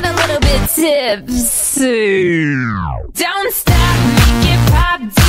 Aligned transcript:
tipsy. 0.67 2.55
Don't 3.13 3.53
stop, 3.53 3.97
make 4.15 4.53
it 4.53 4.71
pop. 4.71 5.20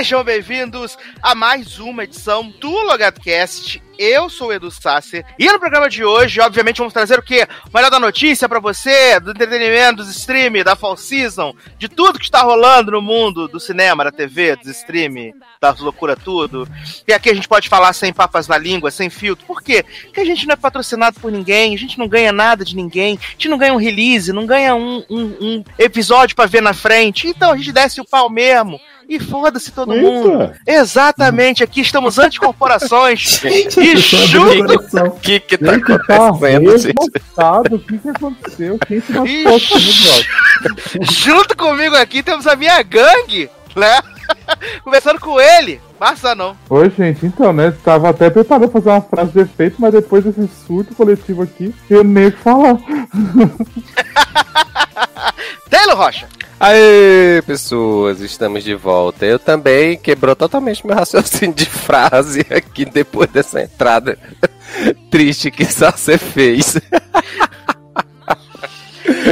Sejam 0.00 0.24
bem-vindos 0.24 0.96
a 1.22 1.34
mais 1.34 1.78
uma 1.78 2.04
edição 2.04 2.48
do 2.58 2.70
LogadoCast. 2.70 3.82
Eu 3.98 4.30
sou 4.30 4.48
o 4.48 4.52
Edu 4.54 4.70
Sasser 4.70 5.26
e 5.38 5.44
no 5.52 5.58
programa 5.60 5.90
de 5.90 6.02
hoje, 6.02 6.40
obviamente, 6.40 6.78
vamos 6.78 6.94
trazer 6.94 7.18
o 7.18 7.22
quê? 7.22 7.46
O 7.70 7.76
melhor 7.76 7.90
da 7.90 8.00
notícia 8.00 8.48
pra 8.48 8.58
você, 8.58 9.20
do 9.20 9.32
entretenimento, 9.32 9.96
dos 9.96 10.08
stream, 10.08 10.64
da 10.64 10.74
fall 10.74 10.96
season, 10.96 11.54
de 11.78 11.86
tudo 11.86 12.18
que 12.18 12.24
está 12.24 12.40
rolando 12.40 12.92
no 12.92 13.02
mundo 13.02 13.46
do 13.46 13.60
cinema, 13.60 14.02
da 14.02 14.10
TV, 14.10 14.56
dos 14.56 14.68
stream, 14.68 15.34
das 15.60 15.78
loucura 15.80 16.16
tudo. 16.16 16.66
E 17.06 17.12
aqui 17.12 17.28
a 17.28 17.34
gente 17.34 17.46
pode 17.46 17.68
falar 17.68 17.92
sem 17.92 18.10
papas 18.10 18.48
na 18.48 18.56
língua, 18.56 18.90
sem 18.90 19.10
filtro. 19.10 19.44
Por 19.44 19.60
quê? 19.62 19.84
Porque 20.04 20.20
a 20.20 20.24
gente 20.24 20.46
não 20.46 20.54
é 20.54 20.56
patrocinado 20.56 21.20
por 21.20 21.30
ninguém, 21.30 21.74
a 21.74 21.78
gente 21.78 21.98
não 21.98 22.08
ganha 22.08 22.32
nada 22.32 22.64
de 22.64 22.74
ninguém, 22.74 23.18
a 23.22 23.32
gente 23.32 23.50
não 23.50 23.58
ganha 23.58 23.74
um 23.74 23.76
release, 23.76 24.32
não 24.32 24.46
ganha 24.46 24.74
um, 24.74 25.04
um- 25.10 25.36
um 25.42 25.64
episódio 25.78 26.34
pra 26.34 26.46
ver 26.46 26.62
na 26.62 26.72
frente. 26.72 27.28
Então 27.28 27.52
a 27.52 27.56
gente 27.58 27.70
desce 27.70 28.00
o 28.00 28.06
pau 28.06 28.30
mesmo. 28.30 28.80
E 29.10 29.18
foda-se 29.18 29.72
todo 29.72 29.92
Eita. 29.92 30.06
mundo. 30.08 30.52
Exatamente, 30.64 31.64
aqui 31.64 31.80
estamos 31.80 32.16
anti-corporações. 32.16 33.42
e 33.44 33.96
junto. 33.96 34.74
O 35.04 35.10
que 35.10 35.40
que 35.40 35.58
tá 35.58 35.72
Gente, 35.74 35.84
tá 35.84 36.28
acontecendo, 36.28 36.78
gente? 36.78 36.94
resmoçado. 36.96 37.74
O 37.74 37.78
que 37.80 37.98
que 37.98 38.08
aconteceu? 38.08 38.78
Quem 38.86 39.00
se 39.00 39.12
matou? 39.12 39.58
Junto 41.10 41.56
comigo 41.56 41.96
aqui 41.96 42.22
temos 42.22 42.46
a 42.46 42.54
minha 42.54 42.80
gangue, 42.84 43.50
né? 43.74 44.00
Começando 44.84 45.20
com 45.20 45.40
ele, 45.40 45.80
Massa 45.98 46.34
não. 46.34 46.56
Oi, 46.68 46.90
gente, 46.90 47.24
então, 47.26 47.52
né? 47.52 47.72
Tava 47.84 48.10
até 48.10 48.30
preparado 48.30 48.68
pra 48.68 48.80
fazer 48.80 48.90
uma 48.90 49.02
frase 49.02 49.32
de 49.32 49.40
efeito, 49.40 49.76
mas 49.78 49.92
depois 49.92 50.24
desse 50.24 50.48
surto 50.66 50.94
coletivo 50.94 51.42
aqui, 51.42 51.74
eu 51.88 52.04
nem 52.04 52.28
o 52.28 52.32
que 52.32 52.38
falar. 52.38 52.78
Taylor 55.70 55.96
Rocha. 55.96 56.28
Aê, 56.58 57.40
pessoas, 57.46 58.20
estamos 58.20 58.62
de 58.62 58.74
volta. 58.74 59.24
Eu 59.24 59.38
também 59.38 59.96
quebrou 59.96 60.36
totalmente 60.36 60.86
meu 60.86 60.94
raciocínio 60.94 61.54
de 61.54 61.64
frase 61.64 62.44
aqui 62.50 62.84
depois 62.84 63.30
dessa 63.30 63.62
entrada 63.62 64.18
triste 65.10 65.50
que 65.50 65.64
só 65.64 65.90
você 65.90 66.18
fez. 66.18 66.76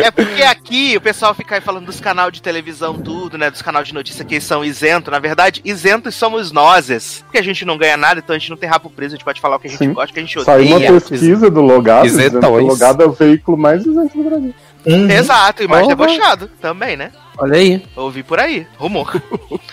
É 0.02 0.10
porque 0.10 0.42
aqui 0.42 0.96
o 0.96 1.00
pessoal 1.00 1.34
fica 1.34 1.54
aí 1.54 1.60
falando 1.60 1.86
dos 1.86 2.00
canais 2.00 2.32
de 2.32 2.42
televisão, 2.42 2.94
tudo, 2.94 3.38
né? 3.38 3.50
Dos 3.50 3.62
canais 3.62 3.86
de 3.88 3.94
notícia 3.94 4.24
que 4.24 4.40
são 4.40 4.64
isentos. 4.64 5.10
Na 5.10 5.18
verdade, 5.18 5.60
isentos 5.64 6.14
somos 6.14 6.52
nós. 6.52 7.22
Porque 7.24 7.38
a 7.38 7.42
gente 7.42 7.64
não 7.64 7.78
ganha 7.78 7.96
nada, 7.96 8.20
então 8.20 8.34
a 8.34 8.38
gente 8.38 8.50
não 8.50 8.56
tem 8.56 8.68
rabo 8.68 8.90
preso, 8.90 9.14
a 9.14 9.16
gente 9.16 9.24
pode 9.24 9.40
falar 9.40 9.56
o 9.56 9.58
que 9.58 9.68
a 9.68 9.70
gente 9.70 9.78
Sim. 9.78 9.92
gosta, 9.92 10.10
o 10.10 10.14
que 10.14 10.20
a 10.20 10.22
gente 10.22 10.44
Saiu 10.44 10.66
uma 10.66 10.76
odeia. 10.76 10.92
pesquisa 10.92 11.50
do 11.50 11.60
Logado, 11.60 12.04
dizendo 12.04 12.40
que 12.40 12.46
o 12.46 12.60
Isentões. 12.60 12.66
Logado 12.66 13.02
é 13.02 13.06
o 13.06 13.12
veículo 13.12 13.56
mais 13.56 13.84
isento 13.84 14.16
do 14.16 14.24
Brasil. 14.24 14.54
Uhum. 14.88 15.10
Exato, 15.10 15.62
e 15.62 15.68
mais 15.68 15.86
Porra. 15.86 15.96
debochado 15.96 16.50
também, 16.60 16.96
né? 16.96 17.12
Olha 17.36 17.56
aí. 17.56 17.84
Ouvi 17.94 18.22
por 18.22 18.40
aí, 18.40 18.66
rumor. 18.78 19.20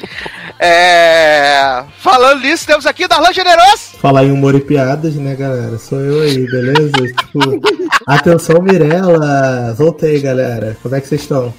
é... 0.59 1.83
Falando 1.99 2.41
nisso, 2.41 2.67
temos 2.67 2.85
aqui 2.85 3.07
Darlan 3.07 3.31
Generoso. 3.31 3.97
Falar 3.99 4.25
em 4.25 4.31
humor 4.31 4.53
e 4.55 4.59
piadas, 4.59 5.15
né, 5.15 5.33
galera? 5.35 5.77
Sou 5.77 5.99
eu 5.99 6.21
aí, 6.21 6.45
beleza? 6.45 6.91
tipo, 6.91 7.39
atenção, 8.05 8.61
Mirella! 8.61 9.73
Voltei, 9.73 10.19
galera. 10.19 10.77
Como 10.83 10.93
é 10.93 11.01
que 11.01 11.07
vocês 11.07 11.21
estão? 11.21 11.53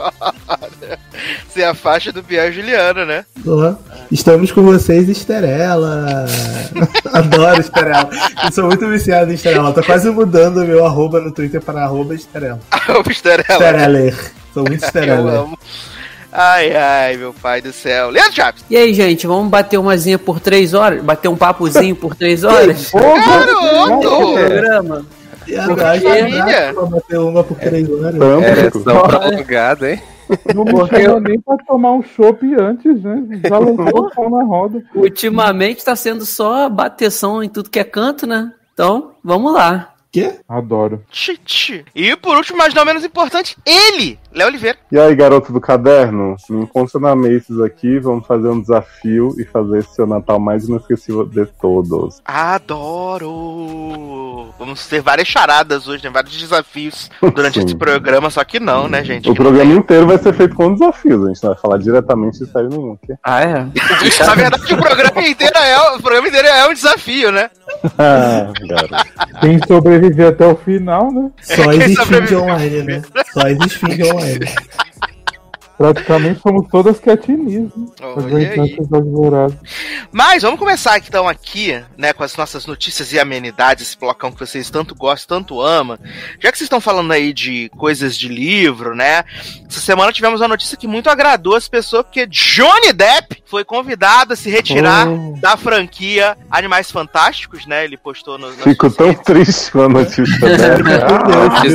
Você 1.48 1.62
é 1.62 1.66
a 1.66 1.74
faixa 1.74 2.12
do 2.12 2.22
Bian 2.22 2.50
Juliano, 2.50 3.04
né? 3.04 3.24
Ó, 3.46 3.74
Estamos 4.10 4.50
com 4.50 4.62
vocês, 4.62 5.08
Esterela! 5.08 6.26
Adoro 7.12 7.60
Esterela. 7.60 8.10
Eu 8.44 8.52
sou 8.52 8.64
muito 8.64 8.88
viciado 8.88 9.30
em 9.30 9.34
Esterela. 9.34 9.72
Tô 9.72 9.82
quase 9.82 10.10
mudando 10.10 10.64
meu 10.64 10.84
arroba 10.84 11.20
no 11.20 11.30
Twitter 11.30 11.60
para 11.60 11.84
arroba 11.84 12.14
Esterela. 12.14 12.60
o 13.06 13.10
Esterela. 13.10 13.64
Estereler. 13.64 14.32
Sou 14.52 14.64
muito 14.64 14.84
Eu 14.98 15.28
amo. 15.28 15.58
Ai, 16.32 16.74
ai, 16.76 17.16
meu 17.16 17.32
pai 17.32 17.60
do 17.60 17.72
céu. 17.72 18.10
Leandro 18.10 18.34
Chaves. 18.34 18.64
E 18.70 18.76
aí, 18.76 18.94
gente, 18.94 19.26
vamos 19.26 19.50
bater 19.50 19.78
umazinha 19.78 20.18
por 20.18 20.38
três 20.38 20.74
horas? 20.74 21.02
Bater 21.02 21.28
um 21.28 21.36
papozinho 21.36 21.96
por 21.96 22.14
três 22.14 22.44
horas? 22.44 22.90
Garoto! 22.92 24.32
Programa. 24.34 25.06
E 25.50 25.56
agora, 25.56 26.00
família. 26.00 26.72
pra 26.74 26.86
bater 26.86 27.18
uma 27.18 27.44
por 27.44 27.56
três 27.58 27.90
horas. 27.90 28.18
Tâmpico. 28.18 28.50
Ereção 28.50 29.02
prolongada, 29.02 29.90
hein? 29.90 30.02
Não 30.54 30.64
me 30.64 30.72
chama 30.88 31.20
nem 31.20 31.40
pra 31.40 31.56
tomar 31.58 31.92
um 31.92 32.02
chopp 32.02 32.54
antes, 32.54 33.02
né? 33.02 33.40
Já 33.48 33.58
lançou 33.58 34.06
o 34.06 34.10
pau 34.10 34.30
na 34.30 34.44
roda. 34.44 34.82
Ultimamente 34.94 35.84
tá 35.84 35.96
sendo 35.96 36.24
só 36.24 36.68
bateção 36.68 37.42
em 37.42 37.48
tudo 37.48 37.70
que 37.70 37.80
é 37.80 37.84
canto, 37.84 38.26
né? 38.26 38.52
Então, 38.72 39.12
vamos 39.24 39.52
lá. 39.52 39.92
Quê? 40.12 40.40
Adoro. 40.48 41.04
Titi. 41.10 41.84
E 41.94 42.16
por 42.16 42.36
último, 42.36 42.58
mas 42.58 42.74
não 42.74 42.84
menos 42.84 43.04
importante, 43.04 43.56
ele, 43.64 44.18
Léo 44.32 44.48
Oliveira. 44.48 44.76
E 44.90 44.98
aí, 44.98 45.14
garoto 45.14 45.52
do 45.52 45.60
caderno? 45.60 46.34
Me 46.48 46.62
encontra 46.62 46.98
na 46.98 47.14
Macy's 47.14 47.60
aqui, 47.60 48.00
vamos 48.00 48.26
fazer 48.26 48.48
um 48.48 48.60
desafio 48.60 49.34
e 49.38 49.44
fazer 49.44 49.78
esse 49.78 49.94
seu 49.94 50.08
Natal 50.08 50.40
mais 50.40 50.68
inesquecível 50.68 51.24
de 51.24 51.46
todos. 51.46 52.20
Adoro! 53.20 53.80
Vamos 54.58 54.84
ter 54.86 55.00
várias 55.00 55.28
charadas 55.28 55.86
hoje, 55.86 56.02
né? 56.04 56.10
Vários 56.10 56.36
desafios 56.36 57.08
durante 57.34 57.60
Sim. 57.60 57.66
esse 57.66 57.76
programa, 57.76 58.30
só 58.30 58.42
que 58.44 58.58
não, 58.58 58.88
né, 58.88 59.04
gente? 59.04 59.30
O 59.30 59.34
programa 59.34 59.72
inteiro 59.72 60.06
vai 60.06 60.18
ser 60.18 60.34
feito 60.34 60.56
com 60.56 60.74
desafios, 60.74 61.24
a 61.24 61.28
gente 61.28 61.42
não 61.42 61.50
vai 61.52 61.60
falar 61.60 61.78
diretamente 61.78 62.38
de 62.40 62.46
série 62.50 62.68
nenhuma. 62.68 62.94
ok? 62.94 63.14
Ah, 63.22 63.42
é? 63.42 63.66
Na 64.26 64.34
verdade, 64.34 64.74
o 64.74 64.76
programa 64.76 65.22
inteiro 65.22 65.56
é, 65.56 65.78
o 65.92 66.00
programa 66.00 66.28
inteiro 66.28 66.48
é 66.48 66.68
um 66.68 66.74
desafio, 66.74 67.30
né? 67.30 67.48
Ah, 67.96 68.52
garoto. 68.66 68.94
Quem 69.40 69.58
sobreviver 70.00 70.28
até 70.28 70.46
o 70.46 70.56
final, 70.56 71.12
né? 71.12 71.30
Só 71.42 71.70
existe 71.72 72.34
online, 72.34 72.82
né? 72.82 73.02
Só 73.32 73.46
existe 73.48 73.84
online. 73.84 74.46
Praticamente 75.80 76.40
somos 76.42 76.68
todas 76.70 77.00
né? 78.90 78.98
Advorados. 78.98 79.56
Mas 80.12 80.42
vamos 80.42 80.58
começar 80.58 80.98
então 80.98 81.26
aqui, 81.26 81.82
né, 81.96 82.12
com 82.12 82.22
as 82.22 82.36
nossas 82.36 82.66
notícias 82.66 83.14
e 83.14 83.18
amenidades, 83.18 83.88
esse 83.88 83.98
blocão 83.98 84.30
que 84.30 84.38
vocês 84.40 84.68
tanto 84.68 84.94
gostam, 84.94 85.38
tanto 85.38 85.58
amam. 85.62 85.98
Já 86.38 86.52
que 86.52 86.58
vocês 86.58 86.66
estão 86.66 86.82
falando 86.82 87.12
aí 87.12 87.32
de 87.32 87.70
coisas 87.78 88.14
de 88.14 88.28
livro, 88.28 88.94
né? 88.94 89.24
Essa 89.66 89.80
semana 89.80 90.12
tivemos 90.12 90.42
uma 90.42 90.48
notícia 90.48 90.76
que 90.76 90.86
muito 90.86 91.08
agradou 91.08 91.54
as 91.56 91.66
pessoas, 91.66 92.02
porque 92.02 92.26
Johnny 92.26 92.92
Depp 92.92 93.42
foi 93.46 93.64
convidado 93.64 94.34
a 94.34 94.36
se 94.36 94.50
retirar 94.50 95.08
Oh. 95.08 95.34
da 95.40 95.56
franquia 95.56 96.36
Animais 96.50 96.90
Fantásticos, 96.90 97.64
né? 97.64 97.84
Ele 97.84 97.96
postou 97.96 98.36
no. 98.36 98.50
Fico 98.52 98.90
tão 98.90 99.06
redes. 99.08 99.22
triste 99.24 99.72
com 99.72 99.80
a 99.82 99.88
notícia 99.88 100.38
dessa. 100.46 100.74
Antes, 101.38 101.74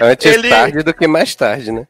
antes 0.00 0.26
Ele- 0.26 0.48
tarde 0.50 0.82
do 0.84 0.94
que 0.94 1.08
mais 1.08 1.34
tarde, 1.34 1.72
né? 1.72 1.84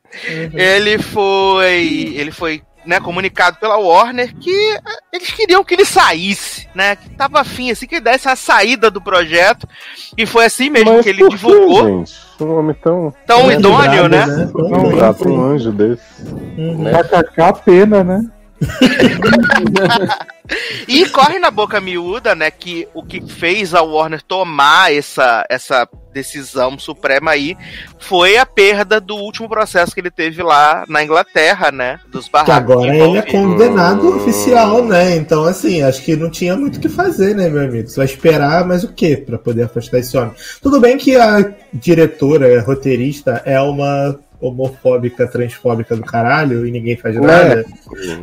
Ele 0.54 0.96
foi. 0.96 1.17
Ele 1.62 2.30
foi. 2.30 2.62
Né, 2.86 3.00
comunicado 3.00 3.58
pela 3.58 3.76
Warner 3.76 4.34
que 4.36 4.50
eh, 4.50 4.80
eles 5.12 5.30
queriam 5.32 5.62
que 5.62 5.74
ele 5.74 5.84
saísse, 5.84 6.66
né? 6.74 6.96
Que 6.96 7.10
tava 7.10 7.40
afim, 7.40 7.70
assim, 7.70 7.86
que 7.86 7.96
ele 7.96 8.04
desse 8.04 8.28
a 8.30 8.36
saída 8.36 8.90
do 8.90 8.98
projeto. 8.98 9.68
E 10.16 10.24
foi 10.24 10.46
assim 10.46 10.70
mesmo 10.70 10.94
Mas 10.94 11.02
que 11.02 11.10
ele 11.10 11.28
divulgou. 11.28 11.86
gente? 11.86 12.14
Um 12.40 12.56
homem 12.56 12.74
tão, 12.82 13.12
Tão 13.26 13.50
É 13.50 13.54
idôneo, 13.56 14.04
lembrado, 14.04 14.36
né? 14.38 14.50
Tão 14.50 14.88
grato, 14.90 15.28
um 15.28 15.44
anjo 15.44 15.70
desse. 15.70 16.02
Uhum. 16.22 16.84
KKK, 16.84 17.62
pena, 17.62 18.02
né? 18.02 18.24
E 20.86 21.06
corre 21.10 21.38
na 21.38 21.50
boca 21.50 21.80
miúda, 21.80 22.34
né, 22.34 22.50
que 22.50 22.88
o 22.94 23.02
que 23.02 23.20
fez 23.20 23.74
a 23.74 23.82
Warner 23.82 24.22
tomar 24.22 24.92
essa, 24.92 25.44
essa 25.50 25.86
decisão 26.12 26.78
suprema 26.78 27.32
aí 27.32 27.56
foi 27.98 28.36
a 28.36 28.46
perda 28.46 29.00
do 29.00 29.16
último 29.16 29.48
processo 29.48 29.92
que 29.94 30.00
ele 30.00 30.10
teve 30.10 30.42
lá 30.42 30.84
na 30.88 31.02
Inglaterra, 31.02 31.70
né? 31.70 32.00
Dos 32.10 32.26
Que 32.26 32.32
barracos. 32.32 32.54
agora 32.54 32.96
ele 32.96 33.18
é 33.18 33.22
condenado 33.22 34.16
oficial, 34.16 34.84
né? 34.84 35.16
Então, 35.16 35.44
assim, 35.44 35.82
acho 35.82 36.02
que 36.02 36.16
não 36.16 36.30
tinha 36.30 36.56
muito 36.56 36.76
o 36.76 36.80
que 36.80 36.88
fazer, 36.88 37.34
né, 37.34 37.48
meu 37.48 37.62
amigo? 37.62 37.88
Você 37.88 37.96
vai 37.96 38.06
esperar 38.06 38.66
mais 38.66 38.84
o 38.84 38.92
quê 38.92 39.16
pra 39.16 39.38
poder 39.38 39.64
afastar 39.64 39.98
esse 39.98 40.16
homem? 40.16 40.32
Tudo 40.62 40.80
bem 40.80 40.96
que 40.96 41.16
a 41.16 41.52
diretora, 41.72 42.58
a 42.58 42.62
roteirista, 42.62 43.42
é 43.44 43.60
uma 43.60 44.18
homofóbica, 44.40 45.26
transfóbica 45.26 45.96
do 45.96 46.02
caralho 46.02 46.66
e 46.66 46.70
ninguém 46.70 46.96
faz 46.96 47.16
nada. 47.16 47.64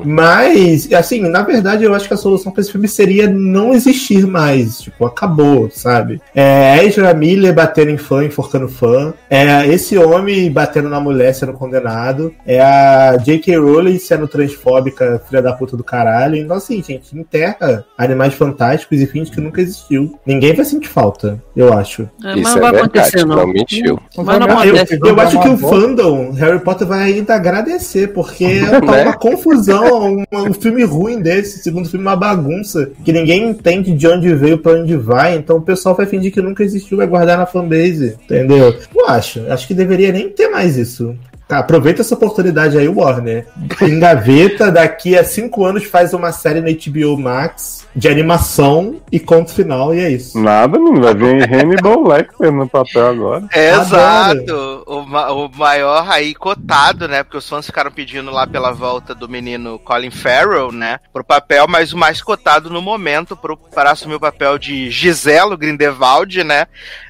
Mas, 0.03 0.91
assim, 0.93 1.21
na 1.21 1.41
verdade, 1.41 1.83
eu 1.83 1.93
acho 1.93 2.07
que 2.07 2.13
a 2.13 2.17
solução 2.17 2.51
pra 2.51 2.61
esse 2.61 2.71
filme 2.71 2.87
seria 2.87 3.27
não 3.27 3.73
existir 3.73 4.25
mais. 4.25 4.79
Tipo, 4.81 5.05
acabou, 5.05 5.69
sabe? 5.69 6.21
É 6.33 6.83
Ezra 6.85 7.13
Miller 7.13 7.53
batendo 7.53 7.91
em 7.91 7.97
fã, 7.97 8.23
enforcando 8.23 8.67
fã. 8.67 9.13
É 9.29 9.67
esse 9.67 9.97
homem 9.97 10.51
batendo 10.51 10.89
na 10.89 10.99
mulher 10.99 11.33
sendo 11.33 11.53
condenado. 11.53 12.33
É 12.45 12.61
a 12.61 13.17
J.K. 13.17 13.57
Rowling 13.57 13.99
sendo 13.99 14.27
transfóbica, 14.27 15.21
filha 15.27 15.41
da 15.41 15.53
puta 15.53 15.75
do 15.75 15.83
caralho. 15.83 16.35
Então, 16.35 16.55
assim, 16.55 16.81
gente, 16.81 17.17
enterra 17.17 17.85
animais 17.97 18.33
fantásticos 18.33 18.99
e 19.01 19.07
finge 19.07 19.31
que 19.31 19.41
nunca 19.41 19.61
existiu. 19.61 20.17
Ninguém 20.25 20.53
vai 20.53 20.65
sentir 20.65 20.89
falta, 20.89 21.41
eu 21.55 21.73
acho. 21.73 22.03
É, 22.23 22.35
mas 22.35 22.37
Isso 22.37 22.43
não 22.43 22.57
é 22.57 22.61
vai 22.61 22.71
verdade, 22.71 22.99
acontecer, 22.99 23.25
não. 23.25 23.35
não 23.35 23.47
mentiu. 23.47 23.99
Mas 24.17 24.39
não 24.39 24.63
eu, 24.63 25.19
acho 25.19 25.41
que 25.41 25.49
o 25.49 25.57
Uma 25.57 26.04
fandom 26.05 26.31
Harry 26.31 26.59
Potter 26.59 26.87
vai 26.87 27.13
ainda 27.13 27.35
agradecer, 27.35 28.13
porque 28.13 28.61
tá 28.61 28.79
Né? 28.79 29.03
uma 29.03 29.13
confusão, 29.13 30.17
um, 30.17 30.25
um 30.31 30.53
filme 30.53 30.83
ruim 30.83 31.19
desse, 31.19 31.59
segundo 31.59 31.89
filme 31.89 32.05
uma 32.05 32.15
bagunça, 32.15 32.91
que 33.03 33.11
ninguém 33.11 33.49
entende 33.49 33.93
de 33.93 34.07
onde 34.07 34.33
veio 34.35 34.57
pra 34.57 34.73
onde 34.73 34.95
vai, 34.95 35.35
então 35.35 35.57
o 35.57 35.61
pessoal 35.61 35.95
vai 35.95 36.05
fingir 36.05 36.31
que 36.31 36.41
nunca 36.41 36.63
existiu, 36.63 36.97
vai 36.97 37.07
guardar 37.07 37.37
na 37.37 37.45
fanbase, 37.45 38.15
entendeu? 38.23 38.75
Eu 38.95 39.07
acho, 39.07 39.41
acho 39.49 39.67
que 39.67 39.73
deveria 39.73 40.11
nem 40.11 40.29
ter 40.29 40.49
mais 40.49 40.77
isso. 40.77 41.15
Tá, 41.47 41.59
aproveita 41.59 42.01
essa 42.01 42.15
oportunidade 42.15 42.77
aí, 42.77 42.87
Warner. 42.87 43.45
Engaveta, 43.81 44.71
daqui 44.71 45.15
a 45.17 45.23
cinco 45.23 45.63
anos 45.63 45.83
faz 45.85 46.13
uma 46.13 46.31
série 46.31 46.59
na 46.59 46.69
HBO 46.71 47.17
Max 47.19 47.85
de 47.95 48.09
animação 48.09 48.99
e 49.11 49.19
conto 49.19 49.53
final, 49.53 49.93
e 49.93 49.99
é 50.01 50.09
isso. 50.09 50.37
Nada, 50.39 50.77
menino. 50.77 51.01
Vai 51.03 51.13
vir 51.13 51.43
Hannibal 51.53 52.03
Lecter 52.07 52.51
no 52.51 52.67
papel 52.67 53.07
agora. 53.07 53.47
Exato! 53.53 54.83
O, 54.85 55.01
ma- 55.05 55.31
o 55.31 55.49
maior 55.49 56.09
aí 56.09 56.33
cotado, 56.33 57.07
né? 57.07 57.23
Porque 57.23 57.37
os 57.37 57.47
fãs 57.47 57.65
ficaram 57.65 57.91
pedindo 57.91 58.31
lá 58.31 58.45
pela 58.45 58.71
volta 58.71 59.13
do 59.15 59.29
menino 59.29 59.79
Colin 59.79 60.11
Farrell, 60.11 60.71
né? 60.71 60.99
Pro 61.13 61.23
papel, 61.23 61.67
mas 61.67 61.93
o 61.93 61.97
mais 61.97 62.21
cotado 62.21 62.69
no 62.69 62.81
momento 62.81 63.37
pro, 63.37 63.55
para 63.55 63.91
assumir 63.91 64.15
o 64.15 64.19
papel 64.19 64.57
de 64.57 64.89
Giselo 64.89 65.57
Grindelwald, 65.57 66.43
né? 66.43 66.67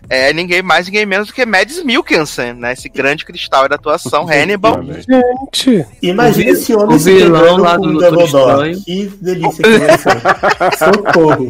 É 0.10 0.31
ninguém 0.34 0.62
mais, 0.62 0.86
ninguém 0.86 1.06
menos 1.06 1.28
do 1.28 1.34
que 1.34 1.46
Mads 1.46 1.84
Mikkelsen, 1.84 2.54
né? 2.54 2.74
Esse 2.74 2.90
grande 2.90 3.26
cristal 3.26 3.68
da 3.68 3.76
atuação, 3.76 4.25
Hannibal. 4.25 4.81
Gente, 4.83 5.86
Imagina 6.01 6.51
O 6.51 6.54
esse 6.54 6.74
homem 6.75 6.95
o 6.95 7.00
se 7.00 7.13
vilão 7.13 7.42
pegando 7.42 7.62
lá 7.63 7.75
com 7.77 7.81
do 7.83 7.89
o 7.89 7.92
Dumbledore. 8.01 8.72
Estranho. 8.72 8.81
Que 8.86 9.06
delícia 9.22 9.63
que 9.63 9.77
vai 9.77 9.98
ser. 9.98 10.22
Socorro. 10.95 11.50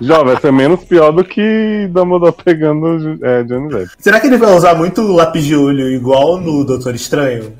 Já 0.00 0.22
vai 0.22 0.36
ser 0.40 0.52
menos 0.52 0.84
pior 0.84 1.12
do 1.12 1.24
que 1.24 1.88
Dumbledore 1.90 2.34
pegando 2.44 3.18
é, 3.24 3.42
Johnny 3.44 3.68
Depp. 3.68 3.90
Será 3.98 4.20
que 4.20 4.26
ele 4.26 4.36
vai 4.36 4.54
usar 4.54 4.74
muito 4.74 5.02
lápis 5.02 5.44
de 5.44 5.56
olho 5.56 5.88
igual 5.88 6.38
no 6.40 6.64
Doutor 6.64 6.94
Estranho? 6.94 7.52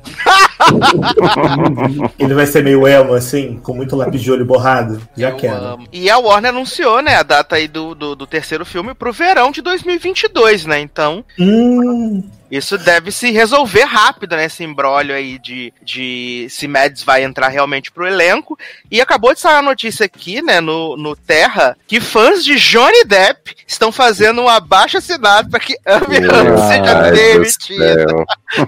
ele 2.19 2.33
vai 2.33 2.45
ser 2.45 2.63
meio 2.63 2.87
emo, 2.87 3.13
assim, 3.13 3.59
com 3.61 3.73
muito 3.73 3.95
lápis 3.95 4.21
de 4.21 4.31
olho 4.31 4.45
borrado? 4.45 5.01
Já 5.15 5.29
Eu 5.29 5.35
quero. 5.37 5.55
amo. 5.63 5.87
E 5.91 6.09
a 6.09 6.17
Warner 6.17 6.51
anunciou, 6.51 7.01
né, 7.01 7.15
a 7.15 7.23
data 7.23 7.55
aí 7.55 7.67
do, 7.67 7.93
do, 7.95 8.15
do 8.15 8.27
terceiro 8.27 8.65
filme 8.65 8.93
pro 8.93 9.11
verão 9.13 9.51
de 9.51 9.61
2022, 9.61 10.65
né? 10.65 10.79
Então, 10.79 11.23
Hum, 11.39 12.23
Isso 12.49 12.77
deve 12.77 13.11
se 13.11 13.31
resolver 13.31 13.83
rápido, 13.83 14.35
né? 14.35 14.45
Esse 14.45 14.63
embrólio 14.63 15.13
aí 15.13 15.37
de, 15.37 15.73
de 15.81 16.47
se 16.49 16.67
Mads 16.67 17.03
vai 17.03 17.23
entrar 17.23 17.49
realmente 17.49 17.91
pro 17.91 18.07
elenco. 18.07 18.57
E 18.89 19.01
acabou 19.01 19.33
de 19.33 19.39
sair 19.39 19.57
a 19.57 19.61
notícia 19.61 20.05
aqui, 20.05 20.41
né, 20.41 20.61
no, 20.61 20.95
no 20.95 21.15
Terra, 21.15 21.77
que 21.87 21.99
fãs 21.99 22.43
de 22.43 22.55
Johnny 22.55 23.03
Depp 23.05 23.55
estão 23.67 23.91
fazendo 23.91 24.41
um 24.41 24.47
abaixo 24.47 24.97
assinado 24.97 25.49
para 25.49 25.59
que 25.59 25.75
Amber 25.85 26.23
Heard 26.23 26.59
seja 26.67 27.11
demitida 27.11 28.05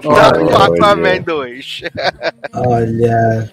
Olha. 0.04 0.64
Aquaman 0.64 1.22
2. 1.22 1.82
olha. 2.54 3.50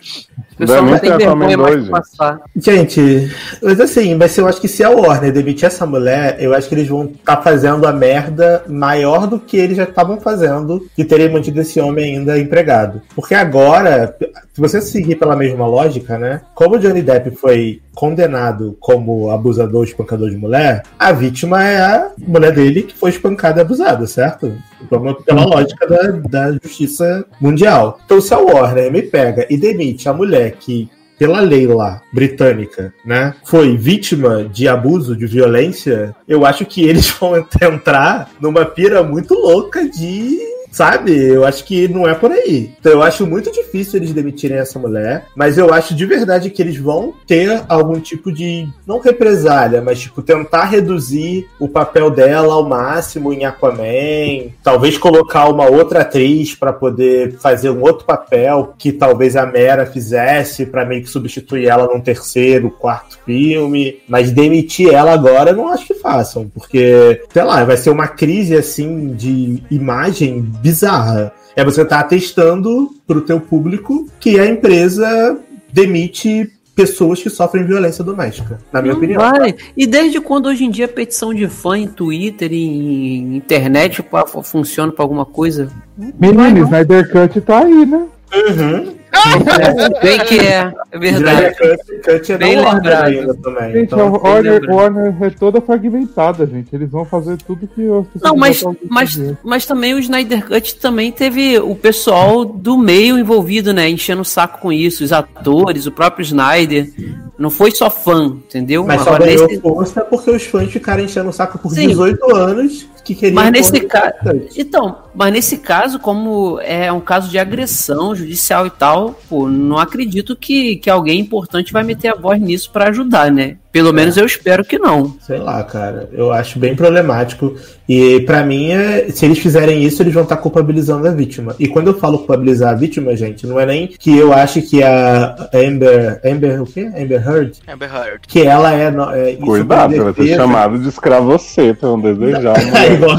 Pessoal 0.58 0.82
Vai 0.82 0.92
não 0.92 1.00
tem 1.00 1.10
nem 1.10 1.20
ter 1.20 1.26
vergonha 1.26 1.58
mais 1.58 1.84
de 1.84 1.90
passar. 1.92 2.40
Gente, 2.56 3.32
mas 3.62 3.80
assim, 3.80 4.16
mas 4.16 4.36
eu 4.38 4.48
acho 4.48 4.60
que 4.60 4.68
se 4.68 4.84
a 4.84 4.90
Warner 4.90 5.32
demitir 5.32 5.66
essa 5.66 5.86
mulher, 5.86 6.38
eu 6.40 6.54
acho 6.54 6.68
que 6.68 6.74
eles 6.74 6.88
vão 6.88 7.06
estar 7.06 7.38
fazendo 7.44 7.86
a 7.86 7.94
merda 7.94 8.64
maior 8.68 9.28
do 9.28 9.40
que 9.40 9.56
eles 9.56 9.78
já 9.78 9.84
estavam 9.84 10.17
fazendo 10.20 10.88
de 10.96 11.06
terem 11.06 11.30
mantido 11.30 11.62
esse 11.62 11.80
homem 11.80 12.18
ainda 12.18 12.38
empregado. 12.40 13.02
Porque 13.16 13.34
agora, 13.34 14.16
se 14.54 14.62
você 14.62 14.82
seguir 14.82 15.16
pela 15.16 15.36
mesma 15.36 15.68
lógica, 15.68 16.18
né? 16.18 16.42
Como 16.54 16.80
Johnny 16.80 17.02
Depp 17.02 17.32
foi 17.36 17.82
condenado 17.94 18.78
como 18.80 19.32
abusador, 19.32 19.84
espancador 19.84 20.30
de 20.30 20.38
mulher, 20.38 20.84
a 21.00 21.12
vítima 21.12 21.64
é 21.64 21.80
a 21.80 22.12
mulher 22.20 22.54
dele 22.54 22.84
que 22.84 22.96
foi 22.96 23.10
espancada 23.10 23.60
e 23.60 23.62
abusada, 23.62 24.06
certo? 24.06 24.56
Pela, 24.90 25.16
pela 25.16 25.46
lógica 25.46 25.88
da, 25.88 26.12
da 26.30 26.52
justiça 26.52 27.26
mundial. 27.42 28.00
Então, 28.06 28.22
se 28.22 28.34
a 28.34 28.38
Warner 28.38 28.92
me 28.92 29.02
pega 29.02 29.48
e 29.50 29.58
demite 29.58 30.08
a 30.08 30.14
mulher 30.14 30.52
que 30.54 30.90
pela 31.18 31.40
lei 31.40 31.68
lá, 31.68 32.02
britânica, 32.14 32.94
né, 33.06 33.34
foi 33.44 33.76
vítima 33.76 34.44
de 34.44 34.68
abuso, 34.68 35.16
de 35.16 35.26
violência, 35.26 36.16
eu 36.28 36.46
acho 36.46 36.66
que 36.66 36.84
eles 36.84 37.10
vão 37.20 37.38
entrar 37.38 38.32
numa 38.40 38.66
pira 38.66 39.04
muito 39.04 39.34
louca 39.34 39.88
de. 39.88 40.40
Sabe? 40.72 41.12
Eu 41.12 41.46
acho 41.46 41.64
que 41.64 41.88
não 41.88 42.08
é 42.08 42.14
por 42.14 42.32
aí. 42.32 42.72
Então 42.80 42.92
eu 42.92 43.02
acho 43.02 43.26
muito 43.26 43.52
difícil 43.52 44.00
eles 44.00 44.14
demitirem 44.14 44.58
essa 44.58 44.78
mulher, 44.78 45.26
mas 45.36 45.58
eu 45.58 45.74
acho 45.74 45.96
de 45.96 46.06
verdade 46.06 46.50
que 46.50 46.62
eles 46.62 46.78
vão 46.78 47.14
ter 47.26 47.64
algum 47.68 48.00
tipo 48.00 48.32
de. 48.32 48.68
Não 48.86 49.00
represália, 49.00 49.82
mas 49.82 50.00
tipo, 50.00 50.22
tentar 50.22 50.66
reduzir 50.66 51.48
o 51.60 51.68
papel 51.68 52.12
dela 52.12 52.54
ao 52.54 52.68
máximo 52.68 53.34
em 53.34 53.46
Aquaman. 53.46 54.52
Talvez 54.64 54.98
colocar 54.98 55.50
uma 55.50 55.66
outra 55.70 56.02
atriz 56.02 56.54
pra 56.54 56.74
poder 56.74 57.38
fazer 57.40 57.70
um 57.70 57.82
outro 57.82 58.06
papel 58.06 58.74
que 58.78 58.92
talvez 58.92 59.36
a 59.36 59.46
Mera 59.46 59.86
fizesse 59.86 60.66
pra 60.66 60.86
meio 60.86 61.04
que 61.04 61.10
substituir 61.10 61.68
ela 61.68 61.88
num 61.88 62.02
terceiro, 62.02 62.72
quarto 62.72 63.20
filme. 63.26 64.00
Mas 64.08 64.32
demitir 64.32 64.94
ela 64.94 65.14
agora 65.14 65.52
eu 65.52 65.56
não 65.56 65.70
acho 65.70 65.86
que 65.86 65.94
façam, 65.96 66.50
porque, 66.54 67.22
sei 67.32 67.44
lá, 67.44 67.64
vai 67.64 67.78
ser 67.78 67.90
uma 67.90 68.08
crise 68.08 68.56
assim 68.56 69.14
de 69.14 69.64
imagem 69.72 70.52
bizarra. 70.62 71.32
É 71.56 71.64
você 71.64 71.82
estar 71.82 72.04
testando 72.04 72.92
pro 73.08 73.22
teu 73.22 73.40
público 73.40 74.08
que 74.20 74.40
a 74.40 74.46
empresa 74.46 75.38
demite 75.72 76.52
pessoas 76.76 77.24
que 77.24 77.30
sofrem 77.32 77.66
violência 77.66 78.04
doméstica, 78.04 78.60
na 78.72 78.80
minha 78.84 78.94
Não 78.94 79.00
opinião. 79.00 79.20
vai. 79.20 79.56
E 79.76 79.88
desde 79.88 80.22
quando 80.22 80.46
hoje 80.46 80.64
em 80.64 80.70
dia 80.70 80.88
petição 80.88 81.34
de 81.34 81.48
fã 81.48 81.76
em 81.76 81.88
Twitter 81.88 82.54
e 82.54 83.18
em 83.18 83.36
internet 83.38 84.04
pá, 84.04 84.28
funciona 84.28 84.92
pra 84.92 85.04
alguma 85.04 85.26
coisa? 85.26 85.72
Menino, 85.98 86.66
Snyder 86.66 87.12
Cut 87.12 87.42
tá 87.42 87.64
aí, 87.64 87.86
né? 87.88 88.06
Uhum. 88.32 88.94
Bem 90.02 90.20
que 90.20 90.40
é, 90.40 90.74
é 90.92 91.00
verdade. 91.00 91.56
Cut, 91.56 92.02
cut 92.04 92.32
é 92.32 92.38
Bem 92.38 92.58
Warner 92.58 92.76
lembrado. 92.76 93.06
ainda 93.06 93.36
também. 93.36 93.72
Gente, 93.72 93.84
então, 93.86 94.16
a 94.16 94.20
Warner. 94.20 94.70
Warner 94.70 95.16
é 95.22 95.30
toda 95.30 95.62
fragmentada, 95.62 96.46
gente. 96.46 96.76
Eles 96.76 96.90
vão 96.90 97.06
fazer 97.06 97.38
tudo 97.38 97.68
que 97.68 97.82
pessoas 97.82 98.06
Não, 98.22 98.36
mas, 98.36 98.64
mas, 98.90 99.20
mas 99.44 99.66
também 99.66 99.94
o 99.94 100.00
Snyder 100.00 100.46
Cut 100.46 100.76
também 100.76 101.12
teve 101.12 101.60
o 101.60 101.76
pessoal 101.76 102.46
do 102.46 102.78
meio 102.78 103.18
envolvido, 103.18 103.74
né? 103.74 103.90
Enchendo 103.90 104.22
o 104.22 104.26
saco 104.26 104.60
com 104.60 104.72
isso, 104.72 105.04
os 105.04 105.12
atores, 105.12 105.86
o 105.86 105.92
próprio 105.92 106.24
Snyder. 106.24 106.90
Não 107.38 107.50
foi 107.52 107.72
só 107.72 107.90
fã, 107.90 108.26
entendeu? 108.26 108.84
Mas 108.84 109.02
só 109.02 109.10
Agora, 109.10 109.26
ganhou 109.26 109.48
nesse- 109.48 109.62
força 109.62 110.02
porque 110.02 110.32
os 110.32 110.44
fãs 110.44 110.72
ficaram 110.72 111.04
enchendo 111.04 111.30
o 111.30 111.34
saco 111.34 111.60
por 111.60 111.72
Sim. 111.72 111.88
18 111.90 112.36
anos 112.36 112.88
que 113.06 113.14
queriam. 113.14 113.36
Mas 113.36 113.52
nesse 113.52 113.80
caso. 113.82 114.14
Então, 114.58 114.98
mas 115.14 115.32
nesse 115.32 115.58
caso, 115.60 116.00
como 116.00 116.60
é 116.62 116.92
um 116.92 117.00
caso 117.00 117.30
de 117.30 117.38
agressão 117.38 118.16
judicial 118.16 118.66
e 118.66 118.70
tal, 118.72 119.18
pô, 119.30 119.48
não 119.48 119.78
acredito 119.78 120.36
que, 120.36 120.78
que 120.78 120.90
alguém 120.90 121.20
importante 121.20 121.72
vai 121.72 121.84
meter 121.84 122.10
a 122.10 122.16
voz 122.16 122.42
nisso 122.42 122.72
pra 122.72 122.90
ajudar, 122.90 123.32
né? 123.32 123.58
Pelo 123.78 123.94
menos 123.94 124.18
eu 124.18 124.26
espero 124.26 124.66
que 124.66 124.80
não. 124.80 125.16
Sei 125.22 125.38
lá, 125.38 125.64
cara. 125.64 126.10
Eu 126.12 126.32
acho 126.32 126.58
bem 126.58 126.76
problemático. 126.76 127.56
E 127.88 128.22
pra 128.22 128.44
mim, 128.44 128.72
é, 128.72 129.12
se 129.12 129.24
eles 129.24 129.38
fizerem 129.38 129.84
isso, 129.84 130.02
eles 130.02 130.16
vão 130.16 130.24
estar 130.24 130.38
culpabilizando 130.38 131.08
a 131.08 131.12
vítima. 131.12 131.56
E 131.60 131.68
quando 131.68 131.86
eu 131.86 131.94
falo 131.94 132.18
culpabilizar 132.18 132.72
a 132.72 132.76
vítima, 132.76 133.16
gente, 133.16 133.46
não 133.46 133.60
é 133.60 133.68
nem 133.68 133.86
que 133.86 134.18
eu 134.18 134.34
acho 134.34 134.64
que 134.64 134.82
a 134.82 135.48
Amber. 135.54 136.20
Amber 136.26 136.60
o 136.64 136.66
quê? 136.66 136.90
Amber 136.98 137.24
Heard? 137.24 137.60
Amber 137.72 137.96
Heard. 137.96 138.20
Que 138.28 138.42
ela 138.42 138.74
é. 138.74 138.92
é 139.14 139.32
isso 139.34 139.42
Cuidado, 139.42 140.04
vai 140.06 140.14
ser 140.16 140.36
chamado 140.36 140.80
de 140.80 140.90
escravoceta, 140.90 141.86
não 141.86 142.02
desejar. 142.02 142.56
É 142.78 142.94
igual. 142.94 143.16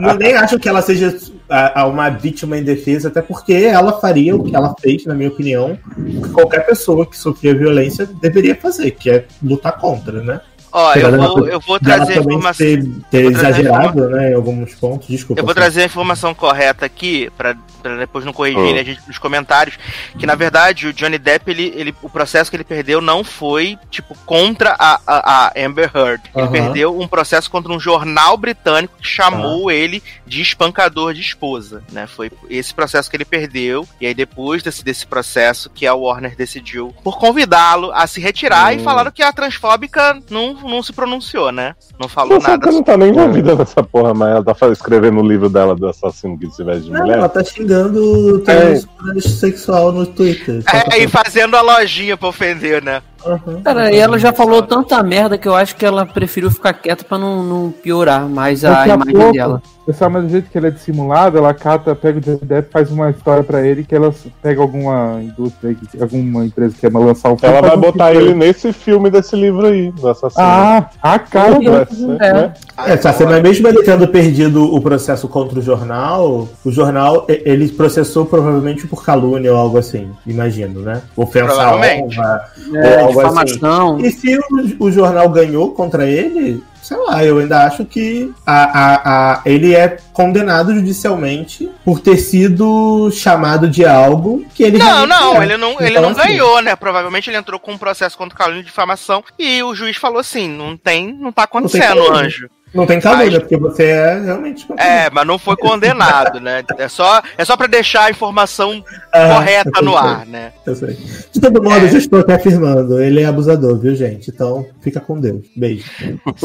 Não 0.00 0.14
nem 0.16 0.34
acho 0.34 0.58
que 0.58 0.68
ela 0.68 0.82
seja 0.82 1.16
a, 1.52 1.82
a 1.82 1.86
uma 1.86 2.08
vítima 2.08 2.56
em 2.56 2.62
defesa, 2.62 3.08
até 3.08 3.20
porque 3.20 3.52
ela 3.52 4.00
faria 4.00 4.34
o 4.34 4.42
que 4.42 4.56
ela 4.56 4.74
fez, 4.80 5.04
na 5.04 5.14
minha 5.14 5.28
opinião, 5.28 5.78
que 5.94 6.30
qualquer 6.30 6.64
pessoa 6.64 7.04
que 7.04 7.14
sofria 7.16 7.54
violência 7.54 8.06
deveria 8.06 8.56
fazer, 8.56 8.92
que 8.92 9.10
é 9.10 9.26
lutar 9.42 9.76
contra, 9.78 10.22
né? 10.22 10.40
Ó, 10.72 10.94
eu 10.94 11.10
vou, 11.18 11.48
eu 11.48 11.60
vou 11.60 11.78
trazer 11.78 12.14
a 12.14 12.16
informação. 12.22 12.66
ter, 12.66 12.84
ter 13.10 13.24
exagerado, 13.30 14.08
né, 14.08 14.30
em 14.32 14.34
alguns 14.34 14.74
pontos. 14.74 15.06
Desculpa. 15.08 15.40
Eu 15.40 15.44
vou 15.44 15.54
trazer 15.54 15.82
a 15.82 15.86
informação 15.86 16.34
correta 16.34 16.86
aqui, 16.86 17.30
pra, 17.36 17.54
pra 17.82 17.96
depois 17.96 18.24
não 18.24 18.32
corrigirem 18.32 18.78
a 18.78 18.84
gente 18.84 19.00
nos 19.06 19.18
comentários, 19.18 19.78
que 20.18 20.24
na 20.26 20.34
verdade 20.34 20.86
o 20.86 20.92
Johnny 20.92 21.18
Depp, 21.18 21.50
ele, 21.50 21.72
ele, 21.76 21.94
o 22.02 22.08
processo 22.08 22.50
que 22.50 22.56
ele 22.56 22.64
perdeu 22.64 23.00
não 23.00 23.22
foi, 23.22 23.78
tipo, 23.90 24.16
contra 24.24 24.74
a, 24.78 24.98
a, 25.06 25.46
a 25.48 25.52
Amber 25.66 25.90
Heard. 25.94 26.22
Ele 26.34 26.44
Aham. 26.44 26.52
perdeu 26.52 26.98
um 26.98 27.06
processo 27.06 27.50
contra 27.50 27.72
um 27.72 27.78
jornal 27.78 28.36
britânico 28.36 28.94
que 29.00 29.06
chamou 29.06 29.68
Ah. 29.68 29.74
ele 29.74 30.02
de 30.26 30.40
espancador 30.40 31.12
de 31.12 31.20
esposa, 31.20 31.82
né? 31.92 32.06
Foi 32.06 32.30
esse 32.48 32.72
processo 32.72 33.10
que 33.10 33.16
ele 33.16 33.24
perdeu, 33.26 33.86
e 34.00 34.06
aí 34.06 34.14
depois 34.14 34.62
desse, 34.62 34.82
desse 34.84 35.06
processo 35.06 35.68
que 35.68 35.86
a 35.86 35.94
Warner 35.94 36.34
decidiu 36.34 36.94
por 37.04 37.18
convidá-lo 37.18 37.90
a 37.92 38.06
se 38.06 38.20
retirar 38.20 38.72
e 38.74 38.78
Hum. 38.78 38.84
falaram 38.84 39.10
que 39.10 39.22
a 39.22 39.32
transfóbica 39.32 40.18
não, 40.30 40.54
não 40.68 40.82
se 40.82 40.92
pronunciou, 40.92 41.50
né? 41.52 41.74
Não 42.00 42.08
falou 42.08 42.40
Você 42.40 42.48
nada. 42.50 42.70
não 42.70 42.82
tá 42.82 42.96
nem 42.96 43.08
envolvida 43.10 43.54
nessa 43.54 43.82
porra, 43.82 44.12
mas 44.14 44.30
ela 44.30 44.54
tá 44.54 44.68
escrevendo 44.68 45.20
o 45.20 45.26
livro 45.26 45.48
dela 45.48 45.74
do 45.74 45.86
assassino 45.88 46.38
que 46.38 46.50
se 46.50 46.62
veste 46.64 46.84
de 46.84 46.90
Não, 46.90 47.00
mulher. 47.00 47.18
ela 47.18 47.28
tá 47.28 47.42
xingando 47.44 48.40
transexual 48.40 49.92
no 49.92 50.06
Twitter. 50.06 50.62
Só 50.62 50.70
pra- 50.84 50.96
É, 50.96 51.02
e 51.02 51.08
fazendo 51.08 51.56
a 51.56 51.60
lojinha 51.60 52.16
pra 52.16 52.28
ofender, 52.28 52.82
né? 52.82 53.02
Aham. 53.26 53.62
Cara, 53.62 53.92
e 53.92 53.98
ela 53.98 54.18
já 54.18 54.32
falou 54.32 54.62
tanta 54.62 55.02
merda 55.02 55.38
que 55.38 55.48
eu 55.48 55.54
acho 55.54 55.76
que 55.76 55.84
ela 55.84 56.04
preferiu 56.06 56.50
ficar 56.50 56.72
quieta 56.72 57.04
pra 57.04 57.18
não, 57.18 57.42
não 57.42 57.70
piorar 57.70 58.28
mais 58.28 58.64
a 58.64 58.82
a 58.82 58.88
imagem 58.88 59.14
pouco, 59.14 59.32
dela. 59.32 59.62
Pessoal, 59.84 60.10
mas 60.10 60.22
do 60.24 60.30
jeito 60.30 60.48
que 60.48 60.56
ele 60.56 60.68
é 60.68 60.70
dissimulado, 60.70 61.36
ela 61.36 61.52
cata, 61.52 61.92
pega 61.94 62.18
o 62.18 62.20
Johnny 62.20 62.38
Depp, 62.42 62.70
faz 62.70 62.88
uma 62.90 63.10
história 63.10 63.42
pra 63.42 63.66
ele 63.66 63.82
que 63.82 63.92
ela 63.94 64.14
pega 64.40 64.60
alguma 64.62 65.18
indústria, 65.20 65.76
alguma 66.00 66.44
empresa 66.44 66.72
que 66.74 66.80
quer 66.82 66.92
lançar 66.92 67.32
um 67.32 67.36
filme. 67.36 67.56
Ela 67.56 67.66
vai 67.66 67.76
um 67.76 67.80
botar 67.80 68.10
filme. 68.12 68.26
ele 68.26 68.34
nesse 68.34 68.72
filme 68.72 69.10
desse 69.10 69.34
livro 69.34 69.66
aí, 69.66 69.90
do 69.90 70.08
assassino. 70.08 70.44
Ah, 70.44 70.88
a 71.02 71.18
cara 71.18 71.58
do. 71.58 71.94
ser, 71.94 72.16
É. 72.20 72.32
né? 72.32 72.54
É, 72.86 72.96
tá, 72.96 73.12
mesmo 73.42 73.66
ele 73.66 73.82
tendo 73.82 74.06
perdido 74.06 74.72
o 74.72 74.80
processo 74.80 75.26
contra 75.26 75.58
o 75.58 75.62
jornal, 75.62 76.48
o 76.64 76.70
jornal 76.70 77.26
ele 77.28 77.68
processou 77.68 78.24
provavelmente 78.24 78.86
por 78.86 79.04
calúnia 79.04 79.52
ou 79.52 79.58
algo 79.58 79.78
assim, 79.78 80.10
imagino, 80.24 80.80
né? 80.80 81.02
Ofensa 81.16 81.74
honra, 81.74 82.44
É. 82.74 83.02
difamação. 83.12 84.00
E 84.00 84.10
se 84.10 84.36
o, 84.36 84.86
o 84.86 84.90
jornal 84.90 85.28
ganhou 85.28 85.72
contra 85.72 86.06
ele, 86.06 86.62
sei 86.82 86.96
lá, 86.96 87.24
eu 87.24 87.38
ainda 87.38 87.64
acho 87.64 87.84
que 87.84 88.32
a, 88.44 88.64
a, 88.64 89.32
a, 89.34 89.42
ele 89.46 89.74
é 89.74 89.98
condenado 90.12 90.74
judicialmente 90.74 91.70
por 91.84 92.00
ter 92.00 92.16
sido 92.16 93.10
chamado 93.12 93.68
de 93.68 93.86
algo 93.86 94.44
que 94.54 94.62
ele 94.64 94.78
Não, 94.78 95.06
não, 95.06 95.40
é. 95.40 95.44
ele 95.44 95.56
não, 95.56 95.80
ele 95.80 95.90
Então, 95.90 96.02
não 96.02 96.10
assim, 96.10 96.20
ganhou, 96.28 96.60
né? 96.60 96.74
Provavelmente 96.74 97.30
ele 97.30 97.36
entrou 97.36 97.60
com 97.60 97.72
um 97.72 97.78
processo 97.78 98.18
contra 98.18 98.36
calúnia 98.36 98.62
de 98.62 98.68
difamação 98.68 99.22
e 99.38 99.62
o 99.62 99.74
juiz 99.74 99.96
falou 99.96 100.18
assim: 100.18 100.48
não 100.48 100.76
tem, 100.76 101.12
não 101.12 101.30
tá 101.30 101.44
acontecendo, 101.44 102.04
calúnia. 102.04 102.26
anjo. 102.26 102.50
Não 102.74 102.86
tem 102.86 103.00
calúnia, 103.00 103.30
Mas- 103.32 103.38
porque 103.40 103.56
você 103.56 103.84
é 103.84 104.20
realmente. 104.20 104.66
É, 104.78 105.10
mas 105.10 105.26
não 105.26 105.38
foi 105.38 105.56
condenado, 105.56 106.40
né? 106.40 106.62
É 106.78 106.88
só, 106.88 107.22
é 107.36 107.44
só 107.44 107.56
pra 107.56 107.66
deixar 107.66 108.04
a 108.04 108.10
informação 108.10 108.82
Ah, 109.12 109.34
correta 109.34 109.82
no 109.82 109.90
sei. 109.92 110.00
ar, 110.00 110.26
né? 110.26 110.52
Eu 110.64 110.74
sei. 110.76 110.96
De 111.32 111.40
todo 111.40 111.62
modo, 111.62 111.84
eu 111.84 111.88
já 111.90 111.98
estou 111.98 112.20
aqui 112.20 112.32
afirmando. 112.32 113.00
Ele 113.02 113.20
é 113.22 113.26
abusador, 113.26 113.78
viu, 113.78 113.94
gente? 113.94 114.30
Então, 114.30 114.66
fica 114.80 115.00
com 115.00 115.20
Deus. 115.20 115.46
Beijo. 115.56 115.84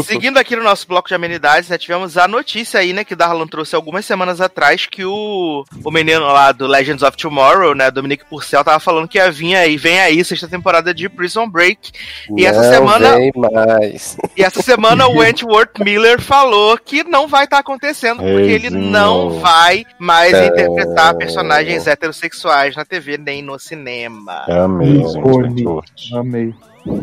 Seguindo 0.04 0.38
aqui 0.38 0.56
no 0.56 0.64
nosso 0.64 0.88
bloco 0.88 1.08
de 1.08 1.16
amenidades, 1.16 1.70
né, 1.70 1.78
tivemos 1.78 2.18
a 2.18 2.28
notícia 2.28 2.80
aí, 2.80 2.94
né, 2.94 3.04
que 3.04 3.16
Darlan 3.16 3.48
trouxe 3.48 3.76
algumas 3.76 4.06
semanas 4.06 4.42
atrás, 4.42 4.86
que 4.86 5.06
o, 5.06 5.64
o 5.84 5.92
menino 5.92 6.26
lá 6.26 6.52
do 6.52 6.68
Legends 6.68 7.04
of 7.04 7.16
Tomorrow, 7.18 7.74
né, 7.76 7.90
Dominique 7.92 8.26
Purcell, 8.26 8.64
tava 8.64 8.80
falando 8.80 9.08
que 9.08 9.18
ia 9.18 9.32
vir 9.32 9.56
aí, 9.56 9.78
vem 9.78 10.00
aí, 10.00 10.24
sexta 10.26 10.48
temporada 10.48 10.94
de 10.94 11.08
Prison 11.10 11.48
Break. 11.50 11.92
E 12.36 12.46
essa 12.46 12.62
Não 12.64 12.70
semana- 12.74 13.16
vem 13.16 13.32
mais. 13.36 14.18
E 14.36 14.44
essa 14.44 14.62
semana 14.62 15.08
o 15.08 15.18
Wentworth 15.20 15.80
Miller 15.80 16.17
falou 16.22 16.78
que 16.78 17.04
não 17.04 17.28
vai 17.28 17.44
estar 17.46 17.60
acontecendo, 17.60 18.18
porque 18.18 18.32
ele 18.52 18.70
não 18.70 19.40
vai 19.40 19.86
mais 20.00 20.34
É. 20.34 20.48
interpretar 20.48 21.16
personagens 21.16 21.88
heterossexuais 21.88 22.76
na 22.76 22.86
TV 22.86 23.18
nem 23.18 23.42
no 23.42 23.58
cinema. 23.60 24.46
Amei, 24.50 25.04
gente. 25.04 26.16
Amei. 26.16 26.54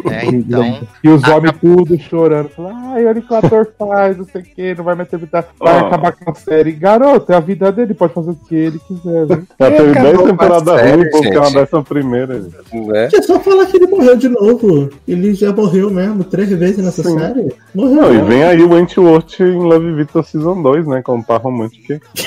Né? 0.05 0.25
Então, 0.26 0.81
E 1.03 1.09
os 1.09 1.23
homens 1.29 1.55
tudo 1.61 1.99
chorando, 1.99 2.49
falando, 2.50 2.76
ai, 2.93 3.07
olha 3.07 3.19
o 3.21 3.23
que 3.23 3.33
o 3.33 3.37
ator 3.37 3.69
faz, 3.79 4.17
não 4.17 4.25
sei 4.25 4.41
o 4.41 4.45
que, 4.45 4.75
não 4.75 4.85
vai 4.85 4.95
meter 4.95 5.19
vida, 5.19 5.45
vai 5.59 5.81
Ó. 5.83 5.87
acabar 5.87 6.12
com 6.12 6.31
a 6.31 6.35
série. 6.35 6.73
Garoto, 6.73 7.33
é 7.33 7.37
a 7.37 7.41
vida 7.41 7.71
dele, 7.73 7.95
pode 7.95 8.12
fazer 8.14 8.31
o 8.31 8.35
que 8.35 8.55
ele 8.55 8.79
quiser, 8.87 9.26
viu? 9.26 9.43
Já 9.61 9.71
teve 9.71 9.91
Acabou 9.91 10.03
10 10.03 10.17
com 10.17 10.23
a 10.25 10.26
temporadas 10.26 10.81
ruins, 10.93 11.11
porque 11.11 11.29
é 11.37 11.41
uma 11.41 11.50
décima 11.50 11.83
primeira. 11.83 12.41
gente. 12.43 12.87
Né? 12.87 13.09
É 13.12 13.23
só 13.23 13.38
falar 13.41 13.67
que 13.67 13.76
ele 13.76 13.87
morreu 13.87 14.17
de 14.17 14.29
novo. 14.29 14.91
Ele 15.07 15.35
já 15.35 15.53
morreu 15.53 15.91
mesmo 15.91 16.25
três 16.25 16.49
vezes 16.50 16.79
nessa 16.85 17.03
Sim. 17.03 17.19
série. 17.19 17.55
Morreu. 17.75 17.95
Não, 17.95 18.11
e 18.11 18.14
mesmo. 18.14 18.26
vem 18.29 18.43
aí 18.45 18.62
o 18.62 18.71
Wentworth 18.73 19.41
em 19.41 19.57
Love 19.59 19.93
Victor 19.95 20.25
Season 20.25 20.61
2, 20.62 20.87
né? 20.87 21.03
Como 21.03 21.25
par 21.25 21.41
romântico. 21.41 21.95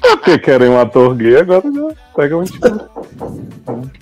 Porque 0.00 0.38
querem 0.38 0.68
um 0.68 0.78
ator 0.80 1.14
gay, 1.14 1.36
agora 1.36 1.62
já 1.72 1.88
Wentworth. 2.16 2.52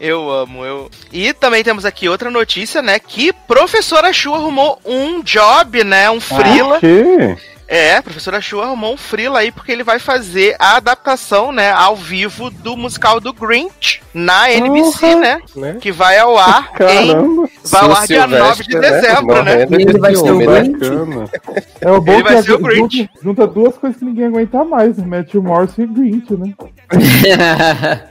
eu 0.01 0.31
amo, 0.31 0.65
eu. 0.65 0.91
E 1.13 1.33
também 1.33 1.63
temos 1.63 1.85
aqui 1.85 2.09
outra 2.09 2.31
notícia, 2.31 2.83
né? 2.83 2.99
Que 2.99 3.33
professora 3.33 4.13
Chu 4.13 4.35
arrumou 4.35 4.79
um 4.85 5.23
job, 5.23 5.85
né? 5.85 6.11
Um 6.11 6.21
frila. 6.21 6.79
Quê? 6.81 7.37
É, 7.73 7.99
a 7.99 8.03
professora 8.03 8.41
Chu 8.41 8.61
arrumou 8.61 8.95
um 8.95 8.97
frila 8.97 9.39
aí 9.39 9.53
porque 9.53 9.71
ele 9.71 9.85
vai 9.85 10.01
fazer 10.01 10.57
a 10.59 10.75
adaptação, 10.75 11.53
né, 11.53 11.71
ao 11.71 11.95
vivo 11.95 12.51
do 12.51 12.77
musical 12.77 13.21
do 13.21 13.33
Grinch 13.33 14.03
na 14.13 14.51
NBC, 14.51 14.99
Porra. 14.99 15.17
né? 15.21 15.41
Né? 15.55 15.77
Que 15.81 15.93
vai 15.93 16.19
ao 16.19 16.37
ar 16.37 16.69
em 16.75 16.77
Caramba, 16.77 17.49
vai 17.65 17.81
ao 17.83 17.93
ar 17.93 18.07
dia 18.09 18.27
9 18.27 18.65
de 18.65 18.75
né? 18.75 18.81
dezembro, 18.91 19.43
né? 19.45 19.67
De 19.67 19.75
Ele 19.77 19.99
vai 20.01 20.17
ser 20.17 20.33
o 20.33 20.39
né? 20.39 20.47
Grinch? 20.63 20.91
É 21.81 21.91
o 21.93 22.01
bom 22.01 22.13
Ele 22.13 22.23
que 22.25 22.29
vai 22.29 22.39
a- 22.39 22.43
ser 22.43 22.53
o 22.55 22.59
Grinch. 22.59 23.09
junta, 23.23 23.47
duas 23.47 23.79
coisas 23.79 23.97
que 24.01 24.05
ninguém 24.05 24.25
aguenta 24.27 24.65
mais, 24.65 24.97
né? 24.99 25.07
Matthew 25.07 25.41
Morrison 25.41 25.83
e 25.83 25.87
Grinch, 25.87 26.33
né? 26.33 26.53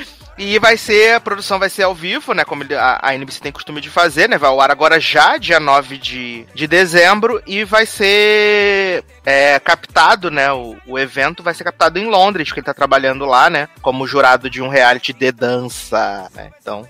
E 0.42 0.58
vai 0.58 0.74
ser, 0.78 1.16
a 1.16 1.20
produção 1.20 1.58
vai 1.58 1.68
ser 1.68 1.82
ao 1.82 1.94
vivo, 1.94 2.32
né? 2.32 2.46
Como 2.46 2.64
a, 2.74 3.10
a 3.10 3.14
NBC 3.14 3.40
tem 3.40 3.52
costume 3.52 3.78
de 3.78 3.90
fazer, 3.90 4.26
né? 4.26 4.38
Vai 4.38 4.48
ao 4.48 4.58
ar 4.58 4.70
agora 4.70 4.98
já, 4.98 5.36
dia 5.36 5.60
9 5.60 5.98
de, 5.98 6.46
de 6.54 6.66
dezembro, 6.66 7.42
e 7.46 7.62
vai 7.62 7.84
ser 7.84 9.04
é, 9.24 9.58
captado, 9.58 10.30
né? 10.30 10.52
O, 10.52 10.76
o 10.86 10.98
evento 10.98 11.42
vai 11.42 11.54
ser 11.54 11.64
captado 11.64 11.98
em 11.98 12.06
Londres, 12.06 12.52
que 12.52 12.58
ele 12.58 12.66
tá 12.66 12.74
trabalhando 12.74 13.24
lá, 13.24 13.50
né? 13.50 13.68
Como 13.82 14.06
jurado 14.06 14.48
de 14.48 14.62
um 14.62 14.68
reality 14.68 15.12
de 15.12 15.30
dança, 15.32 16.28
né? 16.34 16.50
Então, 16.60 16.86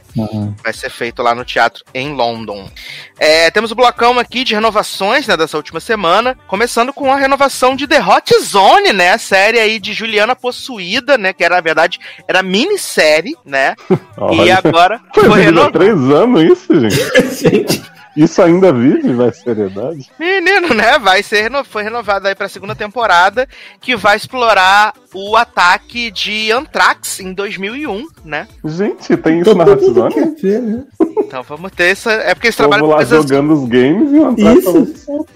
vai 0.63 0.73
ser 0.73 0.91
feito 0.91 1.23
lá 1.23 1.35
no 1.35 1.45
teatro 1.45 1.85
em 1.93 2.13
London. 2.13 2.71
É, 3.19 3.51
temos 3.51 3.71
o 3.71 3.75
blocão 3.75 4.19
aqui 4.19 4.45
de 4.45 4.55
renovações, 4.55 5.27
né? 5.27 5.37
Dessa 5.37 5.57
última 5.57 5.81
semana, 5.81 6.37
começando 6.47 6.93
com 6.93 7.13
a 7.13 7.17
renovação 7.17 7.75
de 7.75 7.87
The 7.87 8.01
Hot 8.01 8.33
Zone, 8.43 8.93
né? 8.93 9.13
A 9.13 9.19
série 9.19 9.59
aí 9.59 9.79
de 9.79 9.93
Juliana 9.93 10.37
Possuída, 10.37 11.19
né? 11.19 11.33
Que 11.33 11.45
era, 11.45 11.57
na 11.57 11.61
verdade, 11.61 11.99
era 12.27 12.43
minissérie, 12.43 13.37
né? 13.45 13.75
E 14.33 14.51
agora 14.51 15.01
Foi 15.15 15.41
renovado. 15.43 15.79
três 15.79 15.95
anos 15.95 16.43
isso, 16.43 16.81
gente. 16.81 17.01
Gente, 17.41 17.83
Isso 18.17 18.43
ainda 18.43 18.73
vive, 18.73 19.12
vai 19.12 19.33
seriedade. 19.33 20.11
Menino, 20.19 20.75
né? 20.75 20.99
Vai 20.99 21.23
ser 21.23 21.43
reno... 21.43 21.64
foi 21.64 21.83
renovado 21.83 22.26
aí 22.26 22.35
pra 22.35 22.49
segunda 22.49 22.75
temporada, 22.75 23.49
que 23.81 23.95
vai 23.95 24.17
explorar 24.17 24.95
o 25.14 25.37
ataque 25.37 26.11
de 26.11 26.50
Anthrax 26.50 27.21
em 27.21 27.33
2001, 27.33 28.07
né? 28.25 28.49
Gente, 28.64 29.17
tem 29.17 29.40
isso 29.40 29.50
todo 29.50 29.59
na 29.59 29.64
Ratzone? 29.64 30.14
né? 30.43 30.85
Então 31.19 31.43
vamos 31.43 31.73
ter 31.73 31.85
essa. 31.85 32.12
É 32.12 32.35
porque 32.35 32.49
eles 32.49 32.57
trabalham 32.57 32.87
lá 32.87 33.05
jogando 33.05 33.52
os 33.52 33.69
games 33.69 34.12
e 34.12 34.17
o 34.17 34.26
Antrax 34.26 34.64
Isso. 34.64 35.26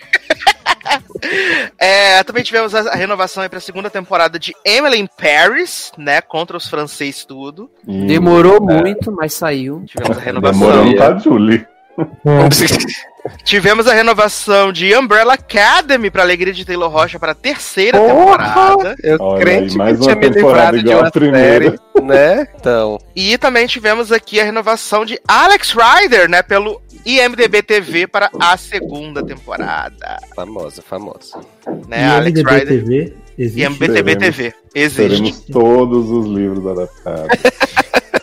É, 1.78 2.22
também 2.24 2.42
tivemos 2.42 2.74
a 2.74 2.94
renovação 2.94 3.42
aí 3.42 3.48
pra 3.48 3.60
segunda 3.60 3.90
temporada 3.90 4.38
de 4.38 4.54
Emily 4.64 4.98
in 4.98 5.06
Paris, 5.06 5.92
né? 5.96 6.20
Contra 6.20 6.56
os 6.56 6.68
franceses 6.68 7.24
tudo. 7.24 7.70
Demorou 7.84 8.60
muito, 8.60 9.12
mas 9.12 9.34
saiu. 9.34 9.84
Tivemos 9.86 10.16
a 10.16 10.20
renovação. 10.20 10.60
Demorando 10.60 10.96
pra 10.96 11.18
Julie. 11.18 11.66
Tivemos 13.44 13.86
a 13.86 13.92
renovação 13.92 14.72
de 14.72 14.96
Umbrella 14.96 15.34
Academy 15.34 16.10
pra 16.10 16.22
alegria 16.22 16.54
de 16.54 16.64
Taylor 16.64 16.90
Rocha 16.90 17.18
para 17.18 17.32
a 17.32 17.34
terceira 17.34 17.98
Porra! 17.98 18.14
temporada. 18.14 18.96
Eu 19.02 19.18
Olha 19.20 19.40
crente 19.40 19.72
aí, 19.72 19.76
mais 19.76 19.98
que 19.98 20.02
tinha 20.04 20.14
uma 20.14 20.20
me 20.20 20.30
temporada 20.30 20.76
livrado 20.76 20.88
de 20.88 21.04
uma 21.04 21.10
primeira. 21.10 21.64
série, 21.70 21.78
né? 22.02 22.48
Então, 22.58 22.98
E 23.14 23.36
também 23.36 23.66
tivemos 23.66 24.10
aqui 24.10 24.40
a 24.40 24.44
renovação 24.44 25.04
de 25.04 25.20
Alex 25.28 25.74
Rider, 25.74 26.30
né? 26.30 26.42
Pelo 26.42 26.80
IMDB 27.04 27.62
TV 27.62 28.06
para 28.06 28.30
a 28.40 28.56
segunda 28.56 29.22
temporada. 29.24 30.18
famosa, 30.34 30.80
famosa. 30.82 31.38
Né? 31.88 32.06
Alex 32.08 32.38
IMDb 32.38 32.50
Rider. 32.54 32.66
TV 32.84 33.14
existe. 33.38 33.60
IMDB. 33.84 34.16
TV. 34.16 34.54
Existe. 34.74 35.08
Teremos 35.08 35.40
todos 35.40 36.08
os 36.10 36.26
livros 36.26 36.66
adaptados. 36.66 37.38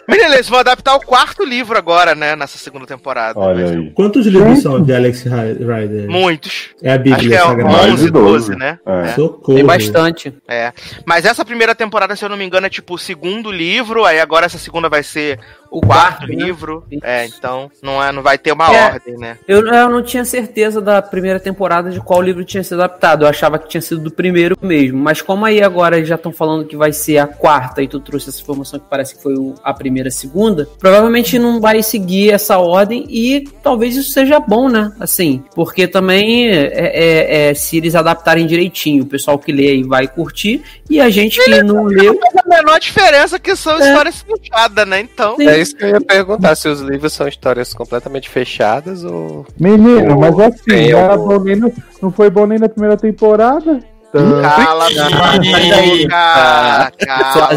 Menina, 0.07 0.35
eles 0.35 0.47
vão 0.47 0.59
adaptar 0.59 0.95
o 0.95 1.01
quarto 1.01 1.43
livro 1.43 1.77
agora, 1.77 2.15
né? 2.15 2.35
Nessa 2.35 2.57
segunda 2.57 2.85
temporada. 2.85 3.37
Olha 3.39 3.67
ser 3.67 3.77
aí. 3.77 3.91
Quantos 3.91 4.25
livros 4.25 4.61
são 4.61 4.81
de 4.81 4.93
Alex 4.93 5.23
Ri- 5.23 5.31
Rider? 5.59 6.09
Muitos. 6.09 6.69
É 6.81 6.91
a 6.91 6.93
Acho 6.95 7.03
que 7.03 7.09
Bíblia 7.09 7.35
é 7.37 7.39
Sagrada. 7.41 7.63
Mais 7.77 7.93
11, 7.93 8.05
de 8.05 8.11
12, 8.11 8.31
12, 8.51 8.55
né? 8.55 8.79
É. 8.85 9.07
Socorro. 9.09 9.55
Tem 9.57 9.65
bastante. 9.65 10.33
É. 10.47 10.71
Mas 11.05 11.25
essa 11.25 11.43
primeira 11.43 11.75
temporada, 11.75 12.15
se 12.15 12.23
eu 12.23 12.29
não 12.29 12.37
me 12.37 12.45
engano, 12.45 12.65
é 12.67 12.69
tipo 12.69 12.93
o 12.95 12.97
segundo 12.97 13.51
livro, 13.51 14.05
aí 14.05 14.19
agora 14.19 14.45
essa 14.45 14.57
segunda 14.57 14.87
vai 14.87 15.03
ser 15.03 15.39
O 15.69 15.81
quarto 15.81 16.19
quarto, 16.19 16.27
né? 16.33 16.45
livro. 16.45 16.85
Isso. 16.89 17.01
É, 17.05 17.25
então 17.25 17.69
não, 17.83 18.01
é, 18.01 18.09
não 18.13 18.23
vai 18.23 18.37
ter 18.37 18.53
uma 18.53 18.73
É. 18.73 18.85
ordem, 18.93 19.17
né? 19.17 19.37
Eu, 19.45 19.67
eu 19.67 19.89
não 19.89 20.01
tinha 20.01 20.23
certeza 20.23 20.79
da 20.79 21.01
primeira 21.01 21.39
temporada 21.39 21.89
de 21.91 21.99
qual 21.99 22.21
livro 22.21 22.45
tinha 22.45 22.63
sido 22.63 22.81
adaptado. 22.81 23.23
Eu 23.25 23.27
achava 23.27 23.59
que 23.59 23.67
tinha 23.67 23.81
sido 23.81 23.99
do 24.01 24.11
primeiro 24.11 24.55
mesmo. 24.61 24.97
Mas 24.97 25.21
como 25.21 25.43
aí 25.43 25.61
agora 25.61 25.97
eles 25.97 26.07
já 26.07 26.15
estão 26.15 26.31
falando 26.31 26.65
que 26.65 26.77
vai 26.77 26.93
ser 26.93 27.17
a 27.17 27.27
quarta 27.27 27.81
e 27.81 27.87
tu 27.89 27.99
trouxe 27.99 28.29
essa 28.29 28.41
informação 28.41 28.79
que 28.79 28.85
parece 28.89 29.15
que 29.17 29.21
foi 29.21 29.33
o- 29.33 29.53
a 29.61 29.73
primeira 29.73 29.96
e 30.05 30.07
a 30.09 30.11
segunda, 30.11 30.67
provavelmente 30.79 31.37
não 31.39 31.59
vai 31.59 31.81
seguir 31.83 32.31
essa 32.31 32.57
ordem 32.57 33.05
e 33.09 33.47
talvez 33.63 33.95
isso 33.95 34.11
seja 34.11 34.39
bom, 34.39 34.69
né? 34.69 34.91
Assim, 34.99 35.43
porque 35.55 35.87
também 35.87 36.49
é, 36.49 36.71
é- 36.73 37.49
é, 37.49 37.53
se 37.53 37.77
eles 37.77 37.95
adaptarem 37.95 38.45
direitinho, 38.45 39.03
o 39.03 39.07
pessoal 39.07 39.37
que 39.39 39.51
lê 39.51 39.69
aí 39.69 39.83
vai 39.83 40.07
curtir 40.07 40.61
e 40.89 40.99
a 40.99 41.09
gente 41.09 41.39
que 41.43 41.63
não 41.63 41.83
leu. 41.85 42.17
A 42.43 42.47
menor 42.47 42.79
diferença 42.79 43.35
é 43.35 43.39
que 43.39 43.55
são 43.55 43.73
É. 43.81 43.87
histórias 43.89 44.21
fechadas, 44.21 44.87
né? 44.87 44.99
Então. 45.01 45.35
Sim. 45.37 45.47
É 45.47 45.59
isso 45.59 45.75
que 45.75 45.83
eu 45.83 45.89
ia 45.89 46.01
perguntar, 46.01 46.55
se 46.55 46.67
os 46.67 46.81
livros 46.81 47.13
são 47.13 47.27
histórias 47.27 47.73
completamente 47.73 48.29
fechadas 48.29 49.03
ou. 49.03 49.45
Menino, 49.59 50.15
Pô, 50.15 50.19
mas 50.21 50.39
assim, 50.39 50.63
tem 50.67 50.91
não, 50.91 50.99
era 50.99 51.17
bom 51.17 51.39
nem 51.43 51.55
no- 51.55 51.73
não 52.01 52.11
foi 52.11 52.29
bom 52.29 52.45
nem 52.45 52.59
na 52.59 52.69
primeira 52.69 52.95
temporada. 52.97 53.79
Cala 54.11 54.85
a 54.85 54.89
boca, 54.89 56.91
cala 56.97 57.51
a 57.51 57.53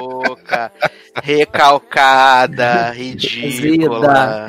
boca, 0.00 0.72
recalcada, 1.22 2.90
ridícula, 2.90 4.48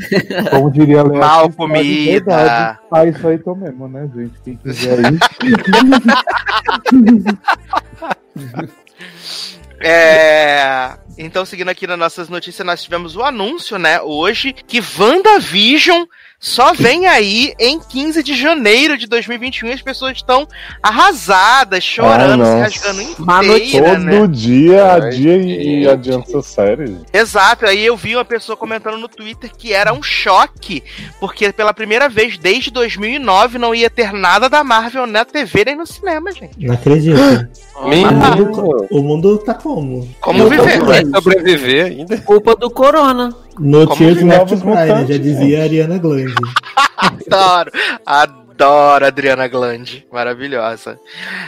como 0.51 0.71
diria 0.71 1.03
Léo, 1.03 1.15
mal 1.15 1.49
comida. 1.51 2.79
Ah, 2.91 3.05
isso 3.05 3.25
aí 3.27 3.37
tô 3.39 3.55
mesmo, 3.55 3.87
né, 3.87 4.09
gente? 4.15 4.33
Quem 4.43 4.57
quiser 4.57 4.99
aí. 5.05 5.17
É. 9.79 10.97
Então, 11.17 11.45
seguindo 11.45 11.69
aqui 11.69 11.87
nas 11.87 11.97
nossas 11.97 12.29
notícias, 12.29 12.65
nós 12.65 12.81
tivemos 12.81 13.15
o 13.15 13.23
anúncio, 13.23 13.77
né, 13.77 14.01
hoje, 14.01 14.53
que 14.53 14.81
WandaVision 14.99 16.05
só 16.39 16.71
vem 16.73 17.07
aí 17.07 17.53
em 17.59 17.79
15 17.79 18.21
de 18.21 18.35
janeiro 18.35 18.97
de 18.97 19.07
2021 19.07 19.69
e 19.69 19.73
as 19.73 19.81
pessoas 19.81 20.17
estão 20.17 20.47
arrasadas, 20.83 21.83
chorando, 21.83 22.31
se 22.45 22.51
nossa. 22.51 22.57
rasgando 22.59 23.01
inteira, 23.01 23.95
Todo 23.95 24.03
né? 24.03 24.27
dia 24.27 24.93
Ai, 24.93 25.01
adia 25.07 25.37
e, 25.37 25.83
e 25.83 25.89
adianta 25.89 26.29
essa 26.29 26.41
série. 26.43 26.97
Exato, 27.11 27.65
aí 27.65 27.83
eu 27.83 27.97
vi 27.97 28.15
uma 28.15 28.25
pessoa 28.25 28.55
comentando 28.55 28.97
no 28.97 29.07
Twitter 29.07 29.51
que 29.55 29.73
era 29.73 29.91
um 29.93 30.03
choque, 30.03 30.83
porque 31.19 31.51
pela 31.51 31.73
primeira 31.73 32.07
vez 32.07 32.37
desde 32.37 32.69
2009 32.71 33.57
não 33.57 33.73
ia 33.73 33.89
ter 33.89 34.13
nada 34.13 34.47
da 34.47 34.63
Marvel 34.63 35.07
na 35.07 35.25
TV 35.25 35.65
nem 35.65 35.75
no 35.75 35.87
cinema, 35.87 36.31
gente. 36.31 36.53
Não 36.59 36.73
acredito. 36.75 37.17
Menino, 37.83 38.87
O 38.89 39.01
mundo 39.01 39.37
tá 39.39 39.53
como? 39.53 40.07
Como 40.19 40.43
Eu 40.43 40.49
viver? 40.49 40.83
vai 40.83 41.05
sobreviver 41.05 41.85
ainda? 41.85 42.17
Culpa 42.19 42.55
do 42.55 42.69
Corona. 42.71 43.35
No 43.59 43.85
Como 43.87 43.97
Tears 43.97 44.17
que 44.19 44.23
Left 44.23 44.39
novos 44.39 44.63
né? 44.63 44.69
mutantes, 44.69 45.15
Já 45.15 45.21
dizia 45.21 45.59
a 45.59 45.63
Ariana 45.63 45.97
Grande. 45.97 46.33
Adoro, 46.97 47.71
adoro 48.05 49.05
a 49.05 49.07
Adriana 49.07 49.47
Glande, 49.47 50.07
maravilhosa. 50.11 50.99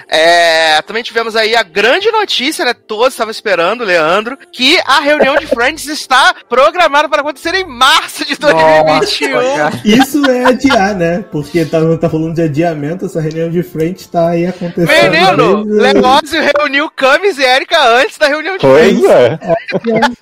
É, 0.08 0.80
também 0.84 1.01
tivemos 1.01 1.36
aí 1.36 1.56
a 1.56 1.63
grande 1.63 2.12
notícia, 2.12 2.63
né? 2.63 2.74
Todos 2.74 3.13
estavam 3.13 3.32
esperando, 3.32 3.84
Leandro, 3.84 4.38
que 4.51 4.80
a 4.86 5.00
reunião 5.00 5.36
de 5.38 5.48
Friends 5.48 5.88
está 5.88 6.36
programada 6.48 7.10
para 7.10 7.22
acontecer 7.22 7.56
em 7.56 7.66
março 7.66 8.24
de 8.25 8.36
2021. 8.38 9.39
Isso 9.84 10.24
é 10.30 10.46
adiar, 10.46 10.94
né? 10.96 11.25
Porque 11.32 11.66
tá, 11.66 11.80
tá 11.98 12.10
falando 12.10 12.36
de 12.36 12.44
adiamento, 12.44 13.08
essa 13.08 13.20
reunião 13.20 13.50
de 13.50 13.63
frente 13.63 14.08
tá 14.08 14.30
aí 14.30 14.46
acontecendo. 14.46 15.12
Menino, 15.12 15.63
Leózio 15.63 16.42
reuniu 16.56 16.92
Camis 16.92 17.39
e 17.39 17.44
Erika 17.44 17.84
antes 17.84 18.20
da 18.20 18.28
reunião 18.28 18.56
de 18.56 18.62
Pois 18.62 19.00
Friends. 19.00 19.10
é. 19.10 19.39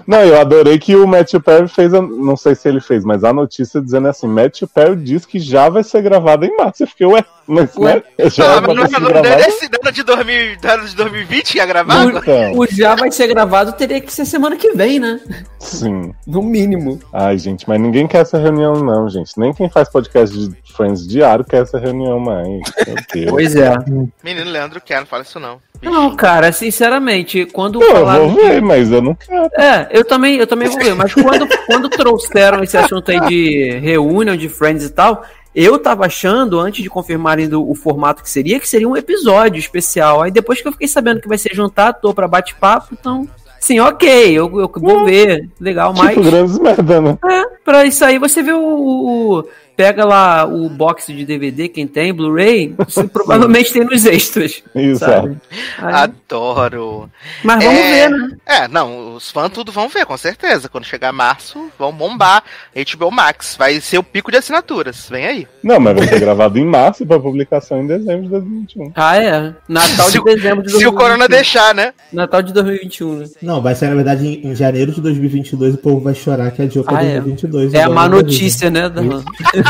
Não, 0.06 0.20
eu 0.22 0.40
adorei 0.40 0.78
que 0.78 0.94
o 0.94 1.06
Matthew 1.06 1.40
Perry 1.40 1.66
fez, 1.68 1.92
a- 1.92 2.00
não 2.02 2.36
sei 2.36 2.54
se 2.54 2.68
ele 2.68 2.80
fez, 2.80 3.04
mas 3.04 3.24
a 3.24 3.32
notícia 3.32 3.80
dizendo 3.80 4.06
assim, 4.08 4.28
Matthew 4.28 4.68
Perry 4.68 4.96
diz 4.96 5.26
que 5.26 5.38
já 5.40 5.68
vai 5.68 5.82
ser 5.82 6.00
gravado 6.02 6.44
em 6.44 6.56
março. 6.56 6.84
Eu 6.84 6.86
fiquei, 6.86 7.06
ué, 7.06 7.24
mas 7.46 7.76
Ué? 7.76 7.94
né? 8.18 8.30
Já 8.30 8.58
Ah, 8.58 8.60
mas 8.60 8.76
não, 8.76 8.86
sido 8.86 9.00
não, 9.00 9.10
não 9.10 9.16
é 9.18 9.22
gravado? 9.22 9.42
desse 9.44 9.66
ano 9.66 9.92
de, 9.92 10.02
2000, 10.04 10.56
do 10.60 10.68
ano 10.68 10.86
de 10.88 10.96
2020 10.96 11.52
que 11.52 11.58
ia 11.58 11.66
gravar? 11.66 12.04
Então, 12.04 12.52
O 12.58 12.66
já 12.66 12.94
vai 12.94 13.10
ser 13.10 13.26
gravado, 13.26 13.72
teria 13.72 14.00
que 14.00 14.12
ser 14.12 14.24
semana 14.26 14.56
que 14.56 14.72
vem, 14.72 15.00
né? 15.00 15.20
sim. 15.58 16.12
No 16.26 16.42
mínimo. 16.42 17.00
Ai, 17.12 17.36
gente, 17.38 17.68
mas 17.68 17.80
ninguém 17.80 18.06
quer 18.06 18.18
essa 18.22 18.38
reunião, 18.38 18.74
não, 18.74 19.08
gente. 19.08 19.32
Nem 19.38 19.52
quem 19.52 19.68
faz 19.68 19.88
podcast 19.88 20.36
de 20.36 20.54
Friends 20.72 21.06
diário 21.06 21.44
quer 21.44 21.62
essa 21.62 21.78
reunião 21.78 22.20
mais. 22.20 22.46
Meu 22.86 22.96
Deus. 23.12 23.30
Pois 23.30 23.56
é. 23.56 23.74
Menino 24.22 24.50
Leandro 24.50 24.80
quer, 24.80 25.00
não 25.00 25.06
fala 25.06 25.22
isso 25.22 25.40
não. 25.40 25.58
Não, 25.90 26.14
cara, 26.16 26.52
sinceramente, 26.52 27.46
quando 27.46 27.78
Pô, 27.78 27.84
eu 27.84 27.90
falaram 27.92 28.28
vou 28.28 28.36
ver, 28.44 28.60
mas 28.60 28.90
eu 28.90 29.00
não 29.00 29.14
quero. 29.14 29.48
É, 29.56 29.88
eu 29.90 30.04
também, 30.04 30.36
eu 30.36 30.46
também 30.46 30.68
vou 30.68 30.78
ver, 30.78 30.94
mas 30.94 31.12
quando, 31.14 31.46
quando 31.66 31.88
trouxeram 31.88 32.62
esse 32.62 32.76
assunto 32.76 33.10
aí 33.10 33.20
de 33.20 33.70
reunião 33.80 34.36
de 34.36 34.48
Friends 34.48 34.84
e 34.84 34.90
tal, 34.90 35.24
eu 35.54 35.78
tava 35.78 36.04
achando, 36.06 36.58
antes 36.60 36.82
de 36.82 36.90
confirmarem 36.90 37.48
do- 37.48 37.68
o 37.68 37.74
formato 37.74 38.22
que 38.22 38.28
seria, 38.28 38.60
que 38.60 38.68
seria 38.68 38.88
um 38.88 38.96
episódio 38.96 39.58
especial. 39.58 40.22
Aí 40.22 40.30
depois 40.30 40.60
que 40.60 40.68
eu 40.68 40.72
fiquei 40.72 40.88
sabendo 40.88 41.20
que 41.20 41.28
vai 41.28 41.38
ser 41.38 41.54
juntar, 41.54 41.92
tô 41.94 42.12
pra 42.12 42.28
bate-papo, 42.28 42.88
então. 42.92 43.26
Sim, 43.58 43.80
ok, 43.80 44.32
eu, 44.32 44.60
eu 44.60 44.70
vou 44.76 45.04
ver, 45.06 45.48
legal, 45.58 45.92
mas. 45.96 46.10
Tipo, 46.10 46.22
grandes 46.30 46.58
merda, 46.58 47.00
né? 47.00 47.18
É, 47.24 47.42
pra 47.64 47.84
isso 47.86 48.04
aí 48.04 48.18
você 48.18 48.42
vê 48.42 48.52
o, 48.52 48.58
o- 48.60 49.44
Pega 49.76 50.04
lá 50.06 50.46
o 50.46 50.68
box 50.70 51.08
de 51.12 51.24
DVD, 51.26 51.68
quem 51.68 51.86
tem, 51.86 52.12
Blu-ray, 52.14 52.74
você 52.78 53.04
provavelmente 53.06 53.72
tem 53.72 53.84
nos 53.84 54.06
extras. 54.06 54.62
Isso, 54.74 55.00
Sabe? 55.00 55.36
Aí- 55.78 55.94
Adoro. 55.94 57.10
mas 57.44 57.62
vamos 57.62 57.78
É. 57.80 58.08
ver, 58.08 58.10
né? 58.10 58.36
É, 58.46 58.68
não, 58.68 59.14
os 59.16 59.30
fãs 59.30 59.50
tudo 59.52 59.70
vão 59.70 59.88
ver, 59.88 60.06
com 60.06 60.16
certeza. 60.16 60.68
Quando 60.68 60.84
chegar 60.84 61.12
março, 61.12 61.68
vão 61.78 61.92
bombar 61.92 62.42
HBO 62.74 63.10
Max. 63.10 63.54
Vai 63.58 63.80
ser 63.80 63.98
o 63.98 64.02
pico 64.02 64.30
de 64.30 64.38
assinaturas. 64.38 65.08
Vem 65.10 65.26
aí. 65.26 65.46
Não, 65.62 65.78
mas 65.78 65.94
vai 65.96 66.08
ser 66.08 66.20
gravado 66.20 66.58
em 66.58 66.64
março 66.64 67.04
para 67.04 67.20
publicação 67.20 67.82
em 67.82 67.86
dezembro 67.86 68.22
de 68.22 68.28
2021. 68.30 68.92
Ah, 68.94 69.16
é. 69.18 69.54
Natal 69.68 70.06
Se 70.06 70.18
de 70.18 70.24
dezembro 70.24 70.62
de 70.62 70.70
Se 70.72 70.86
o 70.86 70.92
Corona 70.92 71.28
2021. 71.28 71.36
deixar, 71.36 71.74
né? 71.74 71.92
Natal 72.12 72.42
de 72.42 72.52
2021, 72.54 73.16
né? 73.18 73.26
Não, 73.42 73.60
vai 73.60 73.74
sair 73.74 73.90
na 73.90 73.94
verdade 73.96 74.26
em, 74.26 74.46
em 74.46 74.54
janeiro 74.54 74.92
de 74.92 75.00
2022 75.02 75.74
o 75.74 75.78
povo 75.78 76.00
vai 76.00 76.14
chorar 76.14 76.50
que 76.50 76.62
adiou 76.62 76.82
pra 76.84 76.98
Ah, 76.98 77.04
é. 77.04 77.20
2022. 77.20 77.74
É 77.74 77.82
a 77.82 77.88
má 77.90 78.02
a 78.02 78.04
WandaVision. 78.04 78.22
notícia, 78.32 78.70
né? 78.70 78.88
da- 78.88 79.02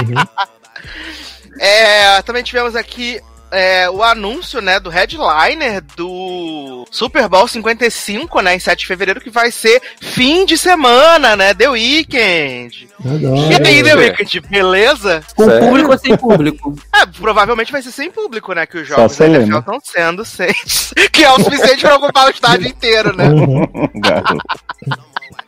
É, 1.59 2.20
também 2.22 2.42
tivemos 2.42 2.76
aqui 2.76 3.20
é, 3.50 3.88
o 3.88 4.02
anúncio, 4.02 4.61
né, 4.61 4.80
do 4.80 4.90
headliner 4.90 5.80
do 5.96 6.85
Super 6.90 7.28
Bowl 7.28 7.46
55, 7.46 8.40
né, 8.40 8.56
em 8.56 8.59
7 8.59 8.80
de 8.80 8.87
fevereiro, 8.87 9.20
que 9.20 9.30
vai 9.30 9.50
ser 9.50 9.80
fim 10.00 10.44
de 10.44 10.59
semana, 10.59 11.37
né, 11.37 11.54
The 11.54 11.70
Weeknd. 11.70 12.88
Adoro. 13.00 13.37
E 13.37 13.54
aí, 13.54 13.82
The. 13.82 13.94
Weeknd, 13.94 14.40
beleza? 14.40 15.22
Com 15.35 15.46
Sério? 15.46 15.66
público 15.66 15.92
ou 15.92 15.98
sem 15.98 16.16
público? 16.16 16.74
É, 16.94 17.06
provavelmente 17.06 17.72
vai 17.72 17.82
ser 17.82 17.92
sem 17.92 18.11
público, 18.11 18.52
né, 18.52 18.66
que 18.66 18.78
os 18.78 18.88
jogos 18.88 19.04
da 19.04 19.09
Selena. 19.09 19.44
NFL 19.44 19.59
estão 19.59 19.80
sendo 19.82 20.24
sem... 20.24 20.52
que 21.12 21.24
é 21.24 21.30
o 21.30 21.42
suficiente 21.42 21.80
pra 21.80 21.96
ocupar 21.96 22.26
o 22.26 22.30
estádio 22.30 22.68
inteiro, 22.68 23.16
né? 23.16 23.26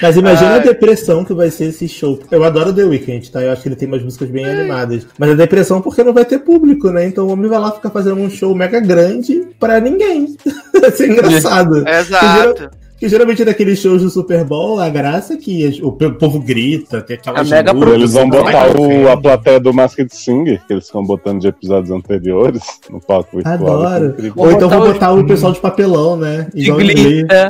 Mas 0.00 0.16
imagina 0.16 0.52
Ai. 0.52 0.58
a 0.58 0.62
depressão 0.62 1.24
que 1.24 1.34
vai 1.34 1.50
ser 1.50 1.66
esse 1.66 1.88
show. 1.88 2.18
Eu 2.30 2.44
adoro 2.44 2.72
The 2.72 2.84
Weeknd, 2.84 3.30
tá? 3.30 3.42
Eu 3.42 3.52
acho 3.52 3.62
que 3.62 3.68
ele 3.68 3.76
tem 3.76 3.88
umas 3.88 4.02
músicas 4.02 4.28
bem 4.30 4.44
animadas. 4.44 5.06
Mas 5.18 5.30
a 5.30 5.34
depressão 5.34 5.80
porque 5.80 6.02
não 6.02 6.12
vai 6.12 6.24
ter 6.24 6.38
público, 6.38 6.90
né? 6.90 7.06
Então 7.06 7.26
o 7.26 7.30
homem 7.30 7.48
vai 7.48 7.58
lá 7.58 7.72
ficar 7.72 7.90
fazendo 7.90 8.20
um 8.20 8.30
show 8.30 8.54
mega 8.54 8.80
grande 8.80 9.48
pra 9.58 9.80
ninguém. 9.80 10.36
vai 10.80 10.90
ser 10.90 11.10
engraçado. 11.10 11.86
Exato. 11.86 12.70
Que 12.98 13.08
geralmente 13.08 13.44
naqueles 13.44 13.78
shows 13.78 14.02
do 14.02 14.10
Super 14.10 14.44
Bowl, 14.44 14.80
a 14.80 14.88
graça 14.88 15.34
é 15.34 15.36
que 15.36 15.80
o 15.84 15.92
povo 15.92 16.40
grita, 16.40 17.00
tem 17.00 17.16
aquela 17.16 17.40
A 17.40 17.44
mega 17.44 17.70
loucura, 17.70 17.94
Eles 17.96 18.12
vão 18.12 18.28
botar 18.28 18.70
pra 18.70 18.80
o, 18.80 19.08
a 19.08 19.16
plateia 19.16 19.60
do 19.60 19.72
Masked 19.72 20.12
Singer, 20.12 20.60
que 20.66 20.72
eles 20.72 20.86
estão 20.86 21.04
botando 21.04 21.40
de 21.40 21.46
episódios 21.46 21.92
anteriores, 21.92 22.60
no 22.90 23.00
palco 23.00 23.36
virtual. 23.36 23.54
Adoro. 23.82 24.06
incrível. 24.06 24.32
Ou 24.36 24.50
então 24.50 24.68
botar 24.68 24.78
vou 24.78 24.88
o- 24.88 24.92
botar 24.92 25.12
o 25.12 25.26
pessoal 25.26 25.52
de 25.52 25.60
papelão, 25.60 26.16
né? 26.16 26.48
De 26.52 26.64
Igual 26.64 26.80
é. 26.80 26.84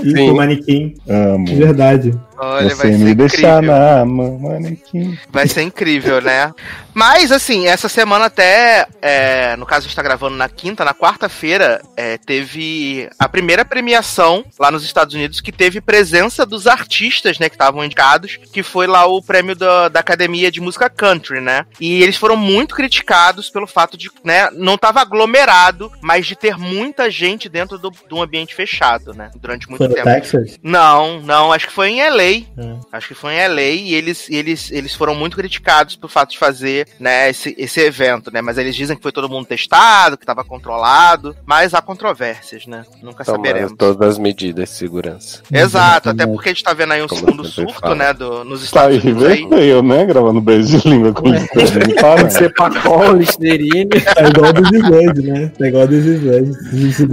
Isso, 0.02 0.16
Sim. 0.16 0.30
o 0.30 0.36
manequim. 0.36 0.94
Amo. 1.08 1.44
De 1.46 1.54
verdade. 1.54 2.14
Olha, 2.38 2.70
Você 2.70 2.74
vai 2.76 2.92
ser 2.92 2.98
me 2.98 3.14
deixar 3.14 3.56
incrível. 3.58 3.62
na 3.62 4.00
ama, 4.00 4.30
manequim. 4.38 5.18
Vai 5.30 5.48
ser 5.48 5.62
incrível, 5.62 6.20
né? 6.20 6.52
Mas, 6.94 7.30
assim, 7.30 7.66
essa 7.66 7.88
semana 7.88 8.26
até, 8.26 8.86
é, 9.00 9.54
no 9.56 9.64
caso 9.66 9.84
a 9.84 9.88
gente 9.88 9.94
tá 9.96 10.02
gravando 10.02 10.36
na 10.36 10.48
quinta, 10.48 10.84
na 10.84 10.92
quarta-feira, 10.94 11.80
é, 11.96 12.18
teve 12.18 13.08
a 13.18 13.28
primeira 13.28 13.64
premiação 13.64 14.44
lá 14.58 14.70
nos 14.70 14.84
Estados 14.84 15.14
Unidos 15.14 15.40
que 15.40 15.52
teve 15.52 15.80
presença 15.80 16.44
dos 16.44 16.66
artistas, 16.66 17.38
né, 17.38 17.48
que 17.48 17.54
estavam 17.54 17.84
indicados, 17.84 18.36
que 18.52 18.62
foi 18.62 18.86
lá 18.86 19.06
o 19.06 19.22
prêmio 19.22 19.54
da, 19.54 19.88
da 19.88 20.00
Academia 20.00 20.50
de 20.50 20.60
Música 20.60 20.90
Country, 20.90 21.40
né? 21.40 21.66
E 21.80 22.02
eles 22.02 22.16
foram 22.16 22.36
muito 22.36 22.74
criticados 22.74 23.48
pelo 23.48 23.66
fato 23.66 23.96
de, 23.96 24.10
né, 24.24 24.48
não 24.52 24.76
tava 24.76 25.00
aglomerado, 25.00 25.92
mas 26.00 26.26
de 26.26 26.34
ter 26.34 26.56
muita 26.56 27.08
gente 27.10 27.48
dentro 27.48 27.78
do, 27.78 27.90
de 27.90 28.14
um 28.14 28.22
ambiente 28.22 28.54
fechado, 28.54 29.14
né? 29.14 29.30
Durante 29.36 29.68
muito 29.68 29.78
Foi 29.78 29.88
no 29.88 29.94
tempo. 29.94 30.06
Texas? 30.08 30.58
Não, 30.62 31.20
não, 31.20 31.52
acho 31.52 31.68
que 31.68 31.72
foi 31.72 31.90
em 31.90 32.08
LA, 32.10 32.27
É. 32.56 32.74
Acho 32.92 33.08
que 33.08 33.14
foi 33.14 33.34
em 33.34 33.48
LA 33.48 33.60
e 33.62 33.94
eles, 33.94 34.28
eles, 34.30 34.70
eles 34.70 34.94
foram 34.94 35.14
muito 35.14 35.36
criticados 35.36 35.96
pelo 35.96 36.08
fato 36.08 36.30
de 36.30 36.38
fazer, 36.38 36.88
né, 36.98 37.30
esse, 37.30 37.54
esse 37.58 37.80
evento, 37.80 38.30
né? 38.32 38.40
Mas 38.40 38.58
eles 38.58 38.74
dizem 38.74 38.96
que 38.96 39.02
foi 39.02 39.12
todo 39.12 39.28
mundo 39.28 39.46
testado, 39.46 40.16
que 40.16 40.24
estava 40.24 40.44
controlado, 40.44 41.34
mas 41.46 41.74
há 41.74 41.80
controvérsias, 41.82 42.66
né? 42.66 42.84
Nunca 43.02 43.24
saberemos. 43.24 43.72
todas 43.76 44.10
as 44.10 44.18
medidas 44.18 44.68
de 44.70 44.74
segurança. 44.76 45.42
Exato, 45.52 46.10
até 46.10 46.26
porque 46.26 46.48
a 46.50 46.52
gente 46.52 46.64
tá 46.64 46.72
vendo 46.72 46.92
aí 46.92 47.02
um 47.02 47.08
Como 47.08 47.20
segundo 47.20 47.44
surto, 47.44 47.80
fala. 47.80 47.94
né, 47.94 48.12
do, 48.12 48.44
nos 48.44 48.70
Tá 48.70 48.86
aí, 48.86 48.96
Estados 48.96 49.04
Unidos 49.04 49.24
aí. 49.24 49.46
veio 49.48 49.54
eu, 49.76 49.82
né? 49.82 50.04
Gravando 50.04 50.40
beijo 50.40 50.78
de 50.78 50.88
língua 50.88 51.12
com 51.12 51.22
Pode 51.22 52.24
né? 52.24 52.30
ser 52.30 52.52
Pacol, 52.54 53.12
Listerine. 53.14 53.86
Tá 53.88 54.28
igual 54.28 54.52
dos 54.52 54.70
Sludge, 54.70 55.22
né? 55.22 55.52
Tá 55.58 55.68
igual 55.68 55.86
dos 55.86 56.04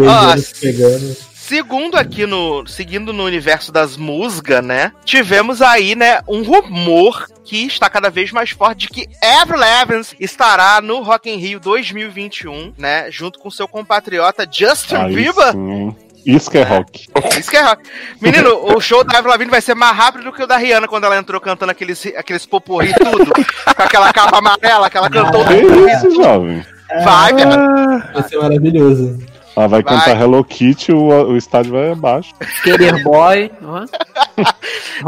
Ó, 0.08 0.38
se 0.38 0.60
pegando. 0.62 1.15
Segundo 1.47 1.95
aqui 1.95 2.25
no. 2.25 2.65
Seguindo 2.65 3.13
no 3.13 3.23
universo 3.23 3.71
das 3.71 3.95
musgas, 3.97 4.65
né? 4.65 4.91
Tivemos 5.05 5.62
aí, 5.62 5.93
né, 5.95 6.19
um 6.27 6.41
rumor 6.41 7.27
que 7.43 7.67
está 7.67 7.88
cada 7.88 8.10
vez 8.10 8.31
mais 8.31 8.49
forte 8.49 8.79
de 8.79 8.89
que 8.89 9.08
Avril 9.41 9.60
Lavigne 9.60 10.03
estará 10.19 10.81
no 10.81 11.03
Rock 11.03 11.29
in 11.29 11.38
Rio 11.38 11.60
2021, 11.60 12.73
né? 12.75 13.12
Junto 13.12 13.38
com 13.38 13.51
seu 13.51 13.67
compatriota 13.67 14.47
Justin 14.49 14.95
Aí 14.95 15.15
Bieber. 15.15 15.51
sim? 15.51 15.95
Isso 16.25 16.49
que 16.49 16.58
é 16.58 16.63
rock. 16.63 17.05
Isso 17.38 17.51
que 17.51 17.58
é 17.58 17.62
rock. 17.62 17.88
Menino, 18.19 18.75
o 18.75 18.81
show 18.81 19.03
da 19.03 19.19
Avril 19.19 19.29
Lavigne 19.29 19.51
vai 19.51 19.62
ser 19.62 19.75
mais 19.75 19.95
rápido 19.95 20.23
do 20.23 20.34
que 20.34 20.41
o 20.41 20.47
da 20.47 20.58
Rihanna 20.58 20.88
quando 20.88 21.03
ela 21.03 21.19
entrou 21.19 21.39
cantando 21.39 21.71
aqueles, 21.71 22.03
aqueles 22.17 22.47
poporri 22.47 22.91
tudo. 22.95 23.31
com 23.31 23.84
aquela 23.84 24.12
capa 24.12 24.39
amarela 24.39 24.89
que 24.89 24.97
ela 24.97 25.12
cantou. 25.12 25.45
Que 25.45 25.53
isso, 25.53 26.15
jovem? 26.15 26.65
Vai, 27.03 27.34
viado. 27.36 28.13
Vai 28.13 28.23
ser 28.23 28.38
maravilhoso. 28.39 29.34
Ela 29.55 29.67
vai, 29.67 29.81
Vai. 29.81 29.97
cantar 29.97 30.21
Hello 30.21 30.43
Kitty, 30.43 30.91
o, 30.91 31.07
o 31.07 31.37
estádio 31.37 31.71
vai 31.71 31.91
abaixo. 31.91 32.33
Skater 32.41 33.01
Boy. 33.03 33.51
ó. 33.63 33.85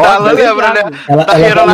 Tá, 0.01 0.17
Roda 0.17 0.31
lembra, 0.31 0.73
né? 0.73 0.81
Ela, 1.09 1.23
Da 1.25 1.39
ela 1.39 1.73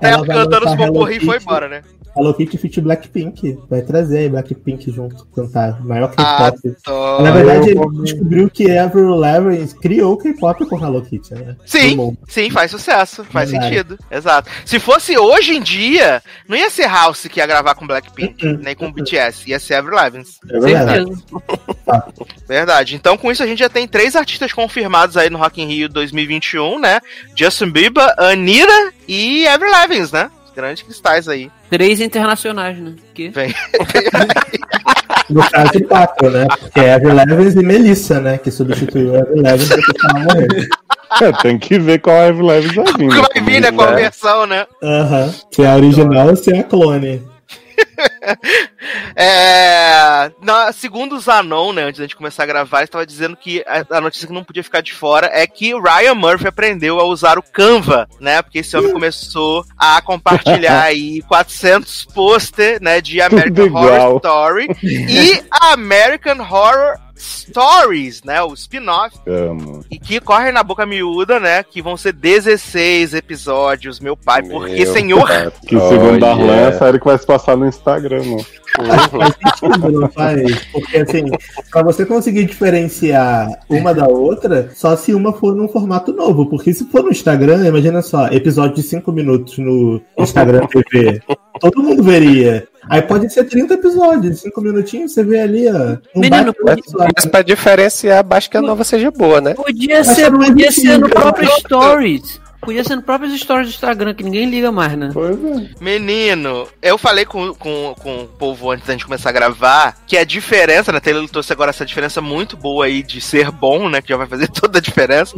ela 0.00 0.18
vai 0.18 0.26
cantando 0.26 0.66
os 0.66 0.76
poporri 0.76 1.16
e 1.16 1.20
foi 1.20 1.38
embora, 1.38 1.68
né? 1.68 1.82
Hello 2.14 2.34
Kitty 2.34 2.58
feat 2.58 2.80
Blackpink. 2.80 3.58
Vai 3.68 3.82
trazer 3.82 4.18
aí 4.18 4.28
Blackpink 4.28 4.90
junto, 4.90 5.24
cantar. 5.34 5.84
Maior 5.84 6.14
K-pop. 6.14 6.76
Na 7.22 7.30
verdade, 7.30 7.70
ele 7.70 8.02
descobriu 8.02 8.50
que 8.50 8.70
Avril 8.70 9.14
Lavigne 9.14 9.66
criou 9.80 10.12
o 10.12 10.16
K-pop 10.16 10.66
com 10.66 10.78
Hello 10.78 11.02
Kitty, 11.02 11.34
né? 11.34 11.56
Sim, 11.64 12.16
sim, 12.28 12.50
faz 12.50 12.70
sucesso, 12.70 13.24
faz 13.24 13.50
Verdade. 13.50 13.74
sentido. 13.74 13.98
Exato. 14.10 14.50
Se 14.64 14.78
fosse 14.78 15.16
hoje 15.16 15.56
em 15.56 15.62
dia, 15.62 16.22
não 16.46 16.56
ia 16.56 16.68
ser 16.68 16.86
House 16.86 17.26
que 17.26 17.40
ia 17.40 17.46
gravar 17.46 17.74
com 17.74 17.86
Blackpink, 17.86 18.46
Uh-uh, 18.46 18.58
nem 18.58 18.74
com 18.74 18.92
BTS, 18.92 19.48
ia 19.48 19.58
ser 19.58 19.74
Avril 19.74 19.96
Lavigne. 19.96 20.24
É 20.50 20.60
verdade. 20.60 21.12
Verdade. 22.46 22.94
Então, 22.94 23.16
com 23.16 23.30
isso, 23.32 23.42
a 23.42 23.46
gente 23.46 23.58
já 23.58 23.68
tem 23.68 23.88
três 23.88 24.14
artistas 24.14 24.52
confirmados 24.52 25.16
aí 25.16 25.30
no 25.30 25.38
Rock 25.38 25.62
in 25.62 25.66
Rio 25.66 25.88
2021, 25.88 26.78
né? 26.78 27.00
Justin 27.34 27.70
Bieber, 27.70 28.14
Anitta 28.18 28.92
e 29.08 29.46
Avril 29.46 29.70
Lavigne, 29.70 30.08
né? 30.12 30.30
Grandes 30.54 30.82
cristais 30.82 31.28
aí. 31.28 31.50
Três 31.70 32.00
internacionais, 32.00 32.78
né? 32.78 32.94
Que... 33.14 33.30
Vem. 33.30 33.54
No 35.30 35.40
caso, 35.50 35.84
quatro, 35.88 36.30
né? 36.30 36.46
Porque 36.60 36.80
é 36.80 36.94
Avril 36.94 37.14
Lavigne 37.14 37.62
e 37.62 37.64
Melissa, 37.64 38.20
né? 38.20 38.38
Que 38.38 38.50
substituiu 38.50 39.16
a 39.16 39.20
Avril 39.20 39.42
Lavigne 39.42 39.82
porque 39.82 40.06
ela 40.06 40.20
morreu. 40.20 40.48
É, 41.20 41.32
tem 41.42 41.58
que 41.58 41.78
ver 41.78 42.00
qual 42.00 42.16
a 42.16 42.28
Eve 42.28 42.42
Leves 42.42 42.74
vai 42.74 42.84
vir. 42.98 43.08
Vai 43.08 43.42
vir, 43.42 43.60
né? 43.60 43.72
Com 43.72 43.82
a 43.82 43.92
versão, 43.92 44.46
né? 44.46 44.66
Aham. 44.82 45.34
Se 45.50 45.62
é 45.62 45.70
a 45.70 45.76
original 45.76 46.28
ou 46.28 46.36
se 46.36 46.52
é 46.52 46.60
a 46.60 46.64
clone. 46.64 47.22
É, 49.14 50.30
na, 50.40 50.72
segundo 50.72 51.16
o 51.16 51.20
Zanon, 51.20 51.72
né, 51.72 51.82
antes 51.82 51.98
da 51.98 52.04
gente 52.04 52.16
começar 52.16 52.44
a 52.44 52.46
gravar, 52.46 52.82
estava 52.82 53.06
dizendo 53.06 53.36
que 53.36 53.62
a, 53.66 53.98
a 53.98 54.00
notícia 54.00 54.26
que 54.26 54.32
não 54.32 54.44
podia 54.44 54.64
ficar 54.64 54.80
de 54.80 54.92
fora 54.92 55.30
é 55.32 55.46
que 55.46 55.74
o 55.74 55.82
Ryan 55.82 56.14
Murphy 56.14 56.48
aprendeu 56.48 56.98
a 56.98 57.04
usar 57.04 57.38
o 57.38 57.42
Canva, 57.42 58.08
né? 58.18 58.40
Porque 58.42 58.58
esse 58.60 58.76
homem 58.76 58.92
começou 58.92 59.64
a 59.76 60.00
compartilhar 60.00 60.82
aí 60.84 61.20
400 61.22 62.06
pôster, 62.06 62.82
né, 62.82 63.00
de 63.00 63.20
American 63.20 63.66
Horror. 63.66 64.16
Story 64.16 64.68
e 64.82 65.42
American 65.72 66.40
Horror 66.40 66.98
Stories, 67.16 68.22
né, 68.22 68.42
o 68.42 68.54
spin-off 68.54 69.16
e 69.90 69.98
que 69.98 70.20
correm 70.20 70.52
na 70.52 70.62
boca 70.62 70.86
miúda, 70.86 71.38
né, 71.38 71.62
que 71.62 71.82
vão 71.82 71.96
ser 71.96 72.12
16 72.12 73.14
episódios, 73.14 74.00
meu 74.00 74.16
pai, 74.16 74.42
porque 74.42 74.84
Meu 74.84 74.92
senhor 74.92 75.26
pai. 75.26 75.52
Que 75.66 75.78
segundo 75.80 76.12
Olha. 76.12 76.20
Darlan 76.20 76.56
é 76.56 76.66
a 76.68 76.78
série 76.78 76.98
que 76.98 77.04
vai 77.04 77.18
se 77.18 77.26
passar 77.26 77.56
no 77.56 77.66
Instagram, 77.66 78.22
não. 78.24 78.61
Faz 78.76 79.34
sentido, 79.60 80.00
não 80.00 80.08
faz? 80.10 80.64
Porque 80.72 80.96
assim, 80.98 81.24
pra 81.70 81.82
você 81.82 82.06
conseguir 82.06 82.44
diferenciar 82.44 83.48
uma 83.68 83.92
da 83.94 84.06
outra, 84.08 84.70
só 84.74 84.96
se 84.96 85.12
uma 85.14 85.32
for 85.32 85.54
num 85.54 85.68
formato 85.68 86.12
novo. 86.12 86.46
Porque 86.46 86.72
se 86.72 86.84
for 86.86 87.02
no 87.02 87.10
Instagram, 87.10 87.66
imagina 87.66 88.02
só, 88.02 88.26
episódio 88.28 88.76
de 88.76 88.82
5 88.82 89.12
minutos 89.12 89.58
no 89.58 90.00
Instagram 90.18 90.66
TV. 90.66 91.20
Todo 91.60 91.82
mundo 91.82 92.02
veria. 92.02 92.66
Aí 92.88 93.00
pode 93.02 93.32
ser 93.32 93.44
30 93.44 93.74
episódios, 93.74 94.40
5 94.40 94.60
minutinhos, 94.60 95.12
você 95.12 95.22
vê 95.22 95.40
ali, 95.40 95.68
ó. 95.68 95.98
Um 96.16 96.20
Menino, 96.20 96.52
bate- 96.64 96.82
Mas 97.14 97.26
pra 97.26 97.42
diferenciar, 97.42 98.24
basta 98.24 98.50
que 98.50 98.56
a 98.56 98.62
nova 98.62 98.82
seja 98.82 99.10
boa, 99.10 99.40
né? 99.40 99.54
Podia 99.54 100.02
ser, 100.02 100.22
é 100.22 100.30
podia 100.30 100.72
ser 100.72 100.98
no 100.98 101.08
cara. 101.08 101.20
próprio 101.32 101.48
Stories. 101.60 102.41
Podia 102.62 102.84
ser 102.84 102.94
no 102.96 103.02
próprio 103.02 103.36
Stories 103.36 103.66
do 103.68 103.72
Instagram, 103.74 104.14
que 104.14 104.22
ninguém 104.22 104.48
liga 104.48 104.70
mais, 104.70 104.96
né? 104.96 105.10
Pois 105.12 105.36
é. 105.44 105.70
Menino, 105.80 106.68
eu 106.80 106.96
falei 106.96 107.24
com, 107.24 107.52
com, 107.54 107.92
com 108.00 108.22
o 108.22 108.28
povo 108.28 108.70
antes 108.70 108.86
da 108.86 108.92
gente 108.92 109.04
começar 109.04 109.30
a 109.30 109.32
gravar 109.32 109.96
que 110.06 110.16
a 110.16 110.24
diferença, 110.24 110.92
né? 110.92 111.00
Taylor 111.00 111.28
trouxe 111.28 111.52
agora 111.52 111.70
essa 111.70 111.84
diferença 111.84 112.20
muito 112.20 112.56
boa 112.56 112.84
aí 112.86 113.02
de 113.02 113.20
ser 113.20 113.50
bom, 113.50 113.88
né? 113.88 114.00
Que 114.00 114.10
já 114.10 114.16
vai 114.16 114.28
fazer 114.28 114.46
toda 114.52 114.78
a 114.78 114.80
diferença. 114.80 115.34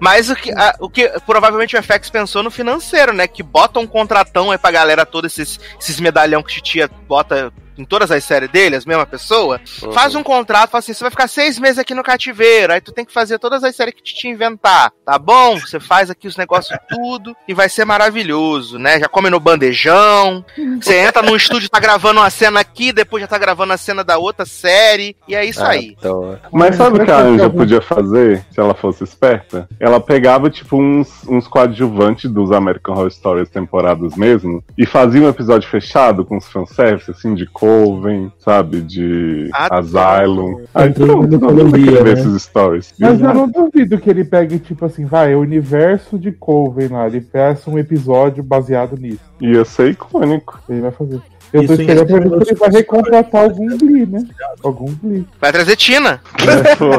Mas 0.00 0.30
o 0.30 0.36
que, 0.36 0.52
a- 0.52 0.76
o 0.78 0.88
que 0.88 1.08
provavelmente 1.26 1.76
o 1.76 1.82
FX 1.82 2.08
pensou 2.10 2.42
no 2.44 2.50
financeiro, 2.50 3.12
né? 3.12 3.26
Que 3.26 3.42
bota 3.42 3.80
um 3.80 3.86
contratão 3.86 4.50
aí 4.52 4.58
pra 4.58 4.70
galera 4.70 5.04
toda, 5.04 5.26
esses, 5.26 5.58
esses 5.80 5.98
medalhão 5.98 6.42
que 6.44 6.54
Titia 6.54 6.88
bota 7.08 7.52
em 7.78 7.84
todas 7.84 8.10
as 8.10 8.24
séries 8.24 8.50
dele, 8.50 8.76
as 8.76 8.84
mesma 8.84 9.06
pessoa, 9.06 9.60
faz 9.92 10.14
um 10.14 10.22
contrato, 10.22 10.70
fala 10.70 10.80
assim, 10.80 10.92
você 10.92 11.04
vai 11.04 11.10
ficar 11.10 11.28
seis 11.28 11.58
meses 11.58 11.78
aqui 11.78 11.94
no 11.94 12.02
cativeiro, 12.02 12.72
aí 12.72 12.80
tu 12.80 12.92
tem 12.92 13.04
que 13.04 13.12
fazer 13.12 13.38
todas 13.38 13.62
as 13.62 13.74
séries 13.76 13.94
que 13.94 14.02
te 14.02 14.28
inventar, 14.28 14.92
tá 15.04 15.18
bom? 15.18 15.58
Você 15.58 15.78
faz 15.78 16.10
aqui 16.10 16.26
os 16.26 16.36
negócios 16.36 16.76
tudo 16.88 17.36
e 17.46 17.54
vai 17.54 17.68
ser 17.68 17.84
maravilhoso, 17.84 18.78
né? 18.78 18.98
Já 18.98 19.08
come 19.08 19.30
no 19.30 19.38
bandejão, 19.40 20.44
você 20.80 20.98
entra 20.98 21.22
no 21.22 21.36
estúdio, 21.36 21.68
tá 21.70 21.78
gravando 21.78 22.20
uma 22.20 22.30
cena 22.30 22.60
aqui, 22.60 22.92
depois 22.92 23.20
já 23.20 23.26
tá 23.28 23.38
gravando 23.38 23.72
a 23.72 23.76
cena 23.76 24.02
da 24.02 24.18
outra 24.18 24.44
série, 24.44 25.16
e 25.28 25.34
é 25.34 25.44
isso 25.44 25.62
aí. 25.62 25.96
Adoro. 26.00 26.40
Mas 26.52 26.76
sabe 26.76 27.00
o 27.00 27.04
que 27.04 27.10
a 27.10 27.18
Anja 27.18 27.44
algum- 27.44 27.58
podia 27.58 27.80
fazer, 27.80 28.44
se 28.50 28.60
ela 28.60 28.74
fosse 28.74 29.04
esperta? 29.04 29.68
Ela 29.78 30.00
pegava, 30.00 30.50
tipo, 30.50 30.76
uns, 30.76 31.24
uns 31.28 31.46
coadjuvantes 31.46 32.30
dos 32.30 32.50
American 32.50 32.94
Horror 32.94 33.10
Stories 33.10 33.48
temporadas 33.48 34.16
mesmo, 34.16 34.62
e 34.76 34.86
fazia 34.86 35.20
um 35.22 35.28
episódio 35.28 35.68
fechado 35.68 36.24
com 36.24 36.36
os 36.36 36.48
fanservice, 36.48 37.10
assim, 37.10 37.34
de 37.34 37.46
Coven, 37.68 38.32
sabe? 38.38 38.80
De 38.80 39.50
Adoro. 39.52 39.78
Asylum. 39.78 40.64
Aí 40.72 40.88
Entrou 40.88 41.18
pronto, 41.18 41.38
todo 41.38 41.64
mundo 41.64 41.70
ver 41.70 42.04
né? 42.04 42.12
esses 42.12 42.42
stories. 42.42 42.94
Mas 42.98 43.20
eu 43.20 43.34
não 43.34 43.48
duvido 43.48 43.98
que 43.98 44.08
ele 44.08 44.24
pegue, 44.24 44.58
tipo 44.58 44.86
assim, 44.86 45.04
vai, 45.04 45.34
o 45.34 45.40
universo 45.40 46.18
de 46.18 46.32
Coven 46.32 46.88
lá, 46.88 47.06
ele 47.06 47.20
peça 47.20 47.70
um 47.70 47.78
episódio 47.78 48.42
baseado 48.42 48.96
nisso. 48.96 49.20
Ia 49.40 49.64
ser 49.66 49.90
icônico. 49.90 50.58
Ele 50.68 50.80
vai 50.80 50.90
fazer. 50.90 51.20
Eu 51.52 51.66
tô 51.66 51.72
Isso 51.72 51.82
esperando 51.82 52.06
pra 52.06 52.18
ver 52.18 52.44
se 52.44 52.50
ele 52.50 52.58
vai 52.58 52.70
recontratar 52.70 53.42
algum 53.42 53.78
Glee, 53.78 54.06
né? 54.06 54.22
Algum 54.62 54.94
Glee. 55.02 55.24
Vai 55.40 55.50
trazer 55.50 55.76
Tina. 55.76 56.20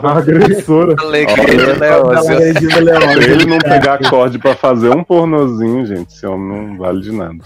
A 0.03 0.17
agressora. 0.17 0.95
Alegria, 0.99 1.75
né, 1.75 1.97
o 1.97 2.07
Leão. 2.07 3.21
Se 3.21 3.29
ele 3.29 3.45
não 3.45 3.59
pegar 3.59 3.95
acorde 3.95 4.39
pra 4.39 4.55
fazer 4.55 4.89
um 4.89 5.03
pornozinho, 5.03 5.85
gente, 5.85 6.13
esse 6.13 6.25
homem 6.25 6.67
não 6.69 6.77
vale 6.77 7.01
de 7.01 7.11
nada. 7.11 7.37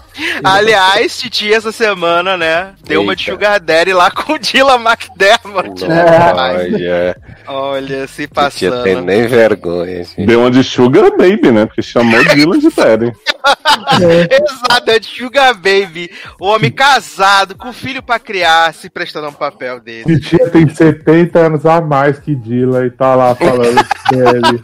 Aliás, 0.42 1.18
Titi 1.18 1.52
essa 1.52 1.72
semana, 1.72 2.36
né, 2.36 2.72
deu 2.84 3.02
uma 3.02 3.14
de. 3.14 3.24
Sugar 3.24 3.60
Daddy 3.60 3.92
lá 3.92 4.10
com 4.10 4.34
o 4.34 4.38
Dylan 4.38 4.80
McDermott, 4.80 5.86
né? 5.86 6.04
Olha, 6.34 7.16
Olha, 7.46 8.06
se 8.06 8.26
passando. 8.26 8.82
tem 8.82 9.00
nem 9.00 9.26
vergonha, 9.26 10.04
gente. 10.04 10.26
Deu 10.26 10.40
uma 10.40 10.50
de 10.50 10.64
Sugar 10.64 11.10
Baby, 11.16 11.50
né? 11.52 11.66
Porque 11.66 11.82
chamou 11.82 12.22
Dylan 12.24 12.58
de 12.58 12.70
Daddy. 12.70 13.12
Exato, 14.30 14.90
é 14.90 14.98
de 14.98 15.06
Sugar 15.06 15.54
Baby. 15.54 16.10
O 16.40 16.46
homem 16.46 16.70
casado, 16.70 17.54
com 17.54 17.72
filho 17.72 18.02
pra 18.02 18.18
criar, 18.18 18.72
se 18.72 18.88
prestando 18.88 19.28
um 19.28 19.32
papel 19.32 19.80
dele. 19.80 20.18
Titia 20.20 20.48
tem 20.50 20.68
70 20.68 21.38
anos 21.38 21.66
a 21.66 21.80
mais 21.80 22.18
que 22.18 22.34
Dila 22.34 22.86
e 22.86 22.90
tá 22.90 23.14
lá 23.14 23.34
falando 23.34 23.84
dele. 24.10 24.62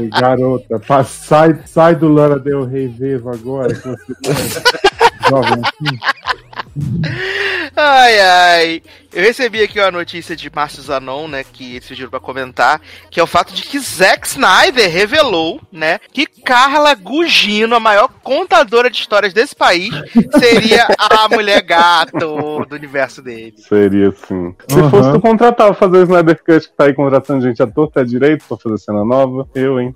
Ei, 0.00 0.08
Garota, 0.08 0.80
sai, 1.04 1.58
sai 1.64 1.94
do 1.94 2.08
Lana 2.08 2.38
Del 2.38 2.64
Rey 2.66 2.88
Vivo 2.88 3.30
agora, 3.30 3.74
que 3.74 3.88
você 3.88 4.60
tá 4.60 4.78
jovem 5.30 5.62
assim. 5.62 5.98
Ai, 7.76 8.20
ai. 8.20 8.82
Eu 9.10 9.22
recebi 9.22 9.62
aqui 9.62 9.80
uma 9.80 9.90
notícia 9.90 10.36
de 10.36 10.50
Márcio 10.54 10.82
Zanon, 10.82 11.28
né, 11.28 11.42
que 11.42 11.76
eles 11.76 11.88
pediram 11.88 12.10
pra 12.10 12.20
comentar, 12.20 12.80
que 13.10 13.18
é 13.18 13.22
o 13.22 13.26
fato 13.26 13.54
de 13.54 13.62
que 13.62 13.78
Zack 13.78 14.26
Snyder 14.26 14.90
revelou, 14.90 15.60
né, 15.72 15.98
que 16.12 16.26
Carla 16.26 16.94
Gugino, 16.94 17.74
a 17.74 17.80
maior 17.80 18.08
contadora 18.22 18.90
de 18.90 18.98
histórias 18.98 19.32
desse 19.32 19.56
país, 19.56 19.90
seria 20.38 20.86
a 20.98 21.26
mulher 21.28 21.62
gato 21.62 22.66
do 22.68 22.74
universo 22.74 23.22
dele. 23.22 23.54
Seria 23.56 24.12
sim. 24.12 24.54
Se 24.68 24.78
Aham. 24.78 24.90
fosse 24.90 25.12
tu 25.12 25.20
contratar, 25.20 25.74
fazer 25.74 25.98
o 25.98 26.02
Snyder 26.02 26.42
Cut 26.44 26.68
que 26.68 26.76
tá 26.76 26.84
aí 26.84 26.94
contratando 26.94 27.42
gente 27.42 27.62
à 27.62 27.66
torta 27.66 28.02
é 28.02 28.04
direito 28.04 28.44
pra 28.46 28.58
fazer 28.58 28.78
cena 28.78 29.04
nova, 29.04 29.48
eu, 29.54 29.80
hein? 29.80 29.94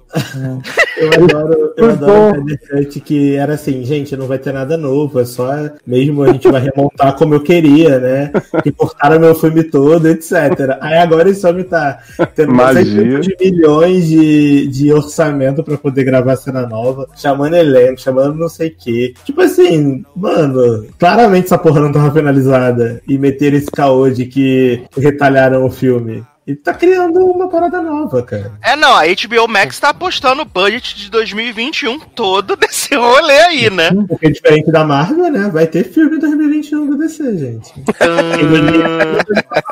Eu 0.97 1.25
adoro, 1.25 1.75
eu 1.77 1.91
adoro 1.91 2.43
o 2.43 2.49
Snyder 2.49 2.69
Cut 2.69 3.01
que 3.01 3.37
era 3.37 3.55
assim, 3.55 3.85
gente, 3.85 4.17
não 4.17 4.27
vai 4.27 4.39
ter 4.39 4.53
nada 4.53 4.77
novo, 4.79 5.21
é 5.21 5.25
só 5.27 5.53
mesmo 5.87 6.23
a 6.23 6.33
gente 6.33 6.49
vai 6.49 6.63
remontar 6.63 7.15
como 7.17 7.35
eu 7.35 7.41
queria, 7.41 7.99
né? 7.99 8.33
Que 8.63 8.73
cortaram 9.03 9.21
meu 9.21 9.35
filme 9.35 9.65
todo, 9.65 10.07
etc. 10.09 10.79
Aí 10.81 10.99
agora 10.99 11.29
esse 11.29 11.45
homem 11.47 11.65
tá 11.65 11.99
tendo 12.35 12.53
Magia. 12.53 12.85
600 12.85 13.27
de 13.27 13.37
milhões 13.41 14.07
de, 14.07 14.67
de 14.69 14.93
orçamento 14.93 15.65
pra 15.65 15.77
poder 15.77 16.05
gravar 16.05 16.37
cena 16.37 16.67
nova, 16.67 17.09
chamando 17.17 17.57
elenco, 17.57 18.01
chamando 18.01 18.37
não 18.37 18.49
sei 18.49 18.69
o 18.69 18.75
quê. 18.79 19.15
Tipo 19.25 19.41
assim, 19.41 20.05
mano, 20.15 20.87
claramente 20.99 21.47
essa 21.47 21.59
porra 21.59 21.81
não 21.81 21.93
tava 21.93 22.13
finalizada 22.13 23.03
e 23.09 23.19
meter 23.19 23.53
esse 23.55 23.71
caô 23.71 24.09
de 24.09 24.27
que 24.27 24.85
retalharam 24.97 25.65
o 25.65 25.71
filme. 25.71 26.23
E 26.45 26.57
tá 26.57 26.75
criando 26.75 27.21
uma 27.25 27.49
parada 27.49 27.81
nova, 27.81 28.21
cara. 28.25 28.53
É, 28.61 28.75
não, 28.75 28.97
a 28.97 29.03
HBO 29.05 29.47
Max 29.47 29.79
tá 29.79 29.91
apostando 29.91 30.43
o 30.43 30.45
budget 30.45 30.97
de 30.97 31.09
2021 31.09 32.01
todo 32.01 32.59
nesse 32.61 32.97
rolê 32.97 33.39
aí, 33.43 33.71
né? 33.71 33.91
Porque 34.09 34.29
diferente 34.29 34.69
da 34.73 34.83
Marvel, 34.85 35.31
né? 35.31 35.49
Vai 35.53 35.69
ter 35.69 35.85
filme 35.85 36.17
em 36.17 36.19
2021 36.19 36.87
do 36.87 36.99
DC, 36.99 37.39
gente. 37.39 37.73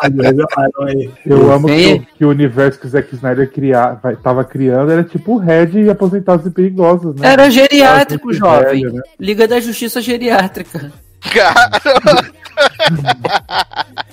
Revelaram 0.00 0.86
aí. 0.86 1.10
Eu 1.26 1.50
amo 1.50 1.66
que, 1.66 2.06
que 2.18 2.24
o 2.24 2.28
universo 2.28 2.78
que 2.78 2.86
o 2.86 2.88
Zack 2.88 3.12
Snyder 3.16 3.50
criar, 3.50 3.98
vai, 4.00 4.14
tava 4.14 4.44
criando 4.44 4.92
era 4.92 5.02
tipo 5.02 5.34
o 5.34 5.38
Red 5.38 5.72
e 5.72 5.90
Aposentados 5.90 6.46
e 6.46 6.50
Perigosos, 6.50 7.16
né? 7.16 7.32
Era 7.32 7.50
geriátrico, 7.50 8.32
jovem. 8.32 8.82
velho, 8.82 8.92
né? 8.92 9.02
Liga 9.18 9.48
da 9.48 9.58
Justiça 9.58 10.00
Geriátrica. 10.00 10.92
Cara. 11.20 11.80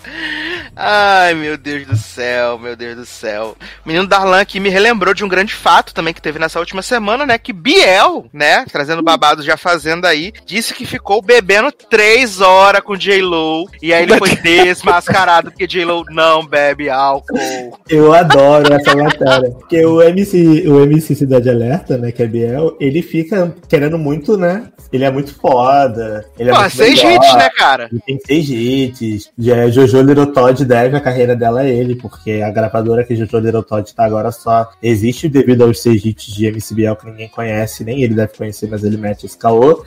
Ai, 0.79 1.33
meu 1.33 1.57
Deus 1.57 1.87
do 1.87 1.95
céu, 1.95 2.59
meu 2.59 2.75
Deus 2.75 2.95
do 2.95 3.05
céu. 3.05 3.55
O 3.83 3.87
menino 3.87 4.05
Darlan 4.05 4.39
aqui 4.39 4.59
me 4.59 4.69
relembrou 4.69 5.11
de 5.11 5.25
um 5.25 5.27
grande 5.27 5.53
fato 5.53 5.91
também 5.91 6.13
que 6.13 6.21
teve 6.21 6.37
nessa 6.37 6.59
última 6.59 6.83
semana, 6.83 7.25
né? 7.25 7.37
Que 7.39 7.51
Biel, 7.51 8.27
né? 8.31 8.63
Trazendo 8.71 9.01
babado 9.01 9.41
já 9.41 9.57
fazendo 9.57 10.05
aí, 10.05 10.31
disse 10.45 10.75
que 10.75 10.85
ficou 10.85 11.19
bebendo 11.19 11.71
três 11.71 12.41
horas 12.41 12.81
com 12.81 12.95
J-Lo. 12.95 13.67
E 13.81 13.91
aí 13.91 14.03
ele 14.03 14.17
foi 14.17 14.35
desmascarado 14.37 15.49
porque 15.49 15.65
J-Lo 15.65 16.05
não 16.11 16.45
bebe 16.45 16.91
álcool. 16.91 17.79
Eu 17.89 18.13
adoro 18.13 18.71
essa 18.71 18.95
matéria. 18.95 19.49
Porque 19.51 19.83
o 19.83 20.01
MC, 20.01 20.67
o 20.67 20.83
MC 20.83 21.15
Cidade 21.15 21.49
Alerta, 21.49 21.97
né? 21.97 22.11
Que 22.11 22.21
é 22.21 22.27
Biel, 22.27 22.77
ele 22.79 23.01
fica 23.01 23.55
querendo 23.67 23.97
muito, 23.97 24.37
né? 24.37 24.67
Ele 24.91 25.03
é 25.03 25.11
muito 25.11 25.33
foda. 25.35 26.25
Ele 26.37 26.49
é 26.49 26.53
Pô, 26.53 26.59
muito 26.59 26.75
seis 26.75 27.03
melhor, 27.03 27.15
hits, 27.15 27.35
né, 27.35 27.49
cara? 27.49 27.89
Ele 27.91 28.01
tem 28.05 28.19
seis 28.25 28.49
hits. 28.49 29.29
Já 29.37 29.67
Jojo 29.69 30.01
Little 30.01 30.27
Todd 30.27 30.66
deve 30.67 30.97
a 30.97 31.01
carreira 31.01 31.35
dela 31.35 31.61
a 31.61 31.65
ele, 31.65 31.95
porque 31.95 32.41
a 32.43 32.51
gravadora 32.51 33.03
que 33.03 33.15
Jojo 33.15 33.39
Little 33.39 33.63
Todd 33.63 33.93
tá 33.95 34.05
agora 34.05 34.31
só 34.31 34.69
existe 34.83 35.27
devido 35.29 35.63
aos 35.63 35.81
seis 35.81 36.03
hits 36.05 36.33
de 36.33 36.45
MC 36.45 36.75
Biel 36.75 36.95
que 36.95 37.05
ninguém 37.05 37.29
conhece, 37.29 37.83
nem 37.83 38.03
ele 38.03 38.13
deve 38.13 38.33
conhecer, 38.37 38.67
mas 38.69 38.83
ele 38.83 38.97
mete 38.97 39.25
esse 39.25 39.37
caô. 39.37 39.83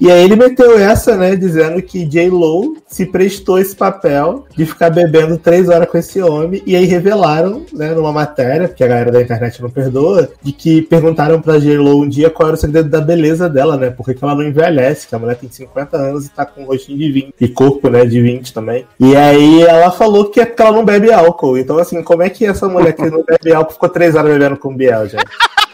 E 0.00 0.10
aí 0.10 0.24
ele 0.24 0.36
meteu 0.36 0.78
essa, 0.78 1.16
né, 1.16 1.36
dizendo 1.36 1.80
que 1.80 2.04
J-Lo 2.04 2.76
se 2.86 3.06
prestou 3.06 3.58
esse 3.58 3.74
papel 3.74 4.44
de 4.56 4.66
ficar 4.66 4.90
bebendo 4.90 5.38
três 5.38 5.68
horas 5.68 5.88
com 5.88 5.98
esse 5.98 6.20
homem, 6.20 6.62
e 6.66 6.76
aí 6.76 6.84
revelaram, 6.84 7.64
né, 7.72 7.94
numa 7.94 8.12
matéria, 8.12 8.68
porque 8.68 8.84
a 8.84 8.88
galera 8.88 9.12
da 9.12 9.22
internet 9.22 9.62
não 9.62 9.70
perdoa, 9.70 10.30
de 10.42 10.52
que 10.52 10.82
perguntaram 10.82 11.40
pra 11.40 11.58
J-Lo 11.58 12.02
um 12.02 12.08
dia 12.08 12.30
qual 12.30 12.48
era 12.48 12.56
o 12.56 12.60
segredo 12.60 12.88
da 12.88 13.00
beleza 13.00 13.48
dela, 13.48 13.76
né, 13.76 13.90
porque 13.90 14.14
que 14.14 14.24
ela 14.24 14.34
não 14.34 14.42
envelhece, 14.42 15.06
que 15.06 15.14
a 15.14 15.18
mulher 15.18 15.36
tem 15.36 15.50
50 15.50 15.96
anos 15.96 16.26
e 16.26 16.30
tá 16.30 16.44
com 16.44 16.62
um 16.62 16.66
rostinho 16.66 16.98
de 16.98 17.12
20, 17.12 17.34
e 17.40 17.48
corpo, 17.48 17.88
né, 17.88 18.04
de 18.04 18.20
20 18.20 18.52
também. 18.52 18.84
E 18.98 19.14
aí 19.16 19.62
ela 19.62 19.90
falou 19.90 20.23
que 20.30 20.40
é 20.40 20.46
porque 20.46 20.62
ela 20.62 20.72
não 20.72 20.84
bebe 20.84 21.12
álcool. 21.12 21.58
Então, 21.58 21.78
assim, 21.78 22.02
como 22.02 22.22
é 22.22 22.30
que 22.30 22.46
essa 22.46 22.68
mulher 22.68 22.92
que 22.92 23.08
não 23.08 23.22
bebe 23.22 23.52
álcool 23.52 23.72
ficou 23.72 23.88
três 23.88 24.14
horas 24.14 24.32
bebendo 24.32 24.56
com 24.56 24.74
Biel, 24.74 25.08
gente? 25.08 25.24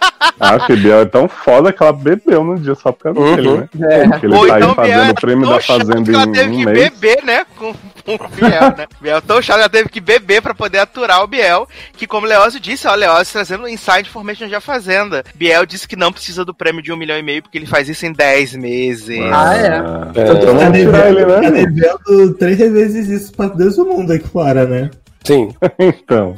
Ah, 0.42 0.58
que 0.66 0.74
Biel 0.74 1.00
é 1.00 1.04
tão 1.04 1.28
foda 1.28 1.70
que 1.72 1.82
ela 1.82 1.92
bebeu 1.92 2.42
no 2.42 2.58
dia 2.58 2.74
só 2.74 2.92
causa 2.92 3.18
Uhum. 3.20 3.36
dele, 3.36 3.50
né? 3.74 3.88
É. 3.90 4.08
Porque 4.08 4.26
ele 4.26 4.34
Ou 4.34 4.46
tá 4.46 4.54
aí 4.54 4.62
então 4.62 4.74
Biel 4.74 4.74
fazendo 4.74 5.00
era 5.02 5.10
o 5.10 5.14
prêmio 5.14 5.48
da 5.48 5.60
Fazenda 5.60 6.02
que 6.02 6.10
ela 6.14 6.24
em 6.24 6.32
teve 6.32 6.48
um 6.50 6.56
que 6.58 6.64
mês. 6.64 6.78
beber, 6.90 7.24
né? 7.24 7.46
Com, 7.58 7.74
com 8.04 8.14
o 8.24 8.28
Biel, 8.28 8.60
né? 8.76 8.86
Biel 9.00 9.22
tão 9.22 9.42
chato, 9.42 9.58
ela 9.58 9.68
teve 9.68 9.88
que 9.90 10.00
beber 10.00 10.40
pra 10.40 10.54
poder 10.54 10.78
aturar 10.78 11.22
o 11.22 11.26
Biel. 11.26 11.68
Que, 11.92 12.06
como 12.06 12.26
o 12.26 12.28
Leózio 12.28 12.58
disse, 12.58 12.88
ó, 12.88 12.92
o 12.92 12.96
Leózio 12.96 13.32
trazendo 13.34 13.68
inside 13.68 14.08
information 14.08 14.48
de 14.48 14.54
A 14.54 14.60
Fazenda. 14.60 15.22
Biel 15.34 15.66
disse 15.66 15.86
que 15.86 15.96
não 15.96 16.12
precisa 16.12 16.42
do 16.44 16.54
prêmio 16.54 16.82
de 16.82 16.90
um 16.92 16.96
milhão 16.96 17.18
e 17.18 17.22
meio 17.22 17.42
porque 17.42 17.58
ele 17.58 17.66
faz 17.66 17.88
isso 17.88 18.06
em 18.06 18.12
10 18.12 18.56
meses. 18.56 19.20
Ah, 19.32 19.56
é. 19.56 19.76
Então 20.22 20.40
Tá 20.40 20.46
vamos 20.46 20.78
tirar 20.78 21.06
ele, 21.10 21.16
devendo, 21.16 21.34
tá 21.34 21.50
né? 21.50 21.66
devendo 21.66 22.34
três 22.34 22.58
vezes 22.58 23.08
isso 23.08 23.32
pra 23.34 23.46
Deus 23.48 23.76
do 23.76 23.84
mundo 23.84 24.12
aqui 24.12 24.26
fora, 24.26 24.64
né? 24.66 24.90
Sim. 25.30 25.54
Então. 25.78 26.34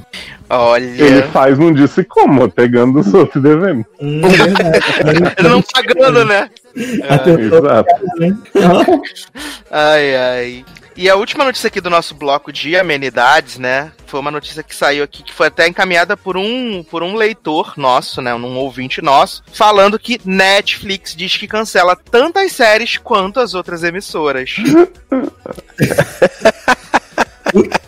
Olha. 0.51 0.85
Ele 0.85 1.23
faz, 1.29 1.59
não 1.59 1.73
disse 1.73 2.05
como, 2.05 2.51
pegando 2.51 3.01
os 3.01 3.15
outros 3.15 3.43
devendo. 3.43 3.87
Hum, 4.01 4.21
é 5.37 5.43
não 5.43 5.63
pagando, 5.63 6.25
né? 6.27 6.51
Atentou, 7.09 7.59
Exato. 7.59 7.95
né? 8.19 8.37
Ai, 9.71 10.17
ai. 10.17 10.65
E 10.95 11.09
a 11.09 11.17
última 11.17 11.45
notícia 11.45 11.69
aqui 11.69 11.81
do 11.81 11.89
nosso 11.89 12.15
bloco 12.15 12.53
de 12.53 12.77
amenidades, 12.77 13.59
né? 13.59 13.93
Foi 14.07 14.21
uma 14.21 14.31
notícia 14.31 14.63
que 14.63 14.77
saiu 14.77 15.03
aqui, 15.03 15.23
que 15.23 15.33
foi 15.33 15.47
até 15.47 15.67
encaminhada 15.67 16.19
por 16.19 16.37
um, 16.37 16.85
por 16.85 17.03
um 17.03 17.15
leitor 17.15 17.73
nosso, 17.79 18.21
né? 18.21 18.35
Um 18.35 18.59
ouvinte 18.59 19.01
nosso, 19.01 19.43
falando 19.55 19.99
que 19.99 20.21
Netflix 20.23 21.17
diz 21.17 21.35
que 21.37 21.49
cancela 21.49 21.97
tantas 21.97 22.53
séries 22.53 22.99
quanto 22.99 23.41
as 23.41 23.55
outras 23.55 23.83
emissoras. 23.83 24.57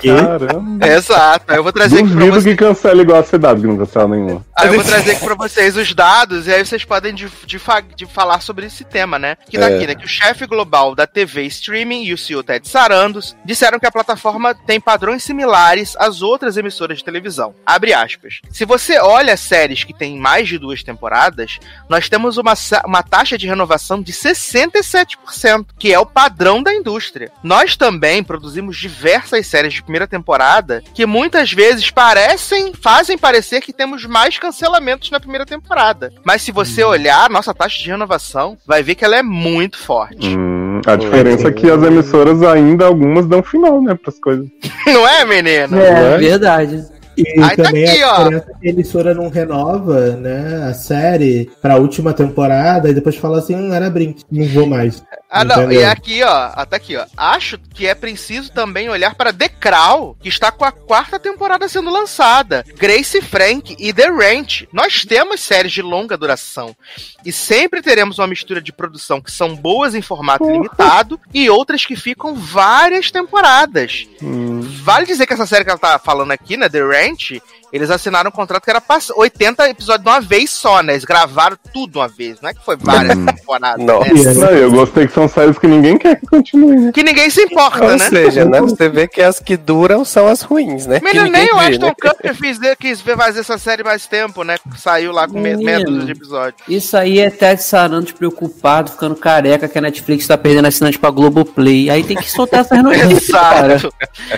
Que? 0.04 0.14
Caramba. 0.14 0.86
Exato. 0.86 1.44
Aí 1.48 1.56
eu 1.56 1.62
vou 1.62 1.72
trazer 1.72 1.96
aqui 2.00 2.08
pra 2.08 2.14
Duvido 2.14 2.40
vocês. 2.40 2.44
que 2.56 2.64
cancela 2.64 3.00
igual 3.02 3.20
a 3.20 3.24
cidade, 3.24 3.60
que 3.62 3.66
não 3.66 3.76
cancela 3.78 4.08
nenhuma. 4.08 4.44
Aí 4.56 4.68
eu 4.68 4.74
vou 4.74 4.84
trazer 4.84 5.12
aqui 5.12 5.24
pra 5.24 5.34
vocês 5.34 5.76
os 5.76 5.94
dados, 5.94 6.46
e 6.46 6.52
aí 6.52 6.64
vocês 6.64 6.84
podem 6.84 7.14
de, 7.14 7.26
de, 7.46 7.60
de 7.96 8.06
falar 8.06 8.40
sobre 8.40 8.66
esse 8.66 8.84
tema, 8.84 9.18
né? 9.18 9.36
Que 9.48 9.58
tá 9.58 9.70
É. 9.70 9.86
né? 9.86 9.94
Que 9.94 10.04
o 10.04 10.08
chefe 10.08 10.46
global 10.46 10.94
da 10.94 11.06
TV 11.06 11.42
Streaming 11.46 12.04
e 12.04 12.12
o 12.12 12.18
CEO 12.18 12.42
Ted 12.42 12.68
Sarandos 12.68 13.34
disseram 13.44 13.78
que 13.78 13.86
a 13.86 13.90
plataforma 13.92 14.54
tem 14.54 14.78
padrões 14.80 15.22
similares 15.22 15.96
às 15.98 16.20
outras 16.22 16.56
emissoras 16.56 16.98
de 16.98 17.04
televisão. 17.04 17.54
Abre 17.64 17.92
aspas. 17.94 18.40
Se 18.50 18.64
você 18.64 18.98
olha 18.98 19.36
séries 19.36 19.84
que 19.84 19.94
têm 19.94 20.18
mais 20.18 20.48
de 20.48 20.58
duas 20.58 20.82
temporadas, 20.82 21.58
nós 21.88 22.08
temos 22.08 22.36
uma, 22.36 22.54
uma 22.84 23.02
taxa 23.02 23.38
de 23.38 23.46
renovação 23.46 24.02
de 24.02 24.12
67%, 24.12 25.66
que 25.78 25.92
é 25.92 25.98
o 25.98 26.06
padrão 26.06 26.62
da 26.62 26.72
indústria. 26.74 27.30
Nós 27.42 27.76
também 27.76 28.22
produzimos 28.22 28.76
diversas 28.76 29.46
séries 29.46 29.72
de 29.74 29.82
primeira 29.94 30.06
temporada 30.08 30.82
que 30.92 31.06
muitas 31.06 31.52
vezes 31.52 31.88
parecem, 31.88 32.72
fazem 32.74 33.16
parecer 33.16 33.60
que 33.60 33.72
temos 33.72 34.04
mais 34.04 34.36
cancelamentos 34.38 35.08
na 35.12 35.20
primeira 35.20 35.46
temporada. 35.46 36.12
Mas 36.24 36.42
se 36.42 36.50
você 36.50 36.82
olhar 36.82 37.26
a 37.26 37.28
nossa 37.28 37.54
taxa 37.54 37.80
de 37.80 37.88
renovação, 37.90 38.58
vai 38.66 38.82
ver 38.82 38.96
que 38.96 39.04
ela 39.04 39.16
é 39.16 39.22
muito 39.22 39.78
forte. 39.78 40.36
Hum, 40.36 40.80
a 40.84 40.96
diferença 40.96 41.46
é 41.46 41.52
que 41.52 41.70
as 41.70 41.80
emissoras 41.82 42.42
ainda, 42.42 42.84
algumas 42.86 43.26
dão 43.26 43.40
final, 43.40 43.80
né, 43.80 43.94
pras 43.94 44.18
coisas. 44.18 44.46
Não 44.86 45.06
é, 45.06 45.24
menino? 45.24 45.78
É, 45.78 46.14
É. 46.14 46.18
verdade. 46.18 46.84
E 47.16 47.40
Aí 47.40 47.56
tá 47.56 47.64
também 47.64 47.88
aqui, 47.88 48.02
a 48.02 48.12
ó. 48.12 48.16
diferença 48.18 48.50
é 48.50 48.60
que 48.60 48.68
a 48.68 48.70
emissora 48.70 49.14
não 49.14 49.28
renova, 49.28 50.10
né, 50.16 50.66
a 50.68 50.74
série 50.74 51.50
pra 51.60 51.76
última 51.76 52.12
temporada 52.12 52.88
e 52.88 52.94
depois 52.94 53.16
fala 53.16 53.38
assim, 53.38 53.54
hum, 53.54 53.72
era 53.72 53.88
brinque, 53.90 54.24
não 54.30 54.46
vou 54.48 54.66
mais. 54.66 55.02
Ah, 55.34 55.44
não. 55.44 55.72
E 55.72 55.84
aqui, 55.84 56.22
ó. 56.22 56.52
Ah, 56.54 56.64
tá 56.64 56.76
aqui, 56.76 56.96
ó. 56.96 57.04
Acho 57.16 57.58
que 57.58 57.88
é 57.88 57.94
preciso 57.94 58.52
também 58.52 58.88
olhar 58.88 59.16
para 59.16 59.32
The 59.32 59.48
Crown, 59.48 60.14
que 60.22 60.28
está 60.28 60.52
com 60.52 60.64
a 60.64 60.70
quarta 60.70 61.18
temporada 61.18 61.66
sendo 61.66 61.90
lançada. 61.90 62.64
Grace 62.78 63.20
Frank 63.20 63.74
e 63.76 63.92
The 63.92 64.10
Ranch. 64.10 64.68
Nós 64.72 65.04
temos 65.04 65.40
séries 65.40 65.72
de 65.72 65.82
longa 65.82 66.16
duração. 66.16 66.76
E 67.24 67.32
sempre 67.32 67.82
teremos 67.82 68.20
uma 68.20 68.28
mistura 68.28 68.62
de 68.62 68.72
produção 68.72 69.20
que 69.20 69.32
são 69.32 69.56
boas 69.56 69.96
em 69.96 70.02
formato 70.02 70.48
limitado 70.48 71.18
e 71.32 71.50
outras 71.50 71.84
que 71.84 71.96
ficam 71.96 72.36
várias 72.36 73.10
temporadas. 73.10 74.06
Hum, 74.22 74.60
Vale 74.84 75.04
dizer 75.04 75.26
que 75.26 75.32
essa 75.32 75.46
série 75.46 75.64
que 75.64 75.70
ela 75.70 75.78
tá 75.78 75.98
falando 75.98 76.30
aqui, 76.30 76.56
né, 76.56 76.68
The 76.68 76.78
frente, 77.04 77.42
eles 77.74 77.90
assinaram 77.90 78.28
um 78.28 78.32
contrato 78.32 78.62
que 78.62 78.70
era 78.70 78.80
pra 78.80 78.98
80 79.16 79.68
episódios 79.70 80.04
de 80.04 80.08
uma 80.10 80.20
vez 80.20 80.50
só, 80.50 80.82
né? 80.82 80.92
Eles 80.94 81.04
gravaram 81.04 81.56
tudo 81.72 81.98
uma 81.98 82.08
vez, 82.08 82.40
não 82.40 82.50
é 82.50 82.54
que 82.54 82.64
foi 82.64 82.76
várias 82.76 83.16
Hum. 83.16 83.26
temporadas, 83.26 83.84
Nossa. 83.84 84.12
né? 84.14 84.34
Não, 84.34 84.50
eu 84.50 84.70
gostei 84.70 85.06
que 85.06 85.12
são 85.12 85.28
séries 85.28 85.58
que 85.58 85.66
ninguém 85.66 85.98
quer 85.98 86.20
que 86.20 86.26
continue, 86.26 86.76
né? 86.76 86.92
Que 86.92 87.02
ninguém 87.02 87.28
se 87.30 87.42
importa, 87.42 87.82
Ou 87.84 87.90
né? 87.96 88.08
seja, 88.08 88.44
né, 88.44 88.60
você 88.60 88.88
vê 88.88 89.08
que 89.08 89.20
as 89.20 89.38
que 89.40 89.56
duram 89.56 90.04
são 90.04 90.28
as 90.28 90.42
ruins, 90.42 90.86
né? 90.86 91.00
Menino, 91.02 91.28
nem 91.30 91.52
o 91.52 91.58
Ashton 91.58 91.86
né? 91.86 91.94
Kutcher 92.00 92.34
fiz, 92.34 92.58
quis 92.78 93.00
ver 93.00 93.16
fazer 93.16 93.40
essa 93.40 93.58
série 93.58 93.82
mais 93.82 94.06
tempo, 94.06 94.42
né? 94.44 94.56
Saiu 94.76 95.12
lá 95.12 95.26
com 95.26 95.34
me- 95.34 95.50
Menino. 95.50 95.64
meia 95.64 95.84
dúzia 95.84 96.04
de 96.06 96.12
episódios. 96.12 96.62
Isso 96.68 96.96
aí 96.96 97.18
é 97.18 97.28
Ted 97.30 97.60
Sarandos 97.62 98.12
preocupado, 98.12 98.90
ficando 98.92 99.16
careca, 99.16 99.68
que 99.68 99.78
a 99.78 99.80
Netflix 99.80 100.26
tá 100.26 100.38
perdendo 100.38 100.66
assinante 100.68 100.98
pra 100.98 101.10
Globoplay. 101.10 101.90
Aí 101.90 102.04
tem 102.04 102.16
que 102.16 102.30
soltar 102.30 102.60
essas 102.60 102.78
notícias, 102.82 103.30
cara. 103.30 103.76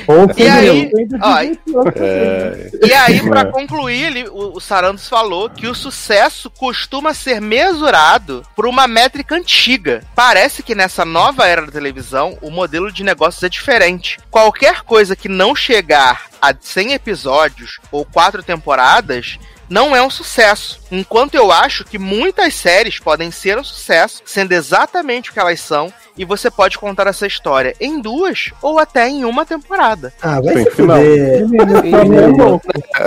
Ou 0.06 0.26
E 0.36 0.48
aí, 0.48 0.90
ó, 1.22 1.36
tem 1.40 1.54
que- 1.54 2.00
É, 2.00 2.70
E 2.84 2.92
aí, 2.94 3.20
pra 3.28 3.40
É. 3.40 3.44
concluir, 3.46 4.02
ele, 4.02 4.28
o, 4.28 4.56
o 4.56 4.60
Sarandos 4.60 5.08
falou 5.08 5.50
que 5.50 5.66
o 5.66 5.74
sucesso 5.74 6.48
costuma 6.50 7.12
ser 7.14 7.40
mesurado 7.40 8.42
por 8.54 8.66
uma 8.66 8.86
métrica 8.86 9.34
antiga. 9.34 10.02
Parece 10.14 10.62
que 10.62 10.74
nessa 10.74 11.04
nova 11.04 11.46
era 11.46 11.66
da 11.66 11.72
televisão, 11.72 12.38
o 12.40 12.50
modelo 12.50 12.90
de 12.92 13.04
negócios 13.04 13.42
é 13.42 13.48
diferente. 13.48 14.18
Qualquer 14.30 14.82
coisa 14.82 15.14
que 15.16 15.28
não 15.28 15.54
chegar 15.54 16.26
a 16.40 16.54
100 16.58 16.92
episódios 16.92 17.78
ou 17.90 18.04
4 18.04 18.42
temporadas 18.42 19.38
não 19.68 19.94
é 19.94 20.02
um 20.02 20.10
sucesso. 20.10 20.80
Enquanto 20.90 21.34
eu 21.34 21.50
acho 21.50 21.84
que 21.84 21.98
muitas 21.98 22.54
séries 22.54 22.98
podem 22.98 23.30
ser 23.30 23.58
um 23.58 23.64
sucesso, 23.64 24.22
sendo 24.24 24.52
exatamente 24.52 25.30
o 25.30 25.32
que 25.32 25.40
elas 25.40 25.60
são, 25.60 25.92
e 26.16 26.24
você 26.24 26.50
pode 26.50 26.78
contar 26.78 27.06
essa 27.06 27.26
história 27.26 27.74
em 27.80 28.00
duas 28.00 28.50
ou 28.62 28.78
até 28.78 29.08
em 29.08 29.24
uma 29.24 29.44
temporada. 29.44 30.12
Ah, 30.22 30.40
vai 30.40 30.54
Sem 30.54 30.64
se 30.64 30.70
final. 30.70 30.96
fuder. 30.98 31.44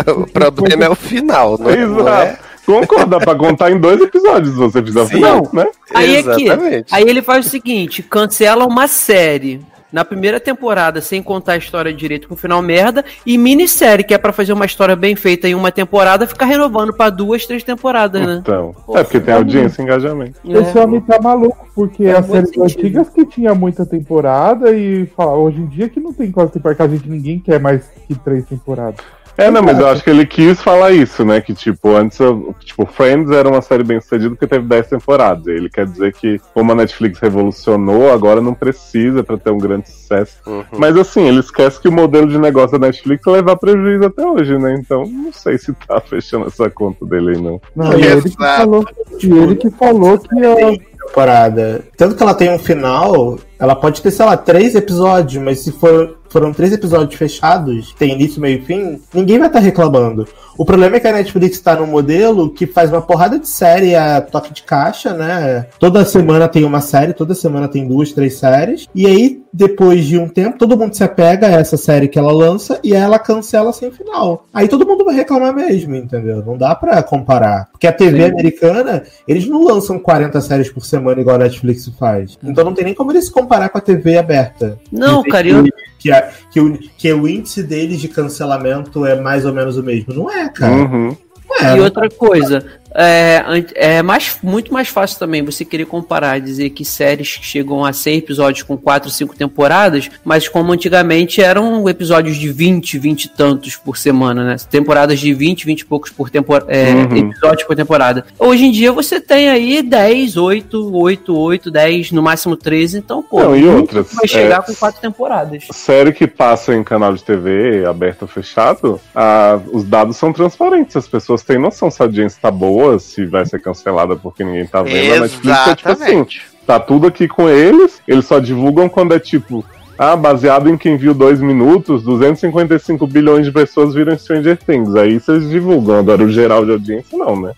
É 0.07 0.11
o 0.11 0.27
problema 0.27 0.85
é 0.85 0.89
o 0.89 0.95
final, 0.95 1.57
não, 1.57 1.65
não 1.65 2.07
é? 2.07 2.23
Exato. 2.23 2.49
Concorda, 2.65 3.19
pra 3.19 3.33
contar 3.33 3.71
em 3.71 3.79
dois 3.79 3.99
episódios 3.99 4.53
se 4.53 4.59
você 4.59 4.83
fizer 4.83 5.01
o 5.01 5.07
final, 5.07 5.49
né? 5.51 5.65
Aí 5.91 6.17
aqui, 6.17 6.43
Exatamente. 6.45 6.93
aí 6.93 7.03
ele 7.03 7.23
faz 7.23 7.47
o 7.47 7.49
seguinte, 7.49 8.03
cancela 8.03 8.67
uma 8.67 8.87
série 8.87 9.59
na 9.91 10.05
primeira 10.05 10.39
temporada 10.39 11.01
sem 11.01 11.21
contar 11.21 11.53
a 11.53 11.57
história 11.57 11.93
direito 11.93 12.27
com 12.27 12.33
o 12.33 12.37
final 12.37 12.61
merda 12.61 13.03
e 13.25 13.37
minissérie 13.37 14.03
que 14.03 14.13
é 14.13 14.17
pra 14.17 14.31
fazer 14.31 14.53
uma 14.53 14.65
história 14.65 14.95
bem 14.95 15.15
feita 15.15 15.47
em 15.47 15.55
uma 15.55 15.71
temporada, 15.71 16.27
ficar 16.27 16.45
renovando 16.45 16.93
pra 16.93 17.09
duas, 17.09 17.45
três 17.45 17.63
temporadas, 17.63 18.25
né? 18.25 18.39
Então. 18.41 18.75
É 18.95 19.03
porque 19.03 19.19
tem 19.19 19.33
audiência 19.33 19.81
e 19.81 19.85
engajamento. 19.85 20.39
Esse 20.45 20.77
É. 20.77 20.81
homem 20.83 21.01
tá 21.01 21.19
maluco, 21.21 21.67
porque 21.73 22.05
Faz 22.05 22.17
as 22.19 22.25
séries 22.27 22.49
sentido. 22.49 22.63
antigas 22.63 23.09
que 23.09 23.25
tinha 23.25 23.55
muita 23.55 23.85
temporada 23.85 24.71
e 24.71 25.05
fala, 25.15 25.35
hoje 25.35 25.59
em 25.59 25.65
dia 25.65 25.89
que 25.89 25.99
não 25.99 26.13
tem 26.13 26.31
quase 26.31 26.51
temporada, 26.51 26.75
que 26.77 26.81
a 26.83 26.87
gente 26.97 27.09
ninguém 27.09 27.39
quer 27.39 27.59
mais 27.59 27.83
que 28.07 28.15
três 28.15 28.45
temporadas. 28.45 28.99
É, 29.39 29.49
não, 29.49 29.63
mas 29.63 29.79
eu 29.79 29.87
acho 29.87 30.03
que 30.03 30.09
ele 30.09 30.25
quis 30.25 30.61
falar 30.61 30.91
isso, 30.91 31.23
né? 31.23 31.39
Que, 31.39 31.53
tipo, 31.53 31.95
antes, 31.95 32.19
tipo, 32.59 32.85
Friends 32.85 33.31
era 33.31 33.47
uma 33.47 33.61
série 33.61 33.85
bem 33.85 34.01
sucedida 34.01 34.31
porque 34.31 34.45
teve 34.45 34.67
10 34.67 34.87
temporadas. 34.87 35.47
E 35.47 35.51
Ele 35.51 35.69
quer 35.69 35.85
dizer 35.85 36.13
que, 36.13 36.41
como 36.53 36.73
a 36.73 36.75
Netflix 36.75 37.19
revolucionou, 37.19 38.11
agora 38.11 38.41
não 38.41 38.53
precisa 38.53 39.23
pra 39.23 39.37
ter 39.37 39.51
um 39.51 39.57
grande 39.57 39.89
sucesso. 39.89 40.37
Uhum. 40.45 40.65
Mas, 40.77 40.97
assim, 40.97 41.25
ele 41.25 41.39
esquece 41.39 41.79
que 41.79 41.87
o 41.87 41.91
modelo 41.91 42.27
de 42.27 42.37
negócio 42.37 42.77
da 42.77 42.87
Netflix 42.87 43.25
é 43.25 43.31
levar 43.31 43.55
prejuízo 43.55 44.05
até 44.05 44.25
hoje, 44.25 44.57
né? 44.57 44.75
Então, 44.77 45.05
não 45.05 45.31
sei 45.31 45.57
se 45.57 45.71
tá 45.87 46.01
fechando 46.05 46.47
essa 46.47 46.69
conta 46.69 47.05
dele 47.05 47.37
aí, 47.37 47.41
não. 47.41 47.61
Não, 47.73 47.97
e 47.97 48.03
ele 48.03 48.21
que 48.21 48.35
falou, 48.35 48.85
e 49.23 49.31
ele 49.31 49.55
que 49.55 49.69
falou 49.71 50.19
que 50.19 50.45
a, 50.45 50.89
temporada. 51.09 51.81
Tanto 51.97 52.15
que 52.15 52.23
ela 52.23 52.33
tem 52.33 52.51
um 52.51 52.59
final, 52.59 53.39
ela 53.57 53.75
pode 53.75 54.01
ter, 54.01 54.11
sei 54.11 54.25
lá, 54.25 54.37
três 54.37 54.75
episódios, 54.75 55.41
mas 55.41 55.59
se 55.59 55.71
for, 55.71 56.18
foram 56.29 56.53
três 56.53 56.73
episódios 56.73 57.15
fechados, 57.15 57.93
tem 57.97 58.13
início, 58.13 58.41
meio 58.41 58.59
e 58.59 58.65
fim, 58.65 59.01
ninguém 59.13 59.39
vai 59.39 59.47
estar 59.47 59.59
reclamando. 59.59 60.27
O 60.59 60.65
problema 60.65 60.97
é 60.97 60.99
que 60.99 61.07
a 61.07 61.13
Netflix 61.13 61.61
tá 61.61 61.73
num 61.77 61.87
modelo 61.87 62.49
que 62.49 62.67
faz 62.67 62.91
uma 62.91 63.01
porrada 63.01 63.39
de 63.39 63.47
série 63.47 63.95
a 63.95 64.19
toque 64.19 64.53
de 64.53 64.63
caixa, 64.63 65.13
né? 65.13 65.65
Toda 65.79 66.03
semana 66.03 66.49
tem 66.49 66.65
uma 66.65 66.81
série, 66.81 67.13
toda 67.13 67.33
semana 67.33 67.69
tem 67.69 67.87
duas, 67.87 68.11
três 68.11 68.37
séries. 68.37 68.85
E 68.93 69.05
aí, 69.07 69.41
depois 69.53 70.03
de 70.03 70.17
um 70.17 70.27
tempo, 70.27 70.57
todo 70.57 70.77
mundo 70.77 70.93
se 70.93 71.01
apega 71.01 71.47
a 71.47 71.51
essa 71.51 71.77
série 71.77 72.09
que 72.09 72.19
ela 72.19 72.33
lança 72.33 72.77
e 72.83 72.93
ela 72.93 73.17
cancela 73.17 73.71
sem 73.71 73.89
final. 73.89 74.45
Aí 74.53 74.67
todo 74.67 74.85
mundo 74.85 75.05
vai 75.05 75.15
reclamar 75.15 75.55
mesmo, 75.55 75.95
entendeu? 75.95 76.43
Não 76.45 76.57
dá 76.57 76.75
pra 76.75 77.01
comparar. 77.03 77.69
Porque 77.71 77.87
a 77.87 77.93
TV 77.93 78.25
americana, 78.25 79.03
eles 79.25 79.47
não 79.47 79.63
lançam 79.63 79.97
40 79.97 80.41
séries 80.41 80.69
por 80.69 80.85
semana 80.85 81.21
igual 81.21 81.37
a 81.37 81.39
Netflix 81.39 81.87
faz. 81.97 82.37
Então 82.43 82.65
não 82.65 82.73
tem 82.73 82.83
nem 82.83 82.93
como 82.93 83.13
eles 83.13 83.27
se 83.27 83.31
comparar 83.31 83.69
com 83.69 83.77
a 83.77 83.81
TV 83.81 84.17
aberta. 84.17 84.77
Não, 84.91 85.23
cara, 85.23 85.47
eu, 85.47 85.63
que, 85.99 86.11
a- 86.11 86.29
que 86.51 86.59
o, 86.59 86.77
que 86.97 87.13
o 87.13 87.27
índice 87.27 87.61
deles 87.61 87.99
de 88.01 88.07
cancelamento 88.07 89.05
é 89.05 89.19
mais 89.19 89.45
ou 89.45 89.53
menos 89.53 89.77
o 89.77 89.83
mesmo. 89.83 90.13
Não 90.13 90.31
é, 90.31 90.49
cara. 90.49 90.73
Uhum. 90.73 91.15
Não 91.47 91.67
é. 91.67 91.77
E 91.77 91.79
outra 91.81 92.09
coisa, 92.09 92.65
é, 92.93 93.43
é 93.75 94.01
mais, 94.01 94.37
muito 94.41 94.73
mais 94.73 94.87
fácil 94.87 95.19
também 95.19 95.43
você 95.43 95.63
querer 95.63 95.85
comparar 95.85 96.39
dizer 96.39 96.69
que 96.71 96.83
séries 96.83 97.37
que 97.37 97.45
chegam 97.45 97.83
a 97.85 97.93
100 97.93 98.17
episódios 98.17 98.63
com 98.63 98.75
4, 98.77 99.09
5 99.09 99.35
temporadas, 99.35 100.09
mas 100.23 100.47
como 100.47 100.71
antigamente 100.73 101.41
eram 101.41 101.87
episódios 101.87 102.37
de 102.37 102.49
20, 102.51 102.97
20 102.97 103.23
e 103.25 103.29
tantos 103.29 103.75
por 103.75 103.97
semana, 103.97 104.43
né? 104.43 104.55
Temporadas 104.69 105.19
de 105.19 105.33
20, 105.33 105.65
20 105.65 105.81
e 105.81 105.85
poucos 105.85 106.09
por 106.11 106.29
temporada, 106.29 106.69
Uhum. 106.71 107.17
episódios 107.29 107.63
por 107.63 107.75
temporada. 107.75 108.25
Hoje 108.37 108.65
em 108.65 108.71
dia 108.71 108.91
você 108.91 109.19
tem 109.19 109.49
aí 109.49 109.81
10, 109.81 110.37
8, 110.37 110.95
8, 110.95 111.37
8, 111.37 111.71
10, 111.71 112.11
no 112.11 112.21
máximo 112.21 112.55
13, 112.55 112.97
então, 112.97 113.21
pô, 113.21 113.39
Não, 113.41 113.55
e 113.55 113.67
outras, 113.67 114.07
vai 114.13 114.27
chegar 114.27 114.59
é, 114.59 114.61
com 114.61 114.73
4 114.73 114.99
temporadas. 115.01 115.65
Série 115.71 116.11
que 116.11 116.27
passa 116.27 116.73
em 116.75 116.83
canal 116.83 117.13
de 117.13 117.23
TV 117.23 117.85
aberto 117.85 118.23
ou 118.23 118.27
fechado, 118.27 118.99
a- 119.13 119.59
os 119.71 119.83
dados 119.83 120.17
são 120.17 120.33
transparentes. 120.33 120.95
As 120.95 121.07
pessoas 121.07 121.43
têm 121.43 121.57
noção 121.59 121.89
se 121.91 122.01
a 122.01 122.05
audiência 122.05 122.39
tá 122.41 122.49
boa, 122.51 122.78
se 122.99 123.25
vai 123.25 123.45
ser 123.45 123.59
cancelada 123.61 124.15
porque 124.15 124.43
ninguém 124.43 124.65
tá 124.65 124.81
vendo. 124.81 125.13
A 125.13 125.19
Netflix 125.21 125.67
é 125.67 125.75
tipo 125.75 125.89
assim, 125.89 126.03
Exatamente. 126.03 126.41
tá 126.65 126.79
tudo 126.79 127.07
aqui 127.07 127.27
com 127.27 127.49
eles, 127.49 128.01
eles 128.07 128.25
só 128.25 128.39
divulgam 128.39 128.87
quando 128.87 129.13
é 129.13 129.19
tipo, 129.19 129.65
ah, 129.97 130.15
baseado 130.15 130.69
em 130.69 130.77
quem 130.77 130.95
viu 130.97 131.13
dois 131.13 131.41
minutos, 131.41 132.03
255 132.03 133.05
bilhões 133.05 133.45
de 133.45 133.51
pessoas 133.51 133.93
viram 133.93 134.17
Stranger 134.17 134.57
Things. 134.57 134.95
Aí 134.95 135.19
vocês 135.19 135.49
divulgam, 135.49 135.99
agora 135.99 136.23
o 136.23 136.31
geral 136.31 136.63
de 136.65 136.71
audiência 136.71 137.17
não, 137.17 137.39
né? 137.41 137.53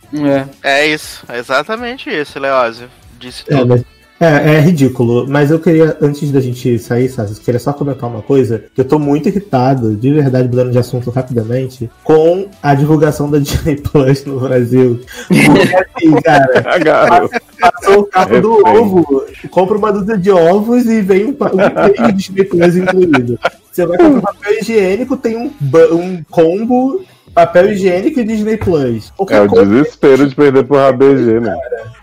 É. 0.64 0.82
É 0.82 0.88
isso, 0.88 1.24
é 1.30 1.38
exatamente 1.38 2.10
isso, 2.10 2.40
Leózio. 2.40 2.88
Disse 3.20 3.44
É, 3.48 3.58
tudo. 3.58 3.68
mas- 3.68 4.01
é, 4.22 4.54
é 4.54 4.60
ridículo, 4.60 5.28
mas 5.28 5.50
eu 5.50 5.60
queria, 5.60 5.98
antes 6.00 6.32
da 6.32 6.40
gente 6.40 6.78
sair, 6.78 7.10
Sassi, 7.10 7.34
eu 7.34 7.44
queria 7.44 7.60
só 7.60 7.74
comentar 7.74 8.08
uma 8.08 8.22
coisa, 8.22 8.64
que 8.76 8.80
eu 8.80 8.86
tô 8.86 9.00
muito 9.00 9.28
irritado, 9.28 9.96
de 9.96 10.14
verdade, 10.14 10.48
mudando 10.48 10.72
de 10.72 10.78
assunto 10.78 11.10
rapidamente, 11.10 11.90
com 12.04 12.48
a 12.62 12.76
divulgação 12.76 13.32
da 13.32 13.40
Disney 13.42 13.78
Plus 13.78 14.24
no 14.26 14.40
Brasil. 14.40 15.00
Porque 15.28 15.76
assim, 15.76 16.12
cara, 16.22 17.30
passou 17.60 18.02
o 18.02 18.06
carro 18.06 18.42
do 18.42 18.54
Respeito. 18.58 18.80
ovo, 18.80 19.26
compra 19.50 19.78
uma 19.78 19.92
dúzia 19.92 20.18
de 20.18 20.30
ovos 20.30 20.86
e 20.86 21.02
vem 21.02 21.26
um, 21.26 21.30
um 21.32 22.08
de 22.08 22.12
Disney 22.14 22.44
Plus 22.44 22.76
incluído. 22.76 23.40
Você 23.72 23.88
vai 23.88 23.98
comprar 23.98 24.22
papel 24.22 24.60
higiênico, 24.60 25.18
tem 25.18 25.36
um, 25.36 25.52
um 25.96 26.24
combo 26.30 27.04
papel 27.34 27.72
higiênico 27.72 28.20
e 28.20 28.24
Disney 28.24 28.58
Plus. 28.58 29.08
É 29.08 29.12
Qualquer 29.18 29.42
o 29.42 29.48
coisa, 29.48 29.66
desespero 29.66 30.28
de 30.28 30.36
perder 30.36 30.64
pro 30.66 30.78
ABG, 30.78 31.40
né? 31.40 31.56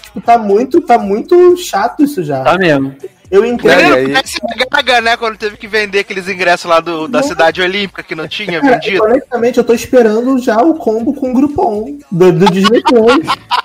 Tipo, 0.09 0.21
tá 0.21 0.37
muito, 0.39 0.81
tá 0.81 0.99
muito 0.99 1.57
chato 1.57 2.03
isso 2.03 2.23
já. 2.25 2.43
Tá 2.43 2.59
mesmo. 2.59 2.95
Eu 3.31 3.45
entendo. 3.45 3.71
Não, 3.83 3.91
Menino, 3.91 3.97
aí- 3.97 4.13
parece 4.15 4.39
Gaga, 4.71 5.01
né? 5.03 5.17
Quando 5.17 5.37
teve 5.37 5.57
que 5.59 5.69
vender 5.69 5.99
aqueles 5.99 6.29
ingressos 6.29 6.65
lá 6.65 6.81
do, 6.81 7.07
da 7.07 7.23
cidade 7.23 7.61
olímpica 7.61 8.03
que 8.03 8.15
não 8.15 8.27
tinha 8.27 8.59
vendido. 8.61 9.05
honestamente, 9.05 9.59
eu 9.59 9.65
tô 9.65 9.75
esperando 9.75 10.39
já 10.39 10.57
o 10.63 10.75
combo 10.75 11.13
com 11.13 11.31
o 11.31 11.35
Groupon 11.35 11.99
do, 12.11 12.33
do 12.33 12.47
Disney 12.51 12.83
Plus. 12.83 13.27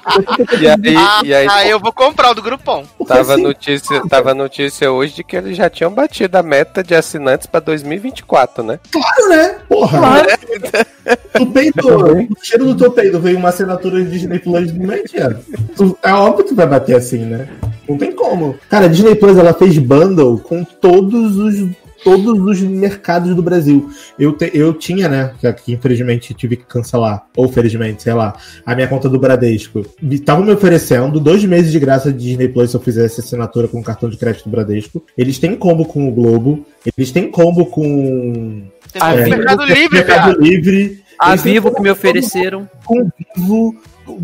E 0.60 0.67
aí, 0.67 1.23
e 1.23 1.34
aí 1.34 1.47
Ah, 1.49 1.65
eu 1.65 1.79
vou 1.79 1.93
comprar 1.93 2.32
o 2.32 2.34
do 2.34 2.41
Grupom. 2.41 2.86
Tava, 3.08 3.36
assim, 3.36 3.41
notícia, 3.43 4.01
tava 4.10 4.34
notícia 4.34 4.91
hoje 4.91 5.15
de 5.15 5.23
que 5.23 5.38
eles 5.38 5.56
já 5.56 5.69
tinham 5.69 5.89
batido 5.89 6.38
a 6.38 6.43
meta 6.43 6.84
de 6.84 6.93
assinantes 6.93 7.47
pra 7.47 7.62
2024, 7.62 8.63
né? 8.65 8.79
Claro, 8.91 9.29
né? 9.29 9.56
Porra. 9.69 10.23
Tu 11.38 11.46
peidou. 11.48 12.22
O 12.22 12.28
cheiro 12.44 12.66
do 12.66 12.76
teu 12.76 12.92
peido 12.92 13.20
veio 13.20 13.38
uma 13.38 13.50
assinatura 13.50 14.04
de 14.04 14.10
Disney 14.12 14.39
Plus 14.39 14.72
no 14.72 14.88
meio. 14.88 15.04
Tu- 15.76 15.98
É 16.04 16.13
óbvio 16.13 16.46
que 16.46 16.54
vai 16.54 16.68
bater 16.68 16.96
assim, 16.96 17.20
né? 17.20 17.48
Não 17.89 17.98
tem 17.98 18.12
como. 18.12 18.56
Cara, 18.70 18.86
a 18.86 18.88
Disney 18.88 19.16
Plus 19.16 19.38
ela 19.38 19.54
fez 19.54 19.78
bundle 19.78 20.39
com 20.39 20.63
todos 20.63 21.38
os 21.38 21.70
todos 22.04 22.38
os 22.38 22.60
mercados 22.62 23.34
do 23.34 23.42
Brasil. 23.42 23.89
Eu, 24.20 24.34
te- 24.34 24.52
eu 24.54 24.74
tinha, 24.74 25.08
né, 25.08 25.32
que, 25.39 25.54
que 25.54 25.72
infelizmente 25.72 26.34
tive 26.34 26.58
que 26.58 26.66
cancelar, 26.66 27.24
ou 27.34 27.48
felizmente, 27.48 28.04
sei 28.04 28.13
lá, 28.13 28.36
a 28.66 28.76
minha 28.76 28.89
conta 28.89 29.08
do 29.08 29.18
Bradesco. 29.18 29.86
Estavam 30.12 30.44
me 30.44 30.52
oferecendo 30.52 31.18
dois 31.18 31.46
meses 31.46 31.72
de 31.72 31.80
graça 31.80 32.12
de 32.12 32.20
Disney 32.20 32.50
Plus 32.50 32.72
se 32.72 32.76
eu 32.76 32.82
fizesse 32.82 33.22
assinatura 33.22 33.70
com 33.70 33.80
o 33.80 33.84
cartão 33.84 34.10
de 34.10 34.18
crédito 34.18 34.44
do 34.44 34.50
Bradesco. 34.52 35.02
Eles 35.18 35.39
têm 35.39 35.56
combo 35.56 35.86
com 35.86 36.06
o 36.06 36.12
Globo, 36.12 36.66
eles 36.98 37.10
têm 37.10 37.32
combo 37.32 37.68
com 37.68 38.63
No 38.99 39.06
é. 39.06 39.29
Mercado 39.29 39.63
Livre, 39.63 39.97
Mercado. 39.97 40.41
Livre. 40.41 41.03
A 41.19 41.36
Vivo 41.36 41.73
que 41.73 41.82
me 41.82 41.89
ofereceram. 41.89 42.69
com 42.84 43.10
vivo. 43.36 43.75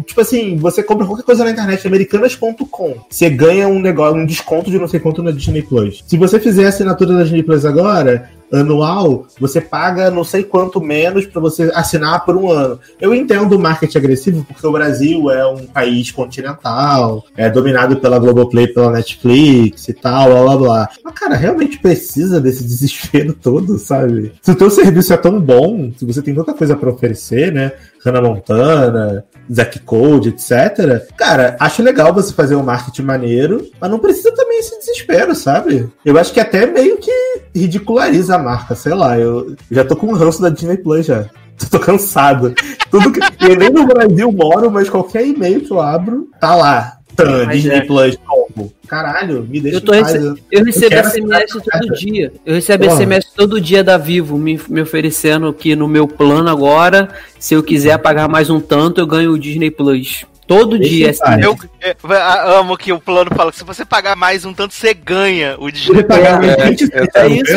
Tipo 0.06 0.20
assim, 0.20 0.58
você 0.58 0.84
compra 0.84 1.06
qualquer 1.06 1.24
coisa 1.24 1.46
na 1.46 1.52
internet, 1.52 1.88
americanas.com. 1.88 2.98
Você 3.10 3.30
ganha 3.30 3.68
um 3.68 3.80
negócio, 3.80 4.18
um 4.18 4.26
desconto 4.26 4.70
de 4.70 4.78
não 4.78 4.88
sei 4.88 5.00
quanto 5.00 5.24
na 5.24 5.32
Disney 5.32 5.62
Plus. 5.62 6.04
Se 6.06 6.18
você 6.18 6.38
fizer 6.40 6.66
a 6.66 6.70
assinatura 6.70 7.14
da 7.14 7.24
Disney 7.24 7.44
Plus 7.44 7.64
agora, 7.64 8.30
anual, 8.52 9.28
você 9.40 9.62
paga 9.62 10.10
não 10.10 10.24
sei 10.24 10.44
quanto 10.44 10.82
menos 10.82 11.26
para 11.26 11.42
você 11.42 11.72
assinar 11.74 12.26
por 12.26 12.36
um 12.36 12.50
ano. 12.50 12.80
Eu 13.00 13.14
entendo 13.14 13.56
o 13.56 13.60
marketing 13.60 13.98
agressivo 13.98 14.46
porque 14.46 14.66
o 14.66 14.72
Brasil 14.72 15.30
é 15.30 15.46
um 15.48 15.66
país 15.66 16.12
continental, 16.12 17.24
é 17.36 17.50
dominado 17.50 17.98
pela 17.98 18.20
Globoplay, 18.20 18.68
pela 18.68 18.92
Netflix 18.92 19.88
e 19.88 19.94
tal, 19.94 20.30
blá 20.30 20.42
blá 20.42 20.58
blá. 20.58 20.90
Mas, 21.04 21.14
cara, 21.14 21.36
realmente 21.36 21.80
precisa 21.80 22.40
desse 22.40 22.64
desespero 22.64 23.34
todo, 23.42 23.78
sabe? 23.78 24.34
Se 24.42 24.52
o 24.52 24.56
teu 24.56 24.70
serviço 24.70 25.14
é 25.14 25.18
tão 25.18 25.40
bom, 25.40 25.92
se 25.98 26.06
você 26.06 26.22
tem 26.22 26.34
tanta 26.34 26.54
coisa 26.54 26.76
para 26.76 26.90
oferecer, 26.90 27.52
né? 27.52 27.74
Hannah 28.04 28.22
Montana, 28.22 29.26
Zack 29.52 29.80
Code, 29.80 30.30
etc. 30.30 31.06
Cara, 31.18 31.58
acho 31.60 31.84
legal 31.84 32.14
você 32.14 32.34
fazer 32.34 32.56
um 32.56 32.64
marketing 32.64 33.04
maneiro, 33.04 33.70
mas 33.80 33.92
não 33.92 34.00
precisa 34.00 34.34
também 34.34 34.60
esse 34.60 34.78
desespero, 34.80 35.36
sabe? 35.36 35.90
Eu 36.06 36.18
acho 36.18 36.34
que 36.34 36.40
até 36.40 36.66
meio 36.66 36.98
que 36.98 37.12
ridiculariza 37.54 38.36
a 38.36 38.40
marca, 38.40 38.76
sei 38.76 38.94
lá. 38.94 39.18
Eu 39.18 39.56
já 39.70 39.84
tô 39.84 39.96
com 39.96 40.08
um 40.08 40.14
ranço 40.14 40.42
da 40.42 40.50
Disney 40.50 40.78
Plus 40.78 41.06
já. 41.06 41.26
Tô 41.70 41.78
cansado. 41.78 42.54
Tudo 42.90 43.12
que... 43.12 43.20
Eu 43.46 43.56
nem 43.58 43.70
no 43.70 43.86
Brasil 43.86 44.32
moro, 44.32 44.72
mas 44.72 44.90
qualquer 44.90 45.28
e-mail 45.28 45.60
que 45.60 45.72
eu 45.72 45.82
abro, 45.82 46.30
tá 46.40 46.56
lá. 46.56 47.00
Tan, 47.18 47.48
Disney 47.48 47.76
é. 47.76 47.82
Plus 47.82 48.18
novo. 48.60 48.74
Caralho, 48.88 49.46
me 49.50 49.60
deixa 49.60 49.78
Eu, 49.78 49.82
tô 49.82 49.92
rece- 49.92 50.42
eu 50.52 50.64
recebo 50.66 50.90
quero 50.90 51.08
SMS 51.10 51.46
todo 51.52 51.96
dia. 51.96 52.34
Eu 52.46 52.56
recebo 52.56 52.84
Porra. 52.86 52.96
SMS 52.96 53.26
todo 53.36 53.62
dia 53.62 53.84
da 53.84 53.98
Vivo 53.98 54.38
me, 54.38 54.60
me 54.70 54.82
oferecendo 54.82 55.54
que 55.54 55.76
no 55.76 55.88
meu 55.88 56.08
plano 56.08 56.50
agora, 56.50 57.10
se 57.40 57.54
eu 57.54 57.64
quiser 57.64 57.98
pagar 58.00 58.28
mais 58.28 58.50
um 58.50 58.60
tanto, 58.60 59.00
eu 59.00 59.08
ganho 59.08 59.32
o 59.32 59.40
Disney 59.40 59.72
Plus. 59.72 60.26
Todo 60.50 60.80
Deixa 60.80 60.90
dia. 60.96 61.10
em 61.12 61.18
paz. 61.18 61.44
Eu 61.44 61.56
é, 61.80 61.96
a- 62.18 62.58
amo 62.58 62.76
que 62.76 62.92
o 62.92 63.00
plano 63.00 63.30
fala 63.36 63.52
que 63.52 63.60
se 63.60 63.64
você 63.64 63.86
pagar 63.86 64.16
mais 64.16 64.44
um 64.46 64.52
tanto, 64.54 64.74
você 64.74 64.96
ganha 64.96 65.56
o 65.60 65.70
pagar 66.04 66.44
É, 66.44 66.66
20 66.70 66.90
é 67.16 67.28
isso 67.28 67.54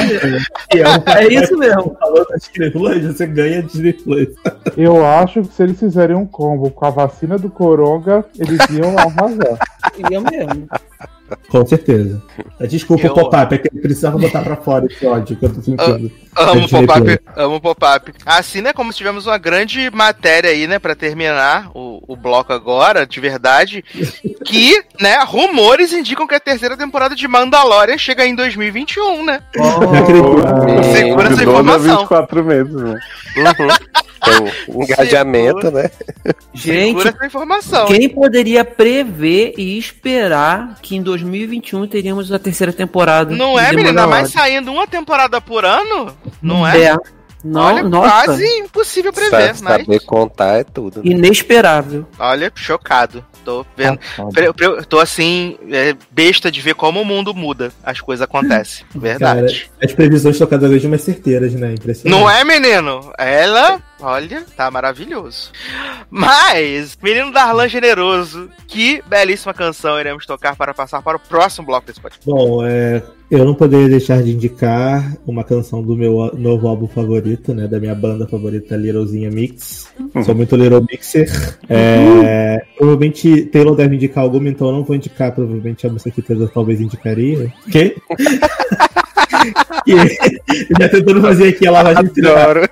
é, 0.70 1.24
É 1.24 1.32
isso 1.32 1.56
mesmo. 1.56 1.96
Você 3.02 3.26
ganha 3.26 3.62
Disney 3.62 3.94
Plus. 3.94 4.28
Eu 4.76 5.06
acho 5.06 5.42
que 5.42 5.54
se 5.54 5.62
eles 5.62 5.78
fizerem 5.80 6.14
um 6.14 6.26
combo 6.26 6.70
com 6.70 6.84
a 6.84 6.90
vacina 6.90 7.38
do 7.38 7.48
Coronga, 7.48 8.26
eles 8.38 8.60
iam 8.70 8.94
arrasar. 8.98 9.58
Eu 10.10 10.20
mesmo. 10.20 10.68
Com 11.48 11.66
certeza. 11.66 12.22
Desculpa 12.68 13.06
Eu- 13.06 13.12
o 13.12 13.14
pop-up, 13.14 13.54
é 13.54 13.58
que 13.58 13.68
eu 13.68 13.80
precisava 13.80 14.18
botar 14.18 14.42
pra 14.42 14.56
fora 14.56 14.86
esse 14.86 15.04
ódio 15.06 15.36
que 15.36 15.44
eu 15.44 15.50
tô 15.50 15.60
sentindo. 15.60 16.10
Amo 16.36 16.60
Disney 16.62 16.86
pop-up, 16.86 17.20
amo 17.36 17.60
pop-up. 17.60 18.12
Assim, 18.24 18.60
né, 18.62 18.72
como 18.72 18.90
se 18.92 18.98
tivemos 18.98 19.26
uma 19.26 19.36
grande 19.36 19.90
matéria 19.90 20.50
aí, 20.50 20.66
né, 20.66 20.78
pra 20.78 20.94
terminar 20.94 21.70
o, 21.74 22.02
o 22.08 22.16
bloco 22.16 22.52
agora, 22.52 23.06
de 23.06 23.20
verdade, 23.20 23.84
que, 24.44 24.82
né, 25.00 25.18
rumores 25.26 25.92
indicam 25.92 26.26
que 26.26 26.34
a 26.34 26.40
terceira 26.40 26.76
temporada 26.76 27.14
de 27.14 27.28
Mandalorian 27.28 27.98
chega 27.98 28.26
em 28.26 28.34
2021, 28.34 29.24
né? 29.24 29.40
Não 29.56 29.82
acredito. 29.82 30.92
Segura 30.92 31.26
essa 31.28 31.36
12 31.36 31.40
a 31.40 31.42
informação. 31.42 31.98
24 31.98 32.44
meses, 32.44 32.74
né? 32.74 32.98
Tem 34.24 34.52
um 34.74 34.82
engajamento, 34.82 35.70
né? 35.70 35.90
Gente, 36.54 36.88
Segura 36.88 37.08
essa 37.10 37.26
informação. 37.26 37.86
quem 37.86 38.08
poderia 38.08 38.64
prever 38.64 39.54
e 39.58 39.76
esperar 39.78 40.78
que 40.80 40.96
em 40.96 41.02
2021 41.02 41.86
teríamos 41.86 42.30
a 42.32 42.38
terceira 42.38 42.72
temporada? 42.72 43.34
Não 43.34 43.58
é, 43.58 43.72
menina? 43.72 44.06
Mas 44.06 44.30
saindo 44.30 44.70
uma 44.72 44.86
temporada 44.86 45.40
por 45.40 45.64
ano, 45.64 46.14
não 46.40 46.66
é? 46.66 46.82
É. 46.84 46.96
Não, 47.44 47.60
Olha, 47.60 47.82
nossa, 47.82 48.24
quase 48.26 48.46
impossível 48.58 49.12
prever, 49.12 49.56
Sa- 49.56 49.64
mas... 49.64 49.84
Saber 49.84 50.00
contar 50.04 50.60
é 50.60 50.62
tudo. 50.64 50.98
né? 51.02 51.10
inesperável. 51.10 52.06
Olha, 52.16 52.52
chocado. 52.54 53.24
Tô 53.44 53.66
vendo. 53.76 53.98
Pre- 54.54 54.84
Tô 54.88 55.00
assim, 55.00 55.58
é, 55.68 55.96
besta 56.12 56.48
de 56.52 56.60
ver 56.60 56.76
como 56.76 57.00
o 57.00 57.04
mundo 57.04 57.34
muda. 57.34 57.72
As 57.82 58.00
coisas 58.00 58.22
acontecem. 58.22 58.86
Verdade. 58.94 59.68
As 59.82 59.92
previsões 59.92 60.36
estão 60.36 60.46
cada 60.46 60.68
vez 60.68 60.84
mais 60.84 61.02
certeiras, 61.02 61.52
né? 61.54 61.72
Impressionante. 61.72 62.16
Não 62.20 62.30
é, 62.30 62.44
menino? 62.44 63.12
Ela, 63.18 63.80
olha, 64.02 64.44
tá 64.56 64.70
maravilhoso. 64.70 65.52
Mas, 66.10 66.98
menino 67.02 67.32
Darlan 67.32 67.68
Generoso, 67.68 68.50
que 68.66 69.02
belíssima 69.08 69.54
canção 69.54 69.98
iremos 69.98 70.26
tocar 70.26 70.56
para 70.56 70.74
passar 70.74 71.00
para 71.02 71.16
o 71.16 71.20
próximo 71.20 71.66
bloco 71.66 71.86
desse 71.86 72.00
podcast. 72.00 72.28
Bom, 72.28 72.66
é, 72.66 73.02
eu 73.30 73.44
não 73.44 73.54
poderia 73.54 73.88
deixar 73.88 74.22
de 74.22 74.32
indicar 74.32 75.16
uma 75.26 75.42
canção 75.42 75.82
do 75.82 75.96
meu 75.96 76.30
novo 76.36 76.68
álbum 76.68 76.86
favorito, 76.86 77.54
né? 77.54 77.66
Da 77.66 77.80
minha 77.80 77.94
banda 77.94 78.26
favorita, 78.26 78.76
Littlezinha 78.76 79.30
Mix. 79.30 79.88
Sou 80.24 80.34
muito 80.34 80.54
Little 80.56 80.84
Mixer. 80.90 81.30
É, 81.68 82.62
provavelmente 82.76 83.46
Taylor 83.46 83.74
deve 83.74 83.96
indicar 83.96 84.22
alguma, 84.22 84.48
então 84.48 84.66
eu 84.66 84.74
não 84.74 84.84
vou 84.84 84.96
indicar. 84.96 85.32
Provavelmente 85.32 85.86
a 85.86 85.90
música 85.90 86.10
que 86.10 86.22
Taylor 86.22 86.50
talvez 86.50 86.80
indicaria. 86.80 87.52
Que? 87.70 87.96
já 90.80 90.88
tentando 90.88 91.20
fazer 91.20 91.48
aqui 91.48 91.66
a 91.66 91.70
lavagem 91.70 92.12
cerebral, 92.14 92.64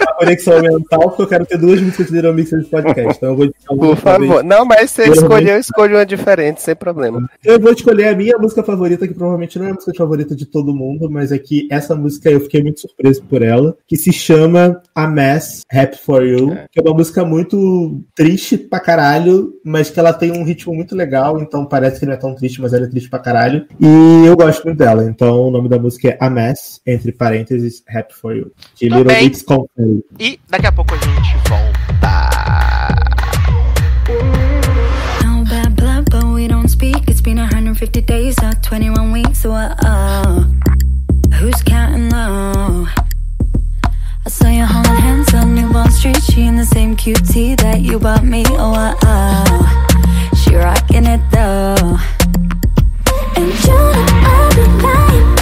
a 0.00 0.14
conexão 0.14 0.60
mental, 0.62 1.00
porque 1.10 1.22
eu 1.22 1.26
quero 1.26 1.46
ter 1.46 1.58
duas 1.58 1.80
músicas 1.80 2.10
de 2.10 2.32
Mixer 2.32 2.58
nesse 2.58 2.70
podcast. 2.70 3.16
Então 3.16 3.30
eu 3.30 3.36
vou 3.36 3.52
Por 3.76 3.96
favor. 3.96 4.42
Não, 4.42 4.64
mas 4.64 4.90
você 4.90 5.08
escolheu, 5.08 5.58
escolhe 5.58 5.94
uma 5.94 6.06
diferente, 6.06 6.62
sem 6.62 6.74
problema. 6.74 7.28
Eu 7.44 7.60
vou 7.60 7.72
escolher 7.72 8.08
a 8.08 8.16
minha 8.16 8.38
música 8.38 8.62
favorita, 8.62 9.06
que 9.06 9.14
provavelmente 9.14 9.58
não 9.58 9.66
é 9.66 9.70
a 9.70 9.74
música 9.74 9.92
favorita 9.96 10.34
de 10.34 10.46
todo 10.46 10.74
mundo, 10.74 11.10
mas 11.10 11.32
é 11.32 11.38
que 11.38 11.68
essa 11.70 11.94
música 11.94 12.30
eu 12.30 12.40
fiquei 12.40 12.62
muito 12.62 12.80
surpreso 12.80 13.22
por 13.24 13.42
ela, 13.42 13.76
que 13.86 13.96
se 13.96 14.12
chama 14.12 14.80
A 14.94 15.06
Mess, 15.06 15.62
Happy 15.70 15.98
For 15.98 16.24
You, 16.24 16.56
que 16.70 16.80
é 16.80 16.82
uma 16.82 16.94
música 16.94 17.24
muito 17.24 18.00
triste 18.14 18.56
pra 18.56 18.80
caralho, 18.80 19.54
mas 19.64 19.90
que 19.90 19.98
ela 19.98 20.12
tem 20.12 20.32
um 20.32 20.44
ritmo 20.44 20.74
muito 20.74 20.94
legal, 20.94 21.40
então 21.40 21.64
parece 21.66 22.00
que 22.00 22.06
não 22.06 22.12
é 22.12 22.16
tão 22.16 22.34
triste, 22.34 22.60
mas 22.60 22.72
ela 22.72 22.84
é 22.84 22.88
triste 22.88 23.10
pra 23.10 23.18
caralho. 23.18 23.66
E 23.80 24.26
eu 24.26 24.36
gosto 24.36 24.64
muito 24.64 24.78
dela, 24.78 25.04
então 25.04 25.48
o 25.48 25.50
nome 25.50 25.68
da 25.68 25.78
música 25.78 26.03
é 26.08 26.18
A 26.20 26.28
Mess, 26.28 26.80
entre 26.86 27.12
parênteses, 27.12 27.82
Happy 27.88 28.14
For 28.14 28.34
You. 28.34 28.52
De 28.76 28.88
Tá 28.88 28.96
Little 28.96 29.04
bem. 29.04 29.24
Mix 29.24 29.42
Company. 29.42 30.04
E 30.18 30.40
daqui 30.48 30.66
a 30.66 30.72
pouco 30.72 30.94
a 30.94 30.98
gente 30.98 31.36
volta. 31.48 31.84
No 35.24 35.44
bad 35.44 35.74
blood, 35.76 36.04
but 36.10 36.24
we 36.24 36.48
don't 36.48 36.68
speak. 36.68 37.08
It's 37.08 37.20
been 37.20 37.38
150 37.38 38.00
days, 38.02 38.36
not 38.42 38.62
21 38.62 39.12
weeks. 39.12 39.38
So, 39.38 39.52
uh, 39.52 39.74
uh, 39.84 40.44
who's 41.38 41.62
counting 41.62 42.10
low? 42.10 42.86
I 44.26 44.30
saw 44.30 44.48
you 44.48 44.64
holding 44.64 44.96
hands 44.96 45.34
on 45.34 45.54
Newborn 45.54 45.90
Street. 45.90 46.22
She 46.22 46.46
in 46.46 46.56
the 46.56 46.64
same 46.64 46.96
QT 46.96 47.58
that 47.60 47.80
you 47.82 47.98
bought 47.98 48.24
me. 48.24 48.42
Oh, 48.48 48.72
uh, 48.74 48.94
uh, 49.02 50.34
she 50.34 50.54
rocking 50.56 51.04
it 51.06 51.20
though. 51.30 51.98
And 53.36 53.52
you 53.52 53.68
know 53.68 53.92
I'd 53.94 54.52
be 54.54 54.82
lying 54.82 55.33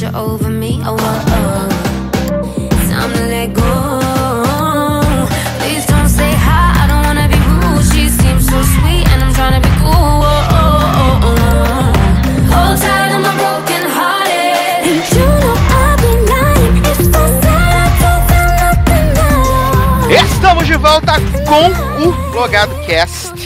you're 0.00 0.16
over 0.16 0.48
me. 0.48 0.80
Oh, 0.84 0.96
oh, 0.98 1.24
oh. 1.28 1.68
Time 2.90 3.12
to 3.12 3.22
let 3.26 3.52
go. 3.52 4.00
Please 5.58 5.84
don't 5.86 6.08
say 6.08 6.32
hi, 6.32 6.82
I 6.82 6.86
don't 6.90 7.04
wanna 7.04 7.28
be 7.28 7.38
rude. 7.48 7.84
She 7.92 8.08
seems 8.08 8.46
so 8.48 8.62
sweet, 8.62 9.06
and 9.08 9.22
I'm 9.22 9.34
trying 9.34 9.60
to 9.60 9.68
be 9.68 9.74
cool. 9.82 9.92
Oh, 9.92 10.58
oh, 10.60 10.96
oh, 11.02 11.28
oh. 11.28 12.52
Hold 12.52 12.78
tight. 12.80 13.10
Estamos 20.10 20.66
de 20.66 20.76
volta 20.76 21.12
com 21.46 21.70
o 22.02 22.34
Logado 22.34 22.74
Cast. 22.86 23.39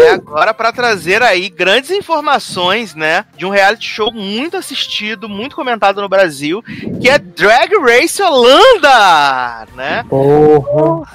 É 0.00 0.10
agora 0.10 0.52
para 0.52 0.72
trazer 0.72 1.22
aí 1.22 1.48
grandes 1.48 1.90
informações, 1.90 2.94
né, 2.94 3.24
de 3.36 3.46
um 3.46 3.50
reality 3.50 3.86
show 3.88 4.12
muito 4.12 4.56
assistido, 4.56 5.28
muito 5.28 5.56
comentado 5.56 6.00
no 6.00 6.08
Brasil, 6.08 6.62
que 7.00 7.08
é 7.08 7.18
Drag 7.18 7.70
Race 7.80 8.22
Holanda, 8.22 9.66
né? 9.74 10.04
Porra. 10.08 11.06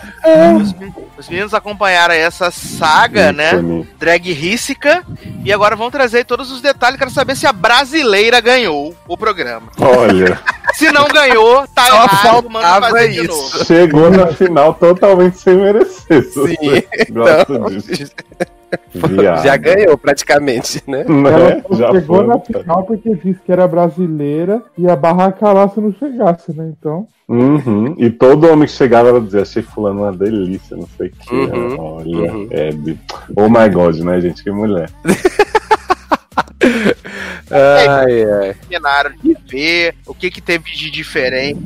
Os, 0.57 0.75
os 1.17 1.29
meninos 1.29 1.53
acompanharam 1.53 2.13
essa 2.13 2.51
saga, 2.51 3.31
né? 3.31 3.51
Drag 3.97 4.31
Ríssica, 4.31 5.03
E 5.43 5.53
agora 5.53 5.75
vão 5.75 5.91
trazer 5.91 6.25
todos 6.25 6.51
os 6.51 6.61
detalhes. 6.61 6.97
Quero 6.97 7.11
saber 7.11 7.35
se 7.35 7.45
a 7.47 7.53
brasileira 7.53 8.39
ganhou 8.41 8.95
o 9.07 9.17
programa. 9.17 9.71
Olha, 9.79 10.39
Se 10.77 10.91
não 10.91 11.05
ganhou, 11.07 11.65
tá 11.73 11.85
Só 11.85 12.03
errado, 12.03 12.49
manda 12.49 12.67
faltava 12.67 12.89
fazer 12.89 13.09
de 13.09 13.19
isso. 13.25 13.27
novo. 13.53 13.65
chegou 13.65 14.09
na 14.11 14.27
final 14.27 14.73
totalmente 14.73 15.37
sem 15.37 15.55
merecer. 15.55 16.23
Sim, 16.23 16.55
Gosto 17.13 17.53
Então, 17.53 17.69
disso. 17.69 18.11
Viado. 18.93 19.43
já 19.43 19.55
ganhou 19.55 19.97
praticamente, 19.97 20.83
né? 20.85 21.05
Né? 21.07 21.29
Ela 21.69 21.77
Já 21.77 21.91
chegou 21.91 22.17
foi. 22.17 22.27
na 22.27 22.39
final 22.39 22.83
porque 22.83 23.15
disse 23.15 23.39
que 23.45 23.51
era 23.51 23.67
brasileira 23.67 24.61
e 24.77 24.81
ia 24.83 24.95
barracar 24.97 25.53
lá 25.53 25.69
se 25.69 25.79
não 25.79 25.93
chegasse, 25.93 26.51
né? 26.53 26.73
Então. 26.77 27.07
Uhum. 27.29 27.95
E 27.97 28.09
todo 28.09 28.49
homem 28.51 28.67
que 28.67 28.73
chegava 28.73 29.09
ela 29.09 29.21
dizia, 29.21 29.43
achei 29.43 29.63
fulano 29.63 30.01
uma 30.01 30.11
delícia, 30.11 30.75
não 30.75 30.87
sei 30.97 31.07
o 31.07 31.11
que. 31.11 31.33
Uhum. 31.33 31.75
Olha, 31.79 32.33
Uhum. 32.33 32.47
Hebe. 32.51 32.99
Oh 33.35 33.47
my 33.47 33.69
god, 33.69 33.95
né, 33.99 34.19
gente? 34.19 34.43
Que 34.43 34.51
mulher. 34.51 34.89
Ai, 37.51 38.23
ai. 38.23 38.53
Terminaram 38.53 39.11
de 39.23 39.37
ver 39.47 39.95
o 40.05 40.13
que, 40.13 40.31
que 40.31 40.41
teve 40.41 40.71
de 40.71 40.89
diferente. 40.89 41.59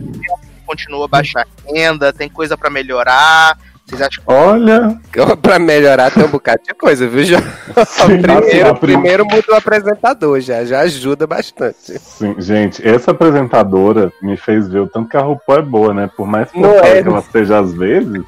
Continua 0.65 1.05
a 1.05 1.07
baixar 1.07 1.47
a 1.47 1.71
renda, 1.71 2.13
tem 2.13 2.29
coisa 2.29 2.57
pra 2.57 2.69
melhorar. 2.69 3.57
Vocês 3.89 4.01
acham 4.01 4.23
que 4.23 4.31
Olha, 4.31 4.99
Pra 5.41 5.57
melhorar 5.57 6.11
tem 6.11 6.23
um 6.23 6.29
bocado 6.29 6.61
de 6.63 6.73
coisa, 6.75 7.07
viu, 7.07 7.23
João? 7.23 7.41
Sim, 7.87 8.21
primeiro, 8.21 8.75
primeiro 8.75 9.25
muda 9.25 9.45
o 9.49 9.55
apresentador, 9.55 10.39
já, 10.41 10.63
já 10.63 10.81
ajuda 10.81 11.25
bastante. 11.25 11.97
Sim, 11.97 12.35
gente, 12.37 12.87
essa 12.87 13.11
apresentadora 13.11 14.13
me 14.21 14.37
fez 14.37 14.67
ver 14.67 14.79
o 14.79 14.87
tanto 14.87 15.09
que 15.09 15.17
a 15.17 15.21
RuPaul 15.21 15.59
é 15.59 15.61
boa, 15.61 15.93
né? 15.93 16.09
Por 16.15 16.27
mais 16.27 16.51
forçada 16.51 16.87
é. 16.87 17.01
que 17.01 17.07
ela 17.07 17.21
seja 17.21 17.59
às 17.59 17.73
vezes, 17.73 18.23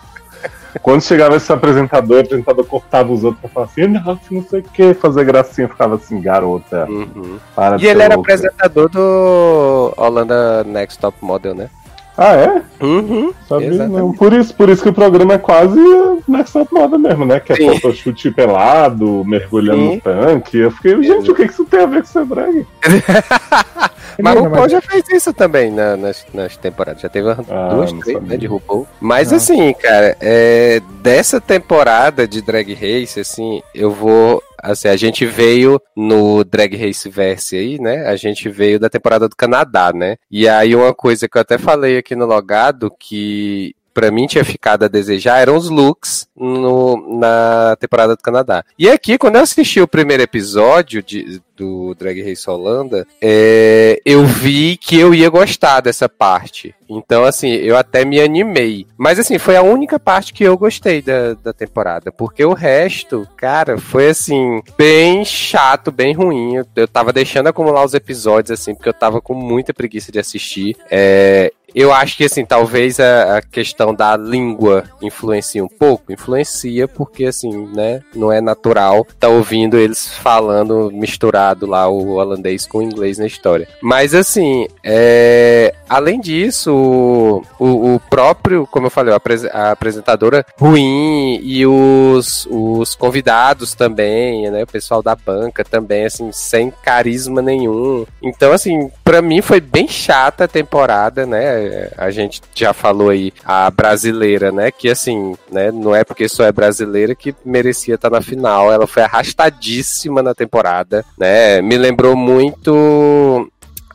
quando 0.80 1.02
chegava 1.02 1.36
esse 1.36 1.52
apresentador, 1.52 2.18
o 2.18 2.22
apresentador 2.22 2.66
cortava 2.66 3.12
os 3.12 3.24
outros 3.24 3.42
pra 3.42 3.50
falar 3.50 3.66
assim, 3.68 3.88
não, 3.88 4.20
não 4.32 4.44
sei 4.44 4.60
o 4.60 4.64
que, 4.64 4.94
fazer 4.94 5.24
gracinha, 5.26 5.68
ficava 5.68 5.96
assim, 5.96 6.22
garota, 6.22 6.86
Uhum. 6.90 7.38
E 7.80 7.88
ele 7.88 8.02
era 8.02 8.16
louca. 8.16 8.34
apresentador 8.34 8.90
do 8.90 9.94
Holanda 9.98 10.64
Next 10.64 11.00
Top 11.00 11.18
Model, 11.22 11.54
né? 11.56 11.70
Ah, 12.18 12.36
é? 12.36 12.62
Uhum. 12.82 13.34
Sabia, 13.48 13.68
Exatamente. 13.70 14.00
não. 14.00 14.14
Por 14.14 14.34
isso, 14.34 14.54
por 14.54 14.70
isso 14.70 14.84
que 14.84 14.90
o 14.90 14.94
programa 14.94 15.34
é 15.36 15.38
quase 15.38 15.80
Next 16.28 16.54
Top 16.54 16.72
Moda 16.74 16.98
mesmo, 16.98 17.26
né? 17.26 17.40
Que 17.40 17.54
é 17.54 17.56
fotochute 17.74 18.30
pelado, 18.32 19.24
mergulhando 19.26 19.80
Sim. 19.82 19.96
no 19.96 20.02
tanque. 20.02 20.58
Eu 20.58 20.72
fiquei, 20.72 21.02
gente, 21.02 21.32
o 21.32 21.34
que 21.34 21.46
que 21.48 21.54
isso 21.54 21.66
tem 21.66 21.80
a 21.82 21.86
ver 21.86 22.02
com 22.02 22.08
ser 22.08 22.26
drag? 22.26 22.68
Mas 24.20 24.36
o 24.40 24.44
RuPaul 24.44 24.70
já 24.70 24.82
fez 24.82 25.04
isso 25.10 25.34
também 25.34 25.72
na- 25.72 25.96
nas, 25.98 26.26
nas 26.34 26.58
temporadas. 26.58 27.02
Já 27.02 27.10
teve 27.10 27.30
Ah, 27.30 27.70
duas, 27.70 27.92
três, 27.94 28.22
né, 28.24 28.38
de 28.38 28.46
RuPaul. 28.48 28.88
Mas 29.00 29.32
Ah. 29.32 29.36
assim, 29.38 29.74
cara, 29.74 30.16
é, 30.20 30.82
dessa 31.02 31.40
temporada 31.40 32.28
de 32.28 32.42
Drag 32.42 32.74
Race, 32.74 33.20
assim, 33.20 33.62
eu 33.74 33.92
vou... 33.92 34.42
Assim, 34.64 34.88
a 34.90 34.96
gente 34.96 35.26
veio 35.26 35.82
no 35.96 36.44
Drag 36.44 36.76
Race 36.78 37.10
Verse 37.10 37.56
aí, 37.56 37.80
né? 37.82 38.06
A 38.06 38.16
gente 38.16 38.48
veio 38.48 38.80
da 38.80 38.90
temporada 38.92 39.28
do 39.28 39.36
Canadá, 39.36 39.92
né? 39.92 40.18
E 40.30 40.48
aí 40.48 40.76
uma 40.76 40.94
coisa 40.94 41.28
que 41.28 41.36
eu 41.36 41.42
até 41.42 41.58
falei 41.58 41.98
aqui 41.98 42.16
no 42.16 42.28
logado, 42.28 42.92
que 43.00 43.74
pra 43.94 44.12
mim 44.12 44.28
tinha 44.28 44.44
ficado 44.46 44.84
a 44.84 44.88
desejar, 44.88 45.40
eram 45.40 45.56
os 45.56 45.70
looks 45.70 46.28
no- 46.36 47.20
na 47.20 47.76
temporada 47.80 48.16
do 48.16 48.22
Canadá. 48.22 48.64
E 48.78 48.90
aqui, 48.90 49.18
quando 49.18 49.36
eu 49.36 49.42
assisti 49.42 49.80
o 49.82 49.88
primeiro 49.88 50.24
episódio 50.24 51.02
de- 51.04 51.42
do 51.56 51.94
Drag 51.94 52.20
Race 52.24 52.50
Holanda, 52.50 53.06
é, 53.22 54.02
eu 54.04 54.26
vi 54.26 54.76
que 54.78 54.98
eu 55.00 55.14
ia 55.14 55.30
gostar 55.30 55.80
dessa 55.82 56.10
parte. 56.10 56.74
Então, 56.90 57.24
assim, 57.24 57.50
eu 57.52 57.78
até 57.78 58.04
me 58.04 58.20
animei. 58.20 58.88
Mas, 58.98 59.20
assim, 59.20 59.38
foi 59.38 59.56
a 59.56 59.62
única 59.62 60.00
parte 60.00 60.34
que 60.34 60.44
eu 60.44 60.58
gostei 60.58 61.02
da, 61.04 61.36
da 61.36 61.54
temporada. 61.54 62.12
Porque 62.12 62.44
o 62.44 62.54
resto, 62.54 63.28
cara, 63.38 63.78
foi, 63.78 64.10
assim, 64.10 64.62
bem 64.76 65.24
chato, 65.24 65.92
bem 65.92 66.14
ruim. 66.14 66.56
Eu, 66.56 66.66
eu 66.76 66.88
tava 66.88 67.14
deixando 67.14 67.48
acumular 67.48 67.86
os 67.86 67.94
episódios, 67.94 68.52
assim, 68.60 68.74
porque 68.74 68.90
eu 68.90 68.94
tava 68.94 69.22
com 69.22 69.34
muita 69.36 69.74
preguiça 69.74 70.12
de 70.12 70.18
assistir. 70.20 70.76
É, 70.90 71.54
eu 71.74 71.92
acho 71.92 72.18
que, 72.18 72.26
assim, 72.26 72.46
talvez 72.46 73.00
a, 73.00 73.38
a 73.38 73.42
questão 73.42 73.94
da 73.94 74.16
língua 74.18 74.84
influencia 75.02 75.64
um 75.64 75.68
pouco. 75.68 76.12
Influencia 76.12 76.88
porque, 76.88 77.26
assim, 77.26 77.68
né, 77.74 78.02
não 78.16 78.32
é 78.32 78.42
natural 78.42 79.06
tá 79.20 79.28
ouvindo 79.28 79.78
eles 79.78 80.08
falando 80.08 80.90
misturado 80.92 81.66
lá 81.66 81.88
o 81.88 82.14
holandês 82.16 82.66
com 82.66 82.80
o 82.80 82.82
inglês 82.82 83.18
na 83.18 83.26
história. 83.26 83.68
Mas, 83.82 84.14
assim, 84.14 84.68
é, 84.84 85.74
além 85.88 86.20
disso, 86.20 86.74
o, 86.74 87.44
o, 87.60 87.96
o 87.96 88.00
próprio, 88.10 88.68
como 88.68 88.88
eu 88.88 88.92
falei, 88.92 89.14
a, 89.14 89.18
apres- 89.18 89.46
a 89.46 89.72
apresentadora 89.72 90.46
ruim 90.60 91.40
e 91.44 91.66
os, 91.66 92.48
os 92.50 92.96
convidados 92.96 93.74
também, 93.74 94.50
né, 94.50 94.64
o 94.64 94.68
pessoal 94.68 95.02
da 95.02 95.16
banca 95.16 95.64
também, 95.64 96.06
assim, 96.06 96.32
sem 96.32 96.72
carisma 96.84 97.42
nenhum. 97.42 98.06
Então, 98.22 98.52
assim, 98.52 98.90
pra 99.04 99.22
mim 99.22 99.42
foi 99.42 99.60
bem 99.60 99.88
chata 99.88 100.46
a 100.46 100.48
temporada, 100.48 101.26
né? 101.26 101.61
A 101.98 102.10
gente 102.12 102.42
já 102.54 102.74
falou 102.74 103.10
aí 103.10 103.34
a 103.44 103.70
brasileira, 103.70 104.52
né? 104.52 104.72
Que 104.72 104.90
assim, 104.90 105.36
né? 105.52 105.72
Não 105.72 105.96
é 105.96 106.04
porque 106.04 106.28
só 106.30 106.44
é 106.44 106.52
brasileira 106.52 107.16
que 107.16 107.34
merecia 107.46 107.96
estar 107.96 108.10
na 108.10 108.22
final. 108.22 108.72
Ela 108.72 108.88
foi 108.88 109.04
arrastadíssima 109.04 110.22
na 110.24 110.34
temporada, 110.34 111.04
né? 111.18 111.62
Me 111.62 111.78
lembrou 111.78 112.16
muito 112.16 113.50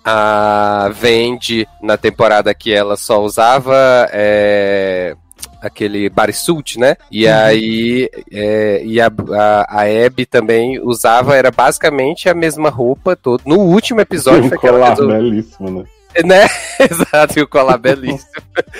a 0.04 0.90
Vendi 0.94 1.66
na 1.82 1.96
temporada 1.96 2.54
que 2.54 2.72
ela 2.72 2.96
só 2.96 3.20
usava 3.22 4.08
é, 4.12 5.16
aquele 5.60 6.08
bodysuit, 6.08 6.78
né? 6.78 6.96
E 7.10 7.26
aí 7.26 8.08
é, 8.32 8.82
e 8.84 9.00
a, 9.00 9.06
a, 9.08 9.80
a 9.80 10.06
Abby 10.06 10.24
também 10.24 10.78
usava, 10.80 11.34
era 11.34 11.50
basicamente 11.50 12.28
a 12.28 12.34
mesma 12.34 12.68
roupa 12.70 13.16
todo. 13.16 13.42
No 13.44 13.58
último 13.58 14.00
episódio 14.00 14.44
um 14.44 14.48
foi 14.48 14.58
que 14.58 14.66
ela 14.66 14.78
colar 14.78 14.90
resolveu- 14.90 15.16
belíssimo, 15.18 15.70
né? 15.70 15.84
Né? 16.24 16.46
Exato, 16.78 17.38
e 17.38 17.42
o 17.42 17.48
colar 17.48 17.78
belíssimo. 17.78 18.30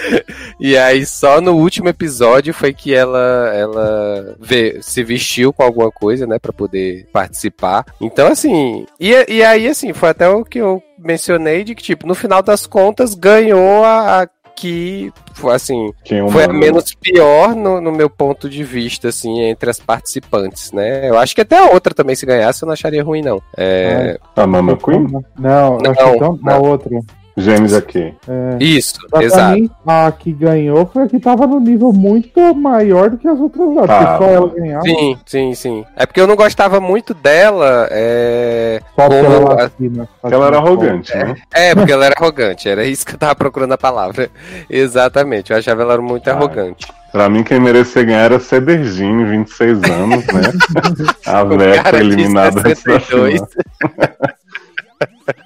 e 0.61 0.76
aí, 0.76 1.05
só 1.05 1.41
no 1.41 1.55
último 1.55 1.89
episódio 1.89 2.53
foi 2.53 2.72
que 2.72 2.95
ela, 2.95 3.53
ela 3.55 4.37
vê, 4.39 4.78
se 4.80 5.03
vestiu 5.03 5.53
com 5.53 5.62
alguma 5.62 5.91
coisa, 5.91 6.26
né, 6.26 6.39
pra 6.39 6.53
poder 6.53 7.07
participar. 7.12 7.84
Então, 8.01 8.28
assim, 8.28 8.87
e, 9.01 9.12
e 9.28 9.43
aí, 9.43 9.66
assim, 9.68 9.93
foi 9.93 10.11
até 10.11 10.28
o 10.28 10.45
que 10.45 10.59
eu 10.59 10.82
mencionei 10.99 11.64
de 11.64 11.74
que, 11.74 11.82
tipo, 11.82 12.07
no 12.07 12.14
final 12.14 12.43
das 12.43 12.66
contas, 12.66 13.14
ganhou 13.14 13.84
a. 13.84 14.22
a 14.22 14.28
que, 14.57 15.12
foi, 15.34 15.55
assim, 15.55 15.93
é 16.11 16.30
foi 16.30 16.45
a 16.45 16.49
menos 16.49 16.95
pior 16.95 17.55
no, 17.55 17.78
no 17.78 17.93
meu 17.93 18.09
ponto 18.09 18.49
de 18.49 18.64
vista, 18.64 19.09
assim, 19.09 19.43
entre 19.43 19.68
as 19.68 19.78
participantes, 19.78 20.72
né? 20.72 21.11
Eu 21.11 21.18
acho 21.18 21.34
que 21.34 21.43
até 21.43 21.59
a 21.59 21.72
outra 21.72 21.93
também, 21.93 22.16
se 22.16 22.24
ganhasse, 22.24 22.62
eu 22.62 22.66
não 22.66 22.72
acharia 22.72 23.05
ruim, 23.05 23.20
não. 23.20 23.43
É, 23.55 24.18
A 24.34 24.47
Mama 24.47 24.74
Queen? 24.78 25.07
Não, 25.39 25.76
Não, 25.76 25.91
acho 25.91 26.03
que 26.03 26.16
então, 26.16 26.39
a 26.43 26.51
não. 26.53 26.62
outra. 26.62 26.99
Gêmeos 27.37 27.74
aqui. 27.74 28.14
É. 28.26 28.57
Isso, 28.61 28.99
exato. 29.20 29.55
mim, 29.61 29.70
a 29.87 30.11
que 30.11 30.32
ganhou 30.32 30.87
foi 30.87 31.03
a 31.03 31.07
que 31.07 31.20
tava 31.20 31.47
no 31.47 31.61
nível 31.61 31.93
muito 31.93 32.41
maior 32.55 33.11
do 33.11 33.18
que 33.18 33.28
as 33.28 33.39
outras 33.39 33.74
lá. 33.74 33.87
Tá. 33.87 34.07
Porque 34.16 34.24
só 34.24 34.30
ela 34.30 34.49
ganhava. 34.55 34.82
Sim, 34.84 35.18
sim, 35.26 35.55
sim. 35.55 35.84
É 35.95 36.07
porque 36.07 36.20
eu 36.20 36.26
não 36.26 36.34
gostava 36.34 36.80
muito 36.80 37.12
dela. 37.12 37.89
É, 37.91 38.80
Só 38.95 39.07
porque 39.09 39.22
como- 39.22 39.34
ela 39.37 39.53
era 39.53 39.62
latina. 39.64 40.09
Porque 40.22 40.34
ela 40.34 40.47
era 40.47 40.57
arrogante, 40.57 41.14
né? 41.14 41.34
é, 41.55 41.74
porque 41.74 41.93
ela 41.93 42.07
era 42.07 42.14
arrogante. 42.18 42.68
Era 42.68 42.84
isso 42.87 43.05
que 43.05 43.14
eu 43.14 43.18
tava 43.18 43.34
procurando 43.34 43.72
a 43.72 43.78
palavra. 43.78 44.30
Exatamente. 44.70 45.53
Eu 45.53 45.59
achava 45.59 45.82
ela 45.82 45.99
muito 45.99 46.28
Ah. 46.28 46.32
arrogante. 46.32 46.87
Pra 47.12 47.28
mim, 47.28 47.43
quem 47.43 47.61
merecia 47.61 48.03
ganhar 48.03 48.24
era 48.24 48.39
Cedergine, 48.41 49.24
26 49.24 49.82
anos, 49.84 50.24
né? 50.26 50.53
A 51.26 51.43
de 51.45 51.97
eliminada 52.01 52.61
antes 52.61 52.82
da 52.82 52.99
62. 53.01 53.41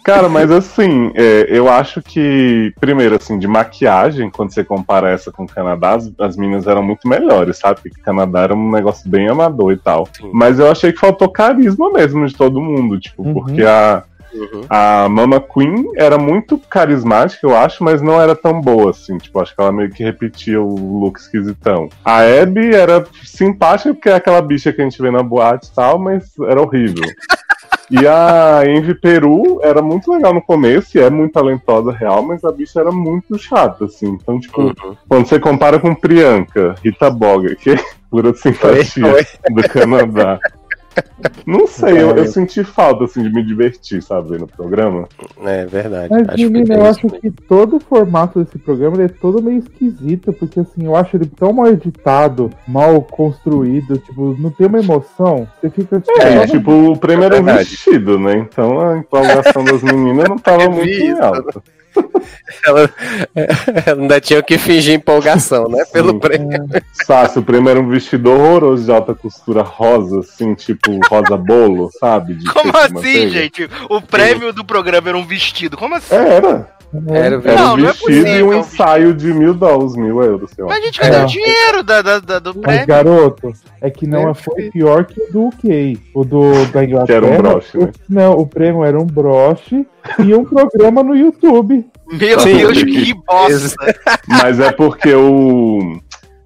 Cara, 0.04 0.28
mas 0.28 0.50
assim, 0.50 1.10
é, 1.14 1.46
eu 1.48 1.68
acho 1.68 2.02
que, 2.02 2.72
primeiro, 2.80 3.16
assim, 3.16 3.38
de 3.38 3.46
maquiagem, 3.48 4.30
quando 4.30 4.52
você 4.52 4.62
compara 4.62 5.10
essa 5.10 5.32
com 5.32 5.44
o 5.44 5.48
Canadá, 5.48 5.94
as, 5.94 6.10
as 6.18 6.36
meninas 6.36 6.66
eram 6.66 6.82
muito 6.82 7.08
melhores, 7.08 7.58
sabe? 7.58 7.80
Porque 7.82 8.00
o 8.00 8.04
Canadá 8.04 8.40
era 8.42 8.54
um 8.54 8.70
negócio 8.70 9.08
bem 9.08 9.28
amador 9.28 9.72
e 9.72 9.76
tal. 9.76 10.06
Sim. 10.16 10.30
Mas 10.32 10.58
eu 10.58 10.70
achei 10.70 10.92
que 10.92 10.98
faltou 11.00 11.28
carisma 11.28 11.90
mesmo 11.92 12.26
de 12.26 12.34
todo 12.34 12.60
mundo, 12.60 12.98
tipo, 12.98 13.22
Uhum. 13.22 13.34
porque 13.34 13.62
a, 13.62 14.02
Uhum. 14.32 14.62
a 14.70 15.08
Mama 15.08 15.40
Queen 15.40 15.90
era 15.96 16.16
muito 16.16 16.56
carismática, 16.56 17.44
eu 17.46 17.56
acho, 17.56 17.82
mas 17.82 18.00
não 18.00 18.20
era 18.20 18.36
tão 18.36 18.60
boa, 18.60 18.90
assim. 18.90 19.18
Tipo, 19.18 19.40
acho 19.40 19.54
que 19.54 19.60
ela 19.60 19.72
meio 19.72 19.90
que 19.90 20.04
repetia 20.04 20.60
o 20.62 21.00
look 21.00 21.18
esquisitão. 21.18 21.88
A 22.04 22.18
Abby 22.20 22.72
era 22.74 23.04
simpática, 23.24 23.92
porque 23.92 24.08
é 24.08 24.14
aquela 24.14 24.40
bicha 24.40 24.72
que 24.72 24.80
a 24.80 24.84
gente 24.84 25.00
vê 25.02 25.10
na 25.10 25.22
boate 25.22 25.66
e 25.68 25.74
tal, 25.74 25.98
mas 25.98 26.32
era 26.46 26.60
horrível. 26.62 27.02
E 27.90 28.06
a 28.06 28.62
Envy 28.64 28.94
Peru 28.94 29.60
era 29.62 29.82
muito 29.82 30.12
legal 30.12 30.32
no 30.32 30.40
começo, 30.40 30.96
e 30.96 31.00
é 31.00 31.10
muito 31.10 31.32
talentosa 31.32 31.90
real, 31.90 32.22
mas 32.22 32.44
a 32.44 32.52
bicha 32.52 32.80
era 32.80 32.92
muito 32.92 33.36
chata, 33.36 33.86
assim. 33.86 34.16
Então, 34.20 34.38
tipo, 34.38 34.60
Uhum. 34.62 34.96
quando 35.08 35.26
você 35.26 35.40
compara 35.40 35.78
com 35.80 35.94
Priyanka, 35.94 36.76
Rita 36.84 37.10
Boga, 37.10 37.54
que 37.56 37.70
é 37.70 37.76
pura 38.08 38.32
simpatia 38.34 39.06
Oi, 39.06 39.26
do 39.50 39.68
Canadá. 39.68 40.38
Não 41.46 41.66
sei, 41.66 41.98
eu, 42.00 42.16
eu 42.16 42.26
senti 42.26 42.64
falta 42.64 43.04
assim, 43.04 43.22
de 43.22 43.30
me 43.32 43.42
divertir, 43.44 44.02
sabe, 44.02 44.38
no 44.38 44.46
programa. 44.46 45.08
É 45.44 45.66
verdade. 45.66 46.08
Mas, 46.10 46.28
acho 46.28 46.36
que 46.36 46.46
menina, 46.46 46.66
tem 46.66 46.76
eu 46.76 46.86
acho 46.86 47.06
mesmo. 47.06 47.20
que 47.20 47.30
todo 47.30 47.76
o 47.76 47.80
formato 47.80 48.42
desse 48.42 48.58
programa 48.58 48.96
ele 48.96 49.04
é 49.04 49.08
todo 49.08 49.42
meio 49.42 49.58
esquisito, 49.58 50.32
porque 50.32 50.60
assim, 50.60 50.84
eu 50.86 50.96
acho 50.96 51.16
ele 51.16 51.26
tão 51.26 51.52
mal 51.52 51.66
editado, 51.68 52.50
mal 52.66 53.00
construído, 53.02 53.98
tipo, 53.98 54.36
não 54.38 54.50
tem 54.50 54.66
uma 54.66 54.78
emoção. 54.80 55.46
Você 55.60 55.70
fica 55.70 56.00
tipo, 56.00 56.20
É, 56.20 56.46
tipo, 56.46 56.70
o 56.92 56.98
prêmio 56.98 57.24
era 57.24 57.40
um 57.40 57.44
Verdade. 57.44 57.68
vestido, 57.70 58.18
né? 58.18 58.36
Então 58.38 58.80
a 58.80 58.98
empolgação 58.98 59.64
das 59.64 59.82
meninas 59.82 60.28
não 60.28 60.38
tava 60.38 60.62
Eu 60.64 60.70
muito 60.72 61.22
alta. 61.22 61.62
Ela, 62.66 62.90
ela 63.86 64.00
ainda 64.02 64.20
tinha 64.20 64.42
que 64.42 64.58
fingir 64.58 64.94
empolgação, 64.94 65.68
né? 65.68 65.84
Pelo 65.92 66.12
Sim. 66.12 66.18
prêmio. 66.18 66.66
Sácio, 66.92 67.40
o 67.40 67.44
prêmio 67.44 67.70
era 67.70 67.80
um 67.80 67.88
vestido 67.88 68.30
horroroso 68.30 68.84
de 68.84 68.90
alta 68.92 69.14
costura 69.14 69.62
rosa, 69.62 70.20
assim, 70.20 70.54
tipo 70.54 70.98
rosa 71.08 71.36
bolo, 71.36 71.90
sabe? 71.98 72.34
De 72.34 72.44
Como 72.52 72.76
assim, 72.76 72.94
manteiga. 72.94 73.30
gente? 73.30 73.70
O 73.88 74.00
prêmio 74.00 74.52
do 74.52 74.64
programa 74.64 75.08
era 75.08 75.18
um 75.18 75.24
vestido. 75.26 75.76
Como 75.76 75.94
assim? 75.94 76.14
Era. 76.14 76.68
Era 77.08 77.36
Era 77.36 77.54
Não, 77.54 77.74
um 77.74 77.76
não 77.76 77.88
é 77.88 77.92
vestido 77.92 78.26
e 78.28 78.42
um 78.42 78.52
ensaio 78.52 79.14
de 79.14 79.32
mil 79.32 79.54
dólares, 79.54 79.94
mil 79.94 80.20
euros, 80.24 80.50
sei 80.50 80.64
lá. 80.64 80.70
Mas 80.70 80.82
a 80.82 80.86
gente 80.86 80.98
cadê 80.98 81.16
É. 81.18 81.22
o 81.22 81.26
dinheiro 81.26 81.82
da, 81.84 82.02
da- 82.02 82.18
da- 82.18 82.38
do 82.40 82.52
Mas, 82.56 82.62
prêmio? 82.64 82.86
garoto, 82.88 83.52
é 83.80 83.90
que 83.90 84.08
não 84.08 84.34
foi 84.34 84.70
pior 84.72 85.04
que 85.04 85.20
o 85.22 85.32
do 85.32 85.46
UK. 85.46 86.00
O 86.12 86.24
do, 86.24 86.66
da 86.72 86.84
Inglaterra. 86.84 87.20
Que 87.20 87.26
era 87.26 87.26
um 87.26 87.36
broche, 87.42 87.78
o- 87.78 87.82
né? 87.86 87.92
Não, 88.08 88.32
o 88.32 88.44
prêmio 88.44 88.84
era 88.84 88.98
um 89.00 89.06
broche 89.06 89.86
e 90.18 90.34
um 90.34 90.44
programa 90.44 91.00
no 91.04 91.14
YouTube. 91.14 91.86
Meu 92.12 92.40
Sim. 92.40 92.56
Deus, 92.56 92.82
que 92.82 93.14
bosta. 93.14 93.94
Mas 94.26 94.58
é 94.60 94.72
porque 94.72 95.12
o. 95.14 96.00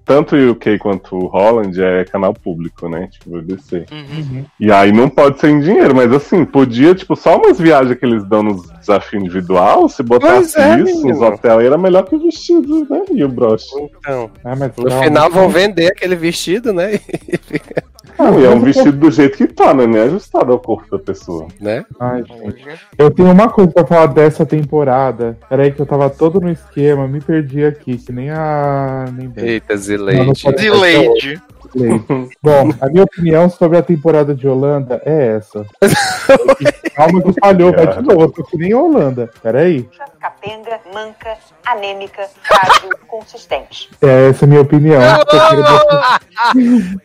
Tanto 0.05 0.35
o 0.35 0.51
UK 0.51 0.77
quanto 0.77 1.15
o 1.15 1.25
Holland 1.25 1.81
é 1.81 2.05
canal 2.05 2.31
público, 2.31 2.87
né? 2.87 3.07
Tipo, 3.11 3.41
BBC. 3.41 3.87
Uhum. 3.91 4.45
E 4.59 4.71
aí 4.71 4.91
não 4.91 5.09
pode 5.09 5.39
ser 5.39 5.49
em 5.49 5.59
dinheiro, 5.59 5.95
mas 5.95 6.13
assim, 6.13 6.45
podia, 6.45 6.93
tipo, 6.93 7.15
só 7.15 7.37
umas 7.37 7.59
viagens 7.59 7.97
que 7.97 8.05
eles 8.05 8.23
dão 8.23 8.43
nos 8.43 8.69
desafios 8.73 9.23
individual, 9.23 9.89
se 9.89 10.03
botasse 10.03 10.59
é, 10.59 10.75
isso, 10.79 10.97
menino. 11.01 11.15
os 11.15 11.21
hotéis 11.21 11.65
era 11.65 11.75
melhor 11.75 12.03
que 12.03 12.15
o 12.15 12.19
vestido, 12.19 12.87
né? 12.87 13.01
E 13.11 13.23
o 13.23 13.27
broche. 13.29 13.65
Então, 13.79 14.29
Ah, 14.43 14.55
mas 14.55 14.71
no 14.77 14.91
final 14.91 15.31
vão 15.31 15.49
vender 15.49 15.87
aquele 15.87 16.15
vestido, 16.15 16.71
né? 16.71 16.99
Não, 18.17 18.39
e 18.39 18.45
é 18.45 18.49
um 18.49 18.59
vestido 18.59 18.97
do 18.97 19.11
jeito 19.11 19.37
que 19.37 19.47
tá, 19.47 19.73
né? 19.73 19.85
Nem 19.85 20.01
ajustado 20.01 20.51
ao 20.51 20.59
corpo 20.59 20.97
da 20.97 21.03
pessoa. 21.03 21.47
né? 21.59 21.85
Ai, 21.99 22.23
gente. 22.23 22.65
Eu 22.97 23.11
tenho 23.11 23.31
uma 23.31 23.49
coisa 23.49 23.71
pra 23.71 23.85
falar 23.85 24.07
dessa 24.07 24.45
temporada. 24.45 25.37
Peraí, 25.49 25.71
que 25.71 25.81
eu 25.81 25.85
tava 25.85 26.09
todo 26.09 26.39
no 26.39 26.49
esquema, 26.49 27.07
me 27.07 27.19
perdi 27.19 27.63
aqui, 27.65 27.97
que 27.97 28.11
nem 28.11 28.29
a. 28.29 29.05
Nem 29.11 29.31
Eita, 29.35 29.75
não 29.75 29.81
Zileide. 29.81 31.41
Delayed. 31.75 32.05
Bom, 32.41 32.71
a 32.79 32.87
minha 32.87 33.03
opinião 33.03 33.49
sobre 33.49 33.77
a 33.77 33.83
temporada 33.83 34.33
de 34.33 34.47
Holanda 34.47 35.01
é 35.05 35.35
essa. 35.37 35.65
Calma 36.95 37.21
que 37.21 37.39
falhou, 37.39 37.73
vai 37.73 37.87
de 37.87 38.01
novo. 38.01 38.21
Eu 38.21 38.31
tô 38.31 38.43
que 38.43 38.57
nem 38.57 38.71
a 38.71 38.79
Holanda. 38.79 39.29
Peraí. 39.43 39.87
capenga, 40.19 40.79
manca, 40.93 41.37
anêmica, 41.65 42.27
frágil, 42.41 42.89
consistente. 43.07 43.89
É 44.01 44.29
essa 44.29 44.45
a 44.45 44.47
minha 44.47 44.61
opinião. 44.61 45.01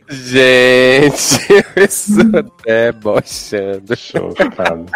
Gente, 0.08 1.64
isso 1.76 2.20
é 2.66 2.92
bochando. 2.92 3.96
Chocado. 3.96 4.86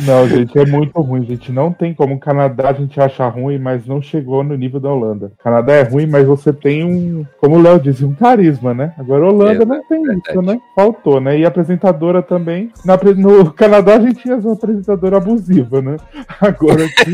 Não, 0.00 0.26
gente, 0.28 0.58
é 0.58 0.64
muito 0.64 0.98
ruim, 1.00 1.24
gente. 1.24 1.52
Não 1.52 1.72
tem 1.72 1.92
como. 1.94 2.14
O 2.14 2.18
Canadá 2.18 2.70
a 2.70 2.72
gente 2.72 2.98
acha 3.00 3.26
ruim, 3.28 3.58
mas 3.58 3.86
não 3.86 4.00
chegou 4.00 4.42
no 4.42 4.56
nível 4.56 4.80
da 4.80 4.90
Holanda. 4.90 5.26
O 5.38 5.42
Canadá 5.42 5.74
é 5.74 5.82
ruim, 5.82 6.06
mas 6.06 6.26
você 6.26 6.52
tem 6.52 6.84
um, 6.84 7.26
como 7.38 7.56
o 7.56 7.62
Léo 7.62 7.78
disse, 7.80 8.04
um 8.04 8.14
carisma, 8.14 8.72
né? 8.72 8.94
Agora 8.98 9.24
a 9.24 9.28
Holanda 9.28 9.62
É, 9.62 9.66
não 9.66 9.82
tem 9.84 10.02
verdade. 10.02 10.22
isso, 10.30 10.42
né? 10.42 10.60
Faltou, 10.74 11.20
né? 11.20 11.38
E 11.38 11.44
a 11.44 11.48
apresentadora 11.48 12.22
também. 12.22 12.72
Na, 12.84 12.96
no 13.16 13.52
Canadá 13.52 13.96
a 13.96 14.00
gente 14.00 14.22
tinha 14.22 14.36
uma 14.36 14.54
apresentadora 14.54 15.18
abusiva, 15.18 15.82
né? 15.82 15.96
Agora 16.40 16.84
aqui. 16.84 17.12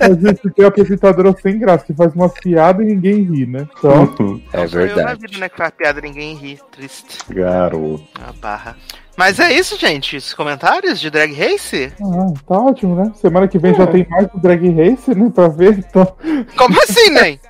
A 0.00 0.08
gente 0.10 0.50
tem 0.50 0.64
uma 0.64 0.68
apresentadora 0.68 1.34
sem 1.42 1.58
graça, 1.58 1.84
que 1.84 1.92
faz 1.92 2.14
uma 2.14 2.28
piada 2.28 2.82
e 2.82 2.86
ninguém 2.86 3.22
ri, 3.24 3.46
né? 3.46 3.66
Então, 3.78 4.40
É 4.52 4.66
Sou 4.68 4.80
eu 4.80 4.86
na 4.86 4.94
verdade. 4.94 5.20
vida, 5.22 5.38
né? 5.40 5.48
Que 5.48 5.56
faz 5.56 5.70
piada 5.72 5.98
e 5.98 6.02
ninguém 6.02 6.36
ri. 6.36 6.58
Triste. 6.70 7.18
Garoto. 7.32 8.04
A 8.14 8.32
barra. 8.40 8.76
Mas 9.18 9.40
é 9.40 9.52
isso, 9.52 9.76
gente. 9.76 10.16
Os 10.16 10.32
comentários 10.32 11.00
de 11.00 11.10
Drag 11.10 11.32
Race? 11.34 11.92
ah, 12.00 12.32
tá 12.46 12.56
ótimo, 12.60 12.94
né? 12.94 13.12
Semana 13.20 13.48
que 13.48 13.58
vem 13.58 13.74
já 13.74 13.84
tem 13.84 14.06
mais 14.08 14.28
do 14.28 14.38
Drag 14.38 14.62
Race, 14.70 15.12
né? 15.12 15.28
Pra 15.34 15.48
ver. 15.48 15.78
Então, 15.78 16.16
Como 16.56 16.80
assim, 16.80 17.10
nem? 17.10 17.40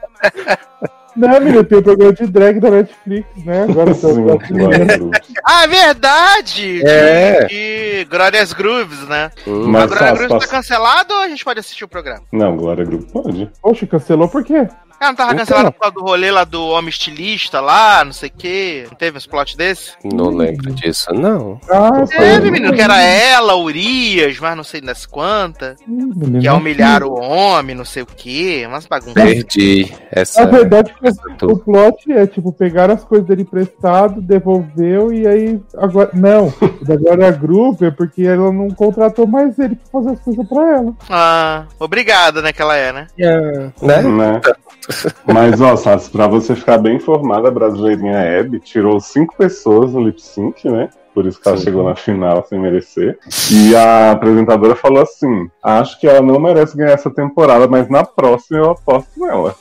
Não, 1.15 1.29
menino, 1.41 1.65
tem 1.65 1.79
o 1.79 1.83
programa 1.83 2.13
de 2.13 2.27
drag 2.29 2.61
da 2.61 2.71
Netflix, 2.71 3.27
né? 3.45 3.65
Agora 3.65 3.93
tô- 3.95 4.15
garoto. 4.15 5.11
Ah, 5.45 5.67
verdade! 5.67 6.81
É. 6.87 7.45
De, 7.47 7.49
de 7.49 8.05
Glorious 8.05 8.53
Grooves, 8.53 9.07
né? 9.09 9.31
Hum, 9.47 9.65
A 9.65 9.69
Mas 9.69 9.87
Glória 9.91 10.13
Grooves 10.13 10.29
tá 10.29 10.39
faz... 10.41 10.51
cancelado 10.51 11.13
ou 11.15 11.21
a 11.23 11.29
gente 11.29 11.45
pode 11.45 11.59
assistir 11.61 11.85
o 11.85 11.89
programa? 11.89 12.23
Não, 12.33 12.57
Glória 12.57 12.85
Grupo 12.85 13.23
pode. 13.23 13.51
Poxa, 13.61 13.87
cancelou 13.87 14.29
por 14.29 14.45
quê? 14.45 14.69
Ah, 15.01 15.07
não 15.09 15.15
tava 15.15 15.31
Opa. 15.31 15.39
cancelado 15.41 15.73
por 15.73 15.79
causa 15.81 15.95
do 15.95 16.03
rolê 16.03 16.31
lá 16.31 16.45
do 16.45 16.67
homem 16.69 16.89
estilista 16.89 17.61
lá, 17.61 18.05
não 18.05 18.13
sei 18.13 18.29
o 18.29 18.33
quê. 18.37 18.85
Não 18.91 18.97
teve 18.97 19.17
uns 19.17 19.27
plot 19.27 19.57
desse? 19.57 19.93
Não 20.05 20.29
lembro 20.31 20.73
disso, 20.73 21.13
não. 21.13 21.61
Ah, 21.71 22.05
Teve, 22.07 22.51
menino, 22.51 22.73
que 22.75 22.81
era 22.81 23.01
ela, 23.01 23.55
Urias, 23.57 24.39
mas 24.41 24.57
não 24.57 24.65
sei 24.65 24.81
das 24.81 25.07
quantas. 25.07 25.77
menino. 25.87 26.41
Que 26.41 26.49
é 26.49 26.53
humilhar 26.53 27.03
o 27.05 27.13
homem, 27.15 27.77
não 27.77 27.85
sei 27.85 28.03
o 28.03 28.07
quê. 28.07 28.65
Umas 28.67 28.87
bagunças. 28.87 29.15
Perdi 29.15 29.93
essa. 30.11 30.45
Na 30.45 30.51
verdade, 30.51 30.93
essa 31.03 31.21
o 31.31 31.35
tour. 31.37 31.59
plot 31.61 32.13
é 32.13 32.27
tipo 32.27 32.53
pegar 32.53 32.91
as 32.91 33.05
coisas 33.05 33.27
dele 33.27 33.43
emprestado, 33.43 34.21
devolveu 34.21 35.13
e 35.13 35.27
aí 35.27 35.61
agora 35.77 36.11
não, 36.13 36.49
o 36.49 36.78
da 36.89 36.97
Glória 36.97 37.31
Groove 37.31 37.87
é 37.87 37.91
porque 37.91 38.23
ela 38.23 38.51
não 38.51 38.69
contratou 38.71 39.27
mais 39.27 39.59
ele 39.59 39.77
pra 39.77 40.01
fazer 40.01 40.11
as 40.13 40.21
coisas 40.21 40.49
pra 40.49 40.77
ela. 40.77 40.95
Ah, 41.09 41.65
obrigada, 41.79 42.41
né, 42.41 42.53
que 42.53 42.63
ela 42.63 42.77
é, 42.77 42.93
né? 42.93 43.07
Né? 43.17 44.03
Né? 44.03 44.41
Mas, 45.27 45.61
ó, 45.61 45.77
Sassi, 45.77 46.11
pra 46.11 46.27
você 46.27 46.55
ficar 46.55 46.79
bem 46.79 46.97
informada, 46.97 47.49
a 47.49 47.53
brasileirinha 47.53 48.17
Hebe 48.17 48.59
tirou 48.59 48.99
cinco 49.01 49.37
pessoas 49.37 49.93
no 49.93 50.03
lip 50.03 50.21
sync, 50.21 50.69
né? 50.69 50.89
Por 51.15 51.27
isso 51.27 51.41
que 51.41 51.49
ela 51.49 51.59
Sim. 51.59 51.65
chegou 51.65 51.85
na 51.85 51.97
final 51.97 52.47
sem 52.49 52.59
merecer. 52.61 53.19
E 53.51 53.75
a 53.75 54.13
apresentadora 54.13 54.77
falou 54.77 55.03
assim: 55.03 55.51
acho 55.63 55.99
que 55.99 56.07
ela 56.07 56.23
não 56.23 56.39
merece 56.39 56.77
ganhar 56.77 56.93
essa 56.93 57.11
temporada, 57.11 57.67
mas 57.67 57.89
na 57.89 58.05
próxima 58.05 58.59
eu 58.59 58.71
aposto 58.71 59.19
nela. 59.19 59.55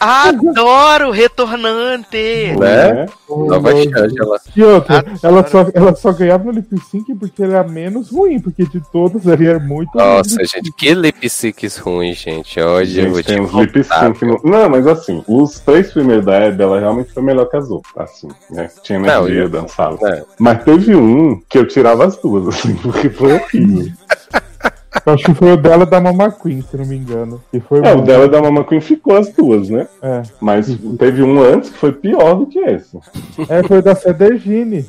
Adoro 0.00 1.10
retornante! 1.10 2.54
Né? 2.58 3.06
Nova 3.28 3.70
Shangela. 3.72 4.40
E 4.56 4.62
outra, 4.62 5.04
ela 5.22 5.46
só, 5.46 5.66
ela 5.74 5.94
só 5.94 6.12
ganhava 6.12 6.44
no 6.44 6.52
lip 6.52 6.74
sync 6.90 7.14
porque 7.14 7.42
ele 7.42 7.52
era 7.52 7.62
menos 7.68 8.10
ruim, 8.10 8.40
porque 8.40 8.64
de 8.64 8.80
todas 8.90 9.26
ele 9.26 9.46
era 9.46 9.58
muito 9.60 9.90
Nossa, 9.96 10.36
ruim. 10.36 10.46
gente, 10.46 10.72
que 10.72 10.94
lip 10.94 11.28
syncs 11.28 11.76
ruins, 11.76 12.16
gente. 12.18 12.60
Hoje 12.60 13.00
eu 13.00 13.06
vou 13.10 13.16
Gente, 13.16 13.26
te 13.26 13.32
tem 13.34 13.40
uns 13.42 13.52
lip 13.52 13.84
sync. 13.84 14.24
No... 14.24 14.40
Não, 14.42 14.68
mas 14.70 14.86
assim, 14.86 15.22
os 15.28 15.60
três 15.60 15.92
primeiros 15.92 16.24
da 16.24 16.34
Hebe, 16.34 16.62
ela 16.62 16.80
realmente 16.80 17.12
foi 17.12 17.22
melhor 17.22 17.44
que 17.46 17.56
as 17.58 17.70
outras, 17.70 17.94
assim, 18.10 18.28
né? 18.50 18.70
Tinha 18.82 18.98
Não, 18.98 19.22
energia, 19.26 19.42
eu- 19.42 19.48
dançava. 19.50 19.98
É. 20.08 20.24
Mas 20.38 20.64
teve 20.64 20.94
um 20.96 21.40
que 21.48 21.58
eu 21.58 21.66
tirava 21.68 22.06
as 22.06 22.16
duas, 22.16 22.48
assim, 22.48 22.74
porque 22.82 23.10
foi 23.10 23.34
horrível. 23.34 23.92
Eu 25.06 25.12
acho 25.14 25.24
que 25.24 25.34
foi 25.34 25.52
o 25.52 25.56
dela 25.56 25.86
da 25.86 26.00
Mama 26.00 26.30
Queen, 26.32 26.62
se 26.62 26.76
não 26.76 26.84
me 26.84 26.96
engano. 26.96 27.40
E 27.52 27.60
foi 27.60 27.78
É, 27.84 27.92
o 27.92 27.98
bom. 27.98 28.04
dela 28.04 28.24
e 28.26 28.28
da 28.28 28.42
Mama 28.42 28.64
Queen 28.64 28.80
ficou 28.80 29.16
as 29.16 29.28
duas, 29.32 29.68
né? 29.68 29.86
É. 30.02 30.22
Mas 30.40 30.66
teve 30.98 31.22
um 31.22 31.40
antes 31.42 31.70
que 31.70 31.78
foi 31.78 31.92
pior 31.92 32.34
do 32.34 32.46
que 32.46 32.58
esse. 32.58 32.98
É, 33.48 33.62
foi 33.62 33.78
o 33.78 33.82
da 33.82 33.94
Cedergine. 33.94 34.84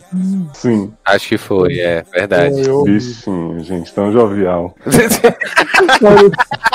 Sim, 0.53 0.91
Acho 1.05 1.29
que 1.29 1.37
foi, 1.37 1.79
é 1.79 2.03
verdade. 2.11 2.67
Eu, 2.67 2.83
bichinho, 2.83 3.59
gente, 3.63 3.93
tão 3.93 4.11
jovial. 4.11 4.75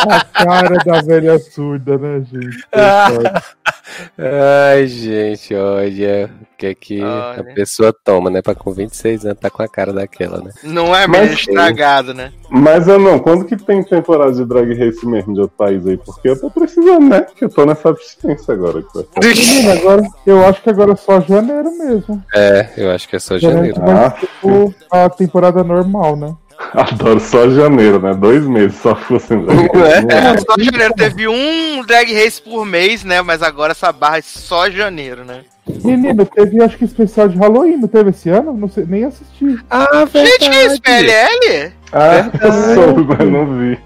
a 0.09 0.25
cara 0.45 0.79
da 0.85 1.03
velha 1.03 1.39
surda, 1.39 1.99
né, 1.99 2.23
gente? 2.33 2.65
Ai, 4.19 4.87
gente, 4.87 5.55
olha 5.55 6.31
o 6.53 6.56
que 6.57 6.67
é 6.67 6.75
que 6.75 7.03
Olha. 7.03 7.41
a 7.41 7.45
pessoa 7.55 7.93
toma, 8.05 8.31
né? 8.31 8.41
Pra 8.43 8.55
com 8.55 8.73
26 8.73 9.27
anos 9.27 9.39
tá 9.39 9.51
com 9.51 9.63
a 9.63 9.69
cara 9.69 9.93
daquela, 9.93 10.41
né? 10.41 10.51
Não 10.63 10.95
é 10.95 11.07
meio 11.07 11.29
sim. 11.29 11.35
estragado, 11.35 12.15
né? 12.15 12.33
Mas 12.51 12.89
eu 12.89 12.99
não, 12.99 13.19
quando 13.19 13.45
que 13.45 13.57
tem 13.57 13.83
temporada 13.83 14.33
de 14.33 14.45
drag 14.45 14.73
race 14.75 15.07
mesmo 15.07 15.35
de 15.35 15.41
outro 15.41 15.57
país 15.57 15.87
aí? 15.87 15.97
Porque 15.97 16.29
eu 16.29 16.41
tô 16.41 16.51
precisando, 16.51 17.09
né? 17.09 17.21
Porque 17.23 17.45
eu 17.45 17.49
tô 17.51 17.65
nessa 17.67 17.89
abstinência 17.91 18.55
agora. 18.55 18.83
que 18.83 18.89
vai 18.95 19.03
ficar- 19.05 19.21
Menina, 19.27 19.73
agora, 19.75 20.03
eu 20.27 20.47
acho 20.47 20.63
que 20.63 20.71
agora 20.71 20.93
é 20.93 20.97
só 20.97 21.21
janeiro 21.21 21.77
mesmo. 21.79 22.23
É, 22.35 22.69
eu 22.77 22.91
acho 22.91 23.09
que 23.09 23.17
é 23.17 23.19
só 23.19 23.39
Janeiro 23.39 23.81
vai 23.81 24.07
Ah. 24.07 24.11
tipo 24.11 24.75
a 24.91 25.09
temporada 25.11 25.63
normal, 25.65 26.17
né? 26.17 26.35
Adoro 26.75 27.21
só 27.21 27.49
janeiro, 27.51 28.01
né? 28.01 28.15
Dois 28.15 28.47
meses 28.47 28.77
só 28.81 28.95
race. 28.95 29.47
É. 30.09 30.39
Só 30.39 30.55
janeiro 30.59 30.95
teve 30.95 31.29
um 31.29 31.83
drag 31.87 32.13
race 32.15 32.41
por 32.41 32.65
mês, 32.65 33.05
né? 33.05 33.23
Mas 33.23 33.43
agora 33.43 33.73
essa 33.73 33.93
barra 33.93 34.19
é 34.19 34.23
só 34.23 34.71
janeiro, 34.71 35.25
né? 35.25 35.41
Menino, 35.85 36.25
teve 36.25 36.63
acho 36.63 36.79
que 36.79 36.85
especial 36.85 37.29
de 37.29 37.37
Halloween, 37.39 37.77
não 37.77 37.89
teve 37.89 38.11
esse 38.11 38.29
ano? 38.31 38.53
Não 38.53 38.69
sei, 38.69 38.85
nem 38.87 39.05
assisti. 39.05 39.59
Ah, 39.69 40.07
Gente, 40.15 40.39
que 40.39 40.45
é 40.57 40.67
isso, 40.67 40.81
PLL? 40.81 41.73
Ah, 41.93 42.31
eu 42.41 42.75
soube, 42.75 43.05
mas 43.19 43.29
não 43.29 43.59
vi. 43.59 43.79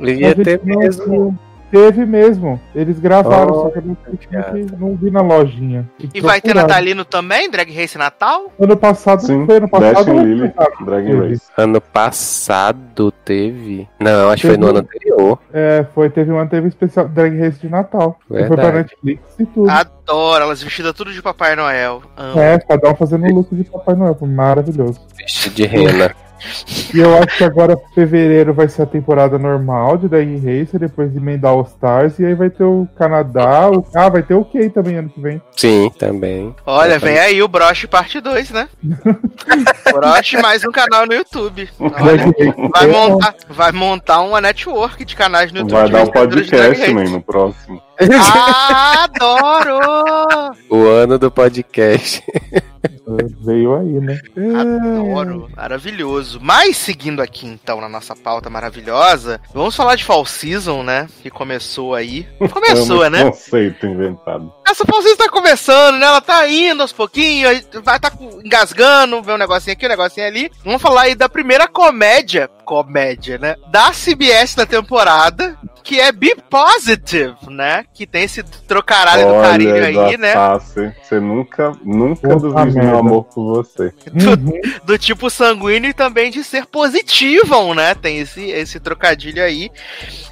Ia 0.00 0.34
Mas 0.36 0.44
ter 0.44 0.60
não- 0.64 0.78
mesmo. 0.78 1.38
Teve 1.76 2.06
mesmo. 2.06 2.58
Eles 2.74 2.98
gravaram, 2.98 3.52
Oh, 3.52 3.62
só 3.62 3.70
que 3.70 3.78
eu 3.78 3.82
não, 3.82 4.78
não 4.78 4.96
vi 4.96 5.10
na 5.10 5.20
lojinha. 5.20 5.86
Que 5.98 6.08
E 6.14 6.20
vai 6.22 6.40
ter. 6.40 6.54
Natalino 6.54 7.04
também? 7.04 7.50
Drag 7.50 7.70
Race 7.70 7.98
Natal? 7.98 8.50
Ano 8.58 8.76
passado 8.78 9.20
Sim, 9.20 9.44
foi 9.44 9.58
ano 9.58 9.68
passado. 9.68 10.06
Dash 10.06 10.24
Lily, 10.24 10.48
passado? 10.48 10.84
Drag 10.86 11.04
Teve. 11.04 11.28
Race. 11.28 11.42
Ano 11.58 11.80
passado 11.80 13.12
teve. 13.24 13.86
Não, 14.00 14.30
acho 14.30 14.40
que 14.42 14.48
foi 14.48 14.56
no 14.56 14.68
ano 14.68 14.78
anterior. 14.78 15.38
É, 15.52 15.84
foi, 15.94 16.08
teve 16.08 16.32
um 16.32 16.38
ano, 16.38 16.48
teve 16.48 16.68
especial 16.68 17.08
Drag 17.08 17.38
Race 17.38 17.60
de 17.60 17.68
Natal. 17.68 18.18
Foi 18.26 18.46
pra. 18.46 18.72
Netflix 18.72 19.22
e 19.38 19.44
tudo. 19.44 19.70
Adoro, 19.70 20.44
elas 20.44 20.62
vestidas 20.62 20.94
tudo 20.94 21.12
de 21.12 21.20
Papai 21.20 21.54
Noel. 21.56 22.02
Amo. 22.16 22.40
É, 22.40 22.58
cada 22.58 22.90
um 22.90 22.96
fazendo 22.96 23.26
um 23.26 23.34
look 23.34 23.54
de 23.54 23.64
Papai 23.64 23.94
Noel, 23.94 24.14
foi 24.14 24.28
maravilhoso. 24.28 24.98
Vestido 25.14 25.54
de 25.54 25.66
rena. 25.66 26.14
E 26.94 26.98
eu 26.98 27.16
acho 27.18 27.36
que 27.36 27.44
agora 27.44 27.78
fevereiro 27.94 28.52
vai 28.54 28.68
ser 28.68 28.82
a 28.82 28.86
temporada 28.86 29.38
normal 29.38 29.96
de 29.96 30.08
Drag 30.08 30.36
Race, 30.36 30.78
depois 30.78 31.14
emendar 31.16 31.52
All 31.52 31.62
Stars, 31.62 32.18
e 32.18 32.24
aí 32.24 32.34
vai 32.34 32.50
ter 32.50 32.64
o 32.64 32.88
Canadá, 32.96 33.68
o... 33.70 33.84
ah, 33.94 34.08
vai 34.08 34.22
ter 34.22 34.34
o 34.34 34.44
K 34.44 34.68
também 34.70 34.96
ano 34.96 35.08
que 35.08 35.20
vem. 35.20 35.40
Sim, 35.56 35.90
também. 35.98 36.54
Olha, 36.64 36.98
vem 36.98 37.18
aí 37.18 37.42
o 37.42 37.48
Broche 37.48 37.86
parte 37.86 38.20
2, 38.20 38.50
né? 38.50 38.68
Broche 39.92 40.40
mais 40.40 40.64
um 40.64 40.70
canal 40.70 41.06
no 41.06 41.14
YouTube. 41.14 41.68
Olha, 41.78 42.70
vai, 42.72 42.86
montar, 42.86 43.34
vai 43.48 43.72
montar 43.72 44.20
uma 44.20 44.40
network 44.40 45.04
de 45.04 45.16
canais 45.16 45.52
no 45.52 45.58
YouTube. 45.58 45.76
Vai 45.76 45.86
de 45.86 45.92
dar 45.92 46.02
um 46.02 46.04
de 46.04 46.12
podcast, 46.12 46.94
man, 46.94 47.04
no 47.04 47.22
próximo. 47.22 47.85
Adoro! 47.98 49.78
O 50.68 50.86
ano 50.86 51.18
do 51.18 51.30
podcast. 51.30 52.22
Veio 53.40 53.76
aí, 53.76 54.00
né? 54.00 54.18
Adoro, 54.60 55.48
maravilhoso. 55.56 56.40
Mas 56.42 56.76
seguindo 56.76 57.22
aqui 57.22 57.46
então 57.46 57.80
na 57.80 57.88
nossa 57.88 58.16
pauta 58.16 58.50
maravilhosa, 58.50 59.40
vamos 59.54 59.76
falar 59.76 59.94
de 59.94 60.04
Fall 60.04 60.26
Season, 60.26 60.82
né? 60.82 61.06
Que 61.22 61.30
começou 61.30 61.94
aí. 61.94 62.26
Começou, 62.52 63.04
É 63.04 63.08
um 63.08 63.10
né? 63.10 63.24
conceito 63.24 63.86
inventado. 63.86 64.52
Essa 64.66 64.84
Fall 64.84 65.02
Season 65.02 65.16
tá 65.16 65.28
começando, 65.28 65.98
né? 65.98 66.06
Ela 66.06 66.20
tá 66.20 66.48
indo 66.48 66.82
aos 66.82 66.92
pouquinhos, 66.92 67.66
vai 67.84 67.98
tá 68.00 68.10
engasgando, 68.44 69.22
vê 69.22 69.32
um 69.32 69.38
negocinho 69.38 69.72
aqui, 69.74 69.86
um 69.86 69.90
negocinho 69.90 70.26
ali. 70.26 70.50
Vamos 70.64 70.82
falar 70.82 71.02
aí 71.02 71.14
da 71.14 71.28
primeira 71.28 71.68
comédia, 71.68 72.50
comédia, 72.66 73.38
né? 73.38 73.54
Da 73.68 73.92
CBS 73.92 74.56
da 74.56 74.66
temporada, 74.66 75.56
que 75.86 76.00
é 76.00 76.10
Be 76.10 76.34
Positive, 76.50 77.36
né? 77.48 77.84
Que 77.94 78.04
tem 78.06 78.24
esse 78.24 78.42
trocaralho 78.42 79.28
do 79.28 79.40
carinho 79.40 79.84
aí, 79.84 80.18
né? 80.18 80.32
Sassi, 80.32 80.92
você 81.00 81.20
nunca, 81.20 81.70
nunca 81.84 82.28
Puta 82.28 82.40
duvide 82.40 82.74
merda. 82.74 82.90
meu 82.90 82.98
amor 82.98 83.24
por 83.24 83.54
você. 83.54 83.94
Uhum. 84.12 84.60
do 84.84 84.98
tipo 84.98 85.30
sanguíneo 85.30 85.90
e 85.90 85.94
também 85.94 86.30
de 86.30 86.42
ser 86.42 86.66
positivam, 86.66 87.72
né? 87.72 87.94
Tem 87.94 88.18
esse, 88.18 88.50
esse 88.50 88.80
trocadilho 88.80 89.42
aí. 89.42 89.70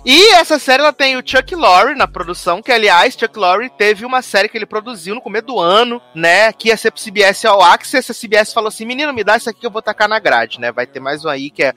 E 0.04 0.34
essa 0.34 0.58
série 0.58 0.82
ela 0.82 0.92
tem 0.92 1.16
o 1.16 1.22
Chuck 1.24 1.54
Lorre 1.54 1.94
na 1.94 2.08
produção, 2.08 2.60
que 2.60 2.72
aliás, 2.72 3.14
Chuck 3.14 3.38
Lorre 3.38 3.70
teve 3.70 4.04
uma 4.04 4.20
série 4.22 4.48
que 4.48 4.58
ele 4.58 4.66
produziu 4.66 5.14
no 5.14 5.20
começo 5.20 5.46
do 5.46 5.60
ano, 5.60 6.02
né? 6.14 6.52
Que 6.52 6.68
ia 6.68 6.76
ser 6.76 6.90
pro 6.90 7.00
CBS 7.00 7.44
All 7.44 7.62
Access. 7.62 8.10
A 8.10 8.14
CBS 8.14 8.52
falou 8.52 8.68
assim: 8.68 8.84
menino, 8.84 9.12
me 9.12 9.22
dá 9.22 9.36
isso 9.36 9.48
aqui 9.48 9.60
que 9.60 9.66
eu 9.66 9.70
vou 9.70 9.80
tacar 9.80 10.08
na 10.08 10.18
grade, 10.18 10.60
né? 10.60 10.72
Vai 10.72 10.86
ter 10.86 11.00
mais 11.00 11.24
um 11.24 11.28
aí 11.28 11.48
que 11.48 11.62
é 11.62 11.72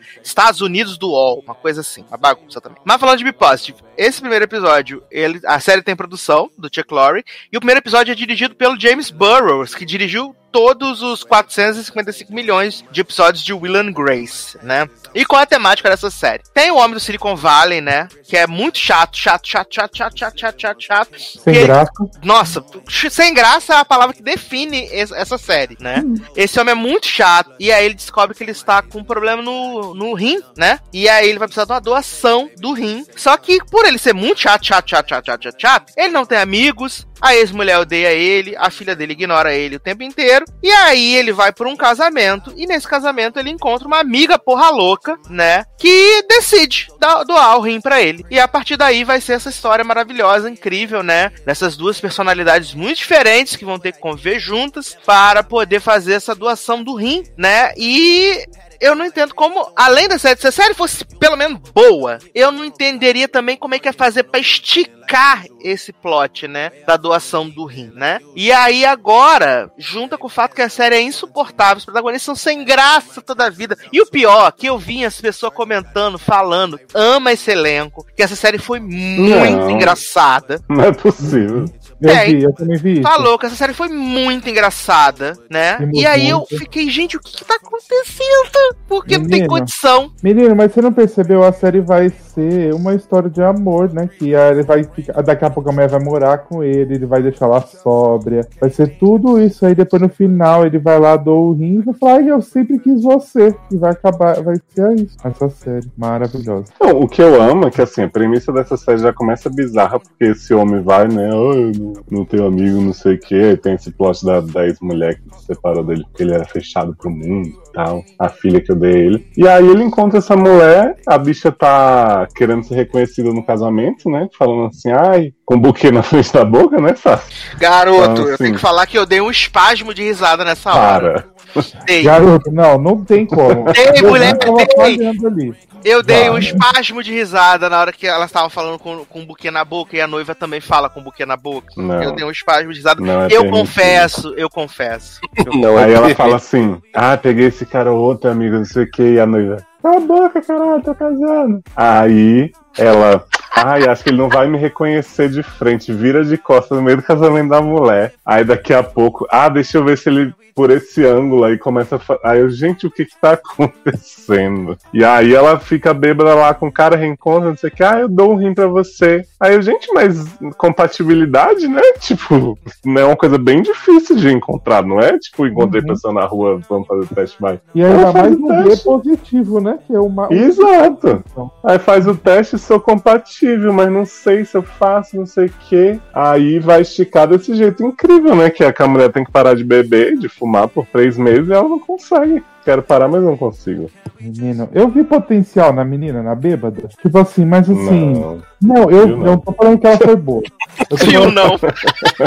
Estados 0.48 0.62
Unidos 0.62 0.98
do 0.98 1.14
All, 1.14 1.40
uma 1.40 1.54
coisa 1.54 1.82
assim, 1.82 2.06
uma 2.08 2.18
bagunça 2.18 2.62
também. 2.62 2.78
Mas 2.86 3.00
falando 3.00 3.18
de 3.18 3.24
Be 3.26 3.34
Positive, 3.34 3.80
esse 3.98 4.22
primeiro 4.22 4.46
episódio, 4.46 5.04
ele, 5.12 5.42
a 5.46 5.60
série 5.60 5.82
tem 5.82 5.96
produção 5.96 6.50
do 6.58 6.70
Chuck 6.74 6.94
Lorre, 6.94 7.24
e 7.52 7.58
o 7.58 7.60
primeiro 7.60 7.80
episódio 7.80 8.14
é 8.14 8.16
dirigido 8.16 8.56
pelo 8.56 8.80
James 8.80 9.12
Burrows, 9.12 9.76
que 9.76 9.86
dirigiu 9.86 10.34
todos 10.52 11.02
os 11.02 11.24
455 11.24 12.34
milhões 12.34 12.84
de 12.92 13.02
episódios 13.02 13.44
de 13.44 13.54
Will 13.54 13.76
and 13.76 13.92
Grace, 13.92 14.58
né? 14.64 14.90
E 15.14 15.26
qual 15.26 15.40
é 15.40 15.44
a 15.44 15.48
temática 15.48 15.90
dessa 15.90 16.10
série? 16.10 16.44
Tem 16.54 16.70
o 16.72 16.76
Homem 16.76 16.94
do 16.94 17.00
Silicon 17.00 17.36
Valley, 17.36 17.82
né? 17.82 18.08
Que 18.24 18.38
é 18.38 18.48
muito 18.48 18.78
chato, 18.78 19.18
chato, 19.18 19.48
chato, 19.48 19.74
chato, 19.74 19.98
chato, 19.98 20.18
chato, 20.18 20.40
chato, 20.40 20.62
chato, 20.62 20.82
chato. 20.84 21.10
Sem 21.20 21.54
E 21.54 21.58
ele- 21.58 21.68
graça. 21.68 21.92
Nossa, 22.24 22.66
sem 23.10 23.34
graça 23.34 23.74
é 23.74 23.78
a 23.78 23.86
palavra 23.86 24.14
que 24.16 24.22
define 24.24 24.86
es- 24.92 25.12
essa 25.12 25.38
série, 25.38 25.78
né? 25.80 26.04
Esse 26.36 26.60
homem 26.60 26.72
é 26.72 26.76
muito 26.76 27.08
chato. 27.08 27.52
E 27.60 27.72
aí 27.72 27.86
ele 27.86 27.96
descobre 27.96 28.36
que 28.36 28.44
ele 28.44 28.52
está 28.52 28.82
com 28.82 29.00
um 29.00 29.04
problema 29.04 29.42
no, 29.42 29.94
no 29.94 30.14
rim, 30.14 30.40
né? 30.58 30.80
E 30.94 31.08
aí 31.10 31.30
ele 31.30 31.40
vai 31.40 31.48
precisar 31.48 31.66
de 31.66 31.72
uma 31.72 31.82
doação 31.82 32.50
do 32.58 32.74
rim. 32.74 33.06
Só 33.16 33.36
que 33.38 33.58
por 33.72 33.86
ele 33.86 33.98
ser 33.98 34.14
muito 34.14 34.42
chato, 34.42 34.66
chato, 34.66 34.90
chato, 34.90 35.10
chato, 35.10 35.26
chato, 35.26 35.44
chato, 35.44 35.62
chato 35.62 35.94
ele 35.98 36.10
não 36.14 36.26
tem 36.26 36.38
amigos. 36.38 37.08
A 37.22 37.36
ex-mulher 37.36 37.80
odeia 37.80 38.12
ele, 38.12 38.56
a 38.58 38.70
filha 38.70 38.96
dele 38.96 39.14
ignora 39.14 39.54
ele 39.54 39.76
o 39.78 39.80
tempo 39.80 40.04
inteiro. 40.04 40.46
E 40.62 40.72
aí 40.72 41.16
ele 41.16 41.32
vai 41.32 41.52
por 41.52 41.68
um 41.68 41.76
casamento. 41.76 42.54
E 42.56 42.66
nesse 42.68 42.88
casamento 42.88 43.40
ele 43.40 43.50
encontra 43.50 43.88
uma 43.88 44.00
amiga 44.00 44.38
porra 44.38 44.70
louca, 44.70 45.18
né? 45.30 45.64
Que 45.80 46.24
decide 46.28 46.88
dar- 47.00 47.24
doar 47.24 47.58
o 47.58 47.62
rim 47.62 47.82
pra 47.82 48.02
ele. 48.02 48.26
E 48.30 48.40
a 48.40 48.48
partir 48.48 48.78
daí 48.78 49.04
vai 49.04 49.20
ser 49.22 49.34
essa 49.34 49.50
história 49.50 49.84
maravilhosa, 49.84 50.50
incrível, 50.50 51.02
né? 51.04 51.32
Dessas 51.46 51.76
duas 51.76 52.00
personalidades 52.00 52.74
muito 52.74 52.98
diferentes 52.98 53.56
que 53.56 53.66
vão 53.66 53.80
ter 53.80 53.92
que 53.92 54.00
conviver 54.00 54.40
juntas 54.40 54.98
para 55.06 55.44
poder 55.44 55.80
fazer 55.80 56.14
essa 56.14 56.36
doação 56.36 56.84
do 56.84 56.96
rim, 56.96 57.24
né? 57.38 57.72
E 57.78 58.46
eu 58.80 58.96
não 58.96 59.06
entendo 59.06 59.34
como, 59.34 59.72
além 59.76 60.08
da 60.08 60.18
série, 60.18 60.40
se 60.40 60.48
a 60.48 60.52
série 60.52 60.74
fosse 60.74 61.04
pelo 61.20 61.36
menos 61.36 61.60
boa, 61.74 62.20
eu 62.34 62.52
não 62.52 62.66
entenderia 62.66 63.28
também 63.28 63.58
como 63.58 63.76
é 63.76 63.80
que 63.80 63.88
é 63.88 63.94
fazer 63.94 64.24
pra 64.24 64.40
esticar 64.40 65.46
esse 65.62 65.94
plot, 65.94 66.48
né? 66.48 66.72
Da 66.86 66.98
doação 66.98 67.50
do 67.50 67.66
rim, 67.66 67.92
né? 67.96 68.20
E 68.36 68.52
aí 68.52 68.86
agora, 68.86 69.72
junta 69.78 70.18
com 70.18 70.28
o 70.28 70.30
fato 70.30 70.56
que 70.56 70.62
a 70.62 70.70
série 70.70 70.96
é 70.96 71.02
insuportável, 71.02 71.78
os 71.78 71.86
protagonistas 71.86 72.26
são 72.26 72.36
sem 72.36 72.64
graça 72.64 73.22
toda 73.22 73.46
a 73.46 73.50
vida. 73.50 73.78
E 73.92 74.02
o 74.02 74.06
pior, 74.06 74.52
que 74.52 74.68
eu 74.68 74.78
vi 74.78 75.06
as 75.06 75.20
pessoas 75.20 75.54
comentando, 75.54 76.18
falando, 76.18 76.80
ama 76.94 77.32
esse 77.32 77.52
elenco, 77.52 78.06
que 78.16 78.24
essa 78.24 78.36
série 78.36 78.58
foi 78.58 78.80
muito 78.80 79.36
Não. 79.36 79.70
engraçada. 79.70 80.62
Não 80.70 80.84
é 80.84 80.92
possível. 80.92 81.66
Eu 82.02 82.10
É, 82.10 82.26
vi, 82.26 82.44
eu 82.44 82.54
também 82.54 82.78
vi 82.78 82.94
isso. 82.94 83.02
Tá 83.02 83.18
louco, 83.18 83.46
essa 83.46 83.56
série 83.56 83.74
foi 83.74 83.90
muito 83.90 84.50
engraçada, 84.50 85.34
né? 85.50 85.78
Rimos 85.78 86.00
E 86.00 86.06
aí 86.06 86.30
eu 86.30 86.46
fiquei, 86.46 86.90
gente, 86.90 87.18
o 87.18 87.20
que, 87.20 87.38
que 87.38 87.46
tá 87.46 87.56
acontecendo? 87.56 88.76
Porque 88.88 89.18
não 89.18 89.26
tem 89.26 89.48
condição. 89.48 90.12
Menino, 90.24 90.56
mas 90.56 90.72
você 90.72 90.82
não 90.82 90.94
percebeu? 90.94 91.44
A 91.44 91.52
série 91.52 91.82
vai 91.82 92.10
ser 92.10 92.74
uma 92.74 92.94
história 92.94 93.30
de 93.30 93.42
amor, 93.42 93.92
né? 93.94 94.08
Que 94.18 94.34
ele 94.34 94.64
vai 94.64 94.84
ficar. 94.84 95.22
Daqui 95.22 95.44
a 95.46 95.50
pouco 95.50 95.70
a 95.70 95.74
mulher 95.74 95.90
vai 95.90 96.00
morar 96.00 96.40
com 96.40 96.64
ele, 96.64 96.96
ele 96.96 97.06
vai 97.06 97.22
deixar 97.22 97.46
ela 97.46 97.62
sóbria. 97.62 98.48
Vai 98.60 98.70
ser 98.70 98.98
tudo 98.98 99.42
isso 99.42 99.66
aí. 99.66 99.74
Depois 99.74 100.02
no 100.02 100.10
final 100.10 100.66
ele 100.66 100.78
vai 100.78 101.00
lá, 101.00 101.16
doa 101.18 101.38
o 101.38 101.54
rim 101.54 101.80
e 101.80 101.82
vai 101.82 101.96
falar: 101.96 102.14
Ai, 102.18 102.30
eu 102.30 102.42
sempre 102.42 102.80
quis 102.80 103.02
você. 103.02 103.56
E 103.72 103.78
vai 103.78 103.92
acabar, 103.92 104.42
vai 104.42 104.56
ser 104.74 104.94
isso. 104.96 105.18
Essa 105.24 105.50
série 105.50 105.88
maravilhosa. 105.98 106.66
Não, 106.80 107.02
o 107.02 107.08
que 107.08 107.22
eu 107.22 107.42
amo 107.42 107.68
é 107.68 107.72
que 107.72 107.82
assim, 107.82 108.04
a 108.04 108.10
premissa 108.10 108.52
dessa 108.52 108.78
série 108.78 109.00
já 109.00 109.14
começa 109.14 109.50
bizarra, 109.50 110.00
porque 110.00 110.26
esse 110.26 110.54
homem 110.54 110.82
vai, 110.82 111.08
né? 111.08 111.30
Oh, 111.34 111.87
eu 111.96 112.04
não 112.12 112.26
tenho 112.26 112.46
amigo, 112.46 112.82
não 112.82 112.94
sei 112.94 113.16
o. 113.16 113.20
Aí 113.32 113.58
tem 113.58 113.74
esse 113.76 113.92
plot 113.92 114.26
da, 114.26 114.40
da 114.42 114.66
ex-mulher 114.66 115.16
que 115.16 115.38
se 115.40 115.46
separou 115.48 115.84
dele 115.84 116.04
porque 116.04 116.24
ele 116.24 116.34
era 116.34 116.46
fechado 116.46 116.96
pro 116.96 117.10
mundo 117.10 117.48
e 117.50 117.72
tal. 117.74 118.04
A 118.20 118.30
filha 118.30 118.62
que 118.62 118.72
odeia 118.72 118.98
ele. 118.98 119.28
E 119.38 119.48
aí 119.48 119.68
ele 119.68 119.84
encontra 119.84 120.20
essa 120.20 120.36
mulher, 120.36 120.96
a 121.06 121.18
bicha 121.18 121.52
tá 121.52 122.28
querendo 122.36 122.64
ser 122.64 122.76
reconhecida 122.76 123.30
no 123.32 123.44
casamento, 123.46 124.10
né? 124.10 124.28
Falando 124.38 124.68
assim, 124.68 124.92
ai, 124.92 125.34
com 125.46 125.60
buquê 125.60 125.92
na 125.92 126.02
frente 126.04 126.32
da 126.34 126.44
boca, 126.46 126.80
né, 126.80 126.96
Sassi? 126.96 127.32
Garoto, 127.58 128.22
Ah, 128.22 128.26
eu 128.26 128.38
sim. 128.38 128.44
tenho 128.44 128.56
que 128.56 128.62
falar 128.62 128.86
que 128.86 128.98
eu 128.98 129.06
dei 129.06 129.22
um 129.22 129.32
espasmo 129.32 129.94
de 129.94 130.04
risada 130.04 130.44
nessa 130.44 130.74
hora. 130.74 131.14
Para. 131.14 131.37
Dei. 131.86 132.04
Garoto, 132.04 132.52
não, 132.52 132.78
não 132.78 133.04
tem 133.04 133.26
como. 133.26 133.66
Ei, 133.76 134.02
Eu 134.04 134.10
mulher, 134.10 134.38
tava 134.38 134.62
ei. 134.62 134.68
falhando 134.76 135.28
ali. 135.28 135.54
Eu 135.86 136.04
dei 136.04 136.30
um 136.30 136.38
espasmo 136.38 137.02
de 137.02 137.12
risada 137.14 137.70
na 137.70 137.80
hora 137.80 137.94
que 137.94 138.06
elas 138.06 138.26
estavam 138.26 138.50
falando 138.50 138.78
com, 138.80 139.06
com 139.06 139.20
um 139.22 139.26
buquê 139.26 139.50
na 139.50 139.64
boca 139.64 139.96
e 139.96 140.02
a 140.02 140.08
noiva 140.08 140.36
também 140.36 140.60
fala 140.60 140.90
com 140.90 141.00
um 141.00 141.04
buquê 141.04 141.26
na 141.26 141.38
boca. 141.38 141.68
Não. 141.78 142.02
Eu 142.04 142.12
dei 142.14 142.26
um 142.26 142.32
espasmo 142.32 142.72
de 142.72 142.78
risada. 142.80 143.00
Não 143.02 143.22
é 143.22 143.26
eu 143.26 143.42
permitido. 143.42 143.52
confesso, 143.52 144.34
eu 144.36 144.50
confesso. 144.50 145.22
Não 145.56 145.78
Aí 145.78 145.92
é 145.92 145.96
ela 145.96 146.10
fala 146.16 146.36
assim: 146.36 146.82
Ah, 146.94 147.16
peguei 147.18 147.48
esse 147.48 147.66
cara 147.66 147.92
outro 147.92 148.30
amigo, 148.30 148.58
não 148.58 148.66
sei 148.66 148.84
o 148.84 148.92
que, 148.92 149.04
e 149.04 149.20
a 149.20 149.26
noiva. 149.26 149.58
Cala 149.82 149.98
a 149.98 150.00
boca, 150.02 150.42
caralho, 150.42 150.82
tô 150.84 150.94
casando. 150.96 151.62
Aí 151.76 152.52
ela. 152.78 153.24
Ai, 153.66 153.88
acho 153.88 154.04
que 154.04 154.10
ele 154.10 154.18
não 154.18 154.30
vai 154.30 154.48
me 154.48 154.58
reconhecer 154.58 155.30
de 155.30 155.42
frente. 155.44 155.92
Vira 155.94 156.24
de 156.24 156.38
costas 156.38 156.78
no 156.78 156.84
meio 156.84 156.98
do 156.98 157.04
casamento 157.04 157.50
da 157.50 157.62
mulher. 157.62 158.14
Aí 158.26 158.44
daqui 158.44 158.74
a 158.74 158.84
pouco, 158.84 159.26
ah, 159.30 159.50
deixa 159.50 159.78
eu 159.78 159.84
ver 159.84 159.98
se 159.98 160.10
ele 160.10 160.34
por 160.56 160.72
esse 160.72 161.06
ângulo 161.06 161.44
aí 161.44 161.56
começa 161.56 161.98
a. 162.24 162.32
Aí 162.32 162.40
eu, 162.40 162.50
gente, 162.50 162.88
o 162.88 162.90
que 162.92 163.06
que 163.06 163.16
tá 163.22 163.34
acontecendo? 163.38 164.76
E 164.92 165.04
aí 165.06 165.32
ela 165.36 165.60
fica 165.60 165.94
bêbada 165.94 166.34
lá 166.34 166.52
com 166.52 166.68
o 166.68 166.72
cara, 166.72 166.96
reencontra, 166.96 167.50
não 167.50 167.56
sei 167.56 167.70
o 167.70 167.72
que, 167.72 167.84
ah, 167.84 168.00
eu 168.00 168.10
dou 168.10 168.34
um 168.34 168.36
rim 168.38 168.56
pra 168.56 168.66
você. 168.66 169.24
Aí 169.40 169.54
eu, 169.54 169.62
gente, 169.62 169.94
mas 169.94 170.18
compatibilidade, 170.58 171.68
né? 171.68 171.82
Tipo, 172.00 172.58
não 172.86 173.02
é 173.02 173.06
uma 173.06 173.16
coisa 173.16 173.38
bem 173.38 173.62
difícil 173.62 174.16
de 174.16 174.32
encontrar, 174.32 174.84
não 174.84 175.00
é? 175.00 175.20
Tipo, 175.20 175.46
encontrei 175.46 175.82
Uhum. 175.82 175.90
pessoa 175.90 176.12
na 176.14 176.26
rua, 176.26 176.60
vamos 176.68 176.88
fazer 176.88 177.02
o 177.02 177.16
teste, 177.16 177.38
vai. 177.40 177.60
E 177.76 177.84
ainda 177.84 178.12
mais 178.12 178.40
no 178.40 178.48
B 178.64 178.78
positivo, 178.78 179.60
né? 179.62 179.78
Que 179.86 179.94
é 179.94 180.00
uma. 180.00 180.28
Exato. 180.32 181.24
Aí 181.64 181.78
faz 181.78 182.08
o 182.08 182.16
teste, 182.16 182.58
sou 182.58 182.80
compatível, 182.80 183.47
mas 183.74 183.92
não 183.92 184.06
sei 184.06 184.44
se 184.44 184.58
eu 184.58 184.64
faço, 184.64 185.16
não 185.16 185.26
sei 185.26 185.46
o 185.46 185.54
quê. 185.70 186.00
Aí 186.14 186.60
vai 186.60 186.82
esticar 186.82 187.28
desse 187.28 187.54
jeito 187.56 187.84
incrível, 187.84 188.36
né? 188.36 188.50
Que 188.50 188.64
é 188.64 188.72
que 188.72 188.84
a 188.84 188.88
mulher 188.88 189.12
tem 189.12 189.24
que 189.24 189.32
parar 189.32 189.54
de 189.54 189.64
beber, 189.64 190.18
de 190.18 190.28
fumar 190.28 190.68
por 190.68 190.86
três 190.88 191.18
meses 191.18 191.48
e 191.48 191.54
ela 191.54 191.68
não 191.68 191.80
consegue. 191.80 192.44
Quero 192.68 192.84
parar, 192.84 193.08
mas 193.08 193.24
não 193.24 193.38
consigo. 193.38 193.90
Menino, 194.20 194.68
eu 194.74 194.90
vi 194.90 195.02
potencial 195.06 195.72
na 195.72 195.86
menina, 195.86 196.22
na 196.22 196.36
bêbada. 196.36 196.90
Tipo 197.02 197.18
assim, 197.20 197.46
mas 197.46 197.70
assim. 197.70 198.14
Não. 198.14 198.44
Não, 198.62 198.92
eu 198.92 199.08
Viu, 199.08 199.18
não. 199.18 199.26
não 199.26 199.38
tô 199.38 199.54
falando 199.54 199.80
que 199.80 199.88
ela 199.88 199.98
foi 199.98 200.16
boa. 200.18 200.44
Eu 200.80 200.86
tô 200.98 201.06
Viu, 201.06 201.32
não? 201.32 201.52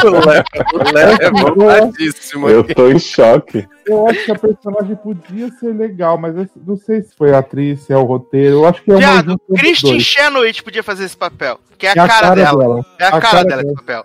O 0.03 0.27
Léo, 0.29 0.45
o 0.73 0.93
Léo 0.95 1.17
é 1.21 1.31
bombadíssimo. 1.31 2.49
Eu 2.49 2.65
tô 2.65 2.89
em 2.91 2.99
choque. 2.99 3.69
Eu 3.87 4.07
acho 4.07 4.25
que 4.25 4.33
a 4.33 4.39
personagem 4.39 4.97
podia 4.97 5.51
ser 5.59 5.75
legal, 5.75 6.17
mas 6.17 6.35
eu 6.37 6.49
não 6.67 6.77
sei 6.77 7.03
se 7.03 7.15
foi 7.15 7.35
a 7.35 7.39
atriz, 7.41 7.81
se 7.83 7.93
é 7.93 7.97
o 7.97 8.05
roteiro. 8.05 8.57
Eu 8.57 8.67
acho 8.67 8.83
que 8.83 8.91
é 8.91 8.95
uma 8.95 9.01
Viado, 9.01 9.41
Christian. 9.57 10.01
Chenoweth 10.01 10.63
podia 10.65 10.83
fazer 10.83 11.05
esse 11.05 11.17
papel. 11.17 11.59
Que 11.77 11.87
é 11.87 11.91
a, 11.91 11.93
É 11.97 11.99
a 12.01 12.07
cara, 12.09 12.21
cara 12.21 12.35
dela. 12.35 12.59
dela. 12.59 12.87
É 12.99 13.05
a, 13.05 13.09
A 13.09 13.11
cara, 13.11 13.21
cara 13.21 13.45
dela 13.45 13.63
esse 13.63 13.85
dela. 13.85 14.05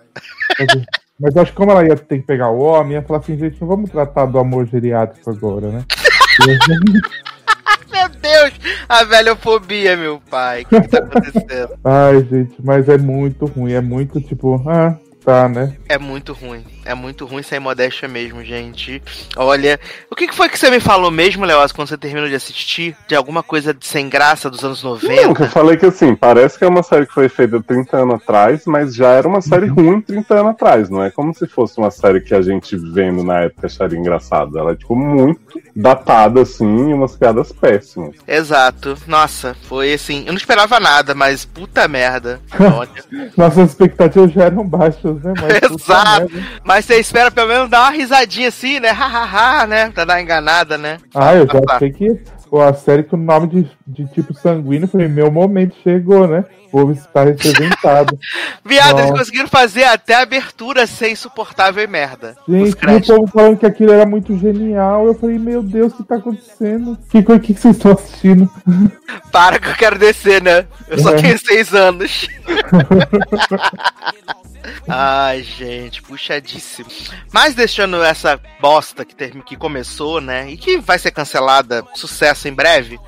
Mas 1.18 1.34
eu 1.34 1.42
acho 1.42 1.50
que 1.52 1.56
como 1.56 1.70
ela 1.70 1.86
ia 1.86 1.96
ter 1.96 2.18
que 2.18 2.26
pegar 2.26 2.50
o 2.50 2.58
homem, 2.58 2.92
ia 2.92 3.02
falar 3.02 3.20
assim, 3.20 3.38
gente, 3.38 3.58
não 3.60 3.66
vamos 3.68 3.90
tratar 3.90 4.26
do 4.26 4.38
amor 4.38 4.66
geriátrico 4.66 5.30
agora, 5.30 5.68
né? 5.68 5.84
Meu 7.90 8.08
Deus, 8.08 8.52
a 8.88 9.04
velhofobia, 9.04 9.96
meu 9.96 10.20
pai. 10.30 10.62
O 10.62 10.66
que, 10.66 10.80
que 10.82 10.88
tá 10.88 10.98
acontecendo? 10.98 11.78
Ai, 11.82 12.22
gente, 12.30 12.54
mas 12.62 12.88
é 12.88 12.98
muito 12.98 13.46
ruim, 13.46 13.72
é 13.72 13.80
muito 13.80 14.20
tipo, 14.20 14.62
ah, 14.68 14.98
tá, 15.26 15.48
né? 15.48 15.74
É 15.88 15.98
muito 15.98 16.32
ruim. 16.32 16.64
É 16.84 16.94
muito 16.94 17.26
ruim 17.26 17.42
sem 17.42 17.58
modéstia 17.58 18.06
mesmo, 18.06 18.44
gente. 18.44 19.02
Olha, 19.36 19.78
o 20.08 20.14
que, 20.14 20.32
foi 20.32 20.48
que 20.48 20.56
você 20.56 20.70
me 20.70 20.78
falou 20.78 21.10
mesmo, 21.10 21.44
Leoz, 21.44 21.72
quando 21.72 21.88
você 21.88 21.98
terminou 21.98 22.28
de 22.28 22.36
assistir? 22.36 22.96
De 23.08 23.16
alguma 23.16 23.42
coisa 23.42 23.74
de 23.74 23.84
sem 23.84 24.08
graça 24.08 24.48
dos 24.48 24.64
anos 24.64 24.84
Não, 24.84 24.96
que 24.96 25.06
eu 25.06 25.28
90? 25.28 25.48
falei 25.48 25.76
que 25.76 25.86
assim, 25.86 26.14
parece 26.14 26.56
que 26.56 26.64
é 26.64 26.68
uma 26.68 26.84
série 26.84 27.06
que 27.06 27.12
foi 27.12 27.28
feita 27.28 27.60
30 27.60 27.96
anos 27.96 28.14
atrás, 28.14 28.62
mas 28.66 28.94
já 28.94 29.10
era 29.10 29.26
uma 29.26 29.40
série 29.40 29.66
ruim 29.66 30.00
30 30.00 30.32
anos 30.34 30.50
atrás. 30.52 30.88
Não 30.88 31.02
é 31.02 31.10
como 31.10 31.34
se 31.34 31.48
fosse 31.48 31.76
uma 31.78 31.90
série 31.90 32.20
que 32.20 32.32
a 32.32 32.40
gente 32.40 32.76
vendo 32.76 33.24
na 33.24 33.40
época 33.40 33.66
acharia 33.66 33.98
engraçada. 33.98 34.60
Ela 34.60 34.72
é, 34.72 34.76
tipo, 34.76 34.94
muito 34.94 35.60
datada, 35.74 36.42
assim, 36.42 36.90
e 36.90 36.94
umas 36.94 37.16
piadas 37.16 37.50
péssimas. 37.50 38.14
Exato. 38.28 38.96
Nossa, 39.08 39.56
foi 39.62 39.92
assim. 39.92 40.20
Eu 40.20 40.32
não 40.32 40.38
esperava 40.38 40.78
nada, 40.78 41.16
mas 41.16 41.44
puta 41.44 41.88
merda. 41.88 42.40
Olha. 42.60 43.30
Nossas 43.36 43.70
expectativas 43.70 44.30
já 44.30 44.44
eram 44.44 44.64
baixas, 44.64 45.15
né? 45.22 45.34
Mas, 45.40 45.70
Exato. 45.82 46.32
Mas 46.64 46.84
você 46.84 46.98
espera 46.98 47.30
pelo 47.30 47.48
menos 47.48 47.70
dar 47.70 47.82
uma 47.82 47.90
risadinha 47.90 48.48
assim, 48.48 48.80
né? 48.80 48.90
Hahaha, 48.90 49.66
né? 49.66 49.90
Pra 49.90 50.04
dar 50.04 50.14
uma 50.14 50.22
enganada, 50.22 50.78
né? 50.78 50.98
Ah, 51.14 51.34
eu 51.34 51.46
já 51.46 51.60
achei 51.68 51.92
que 51.92 52.20
a 52.52 52.72
série 52.72 53.02
com 53.02 53.16
nome 53.16 53.48
de, 53.48 53.70
de 53.86 54.06
tipo 54.12 54.32
sanguíneo 54.32 54.88
foi 54.88 55.08
meu 55.08 55.30
momento, 55.30 55.76
chegou, 55.82 56.26
né? 56.26 56.44
O 56.76 56.80
povo 56.80 56.92
está 56.92 57.24
representado. 57.24 58.18
Viado, 58.62 58.98
eles 58.98 59.10
conseguiram 59.10 59.48
fazer 59.48 59.84
até 59.84 60.14
a 60.14 60.20
abertura 60.22 60.86
ser 60.86 61.10
insuportável 61.10 61.82
e 61.82 61.86
merda. 61.86 62.36
Gente, 62.46 62.76
e 62.84 62.96
o 62.96 63.00
povo 63.16 63.26
falando 63.32 63.56
que 63.58 63.64
aquilo 63.64 63.92
era 63.92 64.04
muito 64.04 64.36
genial. 64.38 65.06
Eu 65.06 65.14
falei, 65.14 65.38
meu 65.38 65.62
Deus, 65.62 65.94
o 65.94 65.96
que 65.96 66.04
tá 66.04 66.16
acontecendo? 66.16 66.98
Que 67.08 67.22
coisa 67.22 67.40
que 67.40 67.54
vocês 67.54 67.76
estão 67.76 67.92
assistindo? 67.92 68.50
Para 69.32 69.58
que 69.58 69.68
eu 69.68 69.74
quero 69.74 69.98
descer, 69.98 70.42
né? 70.42 70.66
Eu 70.86 70.98
só 70.98 71.12
É. 71.14 71.22
tenho 71.22 71.38
seis 71.38 71.72
anos. 71.74 72.28
Ai, 74.88 75.42
gente, 75.42 76.02
puxadíssimo. 76.02 76.88
Mas 77.32 77.54
deixando 77.54 78.02
essa 78.02 78.40
bosta 78.60 79.04
que, 79.04 79.14
termi- 79.14 79.42
que 79.42 79.56
começou, 79.56 80.20
né? 80.20 80.50
E 80.50 80.56
que 80.56 80.78
vai 80.78 80.98
ser 80.98 81.10
cancelada, 81.12 81.84
sucesso 81.94 82.48
em 82.48 82.52
breve. 82.52 82.98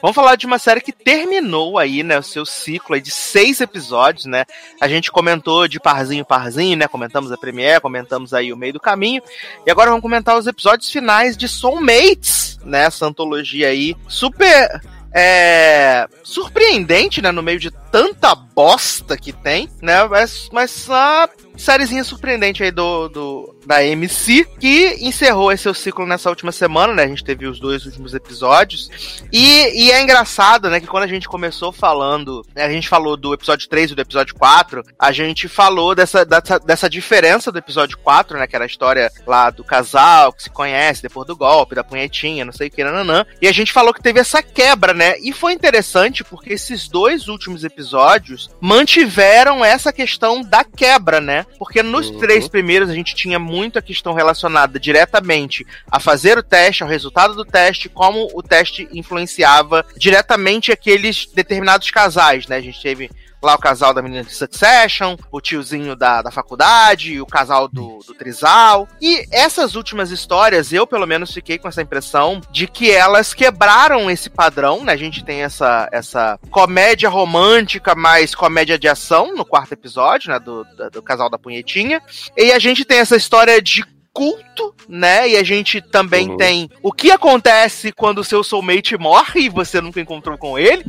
Vamos 0.00 0.14
falar 0.14 0.36
de 0.36 0.46
uma 0.46 0.58
série 0.58 0.80
que 0.80 0.92
terminou 0.92 1.78
aí, 1.78 2.02
né? 2.02 2.18
O 2.18 2.22
seu 2.22 2.44
ciclo 2.46 2.94
aí 2.94 3.00
de 3.10 3.14
seis 3.14 3.60
episódios, 3.60 4.24
né? 4.24 4.44
A 4.80 4.88
gente 4.88 5.10
comentou 5.10 5.66
de 5.66 5.80
parzinho, 5.80 6.24
parzinho, 6.24 6.76
né? 6.76 6.86
Comentamos 6.86 7.32
a 7.32 7.36
Premiere, 7.36 7.80
comentamos 7.80 8.32
aí 8.32 8.52
o 8.52 8.56
meio 8.56 8.72
do 8.72 8.80
caminho. 8.80 9.20
E 9.66 9.70
agora 9.70 9.90
vamos 9.90 10.02
comentar 10.02 10.38
os 10.38 10.46
episódios 10.46 10.90
finais 10.90 11.36
de 11.36 11.48
Soulmates, 11.48 12.58
né? 12.64 12.84
Essa 12.84 13.06
antologia 13.06 13.68
aí 13.68 13.96
super 14.08 14.80
é, 15.12 16.08
surpreendente, 16.22 17.20
né? 17.20 17.32
No 17.32 17.42
meio 17.42 17.58
de 17.58 17.70
tanta 17.90 18.34
bosta 18.34 19.16
que 19.16 19.32
tem, 19.32 19.68
né? 19.82 20.04
Mas, 20.04 20.48
mas 20.52 20.88
uma 20.88 21.28
sériezinha 21.60 22.02
surpreendente 22.02 22.62
aí 22.62 22.70
do, 22.70 23.08
do 23.08 23.54
da 23.66 23.84
MC 23.84 24.46
que 24.58 24.96
encerrou 25.00 25.52
esse 25.52 25.64
seu 25.64 25.74
ciclo 25.74 26.06
nessa 26.06 26.30
última 26.30 26.50
semana, 26.50 26.94
né? 26.94 27.04
A 27.04 27.08
gente 27.08 27.24
teve 27.24 27.46
os 27.46 27.60
dois 27.60 27.84
últimos 27.84 28.14
episódios. 28.14 29.22
E, 29.32 29.84
e 29.84 29.92
é 29.92 30.00
engraçado, 30.00 30.70
né? 30.70 30.80
Que 30.80 30.86
quando 30.86 31.04
a 31.04 31.08
gente 31.08 31.28
começou 31.28 31.70
falando, 31.70 32.44
né, 32.54 32.64
a 32.64 32.70
gente 32.70 32.88
falou 32.88 33.16
do 33.16 33.34
episódio 33.34 33.68
3 33.68 33.90
e 33.90 33.94
do 33.94 34.02
episódio 34.02 34.34
4, 34.34 34.82
a 34.98 35.12
gente 35.12 35.48
falou 35.48 35.94
dessa, 35.94 36.24
dessa, 36.24 36.58
dessa 36.58 36.88
diferença 36.88 37.52
do 37.52 37.58
episódio 37.58 37.98
4, 37.98 38.38
né? 38.38 38.46
Que 38.46 38.56
era 38.56 38.64
a 38.64 38.66
história 38.66 39.10
lá 39.26 39.50
do 39.50 39.62
casal 39.62 40.32
que 40.32 40.42
se 40.42 40.50
conhece 40.50 41.02
depois 41.02 41.26
do 41.26 41.36
golpe, 41.36 41.74
da 41.74 41.84
punhetinha, 41.84 42.44
não 42.44 42.52
sei 42.52 42.68
o 42.68 42.70
que, 42.70 42.82
nananã. 42.82 43.24
E 43.40 43.46
a 43.46 43.52
gente 43.52 43.72
falou 43.72 43.92
que 43.92 44.02
teve 44.02 44.20
essa 44.20 44.42
quebra, 44.42 44.94
né? 44.94 45.18
E 45.20 45.32
foi 45.32 45.52
interessante 45.52 46.24
porque 46.24 46.54
esses 46.54 46.88
dois 46.88 47.28
últimos 47.28 47.64
episódios 47.64 48.50
mantiveram 48.60 49.64
essa 49.64 49.92
questão 49.92 50.42
da 50.42 50.64
quebra, 50.64 51.20
né? 51.20 51.44
Porque 51.58 51.82
nos 51.82 52.08
Uhum. 52.10 52.18
três 52.18 52.48
primeiros 52.48 52.88
a 52.88 52.94
gente 52.94 53.14
tinha 53.14 53.38
muita 53.38 53.82
questão 53.82 54.14
relacionada 54.14 54.78
diretamente 54.80 55.66
a 55.90 56.00
fazer 56.00 56.38
o 56.38 56.42
teste, 56.42 56.82
ao 56.82 56.88
resultado 56.88 57.34
do 57.34 57.44
teste, 57.44 57.88
como 57.88 58.28
o 58.34 58.42
teste 58.42 58.88
influenciava 58.92 59.84
diretamente 59.96 60.72
aqueles 60.72 61.26
determinados 61.26 61.90
casais, 61.90 62.46
né? 62.46 62.56
A 62.56 62.60
gente 62.60 62.80
teve 62.80 63.10
lá 63.42 63.54
o 63.54 63.58
casal 63.58 63.94
da 63.94 64.02
menina 64.02 64.24
de 64.24 64.34
Succession, 64.34 65.16
o 65.32 65.40
tiozinho 65.40 65.96
da, 65.96 66.22
da 66.22 66.30
faculdade, 66.30 67.20
o 67.20 67.26
casal 67.26 67.68
do, 67.68 67.98
do 68.06 68.14
Trisal. 68.14 68.86
E 69.00 69.26
essas 69.30 69.74
últimas 69.74 70.10
histórias, 70.10 70.72
eu 70.72 70.86
pelo 70.86 71.06
menos 71.06 71.32
fiquei 71.32 71.58
com 71.58 71.68
essa 71.68 71.82
impressão 71.82 72.40
de 72.50 72.66
que 72.66 72.90
elas 72.90 73.32
quebraram 73.32 74.10
esse 74.10 74.28
padrão, 74.28 74.84
né? 74.84 74.92
A 74.92 74.96
gente 74.96 75.24
tem 75.24 75.42
essa, 75.42 75.88
essa 75.92 76.38
comédia 76.50 77.08
romântica 77.08 77.94
mais 77.94 78.34
comédia 78.34 78.78
de 78.78 78.88
ação 78.88 79.34
no 79.34 79.44
quarto 79.44 79.72
episódio, 79.72 80.30
né? 80.30 80.38
Do, 80.38 80.64
do, 80.76 80.90
do 80.90 81.02
casal 81.02 81.30
da 81.30 81.38
punhetinha. 81.38 82.02
E 82.36 82.52
a 82.52 82.58
gente 82.58 82.84
tem 82.84 82.98
essa 82.98 83.16
história 83.16 83.60
de 83.62 83.84
culto, 84.12 84.74
né? 84.88 85.28
E 85.28 85.36
a 85.36 85.42
gente 85.44 85.80
também 85.80 86.28
Uhum. 86.30 86.36
tem 86.36 86.70
o 86.82 86.92
que 86.92 87.10
acontece 87.10 87.92
quando 87.92 88.18
o 88.18 88.24
seu 88.24 88.42
soulmate 88.42 88.98
morre 88.98 89.42
e 89.42 89.48
você 89.48 89.80
nunca 89.80 90.00
encontrou 90.00 90.36
com 90.36 90.58
ele, 90.58 90.84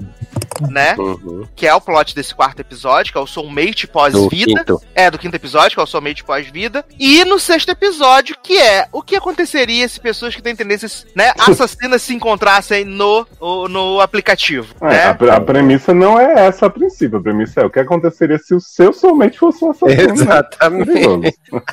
né? 0.70 0.96
Uhum. 0.98 1.46
Que 1.56 1.68
é 1.68 1.74
o 1.74 1.82
plot 1.82 2.14
desse 2.16 2.34
quarto 2.36 2.60
episódio, 2.60 3.12
que 3.12 3.18
é 3.18 3.22
o 3.22 3.28
soulmate 3.28 3.88
pós-vida. 3.88 4.64
É, 4.96 5.10
do 5.10 5.18
quinto 5.18 5.36
episódio, 5.36 5.76
que 5.76 5.80
é 5.80 5.84
o 5.84 5.88
soulmate 5.88 6.24
pós-vida. 6.24 6.86
E 7.00 7.24
no 7.26 7.40
sexto 7.40 7.70
episódio, 7.70 8.36
que 8.42 8.58
é 8.60 8.88
o 8.92 9.02
que 9.02 9.16
aconteceria 9.16 9.88
se 9.88 10.00
pessoas 10.00 10.36
que 10.36 10.42
têm 10.42 10.56
tendências, 10.56 11.06
né, 11.16 11.32
assassinas 11.40 12.02
se 12.02 12.14
encontrassem 12.14 12.86
no, 12.86 13.26
no 13.70 14.00
aplicativo, 14.02 14.74
É, 14.82 14.88
né? 14.88 15.18
a, 15.32 15.36
a 15.36 15.42
premissa 15.42 15.94
não 15.94 16.20
é 16.20 16.48
essa 16.48 16.66
a 16.66 16.70
princípio. 16.70 17.18
A 17.20 17.22
premissa 17.22 17.62
é 17.62 17.66
o 17.66 17.70
que 17.70 17.80
aconteceria 17.80 18.38
se 18.38 18.54
o 18.54 18.60
seu 18.60 18.92
somente 18.94 19.38
fosse 19.40 19.64
um 19.64 19.72
assassino. 19.72 20.08
né? 20.08 20.14
Exatamente. 20.14 20.86
Perigoso. 20.92 21.22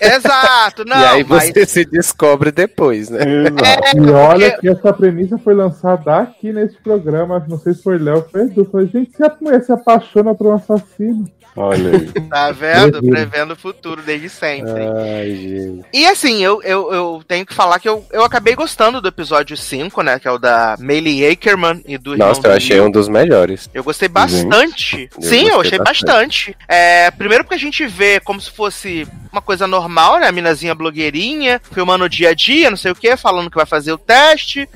Exato, 0.00 0.84
não, 0.84 1.00
e 1.00 1.04
aí 1.04 1.24
mas... 1.28 1.48
você 1.52 1.66
se 1.66 1.84
descobre 1.84 2.50
depois, 2.52 3.08
né? 3.10 3.20
Exato. 3.22 3.96
E 3.96 4.10
olha 4.10 4.50
porque- 4.52 4.60
que 4.60 4.68
essa 4.68 4.92
premissa 4.92 5.38
foi 5.38 5.54
lançada 5.54 6.16
aqui 6.18 6.52
nesse 6.52 6.76
programa. 6.82 7.44
Não 7.48 7.58
sei 7.58 7.74
se 7.74 7.82
foi 7.82 7.98
Léo 7.98 8.24
foi 8.30 8.37
Edu. 8.38 8.64
Falei, 8.64 8.88
gente, 8.88 9.16
se 9.16 9.22
a 9.22 9.36
mulher 9.40 9.62
se 9.62 9.72
apaixona 9.72 10.34
por 10.34 10.46
um 10.46 10.54
assassino. 10.54 11.26
Olha 11.56 11.90
aí. 11.90 12.08
Tá 12.28 12.52
vendo? 12.52 13.02
Prevendo 13.02 13.52
o 13.52 13.56
futuro 13.56 14.02
desde 14.02 14.28
sempre. 14.28 14.70
Ai, 14.70 15.34
gente. 15.34 15.86
E 15.92 16.06
assim, 16.06 16.42
eu, 16.44 16.62
eu, 16.62 16.92
eu 16.92 17.22
tenho 17.26 17.44
que 17.44 17.54
falar 17.54 17.78
que 17.80 17.88
eu, 17.88 18.04
eu 18.12 18.22
acabei 18.22 18.54
gostando 18.54 19.00
do 19.00 19.08
episódio 19.08 19.56
5, 19.56 20.02
né? 20.02 20.18
Que 20.18 20.28
é 20.28 20.30
o 20.30 20.38
da 20.38 20.76
Meili 20.78 21.26
Ackerman 21.26 21.82
e 21.86 21.96
do 21.96 22.12
irmão 22.12 22.28
Nossa, 22.28 22.46
eu 22.46 22.52
achei 22.52 22.80
um 22.80 22.90
dos 22.90 23.08
melhores. 23.08 23.68
Eu 23.72 23.82
gostei 23.82 24.08
bastante. 24.08 25.08
eu 25.16 25.22
Sim, 25.22 25.48
eu 25.48 25.56
gostei 25.56 25.78
achei 25.78 25.78
bastante. 25.78 26.56
É, 26.68 27.10
primeiro 27.12 27.44
porque 27.44 27.56
a 27.56 27.58
gente 27.58 27.86
vê 27.86 28.20
como 28.20 28.40
se 28.40 28.50
fosse 28.50 29.08
uma 29.32 29.42
coisa 29.42 29.66
normal, 29.66 30.18
né? 30.18 30.26
A 30.26 30.32
minazinha 30.32 30.74
blogueirinha, 30.74 31.60
filmando 31.72 32.04
o 32.04 32.08
dia 32.08 32.30
a 32.30 32.34
dia, 32.34 32.70
não 32.70 32.76
sei 32.76 32.92
o 32.92 32.94
que, 32.94 33.16
falando 33.16 33.50
que 33.50 33.56
vai 33.56 33.66
fazer 33.66 33.92
o 33.92 33.98
teste. 33.98 34.68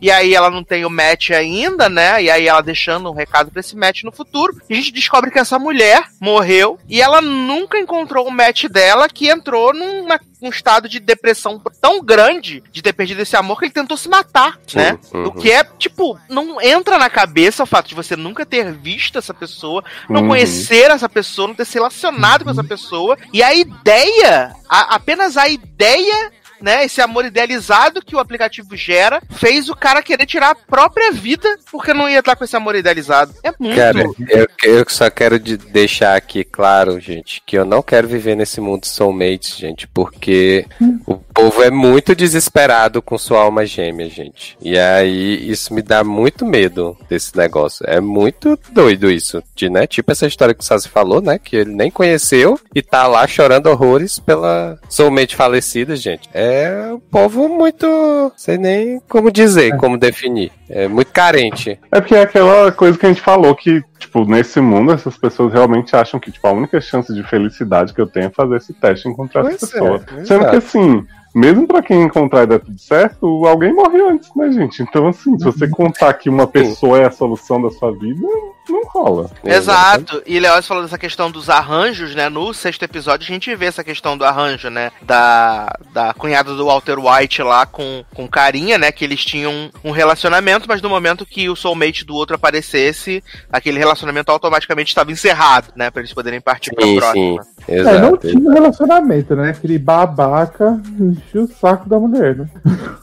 E 0.00 0.10
aí 0.10 0.34
ela 0.34 0.50
não 0.50 0.62
tem 0.62 0.84
o 0.84 0.90
match 0.90 1.30
ainda, 1.30 1.88
né? 1.88 2.22
E 2.22 2.30
aí 2.30 2.46
ela 2.46 2.60
deixando 2.60 3.10
um 3.10 3.14
recado 3.14 3.50
pra 3.50 3.60
esse 3.60 3.76
match 3.76 4.04
no 4.04 4.12
futuro. 4.12 4.56
E 4.68 4.74
a 4.74 4.76
gente 4.76 4.92
descobre 4.92 5.30
que 5.30 5.38
essa 5.38 5.58
mulher 5.58 6.04
morreu 6.20 6.78
e 6.88 7.00
ela 7.00 7.20
nunca 7.20 7.78
encontrou 7.78 8.26
o 8.26 8.30
match 8.30 8.64
dela 8.64 9.08
que 9.08 9.28
entrou 9.28 9.74
numa, 9.74 10.20
num 10.40 10.50
estado 10.50 10.88
de 10.88 11.00
depressão 11.00 11.60
tão 11.80 12.00
grande 12.02 12.62
de 12.70 12.80
ter 12.82 12.92
perdido 12.92 13.20
esse 13.20 13.36
amor 13.36 13.58
que 13.58 13.64
ele 13.66 13.72
tentou 13.72 13.96
se 13.96 14.08
matar, 14.08 14.58
né? 14.74 14.98
Uhum. 15.12 15.24
O 15.26 15.32
que 15.32 15.50
é, 15.50 15.64
tipo, 15.78 16.18
não 16.28 16.60
entra 16.60 16.98
na 16.98 17.10
cabeça 17.10 17.62
o 17.62 17.66
fato 17.66 17.88
de 17.88 17.94
você 17.94 18.14
nunca 18.16 18.46
ter 18.46 18.72
visto 18.72 19.18
essa 19.18 19.34
pessoa, 19.34 19.82
não 20.08 20.22
Uhum. 20.22 20.28
conhecer 20.28 20.90
essa 20.90 21.08
pessoa, 21.08 21.48
não 21.48 21.54
ter 21.54 21.64
se 21.64 21.74
relacionado 21.74 22.44
com 22.44 22.50
essa 22.50 22.64
pessoa. 22.64 23.16
E 23.32 23.42
a 23.42 23.52
ideia, 23.54 24.54
a- 24.68 24.94
apenas 24.94 25.36
a 25.36 25.48
ideia. 25.48 26.32
Né, 26.60 26.84
esse 26.84 27.00
amor 27.00 27.24
idealizado 27.24 28.02
que 28.04 28.16
o 28.16 28.18
aplicativo 28.18 28.74
gera 28.76 29.22
fez 29.30 29.68
o 29.68 29.76
cara 29.76 30.02
querer 30.02 30.26
tirar 30.26 30.50
a 30.50 30.54
própria 30.54 31.12
vida 31.12 31.56
porque 31.70 31.94
não 31.94 32.08
ia 32.08 32.18
estar 32.18 32.34
com 32.34 32.44
esse 32.44 32.56
amor 32.56 32.74
idealizado. 32.74 33.32
É 33.44 33.52
muito. 33.58 33.76
Cara, 33.76 34.02
eu, 34.28 34.46
eu 34.64 34.84
só 34.88 35.08
quero 35.08 35.38
de- 35.38 35.56
deixar 35.56 36.16
aqui 36.16 36.42
claro, 36.42 36.98
gente, 36.98 37.42
que 37.46 37.56
eu 37.56 37.64
não 37.64 37.80
quero 37.80 38.08
viver 38.08 38.34
nesse 38.34 38.60
mundo 38.60 38.86
soulmates, 38.86 39.56
gente, 39.56 39.86
porque 39.86 40.66
o 41.06 41.14
povo 41.38 41.62
é 41.62 41.70
muito 41.70 42.16
desesperado 42.16 43.00
com 43.00 43.16
sua 43.16 43.42
alma 43.42 43.64
gêmea, 43.64 44.08
gente. 44.08 44.58
E 44.60 44.76
aí, 44.76 45.48
isso 45.48 45.72
me 45.72 45.82
dá 45.82 46.02
muito 46.02 46.44
medo 46.44 46.96
desse 47.08 47.36
negócio. 47.36 47.84
É 47.88 48.00
muito 48.00 48.58
doido 48.72 49.08
isso. 49.08 49.40
De, 49.54 49.70
né? 49.70 49.86
Tipo 49.86 50.10
essa 50.10 50.26
história 50.26 50.52
que 50.52 50.62
o 50.62 50.64
Sassi 50.64 50.88
falou, 50.88 51.22
né? 51.22 51.38
Que 51.38 51.54
ele 51.54 51.72
nem 51.72 51.92
conheceu 51.92 52.58
e 52.74 52.82
tá 52.82 53.06
lá 53.06 53.24
chorando 53.28 53.68
horrores 53.68 54.18
pela 54.18 54.78
soulmate 54.88 55.36
falecida, 55.36 55.94
gente. 55.94 56.28
É 56.34 56.90
um 56.92 56.98
povo 56.98 57.48
muito. 57.48 58.32
Sei 58.36 58.58
nem 58.58 59.00
como 59.08 59.30
dizer, 59.30 59.76
como 59.76 59.96
definir. 59.96 60.50
É 60.68 60.88
muito 60.88 61.12
carente. 61.12 61.78
É 61.92 62.00
porque 62.00 62.16
é 62.16 62.22
aquela 62.22 62.72
coisa 62.72 62.98
que 62.98 63.06
a 63.06 63.08
gente 63.08 63.22
falou 63.22 63.54
que, 63.54 63.82
tipo, 63.98 64.24
nesse 64.24 64.60
mundo, 64.60 64.92
essas 64.92 65.16
pessoas 65.16 65.52
realmente 65.52 65.94
acham 65.94 66.18
que, 66.18 66.32
tipo, 66.32 66.46
a 66.46 66.52
única 66.52 66.80
chance 66.80 67.14
de 67.14 67.22
felicidade 67.22 67.94
que 67.94 68.00
eu 68.00 68.06
tenho 68.06 68.26
é 68.26 68.30
fazer 68.30 68.56
esse 68.56 68.74
teste 68.74 69.06
e 69.08 69.10
encontrar 69.10 69.42
Pois 69.42 69.54
essa 69.54 69.66
é, 69.66 69.80
pessoa. 69.80 69.96
exato. 69.96 70.26
Sendo 70.26 70.50
que, 70.50 70.56
assim, 70.56 71.06
mesmo 71.38 71.66
pra 71.66 71.82
quem 71.82 72.02
encontrar 72.02 72.42
e 72.42 72.46
der 72.46 72.60
tudo 72.60 72.78
certo, 72.78 73.46
alguém 73.46 73.72
morreu 73.72 74.10
antes, 74.10 74.30
né, 74.34 74.50
gente? 74.52 74.82
Então, 74.82 75.08
assim, 75.08 75.38
se 75.38 75.44
você 75.44 75.68
contar 75.68 76.12
que 76.14 76.28
uma 76.28 76.46
pessoa 76.46 76.98
é 76.98 77.06
a 77.06 77.10
solução 77.10 77.62
da 77.62 77.70
sua 77.70 77.92
vida, 77.92 78.26
não 78.68 78.84
rola. 78.84 79.30
Exato. 79.44 80.22
E 80.26 80.38
Leoz 80.38 80.66
falou 80.66 80.82
dessa 80.82 80.98
questão 80.98 81.30
dos 81.30 81.48
arranjos, 81.48 82.14
né? 82.14 82.28
No 82.28 82.52
sexto 82.52 82.82
episódio 82.82 83.24
a 83.24 83.32
gente 83.32 83.54
vê 83.54 83.66
essa 83.66 83.82
questão 83.82 84.16
do 84.16 84.24
arranjo, 84.24 84.68
né? 84.68 84.90
Da, 85.02 85.72
da 85.92 86.14
cunhada 86.14 86.54
do 86.54 86.66
Walter 86.66 86.98
White 86.98 87.42
lá 87.42 87.66
com, 87.66 88.04
com 88.14 88.28
carinha, 88.28 88.78
né? 88.78 88.92
Que 88.92 89.04
eles 89.04 89.24
tinham 89.24 89.70
um 89.82 89.90
relacionamento, 89.90 90.66
mas 90.68 90.82
no 90.82 90.88
momento 90.88 91.26
que 91.26 91.48
o 91.48 91.56
soulmate 91.56 92.04
do 92.04 92.14
outro 92.14 92.36
aparecesse, 92.36 93.22
aquele 93.50 93.78
relacionamento 93.78 94.30
automaticamente 94.30 94.90
estava 94.90 95.10
encerrado, 95.10 95.72
né? 95.74 95.90
Pra 95.90 96.00
eles 96.00 96.12
poderem 96.12 96.40
partir 96.40 96.74
pra 96.74 96.84
Sim, 96.84 96.96
próxima. 96.96 97.42
sim. 97.42 97.48
É, 97.68 97.82
não 97.82 98.10
Exato. 98.14 98.28
tinha 98.28 98.52
relacionamento, 98.52 99.36
né? 99.36 99.50
Aquele 99.50 99.78
babaca 99.78 100.80
enchia 101.28 101.42
o 101.42 101.46
saco 101.48 101.88
da 101.88 101.98
mulher, 101.98 102.36
né? 102.36 102.48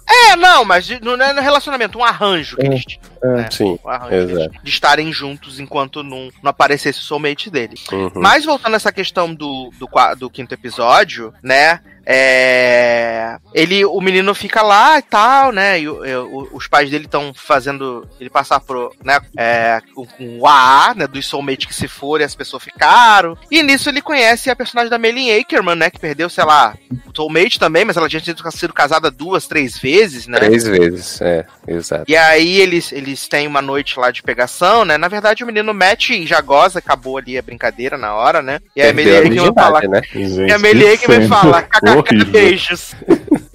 É, 0.07 0.35
não, 0.35 0.65
mas 0.65 0.89
não 1.01 1.13
é 1.13 1.33
no 1.33 1.41
relacionamento, 1.41 1.97
um 1.97 2.03
arranjo 2.03 2.55
que 2.57 2.63
É, 2.63 2.65
eles 2.67 2.83
tinham. 2.85 3.01
é. 3.23 3.27
né? 3.41 3.49
Sim, 3.51 3.79
Um 3.83 3.89
arranjo 3.89 4.15
exato. 4.31 4.55
de 4.63 4.69
estarem 4.69 5.11
juntos 5.13 5.59
enquanto 5.59 6.03
não, 6.03 6.29
não 6.41 6.49
aparecesse 6.49 6.99
o 6.99 7.03
soulmate 7.03 7.49
dele. 7.49 7.75
Uhum. 7.91 8.11
Mas 8.15 8.45
voltando 8.45 8.73
a 8.73 8.77
essa 8.77 8.91
questão 8.91 9.33
do, 9.33 9.71
do, 9.77 9.87
do 10.17 10.29
quinto 10.29 10.53
episódio, 10.53 11.33
né? 11.43 11.79
É, 12.05 13.37
ele, 13.53 13.85
o 13.85 13.99
menino 14.01 14.33
fica 14.35 14.61
lá 14.61 14.97
e 14.99 15.01
tal, 15.01 15.51
né? 15.51 15.79
E 15.79 15.87
o- 15.89 16.05
e 16.05 16.15
o- 16.15 16.49
os 16.53 16.67
pais 16.67 16.89
dele 16.89 17.05
estão 17.05 17.33
fazendo 17.33 18.07
ele 18.19 18.29
passar 18.29 18.59
por, 18.59 18.93
né? 19.03 19.19
É, 19.37 19.81
com, 19.93 20.05
com 20.05 20.39
o 20.39 20.47
AA, 20.47 20.93
né? 20.95 21.07
Dos 21.07 21.25
soulmates 21.25 21.65
que 21.65 21.73
se 21.73 21.87
foram 21.87 22.21
e 22.23 22.25
as 22.25 22.35
pessoas 22.35 22.63
ficaram. 22.63 23.37
E 23.49 23.61
nisso 23.63 23.89
ele 23.89 24.01
conhece 24.01 24.49
a 24.49 24.55
personagem 24.55 24.89
da 24.89 24.97
Melin 24.97 25.31
Ackerman, 25.39 25.75
né? 25.75 25.89
Que 25.89 25.99
perdeu, 25.99 26.29
sei 26.29 26.43
lá, 26.43 26.75
o 27.07 27.15
soulmate 27.15 27.59
também, 27.59 27.85
mas 27.85 27.97
ela 27.97 28.09
já 28.09 28.19
tinha 28.19 28.35
sido 28.51 28.73
casada 28.73 29.09
duas, 29.09 29.47
três 29.47 29.77
vezes, 29.77 30.27
né? 30.27 30.37
Três 30.39 30.63
vezes, 30.67 31.21
é, 31.21 31.45
exato. 31.67 32.05
E 32.07 32.15
aí 32.15 32.59
eles, 32.59 32.91
eles 32.91 33.27
têm 33.27 33.47
uma 33.47 33.61
noite 33.61 33.99
lá 33.99 34.11
de 34.11 34.21
pegação, 34.23 34.83
né? 34.85 34.97
Na 34.97 35.07
verdade, 35.07 35.43
o 35.43 35.47
menino 35.47 35.73
mete 35.73 36.13
e 36.13 36.25
já 36.27 36.41
goza, 36.41 36.79
acabou 36.79 37.17
ali 37.17 37.37
a 37.37 37.41
brincadeira 37.41 37.97
na 37.97 38.13
hora, 38.13 38.41
né? 38.41 38.59
E 38.75 38.81
aí 38.81 38.89
a 38.89 38.93
Melin 38.93 39.09
Ackerman 39.17 39.51
fala. 39.53 39.79
né? 39.87 40.01
Gente, 40.13 40.45
E 40.49 40.51
a 40.51 40.59
Melie 40.59 40.97
que 40.97 41.07
vai 41.07 41.21
cena 41.21 41.35
falar, 41.35 41.61
kkk, 41.63 41.94
horrível. 41.97 42.31
beijos. 42.31 42.95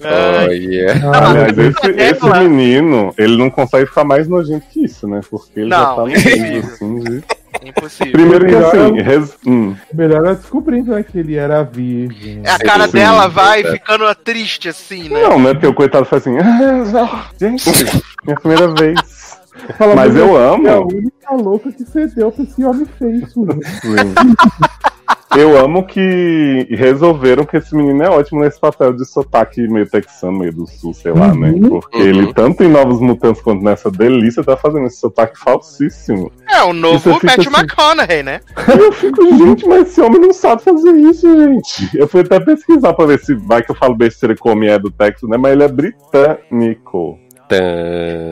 Ai, 0.03 0.47
Olha. 0.47 0.51
Aliás, 1.13 1.57
Ela- 1.57 1.67
esse, 1.69 1.91
esse 2.01 2.25
ela- 2.25 2.39
menino, 2.41 3.13
ele 3.17 3.37
não 3.37 3.49
consegue 3.49 3.85
ficar 3.85 4.03
mais 4.03 4.27
nojento 4.27 4.65
que 4.71 4.85
isso, 4.85 5.07
né? 5.07 5.21
Porque 5.29 5.59
ele 5.59 5.69
já 5.69 5.77
Não, 5.79 5.95
tá 5.95 6.01
no 6.05 6.13
assim, 6.13 6.61
de... 7.01 7.23
impossível. 7.67 8.11
Primeiro 8.13 8.45
que 8.45 8.51
Melhor 8.53 8.75
assim, 8.75 8.97
é 8.97 9.01
res... 9.03 9.37
hum, 9.45 9.75
Melhor 9.93 10.25
é 10.25 10.35
descobrindo 10.35 10.91
né, 10.93 11.03
que 11.03 11.19
ele 11.19 11.35
era 11.35 11.63
virgem. 11.63 12.41
A 12.47 12.57
cara 12.57 12.85
Sim, 12.87 12.93
dela 12.93 13.27
vai 13.27 13.61
é. 13.61 13.71
ficando 13.71 14.15
triste 14.15 14.69
assim, 14.69 15.09
né? 15.09 15.21
Não, 15.21 15.37
né? 15.39 15.53
Porque 15.53 15.67
o 15.67 15.73
coitado 15.73 16.05
faz 16.05 16.25
assim, 16.25 16.37
"Ah, 16.39 17.25
gente, 17.39 17.69
minha 18.23 18.35
primeira 18.37 18.67
vez. 18.73 18.99
Fala, 19.77 19.95
Mas 19.95 20.15
eu 20.15 20.39
É 20.39 20.47
a 20.47 20.51
amo. 20.53 20.87
única 20.87 21.33
louca 21.33 21.71
que 21.73 21.83
cedeu 21.83 22.31
pra 22.31 22.43
esse 22.43 22.63
homem 22.63 22.85
feio. 22.97 23.27
Eu 25.35 25.57
amo 25.57 25.85
que 25.85 26.67
resolveram 26.71 27.45
que 27.45 27.55
esse 27.57 27.73
menino 27.75 28.03
é 28.03 28.09
ótimo 28.09 28.41
nesse 28.41 28.59
papel 28.59 28.93
de 28.93 29.05
sotaque 29.05 29.61
meio 29.67 29.89
texano, 29.89 30.37
meio 30.39 30.51
do 30.53 30.67
sul, 30.67 30.93
sei 30.93 31.13
lá, 31.13 31.33
né? 31.33 31.51
Uhum. 31.51 31.69
Porque 31.79 31.97
Uhum. 31.97 32.03
ele, 32.03 32.33
tanto 32.33 32.63
em 32.63 32.67
Novos 32.67 32.99
Mutantes 32.99 33.41
quanto 33.41 33.63
nessa 33.63 33.89
delícia, 33.89 34.43
tá 34.43 34.57
fazendo 34.57 34.87
esse 34.87 34.99
sotaque 34.99 35.39
falsíssimo. 35.39 36.31
É 36.49 36.61
o 36.63 36.73
novo 36.73 36.97
Isso 36.97 37.13
fica 37.19 37.27
Matt 37.27 37.39
assim. 37.47 37.57
McConaughey, 37.57 38.23
né? 38.23 38.41
Eu 38.67 38.91
fico, 38.91 39.25
gente, 39.37 39.65
mas 39.67 39.87
esse 39.87 40.01
homem 40.01 40.19
não 40.19 40.33
sabe 40.33 40.63
fazer 40.63 40.91
isso, 40.91 41.27
gente. 41.37 41.97
Eu 41.97 42.07
fui 42.07 42.21
até 42.21 42.39
pesquisar 42.39 42.93
pra 42.93 43.05
ver 43.05 43.19
se 43.19 43.33
vai 43.33 43.63
que 43.63 43.71
eu 43.71 43.75
falo 43.75 43.95
besteira 43.95 44.35
como 44.35 44.63
é 44.65 44.77
do 44.77 44.91
Texas, 44.91 45.29
né? 45.29 45.37
Mas 45.37 45.53
ele 45.53 45.63
é 45.63 45.67
britânico. 45.67 47.17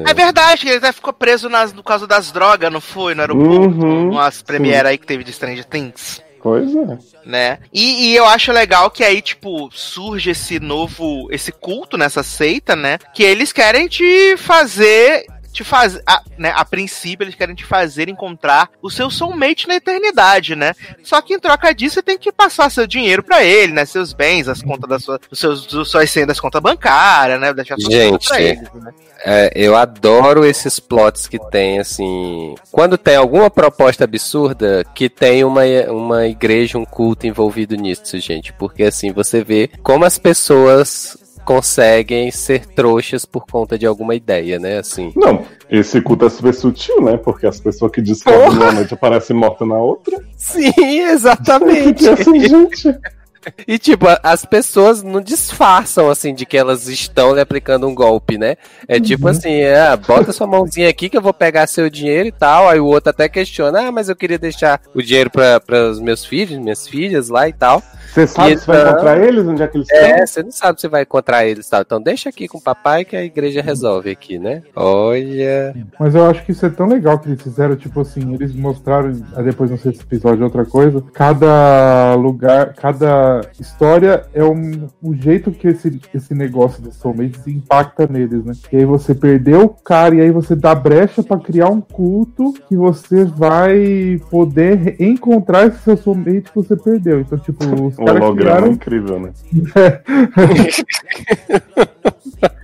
É 0.08 0.14
verdade, 0.14 0.68
ele 0.68 0.78
até 0.78 0.92
ficou 0.94 1.12
preso 1.12 1.50
nas, 1.50 1.74
no 1.74 1.84
caso 1.84 2.08
das 2.08 2.32
drogas, 2.32 2.72
não 2.72 2.80
foi? 2.80 3.14
No 3.14 3.22
aeroporto, 3.22 3.60
Uhum, 3.60 4.12
umas 4.12 4.42
premiere 4.42 4.88
aí 4.88 4.98
que 4.98 5.06
teve 5.06 5.24
de 5.26 5.34
Stranger 5.34 5.66
Things. 5.66 6.22
Pois 6.42 6.76
é. 6.76 6.98
né? 7.26 7.60
E, 7.74 8.08
e 8.08 8.16
eu 8.16 8.26
acho 8.26 8.52
legal 8.52 8.90
que 8.90 9.04
aí, 9.04 9.22
tipo, 9.22 9.70
surge 9.72 10.32
esse 10.32 10.60
novo, 10.60 11.28
esse 11.32 11.52
culto 11.52 11.98
nessa 11.98 12.24
seita, 12.24 12.76
né? 12.76 12.98
Que 13.14 13.24
eles 13.24 13.52
querem 13.52 13.88
te 13.88 14.36
fazer. 14.38 15.26
Te 15.52 15.64
fazer, 15.64 16.02
a, 16.06 16.22
né, 16.38 16.54
a 16.56 16.64
princípio, 16.64 17.24
eles 17.24 17.36
querem 17.36 17.56
te 17.56 17.66
fazer 17.66 18.08
encontrar 18.08 18.70
o 18.82 18.90
seu 18.90 19.10
soulmate 19.10 19.68
na 19.68 19.76
eternidade, 19.76 20.56
né? 20.56 20.74
Só 21.04 21.22
que 21.22 21.34
em 21.34 21.40
troca 21.40 21.74
disso, 21.74 21.96
você 21.96 22.04
tem 22.04 22.18
que 22.18 22.32
passar 22.32 22.70
seu 22.70 22.86
dinheiro 22.86 23.24
pra 23.24 23.44
ele, 23.44 23.74
né? 23.74 23.86
Seus 23.86 24.14
bens, 24.14 24.48
as 24.48 24.62
contas 24.62 24.90
das 24.90 25.04
suas, 25.04 25.20
os 25.32 25.40
seus, 25.40 25.90
suas 25.90 26.10
senhas 26.10 26.28
das 26.28 26.40
contas 26.40 26.62
bancárias, 26.62 27.40
né? 27.40 27.54
Deixar 27.54 27.76
tudo 27.76 27.92
Gente, 27.92 28.28
pra 28.28 28.42
eles, 28.42 28.74
né? 28.74 28.94
É, 29.26 29.52
eu 29.54 29.76
adoro 29.76 30.46
esses 30.46 30.80
plots 30.80 31.28
que 31.28 31.40
tem, 31.50 31.80
assim. 31.80 32.56
Quando 32.72 32.98
tem 32.98 33.16
alguma 33.16 33.50
proposta 33.50 34.06
absurda, 34.06 34.86
que 34.96 35.10
tem 35.10 35.44
uma, 35.44 35.64
uma 35.90 36.26
igreja, 36.28 36.78
um 36.78 36.86
culto 36.86 37.28
envolvido 37.28 37.76
nisso, 37.76 38.18
gente. 38.20 38.54
Porque, 38.54 38.84
assim, 38.84 39.12
você 39.12 39.44
vê 39.44 39.70
como 39.84 40.06
as 40.06 40.18
pessoas 40.18 41.18
conseguem 41.50 42.30
ser 42.30 42.64
trouxas 42.64 43.26
por 43.26 43.44
conta 43.48 43.76
de 43.76 43.84
alguma 43.84 44.14
ideia, 44.14 44.60
né? 44.60 44.78
Assim. 44.78 45.12
Não, 45.16 45.44
esse 45.68 46.00
culto 46.00 46.28
é 46.28 46.30
super 46.30 46.54
sutil, 46.54 47.02
né? 47.02 47.18
Porque 47.18 47.48
as 47.48 47.60
pessoas 47.60 47.92
que 47.92 48.04
descobrem 48.04 48.52
uma 48.52 48.72
noite 48.72 48.94
aparecem 48.94 49.36
mortas 49.36 49.68
na 49.68 49.78
outra. 49.78 50.24
Sim, 50.38 50.72
exatamente. 50.78 52.06
assim, 52.08 52.40
gente. 52.48 52.96
E 53.68 53.78
tipo, 53.78 54.06
as 54.24 54.46
pessoas 54.46 55.04
não 55.04 55.22
disfarçam 55.22 56.10
assim 56.10 56.34
de 56.34 56.46
que 56.46 56.58
elas 56.58 56.88
estão 56.88 57.34
lhe 57.34 57.42
aplicando 57.42 57.88
um 57.88 57.96
golpe, 57.96 58.38
né? 58.38 58.56
É 58.88 59.00
tipo 59.00 59.28
assim, 59.28 59.64
ah, 59.64 59.96
bota 59.98 60.32
sua 60.32 60.48
mãozinha 60.48 60.90
aqui 60.90 61.10
que 61.10 61.18
eu 61.18 61.22
vou 61.22 61.34
pegar 61.34 61.68
seu 61.68 61.90
dinheiro 61.90 62.28
e 62.28 62.32
tal. 62.32 62.68
Aí 62.70 62.80
o 62.80 62.86
outro 62.86 63.10
até 63.10 63.28
questiona, 63.30 63.88
ah, 63.88 63.92
mas 63.92 64.10
eu 64.10 64.16
queria 64.16 64.38
deixar 64.38 64.82
o 64.94 65.02
dinheiro 65.02 65.30
para 65.30 65.90
os 65.90 66.00
meus 66.00 66.26
filhos, 66.26 66.58
minhas 66.58 66.88
filhas 66.88 67.30
lá 67.30 67.48
e 67.48 67.54
tal. 67.54 67.82
Você 68.14 68.26
sabe 68.26 68.54
E 68.54 68.58
se 68.58 68.66
vai 68.66 68.78
então- 68.80 68.92
encontrar 68.92 69.18
eles? 69.24 69.46
Onde 69.48 69.62
é 69.64 69.68
que 69.68 69.78
eles 69.78 69.90
É, 69.92 70.10
estão? 70.14 70.28
você 70.28 70.44
não 70.44 70.52
sabe 70.52 70.82
se 70.82 70.88
vai 70.88 71.02
encontrar 71.04 71.46
eles 71.46 71.68
e 71.68 71.70
tal. 71.70 71.82
Então 71.82 72.02
deixa 72.02 72.30
aqui 72.30 72.48
com 72.48 72.58
o 72.58 72.62
papai 72.62 73.06
que 73.06 73.16
a 73.16 73.24
igreja 73.24 73.62
resolve 73.62 74.10
aqui, 74.10 74.40
né? 74.40 74.64
Olha. 74.76 75.76
Mas 76.00 76.16
eu 76.16 76.26
acho 76.30 76.44
que 76.44 76.52
isso 76.52 76.66
é 76.66 76.70
tão 76.70 76.88
legal 76.88 77.20
que 77.20 77.30
eles 77.30 77.42
fizeram, 77.42 77.76
tipo 77.76 78.02
assim, 78.02 78.34
eles 78.34 78.54
mostraram, 78.56 79.12
aí 79.36 79.44
depois 79.44 79.70
não 79.70 79.78
sei 79.78 79.94
se 79.94 80.02
episódio 80.02 80.42
é 80.42 80.46
outra 80.46 80.66
coisa, 80.66 81.04
cada 81.14 82.16
lugar, 82.16 82.74
cada 82.74 83.39
história 83.60 84.26
é 84.34 84.44
um, 84.44 84.88
um 85.02 85.14
jeito 85.14 85.52
que 85.52 85.68
esse, 85.68 86.00
esse 86.14 86.34
negócio 86.34 86.82
de 86.82 86.94
soulmates 86.94 87.46
impacta 87.48 88.08
neles, 88.08 88.44
né? 88.44 88.54
E 88.72 88.78
aí 88.78 88.86
você 88.86 89.14
perdeu 89.14 89.62
o 89.62 89.70
cara 89.70 90.16
e 90.16 90.22
aí 90.22 90.32
você 90.32 90.56
dá 90.56 90.74
brecha 90.74 91.24
pra 91.24 91.38
criar 91.38 91.70
um 91.70 91.82
culto 91.82 92.54
que 92.68 92.76
você 92.76 93.26
vai 93.26 94.20
poder 94.30 94.96
encontrar 95.00 95.68
esse 95.68 95.80
seu 95.80 95.98
soulmate 95.98 96.52
que 96.52 96.56
você 96.56 96.76
perdeu. 96.76 97.22
Então, 97.22 97.38
tipo, 97.38 97.64
os 97.86 97.98
O 97.98 98.06
caras 98.06 98.22
holograma 98.22 98.30
é 98.30 98.36
criaram 98.36 98.72
incrível, 98.72 99.20
né? 99.20 99.32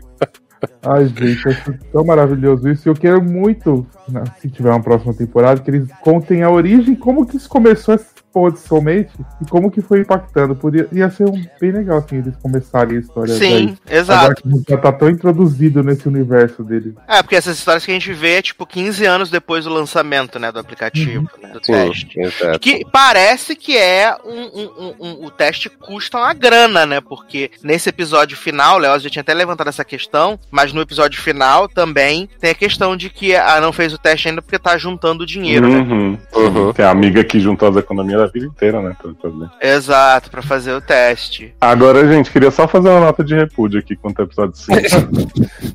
Ai, 0.88 1.07
gente, 1.07 1.49
acho 1.49 1.73
tão 1.91 2.05
maravilhoso 2.05 2.69
isso. 2.69 2.88
E 2.88 2.89
eu 2.89 2.93
quero 2.93 3.21
muito, 3.21 3.86
né, 4.07 4.23
se 4.39 4.49
tiver 4.49 4.69
uma 4.69 4.82
próxima 4.82 5.13
temporada, 5.13 5.59
que 5.59 5.69
eles 5.69 5.89
contem 6.01 6.43
a 6.43 6.49
origem, 6.49 6.95
como 6.95 7.26
que 7.26 7.38
isso 7.38 7.49
começou 7.49 7.95
essa 7.95 8.05
porra 8.36 8.51
de 8.51 8.59
soulmate 8.59 9.09
e 9.41 9.49
como 9.49 9.71
que 9.71 9.79
foi 9.79 10.01
impactando. 10.01 10.53
Podia, 10.57 10.89
ia 10.91 11.09
ser 11.09 11.23
um, 11.23 11.41
bem 11.61 11.71
legal, 11.71 11.99
assim, 11.99 12.17
eles 12.17 12.36
começarem 12.43 12.97
a 12.97 12.99
história 12.99 13.33
Sim, 13.33 13.77
daí. 13.88 13.97
exato. 13.97 14.41
Agora 14.45 14.63
já 14.67 14.77
tá 14.77 14.91
tão 14.91 15.09
introduzido 15.09 15.81
nesse 15.81 16.05
universo 16.05 16.61
dele. 16.61 16.93
É, 17.07 17.23
porque 17.23 17.38
essas 17.38 17.57
histórias 17.57 17.86
que 17.86 17.91
a 17.91 17.93
gente 17.93 18.11
vê 18.11 18.33
é 18.33 18.41
tipo 18.41 18.65
15 18.65 19.05
anos 19.05 19.29
depois 19.29 19.63
do 19.63 19.71
lançamento, 19.73 20.38
né, 20.38 20.51
do 20.51 20.59
aplicativo, 20.59 21.29
né, 21.41 21.47
do 21.53 21.61
teste. 21.61 22.13
Sim, 22.13 22.21
exato. 22.23 22.59
Que 22.59 22.86
parece 22.91 23.55
que 23.55 23.77
é 23.77 24.13
um, 24.25 24.41
um- 24.43 24.71
um- 24.77 24.95
um- 24.99 25.25
O 25.25 25.31
teste 25.31 25.69
custa 25.69 26.17
uma 26.17 26.33
grana, 26.33 26.86
né? 26.86 26.99
Porque 26.99 27.49
nesse 27.63 27.88
episódio 27.88 28.36
final, 28.36 28.75
o 28.75 28.79
Leoz 28.79 29.01
já 29.01 29.09
tinha 29.09 29.21
até 29.21 29.33
levantado 29.33 29.69
essa 29.69 29.86
questão, 29.86 30.38
mas 30.51 30.73
no 30.73 30.81
episódio 30.81 31.21
final 31.21 31.69
também 31.69 32.29
tem 32.39 32.51
a 32.51 32.55
questão 32.55 32.97
de 32.97 33.09
que 33.09 33.33
a 33.33 33.61
não 33.61 33.71
fez 33.71 33.93
o 33.93 33.97
teste 33.97 34.27
ainda 34.27 34.41
porque 34.41 34.59
tá 34.59 34.77
juntando 34.77 35.25
dinheiro, 35.25 35.67
né? 35.69 35.77
Uhum. 35.77 36.17
Uhum. 36.36 36.73
Tem 36.73 36.83
a 36.86 36.89
amiga 36.91 37.23
que 37.23 37.39
juntou 37.39 37.69
as 37.69 37.77
economias 37.77 38.24
a 38.26 38.32
vida 38.32 38.45
inteira, 38.45 38.82
né? 38.82 38.95
Pra 39.01 39.13
fazer. 39.13 39.49
Exato, 39.61 40.32
pra 40.32 40.41
fazer 40.41 40.73
o 40.73 40.82
teste. 40.82 41.53
Agora, 41.59 42.07
gente, 42.07 42.32
queria 42.32 42.51
só 42.51 42.67
fazer 42.67 42.89
uma 42.89 42.99
nota 42.99 43.23
de 43.23 43.36
repúdio 43.36 43.80
aqui 43.80 43.95
quanto 43.95 44.19
ao 44.19 44.26
episódio 44.26 44.55
5. 44.55 44.80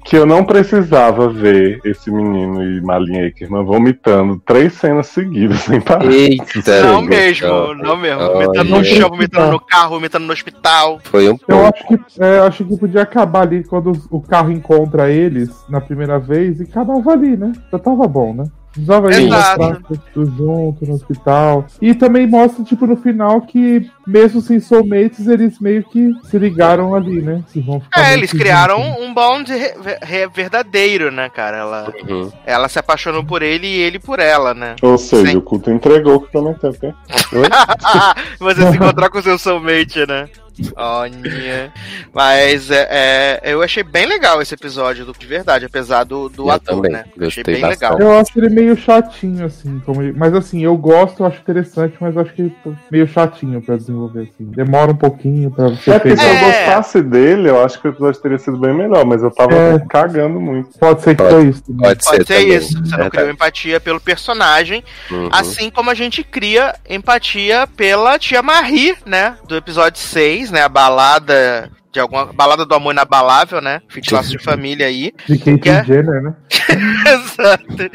que 0.05 0.16
eu 0.16 0.26
não 0.26 0.44
precisava 0.44 1.28
ver 1.28 1.80
esse 1.84 2.11
menino 2.11 2.62
e 2.62 2.80
Malinha 2.80 3.26
Eckerman 3.26 3.64
vomitando 3.64 4.40
três 4.44 4.72
cenas 4.74 5.07
seguidas 5.07 5.61
sem 5.61 5.80
parar. 5.80 6.11
Eita. 6.11 6.82
não 6.82 7.03
mesmo, 7.03 7.74
não 7.74 7.96
mesmo. 7.96 8.20
Olha. 8.20 8.46
Vomitando 8.46 8.70
no 8.70 8.84
chão, 8.84 9.09
vomitando 9.09 9.53
no 9.53 9.61
carro, 9.61 9.90
vomitando 9.90 10.26
no 10.26 10.32
hospital. 10.32 11.01
Foi 11.05 11.28
um 11.28 11.38
Eu 11.48 11.66
acho 11.66 11.86
que, 11.86 11.94
é, 12.22 12.38
eu 12.38 12.44
acho 12.44 12.64
que 12.64 12.76
podia 12.76 13.03
acabar 13.03 13.42
ali 13.42 13.64
quando 13.64 13.92
o 14.11 14.20
carro 14.20 14.51
encontra 14.51 15.11
eles 15.11 15.51
na 15.68 15.80
primeira 15.80 16.18
vez 16.18 16.61
e 16.61 16.64
acabava 16.64 17.12
ali, 17.12 17.36
né? 17.36 17.53
Já 17.70 17.78
tava 17.78 18.07
bom, 18.07 18.34
né? 18.34 18.44
Precisava 18.72 19.12
ir 19.12 19.26
Exato. 19.26 19.62
mostrar 19.62 19.82
tudo 20.14 20.26
junto 20.36 20.86
no 20.86 20.94
hospital. 20.94 21.66
E 21.82 21.92
também 21.92 22.24
mostra, 22.26 22.62
tipo, 22.64 22.86
no 22.86 22.96
final 22.96 23.40
que, 23.42 23.90
mesmo 24.06 24.40
sem 24.40 24.60
soulmates, 24.60 25.26
eles 25.26 25.58
meio 25.58 25.82
que 25.82 26.12
se 26.24 26.38
ligaram 26.38 26.94
ali, 26.94 27.20
né? 27.20 27.42
Que 27.52 27.60
vão 27.60 27.80
ficar 27.80 28.10
É, 28.10 28.12
eles 28.14 28.30
criaram 28.30 28.80
juntos. 28.80 29.02
um 29.02 29.12
bond 29.14 29.52
re- 29.52 29.74
re- 30.02 30.28
verdadeiro, 30.28 31.10
né, 31.10 31.28
cara? 31.28 31.56
Ela, 31.56 31.92
Uhum. 32.08 32.30
ela 32.46 32.68
se 32.68 32.78
apaixonou 32.78 33.24
por 33.24 33.42
ele 33.42 33.66
e 33.66 33.80
ele 33.80 33.98
por 33.98 34.20
ela, 34.20 34.54
né? 34.54 34.76
Ou 34.82 34.96
seja, 34.96 35.32
Sim. 35.32 35.36
o 35.38 35.42
culto 35.42 35.68
entregou 35.70 36.14
o 36.16 36.20
que 36.20 36.30
prometeu, 36.30 36.70
ok? 36.70 36.92
Você 38.38 38.70
se 38.70 38.76
encontrar 38.76 39.10
com 39.10 39.20
seu 39.22 39.36
soulmate, 39.38 40.06
né? 40.06 40.28
Olha. 40.76 41.72
Mas 42.12 42.70
é, 42.70 42.88
é, 42.90 43.40
eu 43.52 43.62
achei 43.62 43.82
bem 43.82 44.06
legal 44.06 44.40
esse 44.42 44.54
episódio 44.54 45.04
do 45.04 45.12
de 45.20 45.26
verdade, 45.26 45.64
apesar 45.66 46.04
do, 46.04 46.28
do 46.28 46.44
Eu 46.46 46.50
ator, 46.50 46.76
também, 46.76 46.92
né? 46.92 47.04
gostei 47.08 47.26
achei 47.26 47.44
bem 47.44 47.61
bastante. 47.61 47.92
legal. 47.92 48.00
Eu 48.14 48.18
acho 48.20 48.30
ele 48.38 48.48
meio 48.48 48.76
chatinho, 48.76 49.44
assim. 49.46 49.80
Como 49.84 50.02
ele- 50.02 50.12
Mas 50.16 50.34
assim, 50.34 50.64
eu 50.64 50.76
gosto, 50.76 51.22
eu 51.22 51.26
acho 51.26 51.38
interessante, 51.40 51.94
mas 52.00 52.14
eu 52.16 52.22
acho 52.22 52.32
que 52.32 52.48
tá 52.64 52.70
meio 52.90 53.06
chatinho 53.06 53.61
pra 53.62 53.76
desenvolver, 53.76 54.22
assim. 54.22 54.50
Demora 54.50 54.92
um 54.92 54.96
pouquinho 54.96 55.50
pra 55.50 55.68
você 55.68 55.90
É 55.92 55.98
porque 55.98 56.16
se 56.16 56.24
eu 56.24 56.28
É. 56.30 56.44
gostasse 56.44 57.02
dele, 57.02 57.48
eu 57.50 57.62
acho 57.64 57.80
que 57.80 57.88
o 57.88 57.90
episódio 57.90 58.20
teria 58.20 58.38
sido 58.38 58.58
bem 58.58 58.74
melhor, 58.74 59.04
mas 59.04 59.22
eu 59.22 59.30
tava 59.30 59.54
É. 59.54 59.78
cagando 59.88 60.40
muito. 60.40 60.78
Pode 60.78 61.02
ser 61.02 61.14
que 61.16 61.22
Pode. 61.22 61.34
foi 61.34 61.44
isso. 61.48 61.62
também. 61.62 61.80
Pode, 61.82 62.04
Pode 62.04 62.26
ser 62.26 62.40
isso. 62.40 62.84
Você 62.84 62.96
não 62.96 63.11
criou 63.11 63.30
empatia 63.30 63.80
pelo 63.80 64.00
personagem, 64.00 64.82
Uhum. 65.11 65.28
assim 65.32 65.70
como 65.70 65.90
a 65.90 65.94
gente 65.94 66.22
cria 66.24 66.74
empatia 66.88 67.66
pela 67.76 68.18
tia 68.18 68.42
Marie, 68.42 68.96
né? 69.04 69.36
Do 69.46 69.56
episódio 69.56 70.00
6, 70.00 70.49
né? 70.51 70.62
A 70.62 70.68
balada 70.68 71.70
de 71.92 71.98
alguma 71.98 72.26
balada 72.26 72.64
do 72.64 72.74
amor 72.74 72.92
inabalável, 72.92 73.61
né? 73.61 73.82
Fit 73.88 74.12
laço 74.14 74.30
de 74.30 74.38
família 74.38 74.86
aí. 74.86 75.12
De 75.26 75.38
Kate 75.38 75.59
Que 75.59 75.68
é? 75.68 75.84
Jenner, 75.84 76.22
né? 76.22 76.34
Exato. 77.12 77.90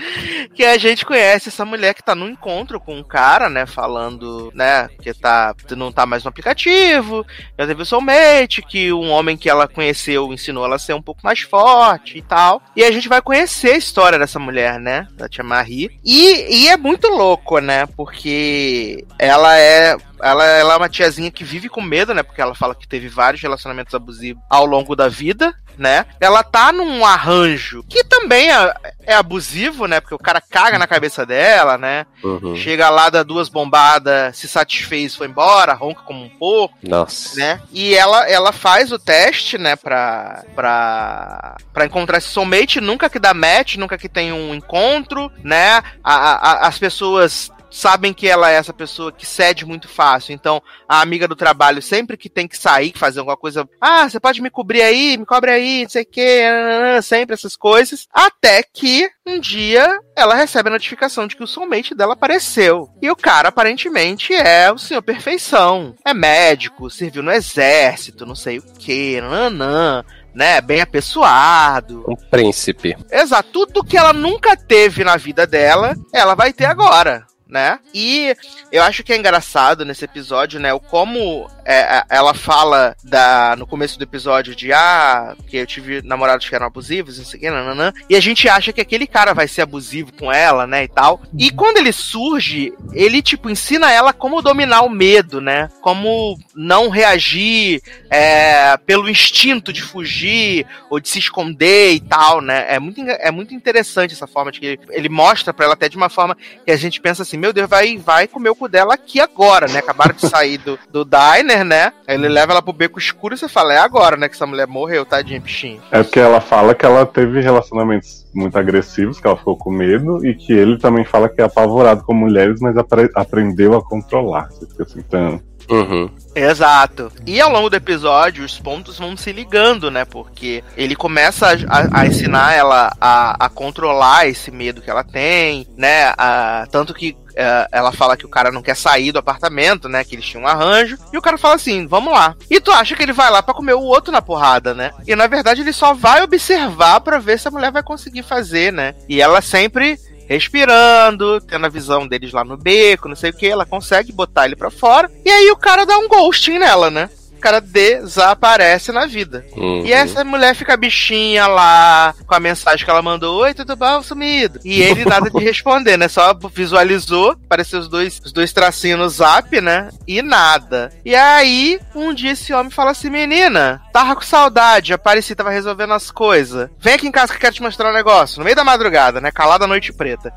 Que 0.53 0.65
a 0.65 0.77
gente 0.77 1.05
conhece 1.05 1.49
essa 1.49 1.63
mulher 1.63 1.93
que 1.93 2.03
tá 2.03 2.13
num 2.13 2.29
encontro 2.29 2.79
com 2.79 2.97
um 2.97 3.03
cara, 3.03 3.49
né? 3.49 3.65
Falando, 3.65 4.51
né? 4.53 4.89
Que 5.01 5.13
tá, 5.13 5.55
não 5.77 5.91
tá 5.91 6.05
mais 6.05 6.23
no 6.23 6.29
aplicativo, 6.29 7.25
já 7.57 7.65
teve 7.65 7.81
o 7.81 7.85
soulmate, 7.85 8.61
que 8.61 8.91
um 8.91 9.09
homem 9.11 9.37
que 9.37 9.49
ela 9.49 9.67
conheceu 9.67 10.33
ensinou 10.33 10.65
ela 10.65 10.75
a 10.75 10.79
ser 10.79 10.93
um 10.93 11.01
pouco 11.01 11.21
mais 11.23 11.41
forte 11.41 12.17
e 12.17 12.21
tal. 12.21 12.61
E 12.75 12.83
a 12.83 12.91
gente 12.91 13.07
vai 13.07 13.21
conhecer 13.21 13.71
a 13.71 13.77
história 13.77 14.19
dessa 14.19 14.39
mulher, 14.39 14.79
né? 14.79 15.07
Da 15.13 15.29
tia 15.29 15.43
Marie. 15.43 15.89
E, 16.03 16.63
e 16.63 16.69
é 16.69 16.75
muito 16.75 17.07
louco, 17.07 17.59
né? 17.59 17.85
Porque 17.95 19.05
ela 19.17 19.57
é. 19.57 19.95
Ela, 20.21 20.45
ela 20.45 20.73
é 20.73 20.77
uma 20.77 20.89
tiazinha 20.89 21.31
que 21.31 21.43
vive 21.43 21.69
com 21.69 21.81
medo, 21.81 22.13
né? 22.13 22.23
Porque 22.23 22.41
ela 22.41 22.55
fala 22.55 22.75
que 22.75 22.87
teve 22.87 23.07
vários 23.07 23.41
relacionamentos 23.41 23.93
abusivos 23.93 24.41
ao 24.49 24.65
longo 24.65 24.95
da 24.95 25.07
vida, 25.07 25.53
né? 25.77 26.05
Ela 26.21 26.41
tá 26.43 26.71
num 26.71 27.05
arranjo 27.05 27.83
que 27.89 28.03
também 28.03 28.49
é, 28.49 28.73
é 29.03 29.13
abusivo, 29.15 29.87
né? 29.87 29.99
Porque 29.99 30.15
o 30.15 30.19
cara 30.19 30.39
caga 30.41 30.79
na 30.79 30.87
cabeça 30.87 31.25
dela, 31.25 31.77
né? 31.77 32.05
Uhum. 32.23 32.55
Chega 32.55 32.89
lá, 32.89 33.09
dá 33.09 33.23
duas 33.23 33.49
bombadas, 33.49 34.37
se 34.37 34.47
satisfez, 34.47 35.15
foi 35.15 35.27
embora, 35.27 35.73
ronca 35.73 36.01
como 36.03 36.23
um 36.23 36.29
porco, 36.29 36.75
Nossa. 36.81 37.37
né? 37.37 37.61
E 37.71 37.93
ela, 37.93 38.29
ela 38.29 38.51
faz 38.53 38.91
o 38.93 38.97
teste, 38.99 39.57
né, 39.57 39.75
pra, 39.75 40.43
pra, 40.55 41.57
pra 41.73 41.85
encontrar 41.85 42.17
esse 42.19 42.29
soulmate, 42.29 42.79
nunca 42.79 43.09
que 43.09 43.19
dá 43.19 43.33
match, 43.33 43.75
nunca 43.75 43.97
que 43.97 44.07
tem 44.09 44.31
um 44.31 44.55
encontro, 44.55 45.31
né? 45.43 45.83
A- 46.03 46.63
a- 46.63 46.67
as 46.67 46.77
pessoas 46.79 47.51
sabem 47.75 48.13
que 48.13 48.27
ela 48.27 48.49
é 48.49 48.55
essa 48.55 48.73
pessoa 48.73 49.11
que 49.11 49.25
cede 49.25 49.65
muito 49.65 49.87
fácil, 49.87 50.33
então 50.33 50.61
a 50.87 51.01
amiga 51.01 51.27
do 51.27 51.35
trabalho, 51.35 51.81
sempre 51.81 52.15
que 52.15 52.29
tem 52.29 52.47
que 52.47 52.57
sair, 52.57 52.93
fazer 52.95 53.19
alguma 53.19 53.35
coisa, 53.35 53.67
ah, 53.81 54.07
você 54.07 54.19
pode 54.19 54.41
me 54.41 54.49
cobrir 54.49 54.81
aí, 54.81 55.17
me 55.17 55.25
cobre 55.25 55.51
aí, 55.51 55.83
não 55.83 55.89
sei 55.89 56.03
o 56.03 56.05
que, 56.05 57.01
sempre 57.03 57.33
essas 57.33 57.55
coisas, 57.55 58.07
até 58.13 58.63
que 58.63 59.09
um 59.25 59.39
dia 59.39 59.99
ela 60.15 60.35
recebe 60.35 60.69
a 60.69 60.73
notificação 60.73 61.27
de 61.27 61.35
que 61.35 61.43
o 61.43 61.47
soulmate 61.47 61.93
dela 61.93 62.13
apareceu. 62.13 62.89
E 63.01 63.11
o 63.11 63.15
cara, 63.15 63.49
aparentemente, 63.49 64.33
é 64.33 64.71
o 64.71 64.77
senhor 64.77 65.01
perfeição. 65.01 65.95
É 66.05 66.13
médico, 66.13 66.89
serviu 66.89 67.21
no 67.21 67.31
exército, 67.31 68.25
não 68.25 68.35
sei 68.35 68.59
o 68.59 68.63
que, 68.77 69.19
nanã, 69.19 70.05
né? 70.33 70.61
Bem 70.61 70.79
apessoado. 70.79 72.05
Um 72.07 72.15
príncipe. 72.15 72.95
Exato, 73.11 73.49
tudo 73.51 73.83
que 73.83 73.97
ela 73.97 74.13
nunca 74.13 74.55
teve 74.55 75.03
na 75.03 75.17
vida 75.17 75.45
dela, 75.45 75.95
ela 76.13 76.35
vai 76.35 76.53
ter 76.53 76.65
agora. 76.65 77.25
Né? 77.55 77.79
E 77.93 78.35
eu 78.69 78.83
acho 78.83 79.01
que 79.01 79.13
é 79.13 79.15
engraçado 79.15 79.85
nesse 79.85 80.03
episódio, 80.03 80.59
né? 80.59 80.73
O 80.73 80.79
como 80.81 81.49
é, 81.63 81.99
é, 81.99 82.03
ela 82.09 82.33
fala 82.33 82.97
da, 83.01 83.55
no 83.57 83.65
começo 83.65 83.97
do 83.97 84.03
episódio 84.03 84.53
de 84.53 84.73
ah, 84.73 85.33
que 85.47 85.55
eu 85.55 85.65
tive 85.65 86.01
namorados 86.01 86.49
que 86.49 86.53
eram 86.53 86.67
abusivos, 86.67 87.17
não 87.17 87.23
sei 87.23 87.37
o 87.37 87.41
que, 87.41 87.49
nananã, 87.49 87.93
e 88.09 88.15
a 88.17 88.19
gente 88.19 88.49
acha 88.49 88.73
que 88.73 88.81
aquele 88.81 89.07
cara 89.07 89.33
vai 89.33 89.47
ser 89.47 89.61
abusivo 89.61 90.11
com 90.11 90.29
ela, 90.29 90.67
né? 90.67 90.83
E 90.83 90.89
tal. 90.89 91.21
E 91.39 91.49
quando 91.49 91.77
ele 91.77 91.93
surge, 91.93 92.73
ele, 92.91 93.21
tipo, 93.21 93.49
ensina 93.49 93.89
ela 93.89 94.11
como 94.11 94.41
dominar 94.41 94.81
o 94.81 94.89
medo, 94.89 95.39
né? 95.39 95.69
Como 95.79 96.37
não 96.53 96.89
reagir 96.89 97.81
é, 98.09 98.75
pelo 98.85 99.09
instinto 99.09 99.71
de 99.71 99.81
fugir 99.81 100.67
ou 100.89 100.99
de 100.99 101.07
se 101.07 101.19
esconder 101.19 101.93
e 101.93 102.01
tal, 102.01 102.41
né? 102.41 102.65
É 102.67 102.79
muito, 102.79 102.99
é 103.01 103.31
muito 103.31 103.55
interessante 103.55 104.13
essa 104.13 104.27
forma 104.27 104.51
de 104.51 104.59
que 104.59 104.65
ele, 104.65 104.79
ele 104.89 105.07
mostra 105.07 105.53
pra 105.53 105.63
ela 105.63 105.73
até 105.73 105.87
de 105.87 105.95
uma 105.95 106.09
forma 106.09 106.35
que 106.65 106.71
a 106.71 106.75
gente 106.75 106.99
pensa 106.99 107.23
assim, 107.23 107.44
meu 107.45 107.53
Deus, 107.53 107.69
vai, 107.69 107.95
vai 107.97 108.27
comer 108.27 108.49
o 108.49 108.55
cu 108.55 108.67
dela 108.67 108.95
aqui 108.95 109.19
agora, 109.19 109.67
né? 109.67 109.77
Acabaram 109.79 110.15
de 110.15 110.21
sair 110.29 110.57
do, 110.57 110.79
do 110.91 111.05
diner, 111.05 111.63
né? 111.63 111.93
Aí 112.07 112.15
ele 112.15 112.27
leva 112.27 112.53
ela 112.53 112.61
pro 112.61 112.73
beco 112.73 112.97
escuro 112.97 113.35
e 113.35 113.37
você 113.37 113.47
fala, 113.47 113.73
é 113.73 113.77
agora, 113.77 114.17
né? 114.17 114.27
Que 114.27 114.33
essa 114.35 114.47
mulher 114.47 114.65
morreu, 114.65 115.05
tadinha, 115.05 115.39
bichinho. 115.39 115.79
É 115.91 116.01
porque 116.01 116.19
ela 116.19 116.41
fala 116.41 116.73
que 116.73 116.85
ela 116.85 117.05
teve 117.05 117.39
relacionamentos 117.41 118.25
muito 118.33 118.57
agressivos, 118.57 119.19
que 119.19 119.27
ela 119.27 119.37
ficou 119.37 119.55
com 119.55 119.69
medo, 119.71 120.25
e 120.25 120.33
que 120.33 120.51
ele 120.53 120.77
também 120.79 121.05
fala 121.05 121.29
que 121.29 121.39
é 121.39 121.45
apavorado 121.45 122.03
com 122.03 122.13
mulheres, 122.15 122.59
mas 122.59 122.75
apre- 122.77 123.11
aprendeu 123.13 123.75
a 123.75 123.83
controlar. 123.83 124.49
Você 124.49 124.65
fica 124.65 124.83
assim, 124.83 124.99
então. 124.99 125.39
Uhum. 125.67 126.09
Exato. 126.35 127.11
E 127.25 127.41
ao 127.41 127.51
longo 127.51 127.69
do 127.71 127.75
episódio, 127.75 128.43
os 128.45 128.59
pontos 128.59 128.99
vão 128.99 129.17
se 129.17 129.31
ligando, 129.31 129.89
né? 129.89 130.05
Porque 130.05 130.63
ele 130.77 130.95
começa 130.95 131.47
a, 131.47 131.51
a- 131.51 132.01
a 132.01 132.05
ensinar 132.05 132.53
ela 132.53 132.91
a, 133.01 133.45
a 133.45 133.49
controlar 133.49 134.27
esse 134.27 134.51
medo 134.51 134.79
que 134.81 134.89
ela 134.91 135.03
tem, 135.03 135.65
né? 135.75 136.13
A- 136.17 136.67
tanto 136.69 136.93
que 136.93 137.17
é, 137.35 137.67
ela 137.71 137.91
fala 137.91 138.15
que 138.15 138.25
o 138.25 138.29
cara 138.29 138.51
não 138.51 138.61
quer 138.61 138.75
sair 138.75 139.11
do 139.11 139.19
apartamento, 139.19 139.89
né? 139.89 140.03
Que 140.03 140.15
eles 140.15 140.25
tinham 140.25 140.43
um 140.43 140.47
arranjo. 140.47 140.97
E 141.11 141.17
o 141.17 141.21
cara 141.21 141.37
fala 141.37 141.55
assim: 141.55 141.85
vamos 141.85 142.13
lá. 142.13 142.35
E 142.49 142.59
tu 142.59 142.71
acha 142.71 142.95
que 142.95 143.03
ele 143.03 143.13
vai 143.13 143.29
lá 143.29 143.43
pra 143.43 143.53
comer 143.53 143.73
o 143.73 143.81
outro 143.81 144.11
na 144.11 144.21
porrada, 144.21 144.73
né? 144.73 144.91
E 145.05 145.15
na 145.15 145.27
verdade 145.27 145.61
ele 145.61 145.73
só 145.73 145.93
vai 145.93 146.23
observar 146.23 147.01
pra 147.01 147.19
ver 147.19 147.39
se 147.39 147.47
a 147.47 147.51
mulher 147.51 147.71
vai 147.71 147.83
conseguir 147.83 148.23
fazer, 148.23 148.71
né? 148.71 148.95
E 149.09 149.21
ela 149.21 149.41
sempre 149.41 149.99
respirando, 150.27 151.39
tendo 151.41 151.65
a 151.65 151.69
visão 151.69 152.07
deles 152.07 152.31
lá 152.31 152.43
no 152.43 152.57
beco, 152.57 153.07
não 153.07 153.15
sei 153.15 153.29
o 153.29 153.33
que, 153.33 153.47
ela 153.47 153.65
consegue 153.65 154.11
botar 154.11 154.45
ele 154.45 154.55
pra 154.55 154.71
fora. 154.71 155.09
E 155.23 155.29
aí 155.29 155.51
o 155.51 155.57
cara 155.57 155.85
dá 155.85 155.97
um 155.97 156.07
ghosting 156.07 156.57
nela, 156.57 156.89
né? 156.89 157.09
Cara 157.45 157.61
desaparece 157.61 158.91
na 158.91 159.05
vida. 159.05 159.45
Uhum. 159.55 159.85
E 159.85 159.93
essa 159.93 160.23
mulher 160.23 160.55
fica 160.55 160.75
bichinha 160.75 161.45
lá, 161.45 162.15
com 162.25 162.33
a 162.33 162.39
mensagem 162.39 162.83
que 162.83 162.89
ela 162.89 163.03
mandou: 163.03 163.43
Oi, 163.43 163.53
tudo 163.53 163.75
bom, 163.75 164.01
sumido? 164.01 164.59
E 164.65 164.81
ele 164.81 165.05
nada 165.05 165.29
de 165.29 165.37
responder, 165.43 165.95
né? 165.95 166.07
Só 166.07 166.33
visualizou, 166.51 167.33
apareceu 167.45 167.79
os 167.79 167.87
dois, 167.87 168.19
os 168.25 168.33
dois 168.33 168.51
tracinhos 168.51 168.99
no 168.99 169.07
zap, 169.07 169.61
né? 169.61 169.89
E 170.07 170.23
nada. 170.23 170.91
E 171.05 171.13
aí, 171.13 171.79
um 171.93 172.15
dia 172.15 172.31
esse 172.31 172.51
homem 172.51 172.71
fala 172.71 172.89
assim: 172.89 173.11
Menina, 173.11 173.79
tava 173.93 174.15
com 174.15 174.23
saudade, 174.23 174.91
apareci, 174.91 175.35
tava 175.35 175.51
resolvendo 175.51 175.93
as 175.93 176.09
coisas. 176.09 176.67
Vem 176.79 176.95
aqui 176.95 177.07
em 177.07 177.11
casa 177.11 177.27
que 177.31 177.37
eu 177.37 177.41
quero 177.41 177.53
te 177.53 177.61
mostrar 177.61 177.91
um 177.91 177.93
negócio. 177.93 178.39
No 178.39 178.43
meio 178.43 178.55
da 178.55 178.63
madrugada, 178.63 179.21
né? 179.21 179.29
Calada 179.29 179.67
noite 179.67 179.93
preta. 179.93 180.33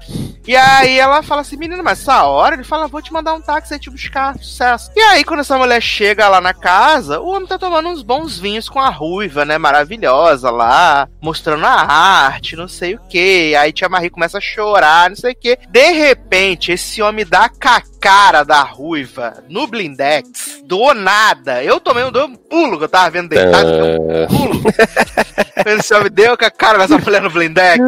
E 0.47 0.55
aí 0.55 0.99
ela 0.99 1.23
fala 1.23 1.41
assim: 1.41 1.57
Menina, 1.57 1.83
mas 1.83 2.03
essa 2.03 2.25
hora? 2.25 2.55
Ele 2.55 2.65
fala: 2.65 2.87
Vou 2.87 3.01
te 3.01 3.15
mandar 3.15 3.33
um 3.33 3.41
táxi 3.41 3.73
aí 3.73 3.81
te 3.81 3.89
buscar. 3.89 4.37
Sucesso. 4.39 4.91
E 4.95 5.01
aí, 5.01 5.25
quando 5.25 5.41
essa 5.41 5.57
mulher 5.57 5.81
chega 5.81 6.29
lá 6.29 6.41
na 6.41 6.53
casa, 6.53 6.97
o 7.07 7.28
homem 7.28 7.46
tá 7.46 7.59
tomando 7.59 7.88
uns 7.88 8.03
bons 8.03 8.38
vinhos 8.38 8.68
com 8.68 8.80
a 8.80 8.88
ruiva, 8.88 9.44
né? 9.44 9.59
Maravilhosa 9.59 10.51
lá, 10.51 11.09
mostrando 11.20 11.64
a 11.64 11.70
arte, 11.70 12.57
não 12.57 12.66
sei 12.66 12.94
o 12.94 13.01
que. 13.09 13.55
Aí 13.55 13.72
tia 13.72 13.88
Marie 13.88 14.11
começa 14.11 14.38
a 14.38 14.40
chorar, 14.40 15.11
não 15.11 15.16
sei 15.16 15.32
o 15.32 15.36
que. 15.36 15.59
De 15.68 15.90
repente, 15.92 16.72
esse 16.72 17.01
homem 17.01 17.24
dá 17.24 17.49
com 17.49 17.68
a 17.68 17.82
cara 18.01 18.44
da 18.44 18.62
ruiva 18.62 19.42
no 19.49 19.66
blindex, 19.66 20.62
do 20.64 20.94
nada. 20.94 21.62
Eu 21.62 21.80
tomei 21.80 22.05
um, 22.05 22.09
um 22.09 22.34
pulo 22.34 22.78
que 22.78 22.84
eu 22.84 22.88
tava 22.88 23.11
vendo 23.11 23.28
deitado, 23.28 23.70
dei 23.70 23.99
um 23.99 24.26
pulo. 24.26 24.62
Esse 25.66 25.92
homem 25.92 26.11
deu 26.11 26.36
com 26.36 26.44
a 26.44 26.51
cara 26.51 26.78
dessa 26.78 26.99
mulher 26.99 27.20
no 27.20 27.30
blindex. 27.30 27.84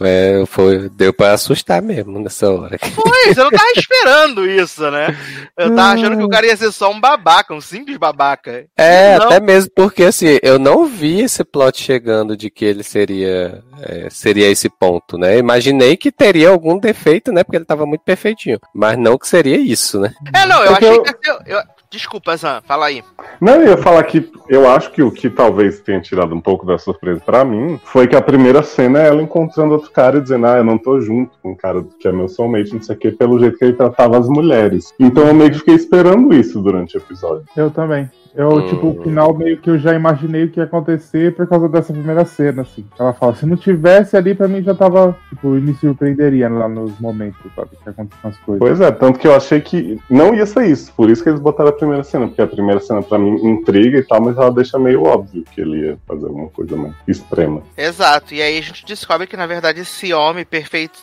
É, 0.00 0.44
foi, 0.46 0.88
deu 0.88 1.12
pra 1.12 1.32
assustar 1.32 1.82
mesmo 1.82 2.18
nessa 2.18 2.50
hora. 2.50 2.78
Pois, 2.94 3.36
eu 3.36 3.44
não 3.44 3.50
tava 3.50 3.70
esperando 3.76 4.48
isso, 4.48 4.90
né? 4.90 5.16
Eu 5.56 5.74
tava 5.74 5.94
achando 5.94 6.16
que 6.16 6.24
o 6.24 6.28
cara 6.28 6.46
ia 6.46 6.56
ser 6.56 6.72
só 6.72 6.90
um 6.90 7.00
babaca, 7.00 7.43
um 7.52 7.60
simples 7.60 7.96
babaca. 7.98 8.64
É, 8.76 9.18
Não. 9.18 9.26
até 9.26 9.40
mesmo 9.40 9.70
porque 9.74 10.04
assim, 10.04 10.38
eu 10.42 10.58
não 10.58 10.86
vi 10.86 11.20
esse 11.20 11.44
plot 11.44 11.82
chegando 11.82 12.36
de 12.36 12.48
que 12.48 12.64
ele 12.64 12.82
seria 12.82 13.62
é, 13.82 14.08
seria 14.08 14.48
esse 14.48 14.68
ponto, 14.68 15.18
né? 15.18 15.36
Imaginei 15.36 15.96
que 15.96 16.10
teria 16.12 16.48
algum 16.48 16.78
defeito, 16.78 17.32
né? 17.32 17.42
Porque 17.44 17.56
ele 17.56 17.64
tava 17.64 17.84
muito 17.84 18.02
perfeitinho. 18.02 18.58
Mas 18.74 18.96
não 18.96 19.18
que 19.18 19.28
seria 19.28 19.56
isso, 19.58 20.00
né? 20.00 20.14
É, 20.34 20.46
não, 20.46 20.62
eu 20.64 20.70
Porque 20.72 20.86
achei 20.86 20.98
eu- 20.98 21.02
que 21.02 21.10
ia 21.10 21.34
ser- 21.34 21.42
eu- 21.52 21.62
Desculpa, 21.94 22.36
Zan, 22.36 22.60
fala 22.66 22.86
aí. 22.86 23.04
Não, 23.40 23.54
eu 23.54 23.68
ia 23.68 23.76
falar 23.76 24.02
que 24.02 24.28
eu 24.48 24.68
acho 24.68 24.90
que 24.90 25.00
o 25.00 25.12
que 25.12 25.30
talvez 25.30 25.78
tenha 25.78 26.00
tirado 26.00 26.34
um 26.34 26.40
pouco 26.40 26.66
da 26.66 26.76
surpresa 26.76 27.20
pra 27.24 27.44
mim 27.44 27.78
foi 27.84 28.08
que 28.08 28.16
a 28.16 28.20
primeira 28.20 28.64
cena 28.64 29.00
é 29.00 29.06
ela 29.06 29.22
encontrando 29.22 29.74
outro 29.74 29.92
cara 29.92 30.18
e 30.18 30.20
dizendo, 30.20 30.44
ah, 30.48 30.56
eu 30.56 30.64
não 30.64 30.76
tô 30.76 31.00
junto 31.00 31.38
com 31.40 31.52
o 31.52 31.56
cara 31.56 31.84
que 32.00 32.08
é 32.08 32.10
meu 32.10 32.28
soulmate, 32.28 32.74
não 32.74 32.82
sei 32.82 32.96
o 32.96 32.98
que, 32.98 33.12
pelo 33.12 33.38
jeito 33.38 33.56
que 33.56 33.64
ele 33.64 33.74
tratava 33.74 34.18
as 34.18 34.28
mulheres. 34.28 34.92
Então 34.98 35.24
eu 35.28 35.32
meio 35.32 35.52
que 35.52 35.58
fiquei 35.58 35.76
esperando 35.76 36.34
isso 36.34 36.60
durante 36.60 36.96
o 36.96 36.98
episódio. 36.98 37.44
Eu 37.56 37.70
também. 37.70 38.10
Eu, 38.36 38.48
Hum. 38.56 38.66
tipo, 38.66 38.88
o 38.88 39.02
final 39.02 39.32
meio 39.32 39.56
que 39.58 39.70
eu 39.70 39.78
já 39.78 39.94
imaginei 39.94 40.44
o 40.44 40.50
que 40.50 40.58
ia 40.58 40.64
acontecer 40.64 41.34
por 41.36 41.46
causa 41.46 41.68
dessa 41.68 41.92
primeira 41.92 42.24
cena, 42.24 42.62
assim. 42.62 42.84
Ela 42.98 43.12
fala, 43.12 43.34
se 43.36 43.46
não 43.46 43.56
tivesse 43.56 44.16
ali, 44.16 44.34
pra 44.34 44.48
mim 44.48 44.60
já 44.62 44.74
tava, 44.74 45.16
tipo, 45.28 45.48
me 45.48 45.72
surpreenderia 45.74 46.48
lá 46.48 46.68
nos 46.68 46.98
momentos, 46.98 47.40
sabe, 47.54 47.70
que 47.82 47.88
acontecem 47.88 48.30
as 48.30 48.36
coisas. 48.38 48.58
Pois 48.58 48.80
é, 48.80 48.90
tanto 48.90 49.18
que 49.20 49.28
eu 49.28 49.36
achei 49.36 49.60
que 49.60 50.00
não 50.10 50.34
ia 50.34 50.46
ser 50.46 50.66
isso, 50.66 50.92
por 50.94 51.08
isso 51.10 51.22
que 51.22 51.28
eles 51.28 51.40
botaram 51.40 51.70
a 51.70 51.72
primeira 51.72 52.02
cena, 52.02 52.26
porque 52.26 52.42
a 52.42 52.46
primeira 52.46 52.80
cena 52.80 53.02
pra 53.02 53.18
mim 53.18 53.34
intriga 53.46 53.98
e 53.98 54.02
tal, 54.02 54.20
mas 54.20 54.36
ela 54.36 54.50
deixa 54.50 54.78
meio 54.78 55.04
óbvio 55.04 55.44
que 55.54 55.60
ele 55.60 55.86
ia 55.86 55.98
fazer 56.06 56.26
alguma 56.26 56.48
coisa 56.48 56.76
mais 56.76 56.92
extrema. 57.06 57.62
Exato, 57.76 58.34
e 58.34 58.42
aí 58.42 58.58
a 58.58 58.62
gente 58.62 58.84
descobre 58.84 59.26
que 59.28 59.36
na 59.36 59.46
verdade 59.46 59.80
esse 59.80 60.12
homem 60.12 60.44
perfeito, 60.44 60.98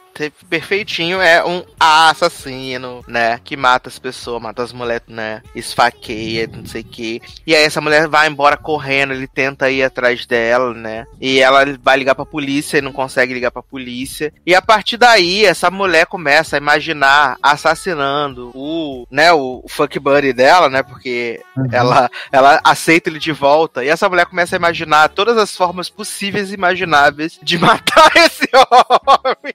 perfeitinho 0.49 1.21
é 1.21 1.43
um 1.45 1.63
assassino, 1.79 3.01
né? 3.07 3.39
Que 3.43 3.55
mata 3.55 3.89
as 3.89 3.97
pessoas, 3.97 4.41
mata 4.41 4.61
as 4.61 4.73
mulheres, 4.73 5.03
né? 5.07 5.41
Esfaqueia, 5.55 6.49
não 6.53 6.65
sei 6.65 6.81
o 6.81 6.85
que. 6.85 7.20
E 7.45 7.55
aí 7.55 7.63
essa 7.63 7.81
mulher 7.81 8.07
vai 8.07 8.27
embora 8.27 8.57
correndo, 8.57 9.13
ele 9.13 9.27
tenta 9.27 9.69
ir 9.69 9.83
atrás 9.83 10.25
dela, 10.25 10.73
né? 10.73 11.05
E 11.19 11.39
ela 11.39 11.65
vai 11.81 11.97
ligar 11.97 12.15
pra 12.15 12.25
polícia 12.25 12.77
e 12.77 12.81
não 12.81 12.91
consegue 12.91 13.33
ligar 13.33 13.51
pra 13.51 13.63
polícia. 13.63 14.33
E 14.45 14.53
a 14.53 14.61
partir 14.61 14.97
daí, 14.97 15.45
essa 15.45 15.69
mulher 15.71 16.05
começa 16.05 16.55
a 16.55 16.59
imaginar 16.59 17.37
assassinando 17.41 18.51
o, 18.53 19.05
né, 19.09 19.31
o 19.31 19.63
fuck 19.67 19.97
buddy 19.99 20.33
dela, 20.33 20.69
né? 20.69 20.83
Porque 20.83 21.41
ela, 21.71 22.09
ela 22.31 22.59
aceita 22.63 23.09
ele 23.09 23.19
de 23.19 23.31
volta. 23.31 23.83
E 23.83 23.89
essa 23.89 24.07
mulher 24.07 24.25
começa 24.25 24.55
a 24.55 24.57
imaginar 24.57 25.09
todas 25.09 25.37
as 25.37 25.55
formas 25.55 25.89
possíveis 25.89 26.51
e 26.51 26.55
imagináveis 26.55 27.39
de 27.41 27.57
matar 27.59 28.11
esse 28.17 28.49
homem. 28.53 29.53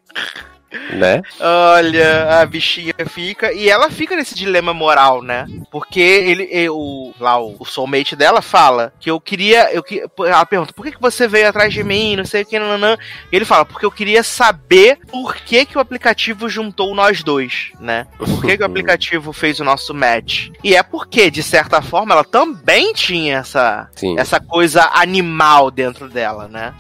Né? 0.92 1.22
Olha, 1.40 2.40
a 2.40 2.46
bichinha 2.46 2.92
fica. 3.08 3.52
E 3.52 3.68
ela 3.68 3.88
fica 3.90 4.16
nesse 4.16 4.34
dilema 4.34 4.74
moral, 4.74 5.22
né? 5.22 5.46
Porque 5.70 6.00
ele, 6.00 6.48
e- 6.52 6.68
o, 6.68 7.12
lá, 7.20 7.40
o, 7.40 7.54
o 7.58 7.64
soulmate 7.64 8.16
dela 8.16 8.42
fala 8.42 8.92
que 8.98 9.10
eu 9.10 9.20
queria. 9.20 9.72
Eu, 9.72 9.82
que- 9.82 10.04
ela 10.18 10.44
pergunta, 10.44 10.72
por 10.72 10.84
que, 10.84 10.92
que 10.92 11.00
você 11.00 11.28
veio 11.28 11.48
atrás 11.48 11.72
de 11.72 11.82
mim? 11.84 12.16
Não 12.16 12.24
sei 12.24 12.42
o 12.42 12.46
que, 12.46 12.58
nananã. 12.58 12.96
E 13.32 13.36
ele 13.36 13.44
fala, 13.44 13.64
porque 13.64 13.86
eu 13.86 13.90
queria 13.92 14.22
saber 14.22 14.98
por 15.10 15.36
que, 15.36 15.64
que 15.64 15.78
o 15.78 15.80
aplicativo 15.80 16.48
juntou 16.48 16.94
nós 16.94 17.22
dois, 17.22 17.70
né? 17.80 18.06
Por 18.18 18.44
que, 18.44 18.56
que 18.56 18.62
o 18.62 18.66
aplicativo 18.66 19.32
fez 19.32 19.60
o 19.60 19.64
nosso 19.64 19.94
match? 19.94 20.48
E 20.64 20.74
é 20.74 20.82
porque, 20.82 21.30
de 21.30 21.42
certa 21.42 21.80
forma, 21.80 22.12
ela 22.12 22.24
também 22.24 22.92
tinha 22.92 23.38
essa, 23.38 23.88
Sim. 23.94 24.18
essa 24.18 24.40
coisa 24.40 24.90
animal 24.94 25.70
dentro 25.70 26.08
dela, 26.08 26.48
né? 26.48 26.74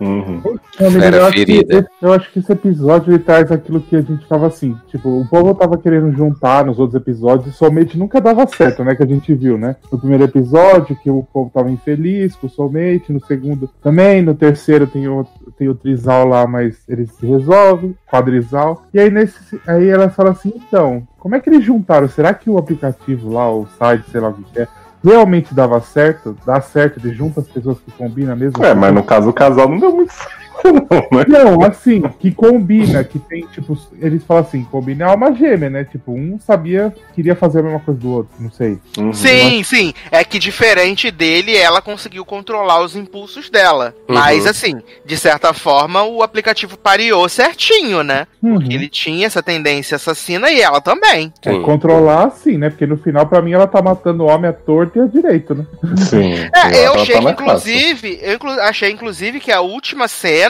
Uhum. 0.00 0.42
Fera 0.76 1.16
eu, 1.16 1.26
acho 1.26 1.44
que, 1.44 1.66
eu 2.02 2.12
acho 2.12 2.30
que 2.30 2.38
esse 2.40 2.52
episódio 2.52 3.12
ele 3.14 3.27
traz 3.28 3.52
aquilo 3.52 3.82
que 3.82 3.94
a 3.94 4.00
gente 4.00 4.26
tava 4.26 4.46
assim. 4.46 4.74
Tipo, 4.86 5.20
o 5.20 5.28
povo 5.28 5.54
tava 5.54 5.76
querendo 5.76 6.10
juntar 6.12 6.64
nos 6.64 6.78
outros 6.78 6.98
episódios, 6.98 7.54
somente 7.56 7.98
nunca 7.98 8.22
dava 8.22 8.46
certo, 8.46 8.82
né? 8.82 8.94
Que 8.94 9.02
a 9.02 9.06
gente 9.06 9.34
viu, 9.34 9.58
né? 9.58 9.76
No 9.92 9.98
primeiro 9.98 10.24
episódio, 10.24 10.96
que 10.96 11.10
o 11.10 11.22
povo 11.30 11.50
tava 11.52 11.70
infeliz 11.70 12.34
com 12.34 12.46
o 12.46 12.50
soulmate, 12.50 13.12
no 13.12 13.22
segundo 13.26 13.68
também, 13.82 14.22
no 14.22 14.34
terceiro 14.34 14.86
tem 14.86 15.06
o, 15.08 15.26
tem 15.58 15.68
o 15.68 15.74
trisal 15.74 16.26
lá, 16.26 16.46
mas 16.46 16.78
ele 16.88 17.06
se 17.06 17.26
resolve, 17.26 17.94
quadrisal. 18.10 18.86
E 18.94 18.98
aí 18.98 19.10
nesse. 19.10 19.60
Aí 19.66 19.86
ela 19.90 20.08
fala 20.08 20.30
assim, 20.30 20.50
então, 20.56 21.06
como 21.18 21.34
é 21.34 21.40
que 21.40 21.50
eles 21.50 21.62
juntaram? 21.62 22.08
Será 22.08 22.32
que 22.32 22.48
o 22.48 22.56
aplicativo 22.56 23.30
lá, 23.30 23.52
o 23.52 23.66
site, 23.78 24.08
sei 24.10 24.22
lá 24.22 24.30
o 24.30 24.32
que 24.32 24.58
é, 24.58 24.66
realmente 25.04 25.54
dava 25.54 25.78
certo? 25.82 26.34
Dá 26.46 26.62
certo, 26.62 26.98
ele 26.98 27.14
junta 27.14 27.40
as 27.40 27.48
pessoas 27.48 27.78
que 27.80 27.90
combinam 27.90 28.34
mesmo? 28.34 28.64
É, 28.64 28.72
mas 28.72 28.94
no 28.94 29.02
caso 29.02 29.28
o 29.28 29.34
casal 29.34 29.68
não 29.68 29.78
deu 29.78 29.94
muito 29.94 30.14
certo, 30.14 30.47
não? 30.64 31.54
Não, 31.58 31.62
assim, 31.64 32.02
que 32.18 32.30
combina, 32.32 33.04
que 33.04 33.18
tem, 33.18 33.46
tipo, 33.46 33.76
eles 34.00 34.22
falam 34.24 34.42
assim, 34.42 34.64
combina 34.64 35.04
é 35.04 35.08
alma 35.08 35.32
gêmea, 35.34 35.70
né? 35.70 35.84
Tipo, 35.84 36.12
um 36.12 36.38
sabia, 36.38 36.94
queria 37.14 37.36
fazer 37.36 37.60
a 37.60 37.62
mesma 37.62 37.80
coisa 37.80 38.00
do 38.00 38.10
outro, 38.10 38.32
não 38.38 38.50
sei. 38.50 38.78
Uhum. 38.96 39.12
Sim, 39.12 39.62
sim. 39.62 39.94
É 40.10 40.24
que 40.24 40.38
diferente 40.38 41.10
dele, 41.10 41.56
ela 41.56 41.80
conseguiu 41.80 42.24
controlar 42.24 42.80
os 42.80 42.96
impulsos 42.96 43.50
dela. 43.50 43.94
Uhum. 44.08 44.14
Mas, 44.14 44.46
assim, 44.46 44.80
de 45.04 45.16
certa 45.16 45.52
forma, 45.52 46.02
o 46.02 46.22
aplicativo 46.22 46.76
pareou 46.76 47.28
certinho, 47.28 48.02
né? 48.02 48.26
Uhum. 48.42 48.62
Ele 48.62 48.88
tinha 48.88 49.26
essa 49.26 49.42
tendência 49.42 49.96
assassina 49.96 50.50
e 50.50 50.60
ela 50.60 50.80
também. 50.80 51.32
É, 51.44 51.58
controlar, 51.60 52.30
sim, 52.30 52.58
né? 52.58 52.70
Porque 52.70 52.86
no 52.86 52.96
final, 52.96 53.26
pra 53.26 53.42
mim, 53.42 53.52
ela 53.52 53.66
tá 53.66 53.80
matando 53.82 54.24
o 54.24 54.26
homem 54.26 54.50
à 54.50 54.52
torta 54.52 54.98
e 54.98 55.02
à 55.02 55.06
direita, 55.06 55.54
né? 55.54 55.66
Sim. 55.96 56.34
É, 56.54 56.78
eu 56.80 56.92
ela 56.92 57.02
achei 57.02 57.20
tá 57.20 57.30
inclusive, 57.30 58.18
eu 58.22 58.34
inclu- 58.34 58.60
achei, 58.60 58.90
inclusive, 58.90 59.40
que 59.40 59.52
a 59.52 59.60
última 59.60 60.08
cena 60.08 60.47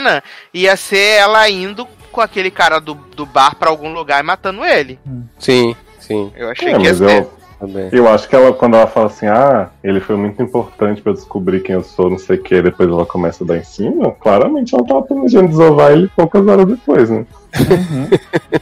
ia 0.52 0.76
ser 0.76 1.18
ela 1.18 1.48
indo 1.48 1.86
com 2.12 2.20
aquele 2.20 2.50
cara 2.50 2.80
do, 2.80 2.94
do 2.94 3.24
bar 3.26 3.54
pra 3.56 3.70
algum 3.70 3.92
lugar 3.92 4.20
e 4.20 4.26
matando 4.26 4.64
ele. 4.64 4.98
Sim, 5.38 5.74
sim. 6.00 6.32
Eu 6.36 6.50
achei 6.50 6.68
É, 6.72 6.76
que 6.78 6.84
ia 6.84 6.94
ser. 6.94 7.18
eu, 7.22 7.32
Também. 7.60 7.88
eu 7.92 8.08
acho 8.08 8.28
que 8.28 8.34
ela, 8.36 8.52
quando 8.52 8.76
ela 8.76 8.86
fala 8.86 9.06
assim, 9.06 9.26
ah, 9.26 9.68
ele 9.82 10.00
foi 10.00 10.16
muito 10.16 10.42
importante 10.42 11.02
pra 11.02 11.10
eu 11.12 11.14
descobrir 11.16 11.60
quem 11.60 11.74
eu 11.74 11.82
sou, 11.82 12.08
não 12.10 12.18
sei 12.18 12.36
o 12.36 12.42
que, 12.42 12.62
depois 12.62 12.88
ela 12.88 13.04
começa 13.04 13.44
a 13.44 13.46
dar 13.46 13.56
em 13.58 13.64
cima, 13.64 14.12
claramente 14.12 14.74
ela 14.74 14.86
tava 14.86 15.02
planejando 15.02 15.48
desovar 15.48 15.92
ele 15.92 16.08
poucas 16.16 16.46
horas 16.46 16.66
depois, 16.66 17.10
né? 17.10 17.26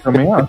Também 0.03 0.33
acho. 0.33 0.49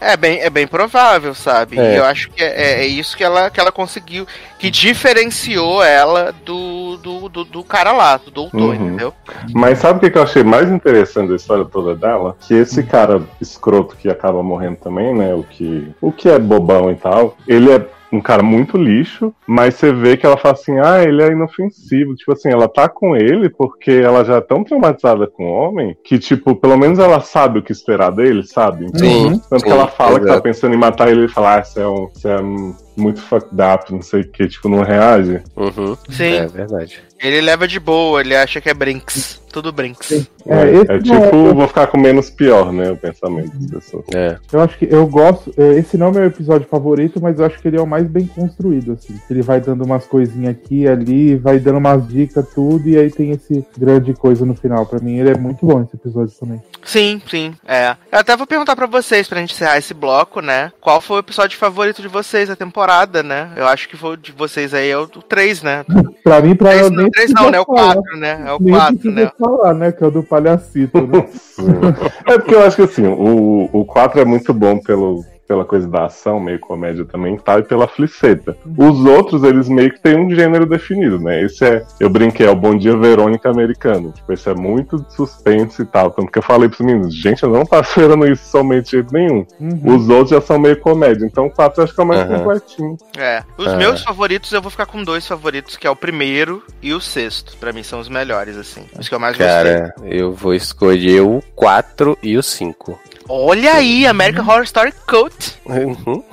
É 0.00 0.16
bem, 0.16 0.40
é 0.40 0.48
bem 0.48 0.66
provável, 0.66 1.34
sabe? 1.34 1.78
É. 1.78 1.94
E 1.94 1.96
eu 1.96 2.04
acho 2.04 2.30
que 2.30 2.42
é, 2.42 2.82
é 2.82 2.86
isso 2.86 3.16
que 3.16 3.24
ela, 3.24 3.50
que 3.50 3.58
ela 3.58 3.72
conseguiu, 3.72 4.26
que 4.56 4.70
diferenciou 4.70 5.82
ela 5.82 6.32
do, 6.44 6.96
do, 6.98 7.28
do, 7.28 7.44
do 7.44 7.64
cara 7.64 7.90
lá, 7.90 8.16
do 8.16 8.30
doutor, 8.30 8.60
Uhum. 8.60 8.74
entendeu? 8.74 9.12
Mas 9.52 9.78
sabe 9.80 9.98
o 9.98 10.00
que 10.00 10.10
que 10.10 10.18
eu 10.18 10.22
achei 10.22 10.44
mais 10.44 10.70
interessante 10.70 11.30
da 11.30 11.36
história 11.36 11.64
toda 11.64 11.96
dela? 11.96 12.36
Que 12.40 12.54
esse 12.54 12.84
cara 12.84 13.22
escroto 13.40 13.96
que 13.96 14.08
acaba 14.08 14.40
morrendo 14.42 14.76
também, 14.76 15.12
né? 15.14 15.34
O 15.34 15.42
que, 15.42 15.92
o 16.00 16.12
que 16.12 16.28
é 16.28 16.38
bobão 16.38 16.92
e 16.92 16.94
tal, 16.94 17.36
ele 17.46 17.72
é 17.72 17.84
um 18.10 18.20
cara 18.20 18.42
muito 18.42 18.76
lixo, 18.76 19.34
mas 19.46 19.74
você 19.74 19.92
vê 19.92 20.16
que 20.16 20.24
ela 20.24 20.36
fala 20.36 20.54
assim, 20.54 20.78
ah, 20.78 21.02
ele 21.02 21.22
é 21.22 21.28
inofensivo. 21.32 22.14
Tipo 22.14 22.32
assim, 22.32 22.50
ela 22.50 22.68
tá 22.68 22.88
com 22.88 23.14
ele 23.14 23.48
porque 23.50 23.90
ela 23.90 24.24
já 24.24 24.36
é 24.36 24.40
tão 24.40 24.64
traumatizada 24.64 25.26
com 25.26 25.44
o 25.44 25.52
homem 25.52 25.96
que, 26.04 26.18
tipo, 26.18 26.54
pelo 26.56 26.76
menos 26.76 26.98
ela 26.98 27.20
sabe 27.20 27.58
o 27.58 27.62
que 27.62 27.72
esperar 27.72 28.10
dele, 28.10 28.42
sabe? 28.44 28.86
Sim. 28.94 29.40
Tanto 29.50 29.60
sim, 29.60 29.66
que 29.66 29.72
ela 29.72 29.88
fala 29.88 30.18
que 30.20 30.26
tá 30.26 30.40
pensando 30.40 30.74
em 30.74 30.78
matar 30.78 31.10
ele 31.10 31.26
e 31.26 31.28
fala, 31.28 31.56
ah, 31.56 31.64
você 31.64 31.80
é, 31.80 31.86
um, 31.88 32.08
você 32.12 32.28
é 32.28 32.40
um- 32.40 32.74
muito 33.00 33.20
fucked 33.20 33.54
up, 33.60 33.92
não 33.92 34.02
sei 34.02 34.20
o 34.22 34.28
que, 34.28 34.48
tipo, 34.48 34.68
não 34.68 34.82
reage. 34.82 35.40
Uhum. 35.56 35.96
Sim. 36.10 36.34
É 36.34 36.46
verdade. 36.46 37.00
Ele 37.20 37.40
leva 37.40 37.66
de 37.66 37.80
boa, 37.80 38.20
ele 38.20 38.36
acha 38.36 38.60
que 38.60 38.68
é 38.68 38.74
Brinks. 38.74 39.40
Tudo 39.52 39.72
Brinks. 39.72 40.12
É, 40.12 40.54
É, 40.54 40.70
é 40.70 40.84
não 40.84 41.00
tipo, 41.02 41.14
é- 41.48 41.52
vou 41.54 41.66
ficar 41.66 41.86
com 41.88 41.98
menos 41.98 42.30
pior, 42.30 42.70
né? 42.72 42.92
O 42.92 42.96
pensamento 42.96 43.50
das 43.56 43.70
pessoas. 43.84 44.04
É. 44.14 44.36
Eu 44.52 44.60
acho 44.60 44.78
que 44.78 44.86
eu 44.88 45.04
gosto. 45.06 45.52
é, 45.56 45.78
Esse 45.78 45.96
não 45.96 46.08
é 46.08 46.10
meu 46.12 46.24
episódio 46.26 46.68
favorito, 46.68 47.18
mas 47.20 47.38
eu 47.40 47.46
acho 47.46 47.58
que 47.58 47.66
ele 47.66 47.76
é 47.76 47.80
o 47.80 47.86
mais 47.86 48.06
bem 48.06 48.26
construído, 48.26 48.92
assim. 48.92 49.18
Ele 49.28 49.42
vai 49.42 49.60
dando 49.60 49.84
umas 49.84 50.06
coisinhas 50.06 50.50
aqui 50.54 50.82
e 50.82 50.88
ali, 50.88 51.34
vai 51.34 51.58
dando 51.58 51.78
umas 51.78 52.06
dicas, 52.06 52.46
tudo, 52.54 52.88
e 52.88 52.96
aí 52.96 53.10
tem 53.10 53.30
esse 53.32 53.64
grande 53.76 54.12
coisa 54.14 54.44
no 54.46 54.54
final. 54.54 54.86
Pra 54.86 55.00
mim, 55.00 55.18
ele 55.18 55.30
é 55.30 55.36
muito 55.36 55.64
bom 55.66 55.82
esse 55.82 55.96
episódio 55.96 56.32
também. 56.38 56.62
Sim, 56.84 57.20
sim, 57.28 57.54
é. 57.66 57.96
Eu 58.12 58.18
até 58.20 58.36
vou 58.36 58.46
perguntar 58.46 58.76
pra 58.76 58.86
vocês, 58.86 59.26
pra 59.26 59.40
gente 59.40 59.54
encerrar 59.54 59.78
esse 59.78 59.92
bloco, 59.94 60.40
né? 60.40 60.70
Qual 60.80 61.00
foi 61.00 61.16
o 61.16 61.20
episódio 61.20 61.58
favorito 61.58 62.00
de 62.00 62.08
vocês 62.08 62.48
da 62.48 62.54
temporada, 62.54 62.87
né? 63.22 63.50
Eu 63.56 63.66
acho 63.66 63.88
que 63.88 63.96
foi 63.96 64.14
o 64.14 64.16
de 64.16 64.32
vocês 64.32 64.72
aí, 64.72 64.90
é 64.90 64.98
o 64.98 65.06
3, 65.06 65.62
né? 65.62 65.84
Pra 66.24 66.40
mim, 66.40 66.54
pra 66.54 66.74
eu 66.74 66.88
3 66.88 66.90
nem 66.90 67.02
não, 67.04 67.10
três 67.10 67.30
não, 67.30 67.36
precisa 67.36 67.50
né? 67.50 67.60
O 67.60 67.64
falar. 67.64 67.94
4, 67.94 68.16
né? 68.16 68.44
É 68.46 68.52
o 68.52 68.58
Nem 68.60 68.74
4, 68.74 68.98
precisa 68.98 69.14
né? 69.14 69.32
falar, 69.38 69.74
né? 69.74 69.92
Que 69.92 70.04
é 70.04 70.06
o 70.06 70.10
do 70.10 70.22
palhacito, 70.22 71.00
né? 71.00 71.28
É 72.26 72.38
porque 72.38 72.54
eu 72.54 72.62
acho 72.62 72.76
que 72.76 72.82
assim, 72.82 73.06
o, 73.06 73.68
o 73.72 73.84
4 73.84 74.20
é 74.20 74.24
muito 74.24 74.52
bom 74.54 74.78
pelo, 74.78 75.24
pela 75.48 75.64
coisa 75.64 75.88
da 75.88 76.04
ação, 76.04 76.38
meio 76.38 76.60
comédia 76.60 77.06
também 77.06 77.34
e 77.34 77.38
tal, 77.38 77.58
e 77.60 77.62
pela 77.62 77.88
fliceta. 77.88 78.54
Os 78.76 79.02
outros, 79.06 79.42
eles 79.42 79.66
meio 79.68 79.90
que 79.90 79.98
têm 79.98 80.18
um 80.18 80.30
gênero 80.30 80.66
definido, 80.66 81.18
né? 81.18 81.42
Esse 81.42 81.64
é, 81.64 81.86
eu 81.98 82.10
brinquei, 82.10 82.46
é 82.46 82.50
o 82.50 82.54
Bom 82.54 82.76
Dia 82.76 82.94
Verônica 82.96 83.48
americano. 83.50 84.12
Tipo, 84.12 84.32
esse 84.34 84.48
é 84.50 84.54
muito 84.54 84.98
de 85.02 85.12
suspense 85.14 85.80
e 85.80 85.86
tal. 85.86 86.10
Tanto 86.10 86.30
que 86.30 86.38
eu 86.38 86.42
falei 86.42 86.68
pros 86.68 86.80
meninos, 86.86 87.14
gente, 87.14 87.42
eu 87.42 87.48
não 87.50 87.64
tá 87.64 87.80
esperando 87.80 88.26
isso 88.30 88.44
somente 88.50 88.84
de 88.84 88.90
jeito 88.92 89.12
nenhum. 89.12 89.46
Uhum. 89.58 89.96
Os 89.96 90.08
outros 90.10 90.30
já 90.30 90.40
são 90.42 90.58
meio 90.58 90.78
comédia, 90.80 91.24
então 91.24 91.46
o 91.46 91.50
4 91.50 91.80
eu 91.80 91.84
acho 91.84 91.94
que 91.94 92.00
é 92.00 92.04
o 92.04 92.06
mais 92.06 92.20
Aham. 92.20 92.38
completinho. 92.38 92.96
É. 93.16 93.42
Os 93.56 93.66
É. 93.68 93.76
meus 93.76 94.02
favoritos, 94.02 94.52
eu 94.52 94.60
vou 94.60 94.70
ficar 94.70 94.84
com 94.86 95.02
dois 95.02 95.26
favoritos, 95.26 95.76
que 95.78 95.86
é 95.86 95.90
o 95.90 95.96
primeiro 95.96 96.62
e 96.82 96.92
o 96.92 97.00
sexto. 97.00 97.56
Pra 97.58 97.72
mim 97.72 97.82
são 97.82 98.00
os 98.00 98.08
melhores, 98.10 98.56
assim. 98.56 98.82
Os 98.98 99.08
que 99.08 99.14
eu 99.14 99.18
mais 99.18 99.34
gostei. 99.36 99.48
Cara, 99.54 99.94
eu 100.04 100.32
vou 100.32 100.52
escolher 100.52 101.22
o 101.22 101.42
4 101.56 102.18
e 102.22 102.36
o 102.36 102.42
5. 102.42 102.98
Olha 103.30 103.74
aí, 103.74 104.06
American 104.06 104.42
Horror 104.44 104.62
Story 104.64 104.92
Cult. 105.06 105.37
Uhum. 105.66 106.22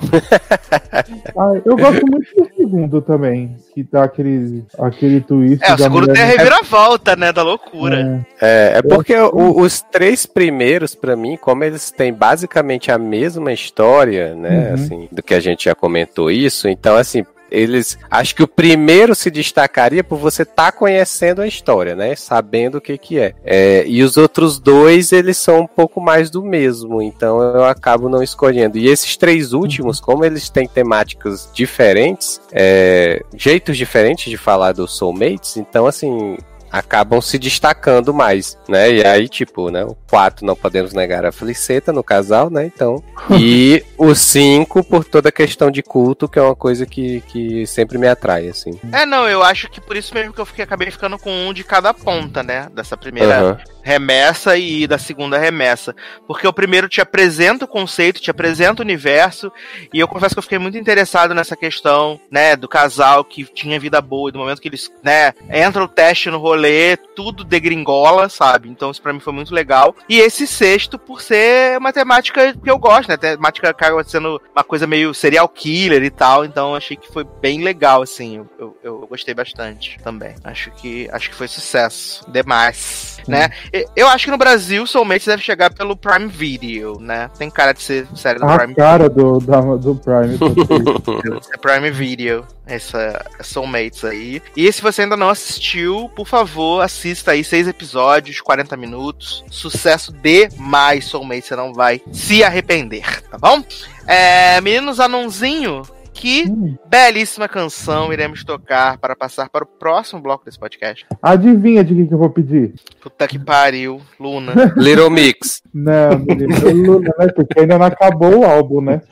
Ah, 1.38 1.52
eu 1.64 1.76
gosto 1.76 2.04
muito 2.10 2.26
do 2.34 2.50
segundo 2.56 3.02
também, 3.02 3.56
que 3.74 3.82
dá 3.84 4.04
aquele, 4.04 4.64
aquele 4.78 5.20
twist. 5.20 5.62
É, 5.62 5.74
o 5.74 5.76
da 5.76 5.84
segundo 5.84 6.12
tem 6.12 6.22
a 6.22 6.26
reviravolta, 6.26 7.14
né? 7.14 7.32
Da 7.32 7.42
loucura. 7.42 8.24
É. 8.40 8.74
É, 8.74 8.78
é 8.78 8.82
porque 8.82 9.14
o- 9.14 9.60
os 9.60 9.82
três 9.82 10.24
primeiros, 10.26 10.94
pra 10.94 11.14
mim, 11.14 11.36
como 11.36 11.62
eles 11.62 11.90
têm 11.90 12.12
basicamente 12.12 12.90
a 12.90 12.98
mesma 12.98 13.52
história, 13.52 14.34
né, 14.34 14.68
Uhum. 14.68 14.74
assim, 14.74 15.08
do 15.12 15.22
que 15.22 15.34
a 15.34 15.40
gente 15.40 15.66
já 15.66 15.74
comentou 15.74 16.30
isso, 16.30 16.68
então, 16.68 16.96
assim, 16.96 17.24
eles. 17.50 17.98
Acho 18.10 18.34
que 18.34 18.42
o 18.42 18.48
primeiro 18.48 19.14
se 19.14 19.30
destacaria 19.30 20.02
por 20.02 20.18
você 20.18 20.42
estar 20.42 20.72
conhecendo 20.72 21.42
a 21.42 21.46
história, 21.46 21.94
né? 21.94 22.14
Sabendo 22.16 22.78
o 22.78 22.80
que 22.80 22.98
que 22.98 23.18
é. 23.18 23.34
É, 23.44 23.84
E 23.86 24.02
os 24.02 24.16
outros 24.16 24.58
dois, 24.58 25.12
eles 25.12 25.36
são 25.36 25.60
um 25.60 25.66
pouco 25.66 26.00
mais 26.00 26.30
do 26.30 26.42
mesmo, 26.42 27.02
então 27.02 27.40
eu 27.40 27.64
acabo 27.64 28.08
não 28.08 28.22
escolhendo. 28.22 28.78
E 28.78 28.88
esses 28.88 29.16
três 29.16 29.52
últimos, 29.52 30.00
como 30.00 30.24
eles 30.24 30.48
têm 30.48 30.66
temáticas 30.66 31.48
diferentes, 31.52 32.40
é, 32.52 33.22
jeitos 33.36 33.76
diferentes 33.76 34.30
de 34.30 34.36
falar 34.36 34.72
dos 34.72 34.96
soulmates, 34.96 35.56
então 35.56 35.86
assim. 35.86 36.36
Acabam 36.78 37.20
se 37.22 37.38
destacando 37.38 38.12
mais, 38.12 38.58
né? 38.68 38.90
E 38.92 39.04
aí, 39.04 39.28
tipo, 39.28 39.70
né? 39.70 39.84
O 39.84 39.96
4 40.10 40.44
não 40.44 40.54
podemos 40.54 40.92
negar 40.92 41.24
a 41.24 41.32
Feliceta 41.32 41.92
no 41.92 42.04
casal, 42.04 42.50
né? 42.50 42.66
Então. 42.66 43.02
E 43.38 43.84
o 43.98 44.14
5 44.14 44.84
por 44.84 45.04
toda 45.04 45.28
a 45.28 45.32
questão 45.32 45.70
de 45.70 45.82
culto, 45.82 46.28
que 46.28 46.38
é 46.38 46.42
uma 46.42 46.54
coisa 46.54 46.86
que, 46.86 47.20
que 47.22 47.66
sempre 47.66 47.98
me 47.98 48.06
atrai, 48.06 48.48
assim. 48.48 48.78
É, 48.92 49.04
não, 49.04 49.28
eu 49.28 49.42
acho 49.42 49.68
que 49.68 49.80
por 49.80 49.96
isso 49.96 50.14
mesmo 50.14 50.32
que 50.32 50.40
eu 50.40 50.46
fiquei, 50.46 50.64
acabei 50.64 50.90
ficando 50.90 51.18
com 51.18 51.30
um 51.30 51.52
de 51.52 51.64
cada 51.64 51.92
ponta, 51.92 52.42
né? 52.42 52.68
Dessa 52.72 52.96
primeira 52.96 53.38
Aham. 53.38 53.58
Remessa 53.86 54.58
e 54.58 54.84
da 54.84 54.98
segunda 54.98 55.38
remessa. 55.38 55.94
Porque 56.26 56.46
o 56.46 56.52
primeiro 56.52 56.88
te 56.88 57.00
apresenta 57.00 57.66
o 57.66 57.68
conceito, 57.68 58.20
te 58.20 58.32
apresenta 58.32 58.82
o 58.82 58.84
universo, 58.84 59.52
e 59.94 60.00
eu 60.00 60.08
confesso 60.08 60.34
que 60.34 60.40
eu 60.40 60.42
fiquei 60.42 60.58
muito 60.58 60.76
interessado 60.76 61.32
nessa 61.32 61.54
questão, 61.54 62.20
né, 62.28 62.56
do 62.56 62.68
casal 62.68 63.24
que 63.24 63.44
tinha 63.44 63.78
vida 63.78 64.00
boa, 64.00 64.28
e 64.28 64.32
do 64.32 64.40
momento 64.40 64.60
que 64.60 64.66
eles, 64.66 64.90
né, 65.04 65.32
entra 65.48 65.84
o 65.84 65.88
teste 65.88 66.28
no 66.30 66.38
rolê, 66.38 66.96
tudo 66.96 67.44
degringola, 67.44 68.28
sabe? 68.28 68.68
Então 68.68 68.90
isso 68.90 69.00
pra 69.00 69.12
mim 69.12 69.20
foi 69.20 69.32
muito 69.32 69.54
legal. 69.54 69.94
E 70.08 70.18
esse 70.18 70.48
sexto, 70.48 70.98
por 70.98 71.22
ser 71.22 71.78
uma 71.78 71.92
temática 71.92 72.52
que 72.54 72.70
eu 72.70 72.78
gosto, 72.78 73.08
né? 73.08 73.16
Temática 73.16 73.70
acaba 73.70 74.02
sendo 74.02 74.42
uma 74.52 74.64
coisa 74.64 74.84
meio 74.84 75.14
serial 75.14 75.48
killer 75.48 76.02
e 76.02 76.10
tal, 76.10 76.44
então 76.44 76.74
achei 76.74 76.96
que 76.96 77.12
foi 77.12 77.22
bem 77.40 77.62
legal, 77.62 78.02
assim. 78.02 78.38
Eu, 78.38 78.50
eu, 78.58 78.76
eu 78.82 79.06
gostei 79.06 79.32
bastante 79.32 79.96
também. 80.02 80.34
Acho 80.42 80.72
que, 80.72 81.08
acho 81.12 81.30
que 81.30 81.36
foi 81.36 81.46
sucesso. 81.46 82.28
Demais, 82.28 83.18
né? 83.28 83.50
Eu 83.94 84.08
acho 84.08 84.24
que 84.24 84.30
no 84.30 84.38
Brasil, 84.38 84.86
Soulmates 84.86 85.26
deve 85.26 85.42
chegar 85.42 85.72
pelo 85.72 85.96
Prime 85.96 86.28
Video, 86.28 86.98
né? 87.00 87.30
Tem 87.38 87.50
cara 87.50 87.72
de 87.72 87.82
ser 87.82 88.06
série 88.14 88.38
do 88.38 88.46
A 88.46 88.58
Prime 88.58 88.74
cara 88.74 89.08
do, 89.08 89.38
da, 89.40 89.60
do 89.60 89.94
Prime. 89.94 90.36
Video. 90.38 91.40
É 91.52 91.56
Prime 91.56 91.90
Video, 91.90 92.46
essa 92.66 93.24
Soulmates 93.40 94.04
aí. 94.04 94.42
E 94.56 94.70
se 94.72 94.82
você 94.82 95.02
ainda 95.02 95.16
não 95.16 95.28
assistiu, 95.28 96.10
por 96.14 96.26
favor, 96.26 96.80
assista 96.80 97.32
aí 97.32 97.42
seis 97.42 97.66
episódios, 97.66 98.40
40 98.40 98.76
minutos. 98.76 99.44
Sucesso 99.50 100.12
demais, 100.12 101.04
Soulmates. 101.06 101.48
Você 101.48 101.56
não 101.56 101.72
vai 101.72 102.00
se 102.12 102.42
arrepender, 102.44 103.22
tá 103.30 103.38
bom? 103.38 103.62
É, 104.06 104.60
Meninos 104.60 105.00
Anãozinho, 105.00 105.82
que 106.16 106.44
Hum. 106.48 106.76
belíssima 106.86 107.46
canção 107.48 108.12
iremos 108.12 108.42
tocar 108.42 108.98
para 108.98 109.14
passar 109.14 109.48
para 109.50 109.64
o 109.64 109.66
próximo 109.66 110.20
bloco 110.20 110.44
desse 110.44 110.58
podcast. 110.58 111.04
Adivinha 111.22 111.84
de 111.84 111.94
quem 111.94 112.06
que 112.06 112.14
eu 112.14 112.18
vou 112.18 112.30
pedir? 112.30 112.74
Puta 113.00 113.28
que 113.28 113.38
pariu, 113.38 114.00
Luna. 114.18 114.52
Little 114.76 115.10
Mix. 115.10 115.62
Não, 115.72 116.18
menino, 116.18 116.56
Luna, 116.72 117.14
né? 117.18 117.28
Porque 117.34 117.60
ainda 117.60 117.78
não 117.78 117.86
acabou 117.86 118.38
o 118.40 118.44
álbum, 118.44 118.80
né? 118.80 119.02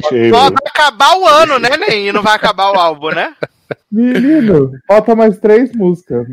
Só 0.00 0.08
Taylor. 0.08 0.40
vai 0.40 0.52
acabar 0.66 1.16
o 1.16 1.26
ano, 1.26 1.58
né, 1.58 1.70
Ney? 1.76 2.08
E 2.08 2.12
não 2.12 2.22
vai 2.22 2.34
acabar 2.34 2.72
o 2.72 2.78
álbum, 2.78 3.10
né? 3.10 3.32
Menino, 3.91 4.71
falta 4.87 5.15
mais 5.15 5.37
três 5.39 5.73
músicas. 5.73 6.27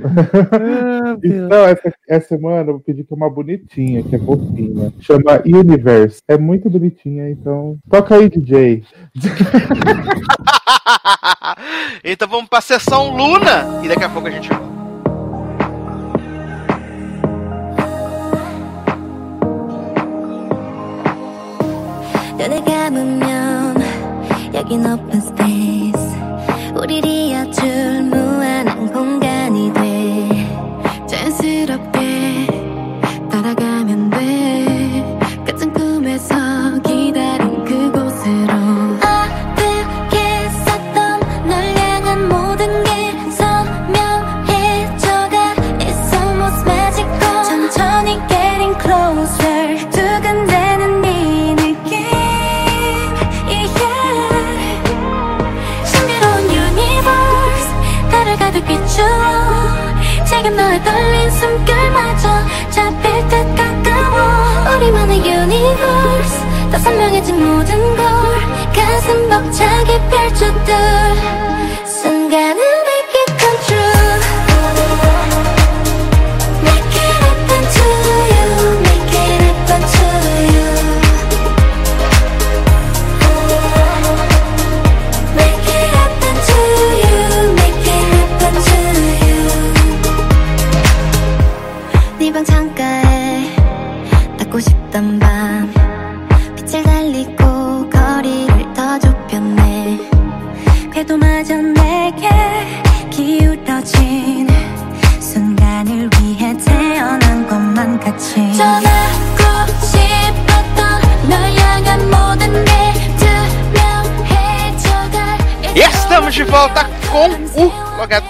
Então, 1.23 1.65
essa, 1.67 1.93
essa 2.09 2.29
semana 2.29 2.71
eu 2.71 2.75
vou 2.75 2.81
pedir 2.81 3.05
que 3.05 3.13
é 3.13 3.17
uma 3.17 3.31
bonitinha, 3.31 4.03
que 4.03 4.17
é 4.17 4.19
fofinha. 4.19 4.93
Chama 5.01 5.43
Universe. 5.45 6.21
É 6.27 6.37
muito 6.37 6.69
bonitinha, 6.69 7.31
então. 7.31 7.77
Toca 7.89 8.17
aí, 8.17 8.29
DJ. 8.29 8.83
então 12.03 12.29
vamos 12.29 12.49
pra 12.49 12.61
sessão 12.61 13.15
Luna 13.17 13.81
e 13.85 13.89
daqui 13.89 14.05
a 14.05 14.09
pouco 14.09 14.29
a 14.29 14.31
gente 14.31 14.49
volta. 14.49 14.73
눈을 22.43 22.65
감으면 22.65 23.77
여긴 24.53 24.85
open 24.85 25.21
space 25.21 26.06
우리를 26.82 27.10
이어줄 27.10 28.04
무한한 28.04 28.92
공 28.94 29.17
지금 60.38 60.56
너의 60.56 60.84
떨린 60.84 61.32
숨결마저 61.32 62.30
잡힐 62.70 63.28
듯 63.28 63.56
가까워. 63.56 64.76
우리만의 64.78 65.18
유니버스 65.26 66.46
더 66.72 66.78
선명해진 66.78 67.44
모든 67.44 67.96
걸 67.96 68.06
가슴 68.72 69.30
벅차게 69.30 70.00
펼쳐둘 70.10 70.76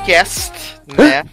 Yes. 0.07 0.56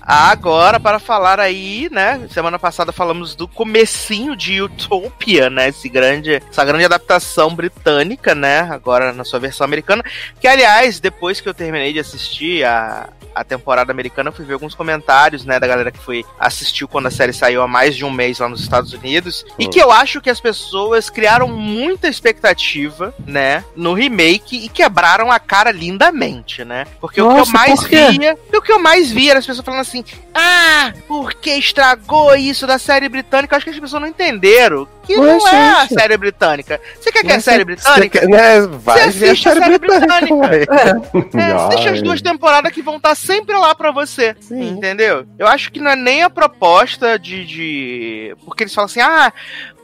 Agora, 0.06 0.78
para 0.78 0.98
falar 0.98 1.40
aí, 1.40 1.88
né? 1.90 2.28
Semana 2.30 2.58
passada 2.58 2.92
falamos 2.92 3.34
do 3.34 3.48
comecinho 3.48 4.36
de 4.36 4.60
Utopia, 4.60 5.48
né? 5.48 5.68
Esse 5.68 5.88
grande, 5.88 6.42
essa 6.50 6.64
grande 6.64 6.84
adaptação 6.84 7.54
britânica, 7.54 8.34
né? 8.34 8.60
Agora 8.70 9.12
na 9.14 9.24
sua 9.24 9.40
versão 9.40 9.64
americana. 9.64 10.04
Que, 10.38 10.46
aliás, 10.46 11.00
depois 11.00 11.40
que 11.40 11.48
eu 11.48 11.54
terminei 11.54 11.92
de 11.92 12.00
assistir 12.00 12.64
a, 12.64 13.08
a 13.34 13.42
temporada 13.42 13.90
americana, 13.90 14.28
eu 14.28 14.32
fui 14.32 14.44
ver 14.44 14.54
alguns 14.54 14.74
comentários, 14.74 15.44
né, 15.44 15.58
da 15.58 15.66
galera 15.66 15.90
que 15.90 15.98
foi 15.98 16.24
assistiu 16.38 16.86
quando 16.86 17.06
a 17.06 17.10
série 17.10 17.32
saiu 17.32 17.62
há 17.62 17.68
mais 17.68 17.96
de 17.96 18.04
um 18.04 18.10
mês 18.10 18.38
lá 18.38 18.48
nos 18.48 18.60
Estados 18.60 18.92
Unidos, 18.92 19.44
e 19.58 19.66
que 19.66 19.78
eu 19.78 19.90
acho 19.90 20.20
que 20.20 20.30
as 20.30 20.40
pessoas 20.40 21.10
criaram 21.10 21.48
muita 21.48 22.08
expectativa, 22.08 23.12
né, 23.26 23.64
no 23.74 23.92
remake 23.92 24.64
e 24.64 24.68
quebraram 24.68 25.30
a 25.32 25.38
cara 25.38 25.72
lindamente, 25.72 26.64
né? 26.64 26.86
Porque 27.00 27.20
o 27.20 27.28
que 27.28 27.34
eu 27.34 27.38
Nossa, 27.38 27.52
mais 27.52 27.82
via, 27.82 28.38
o 28.52 28.62
que 28.62 28.72
eu 28.72 28.78
mais 28.78 29.10
via 29.10 29.32
era 29.32 29.40
as 29.40 29.46
pessoas 29.46 29.64
falando 29.64 29.80
assim: 29.80 29.93
"Ah, 30.34 30.92
porque 31.06 31.50
estragou 31.50 32.34
isso 32.34 32.66
da 32.66 32.78
série 32.78 33.08
britânica?" 33.08 33.54
Eu 33.54 33.56
acho 33.58 33.64
que 33.66 33.70
as 33.70 33.78
pessoas 33.78 34.00
não 34.02 34.08
entenderam 34.08 34.88
que 35.04 35.14
não 35.16 35.46
é 35.48 35.70
a 35.82 35.86
série 35.86 36.16
britânica. 36.16 36.80
Você 36.98 37.12
quer 37.12 37.20
que 37.22 37.30
é 37.30 37.34
Mas 37.34 37.44
série 37.44 37.64
britânica? 37.64 38.20
você- 38.20 38.26
né, 38.26 38.60
vai 38.66 38.98
Você 39.12 39.18
ver 39.18 39.28
a 39.28 39.32
assiste 39.32 39.48
a 39.48 39.52
série 39.52 39.64
série 39.64 39.78
britânica, 39.78 40.48
britânica. 40.48 41.38
É, 41.38 41.52
assiste 41.52 41.88
as 41.88 42.02
duas 42.02 42.22
temporadas 42.22 42.72
que 42.72 42.82
vão 42.82 42.96
estar 42.96 43.14
sempre 43.14 43.54
lá 43.56 43.74
pra 43.74 43.90
você. 43.90 44.34
Entendeu? 44.50 45.26
Eu 45.38 45.46
acho 45.46 45.70
que 45.70 45.78
não 45.80 45.90
é 45.90 45.96
nem 45.96 46.22
a 46.22 46.30
proposta 46.30 47.18
de, 47.18 47.44
de. 47.44 48.36
Porque 48.46 48.62
eles 48.64 48.74
falam 48.74 48.86
assim, 48.86 49.00
ah, 49.00 49.30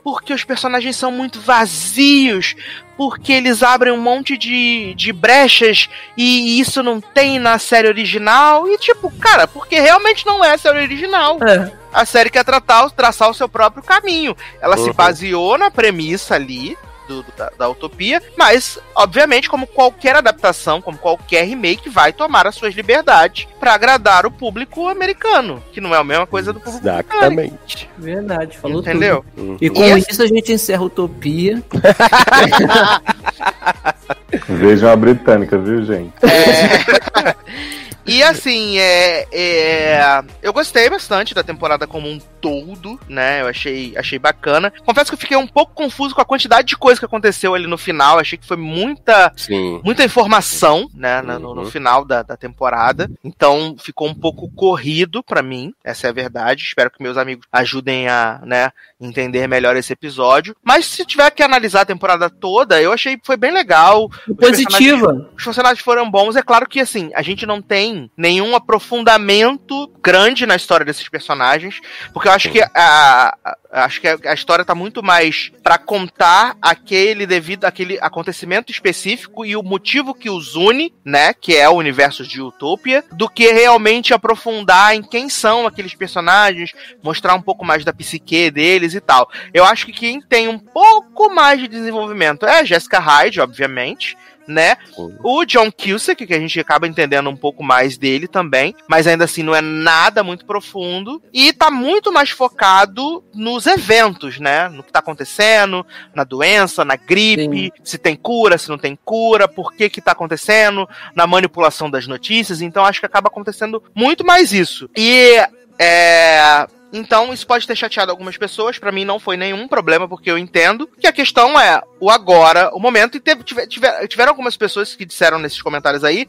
porque 0.03 0.33
os 0.33 0.43
personagens 0.45 0.97
são 0.97 1.13
muito 1.13 1.39
vazios. 1.41 2.55
Porque 3.01 3.33
eles 3.33 3.63
abrem 3.63 3.95
um 3.95 3.97
monte 4.03 4.37
de, 4.37 4.93
de 4.95 5.11
brechas 5.11 5.89
e 6.15 6.61
isso 6.61 6.83
não 6.83 7.01
tem 7.01 7.39
na 7.39 7.59
série 7.59 7.89
original. 7.89 8.69
E 8.69 8.77
tipo, 8.77 9.11
cara, 9.13 9.49
porque 9.49 9.81
realmente 9.81 10.27
não 10.27 10.45
é 10.45 10.53
a 10.53 10.59
série 10.59 10.81
original. 10.81 11.39
É. 11.43 11.73
A 11.95 12.05
série 12.05 12.29
quer 12.29 12.45
tratar, 12.45 12.91
traçar 12.91 13.31
o 13.31 13.35
seu 13.35 13.49
próprio 13.49 13.83
caminho. 13.83 14.37
Ela 14.61 14.77
se 14.77 14.89
Uhum. 14.91 14.93
baseou 14.93 15.57
na 15.57 15.71
premissa 15.71 16.35
ali 16.35 16.77
do- 17.11 17.23
do- 17.25 17.33
da, 17.37 17.51
da 17.59 17.69
Utopia, 17.69 18.23
mas, 18.39 18.79
obviamente, 18.95 19.49
como 19.49 19.67
qualquer 19.67 20.15
adaptação, 20.15 20.81
como 20.81 20.97
qualquer 20.97 21.45
remake, 21.45 21.89
vai 21.89 22.13
tomar 22.13 22.47
as 22.47 22.55
suas 22.55 22.73
liberdades 22.75 23.49
pra 23.59 23.75
agradar 23.75 24.25
o 24.25 24.31
público 24.31 24.89
americano, 24.89 25.63
que 25.73 25.81
não 25.81 25.95
é 25.95 25.99
a 25.99 26.05
mesma 26.05 26.27
coisa 26.27 26.53
do 26.53 26.61
público. 26.61 26.87
Exatamente. 26.87 27.91
Verdade, 27.99 28.57
falou 28.59 28.81
Entendeu? 28.81 29.25
tudo. 29.35 29.57
E 29.61 29.69
com 29.69 29.83
E 29.83 29.99
isso 29.99 30.23
a 30.23 30.27
gente 30.27 30.53
encerra 30.53 30.83
a 30.83 30.87
Utopia. 30.87 31.63
Vejam 34.49 34.91
a 34.91 34.97
britânica, 34.97 35.59
viu, 35.59 35.85
gente? 35.85 36.13
É. 36.23 37.35
E 38.07 38.23
assim, 38.23 38.79
é, 38.79 39.27
é, 39.31 40.25
eu 40.43 40.53
gostei 40.53 40.89
bastante 40.89 41.35
da 41.35 41.43
temporada 41.43 41.87
como 41.87 42.09
um 42.09 42.19
todo, 42.41 42.99
né? 43.09 43.43
Eu 43.43 43.47
achei, 43.49 43.97
achei 43.97 44.19
bacana. 44.19 44.73
Confesso 44.85 45.11
que 45.11 45.15
eu 45.15 45.19
fiquei 45.21 45.37
um 45.37 45.47
pouco 45.47 45.75
confuso 45.75 46.15
com 46.15 46.21
a 46.21 46.25
quantidade 46.25 46.69
de 46.69 46.77
coisa 46.77 46.99
que 46.99 47.05
aconteceu 47.05 47.55
ali 47.55 47.67
no 47.67 47.77
final. 47.79 48.19
Achei 48.19 48.39
que 48.39 48.47
foi 48.47 48.57
muita, 48.57 49.33
Sim. 49.37 49.81
muita 49.85 50.03
informação, 50.05 50.89
né, 50.95 51.21
na- 51.23 51.39
no, 51.39 51.55
no 51.55 51.63
Uhum. 51.63 51.71
final 51.71 52.05
da, 52.05 52.23
da 52.23 52.37
temporada. 52.37 53.09
Então 53.23 53.77
ficou 53.79 54.09
um 54.09 54.15
pouco 54.15 54.49
corrido 54.51 55.23
pra 55.23 55.43
mim, 55.43 55.73
essa 55.85 56.07
é 56.07 56.11
a 56.11 56.15
verdade. 56.15 56.63
Espero 56.65 56.91
que 56.91 57.03
meus 57.03 57.17
amigos 57.19 57.47
ajudem 57.53 58.09
a, 58.09 58.41
né, 58.45 58.73
entender 59.01 59.47
melhor 59.49 59.77
esse 59.77 59.93
episódio. 59.93 60.55
Mas 60.63 60.87
se 60.87 61.05
tiver 61.05 61.31
que 61.31 61.43
analisar 61.43 61.83
a 61.83 61.87
temporada 61.87 62.29
toda, 62.29 62.81
eu 62.83 62.93
achei 62.93 63.17
que 63.17 63.27
foi 63.27 63.37
bem 63.37 63.51
legal. 63.51 64.11
Os 64.29 64.37
Positiva. 64.37 65.29
os 65.37 65.45
personagens 65.45 65.81
foram 65.81 66.11
bons. 66.11 66.37
É 66.37 66.43
claro 66.43 66.69
que, 66.69 66.81
assim, 66.81 67.11
a 67.15 67.23
gente 67.23 67.47
não 67.47 67.63
tem 67.63 68.11
nenhum 68.17 68.55
aprofundamento 68.55 69.91
grande 70.03 70.47
na 70.47 70.57
história 70.57 70.85
desses 70.85 71.09
personagens, 71.09 71.81
porque 72.13 72.29
eu 72.29 72.33
acho 72.33 72.51
que 72.51 72.63
a, 72.63 73.35
a- 73.45 73.57
acho 73.73 74.01
que 74.01 74.09
a, 74.09 74.35
história 74.35 74.65
tá 74.65 74.75
muito 74.75 75.03
mais 75.03 75.51
pra 75.63 75.79
contar 75.79 76.57
aquele 76.61 77.27
devido 77.27 77.65
aquele 77.65 77.99
acontecimento 78.01 78.73
específico 78.73 79.45
e 79.45 79.57
o 79.57 79.63
motivo 79.63 80.15
que 80.15 80.29
os 80.29 80.57
une, 80.57 80.93
né, 81.05 81.33
que 81.33 81.57
é 81.57 81.69
o 81.69 81.75
universo 81.75 82.27
de 82.27 82.41
Utopia, 82.43 83.05
do 83.13 83.29
que 83.29 83.53
realmente 83.53 84.13
aprofundar 84.13 84.95
em 84.95 85.03
quem 85.03 85.29
são 85.29 85.67
aqueles 85.67 85.95
personagens, 85.95 86.73
mostrar 87.03 87.35
um 87.35 87.43
pouco 87.43 87.65
mais 87.65 87.85
da 87.85 87.93
psique 87.93 88.51
deles 88.51 88.95
e 88.95 89.01
tal. 89.01 89.31
Eu 89.55 89.65
acho 89.65 89.87
que 89.87 89.93
quem 89.93 90.21
tem 90.21 90.49
um 90.49 90.59
pouco 90.59 91.33
mais 91.33 91.61
de 91.61 91.69
desenvolvimento 91.69 92.47
é 92.47 92.61
a 92.61 92.65
Jessica 92.65 92.99
Hyde, 92.99 93.41
obviamente, 93.41 94.17
né? 94.51 94.77
O 95.23 95.45
John 95.45 95.71
Cusack, 95.71 96.27
que 96.27 96.35
a 96.35 96.39
gente 96.39 96.59
acaba 96.59 96.87
entendendo 96.87 97.31
um 97.31 97.37
pouco 97.37 97.63
mais 97.63 97.97
dele 97.97 98.27
também, 98.27 98.75
mas 98.89 99.07
ainda 99.07 99.25
assim 99.25 99.43
não 99.43 99.55
é 99.55 99.61
nada 99.61 100.23
muito 100.23 100.45
profundo. 100.45 101.23
E 101.33 101.53
tá 101.53 101.71
muito 101.71 102.13
mais 102.13 102.31
focado 102.31 103.25
nos 103.35 103.67
eventos, 103.67 104.39
né? 104.39 104.69
No 104.69 104.83
que 104.83 104.93
tá 104.93 104.99
acontecendo, 104.99 105.87
na 106.15 106.25
doença, 106.25 106.85
na 106.85 106.97
gripe, 106.97 107.73
se 107.85 107.99
tem 107.99 108.17
cura, 108.17 108.59
se 108.59 108.69
não 108.69 108.79
tem 108.79 108.99
cura, 109.05 109.47
por 109.49 109.73
que 109.73 109.89
que 109.89 110.01
tá 110.01 110.13
acontecendo, 110.13 110.89
na 111.15 111.27
manipulação 111.27 111.91
das 111.91 112.07
notícias. 112.07 112.61
Então 112.61 112.85
acho 112.85 113.01
que 113.01 113.07
acaba 113.07 113.29
acontecendo 113.29 113.83
muito 113.95 114.25
mais 114.25 114.53
isso. 114.53 114.91
E 114.97 115.37
é. 115.79 116.67
Então, 116.93 117.33
isso 117.33 117.47
pode 117.47 117.67
ter 117.67 117.77
chateado 117.77 118.11
algumas 118.11 118.37
pessoas. 118.37 118.79
Pra 118.79 118.91
mim, 118.91 119.05
não 119.05 119.19
foi 119.21 119.37
nenhum 119.37 119.69
problema, 119.69 120.09
porque 120.09 120.31
eu 120.31 120.37
entendo 120.37 120.89
que 120.99 121.07
a 121.07 121.13
questão 121.13 121.59
é 121.59 121.81
o 122.01 122.11
agora, 122.11 122.71
o 122.75 122.81
momento. 122.81 123.17
E 123.17 123.21
teve, 123.21 123.45
tiver- 123.45 123.67
tiver- 123.67 124.07
tiveram 124.09 124.31
algumas 124.33 124.57
pessoas 124.57 124.95
que 124.95 125.05
disseram 125.05 125.39
nesses 125.39 125.61
comentários 125.63 126.03
aí 126.03 126.27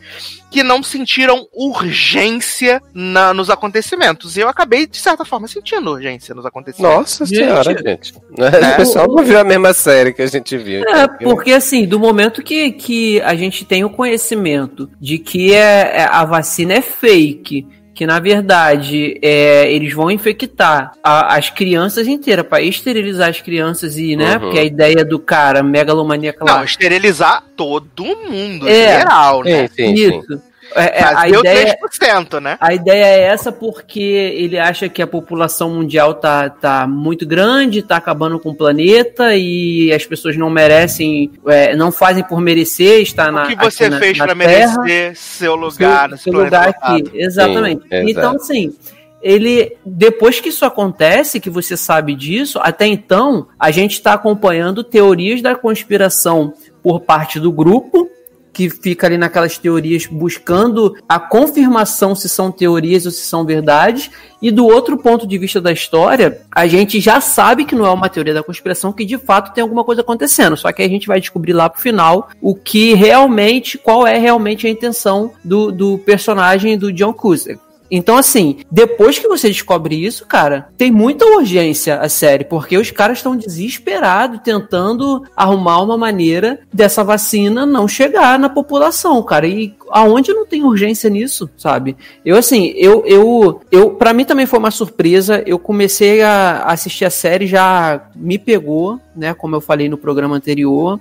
que 0.51 0.61
não 0.63 0.83
sentiram 0.83 1.47
urgência 1.53 2.81
na- 2.93 3.33
nos 3.33 3.49
acontecimentos. 3.49 4.37
E 4.37 4.41
eu 4.41 4.49
acabei, 4.49 4.85
de 4.87 4.97
certa 4.97 5.25
forma, 5.25 5.47
sentindo 5.47 5.89
urgência 5.91 6.33
nos 6.35 6.45
acontecimentos. 6.45 6.95
Nossa 6.97 7.25
senhora, 7.25 7.63
gente. 7.63 8.13
É. 8.37 8.73
O 8.73 8.77
pessoal 8.77 9.07
não 9.07 9.23
viu 9.23 9.39
a 9.39 9.43
mesma 9.43 9.73
série 9.73 10.13
que 10.13 10.21
a 10.21 10.27
gente 10.27 10.57
viu. 10.57 10.83
É, 10.87 11.07
porque 11.07 11.53
assim, 11.53 11.85
do 11.85 11.99
momento 11.99 12.41
que, 12.43 12.71
que 12.73 13.21
a 13.21 13.35
gente 13.35 13.65
tem 13.65 13.83
o 13.83 13.89
conhecimento 13.89 14.89
de 14.99 15.17
que 15.17 15.53
é, 15.53 16.01
é- 16.01 16.07
a 16.09 16.23
vacina 16.25 16.73
é 16.73 16.81
fake, 16.81 17.67
que 17.93 18.05
na 18.05 18.19
verdade 18.19 19.19
é, 19.21 19.71
eles 19.71 19.93
vão 19.93 20.09
infectar 20.09 20.93
a- 21.03 21.35
as 21.35 21.49
crianças 21.49 22.07
inteiras 22.07 22.45
para 22.47 22.61
esterilizar 22.61 23.29
as 23.29 23.41
crianças 23.41 23.97
e, 23.97 24.15
né? 24.15 24.35
Uhum. 24.35 24.39
Porque 24.39 24.59
a 24.59 24.63
ideia 24.63 25.03
do 25.03 25.19
cara 25.19 25.61
megalomaníaco 25.61 26.45
Não, 26.45 26.55
lá. 26.55 26.63
esterilizar 26.63 27.43
todo 27.55 28.03
mundo, 28.05 28.67
em 28.67 28.71
É. 28.71 28.99
geral, 28.99 29.43
né? 29.43 29.67
Sim, 29.67 29.73
sim, 29.75 29.95
sim. 29.95 30.19
Isso. 30.19 30.33
É, 30.33 30.50
é, 30.75 31.03
a 31.03 31.13
Fazer 31.13 31.35
o 31.35 31.39
ideia 31.39 31.77
3%, 31.99 32.39
né? 32.39 32.57
A 32.59 32.73
ideia 32.73 33.05
é 33.05 33.21
essa 33.23 33.51
porque 33.51 33.99
ele 33.99 34.57
acha 34.57 34.87
que 34.89 35.01
a 35.01 35.07
população 35.07 35.69
mundial 35.71 36.13
tá, 36.13 36.49
tá 36.49 36.87
muito 36.87 37.25
grande, 37.25 37.81
tá 37.81 37.97
acabando 37.97 38.39
com 38.39 38.49
o 38.49 38.55
planeta 38.55 39.35
e 39.35 39.91
as 39.93 40.05
pessoas 40.05 40.37
não 40.37 40.49
merecem, 40.49 41.31
é, 41.47 41.75
não 41.75 41.91
fazem 41.91 42.23
por 42.23 42.39
merecer 42.41 43.01
estar 43.01 43.31
na 43.31 43.43
O 43.43 43.47
que 43.47 43.55
você 43.55 43.89
na- 43.89 43.99
fez 43.99 44.17
na 44.17 44.25
pra 44.25 44.35
Terra, 44.35 44.83
merecer 44.83 45.15
seu 45.15 45.55
lugar 45.55 46.09
nesse 46.09 46.23
seu 46.23 46.33
planeta 46.33 46.57
lugar 46.57 46.75
aqui. 46.81 47.11
Exatamente. 47.13 47.81
Sim, 47.81 48.09
então, 48.09 48.31
exato. 48.31 48.35
assim, 48.37 48.75
ele 49.21 49.77
depois 49.85 50.39
que 50.39 50.49
isso 50.49 50.65
acontece, 50.65 51.39
que 51.39 51.49
você 51.49 51.77
sabe 51.77 52.15
disso, 52.15 52.59
até 52.61 52.87
então 52.87 53.47
a 53.59 53.69
gente 53.71 53.93
está 53.93 54.13
acompanhando 54.13 54.83
teorias 54.83 55.41
da 55.41 55.55
conspiração 55.55 56.53
por 56.81 57.01
parte 57.01 57.39
do 57.39 57.51
grupo 57.51 58.09
que 58.53 58.69
fica 58.69 59.07
ali 59.07 59.17
naquelas 59.17 59.57
teorias 59.57 60.05
buscando 60.05 60.95
a 61.07 61.19
confirmação 61.19 62.15
se 62.15 62.27
são 62.27 62.51
teorias 62.51 63.05
ou 63.05 63.11
se 63.11 63.21
são 63.21 63.45
verdades. 63.45 64.09
E 64.41 64.49
do 64.51 64.65
outro 64.65 64.97
ponto 64.97 65.27
de 65.27 65.37
vista 65.37 65.61
da 65.61 65.71
história, 65.71 66.41
a 66.53 66.65
gente 66.67 66.99
já 66.99 67.21
sabe 67.21 67.65
que 67.65 67.75
não 67.75 67.85
é 67.85 67.91
uma 67.91 68.09
teoria 68.09 68.33
da 68.33 68.43
conspiração, 68.43 68.91
que 68.91 69.05
de 69.05 69.17
fato 69.17 69.53
tem 69.53 69.61
alguma 69.61 69.83
coisa 69.83 70.01
acontecendo. 70.01 70.57
Só 70.57 70.71
que 70.71 70.81
a 70.81 70.89
gente 70.89 71.07
vai 71.07 71.19
descobrir 71.19 71.53
lá 71.53 71.69
pro 71.69 71.81
final 71.81 72.29
o 72.41 72.55
que 72.55 72.93
realmente, 72.93 73.77
qual 73.77 74.05
é 74.05 74.17
realmente 74.17 74.65
a 74.67 74.69
intenção 74.69 75.31
do, 75.43 75.71
do 75.71 75.97
personagem 75.99 76.77
do 76.77 76.91
John 76.91 77.13
Cusack. 77.13 77.59
Então, 77.91 78.15
assim, 78.15 78.59
depois 78.71 79.19
que 79.19 79.27
você 79.27 79.49
descobre 79.49 79.95
isso, 79.95 80.25
cara, 80.25 80.69
tem 80.77 80.89
muita 80.89 81.25
urgência 81.25 81.99
a 81.99 82.07
série, 82.07 82.45
porque 82.45 82.77
os 82.77 82.89
caras 82.89 83.17
estão 83.17 83.35
desesperados 83.35 84.39
tentando 84.41 85.23
arrumar 85.35 85.81
uma 85.81 85.97
maneira 85.97 86.61
dessa 86.73 87.03
vacina 87.03 87.65
não 87.65 87.87
chegar 87.87 88.39
na 88.39 88.47
população, 88.47 89.21
cara. 89.21 89.45
E 89.45 89.75
aonde 89.89 90.33
não 90.33 90.45
tem 90.45 90.63
urgência 90.63 91.09
nisso, 91.09 91.49
sabe? 91.57 91.97
Eu, 92.25 92.37
assim, 92.37 92.73
eu, 92.77 93.03
eu, 93.05 93.61
eu 93.69 93.91
para 93.91 94.13
mim 94.13 94.23
também 94.23 94.45
foi 94.45 94.57
uma 94.57 94.71
surpresa. 94.71 95.43
Eu 95.45 95.59
comecei 95.59 96.21
a 96.21 96.63
assistir 96.63 97.03
a 97.03 97.09
série, 97.09 97.45
já 97.45 98.09
me 98.15 98.39
pegou, 98.39 98.99
né? 99.15 99.33
Como 99.33 99.55
eu 99.55 99.61
falei 99.61 99.89
no 99.89 99.97
programa 99.97 100.35
anterior. 100.35 100.99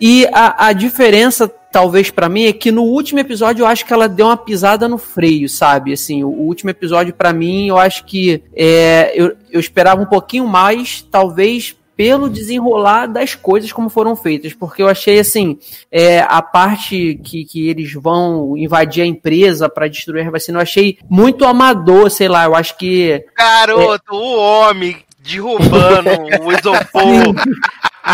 E 0.00 0.26
a, 0.32 0.68
a 0.68 0.72
diferença 0.72 1.48
talvez 1.72 2.10
pra 2.10 2.28
mim 2.28 2.44
é 2.44 2.52
que 2.52 2.70
no 2.70 2.82
último 2.82 3.18
episódio 3.18 3.62
eu 3.62 3.66
acho 3.66 3.86
que 3.86 3.92
ela 3.92 4.08
deu 4.08 4.26
uma 4.26 4.36
pisada 4.36 4.86
no 4.86 4.98
freio, 4.98 5.48
sabe? 5.48 5.92
Assim, 5.92 6.22
o, 6.22 6.28
o 6.28 6.42
último 6.42 6.70
episódio 6.70 7.14
pra 7.14 7.32
mim 7.32 7.68
eu 7.68 7.78
acho 7.78 8.04
que 8.04 8.42
é, 8.54 9.12
eu, 9.14 9.34
eu 9.50 9.58
esperava 9.58 10.02
um 10.02 10.06
pouquinho 10.06 10.46
mais, 10.46 11.00
talvez 11.10 11.74
pelo 11.96 12.28
desenrolar 12.28 13.06
das 13.06 13.34
coisas 13.34 13.72
como 13.72 13.88
foram 13.88 14.16
feitas, 14.16 14.54
porque 14.54 14.82
eu 14.82 14.88
achei 14.88 15.18
assim, 15.18 15.58
é, 15.90 16.20
a 16.20 16.40
parte 16.42 17.20
que, 17.22 17.44
que 17.44 17.68
eles 17.68 17.92
vão 17.92 18.56
invadir 18.56 19.02
a 19.02 19.06
empresa 19.06 19.68
para 19.68 19.88
destruir 19.88 20.26
a 20.26 20.30
vacina, 20.30 20.58
eu 20.58 20.62
achei 20.62 20.98
muito 21.08 21.44
amador, 21.44 22.10
sei 22.10 22.28
lá, 22.28 22.44
eu 22.44 22.54
acho 22.54 22.76
que 22.76 23.24
Garoto, 23.36 24.14
o 24.14 24.36
homem 24.36 24.96
derrubando 25.22 26.10
o 26.42 26.52
isopor 26.52 27.34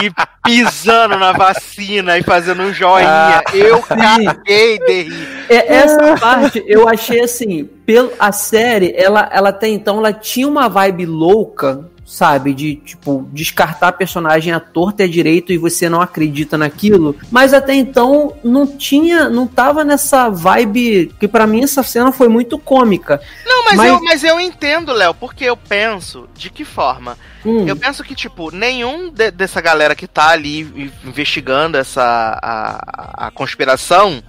e 0.03 0.13
pisando 0.45 1.17
na 1.17 1.33
vacina 1.33 2.19
e 2.19 2.23
fazendo 2.23 2.63
um 2.63 2.73
joinha. 2.73 3.09
Ah, 3.09 3.43
eu 3.55 3.81
caguei 3.83 4.79
de 4.79 5.03
rir. 5.03 5.29
É, 5.49 5.77
essa 5.77 6.17
parte 6.19 6.63
eu 6.67 6.89
achei 6.89 7.21
assim, 7.21 7.65
pelo, 7.87 8.13
a 8.19 8.31
série, 8.33 8.93
ela, 8.97 9.29
ela 9.33 9.49
até 9.49 9.69
então, 9.69 9.99
ela 9.99 10.13
tinha 10.13 10.47
uma 10.47 10.69
vibe 10.69 11.07
louca, 11.07 11.85
sabe? 12.05 12.55
De, 12.55 12.77
tipo, 12.77 13.29
descartar 13.33 13.93
personagem 13.93 14.53
à 14.53 14.61
torta 14.61 15.03
e 15.03 15.05
à 15.07 15.09
direito 15.09 15.53
e 15.53 15.59
você 15.59 15.89
não 15.89 16.01
acredita 16.01 16.57
naquilo. 16.57 17.15
Mas 17.31 17.53
até 17.55 17.75
então 17.75 18.35
não 18.43 18.67
tinha, 18.67 19.29
não 19.29 19.47
tava 19.47 19.85
nessa 19.85 20.29
vibe, 20.29 21.13
que 21.19 21.29
pra 21.29 21.47
mim 21.47 21.63
essa 21.63 21.83
cena 21.83 22.13
foi 22.13 22.29
muito 22.29 22.59
cômica. 22.59 23.21
Mas, 23.69 23.77
Mas- 23.77 23.89
Eu, 23.89 24.03
mas 24.03 24.25
eu 24.25 24.41
entendo, 24.41 24.93
Léo, 24.93 25.13
porque 25.15 25.45
eu 25.45 25.57
penso 25.57 26.29
de 26.35 26.49
que 26.51 26.65
forma. 26.65 27.19
Hum, 27.45 27.67
Eu 27.69 27.77
penso 27.77 28.03
que, 28.03 28.15
tipo, 28.15 28.51
nenhum 28.51 29.11
de- 29.11 29.31
dessa 29.31 29.61
galera 29.61 29.95
que 29.95 30.07
tá 30.07 30.29
ali 30.31 30.93
investigando 31.05 31.77
essa 31.79 32.03
a, 32.43 33.27
a 33.29 33.31
conspiração, 33.31 34.23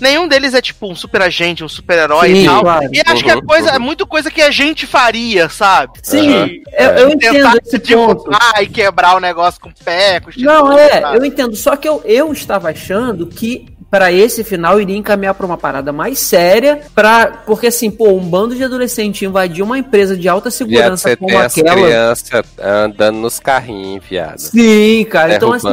nenhum 0.00 0.26
deles 0.26 0.54
é 0.54 0.60
tipo 0.60 0.90
um 0.90 0.94
super 0.96 1.22
agente, 1.22 1.62
um 1.62 1.68
super 1.68 1.98
herói 1.98 2.34
Sim, 2.34 2.42
e 2.42 2.44
tal. 2.46 2.60
claro. 2.62 2.88
E 2.92 3.00
acho 3.06 3.22
que 3.24 3.30
é 3.30 3.34
Uhum, 3.36 3.42
coisa, 3.42 3.68
uhum. 3.70 3.76
é 3.76 3.78
muito 3.78 4.06
coisa 4.06 4.30
que 4.30 4.42
a 4.42 4.50
gente 4.50 4.86
faria, 4.86 5.48
sabe? 5.48 5.92
Sim, 6.02 6.28
De- 6.46 6.62
eu, 6.76 6.90
eu 6.90 7.10
entendo 7.10 7.34
tentar 7.36 7.56
esse 7.62 7.70
se 7.70 7.78
ponto. 7.94 8.24
derrubar 8.24 8.62
e 8.62 8.66
quebrar 8.66 9.16
o 9.16 9.20
negócio 9.20 9.60
com 9.60 9.68
o 9.68 9.74
pé, 9.84 10.18
com 10.20 10.30
os 10.30 10.36
Não, 10.36 10.76
é, 10.76 11.00
sabe? 11.00 11.16
eu 11.18 11.24
entendo. 11.24 11.54
Só 11.56 11.76
que 11.76 11.88
eu, 11.88 12.02
eu 12.04 12.32
estava 12.32 12.70
achando 12.70 13.26
que 13.26 13.66
para 13.90 14.12
esse 14.12 14.44
final 14.44 14.80
iria 14.80 14.96
encaminhar 14.96 15.34
para 15.34 15.46
uma 15.46 15.56
parada 15.56 15.92
mais 15.92 16.18
séria, 16.18 16.80
para 16.94 17.26
porque 17.46 17.68
assim, 17.68 17.90
pô, 17.90 18.10
um 18.10 18.20
bando 18.20 18.54
de 18.54 18.62
adolescente 18.62 19.24
invadir 19.24 19.62
uma 19.62 19.78
empresa 19.78 20.16
de 20.16 20.28
alta 20.28 20.50
segurança 20.50 21.08
você 21.08 21.16
como 21.16 21.30
tem 21.30 21.38
as 21.40 21.56
aquela. 21.58 21.74
crianças 21.86 22.30
andando 22.60 23.16
nos 23.16 23.40
carrinhos, 23.40 24.04
viado. 24.04 24.38
Sim, 24.38 25.06
cara. 25.10 25.34
Então 25.36 25.52
assim. 25.52 25.68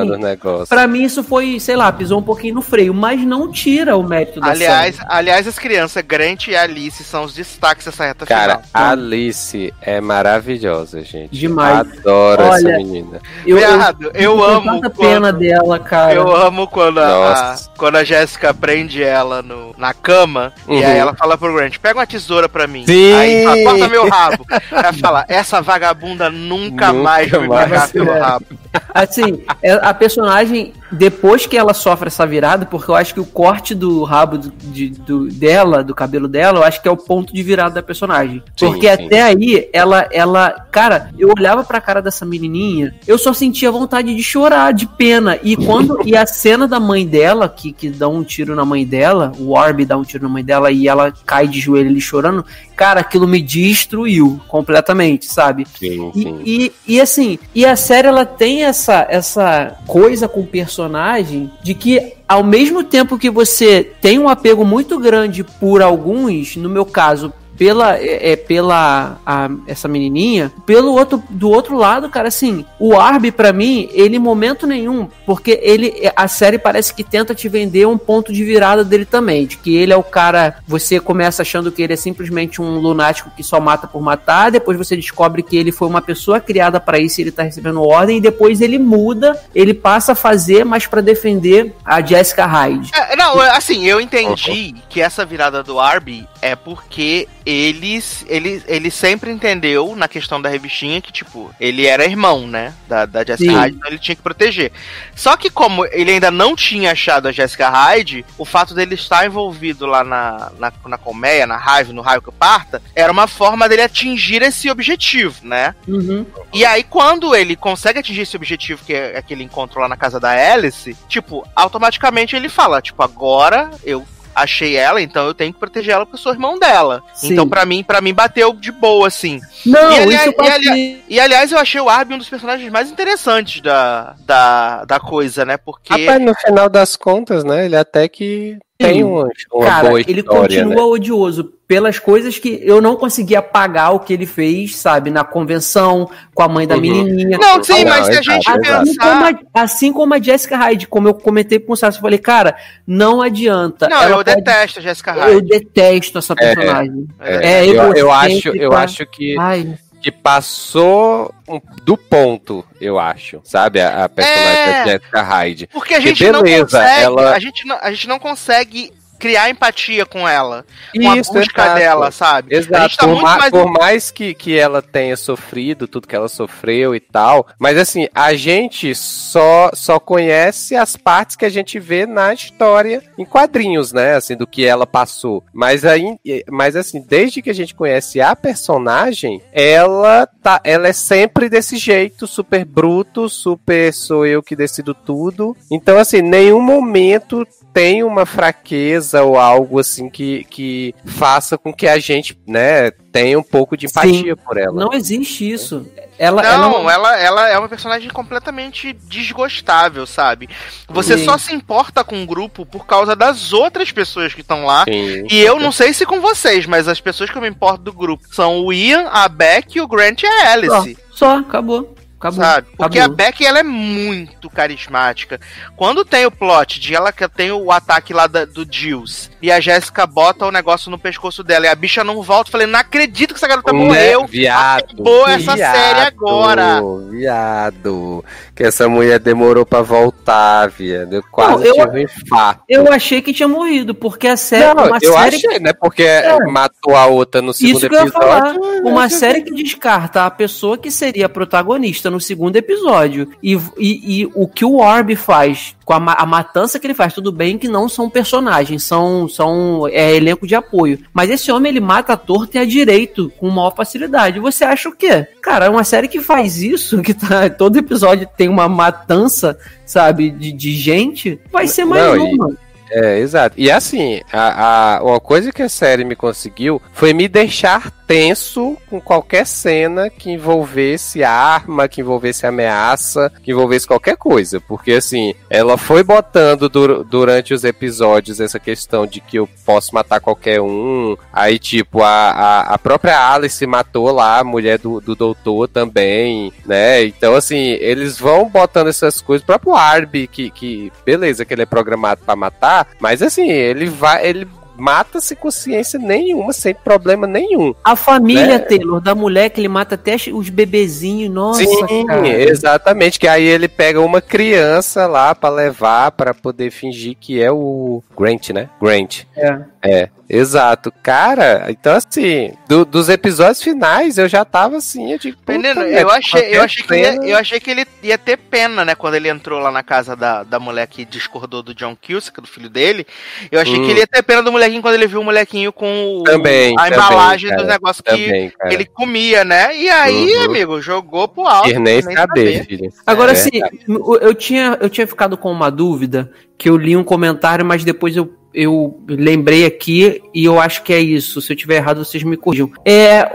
Pra 0.70 0.88
mim 0.88 1.04
isso 1.04 1.24
foi, 1.24 1.60
sei 1.60 1.76
lá, 1.76 1.92
pisou 1.92 2.20
um 2.20 2.24
pouquinho 2.24 2.56
no 2.56 2.62
freio, 2.62 2.94
mas 2.94 3.20
não 3.22 3.52
tira 3.52 3.98
o 3.98 4.04
mérito 4.04 4.40
da 4.40 4.48
Aliás, 4.52 4.96
série. 4.96 5.08
aliás, 5.10 5.48
as 5.48 5.60
crianças, 5.60 6.04
Grant 6.06 6.48
e 6.48 6.56
Alice, 6.56 7.04
são 7.04 7.24
os 7.26 7.34
destaques 7.34 7.86
dessa 7.86 8.06
reta 8.06 8.26
Cara, 8.26 8.60
final. 8.60 8.64
a 8.74 8.92
Alice 8.92 9.74
é 9.82 10.00
maravilhosa, 10.00 11.02
gente. 11.04 11.32
Demais. 11.38 11.80
Adoro 12.00 12.44
Olha, 12.44 12.56
essa 12.70 12.78
menina. 12.78 13.20
eu, 13.46 13.58
eu, 13.58 13.68
Viado, 13.78 14.12
eu 14.14 14.32
fico 14.32 14.36
com 14.38 14.44
amo 14.44 14.72
tanta 14.72 14.90
quando- 14.90 15.10
pena 15.10 15.34
dela, 15.34 15.80
cara. 15.80 16.14
Eu 16.14 16.36
amo 16.36 16.68
quando 16.68 17.00
a, 17.00 17.08
Nossa. 17.08 17.70
quando 17.78 17.96
a 17.98 18.04
Jéssica 18.06 18.53
prende 18.53 19.03
ela 19.03 19.41
no, 19.41 19.73
na 19.77 19.94
cama 19.94 20.53
Uhum. 20.68 20.80
e 20.80 20.84
aí 20.86 20.98
ela 20.98 21.14
fala 21.15 21.38
pro 21.38 21.53
Grant, 21.53 21.77
pega 21.80 21.99
uma 21.99 22.07
tesoura 22.07 22.48
pra 22.48 22.68
mim. 22.68 22.86
Sim. 22.86 23.14
Aí 23.14 23.44
fala, 23.44 23.64
corta 23.64 23.88
meu 23.90 24.07
rabo. 24.10 24.45
Ela 24.72 24.94
fala, 24.94 25.26
essa 25.27 25.61
vagabunda 25.61 26.30
nunca, 26.30 26.65
Nunca 26.65 26.94
mais 26.94 27.30
vai 27.30 27.40
me 27.41 27.49
pegar 27.49 27.88
pelo 27.90 28.11
rabo. 28.19 28.45
Assim, 28.93 29.43
é- 29.61 29.73
a 29.73 29.93
personagem, 29.93 30.73
depois 30.91 31.45
que 31.45 31.57
ela 31.57 31.73
sofre 31.73 32.07
essa 32.07 32.26
virada, 32.26 32.65
porque 32.65 32.89
eu 32.89 32.95
acho 32.95 33.14
que 33.14 33.19
o 33.19 33.26
corte 33.26 33.73
do 33.76 34.03
rabo 34.03 34.38
de- 34.38 34.89
do- 34.89 35.27
dela, 35.27 35.84
do 35.84 35.93
cabelo 35.93 36.27
dela, 36.27 36.60
eu 36.60 36.64
acho 36.64 36.81
que 36.81 36.88
é 36.88 36.91
o 36.91 36.97
ponto 36.97 37.34
de 37.34 37.43
virada 37.43 37.76
da 37.76 37.84
personagem. 37.84 38.41
Sim, 38.56 38.68
porque 38.68 38.88
sim. 38.95 39.06
até 39.06 39.22
aí, 39.23 39.69
ela, 39.73 40.07
ela. 40.11 40.52
Cara, 40.72 41.11
eu 41.18 41.31
olhava 41.38 41.64
pra 41.64 41.81
cara 41.81 42.02
dessa 42.02 42.26
menininha, 42.26 42.93
eu 43.07 43.18
só 43.18 43.34
sentia 43.34 43.72
vontade 43.72 44.15
de 44.15 44.23
chorar, 44.23 44.73
de 44.73 44.85
pena. 44.88 45.38
E 45.43 45.56
quando. 45.56 45.99
e 46.06 46.15
a 46.15 46.26
cena 46.26 46.68
da 46.68 46.80
mãe 46.80 47.06
dela, 47.06 47.47
que, 47.49 47.72
que 47.72 47.89
dá 47.89 48.07
um 48.07 48.23
tiro 48.23 48.56
na 48.56 48.65
mãe 48.65 48.85
dela, 48.85 49.31
o 49.39 49.52
Orb 49.52 49.84
dá 49.85 49.97
um 49.97 50.03
tiro 50.03 50.23
na 50.23 50.30
mãe 50.30 50.43
dela 50.43 50.72
e 50.72 50.88
ela 50.88 51.14
cai 51.26 51.47
de 51.47 51.60
joelho 51.60 51.89
ali 51.89 52.02
chorando, 52.02 52.45
cara, 52.76 52.99
aquilo 53.02 53.27
me 53.27 53.41
destruiu 53.41 54.39
completamente, 54.47 55.26
sabe? 55.26 55.65
Sim, 55.80 56.11
E, 56.14 56.22
sim. 56.22 56.41
e, 56.45 56.72
e, 56.88 57.02
assim, 57.02 57.39
e 57.53 57.65
a 57.65 57.76
série 57.76 58.07
ela 58.07 58.26
tem 58.26 58.65
essa, 58.66 59.06
essa 59.10 59.78
coisa 59.88 60.28
com 60.28 60.42
o 60.42 60.48
personagem 60.48 61.52
de 61.64 61.74
que 61.74 62.14
ao 62.28 62.44
mesmo 62.44 62.84
tempo 62.84 63.18
que 63.18 63.30
você 63.30 63.92
tem 64.02 64.20
um 64.20 64.28
apego 64.28 64.66
muito 64.66 65.00
grande 65.00 65.44
por 65.44 65.82
alguns, 65.82 66.56
no 66.56 66.70
meu 66.70 66.86
caso, 66.86 67.32
pela 67.57 67.98
é, 67.98 68.32
é, 68.32 68.36
pela 68.36 69.18
a- 69.26 69.49
essa 69.68 69.88
menininha, 69.88 70.52
pelo 70.65 70.94
outro 70.94 71.23
do 71.30 71.49
outro 71.49 71.77
lado, 71.77 72.10
cara, 72.10 72.27
assim, 72.27 72.65
o 72.80 72.98
Arby 72.98 73.32
pra 73.32 73.53
mim, 73.53 73.90
ele 73.94 74.15
em 74.18 74.19
momento 74.19 74.65
nenhum, 74.68 75.07
porque 75.26 75.60
ele 75.61 75.94
a 76.15 76.27
série 76.27 76.57
parece 76.57 76.94
que 76.94 77.03
tenta 77.03 77.34
te 77.36 77.48
vender 77.49 77.86
um 77.88 77.98
ponto 77.98 78.32
de 78.34 78.44
virada 78.44 78.84
dele 78.84 79.06
também, 79.06 79.45
de 79.45 79.57
que 79.57 79.76
ele 79.76 79.94
é 79.94 79.98
o 79.98 80.03
cara, 80.03 80.56
você 80.68 80.99
começa 80.99 81.41
achando 81.41 81.72
que 81.72 81.82
ele 81.82 81.94
é 81.94 81.98
simplesmente 81.98 82.61
um 82.61 82.77
lunático 82.80 83.32
que 83.36 83.44
só 83.44 83.60
mata 83.60 83.88
por 83.88 84.02
matar, 84.02 84.52
depois 84.52 84.77
você 84.77 84.95
descobre 84.95 85.44
que 85.44 85.57
ele 85.57 85.72
foi 85.72 85.88
uma 85.88 86.02
pessoa 86.02 86.40
criada 86.40 86.80
pra 86.80 86.99
isso, 86.99 87.19
e 87.19 87.23
ele 87.23 87.32
tá 87.32 87.44
recebendo 87.44 87.82
ordem 87.82 88.18
e 88.18 88.22
depois 88.22 88.61
ele 88.61 88.77
muda, 88.77 89.40
ele 89.53 89.73
passa 89.73 90.11
a 90.11 90.15
fazer 90.15 90.65
mas 90.65 90.86
pra 90.88 91.02
defender 91.02 91.73
a 91.84 92.02
Jessica 92.02 92.45
Hyde. 92.45 92.91
É, 92.94 93.15
não, 93.15 93.40
assim, 93.40 93.86
eu 93.86 93.99
entendi 94.02 94.76
que 94.90 95.02
essa 95.02 95.26
virada 95.26 95.64
do 95.64 95.80
Arby 95.80 96.27
é 96.41 96.56
porque 96.56 97.27
eles, 97.45 98.26
ele, 98.27 98.63
ele 98.67 98.89
sempre 98.89 99.30
entendeu 99.30 99.95
na 99.95 100.07
questão 100.07 100.41
da 100.41 100.49
revistinha 100.49 100.99
que, 100.99 101.11
tipo, 101.11 101.53
ele 101.59 101.85
era 101.85 102.05
irmão, 102.05 102.47
né? 102.47 102.73
Da, 102.88 103.05
da 103.05 103.23
Jessica 103.23 103.51
Sim. 103.51 103.57
Hyde, 103.57 103.76
então 103.77 103.89
ele 103.89 103.99
tinha 103.99 104.15
que 104.15 104.22
proteger. 104.22 104.72
Só 105.15 105.38
que 105.38 105.49
como 105.49 105.85
ele 105.85 106.11
ainda 106.11 106.31
não 106.31 106.55
tinha 106.55 106.91
achado 106.91 107.27
a 107.27 107.31
Jessica 107.31 107.69
Hyde, 107.69 108.26
o 108.38 108.45
fato 108.45 108.73
dele 108.73 108.95
estar 108.95 109.26
envolvido 109.26 109.85
lá 109.85 110.03
na, 110.03 110.51
na, 110.57 110.73
na 110.88 110.97
colmeia, 110.97 111.45
na 111.45 111.57
raiva, 111.57 111.93
no 111.93 112.01
raio 112.01 112.22
que 112.22 112.31
parta, 112.31 112.81
era 112.95 113.11
uma 113.11 113.27
forma 113.27 113.69
dele 113.69 113.84
atingir 113.84 114.41
esse 114.41 114.69
objetivo, 114.69 115.35
né? 115.43 115.76
Uhum. 115.88 116.26
E 116.51 116.65
aí, 116.65 116.84
quando 116.84 117.35
ele 117.35 117.55
consegue 117.55 117.99
atingir 117.99 118.22
esse 118.22 118.35
objetivo, 118.35 118.84
que 118.84 118.93
é 118.93 119.17
aquele 119.17 119.43
encontro 119.43 119.80
lá 119.80 119.88
na 119.88 119.97
casa 119.97 120.19
da 120.19 120.31
Alice, 120.31 120.97
tipo, 121.07 121.47
automaticamente 121.55 122.35
ele 122.35 122.49
fala, 122.49 122.81
tipo, 122.81 123.03
agora 123.03 123.69
eu 123.84 124.05
achei 124.36 124.76
ela, 124.76 125.02
então 125.02 125.26
eu 125.26 125.34
tenho 125.34 125.53
que 125.53 125.60
proteger 125.60 125.94
ela 125.95 126.06
porque 126.06 126.16
eu 126.18 126.22
sou 126.22 126.34
irmão 126.34 126.60
dela. 126.60 127.02
Sim. 127.14 127.34
Então, 127.34 127.48
pra 127.48 127.66
mim, 127.66 127.84
para 127.84 128.02
mim, 128.02 128.14
bateu 128.14 128.53
de 128.53 128.72
boa, 128.72 129.07
assim. 129.07 129.40
Não, 129.66 129.91
E, 129.94 129.99
aliás- 129.99 130.28
isso 130.28 130.36
eu 130.38 130.45
e, 130.45 130.49
ali- 130.49 131.03
E, 131.07 131.20
aliás, 131.20 131.52
eu 131.52 131.57
achei 131.57 131.80
o 131.80 131.90
Arby 131.90 132.14
um 132.14 132.18
dos 132.18 132.30
personagens 132.30 132.70
mais 132.72 132.91
interessantes 132.91 133.62
da, 133.62 134.16
da, 134.26 134.86
da 134.86 134.99
coisa, 134.99 135.45
né? 135.45 135.57
Porque. 135.57 136.06
Rapaz, 136.06 136.22
no 136.22 136.36
final 136.36 136.70
das 136.70 136.95
contas, 136.95 137.44
né? 137.44 137.66
Ele 137.66 137.76
até 137.78 138.07
que 138.07 138.57
tem 138.77 139.03
uma, 139.03 139.30
uma 139.53 139.65
Cara, 139.65 139.88
boa 139.89 140.02
ele 140.02 140.19
história, 140.19 140.41
continua 140.64 140.76
né? 140.76 140.81
odioso 140.81 141.53
pelas 141.68 141.97
coisas 141.97 142.38
que 142.38 142.60
eu 142.61 142.80
não 142.81 142.95
consegui 142.95 143.35
apagar 143.35 143.93
o 143.95 143.99
que 143.99 144.14
ele 144.14 144.26
fez, 144.26 144.76
sabe? 144.76 145.10
Na 145.10 145.23
convenção, 145.23 146.10
com 146.34 146.43
a 146.43 146.47
mãe 146.47 146.68
da 146.68 146.76
Uhum. 146.76 146.81
menininha. 146.81 147.38
Não, 147.39 147.64
sim, 147.64 147.84
Não, 147.84 147.89
mas 147.91 148.06
se 148.07 148.11
a 148.11 148.22
gente 148.22 148.47
exato. 148.49 148.60
Assim 148.72 148.95
como, 148.97 149.19
pensar. 149.26 149.39
a, 149.53 149.61
assim 149.61 149.93
como 149.93 150.14
a 150.14 150.19
Jessica 150.22 150.57
Hyde, 150.57 150.88
como 150.88 151.07
eu 151.07 151.14
comentei 151.14 151.57
com 151.57 151.73
o 151.73 151.76
Sassi, 151.76 151.97
eu 151.97 152.02
falei, 152.02 152.19
cara, 152.19 152.56
não 152.85 153.22
adianta. 153.22 153.88
Não, 153.89 153.97
Ela 154.03 154.11
eu 154.11 154.15
pode- 154.18 154.35
detesto 154.35 154.80
a 154.80 154.81
Jessica 154.84 155.11
Eu 155.15 155.35
Hyde. 155.39 155.47
detesto 155.47 156.18
essa 156.19 156.35
personagem. 156.35 157.07
É, 157.19 157.35
É, 157.35 157.65
eu, 157.65 157.73
eu 157.76 157.95
egocêntrica. 158.11 158.49
acho, 158.49 158.49
eu 158.57 158.73
acho 158.73 159.06
que, 159.07 159.35
Ai, 159.39 159.73
que 160.06 160.11
passou 160.11 161.34
um- 161.48 161.60
do 161.84 161.98
ponto, 161.98 162.64
eu 162.80 162.99
acho, 162.99 163.41
sabe? 163.44 163.82
A, 163.82 164.06
a 164.06 164.10
personagem 164.10 164.61
É. 164.61 164.84
da 164.86 164.91
Jessica 164.91 165.22
Hyde. 165.23 165.68
Porque 165.73 165.95
a 165.95 165.98
Que 165.99 166.10
gente 166.10 166.30
não 166.32 166.44
beleza, 166.44 166.61
consegue. 166.65 167.02
ela- 167.02 167.32
A, 167.36 167.40
gente 167.40 167.65
não, 167.65 167.77
a 167.82 167.90
gente 167.91 168.07
não 168.07 168.19
consegue 168.19 168.94
criar 169.26 169.49
empatia 169.49 170.06
com 170.06 170.27
ela. 170.30 170.64
Com 170.93 171.10
a 171.10 171.18
Isso, 171.18 171.34
busca 171.34 171.64
exato. 171.64 171.80
dela, 171.80 172.11
sabe? 172.11 172.56
A 172.56 172.60
Exato, 172.60 172.81
gente 172.84 172.97
tá 172.97 173.07
por, 173.07 173.22
mais. 173.23 173.49
por 173.49 173.72
mais 173.72 174.11
que, 174.11 174.35
que 174.35 174.56
ela 174.56 174.84
tenha 174.84 175.18
sofrido 175.18 175.88
tudo 175.88 176.07
que 176.07 176.15
ela 176.15 176.27
sofreu 176.27 176.93
e 176.93 176.99
tal, 176.99 177.47
mas 177.57 177.76
assim, 177.76 178.07
a 178.14 178.35
gente 178.35 178.93
só, 178.93 179.72
só 179.73 179.99
conhece 179.99 180.76
as 180.76 180.95
partes 180.95 181.35
que 181.35 181.43
a 181.43 181.49
gente 181.49 181.80
vê 181.80 182.06
na 182.06 182.35
história 182.35 183.02
em 183.18 183.26
quadrinhos, 183.26 183.91
né? 183.91 184.14
Assim, 184.15 184.35
do 184.35 184.45
que 184.45 184.64
ela 184.64 184.85
passou. 184.85 185.43
Mas 185.52 185.84
aí, 185.84 186.19
mas 186.52 186.76
assim, 186.76 187.02
desde 187.02 187.41
que 187.41 187.49
a 187.49 187.56
gente 187.56 187.73
conhece 187.73 188.22
a 188.22 188.35
personagem, 188.35 189.41
ela 189.52 190.27
tá, 190.27 190.61
ela 190.64 190.88
é 190.88 190.93
sempre 190.93 191.49
desse 191.49 191.77
jeito, 191.77 192.27
super 192.27 192.64
bruto, 192.64 193.27
super 193.27 193.91
sou 193.91 194.23
eu 194.23 194.43
que 194.43 194.56
decido 194.56 194.93
tudo. 194.93 195.57
Então, 195.72 195.97
assim, 195.97 196.22
nenhum 196.22 196.61
momento 196.61 197.43
tem 197.73 198.03
uma 198.03 198.26
fraqueza 198.26 199.15
ou 199.24 199.38
algo 199.38 199.80
assim 199.80 200.10
que, 200.10 200.44
que 200.46 200.94
faça 201.06 201.58
com 201.58 201.74
que 201.74 201.88
a 201.88 202.00
gente, 202.00 202.38
né, 202.48 202.92
tenha 203.12 203.40
um 203.40 203.44
pouco 203.44 203.78
de 203.78 203.86
empatia 203.86 204.36
por 204.36 204.58
ela. 204.58 204.74
não 204.74 204.94
existe 204.94 205.50
isso. 205.50 205.86
Ela, 206.18 206.42
Não, 206.58 206.90
ela, 206.90 206.90
ela, 206.90 207.20
ela 207.20 207.50
é 207.50 207.60
uma 207.60 207.68
personagem 207.68 208.10
completamente 208.10 208.94
desgostável, 208.94 210.06
sabe? 210.06 210.50
Você 210.88 211.18
Sim. 211.18 211.26
só 211.26 211.38
se 211.38 211.54
importa 211.54 212.04
com 212.04 212.24
o 212.24 212.26
grupo 212.26 212.66
por 212.66 212.86
causa 212.86 213.16
das 213.16 213.52
outras 213.52 213.92
pessoas 213.92 214.34
que 214.34 214.42
estão 214.42 214.66
lá. 214.66 214.86
Sim. 214.86 215.28
E 215.30 215.42
eu 215.42 215.60
não 215.60 215.72
sei 215.72 215.94
se 215.94 216.06
com 216.06 216.22
vocês, 216.22 216.66
mas 216.66 216.88
as 216.88 217.02
pessoas 217.02 217.30
que 217.30 217.38
eu 217.38 217.42
me 217.42 217.50
importo 217.50 217.84
do 217.84 217.94
grupo 217.94 218.24
são 218.32 218.62
o 218.62 218.72
Ian, 218.72 219.08
a 219.12 219.28
Beck, 219.28 219.80
o 219.80 219.88
Grant 219.88 220.24
e 220.24 220.26
a 220.26 220.54
Alice. 220.54 220.98
só, 221.12 221.38
acabou. 221.38 221.94
Acabou. 222.20 222.44
Sabe? 222.44 222.68
Porque 222.78 222.98
Acabou. 223.00 223.14
a 223.14 223.18
Beck, 223.18 223.46
ela 223.46 223.60
é 223.60 223.64
muito 223.64 224.50
carismática. 224.50 225.40
Quando 225.76 226.04
tem 226.06 226.26
o 226.26 226.32
plot 226.32 226.80
de 226.80 226.96
ela 226.96 227.12
que 227.12 227.28
tem 227.28 227.52
o 227.52 227.72
ataque 227.72 228.14
lá 228.14 228.26
da- 228.26 228.46
do 228.46 228.66
Jules 228.70 229.30
e 229.42 229.52
a 229.52 229.60
Jéssica 229.60 230.06
bota 230.08 230.46
o 230.46 230.52
negócio 230.52 230.90
no 230.90 230.98
pescoço 230.98 231.44
dela 231.44 231.66
e 231.66 231.70
a 231.70 231.76
bicha 231.76 232.04
não 232.04 232.22
volta, 232.24 232.48
eu 232.48 232.52
falei, 232.54 232.68
não 232.68 232.80
acredito 232.80 233.34
que 233.34 233.38
essa 233.38 233.48
garota 233.48 233.72
Né? 233.74 233.80
morreu. 233.80 234.26
Viado. 234.28 234.84
Acabou 234.94 235.28
essa 235.28 235.56
viado, 235.56 235.76
série 235.76 236.00
agora. 236.08 236.82
Viado. 237.30 238.24
Que 238.56 238.64
essa 238.64 238.88
mulher 238.88 239.20
demorou 239.20 239.66
pra 239.66 239.82
voltar, 239.82 240.68
viado. 240.70 241.14
Eu 241.14 241.24
quase 241.32 241.68
eu- 241.68 241.74
tive 241.76 241.90
um 241.90 241.98
infarto. 242.00 242.64
Eu 242.70 242.92
achei 242.92 243.22
que 243.22 243.34
tinha 243.34 243.48
morrido, 243.48 243.94
porque 243.94 244.28
a 244.28 244.38
série. 244.38 244.74
Não, 244.74 244.86
uma 244.88 244.98
eu 245.02 245.14
série 245.14 245.36
achei, 245.36 245.60
né? 245.60 245.74
Porque 245.74 246.06
matou 246.52 246.96
a 246.96 247.06
outra 247.08 247.42
no 247.42 247.54
segundo 247.54 247.78
Isso 247.78 247.90
que 247.90 247.96
eu 247.96 248.00
ia 248.00 248.06
episódio. 248.08 248.30
falar. 248.30 248.56
Uma 248.84 249.10
série 249.10 249.42
que 249.42 249.52
descarta 249.54 250.26
a 250.26 250.32
pessoa 250.32 250.78
que 250.78 250.90
seria 250.90 251.26
a 251.26 251.30
protagonista 251.30 252.10
no 252.16 252.22
segundo 252.22 252.56
episódio. 252.56 253.30
E, 253.44 253.54
e, 253.78 254.22
e 254.22 254.32
o 254.34 254.48
que 254.48 254.66
o 254.66 254.78
Orb 254.78 255.16
faz, 255.16 255.76
com 255.86 255.94
a, 255.94 256.00
ma- 256.00 256.16
a 256.18 256.26
matança 256.26 256.80
que 256.80 256.88
ele 256.88 256.94
faz, 256.94 257.14
tudo 257.14 257.32
bem 257.32 257.58
que 257.58 257.68
não 257.68 257.88
são 257.88 258.10
personagens, 258.10 258.84
são, 258.84 259.28
são 259.30 259.88
é, 259.90 260.16
elenco 260.16 260.48
de 260.48 260.56
apoio. 260.56 261.00
Mas 261.14 261.30
esse 261.30 261.52
homem, 261.52 261.70
ele 261.72 261.80
mata 261.80 262.14
a 262.14 262.18
torta 262.18 262.58
e 262.58 262.62
a 262.62 262.66
direito, 262.66 263.32
com 263.38 263.50
maior 263.50 263.76
facilidade. 263.76 264.40
Você 264.40 264.64
acha 264.64 264.90
o 264.90 264.96
quê? 264.96 265.28
Cara, 265.42 265.70
uma 265.70 265.84
série 265.84 266.08
que 266.08 266.22
faz 266.22 266.62
isso, 266.62 267.02
que 267.02 267.14
tá, 267.14 267.50
todo 267.52 267.78
episódio 267.78 268.28
tem 268.36 268.50
uma 268.50 268.68
matança, 268.68 269.58
sabe, 269.86 270.32
de, 270.32 270.52
de 270.52 270.74
gente, 270.74 271.40
vai 271.52 271.68
ser 271.68 271.86
mais 271.86 272.04
Não, 272.04 272.18
e- 272.18 272.34
uma. 272.34 272.65
É, 272.91 273.20
exato. 273.20 273.56
E 273.57 273.72
assim, 273.72 274.22
a, 274.32 274.98
a- 274.98 275.03
uma 275.03 275.20
coisa 275.20 275.52
que 275.52 275.62
a 275.62 275.70
série 275.70 276.03
me 276.03 276.16
conseguiu 276.16 276.82
foi 276.94 277.14
me 277.14 277.28
deixar 277.28 277.91
tenso 278.06 278.78
com 278.88 279.02
qualquer 279.02 279.48
cena 279.48 280.12
que 280.12 280.30
envolvesse 280.30 281.24
arma, 281.24 281.88
que 281.88 282.02
envolvesse 282.02 282.45
ameaça, 282.45 283.32
que 283.44 283.49
envolvesse 283.52 283.88
qualquer 283.88 284.16
coisa. 284.16 284.62
Porque 284.62 284.91
assim, 284.94 285.34
ela 285.49 285.76
foi 285.78 286.03
botando 286.03 286.70
dur- 286.70 287.03
durante 287.03 287.53
os 287.53 287.64
episódios 287.64 288.40
essa 288.40 288.60
questão 288.60 289.07
de 289.07 289.20
que 289.20 289.38
eu 289.40 289.49
posso 289.66 289.94
matar 289.95 290.20
qualquer 290.20 290.62
um. 290.62 291.18
Aí, 291.34 291.57
tipo, 291.57 292.03
a, 292.03 292.07
a, 292.32 292.62
a 292.76 292.78
própria 292.78 293.18
Alice 293.34 293.66
matou 293.66 294.12
lá, 294.12 294.38
a 294.40 294.44
mulher 294.44 294.78
do, 294.78 295.02
do 295.02 295.16
doutor 295.16 295.68
também, 295.68 296.53
né? 296.66 297.03
Então, 297.06 297.34
assim, 297.34 297.57
eles 297.82 298.20
vão 298.20 298.48
botando 298.48 298.88
essas 298.90 299.20
coisas. 299.20 299.41
O 299.44 299.48
próprio 299.48 299.74
Arby, 299.74 300.28
que, 300.28 300.52
que 300.52 300.91
beleza, 301.03 301.44
que 301.44 301.53
ele 301.56 301.64
é 301.64 301.66
programado 301.66 302.22
pra 302.24 302.36
matar, 302.36 302.74
mas 302.99 303.22
assim, 303.22 303.49
ele 303.49 303.85
vai. 303.85 304.26
Ele 304.27 304.47
mata 304.77 305.22
sem 305.22 305.38
consciência 305.38 305.97
nenhuma, 305.97 306.52
sem 306.52 306.73
problema 306.73 307.26
nenhum. 307.26 307.73
A 307.84 307.95
família, 307.95 308.45
Né? 308.57 308.60
Taylor, 308.60 308.99
da 308.99 309.15
mulher 309.15 309.49
que 309.49 309.61
ele 309.61 309.69
mata 309.69 309.95
até 309.95 310.18
os 310.34 310.49
bebezinhos, 310.49 311.34
nossa, 311.34 311.64
Sim, 311.64 312.06
cara. 312.06 312.27
exatamente. 312.27 313.19
Que 313.19 313.27
aí 313.27 313.45
ele 313.45 313.68
pega 313.68 314.02
uma 314.02 314.19
criança 314.22 315.07
lá 315.07 315.34
pra 315.34 315.49
levar 315.49 316.11
pra 316.11 316.34
poder 316.34 316.72
fingir 316.72 317.15
que 317.19 317.41
é 317.41 317.52
o 317.52 318.03
Grant, 318.18 318.49
né? 318.49 318.69
Grant. 318.81 319.22
É. 319.38 319.60
É, 319.88 320.10
exato. 320.30 320.91
Cara, 321.03 321.66
então 321.70 321.94
assim, 321.95 322.52
do- 322.68 322.84
dos 322.86 323.07
episódios 323.10 323.62
finais 323.62 324.18
eu 324.18 324.28
já 324.28 324.44
tava 324.44 324.78
assim, 324.78 325.12
eu 325.12 325.20
digo, 325.20 325.38
Menino, 325.48 325.76
merda, 325.82 325.99
eu 326.02 326.10
achei, 326.10 326.56
eu, 326.57 326.62
achei 326.64 326.84
que 326.84 326.95
ia- 326.95 327.16
eu 327.24 327.38
achei 327.38 327.60
que 327.60 327.70
ele 327.72 327.86
ia 328.02 328.18
ter 328.18 328.38
pena, 328.38 328.84
né? 328.84 328.95
Quando 328.95 329.16
ele 329.16 329.30
entrou 329.30 329.60
lá 329.60 329.72
na 329.72 329.84
casa 329.84 330.16
da, 330.16 330.44
da 330.44 330.60
mulher 330.60 330.88
que 330.88 331.06
discordou 331.06 331.62
do 331.62 331.74
John 331.76 331.95
Cusack, 331.95 332.41
do 332.41 332.48
filho 332.48 332.70
dele. 332.70 333.06
Eu 333.52 333.62
achei 333.62 333.78
Hum. 333.80 333.86
que 333.86 333.91
ele 333.91 333.99
ia 333.99 334.07
ter 334.07 334.24
pena 334.24 334.41
do 334.41 334.52
molequinho 334.52 334.82
quando 334.82 334.95
ele 334.95 335.07
viu 335.07 335.22
o 335.22 335.24
molequinho 335.24 335.72
com 335.72 336.20
o- 336.20 336.24
Também, 336.24 336.74
a 336.78 336.84
também, 336.84 336.98
embalagem 336.99 337.49
cara, 337.49 337.62
dos 337.62 337.72
negócios 337.72 338.02
que 338.02 338.12
também, 338.26 338.49
cara. 338.57 338.74
ele 338.74 338.86
comia, 338.86 339.44
né? 339.44 339.76
E 339.78 339.90
aí, 339.90 340.36
Uhum. 340.38 340.45
amigo, 340.45 340.82
jogou 340.82 341.28
pro 341.28 341.45
alto. 341.45 341.70
Quis 341.70 341.80
nem 341.80 342.02
saber, 342.02 342.16
saber. 342.16 342.66
filho. 342.66 342.94
Agora, 343.06 343.32
É 343.32 343.34
assim, 343.34 343.49
eu 343.88 344.20
eu 344.22 344.34
tinha, 344.34 344.78
eu 344.82 344.90
tinha 344.90 345.06
ficado 345.06 345.38
com 345.38 345.52
uma 345.52 345.70
dúvida, 345.70 346.32
que 346.57 346.70
eu 346.70 346.78
li 346.78 346.95
um 346.95 347.03
comentário, 347.03 347.66
mas 347.66 347.84
depois 347.84 348.16
eu, 348.16 348.34
eu 348.56 349.03
lembrei 349.07 349.65
aqui 349.65 350.22
e 350.34 350.45
eu 350.45 350.60
acho 350.60 350.82
que 350.84 350.94
é 350.94 350.99
isso. 350.99 351.41
Se 351.41 351.52
eu 351.52 351.57
tiver 351.57 351.76
errado, 351.76 352.03
vocês 352.03 352.23
me 352.23 352.38
corrijam. 352.38 352.72
É, 352.86 353.30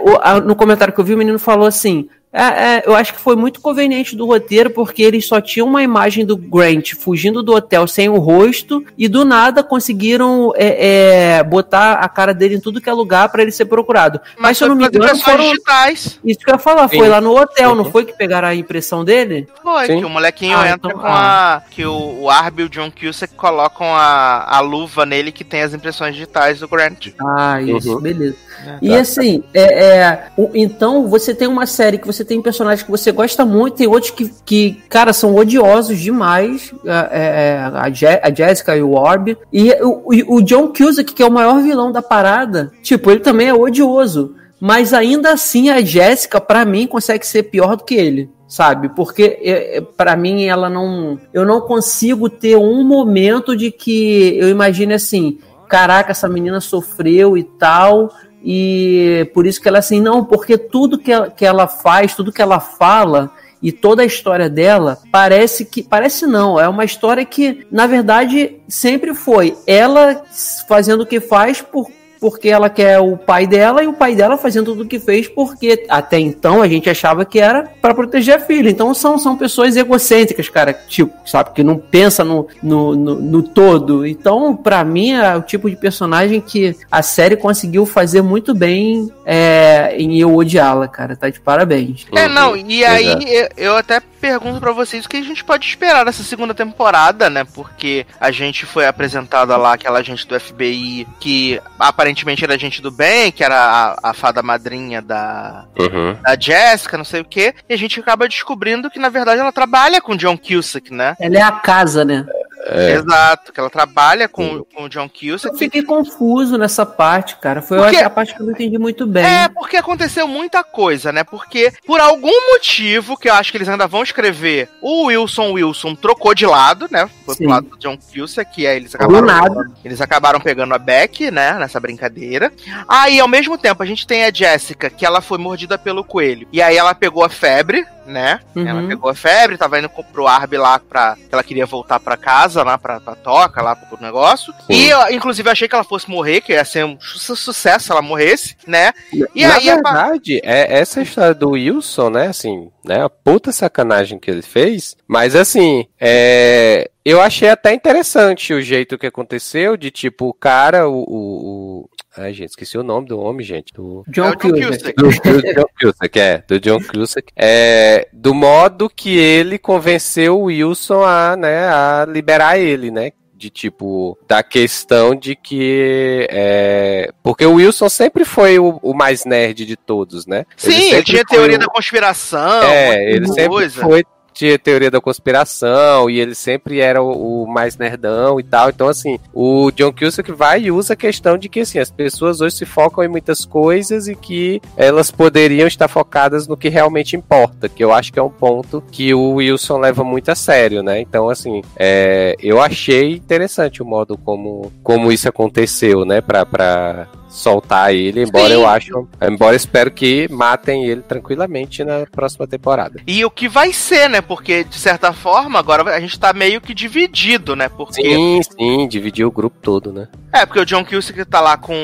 no 0.45 0.57
comentário 0.57 0.95
que 0.95 1.01
eu 1.01 1.05
vi, 1.05 1.15
o 1.15 1.19
menino 1.19 1.39
falou 1.39 1.67
assim. 1.67 2.09
"É, 2.33 2.43
é, 2.43 2.83
eu 2.87 2.95
acho 2.95 3.13
que 3.15 3.21
foi 3.21 3.35
muito 3.37 3.61
conveniente 3.61 4.15
do 4.15 4.25
roteiro, 4.27 4.71
porque 4.71 5.03
eles 5.03 5.27
só 5.27 5.41
tinham 5.41 5.67
uma 5.67 5.83
imagem 5.83 6.25
do 6.25 6.37
Grant 6.37 6.93
fugindo 6.95 7.43
do 7.43 7.53
hotel 7.55 7.87
sem 7.89 8.09
o 8.09 8.19
rosto, 8.19 8.85
e 8.97 9.09
do 9.09 9.25
nada 9.25 9.63
conseguiram 9.65 10.53
é, 10.57 11.39
é, 11.39 11.43
botar 11.43 11.95
a 11.95 12.09
cara 12.09 12.33
dele 12.33 12.55
em 12.57 12.61
tudo 12.61 12.81
que 12.81 12.89
é 12.89 12.93
lugar 12.93 13.29
para 13.31 13.43
ele 13.43 13.51
ser 13.51 13.65
procurado. 13.65 14.21
Mas, 14.39 14.59
se 14.59 14.65
eu 14.65 14.69
não 14.69 14.77
me 14.77 14.85
foi 14.85 14.89
engano, 14.91 15.05
impressões 15.07 15.37
foram. 15.37 15.51
digitais. 15.51 16.21
Isso 16.25 16.39
que 16.41 16.51
eu 16.51 16.55
ia 16.55 16.59
falar, 16.59 16.89
Sim. 16.89 16.99
foi 16.99 17.09
lá 17.09 17.21
no 17.21 17.37
hotel, 17.37 17.75
não 17.75 17.85
Uhum. 17.85 17.91
foi 17.91 18.05
que 18.05 18.13
pegaram 18.17 18.49
a 18.49 18.55
impressão 18.55 19.05
dele? 19.05 19.49
Foi, 19.63 19.87
Sim. 19.87 19.99
que 19.99 20.05
o 20.05 20.11
molequinho 20.11 20.57
Ah, 20.57 20.69
entra 20.69 20.91
então- 20.91 21.01
com 21.01 21.07
a. 21.07 21.63
Que 21.71 21.85
o, 21.85 22.23
o 22.23 22.31
Arby 22.31 22.63
e 22.63 22.65
o 22.67 22.69
John 22.69 22.91
Cusack 22.91 23.35
colocam 23.35 23.87
a, 23.95 24.57
a 24.57 24.61
luva 24.61 25.05
nele 25.05 25.33
que 25.33 25.43
tem 25.45 25.63
as 25.63 25.75
impressões 25.75 26.15
digitais 26.15 26.61
do 26.61 26.69
Grant. 26.69 27.09
Ah, 27.21 27.61
isso, 27.61 27.95
Uhum. 27.95 28.01
beleza. 28.01 28.37
E 28.83 28.95
assim, 28.95 29.43
é, 29.55 29.63
é, 29.85 30.27
o- 30.37 30.51
então 30.55 31.09
você 31.09 31.35
tem 31.35 31.49
uma 31.49 31.67
série 31.67 31.97
que 31.99 32.07
você 32.07 32.20
tem 32.25 32.41
personagens 32.43 32.83
que 32.83 32.91
você 32.91 33.11
gosta 33.13 33.45
muito, 33.45 33.77
tem 33.77 33.87
outros 33.87 34.11
que, 34.11 34.31
que 34.45 34.83
cara, 34.89 35.13
são 35.13 35.35
odiosos 35.35 35.99
demais. 35.99 36.73
é, 36.85 36.91
é, 36.91 37.71
a, 37.75 37.91
Je- 37.91 38.21
a 38.23 38.35
Jessica 38.35 38.77
e 38.77 38.83
o 38.83 38.93
Orb. 38.93 39.37
E 39.53 39.73
o, 39.83 40.37
o 40.37 40.43
John 40.43 40.73
Cusack, 40.73 41.13
que 41.13 41.23
é 41.23 41.27
o 41.27 41.31
maior 41.33 41.61
vilão 41.63 41.91
da 41.93 42.03
parada, 42.03 42.73
tipo, 42.83 43.11
ele 43.11 43.21
também 43.21 43.49
é 43.49 43.55
odioso. 43.55 44.35
Mas 44.61 44.93
ainda 44.93 45.33
assim, 45.33 45.71
a 45.71 45.81
Jéssica, 45.81 46.39
pra 46.41 46.65
mim, 46.67 46.87
consegue 46.87 47.27
ser 47.27 47.45
pior 47.45 47.77
do 47.77 47.85
que 47.85 47.95
ele. 47.95 48.29
Sabe? 48.47 48.89
Porque 48.91 49.39
é, 49.43 49.77
é, 49.77 49.81
pra 49.81 50.17
mim 50.17 50.45
ela 50.45 50.69
não. 50.69 51.19
Eu 51.33 51.47
não 51.47 51.61
consigo 51.61 52.29
ter 52.29 52.57
um 52.57 52.83
momento 52.85 53.57
de 53.57 53.71
que 53.71 54.37
eu 54.37 54.49
imagine 54.49 54.93
assim: 54.93 55.39
caraca, 55.69 56.11
essa 56.11 56.29
menina 56.29 56.61
sofreu 56.61 57.39
e 57.39 57.45
tal. 57.45 58.13
E 58.43 59.31
por 59.35 59.47
isso 59.47 59.61
que 59.61 59.69
ela 59.69 59.79
assim, 59.79 60.01
não, 60.01 60.25
porque 60.25 60.57
tudo 60.57 60.99
que 60.99 61.13
ela, 61.13 61.31
que 61.31 61.45
ela 61.45 61.67
faz, 61.67 62.15
tudo 62.15 62.33
que 62.33 62.41
ela 62.41 62.59
fala 62.59 63.31
e 63.63 63.71
toda 63.71 64.03
a 64.03 64.07
história 64.07 64.49
dela 64.49 64.99
parece 65.13 65.65
que. 65.65 65.83
Parece 65.83 66.27
não, 66.27 66.59
é 66.59 66.67
uma 66.69 66.85
história 66.85 67.25
que, 67.25 67.67
na 67.71 67.87
verdade, 67.87 68.57
sempre 68.69 69.15
foi 69.15 69.57
ela 69.67 70.23
fazendo 70.67 71.03
o 71.03 71.07
que 71.07 71.21
faz 71.21 71.61
por. 71.61 71.87
Porque 72.21 72.51
ela 72.51 72.69
quer 72.69 72.99
o 72.99 73.17
pai 73.17 73.47
dela 73.47 73.83
e 73.83 73.87
o 73.87 73.95
pai 73.95 74.15
dela 74.15 74.37
fazendo 74.37 74.67
tudo 74.67 74.83
o 74.83 74.87
que 74.87 75.01
fez, 75.01 75.27
porque 75.27 75.87
até 75.89 76.19
então 76.19 76.61
a 76.61 76.69
gente 76.69 76.91
achava 76.91 77.25
que 77.25 77.41
era 77.41 77.65
para 77.81 77.95
proteger 77.95 78.35
a 78.35 78.41
filha. 78.41 78.69
Então 78.69 78.93
são, 78.93 79.19
são 79.19 79.39
pessoas 79.39 79.75
egocêntricas, 79.75 80.51
cara, 80.51 80.75
tipo, 80.75 81.13
sabe, 81.27 81.53
que 81.55 81.65
não 81.65 81.79
pensa 81.79 82.23
no, 82.23 82.47
no, 82.63 82.95
no, 82.95 83.15
no 83.15 83.43
todo. 83.43 84.07
Então, 84.07 84.55
pra 84.55 84.85
mim, 84.85 85.13
é 85.13 85.35
o 85.35 85.43
tipo 85.43 85.71
de 85.71 85.77
personagem 85.77 86.43
que 86.43 86.77
a 86.91 87.03
série 87.03 87.37
conseguiu 87.37 87.87
fazer 87.87 88.21
muito 88.21 88.55
bem 88.55 89.11
é, 89.25 89.95
em 89.97 90.19
eu 90.21 90.37
odiá-la, 90.37 90.87
cara. 90.87 91.17
Tá 91.17 91.31
de 91.31 91.41
parabéns. 91.41 92.07
É, 92.15 92.29
não, 92.29 92.55
e 92.55 92.85
aí 92.85 93.25
eu, 93.35 93.49
eu 93.57 93.77
até 93.77 94.01
pergunto 94.21 94.61
pra 94.61 94.73
vocês 94.73 95.07
o 95.07 95.09
que 95.09 95.17
a 95.17 95.23
gente 95.23 95.43
pode 95.43 95.67
esperar 95.67 96.05
dessa 96.05 96.23
segunda 96.23 96.53
temporada, 96.53 97.31
né? 97.31 97.45
Porque 97.45 98.07
a 98.21 98.31
gente 98.31 98.67
foi 98.67 98.87
apresentada 98.87 99.57
lá 99.57 99.73
aquela 99.73 100.03
gente 100.03 100.27
do 100.27 100.39
FBI 100.39 101.07
que 101.19 101.61
aparentemente 101.79 102.10
era 102.45 102.59
gente 102.59 102.81
do 102.83 102.91
bem, 102.91 103.31
que 103.33 103.43
era 103.45 103.57
a, 104.03 104.11
a 104.11 104.13
fada 104.15 104.43
madrinha 104.43 105.01
da, 105.03 105.67
Uhum. 105.79 106.17
da 106.23 106.39
Jessica, 106.39 106.97
não 106.97 107.05
sei 107.05 107.21
o 107.21 107.25
quê, 107.25 107.55
e 107.69 107.75
a 107.75 107.77
gente 107.77 107.99
acaba 108.01 108.29
descobrindo 108.29 108.91
que 108.91 108.99
na 108.99 109.09
verdade 109.09 109.41
ela 109.41 109.53
trabalha 109.53 110.01
com 110.01 110.17
John 110.17 110.37
Cusack, 110.37 110.93
né? 110.93 111.15
Ela 111.21 111.39
é 111.39 111.43
a 111.43 111.53
casa, 111.53 112.05
né? 112.05 112.27
É. 112.73 112.93
Exato, 112.93 113.53
que 113.53 113.61
ela 113.61 113.71
trabalha 113.71 114.29
com, 114.29 114.65
com 114.75 114.85
o 114.85 114.89
John 114.89 115.11
Eu 115.23 115.33
Cusack. 115.35 115.59
fiquei 115.59 115.83
confuso 115.83 116.57
nessa 116.57 116.87
parte, 116.87 117.37
cara. 117.37 117.61
Foi 117.63 117.79
Porque- 117.79 117.97
a 117.97 118.11
parte 118.11 118.35
que 118.35 118.41
eu 118.41 118.47
não 118.47 118.53
entendi 118.53 118.79
muito 118.79 119.07
bem. 119.07 119.25
É, 119.25 119.49
porque 119.49 119.77
aconteceu 119.77 120.27
muita 120.29 120.63
coisa, 120.63 121.11
né? 121.13 121.25
Porque, 121.25 121.73
por 121.87 122.01
algum 122.01 122.53
motivo, 122.53 123.17
que 123.17 123.29
eu 123.29 123.35
acho 123.35 123.51
que 123.51 123.59
eles 123.59 123.69
ainda 123.69 123.87
vão 123.87 124.03
escrever, 124.03 124.69
o 124.81 125.07
Wilson 125.07 125.53
Wilson 125.53 125.95
trocou 125.95 126.35
de 126.35 126.47
lado, 126.47 126.87
né? 126.91 127.09
Foi 127.25 127.35
Sim. 127.35 127.45
pro 127.45 127.53
lado 127.53 127.69
do 127.69 127.79
John 127.79 127.97
Cusack, 127.97 128.53
que 128.55 128.67
aí 128.67 128.77
eles 128.77 128.95
acabaram, 128.95 129.27
nada. 129.27 129.71
eles 129.85 130.01
acabaram 130.01 130.41
pegando 130.41 130.75
a 130.75 130.79
Beck, 130.79 131.31
né? 131.31 131.55
Nessa 131.59 131.81
brincadeira. 131.81 132.53
Aí, 132.89 133.19
ao 133.21 133.29
mesmo 133.29 133.57
tempo, 133.59 133.83
a 133.83 133.87
gente 133.87 134.07
tem 134.07 134.25
a 134.25 134.33
Jessica, 134.33 134.91
que 134.91 135.05
ela 135.05 135.21
foi 135.21 135.39
mordida 135.39 135.77
pelo 135.79 136.05
coelho. 136.05 136.47
E 136.53 136.61
aí 136.63 136.77
ela 136.77 136.95
pegou 136.95 137.25
a 137.25 137.29
febre, 137.29 137.85
né? 138.11 138.41
Uhum. 138.55 138.67
Ela 138.67 138.83
pegou 138.87 139.11
a 139.11 139.15
febre, 139.15 139.57
tava 139.57 139.79
indo 139.79 139.89
pro 139.89 140.27
Arby 140.27 140.57
lá 140.59 140.79
pra. 140.79 141.17
que 141.17 141.29
ela 141.33 141.43
queria 141.45 141.65
voltar 141.67 141.99
pra 142.01 142.17
casa, 142.17 142.63
lá 142.63 142.77
pra, 142.77 143.01
pra 143.01 143.15
toca, 143.15 143.63
lá 143.63 143.75
pro 143.77 144.01
negócio. 144.03 144.53
E 144.69 144.89
eu, 144.89 145.11
inclusive, 145.13 145.49
achei 145.49 145.69
que 145.69 145.75
ela 145.75 145.85
fosse 145.85 146.11
morrer, 146.11 146.41
que 146.41 146.53
ia 146.53 146.65
ser 146.65 146.85
um 146.85 146.99
su- 147.01 147.37
sucesso 147.37 147.87
se 147.87 147.93
ela 147.93 148.03
morresse, 148.03 148.57
né? 148.67 148.93
E 149.35 149.47
Na 149.47 149.57
aí 149.57 149.71
a- 149.71 149.75
verdade, 149.75 150.41
é 150.43 150.79
essa 150.79 151.01
história 151.03 151.35
do 151.35 151.51
Wilson, 151.51 152.11
né, 152.11 152.27
assim, 152.29 152.71
né, 152.85 153.03
a 153.05 153.09
puta 153.09 153.53
sacanagem 153.53 154.19
que 154.19 154.31
ele 154.31 154.43
fez, 154.43 154.97
mas 155.07 155.37
assim, 155.37 155.87
é, 155.99 156.91
eu 157.05 157.21
achei 157.21 157.49
até 157.49 157.73
interessante 157.73 158.53
o 158.53 158.61
jeito 158.63 158.99
que 158.99 159.07
aconteceu, 159.07 159.77
de 159.77 159.91
tipo, 159.91 160.29
o 160.29 160.35
cara, 160.35 160.89
o- 160.89 161.05
o- 161.09 161.91
Ai, 162.17 162.33
gente, 162.33 162.51
esqueci 162.51 162.77
o 162.77 162.83
nome 162.83 163.07
do 163.07 163.19
homem, 163.21 163.45
gente. 163.47 163.73
Do, 163.73 164.03
John 164.09 164.29
É 164.31 164.37
Cusack. 164.37 164.93
Do, 164.97 165.05
do 165.11 165.43
John 165.55 165.67
Cusack, 165.81 166.19
é. 166.19 166.43
Do 166.47 166.59
John 166.61 166.81
Cusack. 166.83 167.33
É, 167.37 168.09
do 168.13 168.35
modo 168.35 168.91
que 168.91 169.17
ele 169.17 169.59
convenceu 169.59 170.39
o 170.41 170.45
Wilson 170.45 171.05
a, 171.05 171.37
né, 171.37 171.69
a 171.69 172.05
liberar 172.09 172.59
ele, 172.59 172.91
né? 172.91 173.13
De 173.33 173.49
tipo, 173.49 174.19
da 174.29 174.43
questão 174.43 175.15
de 175.15 175.35
que. 175.35 176.27
É, 176.31 177.11
porque 177.23 177.47
o 177.47 177.55
Wilson 177.55 177.89
sempre 177.89 178.23
foi 178.25 178.59
o, 178.59 178.79
o 178.83 178.93
mais 178.93 179.25
nerd 179.25 179.65
de 179.65 179.77
todos, 179.77 180.27
né? 180.27 180.45
Sim, 180.57 180.73
ele, 180.73 180.83
sempre 180.91 181.05
tinha 181.05 181.25
teoria 181.25 181.57
o- 181.57 181.61
da 181.61 181.67
conspiração. 181.67 182.63
É, 182.65 183.13
ele 183.13 183.27
sempre 183.29 183.49
coisa. 183.49 183.81
foi 183.81 184.05
tinha 184.33 184.59
teoria 184.59 184.91
da 184.91 185.01
conspiração 185.01 186.09
e 186.09 186.19
ele 186.19 186.35
sempre 186.35 186.81
era 186.81 187.03
o, 187.03 187.45
o 187.45 187.47
mais 187.47 187.77
nerdão 187.77 188.39
e 188.39 188.43
tal. 188.43 188.71
Então, 188.71 188.89
assim, 188.89 189.19
o 189.33 189.71
John 189.71 189.93
Cusack 189.93 190.31
vai 190.33 190.63
e 190.63 190.71
usa 190.71 190.95
a 190.95 190.97
questão 190.97 191.37
de 191.37 191.49
que, 191.49 191.61
assim, 191.61 191.79
as 191.79 191.91
pessoas 191.91 192.41
hoje 192.41 192.57
se 192.57 192.67
focam 192.67 193.05
em 193.05 193.09
muitas 193.09 193.45
coisas 193.45 194.09
e 194.09 194.15
que 194.15 194.61
elas 194.77 195.11
poderiam 195.11 195.67
estar 195.67 195.89
focadas 195.89 196.47
no 196.47 196.57
que 196.57 196.69
realmente 196.69 197.17
importa, 197.17 197.69
que 197.69 197.83
eu 197.83 197.93
acho 197.93 198.13
que 198.13 198.19
é 198.19 198.23
um 198.23 198.31
ponto 198.31 198.83
que 198.91 199.13
o 199.15 199.35
Wilson 199.35 199.79
leva 199.79 200.05
muito 200.05 200.31
a 200.31 200.35
sério, 200.35 200.83
né? 200.83 201.01
Então, 201.01 201.29
assim, 201.29 201.63
é, 201.77 202.37
eu 202.41 202.61
achei 202.61 203.13
interessante 203.13 203.83
o 203.83 203.87
modo 203.87 204.17
como, 204.17 204.73
como 204.83 205.13
isso 205.13 205.29
aconteceu, 205.29 206.05
né? 206.05 206.21
Pra, 206.21 206.45
pra 206.45 207.09
soltar 207.31 207.95
ele, 207.95 208.25
embora 208.25 208.49
Sim. 208.49 208.55
eu 208.55 208.69
acho, 208.69 209.09
embora 209.23 209.53
eu 209.53 209.57
espero 209.57 209.91
que 209.91 210.29
matem 210.31 210.85
ele 210.85 211.01
tranquilamente 211.01 211.85
na 211.85 212.05
próxima 212.07 212.47
temporada. 212.47 213.01
E 213.07 213.25
o 213.25 213.31
que 213.31 213.49
vai 213.49 213.73
ser, 213.73 214.09
né? 214.11 214.21
Porque, 214.21 214.65
de 214.65 214.79
certa 214.79 215.13
forma, 215.13 215.59
agora 215.59 215.95
a 215.95 216.01
gente 216.01 216.19
tá 216.19 216.33
meio 216.33 216.61
que 216.61 216.75
dividido, 216.75 217.55
né? 217.55 217.69
Porque. 217.69 218.03
Sim, 218.03 218.41
sim, 218.43 218.89
dividiu 218.89 219.29
o 219.29 219.33
grupo 219.33 219.57
todo, 219.63 219.93
né? 219.93 220.09
É, 220.33 220.45
porque 220.45 220.61
o 220.61 220.67
John 220.67 220.85
Cusack 220.85 221.25
tá 221.25 221.41
lá 221.41 221.57
com, 221.57 221.75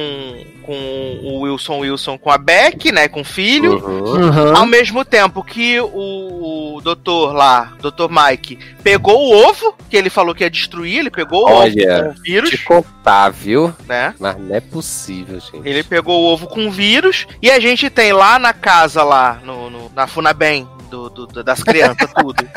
com 0.67 1.21
o 1.23 1.41
Wilson 1.43 1.79
Wilson 1.79 2.19
com 2.19 2.31
a 2.31 2.37
Beck, 2.37 2.91
né? 2.91 3.07
Com 3.09 3.21
o 3.21 3.25
filho. 3.25 3.79
Uhum. 3.79 4.29
Aham. 4.29 4.57
Ao 4.57 4.67
mesmo 4.67 5.05
tempo 5.05 5.43
que 5.45 5.81
o, 5.81 6.77
o 6.77 6.81
doutor 6.83 7.33
lá, 7.33 7.73
doutor 7.81 8.11
Mike, 8.11 8.59
pegou 8.83 9.17
o 9.29 9.49
ovo, 9.49 9.75
que 9.89 9.97
ele 9.97 10.11
falou 10.11 10.35
que 10.35 10.43
ia 10.45 10.51
destruir, 10.51 10.99
ele 10.99 11.11
pegou 11.11 11.45
o 11.49 11.53
Olha, 11.53 12.01
ovo 12.01 12.05
com 12.15 12.21
o 12.21 12.23
vírus, 12.23 12.51
Te 12.51 12.59
contar, 12.59 13.31
viu? 13.31 13.73
né? 13.87 14.15
Mas 14.19 14.37
não 14.39 14.55
é 14.55 14.61
possível, 14.61 15.39
gente. 15.41 15.67
Ele 15.67 15.83
pegou 15.83 16.23
o 16.23 16.33
ovo 16.33 16.47
com 16.49 16.71
vírus 16.71 17.27
e 17.41 17.51
a 17.51 17.61
gente 17.61 17.89
tem 17.89 18.13
lá 18.13 18.39
na 18.39 18.53
casa, 18.53 19.03
lá 19.03 19.39
no, 19.45 19.71
no- 19.71 19.91
na 19.95 20.07
Funabem, 20.07 20.69
do, 20.91 21.09
do- 21.11 21.27
do- 21.27 21.43
das 21.45 21.63
crianças, 21.63 22.11
tudo. 22.13 22.45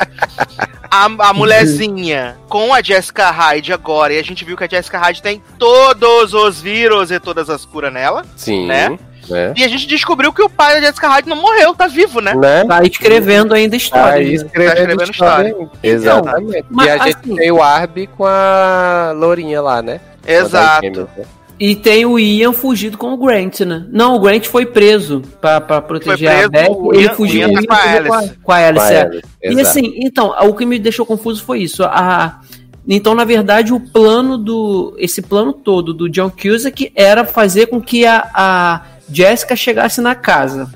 A, 0.92 1.04
a 1.04 1.32
mulherzinha 1.32 2.36
com 2.48 2.74
a 2.74 2.82
Jessica 2.82 3.30
Hyde 3.30 3.72
agora, 3.72 4.12
e 4.12 4.18
a 4.18 4.24
gente 4.24 4.44
viu 4.44 4.56
que 4.56 4.64
a 4.64 4.68
Jessica 4.68 4.98
Hyde 4.98 5.22
tem 5.22 5.40
todos 5.56 6.34
os 6.34 6.60
vírus 6.60 7.12
e 7.12 7.20
todas 7.20 7.48
as 7.48 7.64
curas 7.64 7.92
nela. 8.00 8.24
Sim, 8.36 8.66
né? 8.66 8.98
né? 9.28 9.52
E 9.56 9.62
a 9.62 9.68
gente 9.68 9.86
descobriu 9.86 10.32
que 10.32 10.42
o 10.42 10.48
pai 10.48 10.74
da 10.74 10.86
Jessica 10.86 11.08
Hyde 11.08 11.28
não 11.28 11.36
morreu, 11.36 11.74
tá 11.74 11.86
vivo, 11.86 12.20
né? 12.20 12.34
Né? 12.34 12.64
Tá 12.64 12.82
escrevendo 12.82 13.54
ainda 13.54 13.72
Tá 13.72 13.76
história. 13.76 14.12
aí 14.14 14.26
né? 14.28 14.32
escrevendo, 14.32 14.74
Tá 14.74 14.80
escrevendo 14.80 15.10
história. 15.10 15.54
ainda. 15.56 15.70
Exatamente. 15.82 16.66
mas 16.70 16.86
e 16.86 16.90
a 16.90 16.98
gente 16.98 17.16
assim- 17.18 17.36
tem 17.36 17.50
o 17.52 17.62
Arby 17.62 18.06
com 18.08 18.24
a 18.26 19.12
Lourinha 19.14 19.60
lá, 19.60 19.82
né? 19.82 20.00
Exato. 20.26 21.08
Né? 21.16 21.24
E 21.60 21.76
tem 21.76 22.06
o 22.06 22.18
Ian 22.18 22.52
fugido 22.54 22.96
com 22.96 23.12
o 23.12 23.18
Grant, 23.18 23.60
né? 23.60 23.84
Não, 23.90 24.14
o 24.14 24.18
Grant 24.18 24.46
foi 24.46 24.64
preso 24.64 25.20
pra, 25.42 25.60
pra 25.60 25.82
proteger 25.82 26.30
preso, 26.30 26.46
a 26.46 26.48
Beck. 26.48 26.70
o 26.70 26.92
Ele 26.94 27.02
Ian- 27.04 27.14
fugiu, 27.14 27.46
o 27.48 27.52
Ian 27.52 27.62
tá 27.62 27.66
com 27.66 27.72
a 27.74 27.76
fugiu 27.76 28.04
com 28.06 28.12
a, 28.12 28.16
Alice. 28.18 28.34
com 28.42 28.52
a 28.52 28.56
Alice. 28.56 28.74
Com 28.74 28.80
a 28.80 28.92
é. 28.92 29.00
Alice, 29.02 29.22
E 29.42 29.48
exato. 29.48 29.68
assim, 29.68 29.92
então, 29.98 30.34
o 30.48 30.54
que 30.54 30.64
me 30.64 30.78
deixou 30.78 31.04
confuso 31.04 31.44
foi 31.44 31.58
isso. 31.60 31.84
A, 31.84 32.40
então, 32.88 33.14
na 33.14 33.24
verdade, 33.24 33.72
o 33.72 33.80
plano 33.80 34.36
do. 34.38 34.94
Esse 34.98 35.22
plano 35.22 35.52
todo 35.52 35.92
do 35.94 36.08
John 36.08 36.30
Cusack 36.30 36.92
era 36.94 37.24
fazer 37.24 37.66
com 37.66 37.80
que 37.80 38.04
a, 38.06 38.28
a 38.34 38.80
Jessica 39.12 39.54
chegasse 39.56 40.00
na 40.00 40.14
casa. 40.14 40.70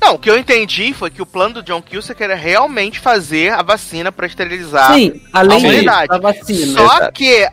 Não, 0.00 0.14
o 0.14 0.18
que 0.18 0.30
eu 0.30 0.38
entendi 0.38 0.92
foi 0.94 1.10
que 1.10 1.20
o 1.20 1.26
plano 1.26 1.54
do 1.54 1.62
John 1.62 1.82
Cusack 1.82 2.22
era 2.22 2.36
realmente 2.36 3.00
fazer 3.00 3.52
a 3.52 3.62
vacina 3.62 4.12
pra 4.12 4.28
esterilizar 4.28 4.94
Sim, 4.94 5.20
além 5.32 5.56
a 5.56 5.60
disso, 5.60 5.66
humanidade. 5.72 6.14
a 6.14 6.18
vacina. 6.18 6.72
Só 6.72 6.84
Exato. 6.98 7.12
que 7.12 7.48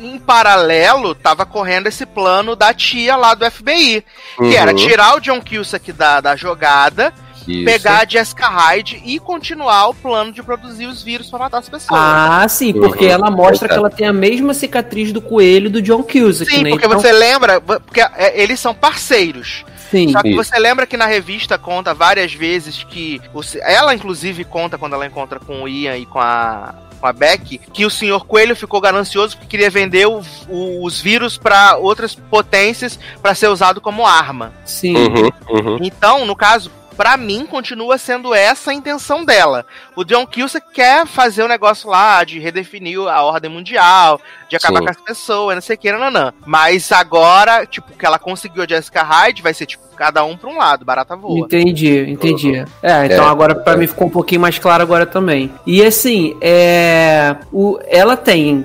em 0.00 0.18
paralelo 0.18 1.12
tava 1.14 1.44
correndo 1.44 1.88
esse 1.88 2.06
plano 2.06 2.54
da 2.54 2.72
tia 2.72 3.16
lá 3.16 3.34
do 3.34 3.48
FBI, 3.50 4.04
que 4.38 4.56
era 4.56 4.70
Uhum. 4.70 4.76
tirar 4.76 5.16
o 5.16 5.20
John 5.20 5.40
Cusack 5.40 5.92
da, 5.92 6.20
da 6.20 6.36
jogada, 6.36 7.12
Isso. 7.52 7.64
pegar 7.64 8.02
a 8.02 8.08
Jessica 8.08 8.48
Hyde 8.48 9.02
e 9.04 9.18
continuar 9.18 9.88
o 9.88 9.94
plano 9.94 10.32
de 10.32 10.42
produzir 10.42 10.86
os 10.86 11.02
vírus 11.02 11.28
pra 11.30 11.38
matar 11.38 11.58
as 11.58 11.68
pessoas. 11.68 12.00
Ah, 12.00 12.46
sim, 12.48 12.72
porque 12.72 13.06
Uhum, 13.06 13.10
ela 13.12 13.30
mostra 13.30 13.66
exato. 13.66 13.72
que 13.74 13.78
ela 13.78 13.90
tem 13.90 14.06
a 14.06 14.12
mesma 14.12 14.52
cicatriz 14.54 15.12
do 15.12 15.20
coelho 15.20 15.70
do 15.70 15.80
John 15.82 16.02
Cusack, 16.02 16.50
Sim, 16.50 16.62
né? 16.64 16.70
porque 16.70 16.86
Então, 16.86 17.00
você 17.00 17.12
lembra, 17.12 17.60
porque 17.60 18.00
é, 18.00 18.40
eles 18.42 18.58
são 18.60 18.74
parceiros. 18.74 19.64
sim. 19.90 20.12
Só 20.12 20.20
que 20.22 20.28
Isso. 20.28 20.36
você 20.44 20.58
lembra 20.58 20.86
que 20.86 20.96
na 20.96 21.06
revista 21.06 21.56
conta 21.58 21.94
várias 21.94 22.32
vezes 22.34 22.84
que. 22.84 23.20
ela, 23.62 23.94
inclusive, 23.94 24.44
conta 24.44 24.76
quando 24.76 24.94
ela 24.94 25.06
encontra 25.06 25.38
com 25.40 25.62
o 25.62 25.68
Ian 25.68 25.96
e 25.96 26.06
com 26.06 26.18
a. 26.20 26.74
Com 27.00 27.06
a 27.06 27.12
Beck, 27.12 27.58
que 27.72 27.86
o 27.86 27.90
senhor 27.90 28.26
Coelho 28.26 28.56
ficou 28.56 28.80
ganancioso 28.80 29.36
porque 29.36 29.46
queria 29.56 29.70
vender 29.70 30.08
o- 30.08 30.20
o- 30.48 30.84
os 30.84 31.00
vírus 31.00 31.38
para 31.38 31.76
outras 31.76 32.16
potências 32.16 32.98
para 33.22 33.36
ser 33.36 33.46
usado 33.46 33.80
como 33.80 34.04
arma. 34.04 34.52
Sim. 34.64 34.96
Uhum, 34.96 35.30
uhum. 35.48 35.78
Então, 35.80 36.26
no 36.26 36.34
caso, 36.34 36.72
pra 36.98 37.16
mim, 37.16 37.46
continua 37.46 37.96
sendo 37.96 38.34
essa 38.34 38.72
a 38.72 38.74
intenção 38.74 39.24
dela. 39.24 39.64
O 39.94 40.02
John 40.02 40.26
Cusack 40.26 40.72
quer 40.72 41.06
fazer 41.06 41.44
o 41.44 41.48
negócio 41.48 41.88
lá 41.88 42.24
de 42.24 42.40
redefinir 42.40 42.98
a 42.98 43.22
ordem 43.22 43.48
mundial, 43.48 44.20
de 44.48 44.56
acabar 44.56 44.80
Sim. 44.80 44.84
com 44.84 44.90
as 44.90 45.00
pessoas, 45.00 45.54
não 45.54 45.62
sei 45.62 45.76
o 45.76 45.78
que, 45.78 45.92
nananã. 45.92 46.34
Mas 46.44 46.90
agora, 46.90 47.64
tipo, 47.64 47.92
que 47.92 48.04
ela 48.04 48.18
conseguiu 48.18 48.64
a 48.64 48.66
Jessica 48.66 49.04
Hyde, 49.04 49.42
vai 49.42 49.54
ser, 49.54 49.66
tipo, 49.66 49.87
cada 49.98 50.24
um 50.24 50.36
pra 50.36 50.48
um 50.48 50.56
lado, 50.56 50.84
barata 50.84 51.16
voa. 51.16 51.40
Entendi, 51.40 51.98
entendi. 52.10 52.64
É, 52.82 53.06
então 53.06 53.26
É. 53.26 53.28
agora 53.28 53.54
pra 53.54 53.76
mim 53.76 53.86
ficou 53.86 54.06
um 54.06 54.10
pouquinho 54.10 54.40
mais 54.40 54.58
claro 54.58 54.82
agora 54.82 55.04
também. 55.04 55.50
E 55.66 55.82
assim, 55.84 56.36
é, 56.40 57.36
o, 57.52 57.78
ela 57.88 58.16
tem, 58.16 58.64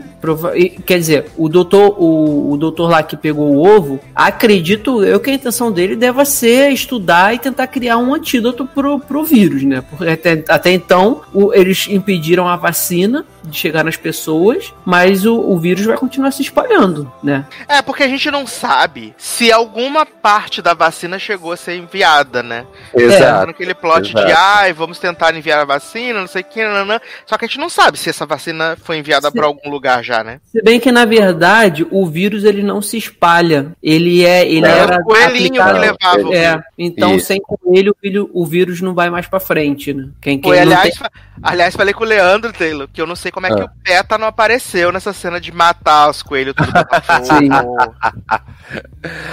quer 0.85 0.99
dizer, 0.99 1.25
o 1.37 1.49
doutor, 1.49 1.95
o, 1.99 2.51
o 2.51 2.57
doutor 2.57 2.89
lá 2.89 3.01
que 3.03 3.17
pegou 3.17 3.51
o 3.55 3.65
ovo, 3.67 3.99
acredito 4.15 5.03
eu 5.03 5.19
que 5.19 5.29
a 5.29 5.33
intenção 5.33 5.71
dele 5.71 5.95
deva 5.95 6.23
ser 6.25 6.69
estudar 6.69 7.33
e 7.33 7.39
tentar 7.39 7.67
criar 7.67 7.97
um 7.97 8.13
antídoto 8.13 8.65
pro, 8.65 8.99
pro 8.99 9.23
vírus, 9.23 9.63
né? 9.63 9.83
Porque 9.89 10.07
até, 10.09 10.43
até 10.47 10.71
então 10.71 11.21
o- 11.33 11.53
eles 11.53 11.87
impediram 11.89 12.47
a 12.47 12.55
vacina 12.55 13.25
de 13.43 13.57
chegar 13.57 13.83
nas 13.83 13.97
pessoas, 13.97 14.73
mas 14.85 15.25
o, 15.25 15.35
o 15.39 15.57
vírus 15.59 15.85
vai 15.85 15.97
continuar 15.97 16.31
se 16.31 16.41
espalhando, 16.41 17.11
né? 17.21 17.45
É, 17.67 17.81
porque 17.81 18.03
a 18.03 18.07
gente 18.07 18.29
não 18.31 18.47
sabe 18.47 19.13
se 19.17 19.51
alguma 19.51 20.05
parte 20.05 20.61
da 20.61 20.73
vacina 20.73 21.19
chegou 21.19 21.51
a 21.51 21.57
ser 21.57 21.75
enviada, 21.77 22.41
né? 22.41 22.65
Exato. 22.95 23.47
Naquele 23.47 23.73
plot 23.73 24.13
de, 24.13 24.17
exato. 24.17 24.33
ai, 24.37 24.73
vamos 24.73 24.97
tentar 24.99 25.35
enviar 25.35 25.59
a 25.59 25.65
vacina, 25.65 26.19
não 26.21 26.27
sei 26.27 26.41
o 26.41 26.45
que, 26.45 26.63
nananã. 26.63 26.99
Só 27.25 27.37
que 27.37 27.45
a 27.45 27.47
gente 27.47 27.59
não 27.59 27.69
sabe 27.69 27.97
se 27.97 28.09
essa 28.09 28.25
vacina 28.25 28.77
foi 28.83 28.97
enviada 28.97 29.31
pra 29.31 29.45
algum 29.45 29.69
lugar 29.69 30.03
já, 30.03 30.23
né? 30.23 30.39
Se 30.51 30.61
bem 30.61 30.79
que 30.79 30.91
na 30.91 31.05
verdade 31.05 31.85
o 31.91 32.05
vírus 32.05 32.43
ele 32.43 32.63
não 32.63 32.81
se 32.81 32.97
espalha, 32.97 33.71
ele 33.81 34.23
é 34.25 34.47
ele 34.47 34.65
É, 34.65 34.69
era 34.79 34.97
o 34.97 35.03
coelhinho 35.03 35.61
aplicado- 35.61 35.73
que 35.73 35.79
levava 36.19 36.35
É, 36.35 36.61
então 36.77 37.15
Isso. 37.15 37.27
sem 37.27 37.41
coelho 37.41 37.91
o, 37.91 37.95
filho- 37.99 38.29
o 38.33 38.45
vírus 38.45 38.81
não 38.81 38.93
vai 38.93 39.09
mais 39.09 39.27
pra 39.27 39.39
frente, 39.39 39.93
né? 39.93 40.07
Quem, 40.21 40.39
quem 40.39 40.51
Foi, 40.51 40.57
não 40.57 40.63
aliás, 40.73 40.83
tem- 40.89 40.93
fa- 40.97 41.11
aliás, 41.41 41.75
falei 41.75 41.93
com 41.93 42.03
o 42.03 42.07
Leandro 42.07 42.53
Taylor, 42.53 42.87
que 42.91 43.01
eu 43.01 43.07
não 43.07 43.15
sei 43.15 43.31
como 43.33 43.47
é 43.47 43.53
que 43.53 43.61
Ah. 43.61 43.65
o 43.65 43.69
PETA 43.83 44.17
não 44.17 44.27
apareceu 44.27 44.91
nessa 44.91 45.11
cena 45.11 45.41
de 45.41 45.51
matar 45.51 46.09
os 46.09 46.21
coelhos 46.23 46.53
tudo. 46.55 46.71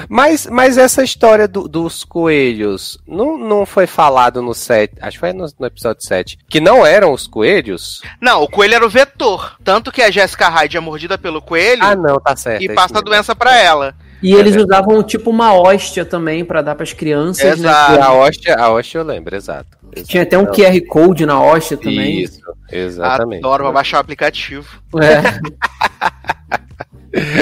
Mas, 0.09 0.47
mas 0.47 0.77
essa 0.77 1.02
história 1.05 1.47
do- 1.47 1.68
dos 1.68 2.02
coelhos 2.05 2.98
não, 3.06 3.39
não 3.39 3.64
foi 3.64 3.86
falado 3.86 4.43
no 4.43 4.52
7, 4.52 4.94
acho 5.01 5.12
que 5.12 5.20
foi 5.20 5.32
no, 5.32 5.47
no 5.59 5.66
episódio 5.66 6.02
7, 6.05 6.39
que 6.48 6.60
não 6.60 6.85
eram 6.85 7.12
os 7.12 7.27
coelhos? 7.27 8.02
Não, 8.20 8.43
o 8.43 8.48
coelho 8.48 8.74
era 8.74 8.85
o 8.86 8.90
vetor. 8.90 9.56
Tanto 9.62 9.93
que 9.93 10.02
a 10.02 10.10
Jessica 10.10 10.48
Hyde 10.48 10.77
é 10.77 10.81
mordida 10.81 11.16
pelo 11.16 11.40
coelho 11.40 11.82
Ah, 11.85 11.94
não, 11.94 12.18
tá 12.18 12.35
certo. 12.35 12.62
e 12.62 12.68
é 12.70 12.74
passa 12.74 12.98
a 12.98 13.02
doença 13.02 13.35
pra 13.36 13.56
ela. 13.56 13.94
E 14.22 14.35
eles 14.35 14.55
usavam 14.56 15.02
tipo 15.02 15.31
uma 15.31 15.55
hóstia 15.55 16.05
também 16.05 16.44
pra 16.44 16.60
dar 16.60 16.74
pras 16.74 16.93
crianças, 16.93 17.59
né? 17.59 17.68
Exato. 17.70 17.93
E 17.94 17.98
a 18.01 18.12
hóstia, 18.12 18.55
a 18.56 18.68
hóstia 18.70 18.98
eu 18.98 19.05
lembro, 19.05 19.35
exato. 19.35 19.78
Tinha 20.04 20.22
até 20.22 20.38
um. 20.38 20.46
QR 20.46 20.80
Code 20.88 21.26
na 21.26 21.40
hóstia 21.40 21.76
também. 21.76 22.22
Isso, 22.22 22.40
exatamente. 22.70 23.40
Adoro, 23.44 23.64
vou 23.64 23.72
baixar 23.72 23.98
o 23.98 24.00
aplicativo. 24.00 24.66
É. 25.00 25.40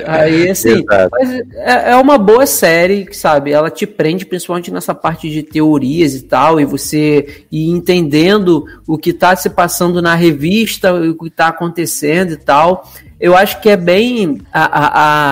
Aí, 0.07 0.49
assim, 0.49 0.83
é, 1.57 1.91
é 1.91 1.97
uma 1.97 2.17
boa 2.17 2.47
série, 2.47 3.07
sabe? 3.13 3.53
Ela 3.53 3.71
te 3.71 3.87
prende 3.87 4.25
principalmente 4.25 4.71
nessa 4.71 4.95
parte 4.95 5.29
de 5.29 5.43
teorias 5.43 6.15
e 6.15 6.23
tal, 6.23 6.59
e 6.59 6.65
você 6.65 7.45
ir 7.53 7.69
entendendo 7.69 8.65
o 8.87 8.97
que 8.97 9.13
tá 9.13 9.37
se 9.37 9.51
passando 9.51 10.01
na 10.01 10.15
revista, 10.15 10.95
o 10.95 11.15
que 11.15 11.29
tá 11.29 11.49
acontecendo 11.49 12.33
e 12.33 12.37
tal. 12.39 12.91
Eu 13.21 13.37
acho 13.37 13.61
que 13.61 13.69
é 13.69 13.77
bem 13.77 14.41
a, 14.51 14.65
a, 14.65 14.87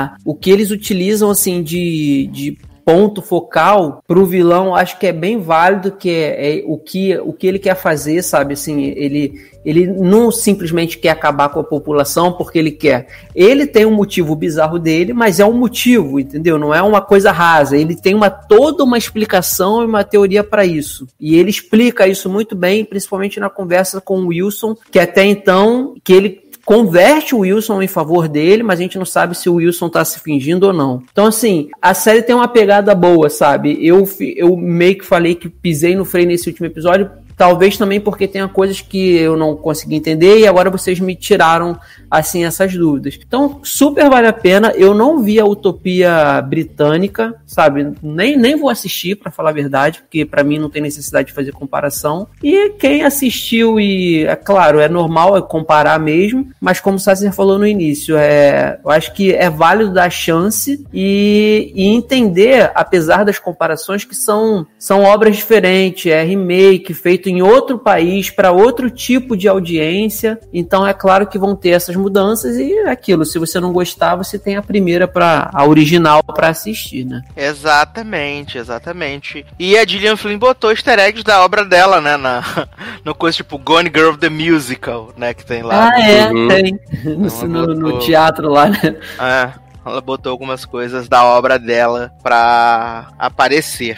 a- 0.05 0.17
o 0.23 0.35
que 0.35 0.51
eles 0.51 0.71
utilizam, 0.71 1.31
assim, 1.31 1.63
de, 1.63 2.29
de 2.31 2.59
ponto 2.87 3.21
focal 3.21 4.01
pro 4.07 4.25
vilão, 4.25 4.73
acho 4.73 4.97
que 5.01 5.09
é 5.09 5.13
bem 5.13 5.41
válido, 5.41 5.91
que 5.91 6.09
é, 6.09 6.61
é 6.61 6.65
o, 6.65 6.79
que, 6.79 7.19
o 7.19 7.33
que 7.33 7.49
ele 7.49 7.59
quer 7.59 7.75
fazer, 7.75 8.23
sabe? 8.23 8.55
Assim, 8.55 8.81
ele, 8.81 9.43
ele 9.65 9.89
não 9.89 10.31
simplesmente 10.31 10.97
quer 10.97 11.09
acabar 11.09 11.49
com 11.49 11.59
a 11.59 11.65
população 11.65 12.35
porque 12.35 12.61
ele 12.61 12.71
quer. 12.71 13.09
Ele 13.35 13.67
tem 13.67 13.85
um 13.85 13.93
motivo 13.93 14.37
bizarro 14.37 14.79
dele, 14.79 15.13
mas 15.13 15.41
é 15.41 15.45
um 15.45 15.53
motivo, 15.53 16.21
entendeu? 16.21 16.61
Não 16.61 16.73
é 16.73 16.81
uma 16.81 17.01
coisa 17.01 17.33
rasa. 17.33 17.77
Ele 17.77 17.97
tem 17.97 18.15
uma 18.15 18.31
toda 18.31 18.85
uma 18.85 18.97
explicação 18.97 19.83
e 19.83 19.87
uma 19.87 20.05
teoria 20.05 20.45
para 20.45 20.65
isso. 20.65 21.09
E 21.19 21.35
ele 21.35 21.51
explica 21.51 22.07
isso 22.07 22.31
muito 22.31 22.55
bem, 22.55 22.85
principalmente 22.85 23.41
na 23.41 23.51
conversa 23.51 24.01
com 24.01 24.21
o 24.21 24.29
Wilson, 24.29 24.77
que 24.93 25.01
até 25.01 25.25
então 25.25 25.95
que 26.05 26.13
ele 26.13 26.46
converte 26.67 27.33
o 27.33 27.39
Wilson 27.39 27.81
em 27.81 27.87
favor 27.87 28.27
dele, 28.27 28.65
mas 28.65 28.81
a 28.81 28.83
gente 28.83 28.99
não 28.99 29.07
sabe 29.07 29.39
se 29.39 29.49
o 29.49 29.55
Wilson 29.55 29.89
tá 29.89 30.05
se 30.05 30.19
fingindo 30.19 30.67
ou 30.67 30.73
não. 30.73 31.01
Então, 31.13 31.25
assim, 31.25 31.71
a 31.81 31.95
série 31.95 32.23
tem 32.23 32.35
uma 32.35 32.49
pegada 32.49 32.93
boa, 32.93 33.31
sabe? 33.31 33.79
Eu, 33.81 34.03
eu 34.37 34.57
meio 34.57 34.99
que 34.99 35.07
falei 35.07 35.37
que 35.37 35.49
pisei 35.49 35.95
no 35.95 36.05
freio 36.05 36.27
nesse 36.27 36.49
último 36.49 36.67
episódio, 36.67 37.09
talvez 37.37 37.77
também 37.77 38.01
porque 38.01 38.27
tenha 38.27 38.49
coisas 38.49 38.81
que 38.81 39.15
eu 39.15 39.37
não 39.37 39.55
consegui 39.55 39.95
entender 39.95 40.41
e 40.41 40.47
agora 40.47 40.69
vocês 40.69 40.99
me 40.99 41.15
tiraram, 41.15 41.79
assim, 42.11 42.45
essas 42.45 42.75
dúvidas. 42.75 43.19
Então, 43.27 43.61
super 43.63 44.09
vale 44.09 44.27
a 44.27 44.33
pena. 44.33 44.73
Eu 44.77 44.95
não 44.95 45.23
vi 45.23 45.41
a 45.41 45.45
Utopia 45.45 46.41
britânica, 46.43 47.35
sabe? 47.47 47.93
Nem, 48.03 48.37
nem 48.37 48.57
vou 48.57 48.71
assistir, 48.71 49.17
pra 49.17 49.31
falar 49.31 49.51
a 49.51 49.55
verdade, 49.55 50.01
porque 50.01 50.25
pra 50.25 50.45
mim 50.45 50.59
não 50.59 50.71
tem 50.71 50.83
necessidade 50.83 51.29
de 51.29 51.35
fazer 51.35 51.53
comparação. 51.53 52.29
E 52.43 52.71
quem 52.71 53.03
assistiu 53.03 53.81
e, 53.81 54.25
é 54.25 54.37
claro, 54.37 54.81
é 54.81 54.89
normal 54.89 55.37
é 55.37 55.43
comparar 55.43 55.99
mesmo, 55.99 56.49
mas 56.61 56.81
como 56.81 56.97
o 56.97 57.01
Sasser 57.01 57.33
falou 57.33 57.59
no 57.59 57.67
início, 57.67 58.17
é, 58.17 58.79
eu 58.85 58.91
acho 58.91 59.13
que 59.13 59.33
é 59.35 59.51
válido 59.51 59.93
dar 59.93 60.11
chance 60.11 60.85
e, 60.93 61.73
e 61.75 61.87
entender, 61.87 62.71
apesar 62.75 63.25
das 63.25 63.39
comparações, 63.39 64.05
que 64.05 64.15
são, 64.15 64.67
são 64.79 65.03
obras 65.03 65.37
diferentes, 65.37 66.11
é 66.11 66.23
remake, 66.23 66.95
feito 66.95 67.29
em 67.29 67.43
outro 67.43 67.79
país, 67.79 68.31
para 68.31 68.53
outro 68.53 68.91
tipo 68.91 69.37
de 69.37 69.49
audiência. 69.49 70.39
Então 70.53 70.87
é 70.87 70.93
claro 70.93 71.27
que 71.27 71.39
vão 71.39 71.57
ter 71.57 71.71
essas 71.71 71.96
mudanças 71.97 72.57
e 72.57 72.73
é 72.73 72.91
aquilo. 72.91 73.25
Se 73.25 73.39
você 73.39 73.59
não 73.61 73.73
gostar, 73.73 74.15
você 74.17 74.39
tem 74.39 74.57
a 74.57 74.63
primeira 74.63 75.09
para 75.09 75.51
a 75.53 75.65
original 75.67 76.23
para 76.23 76.49
assistir, 76.49 77.05
né? 77.05 77.23
Exatamente, 77.37 78.59
exatamente. 78.59 79.45
E 79.59 79.77
a 79.77 79.87
Gillian 79.87 80.17
Flynn 80.17 80.39
botou 80.39 80.71
easter 80.71 80.99
eggs 80.99 81.23
da 81.25 81.45
obra 81.45 81.65
dela, 81.65 82.01
né? 82.01 82.17
Na, 82.17 82.43
no 83.05 83.15
coisa 83.15 83.37
tipo 83.37 83.59
Gone 83.59 83.91
Girl 83.95 84.15
the 84.17 84.29
Musical, 84.29 85.13
né? 85.17 85.35
Que 85.35 85.45
tem 85.45 85.63
lá. 85.63 85.91
Ah, 85.93 86.01
é, 86.01 86.31
Uhum. 86.31 86.49
tem. 86.49 86.81
No, 87.05 87.49
no- 87.49 87.75
no 87.75 87.99
teatro 88.01 88.49
lá, 88.51 88.69
né? 88.69 88.97
É, 89.19 89.53
ela 89.85 90.01
botou 90.01 90.31
algumas 90.33 90.65
coisas 90.65 91.09
da 91.09 91.25
obra 91.25 91.59
dela 91.59 92.11
pra 92.23 93.09
aparecer. 93.19 93.97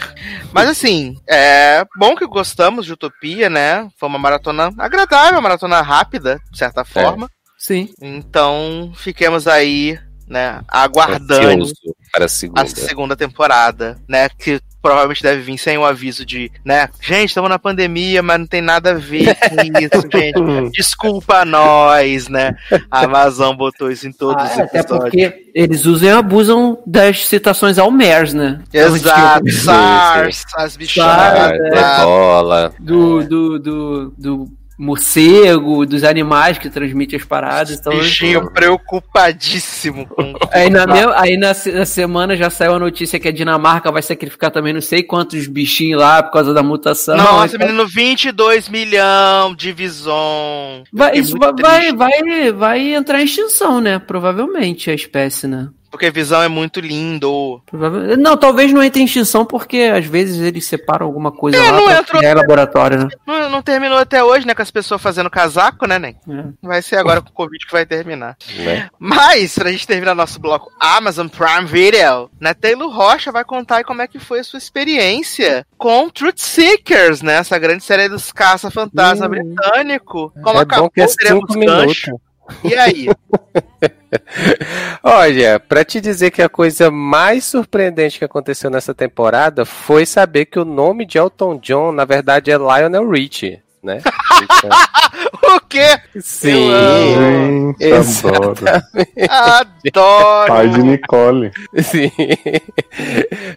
Mas 0.52 0.68
assim, 0.68 1.14
é 1.28 1.84
bom 1.98 2.14
que 2.14 2.26
gostamos 2.26 2.84
de 2.84 2.92
Utopia, 2.92 3.48
né? 3.48 3.88
Foi 3.98 4.08
uma 4.08 4.18
maratona 4.18 4.70
agradável, 4.78 5.32
uma 5.36 5.40
maratona 5.40 5.80
rápida, 5.80 6.38
de 6.50 6.58
certa 6.58 6.84
forma. 6.84 7.28
Sim. 7.58 7.90
Então, 8.00 8.92
fiquemos 8.96 9.46
aí, 9.48 9.98
né, 10.28 10.60
aguardando 10.68 11.62
Ansioso 11.64 11.74
para 12.12 12.24
a 12.24 12.28
segunda. 12.28 12.62
a 12.62 12.66
segunda 12.66 13.16
temporada, 13.16 13.98
né? 14.08 14.28
Que 14.38 14.60
provavelmente 14.80 15.22
deve 15.22 15.42
vir 15.42 15.58
sem 15.58 15.76
o 15.76 15.84
aviso 15.84 16.24
de, 16.24 16.50
né? 16.64 16.88
Gente, 17.02 17.30
estamos 17.30 17.50
na 17.50 17.58
pandemia, 17.58 18.22
mas 18.22 18.38
não 18.38 18.46
tem 18.46 18.62
nada 18.62 18.92
a 18.92 18.94
ver 18.94 19.34
com 19.34 19.56
isso, 19.56 20.08
gente. 20.14 20.70
Desculpa 20.72 21.44
nós, 21.44 22.28
né? 22.28 22.54
A 22.90 23.04
Amazon 23.04 23.54
botou 23.56 23.90
isso 23.90 24.06
em 24.06 24.12
todos 24.12 24.42
Ah, 24.42 24.46
os 24.46 24.58
é, 24.58 24.62
até 24.62 24.78
episódios. 24.78 25.10
porque 25.10 25.50
eles 25.54 25.84
usam 25.84 26.08
e 26.08 26.12
abusam 26.12 26.78
das 26.86 27.26
citações 27.26 27.76
ao 27.76 27.90
MERS, 27.90 28.32
né? 28.32 28.62
Exato, 28.72 29.44
Sim, 29.50 29.50
sim. 29.50 29.64
SARS, 29.64 30.44
as 30.56 30.76
bichadas. 30.76 31.58
é. 31.60 31.70
tá? 31.72 32.04
bola. 32.04 32.72
Do, 32.78 33.24
do, 33.24 33.58
do, 33.58 34.10
do 34.16 34.57
morcego, 34.78 35.84
dos 35.84 36.04
animais 36.04 36.56
que 36.56 36.70
transmitem 36.70 37.18
as 37.18 37.24
paradas. 37.24 37.78
Então, 37.78 37.92
Bichinho 37.92 38.50
preocupadíssimo 38.52 40.06
com. 40.06 40.34
Aí, 40.52 40.70
na, 40.70 40.86
me- 40.86 41.12
aí 41.16 41.36
na, 41.36 41.48
na 41.74 41.84
semana 41.84 42.36
já 42.36 42.48
saiu 42.48 42.74
a 42.74 42.78
notícia 42.78 43.18
que 43.18 43.28
a 43.28 43.32
Dinamarca 43.32 43.90
vai 43.90 44.02
sacrificar 44.02 44.50
também 44.50 44.72
não 44.72 44.80
sei 44.80 45.02
quantos 45.02 45.46
bichinhos 45.46 46.00
lá 46.00 46.22
por 46.22 46.32
causa 46.32 46.54
da 46.54 46.62
mutação. 46.62 47.16
Nossa, 47.16 47.56
Então, 47.56 47.66
menino, 47.66 47.86
22 47.86 48.68
milhão 48.68 49.54
de 49.54 49.72
Vison. 49.72 50.84
vai, 50.92 51.18
isso 51.18 51.36
vai, 51.38 51.52
triste, 51.54 51.92
vai, 51.96 52.52
vai 52.52 52.94
entrar 52.94 53.20
em 53.20 53.24
extinção, 53.24 53.80
né? 53.80 53.98
Provavelmente 53.98 54.90
a 54.90 54.94
espécie, 54.94 55.46
né? 55.46 55.68
Porque 55.90 56.10
Visão 56.10 56.42
é 56.42 56.48
muito 56.48 56.80
lindo. 56.80 57.62
Não, 58.18 58.36
talvez 58.36 58.72
não 58.72 58.82
entre 58.82 59.00
em 59.00 59.04
extinção 59.06 59.44
porque 59.44 59.90
às 59.94 60.04
vezes 60.04 60.40
eles 60.40 60.66
separam 60.66 61.06
alguma 61.06 61.32
coisa 61.32 61.56
É, 61.58 61.70
lá 61.70 61.76
não 61.76 61.84
pra 61.86 61.98
entrou- 62.00 62.18
criar 62.20 62.34
laboratório, 62.36 62.98
né? 63.04 63.08
Não, 63.26 63.48
não 63.48 63.62
terminou 63.62 63.96
até 63.98 64.22
hoje, 64.22 64.46
né? 64.46 64.54
Com 64.54 64.62
as 64.62 64.70
pessoas 64.70 65.00
fazendo 65.00 65.30
casaco, 65.30 65.86
né, 65.86 65.98
Nen? 65.98 66.16
É. 66.28 66.44
Vai 66.62 66.82
ser 66.82 66.96
agora 66.96 67.20
com 67.20 67.30
o 67.30 67.32
Covid 67.32 67.64
que 67.66 67.72
vai 67.72 67.86
terminar. 67.86 68.36
Né? 68.58 68.88
Mas, 68.98 69.54
pra 69.54 69.70
gente 69.70 69.86
terminar 69.86 70.14
nosso 70.14 70.38
bloco 70.38 70.70
Amazon 70.78 71.26
Prime 71.28 71.64
Video, 71.66 72.30
né, 72.40 72.52
Taylor 72.54 72.90
Rocha 72.90 73.32
vai 73.32 73.44
contar 73.44 73.76
aí 73.78 73.84
como 73.84 74.02
é 74.02 74.06
que 74.06 74.18
foi 74.18 74.40
a 74.40 74.44
sua 74.44 74.58
experiência 74.58 75.66
com 75.76 76.10
Truth 76.10 76.38
Seekers, 76.38 77.22
né? 77.22 77.36
Essa 77.36 77.58
grande 77.58 77.82
série 77.84 78.08
dos 78.08 78.30
caça-fantasma 78.32 79.26
Hum. 79.26 79.30
britânico. 79.30 80.32
Como 80.42 80.58
é 80.58 80.62
acabou, 80.62 80.84
bom 80.86 80.90
que 80.90 81.00
é 81.00 81.06
cinco 81.08 81.54
minutos. 81.54 81.84
gancho. 81.86 82.20
E 82.64 82.74
aí? 82.74 83.08
Olha, 85.02 85.60
pra 85.60 85.84
te 85.84 86.00
dizer 86.00 86.30
que 86.30 86.42
a 86.42 86.48
coisa 86.48 86.90
mais 86.90 87.44
surpreendente 87.44 88.18
que 88.18 88.24
aconteceu 88.24 88.70
nessa 88.70 88.94
temporada 88.94 89.64
foi 89.64 90.06
saber 90.06 90.46
que 90.46 90.58
o 90.58 90.64
nome 90.64 91.04
de 91.04 91.18
Elton 91.18 91.58
John, 91.58 91.92
na 91.92 92.04
verdade, 92.04 92.50
é 92.50 92.56
Lionel 92.56 93.08
Richie, 93.08 93.60
né? 93.82 94.00
O 95.50 95.60
quê? 95.62 95.98
sim. 96.20 96.70
amo. 96.70 97.74
Gente, 97.80 98.26
adoro. 98.26 98.54
Adoro! 99.86 100.46
Pai 100.46 100.68
de 100.68 100.82
Nicole. 100.82 101.52
Sim. 101.82 102.12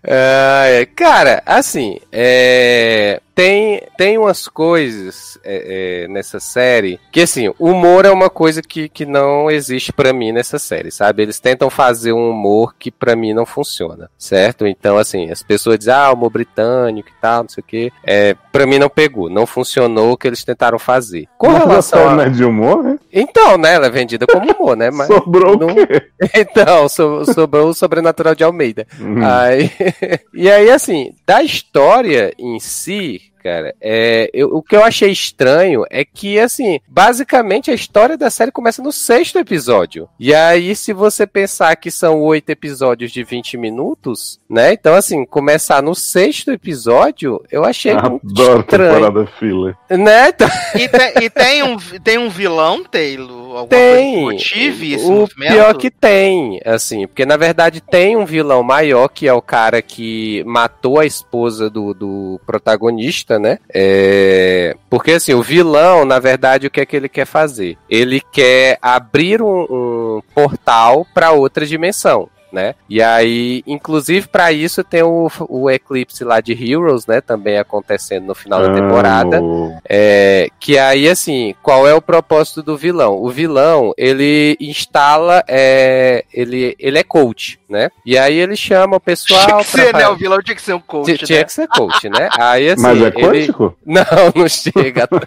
É. 0.03 0.87
Cara, 0.95 1.41
assim, 1.45 1.99
é, 2.11 3.21
tem, 3.35 3.81
tem 3.97 4.17
umas 4.17 4.47
coisas 4.47 5.37
é, 5.43 6.03
é, 6.03 6.07
nessa 6.07 6.39
série 6.39 6.99
que, 7.11 7.21
assim, 7.21 7.51
humor 7.59 8.05
é 8.05 8.11
uma 8.11 8.29
coisa 8.29 8.61
que, 8.61 8.89
que 8.89 9.05
não 9.05 9.49
existe 9.49 9.91
pra 9.93 10.13
mim 10.13 10.31
nessa 10.31 10.59
série, 10.59 10.91
sabe? 10.91 11.23
Eles 11.23 11.39
tentam 11.39 11.69
fazer 11.69 12.13
um 12.13 12.29
humor 12.29 12.75
que 12.77 12.91
pra 12.91 13.15
mim 13.15 13.33
não 13.33 13.45
funciona, 13.45 14.09
certo? 14.17 14.65
Então, 14.67 14.97
assim, 14.97 15.31
as 15.31 15.41
pessoas 15.43 15.79
dizem, 15.79 15.93
ah, 15.93 16.11
humor 16.11 16.29
britânico 16.29 17.09
e 17.09 17.21
tal, 17.21 17.43
não 17.43 17.49
sei 17.49 17.61
o 17.61 17.65
quê. 17.65 17.91
É, 18.03 18.35
pra 18.51 18.65
mim 18.65 18.79
não 18.79 18.89
pegou, 18.89 19.29
não 19.29 19.45
funcionou 19.45 20.11
o 20.13 20.17
que 20.17 20.27
eles 20.27 20.43
tentaram 20.43 20.77
fazer. 20.79 21.27
Com 21.37 21.49
Mas 21.49 21.63
relação 21.63 22.09
a... 22.09 22.15
não 22.15 22.23
é 22.23 22.29
de 22.29 22.43
humor, 22.43 22.83
né? 22.83 22.97
Então, 23.11 23.57
né, 23.57 23.73
ela 23.75 23.87
é 23.87 23.89
vendida 23.89 24.25
como 24.27 24.51
humor, 24.53 24.75
né? 24.75 24.89
Mas 24.91 25.07
Sobrou 25.07 25.57
não- 25.57 25.67
o 25.67 25.75
quê? 25.75 26.03
então, 26.35 26.87
so- 26.89 27.25
sobrou 27.33 27.69
o 27.69 27.73
sobrenatural 27.73 28.35
de 28.35 28.43
Almeida. 28.43 28.85
Hum. 28.99 29.23
Aí, 29.23 29.71
e 30.33 30.49
aí, 30.49 30.69
assim, 30.69 31.13
da 31.31 31.41
história 31.43 32.33
em 32.37 32.59
si, 32.59 33.21
cara, 33.41 33.73
é, 33.79 34.29
eu- 34.33 34.49
o 34.53 34.61
que 34.61 34.75
eu 34.75 34.83
achei 34.83 35.09
estranho 35.11 35.83
é 35.89 36.03
que, 36.03 36.37
assim, 36.37 36.79
basicamente 36.87 37.71
a 37.71 37.73
história 37.73 38.17
da 38.17 38.29
série 38.29 38.51
começa 38.51 38.83
no 38.83 38.91
sexto 38.91 39.39
episódio. 39.39 40.09
E 40.19 40.33
aí, 40.33 40.75
se 40.75 40.91
você 40.91 41.25
pensar 41.25 41.73
que 41.77 41.89
são 41.89 42.19
oito 42.21 42.49
episódios 42.49 43.11
de 43.11 43.23
20 43.23 43.57
minutos, 43.57 44.41
né? 44.49 44.73
Então, 44.73 44.93
assim, 44.93 45.25
começar 45.25 45.81
no 45.81 45.95
sexto 45.95 46.51
episódio, 46.51 47.41
eu 47.49 47.63
achei 47.63 47.93
muito 47.93 48.27
Adoro 48.29 48.59
estranho. 48.59 48.93
temporada 48.93 49.25
filler. 49.39 49.75
Né? 49.89 50.27
Então, 50.29 50.49
E, 50.75 50.87
tem, 50.89 51.13
e 51.23 51.29
tem, 51.31 51.63
um, 51.63 51.77
tem 52.03 52.17
um 52.17 52.29
vilão, 52.29 52.83
Taylor? 52.83 53.40
Alguma 53.57 53.67
Tem. 53.67 54.23
coisa 54.23 54.43
que 54.43 54.55
motive 54.55 54.93
esse 54.93 55.05
o 55.05 55.11
movimento? 55.11 55.51
pior 55.51 55.73
que 55.75 55.91
tem, 55.91 56.61
assim, 56.65 57.07
porque 57.07 57.25
na 57.25 57.37
verdade 57.37 57.81
tem 57.81 58.15
um 58.15 58.25
vilão 58.25 58.63
maior 58.63 59.07
que 59.07 59.27
é 59.27 59.33
o 59.33 59.41
cara 59.41 59.81
que 59.81 60.43
matou 60.45 60.99
a 60.99 61.05
esposa 61.05 61.69
do, 61.69 61.93
do 61.93 62.41
protagonista, 62.45 63.37
né? 63.37 63.59
É, 63.73 64.75
porque 64.89 65.13
assim, 65.13 65.33
o 65.33 65.41
vilão, 65.41 66.05
na 66.05 66.19
verdade, 66.19 66.67
o 66.67 66.71
que 66.71 66.81
é 66.81 66.85
que 66.85 66.95
ele 66.95 67.09
quer 67.09 67.25
fazer? 67.25 67.77
Ele 67.89 68.21
quer 68.31 68.77
abrir 68.81 69.41
um, 69.41 69.61
um 69.69 70.21
portal 70.33 71.05
para 71.13 71.31
outra 71.31 71.65
dimensão. 71.65 72.29
Né? 72.51 72.75
E 72.89 73.01
aí, 73.01 73.63
inclusive 73.65 74.27
para 74.27 74.51
isso 74.51 74.83
tem 74.83 75.01
o, 75.01 75.31
o 75.47 75.69
eclipse 75.69 76.23
lá 76.23 76.41
de 76.41 76.51
Heroes, 76.51 77.05
né? 77.05 77.21
Também 77.21 77.57
acontecendo 77.57 78.25
no 78.25 78.35
final 78.35 78.61
da 78.61 78.73
temporada. 78.73 79.37
Amo. 79.37 79.79
É, 79.87 80.49
que 80.59 80.77
aí, 80.77 81.07
assim, 81.07 81.55
qual 81.63 81.87
é 81.87 81.93
o 81.93 82.01
propósito 82.01 82.61
do 82.61 82.75
vilão? 82.75 83.15
O 83.21 83.29
vilão, 83.29 83.93
ele 83.97 84.57
instala, 84.59 85.43
é, 85.47 86.25
ele, 86.33 86.75
ele 86.77 86.99
é 86.99 87.03
coach, 87.03 87.59
né? 87.69 87.89
E 88.05 88.17
aí 88.17 88.37
ele 88.37 88.55
chama 88.55 88.97
o 88.97 88.99
pessoal 88.99 89.45
Tinha 89.45 89.57
que 89.57 89.63
ser, 89.65 89.93
né? 89.93 90.07
O 90.09 90.15
vilão 90.15 90.41
tinha 90.41 90.55
que 90.55 90.61
ser 90.61 90.73
um 90.73 90.79
coach, 90.81 91.17
Ti- 91.17 91.25
Tinha 91.25 91.39
né? 91.39 91.45
que 91.45 91.53
ser 91.53 91.67
coach, 91.69 92.09
né? 92.09 92.29
Aí, 92.37 92.69
assim, 92.71 92.81
Mas 92.81 93.01
é 93.01 93.11
ele-? 93.15 93.53
Não, 93.85 94.03
não 94.35 94.47
chega. 94.47 95.07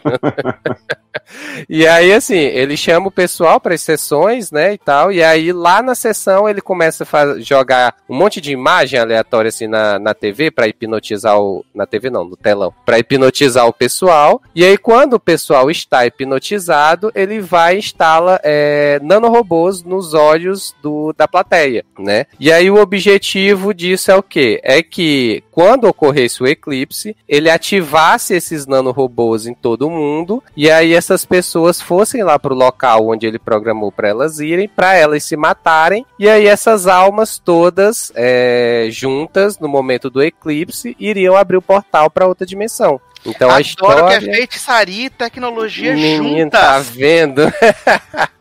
E 1.68 1.86
aí, 1.86 2.12
assim, 2.12 2.36
ele 2.36 2.76
chama 2.76 3.08
o 3.08 3.10
pessoal 3.10 3.60
para 3.60 3.74
as 3.74 3.80
sessões, 3.80 4.50
né, 4.50 4.74
e 4.74 4.78
tal, 4.78 5.12
e 5.12 5.22
aí 5.22 5.52
lá 5.52 5.80
na 5.80 5.94
sessão 5.94 6.48
ele 6.48 6.60
começa 6.60 7.04
a 7.04 7.06
jogar 7.40 7.96
um 8.08 8.16
monte 8.16 8.40
de 8.40 8.52
imagem 8.52 8.98
aleatória, 8.98 9.48
assim, 9.48 9.66
na, 9.66 9.98
na 9.98 10.14
TV 10.14 10.50
para 10.50 10.68
hipnotizar 10.68 11.38
o... 11.38 11.64
Na 11.74 11.86
TV 11.86 12.10
não, 12.10 12.24
no 12.24 12.36
telão. 12.36 12.72
para 12.84 12.98
hipnotizar 12.98 13.66
o 13.66 13.72
pessoal. 13.72 14.40
E 14.54 14.64
aí, 14.64 14.78
quando 14.78 15.14
o 15.14 15.20
pessoal 15.20 15.70
está 15.70 16.06
hipnotizado, 16.06 17.10
ele 17.14 17.40
vai 17.40 17.74
e 17.74 17.78
instala 17.78 18.40
é, 18.42 18.98
nanorobôs 19.02 19.82
nos 19.82 20.14
olhos 20.14 20.74
do, 20.82 21.12
da 21.16 21.28
plateia, 21.28 21.84
né? 21.98 22.26
E 22.38 22.50
aí 22.50 22.70
o 22.70 22.80
objetivo 22.80 23.74
disso 23.74 24.10
é 24.10 24.16
o 24.16 24.22
quê? 24.22 24.60
É 24.62 24.82
que 24.82 25.42
quando 25.50 25.84
ocorresse 25.84 26.42
o 26.42 26.46
eclipse, 26.46 27.16
ele 27.28 27.50
ativasse 27.50 28.34
esses 28.34 28.66
nanorobôs 28.66 29.46
em 29.46 29.54
todo 29.54 29.90
mundo 29.90 30.42
e 30.56 30.70
aí 30.70 30.92
essas 30.94 31.24
pessoas 31.24 31.80
fossem 31.80 32.22
lá 32.22 32.38
pro 32.38 32.54
local 32.54 33.08
onde 33.08 33.26
ele 33.26 33.38
programou 33.38 33.92
para 33.92 34.08
elas 34.08 34.40
irem, 34.40 34.68
para 34.68 34.94
elas 34.94 35.22
se 35.24 35.36
matarem 35.36 36.04
e 36.18 36.28
aí 36.28 36.46
essas 36.46 36.86
almas 36.86 37.03
todas 37.38 38.12
é, 38.14 38.88
juntas 38.90 39.58
no 39.58 39.68
momento 39.68 40.10
do 40.10 40.22
eclipse 40.22 40.96
iriam 40.98 41.36
abrir 41.36 41.56
o 41.56 41.62
portal 41.62 42.10
para 42.10 42.26
outra 42.26 42.46
dimensão. 42.46 43.00
Então 43.26 43.48
a 43.48 43.54
Adoro 43.54 43.62
história 43.62 44.20
que 44.20 44.28
é 44.28 44.34
feitiçaria 44.34 45.06
e 45.06 45.10
tecnologia 45.10 45.94
Menino, 45.94 46.40
juntas. 46.40 46.60
tá 46.60 46.78
vendo? 46.78 47.42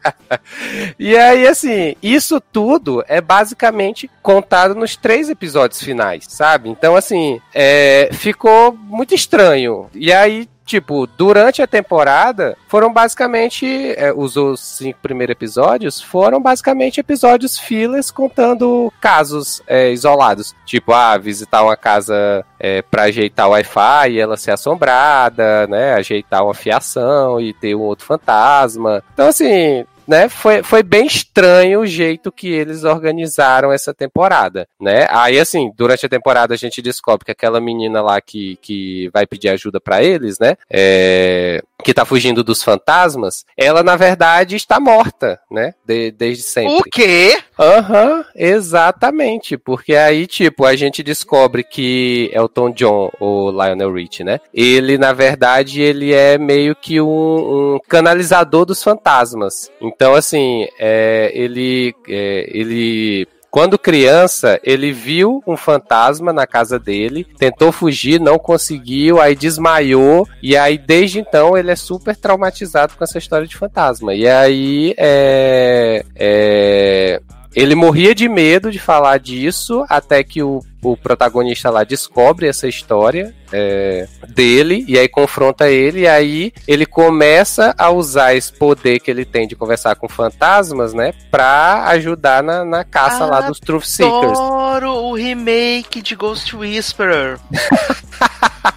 e 1.00 1.16
aí, 1.16 1.48
assim, 1.48 1.96
isso 2.04 2.42
tudo 2.42 3.04
é 3.08 3.22
basicamente 3.22 4.10
contado 4.22 4.76
nos 4.76 4.98
três 4.98 5.30
episódios 5.30 5.82
finais, 5.82 6.26
sabe? 6.28 6.70
Então, 6.70 6.96
assim, 6.96 7.40
é, 7.54 8.10
ficou 8.12 8.74
muito 8.74 9.16
estranho. 9.16 9.90
E 9.94 10.12
aí, 10.12 10.50
tipo, 10.66 11.08
durante 11.08 11.62
a 11.62 11.68
temporada, 11.68 12.58
foram 12.68 12.92
basicamente. 12.92 13.66
é, 13.98 14.14
os, 14.14 14.36
os 14.36 14.60
cinco 14.60 15.00
primeiros 15.02 15.34
episódios 15.34 16.02
foram 16.02 16.42
basicamente 16.42 17.00
episódios 17.00 17.58
fillers 17.58 18.12
contando 18.12 18.92
casos 19.00 19.62
é, 19.68 19.92
isolados. 19.92 20.56
Tipo, 20.66 20.94
ah, 20.94 21.18
visitar 21.18 21.64
uma 21.64 21.78
casa 21.78 22.46
é, 22.60 22.82
para 22.82 23.04
ajeitar 23.04 23.48
o 23.48 23.52
Wi-Fi 23.52 24.12
e 24.12 24.20
ela 24.20 24.38
ser 24.38 24.52
assombrada, 24.52 25.68
né? 25.68 25.94
Ajeitar 25.94 26.44
uma 26.44 26.54
fiação 26.54 27.40
e 27.40 27.54
ter 27.54 27.76
um 27.76 27.82
outro 27.82 28.06
fantasma. 28.06 29.04
Então, 29.14 29.28
assim. 29.28 29.86
Né, 30.08 30.28
foi, 30.28 30.62
foi 30.64 30.84
bem 30.84 31.06
estranho 31.06 31.82
o 31.82 31.86
jeito 31.88 32.32
que 32.32 32.48
eles 32.48 32.84
organizaram 32.84 33.72
essa 33.72 33.94
temporada, 33.94 34.68
né? 34.80 35.08
Aí, 35.10 35.40
assim, 35.40 35.72
durante 35.76 36.06
a 36.06 36.10
temporada 36.10 36.54
a 36.54 36.58
gente 36.58 36.82
descobre 36.82 37.26
que 37.26 37.32
aquela 37.32 37.62
menina 37.62 38.02
lá 38.02 38.20
que, 38.20 38.58
que 38.62 39.10
vai 39.14 39.26
pedir 39.26 39.50
ajuda 39.50 39.80
pra 39.80 40.04
eles, 40.04 40.38
né? 40.40 40.56
É, 40.70 41.62
que 41.84 41.94
tá 41.94 42.06
fugindo 42.06 42.44
dos 42.44 42.64
fantasmas, 42.64 43.46
ela, 43.58 43.84
na 43.84 43.96
verdade, 43.96 44.56
está 44.56 44.80
morta, 44.80 45.40
né? 45.52 45.74
De- 45.86 46.12
desde 46.12 46.44
sempre. 46.44 46.76
O 46.80 46.84
quê? 46.84 47.38
Aham, 47.60 48.26
exatamente. 48.36 49.58
Porque 49.58 49.96
aí, 49.96 50.26
tipo, 50.26 50.66
a 50.66 50.76
gente 50.76 51.04
descobre 51.04 51.64
que 51.64 52.30
Elton 52.34 52.72
John, 52.72 53.10
ou 53.20 53.52
Lionel 53.52 53.94
Rich, 53.94 54.24
né? 54.24 54.40
Ele, 54.54 54.98
na 54.98 55.14
verdade, 55.14 55.82
ele 55.82 56.14
é 56.14 56.38
meio 56.38 56.76
que 56.76 57.00
um, 57.00 57.76
um 57.76 57.80
canalizador 57.88 58.66
dos 58.66 58.82
fantasmas. 58.82 59.70
Então, 59.82 59.93
assim, 60.16 60.68
é, 60.80 61.32
ele, 61.34 61.94
é, 62.08 62.50
ele 62.52 63.28
quando 63.54 63.78
criança, 63.78 64.60
ele 64.64 64.92
viu 64.92 65.44
um 65.46 65.56
fantasma 65.56 66.34
na 66.34 66.48
casa 66.48 66.80
dele, 66.80 67.24
tentou 67.38 67.72
fugir, 67.72 68.20
não 68.20 68.40
conseguiu, 68.40 69.22
aí 69.22 69.36
desmaiou, 69.36 70.28
e 70.42 70.58
aí 70.58 70.76
desde 70.76 71.20
então 71.20 71.56
ele 71.56 71.70
é 71.70 71.76
super 71.76 72.16
traumatizado 72.16 72.96
com 72.98 73.04
essa 73.04 73.20
história 73.20 73.46
de 73.46 73.56
fantasma. 73.56 74.16
E 74.16 74.28
aí 74.28 74.96
é, 74.98 76.04
é, 76.16 77.22
ele 77.56 77.76
morria 77.76 78.16
de 78.16 78.28
medo 78.28 78.72
de 78.72 78.80
falar 78.80 79.20
disso, 79.20 79.86
até 79.90 80.24
que 80.24 80.42
o, 80.42 80.62
o 80.82 80.98
protagonista 80.98 81.70
lá 81.70 81.84
descobre 81.84 82.48
essa 82.48 82.68
história 82.68 83.34
é, 83.52 84.08
dele, 84.30 84.84
e 84.88 84.98
aí 84.98 85.08
confronta 85.08 85.70
ele, 85.70 86.02
e 86.02 86.08
aí 86.08 86.54
ele 86.68 86.86
começa 86.86 87.74
a 87.78 87.90
usar 87.92 88.36
esse 88.36 88.52
poder 88.52 89.00
que 89.00 89.12
ele 89.12 89.26
tem 89.26 89.48
de 89.48 89.56
conversar 89.56 89.96
com 89.96 90.10
fantasmas, 90.10 90.94
né, 90.94 91.14
pra 91.30 91.86
ajudar 91.90 92.42
na, 92.42 92.66
na 92.66 92.84
caça 92.84 93.26
lá 93.26 93.42
dos 93.42 93.60
Truth 93.60 93.86
Seekers. 93.86 94.38
Adoro 94.40 94.92
o 94.92 95.14
remake 95.14 96.02
de 96.02 96.16
Ghost 96.16 96.56
Whisperer. 96.56 97.40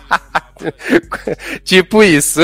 tipo 1.64 2.02
isso, 2.02 2.40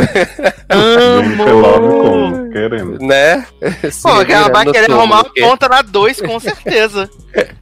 Amo! 0.68 2.50
Querendo. 2.52 2.98
né? 3.00 3.46
Se 3.90 4.02
Pô, 4.02 4.24
que 4.24 4.32
ela 4.32 4.48
vai 4.48 4.64
querer 4.66 4.90
arrumar 4.90 5.24
túmulo, 5.24 5.44
a 5.44 5.48
ponta 5.48 5.68
na 5.68 5.82
2, 5.82 6.20
com 6.20 6.38
certeza. 6.40 7.08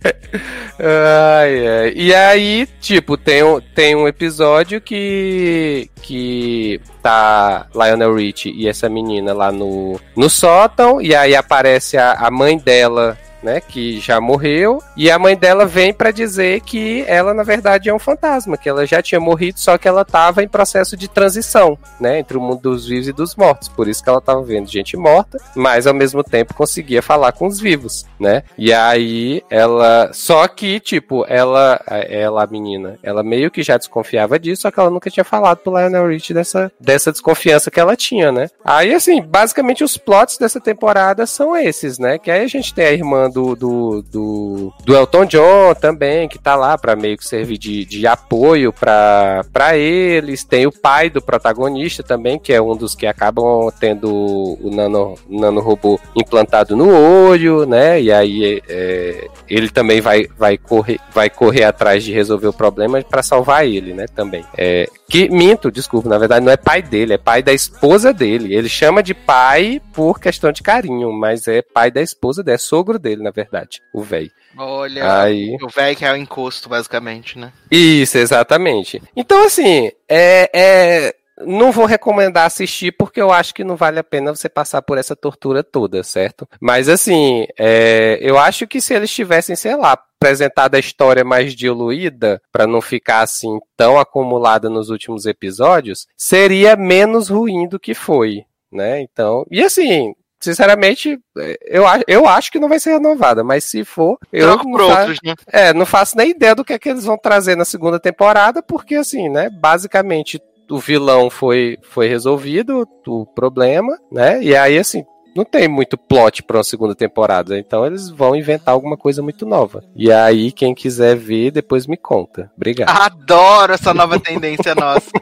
Ai, 0.82 1.66
ai. 1.68 1.92
E 1.94 2.14
aí, 2.14 2.66
tipo, 2.80 3.16
tem, 3.18 3.42
um- 3.42 3.60
tem 3.60 3.94
um 3.94 4.08
episódio 4.08 4.80
que. 4.80 5.90
que 6.00 6.80
tá 7.02 7.66
Lionel 7.74 8.14
Rich 8.14 8.50
e 8.50 8.66
essa 8.66 8.88
menina 8.88 9.32
lá 9.34 9.52
no, 9.52 10.00
no 10.16 10.30
sótão, 10.30 11.00
e 11.00 11.14
aí 11.14 11.34
aparece 11.36 11.98
a, 11.98 12.12
a 12.12 12.30
mãe 12.30 12.56
dela. 12.56 13.18
Né, 13.42 13.60
que 13.60 13.98
já 14.00 14.20
morreu, 14.20 14.82
e 14.96 15.10
a 15.10 15.18
mãe 15.18 15.34
dela 15.34 15.64
vem 15.64 15.94
pra 15.94 16.10
dizer 16.10 16.60
que 16.60 17.04
ela, 17.06 17.32
na 17.32 17.42
verdade, 17.42 17.88
é 17.88 17.94
um 17.94 17.98
fantasma, 17.98 18.56
que 18.56 18.68
ela 18.68 18.84
já 18.84 19.00
tinha 19.00 19.18
morrido, 19.18 19.58
só 19.58 19.78
que 19.78 19.88
ela 19.88 20.04
tava 20.04 20.42
em 20.42 20.48
processo 20.48 20.94
de 20.96 21.08
transição, 21.08 21.78
né, 21.98 22.18
entre 22.18 22.36
o 22.36 22.40
mundo 22.40 22.60
dos 22.60 22.86
vivos 22.86 23.08
e 23.08 23.12
dos 23.12 23.34
mortos. 23.36 23.68
Por 23.68 23.88
isso 23.88 24.02
que 24.02 24.10
ela 24.10 24.20
tava 24.20 24.42
vendo 24.42 24.70
gente 24.70 24.96
morta, 24.96 25.38
mas 25.54 25.86
ao 25.86 25.94
mesmo 25.94 26.22
tempo 26.22 26.54
conseguia 26.54 27.00
falar 27.00 27.32
com 27.32 27.46
os 27.46 27.58
vivos, 27.60 28.04
né? 28.18 28.42
E 28.58 28.72
aí 28.72 29.42
ela. 29.48 30.10
Só 30.12 30.46
que, 30.48 30.78
tipo, 30.80 31.24
ela, 31.28 31.80
ela, 31.86 32.44
a 32.44 32.46
menina, 32.46 32.98
ela 33.02 33.22
meio 33.22 33.50
que 33.50 33.62
já 33.62 33.76
desconfiava 33.76 34.38
disso, 34.38 34.62
só 34.62 34.70
que 34.70 34.78
ela 34.78 34.90
nunca 34.90 35.10
tinha 35.10 35.24
falado 35.24 35.58
pro 35.58 35.76
Lionel 35.76 36.08
Rich 36.08 36.34
dessa, 36.34 36.70
dessa 36.78 37.10
desconfiança 37.10 37.70
que 37.70 37.80
ela 37.80 37.96
tinha, 37.96 38.30
né? 38.30 38.48
Aí, 38.64 38.92
assim, 38.92 39.22
basicamente 39.22 39.82
os 39.84 39.96
plots 39.96 40.36
dessa 40.36 40.60
temporada 40.60 41.24
são 41.26 41.56
esses, 41.56 41.98
né? 41.98 42.18
Que 42.18 42.30
aí 42.30 42.42
a 42.42 42.48
gente 42.48 42.74
tem 42.74 42.84
a 42.86 42.92
irmã 42.92 43.29
do, 43.30 43.54
do, 43.54 44.02
do, 44.02 44.72
do 44.84 44.94
Elton 44.94 45.24
John 45.24 45.74
também, 45.74 46.28
que 46.28 46.38
tá 46.38 46.54
lá 46.56 46.76
pra 46.76 46.96
meio 46.96 47.16
que 47.16 47.26
servir 47.26 47.58
de, 47.58 47.84
de 47.84 48.06
apoio 48.06 48.72
pra 48.72 49.76
eles. 49.76 50.44
Tem 50.44 50.66
o 50.66 50.72
pai 50.72 51.08
do 51.08 51.22
protagonista 51.22 52.02
também, 52.02 52.38
que 52.38 52.52
é 52.52 52.60
um 52.60 52.76
dos 52.76 52.94
que 52.94 53.06
acabam 53.06 53.70
tendo 53.78 54.08
o 54.10 54.70
nano, 54.70 55.14
nano 55.28 55.60
robô 55.60 55.98
implantado 56.16 56.76
no 56.76 56.90
olho, 56.90 57.64
né? 57.66 58.00
E 58.00 58.12
aí 58.12 58.62
é, 58.68 59.28
ele 59.48 59.68
também 59.68 60.00
vai, 60.00 60.26
vai, 60.36 60.58
correr, 60.58 60.98
vai 61.12 61.30
correr 61.30 61.64
atrás 61.64 62.04
de 62.04 62.12
resolver 62.12 62.48
o 62.48 62.52
problema 62.52 63.02
pra 63.02 63.22
salvar 63.22 63.66
ele, 63.66 63.92
né? 63.92 64.06
Também. 64.06 64.44
É, 64.56 64.88
que 65.08 65.28
minto, 65.28 65.70
desculpa, 65.70 66.08
na 66.08 66.18
verdade 66.18 66.44
não 66.44 66.52
é 66.52 66.56
pai 66.56 66.82
dele, 66.82 67.14
é 67.14 67.18
pai 67.18 67.42
da 67.42 67.52
esposa 67.52 68.12
dele. 68.12 68.54
Ele 68.54 68.68
chama 68.68 69.02
de 69.02 69.14
pai 69.14 69.80
por 69.92 70.20
questão 70.20 70.52
de 70.52 70.62
carinho, 70.62 71.12
mas 71.12 71.48
é 71.48 71.62
pai 71.62 71.90
da 71.90 72.00
esposa 72.00 72.42
dele, 72.42 72.54
é 72.54 72.58
sogro 72.58 72.98
dele, 72.98 73.19
na 73.20 73.30
verdade, 73.30 73.80
o 73.92 74.02
velho. 74.02 74.30
Olha, 74.56 75.22
Aí. 75.22 75.56
o 75.62 75.68
velho 75.68 75.96
que 75.96 76.04
é 76.04 76.12
o 76.12 76.16
encosto, 76.16 76.68
basicamente, 76.68 77.38
né? 77.38 77.52
Isso, 77.70 78.18
exatamente. 78.18 79.02
Então, 79.14 79.44
assim, 79.44 79.90
é, 80.08 80.50
é, 80.52 81.14
não 81.44 81.72
vou 81.72 81.86
recomendar 81.86 82.46
assistir 82.46 82.92
porque 82.92 83.20
eu 83.20 83.30
acho 83.32 83.54
que 83.54 83.64
não 83.64 83.76
vale 83.76 83.98
a 83.98 84.04
pena 84.04 84.34
você 84.34 84.48
passar 84.48 84.82
por 84.82 84.98
essa 84.98 85.16
tortura 85.16 85.62
toda, 85.62 86.02
certo? 86.02 86.48
Mas, 86.60 86.88
assim, 86.88 87.46
é, 87.58 88.18
eu 88.20 88.38
acho 88.38 88.66
que 88.66 88.80
se 88.80 88.94
eles 88.94 89.12
tivessem, 89.12 89.56
sei 89.56 89.76
lá, 89.76 89.92
apresentado 89.92 90.74
a 90.74 90.78
história 90.78 91.24
mais 91.24 91.54
diluída, 91.54 92.42
pra 92.52 92.66
não 92.66 92.82
ficar 92.82 93.22
assim 93.22 93.58
tão 93.76 93.98
acumulada 93.98 94.68
nos 94.68 94.90
últimos 94.90 95.24
episódios, 95.24 96.06
seria 96.16 96.76
menos 96.76 97.28
ruim 97.30 97.66
do 97.66 97.80
que 97.80 97.94
foi, 97.94 98.44
né? 98.70 99.00
Então, 99.00 99.46
e 99.50 99.62
assim. 99.62 100.14
Sinceramente, 100.40 101.18
eu, 101.66 101.84
eu 102.08 102.26
acho 102.26 102.50
que 102.50 102.58
não 102.58 102.68
vai 102.68 102.80
ser 102.80 102.92
renovada, 102.92 103.44
mas 103.44 103.64
se 103.64 103.84
for, 103.84 104.18
eu 104.32 104.46
não 104.56 104.78
fa- 104.78 105.00
outros, 105.00 105.18
né? 105.22 105.34
é, 105.46 105.72
não 105.74 105.84
faço 105.84 106.16
nem 106.16 106.30
ideia 106.30 106.54
do 106.54 106.64
que 106.64 106.72
é 106.72 106.78
que 106.78 106.88
eles 106.88 107.04
vão 107.04 107.18
trazer 107.18 107.56
na 107.56 107.64
segunda 107.64 108.00
temporada, 108.00 108.62
porque 108.62 108.94
assim, 108.94 109.28
né, 109.28 109.50
basicamente 109.50 110.40
o 110.70 110.78
vilão 110.78 111.28
foi, 111.28 111.76
foi 111.82 112.08
resolvido, 112.08 112.88
o 113.06 113.26
problema, 113.26 113.98
né, 114.10 114.42
e 114.42 114.56
aí 114.56 114.78
assim, 114.78 115.04
não 115.34 115.44
tem 115.44 115.68
muito 115.68 115.96
plot 115.96 116.42
pra 116.42 116.58
uma 116.58 116.64
segunda 116.64 116.94
temporada, 116.94 117.58
então 117.58 117.86
eles 117.86 118.08
vão 118.08 118.34
inventar 118.34 118.74
alguma 118.74 118.96
coisa 118.96 119.22
muito 119.22 119.46
nova. 119.46 119.82
E 119.94 120.10
aí, 120.10 120.52
quem 120.52 120.74
quiser 120.74 121.16
ver, 121.16 121.50
depois 121.50 121.86
me 121.86 121.96
conta. 121.96 122.50
Obrigado. 122.56 122.88
Adoro 122.90 123.72
essa 123.72 123.94
nova 123.94 124.18
tendência 124.18 124.74
nossa. 124.74 125.10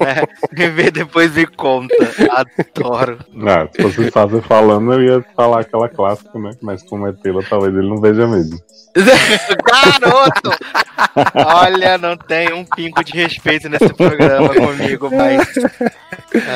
É, 0.00 0.68
ver 0.68 0.92
depois 0.92 1.34
me 1.34 1.44
conta. 1.44 1.92
Adoro. 2.30 3.18
Ah, 3.44 3.68
se 3.70 3.82
fosse 3.82 4.10
fazer 4.12 4.40
falando, 4.42 4.92
eu 4.92 5.02
ia 5.02 5.24
falar 5.34 5.60
aquela 5.60 5.88
clássica, 5.88 6.38
né? 6.38 6.52
Mas 6.62 6.84
como 6.84 7.08
é 7.08 7.12
tela, 7.12 7.42
talvez 7.42 7.74
ele 7.74 7.88
não 7.88 8.00
veja 8.00 8.24
mesmo. 8.26 8.56
Garoto! 8.94 10.50
Olha, 11.34 11.98
não 11.98 12.16
tem 12.16 12.52
um 12.52 12.64
pingo 12.64 13.02
de 13.02 13.12
respeito 13.12 13.68
nesse 13.68 13.92
programa 13.92 14.54
comigo, 14.54 15.10
mas 15.10 15.48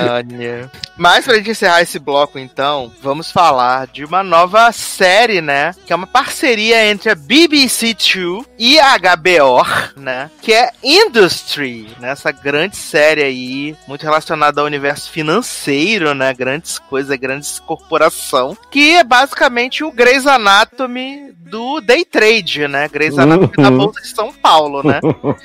Olha. 0.08 0.70
Mas 0.96 1.24
pra 1.24 1.36
gente 1.36 1.50
encerrar 1.50 1.82
esse 1.82 1.98
bloco, 1.98 2.38
então, 2.38 2.91
vamos 3.00 3.30
falar 3.30 3.86
de 3.86 4.04
uma 4.04 4.22
nova 4.22 4.70
série, 4.72 5.40
né? 5.40 5.74
Que 5.86 5.92
é 5.92 5.96
uma 5.96 6.06
parceria 6.06 6.86
entre 6.86 7.10
a 7.10 7.14
BBC 7.14 7.94
Two 7.94 8.44
e 8.58 8.78
a 8.78 8.96
HBO, 8.98 9.64
né? 9.96 10.30
Que 10.40 10.52
é 10.52 10.70
Industry, 10.82 11.88
né? 11.98 12.10
Essa 12.10 12.30
grande 12.30 12.76
série 12.76 13.22
aí, 13.22 13.76
muito 13.86 14.02
relacionada 14.02 14.60
ao 14.60 14.66
universo 14.66 15.10
financeiro, 15.10 16.14
né? 16.14 16.32
Grandes 16.34 16.78
coisas, 16.78 17.16
grandes 17.18 17.58
corporação. 17.58 18.56
Que 18.70 18.96
é 18.96 19.04
basicamente 19.04 19.84
o 19.84 19.92
Grey's 19.92 20.26
Anatomy 20.26 21.32
do 21.52 21.80
Day 21.82 22.04
Trade, 22.04 22.66
né? 22.66 22.88
Grey's 22.88 23.18
Anatomy 23.18 23.52
da. 23.56 23.70
Bolsa 23.70 24.00
de 24.00 24.08
São 24.08 24.32
Paulo, 24.32 24.82
né? 24.82 25.00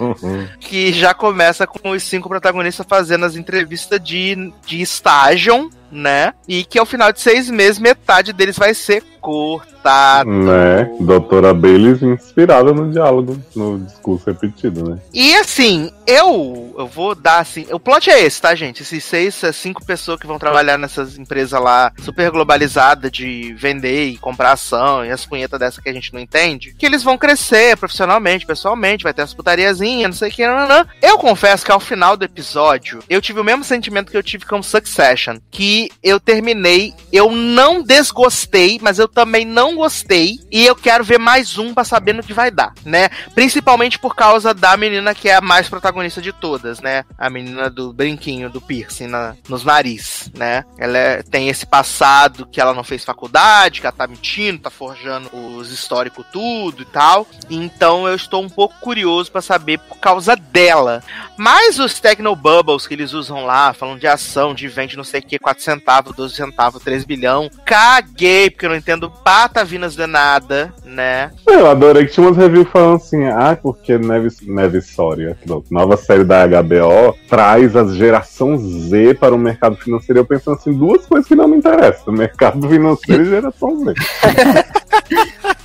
que 0.59 0.93
já 0.93 1.13
começa 1.13 1.67
com 1.67 1.89
os 1.89 2.03
cinco 2.03 2.29
protagonistas 2.29 2.85
fazendo 2.87 3.25
as 3.25 3.35
entrevistas 3.35 3.99
de, 4.01 4.53
de 4.65 4.81
estágio, 4.81 5.69
né? 5.91 6.33
E 6.47 6.63
que 6.63 6.79
ao 6.79 6.85
final 6.85 7.11
de 7.11 7.19
seis 7.19 7.49
meses, 7.49 7.79
metade 7.79 8.33
deles 8.33 8.57
vai 8.57 8.73
ser 8.73 9.03
cortado. 9.19 10.29
né? 10.29 10.89
Doutora 10.99 11.53
Bailey 11.53 11.97
inspirada 12.01 12.73
no 12.73 12.91
diálogo, 12.91 13.39
no 13.55 13.79
discurso 13.79 14.25
repetido, 14.27 14.89
né? 14.89 14.99
E 15.13 15.35
assim, 15.35 15.91
eu, 16.05 16.75
eu 16.77 16.87
vou 16.87 17.15
dar 17.15 17.39
assim. 17.39 17.65
O 17.71 17.79
plot 17.79 18.09
é 18.09 18.23
esse, 18.23 18.41
tá, 18.41 18.53
gente? 18.55 18.81
Esses 18.81 19.03
seis, 19.03 19.41
cinco 19.53 19.83
pessoas 19.85 20.19
que 20.19 20.27
vão 20.27 20.39
trabalhar 20.39 20.77
nessas 20.77 21.17
empresas 21.17 21.59
lá 21.61 21.91
super 21.99 22.29
globalizadas 22.31 23.11
de 23.11 23.53
vender 23.57 24.07
e 24.07 24.17
comprar 24.17 24.53
ação 24.53 25.05
e 25.05 25.11
as 25.11 25.25
punhetas 25.25 25.59
dessa 25.59 25.81
que 25.81 25.89
a 25.89 25.93
gente 25.93 26.13
não 26.13 26.19
entende, 26.19 26.73
que 26.77 26.85
eles 26.85 27.03
vão 27.03 27.17
crescer 27.17 27.77
profissionalmente, 27.77 28.45
pessoalmente, 28.45 29.03
vai 29.03 29.13
ter 29.13 29.21
as 29.21 29.33
putariazinhas, 29.33 30.09
não 30.09 30.17
sei 30.17 30.29
o 30.29 30.31
que, 30.31 30.47
não, 30.47 30.57
não, 30.59 30.67
não. 30.67 30.85
Eu 31.01 31.17
confesso 31.17 31.65
que 31.65 31.71
ao 31.71 31.79
final 31.79 32.15
do 32.15 32.25
episódio, 32.25 32.99
eu 33.09 33.21
tive 33.21 33.39
o 33.39 33.43
mesmo 33.43 33.63
sentimento 33.63 34.11
que 34.11 34.17
eu 34.17 34.23
tive 34.23 34.45
com 34.45 34.61
Succession, 34.61 35.37
que 35.49 35.89
eu 36.03 36.19
terminei, 36.19 36.93
eu 37.11 37.31
não 37.31 37.81
desgostei, 37.81 38.79
mas 38.81 38.99
eu 38.99 39.06
também 39.07 39.45
não 39.45 39.75
gostei, 39.75 40.39
e 40.51 40.65
eu 40.65 40.75
quero 40.75 41.03
ver 41.03 41.17
mais 41.19 41.57
um 41.57 41.73
pra 41.73 41.83
saber 41.83 42.13
no 42.13 42.23
que 42.23 42.33
vai 42.33 42.49
dar, 42.51 42.73
né? 42.85 43.09
Principalmente 43.33 43.99
por 43.99 44.15
causa 44.15 44.53
da 44.53 44.75
menina 44.75 45.13
que 45.13 45.29
é 45.29 45.35
a 45.35 45.41
mais 45.41 45.69
protagonista 45.69 46.21
de 46.21 46.31
todas, 46.33 46.79
né? 46.81 47.03
A 47.17 47.29
menina 47.29 47.69
do 47.69 47.93
brinquinho, 47.93 48.49
do 48.49 48.61
piercing 48.61 49.07
na, 49.07 49.35
nos 49.47 49.63
nariz, 49.63 50.31
né? 50.35 50.63
Ela 50.77 50.97
é- 50.97 51.23
tem 51.23 51.49
esse 51.49 51.65
passado 51.65 52.45
que 52.45 52.59
ela 52.59 52.73
não 52.73 52.83
fez 52.83 53.03
faculdade, 53.03 53.81
que 53.81 53.87
ela 53.87 53.95
tá 53.95 54.07
mentindo, 54.07 54.59
tá 54.59 54.69
forjando 54.69 55.29
os 55.35 55.71
históricos 55.71 56.25
tudo 56.31 56.81
e 56.81 56.85
tal. 56.85 57.27
Então 57.49 58.07
eu 58.07 58.15
estou 58.15 58.41
um 58.43 58.49
pouco 58.49 58.75
curioso 58.79 59.31
pra 59.31 59.41
saber 59.41 59.77
por 59.79 59.97
causa 59.99 60.35
dela. 60.35 61.03
Mas 61.37 61.77
os 61.79 61.99
Technobubbles 61.99 62.87
que 62.87 62.93
eles 62.93 63.13
usam 63.13 63.45
lá, 63.45 63.73
falando 63.73 63.99
de 63.99 64.07
ação, 64.07 64.53
de 64.53 64.67
vende 64.67 64.97
não 64.97 65.03
sei 65.03 65.19
o 65.19 65.23
que, 65.23 65.37
4 65.37 65.63
centavos, 65.63 66.15
12 66.15 66.35
centavos, 66.35 66.81
3 66.81 67.03
bilhão. 67.03 67.49
Caguei, 67.65 68.49
porque 68.49 68.65
eu 68.65 68.69
não 68.69 68.75
entendo 68.77 68.96
patavinas 69.23 69.95
de 69.95 70.07
nada, 70.07 70.73
né? 70.83 71.31
Eu 71.47 71.69
adorei 71.69 72.05
que 72.05 72.13
tinha 72.13 72.25
umas 72.25 72.37
reviews 72.37 72.67
falando 72.69 72.95
assim, 72.95 73.23
ah, 73.25 73.57
porque 73.61 73.97
Neves, 73.97 74.41
Neves 74.41 74.87
Sorry, 74.87 75.27
aquela 75.27 75.61
nova 75.69 75.95
série 75.97 76.23
da 76.23 76.45
HBO 76.47 77.15
traz 77.29 77.75
a 77.75 77.85
geração 77.85 78.57
Z 78.57 79.15
para 79.15 79.35
o 79.35 79.37
mercado 79.37 79.75
financeiro. 79.77 80.21
Eu 80.21 80.25
pensando 80.25 80.57
assim, 80.57 80.73
duas 80.73 81.05
coisas 81.05 81.27
que 81.27 81.35
não 81.35 81.47
me 81.47 81.57
interessam, 81.57 82.13
mercado 82.13 82.67
financeiro 82.67 83.23
e 83.23 83.29
geração 83.29 83.83
Z. 83.83 83.93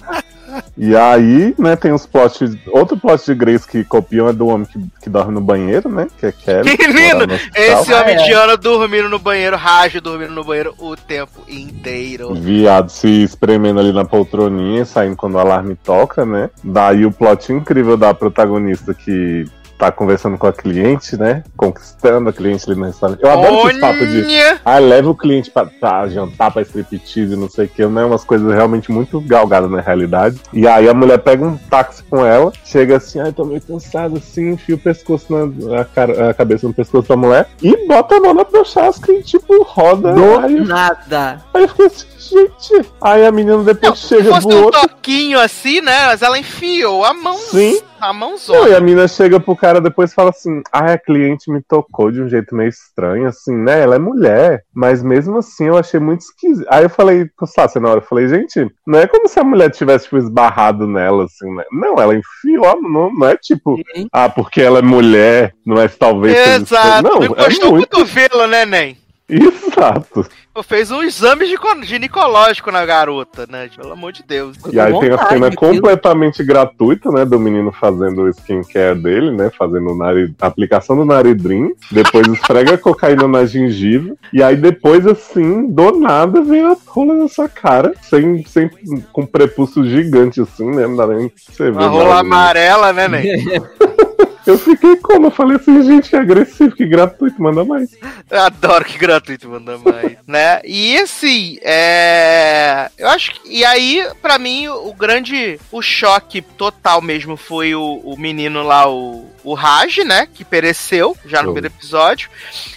E 0.77 0.97
aí, 0.97 1.55
né, 1.59 1.77
tem 1.77 1.93
os 1.93 2.07
plots. 2.07 2.57
Outro 2.69 2.97
plot 2.97 3.25
de 3.25 3.35
Grace 3.35 3.67
que 3.67 3.85
copiam 3.85 4.29
é 4.29 4.33
do 4.33 4.47
homem 4.47 4.67
que, 4.67 4.79
que 5.03 5.11
dorme 5.11 5.33
no 5.33 5.41
banheiro, 5.41 5.89
né? 5.89 6.09
Que 6.19 6.27
é 6.27 6.33
Kelly. 6.33 6.77
Menino. 6.79 7.35
Esse 7.55 7.93
homem 7.93 8.17
de 8.17 8.33
Ana 8.33 8.57
dormindo 8.57 9.09
no 9.09 9.19
banheiro, 9.19 9.57
Raj 9.57 10.01
dormindo 10.01 10.33
no 10.33 10.45
banheiro 10.45 10.75
o 10.79 10.97
tempo 10.97 11.43
inteiro. 11.49 12.35
Viado 12.35 12.91
se 12.91 13.23
espremendo 13.23 13.81
ali 13.81 13.93
na 13.93 14.05
poltroninha, 14.05 14.85
saindo 14.85 15.17
quando 15.17 15.35
o 15.35 15.39
alarme 15.39 15.77
toca, 15.77 16.25
né? 16.25 16.51
Daí 16.63 17.05
o 17.05 17.13
plot 17.13 17.53
incrível 17.53 17.97
da 17.97 18.13
protagonista 18.15 18.95
que 18.95 19.45
tá 19.83 19.91
conversando 19.91 20.39
com 20.39 20.47
a 20.47 20.53
cliente, 20.53 21.17
né? 21.17 21.43
Conquistando 21.57 22.29
a 22.29 22.33
cliente 22.33 22.71
ali 22.71 22.79
no 22.79 22.87
restaurante. 22.87 23.21
Eu 23.21 23.31
adoro 23.31 23.69
esse 23.69 23.81
papo 23.81 24.07
de. 24.07 24.23
Olha! 24.23 24.61
Ah, 24.65 24.79
leva 24.79 25.11
o 25.11 25.15
cliente 25.17 25.51
pra, 25.51 25.67
pra 25.67 26.09
jantar, 26.09 26.53
pra 26.53 26.63
striptease, 26.63 27.35
não 27.35 27.51
sei 27.51 27.65
o 27.65 27.69
que, 27.69 27.85
né? 27.87 28.05
Umas 28.05 28.23
coisas 28.25 28.53
realmente 28.55 28.93
muito 28.93 29.21
galgadas 29.21 29.69
na 29.69 29.81
realidade. 29.81 30.41
E 30.53 30.69
aí 30.69 30.89
a 30.89 30.95
mulher 30.95 31.19
pega 31.19 31.45
um 31.45 31.57
táxi 31.57 32.05
com 32.05 32.25
ela, 32.25 32.53
chega 32.65 32.99
assim, 32.99 33.19
ai, 33.19 33.33
tô 33.33 33.45
meio 33.45 33.61
cansado 33.61 34.19
assim, 34.19 34.51
enfia 34.53 34.77
o 34.77 34.79
pescoço 34.79 35.27
na 35.33 35.81
a, 35.81 35.85
cara- 35.85 36.31
a 36.31 36.35
cabeça 36.35 36.69
no 36.69 36.73
pescoço 36.75 37.09
da 37.09 37.17
mulher 37.17 37.49
e 37.61 37.87
bota 37.89 38.17
a 38.17 38.21
mão 38.21 38.35
na 38.35 38.45
prochasca 38.45 39.11
e 39.13 39.21
tipo 39.23 39.63
roda. 39.65 40.13
Do 40.13 40.39
Aí, 40.39 40.61
nada. 40.61 41.43
aí 41.53 41.63
eu 41.63 41.69
fiquei 41.69 41.87
assim, 41.87 42.07
gente. 42.19 42.87
Aí 43.01 43.27
a 43.27 43.33
menina 43.33 43.59
depois 43.65 43.99
Se 43.99 44.09
chega 44.09 44.31
fosse 44.35 44.47
pro 44.47 44.57
um 44.57 44.63
outro. 44.65 44.81
toquinho 44.81 45.41
assim, 45.41 45.81
né? 45.81 46.07
Mas 46.07 46.23
ela 46.23 46.39
enfiou 46.39 47.05
a 47.05 47.13
mão. 47.13 47.37
Sim. 47.37 47.81
A 48.03 48.09
Não, 48.09 48.15
e 48.17 48.19
mãozona. 48.19 48.77
a 48.77 48.81
mina 48.81 49.07
chega 49.07 49.39
pro 49.39 49.55
cara 49.55 49.81
depois 49.81 50.11
e 50.11 50.15
fala 50.15 50.31
assim: 50.31 50.61
Ah, 50.73 50.93
a 50.93 50.99
cliente 50.99 51.49
me 51.53 51.63
tocou 51.63 52.11
de 52.11 52.21
um 52.21 52.29
jeito 52.29 52.53
meio 52.55 52.69
estranho, 52.69 53.29
assim, 53.29 53.57
né? 53.57 53.81
Ela 53.81 53.95
é 53.95 53.99
mulher, 54.01 54.65
mas 54.75 55.05
mesmo 55.05 55.39
assim 55.39 55.67
eu 55.69 55.79
achei 55.79 56.01
muito 56.01 56.23
esquisito. 56.23 56.67
Aí 56.69 56.83
eu 56.85 56.91
falei 56.91 57.27
pro 57.37 57.47
Sácia 57.47 57.81
na 57.81 57.89
hora, 57.91 58.01
eu 58.01 58.05
falei, 58.05 58.27
gente, 58.27 58.67
não 58.85 58.99
é 58.99 59.07
como 59.07 59.29
se 59.29 59.39
a 59.39 59.45
mulher 59.45 59.71
tivesse, 59.71 60.05
tipo, 60.07 60.19
esbarrado 60.19 60.85
nela, 60.89 61.27
assim, 61.27 61.49
né? 61.55 61.63
Não, 61.71 61.95
ela 62.01 62.17
enfiou 62.17 62.67
a 62.67 62.75
mão, 62.75 63.13
não 63.15 63.29
é 63.29 63.37
tipo, 63.37 63.77
Sim. 63.95 64.09
ah, 64.13 64.29
porque 64.29 64.61
ela 64.61 64.81
é 64.81 64.83
mulher, 64.83 65.55
não 65.65 65.81
é 65.81 65.87
talvez. 65.87 66.37
Exato. 66.37 67.03
Não, 67.05 67.23
Encostou 67.25 67.67
é 67.67 67.69
o 67.69 67.73
muito. 67.77 67.89
cotovelo, 67.89 68.47
né, 68.49 68.67
Nen? 68.67 68.97
Exato. 69.29 70.27
Fez 70.63 70.91
um 70.91 71.03
exame 71.03 71.47
gico- 71.47 71.83
ginecológico 71.83 72.71
na 72.71 72.85
garota, 72.85 73.47
né? 73.49 73.71
Pelo 73.75 73.93
amor 73.93 74.13
de 74.13 74.23
Deus. 74.23 74.59
E 74.71 74.79
aí 74.79 74.93
tem 75.01 75.11
a 75.11 75.29
cena 75.29 75.51
completamente 75.55 76.45
gratuita, 76.45 77.11
né, 77.11 77.25
do 77.25 77.41
menino 77.41 77.73
fazendo 77.73 78.23
o 78.23 78.29
skincare 78.29 78.95
dele, 79.01 79.31
né, 79.31 79.51
fazendo 79.57 79.97
a 80.41 80.47
aplicação 80.47 80.95
do 80.95 81.07
naridrim, 81.07 81.73
depois 81.91 82.27
esfrega 82.29 82.75
a 82.75 82.79
cocaína 82.79 83.27
na 83.27 83.47
gengiva, 83.47 84.15
e 84.31 84.43
aí 84.43 84.55
depois, 84.57 85.07
assim, 85.07 85.69
do 85.69 85.99
nada, 85.99 86.43
vem 86.43 86.63
a 86.65 86.77
rola 86.87 87.15
na 87.15 87.29
sua 87.29 87.49
cara, 87.49 87.95
sem, 88.03 88.45
sem, 88.45 88.71
com 89.11 89.25
prepúcio 89.25 89.85
gigante, 89.85 90.41
assim, 90.41 90.71
né, 90.71 90.87
não 90.87 90.97
dá 90.97 91.07
nem 91.07 91.29
pra 91.29 91.39
você 91.49 91.71
ver. 91.71 91.79
Uma 91.79 91.87
rola 91.89 92.05
nada. 92.09 92.21
amarela, 92.21 92.93
né, 92.93 93.09
Nen? 93.09 93.23
Eu 94.47 94.59
fiquei 94.59 94.97
como? 94.97 95.27
Eu 95.27 95.31
falei 95.31 95.57
assim, 95.57 95.83
gente, 95.83 96.11
que 96.11 96.17
agressivo, 96.17 96.75
que 96.75 96.87
gratuito, 96.87 97.41
manda 97.41 97.65
mais. 97.65 97.91
Adoro 98.31 98.85
que 98.85 98.99
gratuito 98.99 99.49
manda 99.49 99.79
mais, 99.79 100.17
né? 100.27 100.61
E 100.65 100.97
assim, 100.99 101.59
é. 101.63 102.91
Eu 102.99 103.09
acho 103.09 103.33
que. 103.33 103.49
E 103.49 103.65
aí, 103.65 104.07
pra 104.21 104.39
mim, 104.39 104.69
o 104.69 104.93
grande. 104.93 105.59
O 105.71 105.81
choque 105.81 106.43
total 106.43 107.01
mesmo 107.01 107.37
foi 107.37 107.75
o, 107.75 108.01
o 108.05 108.19
menino 108.19 108.63
lá, 108.63 108.89
o, 108.89 109.31
o 109.45 109.55
Raj, 109.55 109.99
né? 110.05 110.27
Que 110.33 110.45
pereceu 110.45 111.17
já 111.25 111.39
no 111.39 111.45
Show. 111.47 111.53
primeiro 111.55 111.75
episódio. 111.75 112.29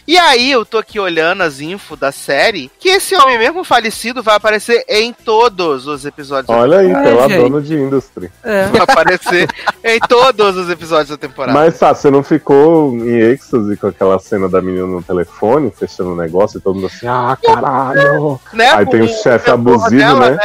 E 0.07 0.17
aí, 0.17 0.51
eu 0.51 0.65
tô 0.65 0.77
aqui 0.77 0.99
olhando 0.99 1.43
as 1.43 1.59
info 1.59 1.95
da 1.95 2.11
série. 2.11 2.69
Que 2.79 2.89
esse 2.89 3.15
homem, 3.15 3.37
mesmo 3.39 3.63
falecido, 3.63 4.21
vai 4.21 4.35
aparecer 4.35 4.83
em 4.87 5.11
todos 5.13 5.87
os 5.87 6.05
episódios. 6.05 6.47
da 6.47 6.53
Olha 6.55 6.79
aí, 6.79 6.93
Ai, 6.93 7.03
pela 7.03 7.27
gente. 7.27 7.41
dona 7.41 7.61
de 7.61 7.73
industry. 7.75 8.31
É. 8.43 8.67
Vai 8.67 8.81
aparecer 8.81 9.49
em 9.83 9.99
todos 9.99 10.55
os 10.57 10.69
episódios 10.69 11.09
da 11.09 11.17
temporada. 11.17 11.57
Mas, 11.57 11.79
tá, 11.79 11.93
você 11.93 12.09
não 12.11 12.23
ficou 12.23 12.93
em 12.93 13.17
êxtase 13.17 13.77
com 13.77 13.87
aquela 13.87 14.19
cena 14.19 14.47
da 14.47 14.61
menina 14.61 14.85
no 14.85 15.01
telefone, 15.01 15.71
fechando 15.71 16.11
o 16.13 16.15
negócio 16.15 16.57
e 16.57 16.61
todo 16.61 16.75
mundo 16.75 16.87
assim, 16.87 17.07
ah, 17.07 17.37
caralho. 17.43 18.39
né? 18.53 18.69
Aí 18.71 18.85
tem 18.85 19.01
o 19.01 19.07
chefe 19.07 19.49
abusivo, 19.49 20.19
né? 20.19 20.37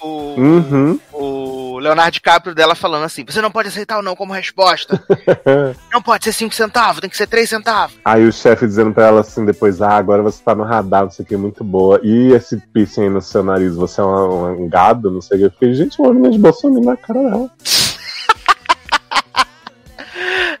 O, 0.00 0.34
Uhum. 0.38 1.00
o 1.12 1.78
Leonardo 1.78 2.12
DiCaprio 2.12 2.54
dela 2.54 2.74
falando 2.74 3.04
assim: 3.04 3.24
você 3.26 3.40
não 3.40 3.50
pode 3.50 3.68
aceitar 3.68 3.98
o 3.98 4.02
não 4.02 4.14
como 4.14 4.32
resposta. 4.32 5.02
não 5.92 6.00
pode 6.02 6.24
ser 6.24 6.32
5 6.32 6.54
centavos, 6.54 7.00
tem 7.00 7.10
que 7.10 7.16
ser 7.16 7.26
3 7.26 7.48
centavos. 7.48 7.96
Aí 8.04 8.26
o 8.26 8.32
chefe 8.32 8.66
dizendo 8.66 8.92
pra 8.92 9.06
ela 9.06 9.20
assim 9.20 9.44
depois, 9.44 9.82
ah, 9.82 9.96
agora 9.96 10.22
você 10.22 10.42
tá 10.42 10.54
no 10.54 10.64
radar, 10.64 11.10
sei 11.10 11.24
o 11.24 11.28
que, 11.28 11.36
muito 11.36 11.64
boa. 11.64 12.00
E 12.02 12.32
esse 12.32 12.56
piercing 12.72 13.02
aí 13.02 13.10
no 13.10 13.20
seu 13.20 13.42
nariz, 13.42 13.74
você 13.74 14.00
é 14.00 14.04
um, 14.04 14.64
um 14.64 14.68
gado, 14.68 15.10
não 15.10 15.20
sei 15.20 15.36
o 15.36 15.40
que. 15.40 15.46
Eu 15.46 15.50
fiquei, 15.50 15.74
gente, 15.74 16.00
uma 16.00 16.12
menina 16.12 16.30
de 16.32 16.38
Bolsonaro 16.38 16.84
na 16.84 16.96
cara 16.96 17.20
dela. 17.22 17.50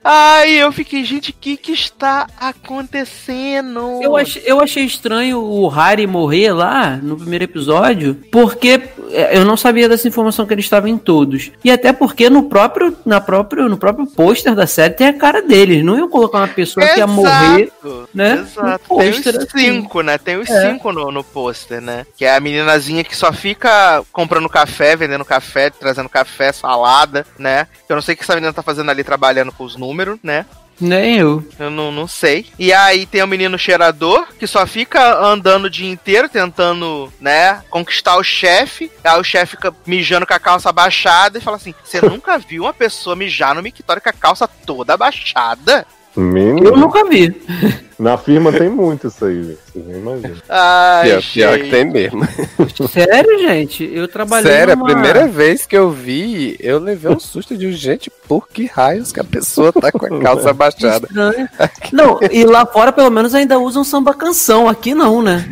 Aí 0.02 0.58
eu 0.58 0.70
fiquei, 0.72 1.04
gente, 1.04 1.30
o 1.30 1.34
que 1.38 1.56
que 1.56 1.72
está 1.72 2.26
acontecendo? 2.38 4.00
Eu 4.02 4.16
achei, 4.16 4.42
eu 4.44 4.60
achei 4.60 4.84
estranho 4.84 5.38
o 5.40 5.68
Harry 5.68 6.06
morrer 6.06 6.52
lá 6.52 6.96
no 6.96 7.16
primeiro 7.16 7.44
episódio, 7.44 8.14
porque 8.30 8.80
é, 9.10 9.36
eu 9.38 9.44
não 9.44 9.56
sabia 9.56 9.88
dessa 9.88 10.08
informação 10.08 10.46
que 10.46 10.54
ele 10.54 10.60
estava 10.60 10.88
em 10.88 10.96
todos. 10.98 11.50
E 11.64 11.70
até 11.70 11.92
porque 11.92 12.30
no 12.30 12.44
próprio, 12.44 12.96
na 13.04 13.20
próprio, 13.20 13.68
no 13.68 13.76
próprio 13.76 14.06
pôster 14.06 14.54
da 14.54 14.66
série 14.66 14.94
tem 14.94 15.08
a 15.08 15.12
cara 15.12 15.42
dele. 15.42 15.74
Eles 15.74 15.84
não 15.84 15.98
iam 15.98 16.08
colocar 16.08 16.38
uma 16.38 16.48
pessoa 16.48 16.86
que 16.86 16.98
ia 16.98 17.06
morrer. 17.06 17.70
né? 18.14 18.38
Exato. 18.40 18.96
Tem 18.96 19.10
os 19.10 19.26
assim. 19.26 19.46
cinco, 19.56 20.00
né? 20.02 20.18
Tem 20.18 20.36
os 20.36 20.48
É. 20.48 20.70
cinco 20.70 20.92
no, 20.92 21.10
no 21.10 21.22
pôster, 21.24 21.80
né? 21.80 22.06
Que 22.16 22.24
é 22.24 22.34
a 22.34 22.40
meninazinha 22.40 23.04
que 23.04 23.16
só 23.16 23.32
fica 23.32 24.02
comprando 24.12 24.48
café, 24.48 24.96
vendendo 24.96 25.24
café, 25.24 25.70
trazendo 25.70 26.08
café, 26.08 26.52
salada, 26.52 27.26
né? 27.38 27.66
Eu 27.88 27.96
não 27.96 28.02
sei 28.02 28.14
o 28.14 28.16
que 28.18 28.22
essa 28.24 28.34
menina 28.34 28.52
tá 28.52 28.62
fazendo 28.62 28.90
ali 28.90 29.02
trabalhando 29.04 29.52
com 29.52 29.64
os 29.64 29.76
números, 29.76 29.87
né? 30.22 30.46
Nem 30.80 31.16
eu. 31.16 31.44
Eu 31.58 31.70
não, 31.70 31.90
não 31.90 32.06
sei. 32.06 32.46
E 32.58 32.72
aí 32.72 33.04
tem 33.04 33.22
o 33.22 33.26
menino 33.26 33.58
cheirador, 33.58 34.28
que 34.38 34.46
só 34.46 34.64
fica 34.66 35.18
andando 35.18 35.64
o 35.64 35.70
dia 35.70 35.90
inteiro 35.90 36.28
tentando, 36.28 37.12
né, 37.20 37.62
conquistar 37.68 38.16
o 38.16 38.22
chefe. 38.22 38.90
Aí 39.02 39.20
o 39.20 39.24
chefe 39.24 39.56
fica 39.56 39.74
mijando 39.84 40.26
com 40.26 40.34
a 40.34 40.38
calça 40.38 40.68
abaixada 40.68 41.38
e 41.38 41.40
fala 41.40 41.56
assim: 41.56 41.74
Você 41.82 42.00
nunca 42.06 42.38
viu 42.38 42.62
uma 42.62 42.74
pessoa 42.74 43.16
mijar 43.16 43.54
no 43.54 43.62
mictório 43.62 44.00
com 44.00 44.08
a 44.08 44.12
calça 44.12 44.46
toda 44.46 44.94
abaixada? 44.94 45.84
Menino, 46.18 46.66
Eu 46.66 46.76
nunca 46.76 47.04
vi. 47.04 47.34
na 47.96 48.18
firma 48.18 48.52
tem 48.52 48.68
muito 48.68 49.06
isso 49.06 49.24
aí, 49.24 49.42
gente. 49.42 49.58
Vocês 49.72 49.86
nem 49.86 49.98
imaginam. 49.98 50.36
Ai, 50.48 51.10
Pior, 51.10 51.22
pior 51.32 51.58
que 51.58 51.70
tem 51.70 51.84
mesmo. 51.84 52.28
Sério, 52.90 53.38
gente? 53.38 53.84
Eu 53.84 54.08
trabalhei 54.08 54.50
Sério, 54.50 54.76
numa... 54.76 54.90
a 54.90 54.92
primeira 54.92 55.28
vez 55.28 55.64
que 55.64 55.76
eu 55.76 55.90
vi, 55.90 56.56
eu 56.58 56.80
levei 56.80 57.10
um 57.10 57.20
susto 57.20 57.56
de 57.56 57.72
gente, 57.72 58.10
por 58.26 58.48
que 58.48 58.66
raios 58.66 59.12
que 59.12 59.20
a 59.20 59.24
pessoa 59.24 59.72
tá 59.72 59.92
com 59.92 60.06
a 60.06 60.20
calça 60.20 60.50
abaixada? 60.50 61.06
Estranho. 61.06 61.48
Não, 61.92 62.18
e 62.32 62.44
lá 62.44 62.66
fora 62.66 62.92
pelo 62.92 63.10
menos 63.10 63.32
ainda 63.32 63.58
usam 63.58 63.84
samba 63.84 64.12
canção, 64.12 64.68
aqui 64.68 64.94
não, 64.94 65.22
né? 65.22 65.48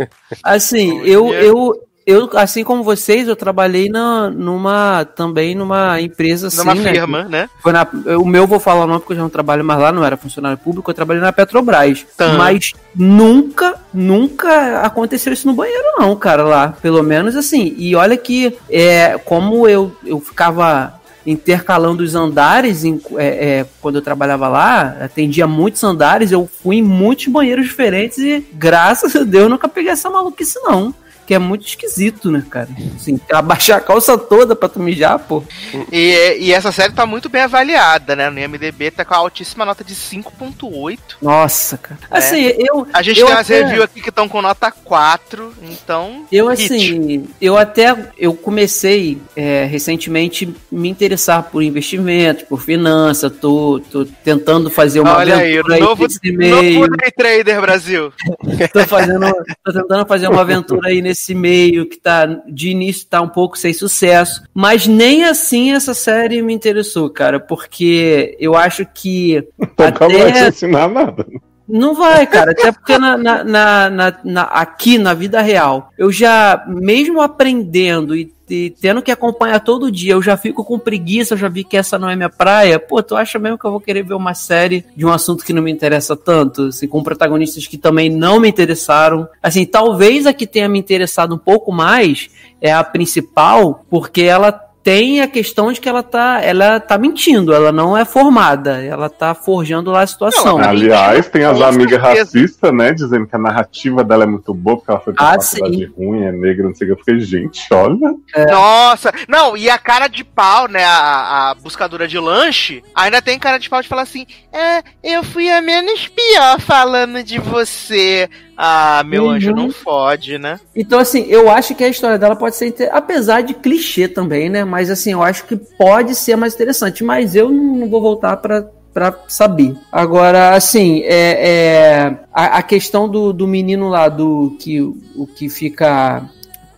Assim, 0.42 1.02
eu, 1.04 1.34
eu, 1.34 1.74
eu, 2.10 2.28
assim 2.34 2.64
como 2.64 2.82
vocês, 2.82 3.28
eu 3.28 3.36
trabalhei 3.36 3.88
na, 3.88 4.28
numa, 4.30 5.04
também 5.04 5.54
numa 5.54 6.00
empresa 6.00 6.48
assim, 6.48 6.58
Numa 6.58 6.74
né? 6.74 6.92
firma, 6.92 7.24
né? 7.24 7.48
Foi 7.62 7.72
na, 7.72 7.86
o 8.18 8.26
meu 8.26 8.46
vou 8.46 8.58
falar 8.60 8.84
o 8.84 8.86
nome 8.86 9.00
porque 9.00 9.12
eu 9.12 9.16
já 9.16 9.22
não 9.22 9.30
trabalho 9.30 9.64
mais 9.64 9.80
lá, 9.80 9.92
não 9.92 10.04
era 10.04 10.16
funcionário 10.16 10.58
público, 10.58 10.90
eu 10.90 10.94
trabalhei 10.94 11.22
na 11.22 11.32
Petrobras. 11.32 12.06
Tá. 12.16 12.34
Mas 12.34 12.72
nunca, 12.94 13.74
nunca 13.92 14.80
aconteceu 14.82 15.32
isso 15.32 15.46
no 15.46 15.54
banheiro, 15.54 15.84
não, 15.98 16.14
cara, 16.16 16.42
lá. 16.42 16.68
Pelo 16.82 17.02
menos 17.02 17.36
assim. 17.36 17.74
E 17.76 17.94
olha 17.94 18.16
que 18.16 18.56
é, 18.68 19.18
como 19.24 19.68
eu, 19.68 19.94
eu 20.04 20.20
ficava 20.20 20.94
intercalando 21.26 22.02
os 22.02 22.14
andares 22.14 22.82
em- 22.84 23.00
é, 23.16 23.26
é, 23.60 23.66
quando 23.80 23.96
eu 23.96 24.02
trabalhava 24.02 24.48
lá, 24.48 24.96
atendia 25.02 25.46
muitos 25.46 25.84
andares, 25.84 26.32
eu 26.32 26.48
fui 26.62 26.76
em 26.76 26.82
muitos 26.82 27.26
banheiros 27.26 27.66
diferentes 27.66 28.18
e 28.18 28.44
graças 28.54 29.14
a 29.14 29.22
Deus 29.22 29.50
nunca 29.50 29.68
peguei 29.68 29.92
essa 29.92 30.08
maluquice, 30.08 30.58
não. 30.62 30.94
Que 31.30 31.34
é 31.34 31.38
muito 31.38 31.64
esquisito, 31.64 32.28
né, 32.28 32.44
cara? 32.50 32.68
Assim, 32.96 33.20
abaixar 33.30 33.78
a 33.78 33.80
calça 33.80 34.18
toda 34.18 34.56
pra 34.56 34.68
tu 34.68 34.80
mijar, 34.80 35.16
pô. 35.16 35.44
E, 35.92 36.38
e 36.40 36.52
essa 36.52 36.72
série 36.72 36.92
tá 36.92 37.06
muito 37.06 37.28
bem 37.28 37.42
avaliada, 37.42 38.16
né? 38.16 38.28
No 38.28 38.40
IMDB 38.40 38.90
tá 38.90 39.04
com 39.04 39.14
a 39.14 39.18
altíssima 39.18 39.64
nota 39.64 39.84
de 39.84 39.94
5.8. 39.94 40.98
Nossa, 41.22 41.78
cara. 41.78 42.00
Assim, 42.10 42.52
eu. 42.58 42.84
A 42.92 43.00
gente 43.00 43.20
eu 43.20 43.26
tem 43.26 43.34
umas 43.36 43.48
até- 43.48 43.62
reviews 43.62 43.84
aqui 43.84 44.00
que 44.00 44.08
estão 44.08 44.28
com 44.28 44.42
nota 44.42 44.72
4, 44.72 45.54
então. 45.62 46.26
Eu 46.32 46.48
hit. 46.48 46.64
assim, 46.64 47.28
eu 47.40 47.56
até 47.56 47.96
eu 48.18 48.34
comecei 48.34 49.22
é, 49.36 49.66
recentemente 49.66 50.52
me 50.68 50.88
interessar 50.88 51.44
por 51.44 51.62
investimentos, 51.62 52.42
por 52.42 52.60
finanças, 52.60 53.30
tô, 53.40 53.80
tô 53.88 54.04
tentando 54.04 54.68
fazer 54.68 54.98
uma 54.98 55.16
Olha 55.16 55.36
aventura 55.36 55.74
aí 55.76 55.80
novo, 55.80 56.02
novo 56.02 56.96
Day 56.96 57.10
Trader 57.16 57.60
Brasil. 57.60 58.12
tô 58.72 58.84
fazendo, 58.84 59.32
tô 59.64 59.72
tentando 59.72 60.04
fazer 60.06 60.28
uma 60.28 60.40
aventura 60.40 60.88
aí 60.88 61.00
nesse 61.00 61.19
meio 61.28 61.88
que 61.88 61.98
tá 61.98 62.26
de 62.26 62.70
início 62.70 63.06
tá 63.08 63.20
um 63.20 63.28
pouco 63.28 63.58
sem 63.58 63.72
sucesso, 63.72 64.42
mas 64.54 64.86
nem 64.86 65.24
assim 65.24 65.72
essa 65.72 65.94
série 65.94 66.42
me 66.42 66.52
interessou, 66.52 67.10
cara, 67.10 67.38
porque 67.38 68.36
eu 68.38 68.54
acho 68.54 68.86
que 68.86 69.46
Então 69.60 70.08
não 70.08 70.18
vai 70.18 70.32
te 70.32 70.38
até 70.38 70.48
ensinar 70.48 70.88
nada. 70.88 71.26
Não 71.70 71.94
vai, 71.94 72.26
cara. 72.26 72.52
Até 72.52 72.72
porque 72.72 72.98
na, 72.98 73.16
na- 73.16 73.44
na- 73.44 74.18
na- 74.24 74.42
aqui 74.42 74.98
na 74.98 75.14
vida 75.14 75.40
real, 75.40 75.90
eu 75.96 76.10
já, 76.10 76.64
mesmo 76.66 77.20
aprendendo 77.20 78.14
e, 78.16 78.32
e 78.48 78.70
tendo 78.80 79.00
que 79.00 79.10
acompanhar 79.12 79.60
todo 79.60 79.90
dia, 79.92 80.14
eu 80.14 80.22
já 80.22 80.36
fico 80.36 80.64
com 80.64 80.78
preguiça, 80.78 81.34
eu 81.34 81.38
já 81.38 81.48
vi 81.48 81.62
que 81.64 81.76
essa 81.76 81.98
não 81.98 82.08
é 82.10 82.16
minha 82.16 82.28
praia. 82.28 82.78
Pô, 82.80 83.02
tu 83.02 83.14
acha 83.16 83.38
mesmo 83.38 83.56
que 83.58 83.64
eu 83.64 83.70
vou 83.70 83.80
querer 83.80 84.02
ver 84.02 84.14
uma 84.14 84.34
série 84.34 84.84
de 84.96 85.06
um 85.06 85.12
assunto 85.12 85.44
que 85.44 85.52
não 85.52 85.62
me 85.62 85.70
interessa 85.70 86.16
tanto? 86.16 86.64
Assim, 86.64 86.88
com 86.88 87.02
protagonistas 87.02 87.66
que 87.66 87.78
também 87.78 88.10
não 88.10 88.40
me 88.40 88.48
interessaram. 88.48 89.28
Assim, 89.42 89.64
talvez 89.64 90.26
a 90.26 90.32
que 90.32 90.46
tenha 90.46 90.68
me 90.68 90.78
interessado 90.78 91.34
um 91.34 91.38
pouco 91.38 91.70
mais 91.72 92.28
é 92.60 92.72
a 92.72 92.82
principal, 92.82 93.84
porque 93.88 94.22
ela 94.22 94.50
tem 94.82 95.20
a 95.20 95.28
questão 95.28 95.72
de 95.72 95.80
que 95.80 95.88
ela 95.88 96.02
tá, 96.02 96.40
ela 96.42 96.80
tá 96.80 96.96
mentindo, 96.96 97.52
ela 97.52 97.70
não 97.70 97.96
é 97.96 98.04
formada, 98.04 98.82
ela 98.82 99.10
tá 99.10 99.34
forjando 99.34 99.90
lá 99.90 100.02
a 100.02 100.06
situação. 100.06 100.58
Não, 100.58 100.68
Aliás, 100.68 101.28
tem 101.28 101.44
as 101.44 101.60
amigas 101.60 102.00
racistas, 102.00 102.72
né? 102.72 102.92
Dizendo 102.92 103.26
que 103.26 103.36
a 103.36 103.38
narrativa 103.38 104.02
dela 104.02 104.24
é 104.24 104.26
muito 104.26 104.54
boa, 104.54 104.76
porque 104.78 104.90
ela 104.90 105.00
foi 105.00 105.12
pra 105.12 105.34
Ah, 105.34 105.40
faculdade 105.40 105.84
ruim, 105.96 106.24
é 106.24 106.32
negra, 106.32 106.64
não 106.66 106.74
sei 106.74 106.86
o 106.90 106.94
que. 106.96 107.00
Eu 107.00 107.04
fiquei, 107.04 107.20
gente, 107.20 107.62
olha. 107.72 108.14
Nossa! 108.50 109.12
Não, 109.28 109.56
e 109.56 109.68
a 109.68 109.78
cara 109.78 110.08
de 110.08 110.24
pau, 110.24 110.66
né? 110.66 110.84
A, 110.84 111.50
a 111.50 111.54
buscadora 111.54 112.08
de 112.08 112.18
lanche, 112.18 112.82
ainda 112.94 113.20
tem 113.20 113.38
cara 113.38 113.58
de 113.58 113.68
pau 113.68 113.82
de 113.82 113.88
falar 113.88 114.02
assim: 114.02 114.26
É, 114.52 114.82
eu 115.02 115.22
fui 115.22 115.50
a 115.50 115.60
menos 115.60 116.08
pior 116.08 116.60
falando 116.60 117.22
de 117.22 117.38
você. 117.38 118.28
Ah, 118.62 119.02
meu 119.06 119.24
Uhum. 119.24 119.30
anjo, 119.30 119.52
não 119.52 119.70
fode, 119.70 120.36
né? 120.38 120.60
Então, 120.76 120.98
assim, 120.98 121.24
eu 121.30 121.50
acho 121.50 121.74
que 121.74 121.82
a 121.82 121.88
história 121.88 122.18
dela 122.18 122.36
pode 122.36 122.56
ser, 122.56 122.66
inte- 122.66 122.88
apesar 122.92 123.40
de 123.40 123.54
clichê 123.54 124.06
também, 124.06 124.50
né? 124.50 124.64
Mas, 124.64 124.90
assim, 124.90 125.12
eu 125.12 125.22
acho 125.22 125.44
que 125.46 125.56
pode 125.56 126.14
ser 126.14 126.36
mais 126.36 126.52
interessante. 126.54 127.02
Mas 127.02 127.34
eu 127.34 127.48
não 127.50 127.88
vou 127.88 128.02
voltar 128.02 128.36
pra, 128.36 128.66
pra 128.92 129.14
saber. 129.28 129.74
Agora, 129.90 130.50
assim, 130.54 131.00
é, 131.04 131.48
é, 131.48 132.16
a, 132.34 132.58
a 132.58 132.62
questão 132.62 133.08
do, 133.08 133.32
do 133.32 133.46
menino 133.48 133.88
lá, 133.88 134.10
do 134.10 134.54
que, 134.60 134.80
o 134.82 135.26
que 135.26 135.48
fica. 135.48 136.28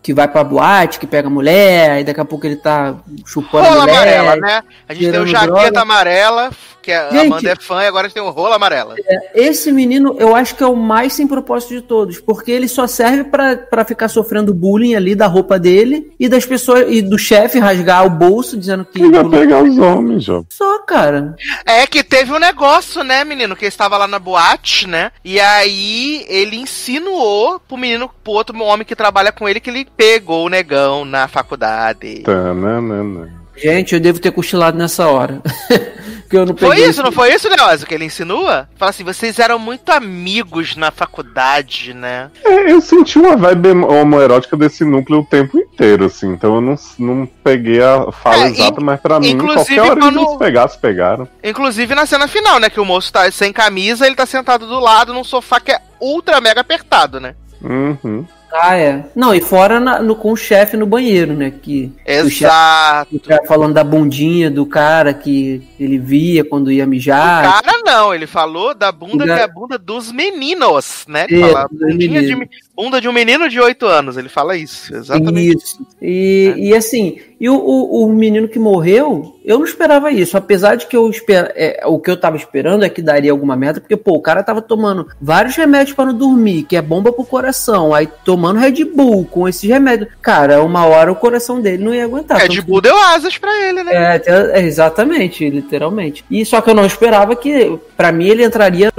Que 0.05 0.13
vai 0.13 0.27
pra 0.27 0.43
boate, 0.43 0.99
que 0.99 1.07
pega 1.07 1.31
mulher, 1.31 2.01
e 2.01 2.05
daqui 2.05 2.21
a 2.21 2.25
pouco 2.25 2.45
ele 2.45 2.57
tá 2.57 2.97
chupando 3.25 3.67
a 3.67 3.71
Rola 3.71 3.81
mulher. 3.83 3.97
amarela, 4.19 4.37
né? 4.37 4.63
A 4.89 4.95
gente 4.95 5.11
tem 5.13 5.21
o 5.21 5.27
jaqueta 5.29 5.53
droga. 5.71 5.81
amarela, 5.81 6.51
que 6.83 6.93
a 6.93 7.11
Gente. 7.11 7.27
Amanda 7.27 7.51
é 7.51 7.57
fã, 7.57 7.83
e 7.83 7.87
agora 7.87 8.11
tem 8.11 8.23
o 8.23 8.31
rola 8.31 8.57
amarela. 8.57 8.97
Esse 9.35 9.71
menino, 9.73 10.17
eu 10.19 10.35
acho 10.35 10.55
que 10.57 10.63
é 10.63 10.67
o 10.67 10.77
mais 10.77 11.13
sem 11.13 11.27
propósito 11.27 11.75
de 11.75 11.81
todos, 11.83 12.21
porque 12.21 12.51
ele 12.51 12.69
só 12.69 12.87
serve 12.87 13.25
pra 13.25 13.57
pra 13.57 13.85
ficar 13.85 14.09
sofrendo 14.09 14.53
bullying 14.53 14.95
ali 14.95 15.15
da 15.15 15.27
roupa 15.27 15.59
dele 15.59 16.13
e 16.19 16.29
das 16.29 16.45
pessoas 16.45 16.87
e 16.89 17.01
do 17.01 17.17
chefe 17.19 17.59
rasgar 17.59 18.05
o 18.05 18.11
bolso 18.11 18.57
dizendo 18.57 18.85
que 18.85 18.99
Quem 18.99 19.11
vai 19.11 19.29
pegar 19.29 19.63
os 19.63 19.79
homens, 19.79 20.25
Job? 20.25 20.47
só, 20.51 20.79
cara. 20.81 21.37
É 21.65 21.87
que 21.87 22.03
teve 22.03 22.33
um 22.33 22.39
negócio, 22.39 23.05
né, 23.05 23.25
menino? 23.25 23.55
Que 23.55 23.65
ele 23.65 23.69
estava 23.69 23.97
lá 23.97 24.07
na 24.09 24.19
boate, 24.19 24.89
né? 24.89 25.13
E 25.25 25.39
aí 25.39 26.25
ele 26.29 26.57
insinuou 26.57 27.61
pro 27.61 27.77
menino, 27.77 28.11
pro 28.23 28.33
outro 28.33 28.61
homem 28.63 28.85
que 28.87 28.97
trabalha 28.97 29.31
com 29.31 29.49
ele, 29.49 29.61
que 29.61 29.71
ele 29.71 29.87
pegou 29.97 30.47
o 30.47 30.49
negão 30.49 31.05
na 31.05 31.29
faculdade. 31.29 32.23
Tananana. 32.25 33.31
Gente, 33.57 33.95
eu 33.95 34.01
devo 34.01 34.19
ter 34.19 34.33
cochilado 34.33 34.77
nessa 34.79 35.07
hora. 35.07 35.41
que 36.33 36.37
eu 36.39 36.47
não 36.47 36.57
Foi 36.57 36.71
peguei 36.71 36.85
isso, 36.85 36.91
esse- 36.93 37.03
não 37.03 37.13
foi 37.13 37.35
isso, 37.35 37.47
Leózio, 37.49 37.87
que 37.87 37.95
ele 37.95 38.07
insinua? 38.07 38.67
Fala 38.77 38.89
assim, 38.91 39.05
vocês 39.05 39.39
eram 39.39 39.59
muito 39.59 39.91
amigos 39.91 40.77
na 40.77 40.91
faculdade, 40.91 41.93
né? 41.93 42.31
É, 42.43 42.73
eu 42.73 42.81
senti 42.81 43.19
uma 43.19 43.37
vibe 43.37 43.69
homoerótica 43.85 44.57
desse 44.57 44.83
núcleo 44.85 45.21
o 45.21 45.25
tempo 45.27 45.59
inteiro, 45.59 46.07
assim. 46.07 46.31
Então 46.33 46.55
eu 46.55 46.61
não, 46.63 46.75
não 46.99 47.27
peguei 47.45 47.83
a 47.83 48.11
fala 48.11 48.45
É, 48.45 48.49
exata, 48.49 48.81
mas 48.81 48.99
pra 49.01 49.21
mim, 49.21 49.31
inclusive, 49.31 49.75
qualquer 49.77 49.81
hora 49.83 50.01
quando- 50.01 50.21
eles 50.21 50.37
pegar, 50.39 50.69
se 50.69 50.79
pegaram. 50.79 51.29
Inclusive 51.45 51.95
na 51.95 52.07
cena 52.07 52.27
final, 52.27 52.59
né? 52.59 52.71
Que 52.71 52.81
o 52.81 52.85
moço 52.85 53.13
tá 53.13 53.31
sem 53.31 53.53
camisa, 53.53 54.07
ele 54.07 54.17
tá 54.17 54.25
sentado 54.27 54.67
do 54.67 54.81
lado 54.81 55.13
num 55.13 55.25
sofá 55.25 55.61
que 55.61 55.73
é 55.73 55.81
ultra 56.01 56.41
mega 56.41 56.63
apertado, 56.63 57.21
né? 57.21 57.35
Uhum. 57.63 58.25
Ah, 58.55 58.77
é. 58.77 59.05
Não, 59.17 59.35
e 59.35 59.41
fora 59.41 59.81
na- 59.81 60.03
no, 60.03 60.15
com 60.15 60.33
o 60.33 60.37
chefe 60.37 60.77
no 60.77 60.85
banheiro, 60.87 61.33
né? 61.35 61.51
Que 61.51 61.91
o 62.07 62.29
chefe 62.29 62.45
Exato. 62.45 63.11
fica 63.19 63.41
falando 63.47 63.73
da 63.75 63.83
bundinha 63.83 64.51
do 64.51 64.67
cara 64.67 65.15
que 65.15 65.63
ele 65.81 65.99
via 65.99 66.45
quando 66.45 66.71
ia 66.71 66.87
mijar. 66.87 67.63
Cara, 67.63 67.79
não, 67.85 68.15
ele 68.15 68.27
falou 68.27 68.75
da 68.75 68.93
bunda 68.93 69.25
Da- 69.27 69.35
que 69.35 69.41
é 69.41 69.45
a 69.45 69.49
bunda 69.49 69.79
dos 69.79 70.13
meninos, 70.13 71.05
né? 71.09 71.27
É, 71.31 71.41
fala, 71.41 71.69
bundinha 71.71 72.21
de, 72.21 72.35
meninos. 72.35 72.39
me- 72.41 72.51
bunda 72.75 73.01
de 73.01 73.09
um 73.09 73.13
menino 73.13 73.49
de 73.49 73.61
8 73.61 73.87
anos, 73.87 74.17
ele 74.17 74.29
fala 74.29 74.57
isso, 74.57 74.95
exatamente. 74.95 75.63
Isso. 75.63 75.87
E, 76.01 76.55
e 76.57 76.75
assim, 76.75 77.19
e 77.39 77.49
o, 77.49 77.55
o, 77.55 78.07
o 78.07 78.13
menino 78.13 78.49
que 78.49 78.59
morreu, 78.59 79.37
eu 79.45 79.59
não 79.59 79.65
esperava 79.65 80.11
isso. 80.11 80.37
Apesar 80.37 80.77
de 80.77 80.87
que 80.87 80.97
eu 80.97 81.09
esper, 81.11 81.53
é, 81.55 81.83
o 81.87 81.99
que 81.99 82.11
eu 82.11 82.17
tava 82.17 82.37
esperando 82.37 82.85
é 82.85 82.89
que 82.89 83.03
daria 83.03 83.33
alguma 83.33 83.57
merda, 83.57 83.81
porque, 83.81 83.97
pô, 83.97 84.13
o 84.13 84.23
cara 84.23 84.43
tava 84.43 84.63
tomando 84.63 85.09
vários 85.21 85.57
remédios 85.57 85.95
para 85.95 86.07
não 86.07 86.15
dormir, 86.15 86.63
que 86.63 86.77
é 86.77 86.83
bomba 86.83 87.13
pro 87.13 87.25
coração, 87.25 87.95
aí 87.95 88.09
tomando 88.25 88.61
Red 88.61 88.85
Bull 88.85 89.25
com 89.25 89.49
esses 89.49 89.69
remédios. 89.69 90.09
Cara, 90.23 90.63
uma 90.63 90.87
hora 90.87 91.13
o 91.13 91.17
coração 91.17 91.61
dele 91.61 91.85
não 91.85 91.95
ia 91.95 92.05
aguentar. 92.05 92.41
É, 92.41 92.49
de 92.49 92.63
Bull 92.63 92.81
deu 92.81 92.97
asas 92.97 93.37
pra 93.37 93.53
ele, 93.69 93.83
né? 93.83 93.93
é, 93.93 94.23
é, 94.27 94.63
exatamente, 94.63 95.49
literalmente. 95.49 96.25
E 96.31 96.45
só 96.47 96.61
que 96.61 96.71
eu 96.71 96.75
não 96.75 96.87
esperava 96.87 97.35
que, 97.37 97.79
pra 97.97 98.13
mim, 98.13 98.29
ele 98.29 98.45
entraria, 98.45 98.93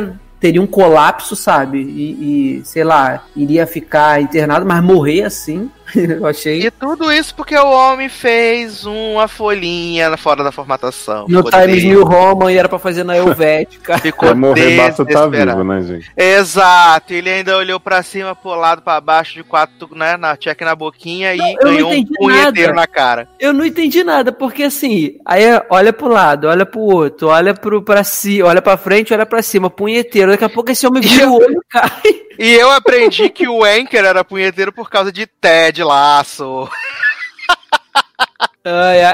teria 0.43 0.61
um 0.61 0.67
colapso, 0.67 1.37
sabe? 1.37 1.77
E, 1.77 2.57
e, 2.59 2.65
sei 2.65 2.83
lá, 2.83 3.23
iria 3.33 3.65
ficar 3.65 4.21
internado, 4.21 4.65
mas 4.65 4.83
morrer 4.83 5.23
assim. 5.23 5.71
Eu 5.95 6.25
achei. 6.25 6.61
E 6.65 6.71
tudo 6.71 7.11
isso 7.11 7.33
porque 7.35 7.55
o 7.55 7.69
homem 7.71 8.09
fez 8.09 8.85
uma 8.85 9.27
folhinha 9.27 10.15
fora 10.17 10.43
da 10.43 10.51
formatação. 10.51 11.25
No 11.27 11.43
Times 11.43 11.81
de- 11.81 11.87
New 11.87 12.03
Roman 12.03 12.51
e 12.51 12.57
era 12.57 12.69
pra 12.69 12.79
fazer 12.79 13.03
na 13.03 13.15
Helvética. 13.17 13.97
Ficou 14.03 14.29
Pra 14.29 14.35
morrer 14.37 14.77
basta 14.77 15.05
tá 15.05 15.13
desesperado. 15.27 15.57
vivo, 15.57 15.63
né, 15.73 15.81
gente? 15.81 16.11
Exato, 16.15 17.13
ele 17.13 17.29
ainda 17.29 17.57
olhou 17.57 17.79
pra 17.79 18.01
cima, 18.03 18.35
pro 18.35 18.55
lado, 18.55 18.81
pra 18.81 18.99
baixo, 19.01 19.33
de 19.33 19.43
quatro, 19.43 19.89
né, 19.95 20.17
na 20.17 20.35
check 20.37 20.59
na 20.61 20.75
boquinha 20.75 21.35
Não, 21.35 21.45
e 21.45 21.51
eu 21.53 21.57
não 21.65 21.71
ganhou 21.73 21.89
um 21.89 21.93
entendi 21.93 22.13
punheteiro 22.17 22.73
nada. 22.73 22.81
na 22.81 22.87
cara. 22.87 23.27
Eu 23.39 23.53
não 23.53 23.65
entendi 23.65 24.03
nada, 24.03 24.31
porque 24.31 24.63
assim, 24.63 25.17
aí 25.25 25.43
olha 25.69 25.91
pro 25.93 26.07
lado, 26.07 26.47
olha 26.47 26.65
pro 26.65 26.79
outro, 26.81 27.27
olha 27.29 27.53
pro, 27.53 27.81
pra 27.81 28.03
si, 28.03 28.41
olha 28.41 28.61
pra 28.61 28.77
frente, 28.77 29.13
olha 29.13 29.25
pra 29.25 29.41
cima, 29.41 29.69
punheteiro. 29.69 30.31
Daqui 30.31 30.43
a 30.45 30.49
pouco 30.49 30.71
esse 30.71 30.85
homem 30.87 31.01
vira 31.01 31.29
o 31.29 31.35
olho 31.35 31.51
e 31.59 31.61
cai. 31.69 31.91
E 32.37 32.53
eu 32.53 32.71
aprendi 32.71 33.29
que 33.29 33.47
o 33.47 33.63
Anchor 33.63 34.03
era 34.05 34.23
punheteiro 34.23 34.71
por 34.71 34.89
causa 34.89 35.11
de 35.11 35.27
Ted 35.27 35.83
Laço. 35.83 36.69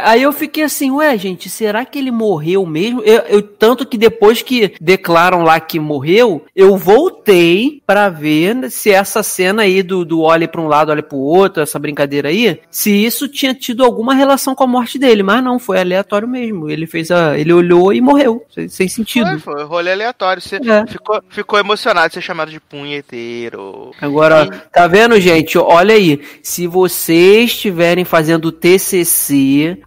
Aí 0.04 0.22
eu 0.22 0.32
fiquei 0.32 0.64
assim, 0.64 0.92
ué, 0.92 1.18
gente, 1.18 1.50
será 1.50 1.84
que 1.84 1.98
ele 1.98 2.12
morreu 2.12 2.66
mesmo? 2.66 3.02
Eu, 3.02 3.20
eu- 3.22 3.42
tanto 3.42 3.86
que 3.86 3.98
depois 3.98 4.42
que 4.42 4.74
declaram 4.80 5.42
lá 5.44 5.60
que 5.60 5.80
morreu, 5.80 6.46
eu 6.56 6.78
voltei 6.78 7.82
pra 7.86 8.10
ver 8.10 8.70
se 8.70 8.92
essa 8.92 9.24
cena 9.24 9.64
aí 9.64 9.82
do, 9.82 10.06
do 10.06 10.22
olha 10.22 10.48
pra 10.48 10.62
um 10.62 10.68
lado, 10.68 10.92
olha 10.92 11.02
pro 11.02 11.18
outro, 11.18 11.64
essa 11.64 11.80
brincadeira 11.80 12.30
aí, 12.30 12.60
se 12.70 12.92
isso 12.92 13.28
tinha 13.28 13.54
tido 13.54 13.84
alguma 13.84 14.14
relação 14.14 14.54
com 14.54 14.64
a 14.64 14.68
morte 14.68 15.00
dele, 15.00 15.24
mas 15.24 15.44
não, 15.44 15.58
foi 15.58 15.80
aleatório 15.80 16.28
mesmo. 16.28 16.70
Ele 16.70 16.86
fez 16.86 17.10
a, 17.10 17.38
ele 17.38 17.52
olhou 17.52 17.92
e 17.92 18.02
morreu, 18.02 18.46
sem, 18.54 18.68
sem 18.70 18.88
sentido. 18.88 19.40
Foi, 19.40 19.56
foi, 19.56 19.64
rolê 19.64 19.92
aleatório. 19.94 20.42
Você 20.42 20.58
É. 20.58 20.86
ficou, 20.88 21.22
ficou 21.30 21.58
emocionado 21.60 22.10
de 22.10 22.14
ser 22.16 22.22
chamado 22.22 22.52
de 22.52 22.60
punheteiro. 22.60 23.92
Agora, 24.00 24.46
tá 24.72 24.88
vendo, 24.88 25.20
gente? 25.20 25.58
Olha 25.58 25.96
aí. 25.96 26.22
Se 26.44 26.68
vocês 26.68 27.50
estiverem 27.52 28.06
fazendo 28.06 28.52
TCC, 28.52 29.39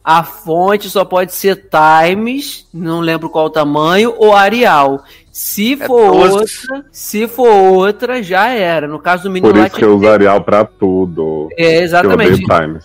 a 0.05 0.23
fonte 0.23 0.89
só 0.89 1.05
pode 1.05 1.35
ser 1.35 1.69
Times, 1.71 2.67
não 2.73 3.01
lembro 3.01 3.29
qual 3.29 3.47
o 3.47 3.51
tamanho, 3.51 4.15
ou 4.19 4.35
Arial. 4.35 5.03
Se 5.33 5.73
É 5.73 5.87
for 5.87 6.13
12. 6.13 6.33
outra, 6.35 6.85
se 6.93 7.27
for 7.27 7.49
outra, 7.49 8.23
já 8.23 8.49
era. 8.49 8.87
No 8.87 8.99
caso 8.99 9.23
do 9.25 9.31
menino 9.31 9.51
Por 9.51 9.59
lá 9.59 9.67
isso 9.67 9.77
que 9.77 9.85
eu 9.85 9.97
uso 9.97 10.07
Arial 10.07 10.43
pra 10.43 10.63
tudo. 10.63 11.49
É, 11.57 11.83
exatamente. 11.83 12.45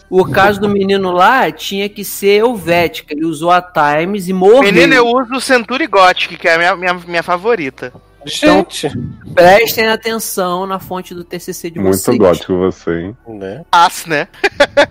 O 0.10 0.24
caso 0.24 0.62
do 0.62 0.70
menino 0.70 1.12
lá 1.12 1.52
tinha 1.52 1.90
que 1.90 2.06
ser 2.06 2.40
Helvética. 2.40 3.14
Ele 3.14 3.26
usou 3.26 3.52
a 3.52 3.62
Times 3.62 4.30
e 4.30 4.34
morreu. 4.34 4.62
Menino, 4.62 4.94
eu 4.94 5.06
uso 5.06 5.36
o 5.36 5.42
Century 5.42 5.88
Gothic, 5.88 6.38
que 6.38 6.48
é 6.48 6.56
a 6.56 6.58
minha, 6.58 6.76
minha, 6.78 6.94
minha 7.06 7.24
favorita. 7.24 7.92
Gente, 8.28 8.90
Prestem 9.34 9.88
atenção 9.88 10.66
na 10.66 10.80
fonte 10.80 11.14
do 11.14 11.24
TCC 11.24 11.70
de 11.70 11.80
Muito 11.80 11.98
vocês. 11.98 12.18
gótico 12.18 12.58
você, 12.58 12.92
hein? 13.02 13.18
né? 13.28 13.64
As, 13.72 14.06
né? 14.06 14.28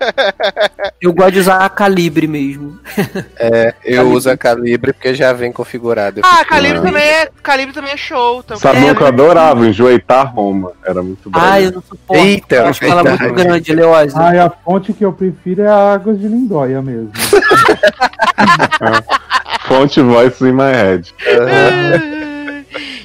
Eu 1.01 1.13
gosto 1.13 1.33
de 1.33 1.41
usar 1.41 1.59
a 1.65 1.69
calibre 1.69 2.27
mesmo. 2.27 2.79
É, 3.39 3.75
eu 3.85 4.11
uso 4.11 4.31
a 4.31 4.37
calibre 4.37 4.93
porque 4.93 5.15
já 5.15 5.33
vem 5.33 5.53
configurado. 5.53 6.21
Ah, 6.25 6.45
Calibre 6.45 6.79
Ah. 6.79 6.83
também 6.83 7.03
é, 7.03 7.29
Calibre 7.43 7.75
também 7.75 7.93
é 7.93 7.97
show. 7.97 8.43
Também. 8.43 8.61
Sabe 8.61 8.79
É, 8.79 8.93
um 8.93 8.95
que 8.95 9.03
eu 9.03 9.07
adorava? 9.07 9.67
Enjoeitar 9.67 10.35
Roma. 10.35 10.73
Era 10.85 11.03
muito 11.03 11.29
bom. 11.31 11.39
Ai, 11.39 11.67
eu 11.67 11.73
não 11.73 11.83
suporto. 11.83 12.23
Eita, 12.25 12.55
Eu 12.57 12.67
acho 12.67 12.85
ela 12.85 13.03
verdade. 13.03 13.23
muito 13.33 13.45
grande, 13.45 13.75
Leose. 13.75 14.15
Ai, 14.17 14.39
a 14.39 14.51
fonte 14.51 14.93
que 14.93 15.05
eu 15.05 15.13
prefiro 15.13 15.63
é 15.63 15.69
a 15.69 15.93
Águas 15.93 16.19
de 16.19 16.27
Lindóia 16.29 16.81
mesmo. 16.83 17.11
Fonte 19.69 20.01
Voice 20.01 20.43
in 20.45 20.53
my 20.53 20.73
head. 20.73 21.13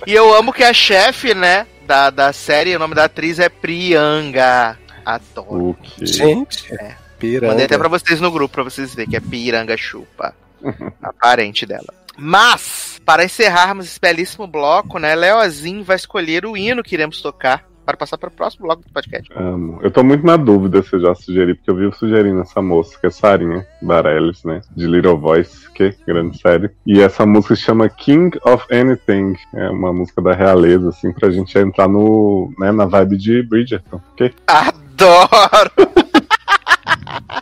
E 0.05 0.13
eu 0.13 0.33
amo 0.33 0.53
que 0.53 0.63
a 0.63 0.73
chefe, 0.73 1.33
né, 1.33 1.65
da, 1.85 2.09
da 2.09 2.33
série, 2.33 2.75
o 2.75 2.79
nome 2.79 2.95
da 2.95 3.05
atriz 3.05 3.39
é 3.39 3.49
Prianga. 3.49 4.77
Adoro. 5.05 5.69
O 5.69 5.73
que? 5.75 6.05
Gente, 6.05 6.73
É. 6.73 6.95
piranga. 7.19 7.47
Mandei 7.53 7.65
até 7.65 7.77
pra 7.77 7.87
vocês 7.87 8.19
no 8.21 8.31
grupo, 8.31 8.53
pra 8.53 8.63
vocês 8.63 8.93
verem 8.93 9.09
que 9.09 9.17
é 9.17 9.19
Piranga 9.19 9.75
Chupa. 9.77 10.35
a 11.01 11.11
parente 11.13 11.65
dela. 11.65 11.91
Mas, 12.17 13.01
para 13.03 13.23
encerrarmos 13.23 13.85
esse 13.87 13.99
belíssimo 13.99 14.45
bloco, 14.45 14.99
né, 14.99 15.15
Leozinho 15.15 15.83
vai 15.83 15.95
escolher 15.95 16.45
o 16.45 16.55
hino 16.55 16.83
que 16.83 16.93
iremos 16.93 17.19
tocar 17.21 17.63
para 17.85 17.97
passar 17.97 18.17
para 18.17 18.29
o 18.29 18.31
próximo 18.31 18.65
bloco 18.65 18.83
do 18.83 18.93
podcast. 18.93 19.31
Amo. 19.35 19.79
Eu 19.81 19.91
tô 19.91 20.03
muito 20.03 20.25
na 20.25 20.37
dúvida 20.37 20.81
se 20.83 20.93
eu 20.93 21.01
já 21.01 21.15
sugeri, 21.15 21.55
porque 21.55 21.69
eu 21.69 21.75
vivo 21.75 21.95
sugerindo 21.95 22.41
essa 22.41 22.61
moça, 22.61 22.97
que 22.99 23.07
é 23.07 23.09
Sarinha 23.09 23.65
Bareilles, 23.81 24.43
né? 24.43 24.61
De 24.75 24.85
Little 24.87 25.17
Voice, 25.17 25.69
que 25.71 25.95
grande 26.05 26.39
série. 26.39 26.69
E 26.85 27.01
essa 27.01 27.25
música 27.25 27.55
se 27.55 27.63
chama 27.63 27.89
King 27.89 28.37
of 28.45 28.65
Anything. 28.71 29.35
É 29.53 29.69
uma 29.69 29.93
música 29.93 30.21
da 30.21 30.33
realeza, 30.33 30.89
assim, 30.89 31.11
pra 31.11 31.29
gente 31.29 31.57
entrar 31.57 31.87
no, 31.87 32.53
né, 32.57 32.71
na 32.71 32.85
vibe 32.85 33.17
de 33.17 33.43
Bridgerton. 33.43 34.01
ok? 34.13 34.33
Adoro! 34.47 35.71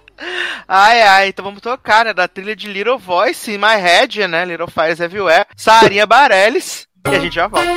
ai, 0.67 1.01
ai, 1.01 1.27
então 1.29 1.43
vamos 1.43 1.61
tocar, 1.61 2.05
né? 2.05 2.13
Da 2.13 2.27
trilha 2.27 2.55
de 2.55 2.67
Little 2.71 2.97
Voice 2.97 3.51
in 3.51 3.57
My 3.57 3.75
Head, 3.79 4.27
né? 4.27 4.45
Little 4.45 4.67
Fires 4.67 4.99
Everywhere. 4.99 5.45
Sarinha 5.55 6.05
Bareilles. 6.05 6.87
E 7.07 7.15
a 7.15 7.19
gente 7.19 7.35
já 7.35 7.47
volta. 7.47 7.69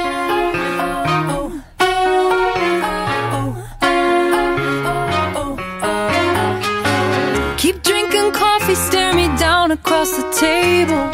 Across 9.72 10.14
the 10.18 10.30
table 10.32 11.04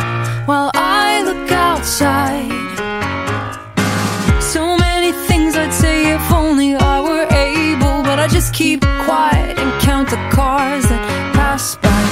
while 0.47 0.71
I 0.75 1.23
look 1.23 1.53
outside. 1.53 2.51
So 4.43 4.77
many 4.77 5.13
things 5.29 5.55
I'd 5.57 5.73
say 5.73 6.13
if 6.13 6.33
only 6.33 6.75
I 6.75 7.01
were 7.01 7.27
able, 7.31 8.03
but 8.03 8.19
I 8.19 8.27
just 8.27 8.53
keep 8.53 8.81
quiet 9.07 9.59
and 9.61 9.71
count 9.81 10.11
the 10.11 10.17
cars 10.33 10.85
that 10.89 11.03
pass 11.35 11.77
by. 11.77 12.03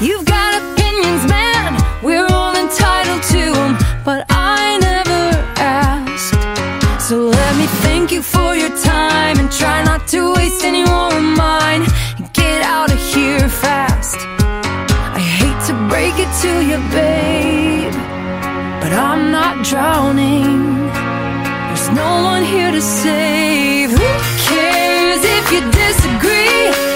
You've 0.00 0.24
got 0.24 0.50
opinions, 0.62 1.28
man, 1.28 1.76
we're 2.02 2.28
all 2.30 2.56
entitled 2.56 3.22
to 3.34 3.52
them, 3.52 3.76
but 4.02 4.24
I 4.30 4.78
never 4.80 5.24
asked. 5.60 6.32
So 7.08 7.28
let 7.28 7.56
me 7.56 7.66
thank 7.84 8.10
you 8.10 8.22
for 8.22 8.56
your 8.56 8.74
time 8.78 9.38
and 9.38 9.52
try 9.52 9.84
not 9.84 10.08
to 10.08 10.32
waste 10.32 10.64
any 10.64 10.82
more 10.84 11.12
of 11.12 11.22
mine. 11.22 11.82
Get 12.32 12.62
out 12.62 12.90
of 12.90 12.98
here 13.12 13.48
fast. 13.50 13.89
Break 16.00 16.18
it 16.18 16.32
to 16.40 16.52
you, 16.64 16.78
babe, 16.88 17.92
but 18.80 18.90
I'm 18.90 19.30
not 19.30 19.62
drowning. 19.66 20.88
There's 21.66 21.90
no 21.90 22.22
one 22.24 22.42
here 22.42 22.72
to 22.72 22.80
save. 22.80 23.90
Who 23.90 24.10
cares 24.48 25.20
if 25.22 25.52
you 25.52 25.60
disagree? 25.70 26.89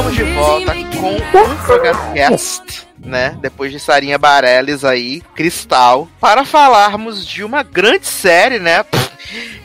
Estamos 0.00 0.16
de 0.16 0.24
volta 0.32 0.72
com 0.98 1.14
o 1.14 1.56
Frogcast, 1.58 2.88
né? 2.98 3.36
Depois 3.38 3.70
de 3.70 3.78
Sarinha 3.78 4.16
Bareilles 4.16 4.82
aí, 4.82 5.20
Cristal, 5.34 6.08
para 6.18 6.42
falarmos 6.42 7.26
de 7.26 7.44
uma 7.44 7.62
grande 7.62 8.06
série, 8.06 8.58
né? 8.58 8.82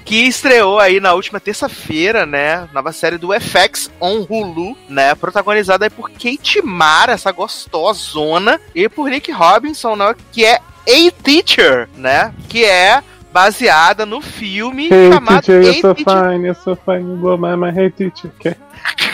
Que 0.03 0.27
estreou 0.27 0.77
aí 0.77 0.99
na 0.99 1.13
última 1.13 1.39
terça-feira, 1.39 2.25
né? 2.25 2.67
Nova 2.73 2.91
série 2.91 3.17
do 3.17 3.29
FX 3.31 3.89
on 4.01 4.25
Hulu, 4.29 4.75
né? 4.89 5.15
Protagonizada 5.15 5.85
aí 5.85 5.89
por 5.89 6.11
Kate 6.11 6.61
Mara, 6.61 7.13
essa 7.13 7.31
gostosona, 7.31 8.59
e 8.75 8.89
por 8.89 9.09
Nick 9.09 9.31
Robinson, 9.31 9.95
né? 9.95 10.13
Que 10.33 10.43
é 10.43 10.55
A 10.55 11.11
Teacher, 11.23 11.87
né? 11.95 12.33
Que 12.49 12.65
é 12.65 13.01
baseada 13.31 14.05
no 14.05 14.19
filme 14.19 14.89
Hey, 14.91 15.13
chamado 15.13 15.45
teacher, 15.45 15.61
you're 15.61 15.77
A 15.77 15.81
so 15.81 15.95
Teacher 15.95 16.31
fine, 16.31 16.45
you're 16.45 16.61
so 16.61 16.75
fine, 16.75 17.09
you 17.09 17.15
blow 17.15 17.37
my 17.37 17.55
mind. 17.55 17.77
Hey, 17.77 17.89
teacher. 17.89 18.31
Okay. 18.37 18.55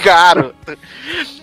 Garoto. 0.03 0.77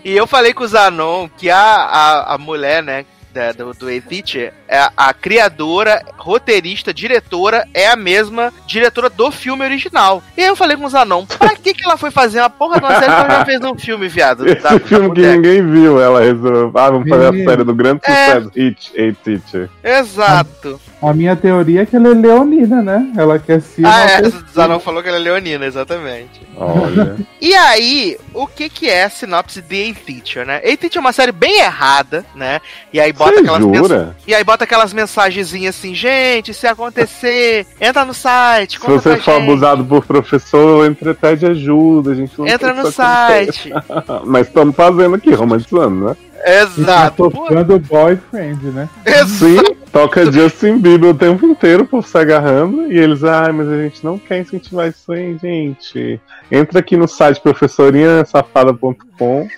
E 0.04 0.16
eu 0.16 0.26
falei 0.26 0.52
com 0.52 0.64
o 0.64 0.68
Zanon 0.68 1.28
que 1.36 1.50
a, 1.50 1.58
a, 1.58 2.34
a 2.34 2.38
mulher, 2.38 2.82
né, 2.82 3.06
da- 3.32 3.52
do, 3.52 3.72
do 3.74 3.88
A-Teacher, 3.88 4.52
é 4.68 4.88
a 4.96 5.12
criadora, 5.14 6.04
roteirista, 6.16 6.92
diretora 6.92 7.66
é 7.72 7.88
a 7.88 7.96
mesma 7.96 8.52
diretora 8.66 9.08
do 9.10 9.30
filme 9.30 9.64
original. 9.64 10.22
E 10.36 10.42
aí 10.42 10.48
eu 10.48 10.56
falei 10.56 10.76
com 10.76 10.84
os 10.84 10.94
anão, 10.94 11.24
pra 11.26 11.50
que, 11.56 11.74
que 11.74 11.84
ela 11.84 11.96
foi 11.96 12.10
fazer 12.10 12.40
uma 12.40 12.50
porra 12.50 12.78
de 12.78 12.84
uma 12.84 12.94
série 12.98 13.06
que 13.06 13.10
ela 13.20 13.30
já 13.30 13.44
fez 13.44 13.60
um 13.62 13.74
filme, 13.78 14.08
viado? 14.08 14.46
Esse 14.46 14.60
da- 14.62 14.70
da 14.70 14.80
filme 14.80 15.08
que 15.14 15.20
boneca? 15.22 15.36
ninguém 15.36 15.70
viu, 15.70 16.00
ela 16.00 16.20
resolveu. 16.20 16.72
Ah, 16.74 16.90
vamos 16.90 17.08
fazer 17.08 17.26
a 17.26 17.44
série 17.44 17.64
do 17.64 17.74
grande 17.74 18.00
É. 18.04 18.26
sucesso 18.34 18.50
Hit, 18.54 18.92
A 19.00 19.24
Teacher. 19.24 19.70
Exato. 19.82 20.80
A 21.00 21.12
minha 21.14 21.36
teoria 21.36 21.82
é 21.82 21.86
que 21.86 21.94
ela 21.94 22.08
é 22.08 22.14
leonina, 22.14 22.82
né? 22.82 23.12
Ela 23.16 23.38
quer 23.38 23.60
ser. 23.60 23.86
Ah, 23.86 24.10
é, 24.10 24.20
o 24.26 24.32
Zanon 24.52 24.80
falou 24.80 25.00
que 25.00 25.08
ela 25.08 25.18
é 25.18 25.20
leonina, 25.20 25.64
exatamente. 25.64 26.40
Olha. 26.56 27.16
E 27.40 27.54
aí, 27.54 28.18
o 28.34 28.48
que 28.48 28.68
que 28.68 28.90
é 28.90 29.04
a 29.04 29.10
sinopse 29.10 29.62
de 29.62 29.90
A-Teacher, 29.92 30.44
né? 30.44 30.56
A-Teacher 30.56 30.96
é 30.96 31.00
uma 31.00 31.12
série 31.12 31.30
bem 31.30 31.60
errada, 31.60 32.24
né? 32.34 32.60
E 32.92 32.98
aí 33.00 33.12
bota 33.18 33.32
Você 33.32 33.40
aquelas 33.40 33.62
jura? 33.62 34.16
E 34.26 34.34
aí 34.34 34.44
bota 34.44 34.64
aquelas 34.64 34.92
mensagenzinhas 34.92 35.76
assim, 35.76 35.94
gente, 35.94 36.54
se 36.54 36.66
acontecer, 36.66 37.66
entra 37.80 38.04
no 38.04 38.14
site, 38.14 38.78
Se 38.78 38.86
você 38.86 39.10
pra 39.10 39.18
for 39.18 39.34
gente. 39.34 39.42
abusado 39.42 39.84
por 39.84 40.04
professor, 40.04 40.86
entre 40.86 41.12
pede 41.12 41.46
ajuda, 41.46 42.12
a 42.12 42.14
gente 42.14 42.38
não 42.38 42.46
Entra 42.46 42.72
no 42.72 42.90
site. 42.90 43.72
Mas 44.24 44.46
estamos 44.46 44.74
fazendo 44.74 45.16
aqui, 45.16 45.34
romantizando, 45.34 46.08
né? 46.08 46.16
Exato. 46.44 46.84
Tá 46.84 47.10
tocando 47.10 47.78
boyfriend, 47.80 48.64
né? 48.66 48.88
Sim, 49.26 49.60
toca 49.92 50.30
Justin 50.30 50.78
Bieber 50.78 51.10
o 51.10 51.14
tempo 51.14 51.44
inteiro, 51.44 51.82
o 51.82 51.86
povo 51.86 52.06
se 52.06 52.16
agarrando, 52.16 52.92
e 52.92 52.98
eles, 52.98 53.24
ai, 53.24 53.50
mas 53.50 53.68
a 53.68 53.82
gente 53.82 54.04
não 54.04 54.18
quer 54.18 54.40
incentivar 54.40 54.88
isso 54.88 55.12
aí, 55.12 55.36
gente. 55.42 56.20
Entra 56.50 56.78
aqui 56.78 56.96
no 56.96 57.08
site 57.08 57.40
professorinhasafada.com. 57.40 59.48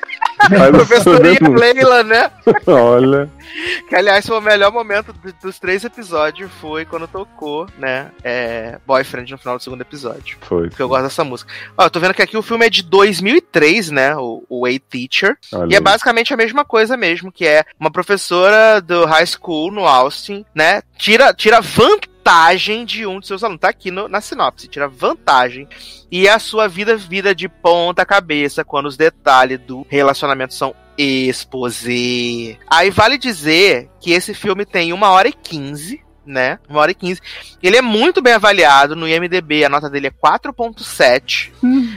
Professorinha. 0.73 1.49
Leila, 1.59 2.03
né? 2.03 2.31
Olha. 2.67 3.31
Que 3.89 3.95
aliás 3.97 4.27
foi 4.27 4.39
o 4.39 4.41
melhor 4.41 4.73
momento 4.73 5.13
do- 5.13 5.33
dos 5.43 5.59
três 5.59 5.85
episódios 5.85 6.51
foi 6.61 6.85
quando 6.85 7.07
tocou, 7.09 7.67
né? 7.79 8.11
É, 8.23 8.79
Boyfriend 8.87 9.33
no 9.33 9.39
final 9.39 9.57
do 9.57 9.63
segundo 9.63 9.81
episódio. 9.81 10.39
Foi. 10.43 10.69
Porque 10.69 10.83
eu 10.83 10.89
gosto 10.89 11.03
dessa 11.05 11.25
música. 11.25 11.53
Ó, 11.77 11.85
eu 11.85 11.91
tô 11.91 12.01
vendo 12.01 12.15
que 12.15 12.23
aqui 12.23 12.37
o 12.37 12.43
filme 12.43 12.67
é 12.67 12.71
de 12.71 12.83
2003, 12.83 13.91
né? 13.91 14.17
O, 14.17 14.45
o 14.49 14.67
A-Teacher. 14.67 15.37
Olha 15.53 15.73
E 15.73 15.77
é 15.77 15.81
basicamente 15.81 16.33
a 16.33 16.37
mesma 16.37 16.65
coisa 16.65 16.97
mesmo, 16.97 17.31
que 17.33 17.47
é 17.47 17.65
uma 17.79 17.91
professora 17.91 18.81
do 18.81 19.05
high 19.07 19.27
school 19.27 19.71
no 19.73 19.87
Austin, 19.87 20.45
né? 20.55 20.83
Tira, 20.97 21.33
tira 21.35 21.61
vantagem 21.61 22.10
de 22.87 23.07
um 23.07 23.19
de 23.19 23.27
seus 23.27 23.43
alunos. 23.43 23.61
Tá 23.61 23.69
aqui 23.69 23.91
no- 23.91 24.09
na 24.09 24.21
sinopse, 24.21 24.69
tira 24.69 24.87
vantagem. 24.89 25.67
E 26.11 26.29
a 26.29 26.39
sua 26.39 26.69
vida 26.69 26.97
vira 26.97 27.35
de 27.35 27.49
ponta 27.49 28.05
cabeça 28.07 28.65
quando 28.65 28.87
os 28.87 28.97
detalhes 28.97 29.59
do 29.61 29.87
relacionamento 29.89 30.55
são 30.55 30.75
exposé. 30.97 32.57
Aí 32.69 32.91
vale 32.91 33.19
dizer 33.19 33.89
que 34.01 34.13
esse 34.13 34.35
filme 34.35 34.65
tem 34.65 34.93
uma 34.93 35.11
hora 35.11 35.29
e 35.29 35.33
quinze. 35.33 36.01
Né? 36.27 36.59
Uma 36.69 36.81
hora 36.81 36.93
e 36.93 36.95
quinze. 36.95 37.21
Ele 37.63 37.77
é 37.79 37.83
muito 37.83 38.23
bem 38.23 38.35
avaliado 38.35 38.95
no 38.95 39.09
IMDB, 39.09 39.65
a 39.65 39.69
nota 39.69 39.91
dele 39.91 40.09
é 40.09 40.11
4.7. 40.11 41.51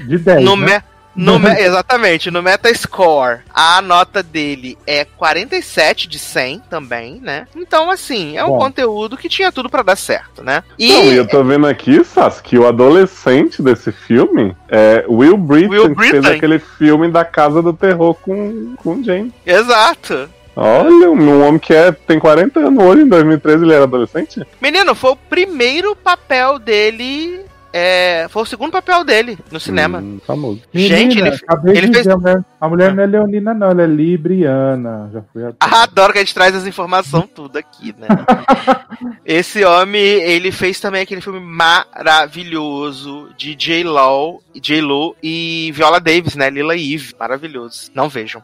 De 0.08 0.18
10. 0.18 0.44
No, 0.44 0.56
né? 0.56 0.84
No 1.16 1.38
me- 1.40 1.60
exatamente, 1.60 2.32
no 2.32 2.42
Metascore, 2.42 3.42
a 3.54 3.82
nota 3.82 4.24
dele 4.24 4.78
é 4.88 5.06
47 5.06 6.08
de 6.08 6.18
100 6.20 6.60
também, 6.70 7.20
né? 7.22 7.48
Então, 7.56 7.90
assim, 7.92 8.38
é 8.38 8.44
um 8.44 8.50
Bom. 8.50 8.60
conteúdo 8.60 9.16
que 9.18 9.30
tinha 9.30 9.52
tudo 9.52 9.70
pra 9.70 9.84
dar 9.84 9.96
certo, 9.96 10.44
né? 10.44 10.64
E 10.78 10.92
Não, 10.92 11.04
eu 11.06 11.28
tô 11.28 11.44
vendo 11.44 11.68
aqui, 11.68 12.04
Sas, 12.04 12.42
que 12.42 12.58
o 12.58 12.68
adolescente 12.68 13.62
desse 13.62 13.92
filme 13.92 14.56
é 14.70 15.06
Will 15.08 15.38
Britton, 15.38 15.72
Will 15.72 15.96
que 15.96 16.02
fez 16.10 16.12
Britton. 16.22 16.38
aquele 16.38 16.60
filme 16.60 17.10
da 17.12 17.24
Casa 17.26 17.62
do 17.62 17.74
Terror 17.74 18.16
com, 18.16 18.76
com 18.78 19.04
James. 19.04 19.32
exato. 19.46 20.30
Olha, 20.56 21.10
um 21.10 21.48
homem 21.48 21.58
que 21.60 21.74
é, 21.74 21.92
tem 21.92 22.20
40 22.20 22.60
anos 22.60 22.84
hoje, 22.84 23.02
em 23.02 23.08
2013 23.08 23.64
ele 23.64 23.74
era 23.74 23.86
adolescente? 23.86 24.40
Menino, 24.62 24.94
foi 24.94 25.10
o 25.12 25.16
primeiro 25.16 25.96
papel 25.96 26.60
dele. 26.60 27.44
É, 27.74 28.28
foi 28.30 28.44
o 28.44 28.46
segundo 28.46 28.72
papel 28.72 29.04
dele 29.04 29.38
no 29.52 29.60
cinema. 29.60 29.98
Hum, 30.00 30.20
famoso. 30.28 30.62
Gente, 30.72 31.16
Menina, 31.16 31.28
ele- 31.30 31.72
ele 31.80 31.88
fez- 31.88 31.98
dizer, 31.98 32.12
a 32.14 32.18
mulher, 32.18 32.44
a 32.62 32.70
mulher 32.70 32.94
não 32.94 33.04
é 33.04 33.08
leonina, 33.08 33.54
não, 33.54 33.72
ela 33.72 33.82
é 33.84 33.88
libriana. 33.88 35.10
Já 35.12 35.22
fui. 35.34 35.42
Ah, 35.60 35.84
adoro 35.84 36.14
que 36.14 36.20
a 36.20 36.22
gente 36.22 36.34
traz 36.36 36.54
as 36.56 36.68
informações 36.68 37.28
tudo 37.34 37.58
aqui, 37.58 37.96
né? 37.98 38.08
Esse 39.26 39.64
homem, 39.66 40.00
ele 40.02 40.52
fez 40.52 40.80
também 40.80 41.02
aquele 41.02 41.20
filme 41.22 41.40
maravilhoso 41.40 43.30
de 43.38 43.56
J-Lo, 43.56 44.42
J-Lo 44.56 45.16
e 45.24 45.72
Viola 45.74 46.00
Davis, 46.00 46.36
né? 46.36 46.50
Lila 46.50 46.76
Eve. 46.76 47.16
Maravilhoso. 47.20 47.90
Não 47.96 48.08
vejam. 48.08 48.44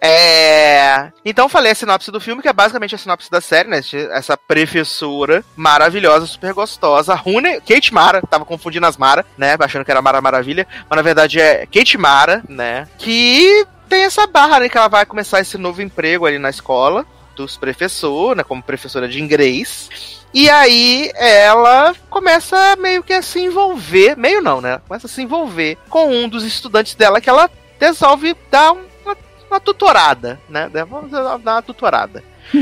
É... 0.00 1.10
Então 1.24 1.48
falei 1.48 1.72
a 1.72 1.74
sinopse 1.74 2.10
do 2.10 2.20
filme, 2.20 2.40
que 2.42 2.48
é 2.48 2.52
basicamente 2.52 2.94
a 2.94 2.98
sinopse 2.98 3.30
da 3.30 3.40
série, 3.40 3.68
né? 3.68 3.80
Essa 4.12 4.36
professora 4.36 5.44
maravilhosa, 5.56 6.26
super 6.26 6.52
gostosa. 6.54 7.14
Rune, 7.14 7.60
Kate 7.60 7.92
Mara, 7.92 8.22
tava 8.22 8.44
confundindo 8.44 8.69
as 8.78 8.96
Mara, 8.96 9.24
né? 9.36 9.56
Achando 9.58 9.84
que 9.84 9.90
era 9.90 10.02
Mara 10.02 10.20
Maravilha. 10.20 10.66
Mas 10.88 10.96
na 10.96 11.02
verdade 11.02 11.40
é 11.40 11.66
Kate 11.66 11.96
Mara, 11.98 12.42
né? 12.48 12.86
Que 12.98 13.66
tem 13.88 14.04
essa 14.04 14.26
barra, 14.26 14.60
né? 14.60 14.68
Que 14.68 14.78
ela 14.78 14.88
vai 14.88 15.04
começar 15.06 15.40
esse 15.40 15.58
novo 15.58 15.82
emprego 15.82 16.26
ali 16.26 16.38
na 16.38 16.50
escola 16.50 17.04
dos 17.34 17.56
professores, 17.56 18.36
né? 18.36 18.42
Como 18.44 18.62
professora 18.62 19.08
de 19.08 19.20
inglês. 19.20 20.20
E 20.32 20.48
aí 20.48 21.10
ela 21.16 21.92
começa 22.08 22.76
meio 22.76 23.02
que 23.02 23.12
a 23.12 23.20
se 23.22 23.40
envolver, 23.40 24.16
meio 24.16 24.40
não, 24.40 24.60
né? 24.60 24.80
Começa 24.86 25.06
a 25.06 25.10
se 25.10 25.20
envolver 25.22 25.76
com 25.88 26.06
um 26.08 26.28
dos 26.28 26.44
estudantes 26.44 26.94
dela 26.94 27.20
que 27.20 27.28
ela 27.28 27.50
resolve 27.80 28.36
dar 28.50 28.72
um- 28.72 28.84
uma, 29.04 29.16
uma 29.50 29.58
tutorada, 29.60 30.38
né? 30.48 30.70
Vamos 30.88 31.10
dar 31.10 31.36
uma 31.36 31.62
tutorada. 31.62 32.22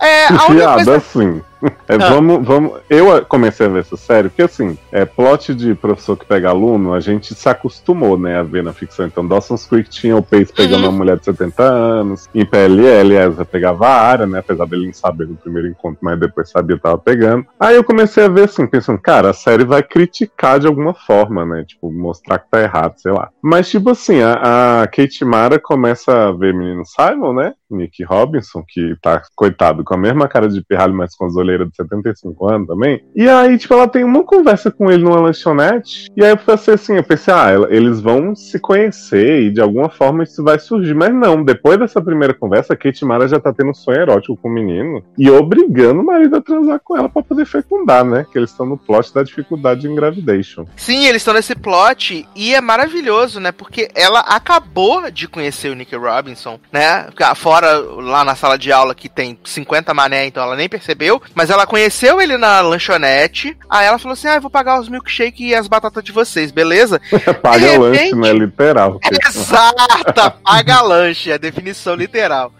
É, 0.00 0.26
a 0.26 0.46
única 0.46 0.74
coisa... 0.74 0.96
assim. 0.98 1.42
É, 1.88 1.94
Ah. 1.94 2.10
vamos, 2.10 2.46
vamos. 2.46 2.72
Eu 2.88 3.24
comecei 3.24 3.66
a 3.66 3.68
ver 3.68 3.80
essa 3.80 3.96
série, 3.96 4.28
porque 4.28 4.42
assim, 4.42 4.78
é 4.92 5.04
plot 5.04 5.54
de 5.54 5.74
professor 5.74 6.16
que 6.16 6.24
pega 6.24 6.50
aluno, 6.50 6.94
a 6.94 7.00
gente 7.00 7.34
se 7.34 7.48
acostumou, 7.48 8.18
né, 8.18 8.38
a 8.38 8.42
ver 8.42 8.62
na 8.62 8.72
ficção. 8.72 9.06
Então, 9.06 9.26
Dawson's 9.26 9.66
Creek 9.66 9.88
tinha 9.90 10.16
o 10.16 10.22
Pace 10.22 10.52
pegando 10.52 10.84
Uhum. 10.84 10.90
uma 10.90 10.98
mulher 10.98 11.18
de 11.18 11.24
70 11.24 11.62
anos, 11.62 12.28
em 12.34 12.44
PLL, 12.46 13.14
Ezra 13.16 13.44
pegava 13.44 13.86
a 13.88 14.00
área, 14.00 14.26
né, 14.26 14.38
apesar 14.38 14.66
dele 14.66 14.86
não 14.86 14.92
saber 14.92 15.26
no 15.26 15.34
primeiro 15.36 15.68
encontro, 15.68 15.98
mas 16.00 16.18
depois 16.20 16.48
sabia 16.50 16.76
que 16.76 16.82
tava 16.82 16.98
pegando. 16.98 17.44
Aí 17.58 17.74
eu 17.76 17.82
comecei 17.84 18.24
a 18.24 18.28
ver 18.28 18.44
assim, 18.44 18.66
pensando, 18.66 18.98
cara, 19.00 19.30
a 19.30 19.34
série 19.34 19.64
vai 19.64 19.82
criticar 19.82 20.60
de 20.60 20.66
alguma 20.66 20.94
forma, 20.94 21.44
né, 21.44 21.64
tipo, 21.66 21.90
mostrar 21.90 22.38
que 22.38 22.50
tá 22.50 22.60
errado, 22.62 22.94
sei 22.98 23.12
lá. 23.12 23.30
Mas, 23.42 23.68
tipo 23.68 23.90
assim, 23.90 24.20
a, 24.22 24.82
a 24.82 24.86
Kate 24.86 25.24
Mara 25.24 25.58
começa 25.58 26.28
a 26.28 26.32
ver 26.32 26.54
menino 26.54 26.84
Simon, 26.84 27.32
né, 27.34 27.54
Nick 27.70 28.02
Robinson, 28.04 28.64
que 28.66 28.96
tá, 29.00 29.22
coitado, 29.34 29.84
com 29.84 29.94
a 29.94 29.98
mesma 29.98 30.28
cara 30.28 30.48
de 30.48 30.62
pirralho, 30.62 30.94
mas 30.94 31.14
com 31.14 31.26
as 31.26 31.36
olheiras 31.36 31.68
de 31.68 31.76
75 31.76 32.48
anos 32.48 32.66
também. 32.66 33.02
E 33.14 33.28
aí, 33.28 33.58
tipo, 33.58 33.74
ela 33.74 33.88
tem 33.88 34.04
uma 34.04 34.24
conversa 34.24 34.70
com 34.70 34.90
ele 34.90 35.02
numa 35.02 35.20
lanchonete. 35.20 36.10
E 36.16 36.24
aí 36.24 36.30
eu 36.30 36.36
pensei 36.36 36.74
assim, 36.74 36.96
eu 36.96 37.04
pensei, 37.04 37.32
ah, 37.32 37.48
eles 37.68 38.00
vão 38.00 38.34
se 38.34 38.58
conhecer 38.58 39.42
e 39.42 39.50
de 39.50 39.60
alguma 39.60 39.88
forma 39.88 40.24
isso 40.24 40.42
vai 40.42 40.58
surgir. 40.58 40.94
Mas 40.94 41.12
não, 41.12 41.42
depois 41.42 41.78
dessa 41.78 42.00
primeira 42.00 42.34
conversa, 42.34 42.72
a 42.72 42.76
Kate 42.76 43.04
Mara 43.04 43.28
já 43.28 43.40
tá 43.40 43.52
tendo 43.52 43.70
um 43.70 43.74
sonho 43.74 44.00
erótico 44.00 44.36
com 44.36 44.48
o 44.48 44.52
menino 44.52 45.02
e 45.16 45.30
obrigando 45.30 46.00
o 46.00 46.06
marido 46.06 46.36
a 46.36 46.40
transar 46.40 46.80
com 46.82 46.96
ela 46.96 47.08
pra 47.08 47.22
poder 47.22 47.46
fecundar, 47.46 48.04
né? 48.04 48.26
Que 48.30 48.38
eles 48.38 48.50
estão 48.50 48.66
no 48.66 48.76
plot 48.76 49.12
da 49.12 49.22
dificuldade 49.22 49.82
de 49.82 49.88
engravidation. 49.88 50.64
Sim, 50.76 51.06
eles 51.06 51.22
estão 51.22 51.34
nesse 51.34 51.54
plot 51.54 52.26
e 52.34 52.54
é 52.54 52.60
maravilhoso, 52.60 53.40
né? 53.40 53.52
Porque 53.52 53.88
ela 53.94 54.20
acabou 54.20 55.10
de 55.10 55.28
conhecer 55.28 55.70
o 55.70 55.74
Nick 55.74 55.94
Robinson, 55.94 56.58
né? 56.72 57.08
Fora 57.36 57.57
lá 57.60 58.24
na 58.24 58.34
sala 58.34 58.56
de 58.58 58.70
aula 58.72 58.94
que 58.94 59.08
tem 59.08 59.38
50 59.44 59.92
mané, 59.94 60.26
então 60.26 60.42
ela 60.42 60.56
nem 60.56 60.68
percebeu. 60.68 61.20
Mas 61.34 61.50
ela 61.50 61.66
conheceu 61.66 62.20
ele 62.20 62.36
na 62.36 62.60
lanchonete. 62.60 63.56
Aí 63.68 63.86
ela 63.86 63.98
falou 63.98 64.12
assim: 64.14 64.28
Ah, 64.28 64.34
eu 64.36 64.40
vou 64.40 64.50
pagar 64.50 64.80
os 64.80 64.88
milkshake 64.88 65.46
e 65.48 65.54
as 65.54 65.66
batatas 65.68 66.02
de 66.04 66.12
vocês, 66.12 66.50
beleza? 66.50 67.00
Paga 67.42 67.58
De 67.70 67.78
lanche, 67.78 68.02
repente- 68.04 68.16
né? 68.20 68.32
Literal. 68.32 69.00
Exata, 69.28 70.30
paga 70.30 70.80
lanche, 70.82 71.30
é 71.30 71.34
a 71.34 71.38
definição 71.38 71.94
literal. 71.94 72.52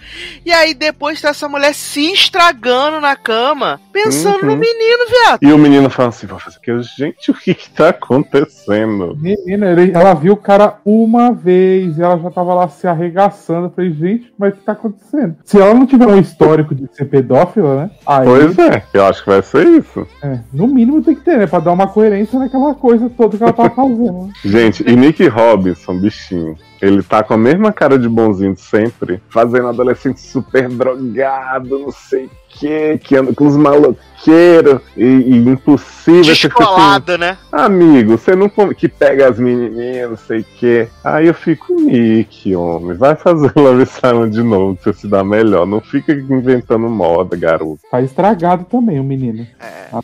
E 0.45 0.53
aí 0.53 0.75
depois 0.75 1.21
tá 1.21 1.29
essa 1.31 1.49
mulher 1.49 1.75
se 1.75 2.13
estragando 2.13 3.01
na 3.01 3.15
cama, 3.17 3.81
pensando 3.93 4.45
no 4.45 4.53
Uhum. 4.53 4.59
menino, 4.59 5.07
viado. 5.09 5.39
E 5.43 5.53
o 5.53 5.59
menino 5.59 5.91
fala 5.91 6.09
assim, 6.11 6.27
vou 6.27 6.39
fazer 6.39 6.57
aquilo. 6.59 6.83
Gente, 6.83 7.31
o 7.31 7.35
que 7.35 7.55
que 7.55 7.71
tá 7.71 7.89
acontecendo? 7.91 9.17
Menina, 9.21 9.71
ele- 9.73 9.93
ela 9.93 10.15
viu 10.15 10.33
o 10.35 10.37
cara 10.37 10.79
uma 10.85 11.33
vez 11.33 11.99
e 11.99 12.03
ela 12.03 12.19
já 12.19 12.31
tava 12.31 12.55
lá 12.55 12.69
se 12.69 12.87
arregaçando. 12.87 13.67
Eu 13.67 13.71
falei, 13.71 13.93
gente, 13.93 14.33
mas 14.39 14.53
o 14.53 14.57
que 14.57 14.63
tá 14.63 14.73
acontecendo? 14.73 14.88
Se 15.45 15.61
ela 15.61 15.75
não 15.75 15.87
tiver 15.87 16.07
um 16.07 16.19
histórico 16.19 16.75
de 16.75 16.89
ser 16.93 17.07
pedófila, 17.07 17.77
né? 17.83 17.91
Aí, 18.07 18.25
Pois 18.27 18.59
é, 18.59 18.83
eu 18.93 19.05
acho 19.07 19.23
que 19.23 19.31
vai 19.31 19.43
ser 19.43 19.67
isso. 19.67 20.07
é, 20.23 20.41
no 20.53 20.67
mínimo 20.67 21.03
tem 21.03 21.15
que 21.15 21.23
ter, 21.23 21.39
né? 21.39 21.47
Pra 21.47 21.59
dar 21.61 21.73
uma 21.73 21.87
coerência 21.87 22.39
naquela 22.39 22.75
coisa 22.75 23.11
toda 23.11 23.37
que 23.37 23.43
ela 23.43 23.53
tá 23.53 23.71
fazendo. 23.71 24.29
Gente, 24.45 24.83
e 24.89 24.95
Nick 24.97 25.27
Robinson, 25.29 25.99
bichinho. 25.99 26.57
ele 26.81 27.03
tá 27.03 27.23
com 27.23 27.35
a 27.35 27.39
mesma 27.39 27.73
cara 27.73 27.99
de 27.99 28.09
bonzinho 28.09 28.55
de 28.55 28.61
sempre, 28.61 29.21
fazendo 29.29 29.69
adolescente 29.69 30.21
super 30.21 30.69
drogado, 30.69 31.79
não 31.79 31.91
sei 31.91 32.27
o 32.27 32.31
que, 32.59 32.99
que 32.99 33.17
anda 33.17 33.33
com 33.35 33.47
os 33.47 33.57
maloqueiros 33.57 34.81
e, 34.97 35.05
e 35.05 35.37
impossível. 35.37 36.21
Assim, 36.33 36.33
Descolado, 36.49 37.19
né? 37.19 37.37
Amigo, 37.53 38.17
você 38.19 38.35
não 38.35 38.49
come- 38.49 38.75
que 38.75 38.89
pega 38.89 39.29
as 39.29 39.39
menininhas, 39.39 40.11
não 40.11 40.17
sei 40.17 40.41
o 40.41 40.45
quê. 40.59 40.89
Aí 41.05 41.27
eu 41.27 41.35
fico, 41.35 41.73
Nick, 41.81 42.55
homem, 42.57 42.97
vai 42.97 43.15
fazer 43.15 43.53
Love 43.55 43.87
Silent 43.87 44.33
de 44.33 44.43
novo, 44.43 44.79
você 44.83 44.93
se 44.93 45.07
dá 45.07 45.23
melhor. 45.23 45.67
Não 45.67 45.81
fica 45.81 46.13
inventando 46.13 46.89
moda, 46.89 47.37
garoto. 47.37 47.81
Tá 47.91 48.01
estragado 48.03 48.65
também 48.65 48.99
o 48.99 49.05
menino. 49.05 49.47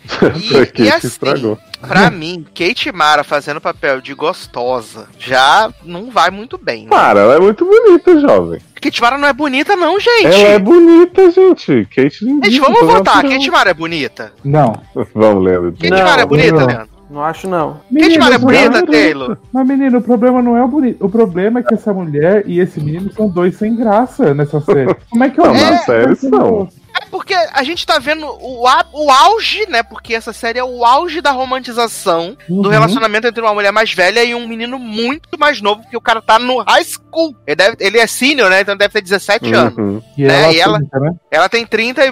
Foi 0.51 0.67
que 0.67 0.83
e 0.83 0.87
que 0.87 0.91
assim, 0.93 1.07
estragou. 1.09 1.59
Pra 1.87 2.09
mim, 2.11 2.45
Kate 2.55 2.91
Mara 2.93 3.23
fazendo 3.25 3.61
papel 3.61 4.01
de 4.01 4.15
gostosa 4.15 5.07
já 5.19 5.71
não 5.85 6.11
vai 6.11 6.31
muito 6.31 6.57
bem. 6.57 6.85
Né? 6.85 6.91
Para, 6.91 7.21
ela 7.21 7.35
é 7.37 7.41
muito 7.41 7.65
bonita, 7.67 8.19
jovem. 8.21 8.61
Kate 8.85 9.01
Mara 9.01 9.17
não 9.19 9.29
é 9.29 9.33
bonita, 9.33 9.75
não, 9.77 9.99
gente. 9.99 10.27
Ela 10.27 10.49
é 10.51 10.59
bonita, 10.59 11.31
gente. 11.31 11.87
Kate 11.95 12.25
lindíssima, 12.25 12.45
Gente, 12.45 12.61
vamos 12.61 12.81
votar. 12.81 13.15
vacilando. 13.17 13.39
Kate 13.39 13.51
Mara 13.51 13.71
é 13.71 13.75
bonita? 13.75 14.33
Não. 14.45 14.81
Vamos, 15.15 15.45
Leandro. 15.45 15.73
Kate 15.73 15.91
Não, 15.91 15.99
Mara 16.05 16.23
é 16.23 16.27
bonita, 16.27 16.53
não. 16.61 16.67
Leandro? 16.67 16.89
Não 17.11 17.23
acho, 17.25 17.49
não. 17.49 17.81
Kate 17.99 18.19
Mara 18.19 18.35
é 18.35 18.39
Menino, 18.39 18.39
bonita, 18.41 18.81
não- 18.81 18.87
Taylor? 18.87 19.37
Mas, 19.53 19.67
menino, 19.67 19.99
o 19.99 20.03
problema 20.03 20.43
não 20.43 20.57
é 20.57 20.65
o 20.65 20.69
bonito. 20.69 21.05
O 21.05 21.09
problema 21.09 21.61
é 21.61 21.63
que 21.63 21.75
essa 21.75 21.93
mulher 21.93 22.43
e 22.47 22.59
esse 22.61 22.81
menino 22.81 23.11
são 23.13 23.29
dois 23.29 23.57
sem 23.57 23.75
graça 23.77 24.35
nessa 24.35 24.61
série. 24.61 24.95
Como 25.11 25.25
é 25.25 25.31
que 25.31 25.41
eu 25.41 25.47
Não, 25.47 25.55
na 25.55 25.79
série 25.79 26.17
são. 26.17 26.69
É 27.01 27.07
porque 27.07 27.35
a 27.35 27.63
gente 27.63 27.85
tá 27.87 27.99
vendo 27.99 28.27
o, 28.27 28.63
o 28.93 29.11
auge, 29.11 29.67
né? 29.69 29.83
Porque 29.83 30.15
essa 30.15 30.33
série 30.33 30.59
é 30.59 30.65
o 30.65 30.85
auge 30.85 31.21
da 31.21 31.31
romantização 31.33 32.37
do 32.49 32.55
Uhum. 32.63 32.69
relacionamento 32.69 33.27
entre 33.27 33.41
uma 33.43 33.53
mulher 33.55 33.73
mais 33.73 33.93
velha 33.93 34.23
e 34.23 34.35
um 34.35 34.47
menino 34.47 34.79
muito 34.79 35.39
mais 35.39 35.61
novo, 35.61 35.83
porque 35.83 35.97
o 35.97 36.01
cara 36.01 36.23
tá 36.23 36.39
no 36.39 36.59
high 36.63 36.85
school. 36.85 37.35
Ele, 37.47 37.57
deve- 37.57 37.77
ele 37.81 37.99
é 37.99 38.07
senior, 38.07 38.49
né? 38.49 38.61
Então 38.61 38.77
deve 38.77 38.93
ter 38.93 39.01
17 39.03 39.53
anos. 39.55 39.77
Uhum. 39.77 40.03
E 40.17 40.23
né, 40.23 40.43
ela, 40.45 40.53
e 40.53 40.61
ela- 40.61 40.79
tenta, 40.79 41.01
né? 41.01 41.11
Ela 41.31 41.49
tem 41.49 41.67
30 41.67 42.05
e 42.07 42.11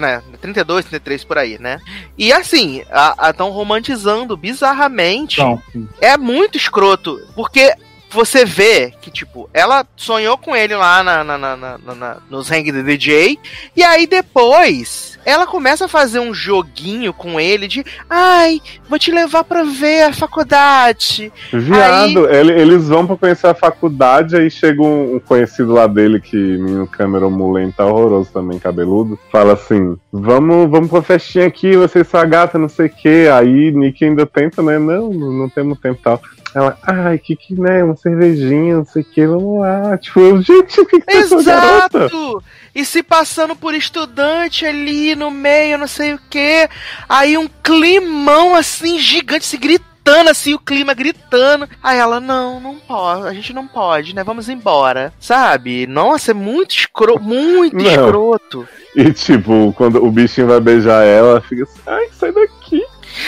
né? 0.00 0.22
32, 0.40 0.84
33 0.84 1.24
por 1.24 1.38
aí, 1.38 1.58
né? 1.58 1.78
E 2.18 2.32
assim, 2.32 2.82
estão 3.30 3.50
romantizando 3.50 4.36
bizarramente. 4.36 5.40
Não. 5.40 5.60
É 6.00 6.16
muito 6.16 6.56
escroto, 6.56 7.20
porque 7.34 7.72
você 8.14 8.44
vê 8.44 8.92
que, 9.00 9.10
tipo, 9.10 9.50
ela 9.52 9.84
sonhou 9.96 10.38
com 10.38 10.54
ele 10.54 10.74
lá 10.76 11.02
na, 11.02 11.24
na- 11.24 11.36
na- 11.38 11.56
na- 11.56 11.94
na- 11.94 12.16
nos 12.30 12.50
Hang 12.50 12.70
the 12.72 12.82
DJ, 12.82 13.38
e 13.76 13.82
aí 13.82 14.06
depois 14.06 15.18
ela 15.26 15.46
começa 15.46 15.86
a 15.86 15.88
fazer 15.88 16.20
um 16.20 16.32
joguinho 16.34 17.12
com 17.12 17.40
ele 17.40 17.66
de 17.66 17.84
ai, 18.08 18.60
vou 18.88 18.98
te 18.98 19.10
levar 19.10 19.42
pra 19.42 19.64
ver 19.64 20.02
a 20.02 20.12
faculdade. 20.12 21.32
Viado, 21.52 22.28
ele- 22.30 22.52
eles 22.60 22.88
vão 22.88 23.06
pra 23.06 23.16
conhecer 23.16 23.46
a 23.46 23.54
faculdade, 23.54 24.36
aí 24.36 24.50
chega 24.50 24.82
um, 24.82 25.16
um 25.16 25.20
conhecido 25.20 25.72
lá 25.72 25.86
dele, 25.86 26.20
que 26.20 26.36
menino 26.36 26.86
Cameron 26.86 27.30
Mullen 27.30 27.70
tá 27.72 27.86
horroroso 27.86 28.30
também, 28.32 28.58
cabeludo, 28.58 29.18
fala 29.32 29.54
assim, 29.54 29.96
vamos, 30.12 30.70
vamos 30.70 30.90
pra 30.90 31.02
festinha 31.02 31.46
aqui, 31.46 31.76
vocês 31.76 32.06
são 32.06 32.20
a 32.20 32.24
gata, 32.24 32.58
não 32.58 32.68
sei 32.68 32.86
o 32.86 32.90
que, 32.90 33.28
aí 33.28 33.72
Nick 33.72 34.04
ainda 34.04 34.26
tenta, 34.26 34.62
né, 34.62 34.78
não, 34.78 35.10
não, 35.10 35.32
não 35.32 35.48
temos 35.48 35.78
tempo 35.80 35.98
e 35.98 36.02
tal. 36.04 36.20
Ela, 36.54 36.78
ai, 36.82 37.18
que 37.18 37.34
que, 37.34 37.54
né, 37.60 37.82
uma 37.82 37.96
cervejinha, 37.96 38.76
não 38.76 38.84
sei 38.84 39.02
o 39.02 39.04
que, 39.04 39.26
vamos 39.26 39.60
lá. 39.60 39.98
Tipo, 39.98 40.40
gente, 40.40 40.80
o 40.80 40.86
que 40.86 41.00
que 41.00 41.06
tá? 41.06 41.18
Exato! 41.18 42.42
E 42.74 42.84
se 42.84 43.02
passando 43.02 43.56
por 43.56 43.74
estudante 43.74 44.64
ali 44.64 45.14
no 45.14 45.30
meio, 45.30 45.78
não 45.78 45.86
sei 45.86 46.14
o 46.14 46.20
que. 46.30 46.68
Aí 47.08 47.36
um 47.36 47.48
climão 47.62 48.54
assim, 48.54 48.98
gigante, 48.98 49.44
se 49.44 49.56
gritando 49.56 50.30
assim, 50.30 50.54
o 50.54 50.58
clima 50.58 50.94
gritando. 50.94 51.68
Aí 51.82 51.98
ela, 51.98 52.20
não, 52.20 52.60
não 52.60 52.76
pode, 52.76 53.26
a 53.26 53.32
gente 53.32 53.52
não 53.52 53.66
pode, 53.66 54.14
né? 54.14 54.22
Vamos 54.22 54.48
embora. 54.48 55.12
Sabe? 55.18 55.86
Nossa, 55.86 56.30
é 56.32 56.34
muito 56.34 56.72
escroto, 56.72 57.22
muito 57.22 57.76
Não. 57.76 57.84
escroto. 57.84 58.68
E 58.94 59.12
tipo, 59.12 59.72
quando 59.76 60.04
o 60.04 60.10
bichinho 60.10 60.46
vai 60.46 60.60
beijar 60.60 61.04
ela 61.04 61.40
fica 61.40 61.64
assim, 61.64 61.80
ai, 61.86 62.08
sai 62.12 62.32
daqui. 62.32 62.53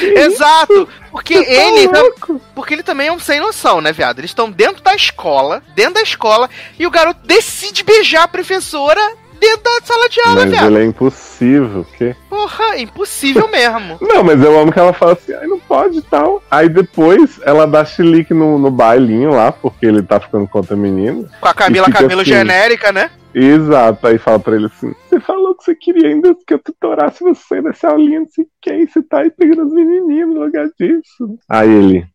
Exato! 0.00 0.88
Porque 1.10 1.34
tá 1.34 1.50
ele. 1.50 1.86
louco? 1.86 2.40
Porque 2.54 2.74
ele 2.74 2.82
também 2.82 3.08
é 3.08 3.12
um 3.12 3.18
sem 3.18 3.40
noção, 3.40 3.80
né, 3.80 3.92
viado? 3.92 4.18
Eles 4.18 4.30
estão 4.30 4.50
dentro 4.50 4.82
da 4.82 4.94
escola, 4.94 5.62
dentro 5.74 5.94
da 5.94 6.02
escola, 6.02 6.50
e 6.78 6.86
o 6.86 6.90
garoto 6.90 7.20
decide 7.24 7.82
beijar 7.82 8.24
a 8.24 8.28
professora 8.28 9.00
dentro 9.40 9.62
da 9.62 9.84
sala 9.84 10.08
de 10.08 10.20
aula, 10.20 10.40
Mas 10.42 10.50
viado. 10.50 10.66
ele 10.66 10.78
é 10.78 10.84
impossível, 10.84 11.84
porque 11.84 12.16
Porra, 12.28 12.64
é 12.74 12.80
impossível 12.80 13.48
mesmo. 13.48 13.98
Não, 14.02 14.22
mas 14.22 14.42
eu 14.42 14.58
amo 14.58 14.72
que 14.72 14.78
ela 14.78 14.92
fala 14.92 15.12
assim, 15.12 15.32
ai, 15.34 15.46
não 15.46 15.58
pode 15.58 15.98
e 15.98 16.02
tal. 16.02 16.42
Aí 16.50 16.68
depois 16.68 17.40
ela 17.44 17.66
dá 17.66 17.84
chilique 17.84 18.32
no, 18.32 18.58
no 18.58 18.70
bailinho 18.70 19.30
lá, 19.30 19.52
porque 19.52 19.86
ele 19.86 20.02
tá 20.02 20.18
ficando 20.18 20.46
contra 20.48 20.74
a 20.74 20.78
menina. 20.78 21.28
Com 21.40 21.48
a 21.48 21.54
Camila 21.54 21.90
Camilo 21.90 22.22
assim. 22.22 22.30
genérica, 22.30 22.92
né? 22.92 23.10
Exato, 23.38 24.06
aí 24.06 24.16
fala 24.16 24.38
pra 24.38 24.56
ele 24.56 24.64
assim, 24.64 24.94
você 25.06 25.20
falou 25.20 25.54
que 25.54 25.64
você 25.64 25.74
queria 25.74 26.08
ainda 26.08 26.34
que 26.46 26.54
eu 26.54 26.58
tutorasse 26.58 27.22
você 27.22 27.60
nessa 27.60 27.88
aulinha, 27.88 28.20
não 28.20 28.28
sei 28.30 28.44
o 28.44 28.48
que, 28.62 28.72
e 28.72 28.88
você 28.88 29.02
tá 29.02 29.20
aí 29.20 29.30
pegando 29.30 29.60
as 29.60 29.72
menininhas 29.74 30.28
no 30.30 30.42
lugar 30.42 30.66
disso. 30.80 31.38
Aí 31.46 31.70
ele, 31.70 32.06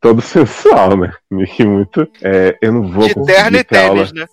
todo 0.00 0.22
sensual, 0.22 0.96
né? 0.96 1.12
Nick 1.28 1.64
muito, 1.64 2.06
é, 2.22 2.56
eu 2.62 2.72
não 2.72 2.82
vou 2.92 3.08
De 3.08 3.14
conseguir 3.14 3.34
terno 3.42 3.56
e 3.58 3.64
tênis, 3.64 4.12
né? 4.12 4.26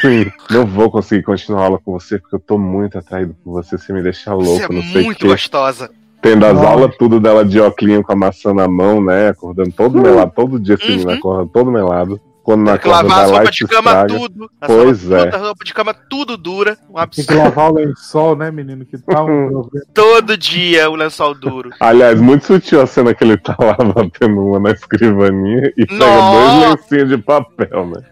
Sim, 0.00 0.32
não 0.50 0.66
vou 0.66 0.90
conseguir 0.90 1.22
continuar 1.22 1.60
a 1.60 1.64
aula 1.66 1.78
com 1.78 1.92
você, 1.92 2.18
porque 2.18 2.34
eu 2.34 2.40
tô 2.40 2.58
muito 2.58 2.98
atraído 2.98 3.36
por 3.44 3.52
você, 3.52 3.78
você 3.78 3.92
me 3.92 4.02
deixa 4.02 4.34
louco, 4.34 4.58
Você 4.58 4.64
é 4.64 4.68
não 4.74 4.82
sei 4.82 5.00
o 5.00 5.04
muito 5.04 5.18
que. 5.20 5.26
gostosa. 5.28 5.90
Tendo 6.20 6.44
as 6.44 6.54
Nossa. 6.54 6.68
aulas 6.68 6.96
tudo 6.96 7.20
dela 7.20 7.44
de 7.44 7.60
óculos 7.60 8.02
com 8.02 8.12
a 8.12 8.16
maçã 8.16 8.52
na 8.52 8.66
mão, 8.66 9.00
né? 9.00 9.28
Acordando 9.28 9.70
todo 9.72 10.00
melado, 10.00 10.32
todo 10.34 10.58
dia 10.58 10.74
esse 10.74 10.90
menino 10.90 11.10
Uhum. 11.10 11.16
acorda 11.18 11.50
todo 11.52 11.70
melado. 11.70 12.20
Quando 12.44 12.66
Tem 12.66 12.78
que 12.78 12.88
acorda, 12.88 13.08
lavar 13.08 13.24
as 13.24 13.30
roupas 13.30 13.54
de 13.56 13.66
cama 13.66 13.90
estraga. 13.90 14.06
tudo. 14.14 14.50
Pois 14.66 15.10
é. 15.10 15.28
A 15.34 15.38
roupa 15.38 15.64
de 15.64 15.74
cama 15.74 15.94
tudo 15.94 16.36
dura. 16.36 16.76
Um 16.90 16.92
Tem 16.94 17.02
absurdo. 17.02 17.26
que 17.28 17.34
lavar 17.34 17.70
o 17.70 17.74
lençol, 17.74 18.36
né, 18.36 18.50
menino? 18.50 18.84
Que 18.84 18.98
tá 18.98 19.22
um 19.22 19.48
problema. 19.48 19.86
Todo 19.94 20.36
dia 20.36 20.90
o 20.90 20.94
lençol 20.94 21.34
duro. 21.34 21.70
Aliás, 21.80 22.20
muito 22.20 22.44
sutil 22.46 22.82
a 22.82 22.86
cena 22.86 23.14
que 23.14 23.24
ele 23.24 23.38
tá 23.38 23.56
lá 23.58 23.74
batendo 23.92 24.46
uma 24.46 24.60
na 24.60 24.70
escrivaninha 24.72 25.72
e 25.76 25.86
pega 25.86 26.04
dois 26.04 26.70
lencinhos 26.70 27.08
de 27.08 27.18
papel, 27.18 27.86
né? 27.86 28.02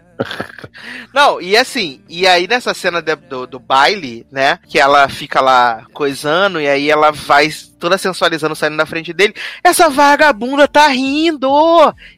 Não, 1.13 1.41
e 1.41 1.57
assim, 1.57 2.01
e 2.07 2.25
aí 2.27 2.47
nessa 2.47 2.73
cena 2.73 3.01
de- 3.01 3.15
do, 3.15 3.45
do 3.47 3.59
baile, 3.59 4.25
né? 4.31 4.59
Que 4.67 4.79
ela 4.79 5.07
fica 5.09 5.41
lá 5.41 5.85
coisando 5.93 6.59
e 6.61 6.67
aí 6.67 6.89
ela 6.89 7.11
vai 7.11 7.49
toda 7.83 7.97
sensualizando 7.97 8.55
saindo 8.55 8.77
na 8.77 8.85
frente 8.85 9.11
dele. 9.11 9.33
Essa 9.61 9.89
vagabunda 9.89 10.69
tá 10.69 10.87
rindo 10.87 11.49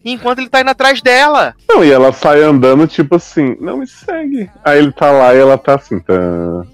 enquanto 0.03 0.39
ele 0.39 0.49
tá 0.49 0.61
indo 0.61 0.69
atrás 0.69 1.01
dela. 1.01 1.55
Não, 1.67 1.83
e 1.83 1.91
ela 1.91 2.13
sai 2.13 2.43
andando, 2.43 2.85
tipo 2.87 3.15
assim, 3.15 3.57
não 3.59 3.77
me 3.77 3.87
segue. 3.87 4.47
Aí 4.63 4.77
ele 4.77 4.91
tá 4.91 5.09
lá 5.11 5.33
e 5.33 5.39
ela 5.39 5.57
tá 5.57 5.73
assim, 5.75 5.97
tá. 5.99 6.13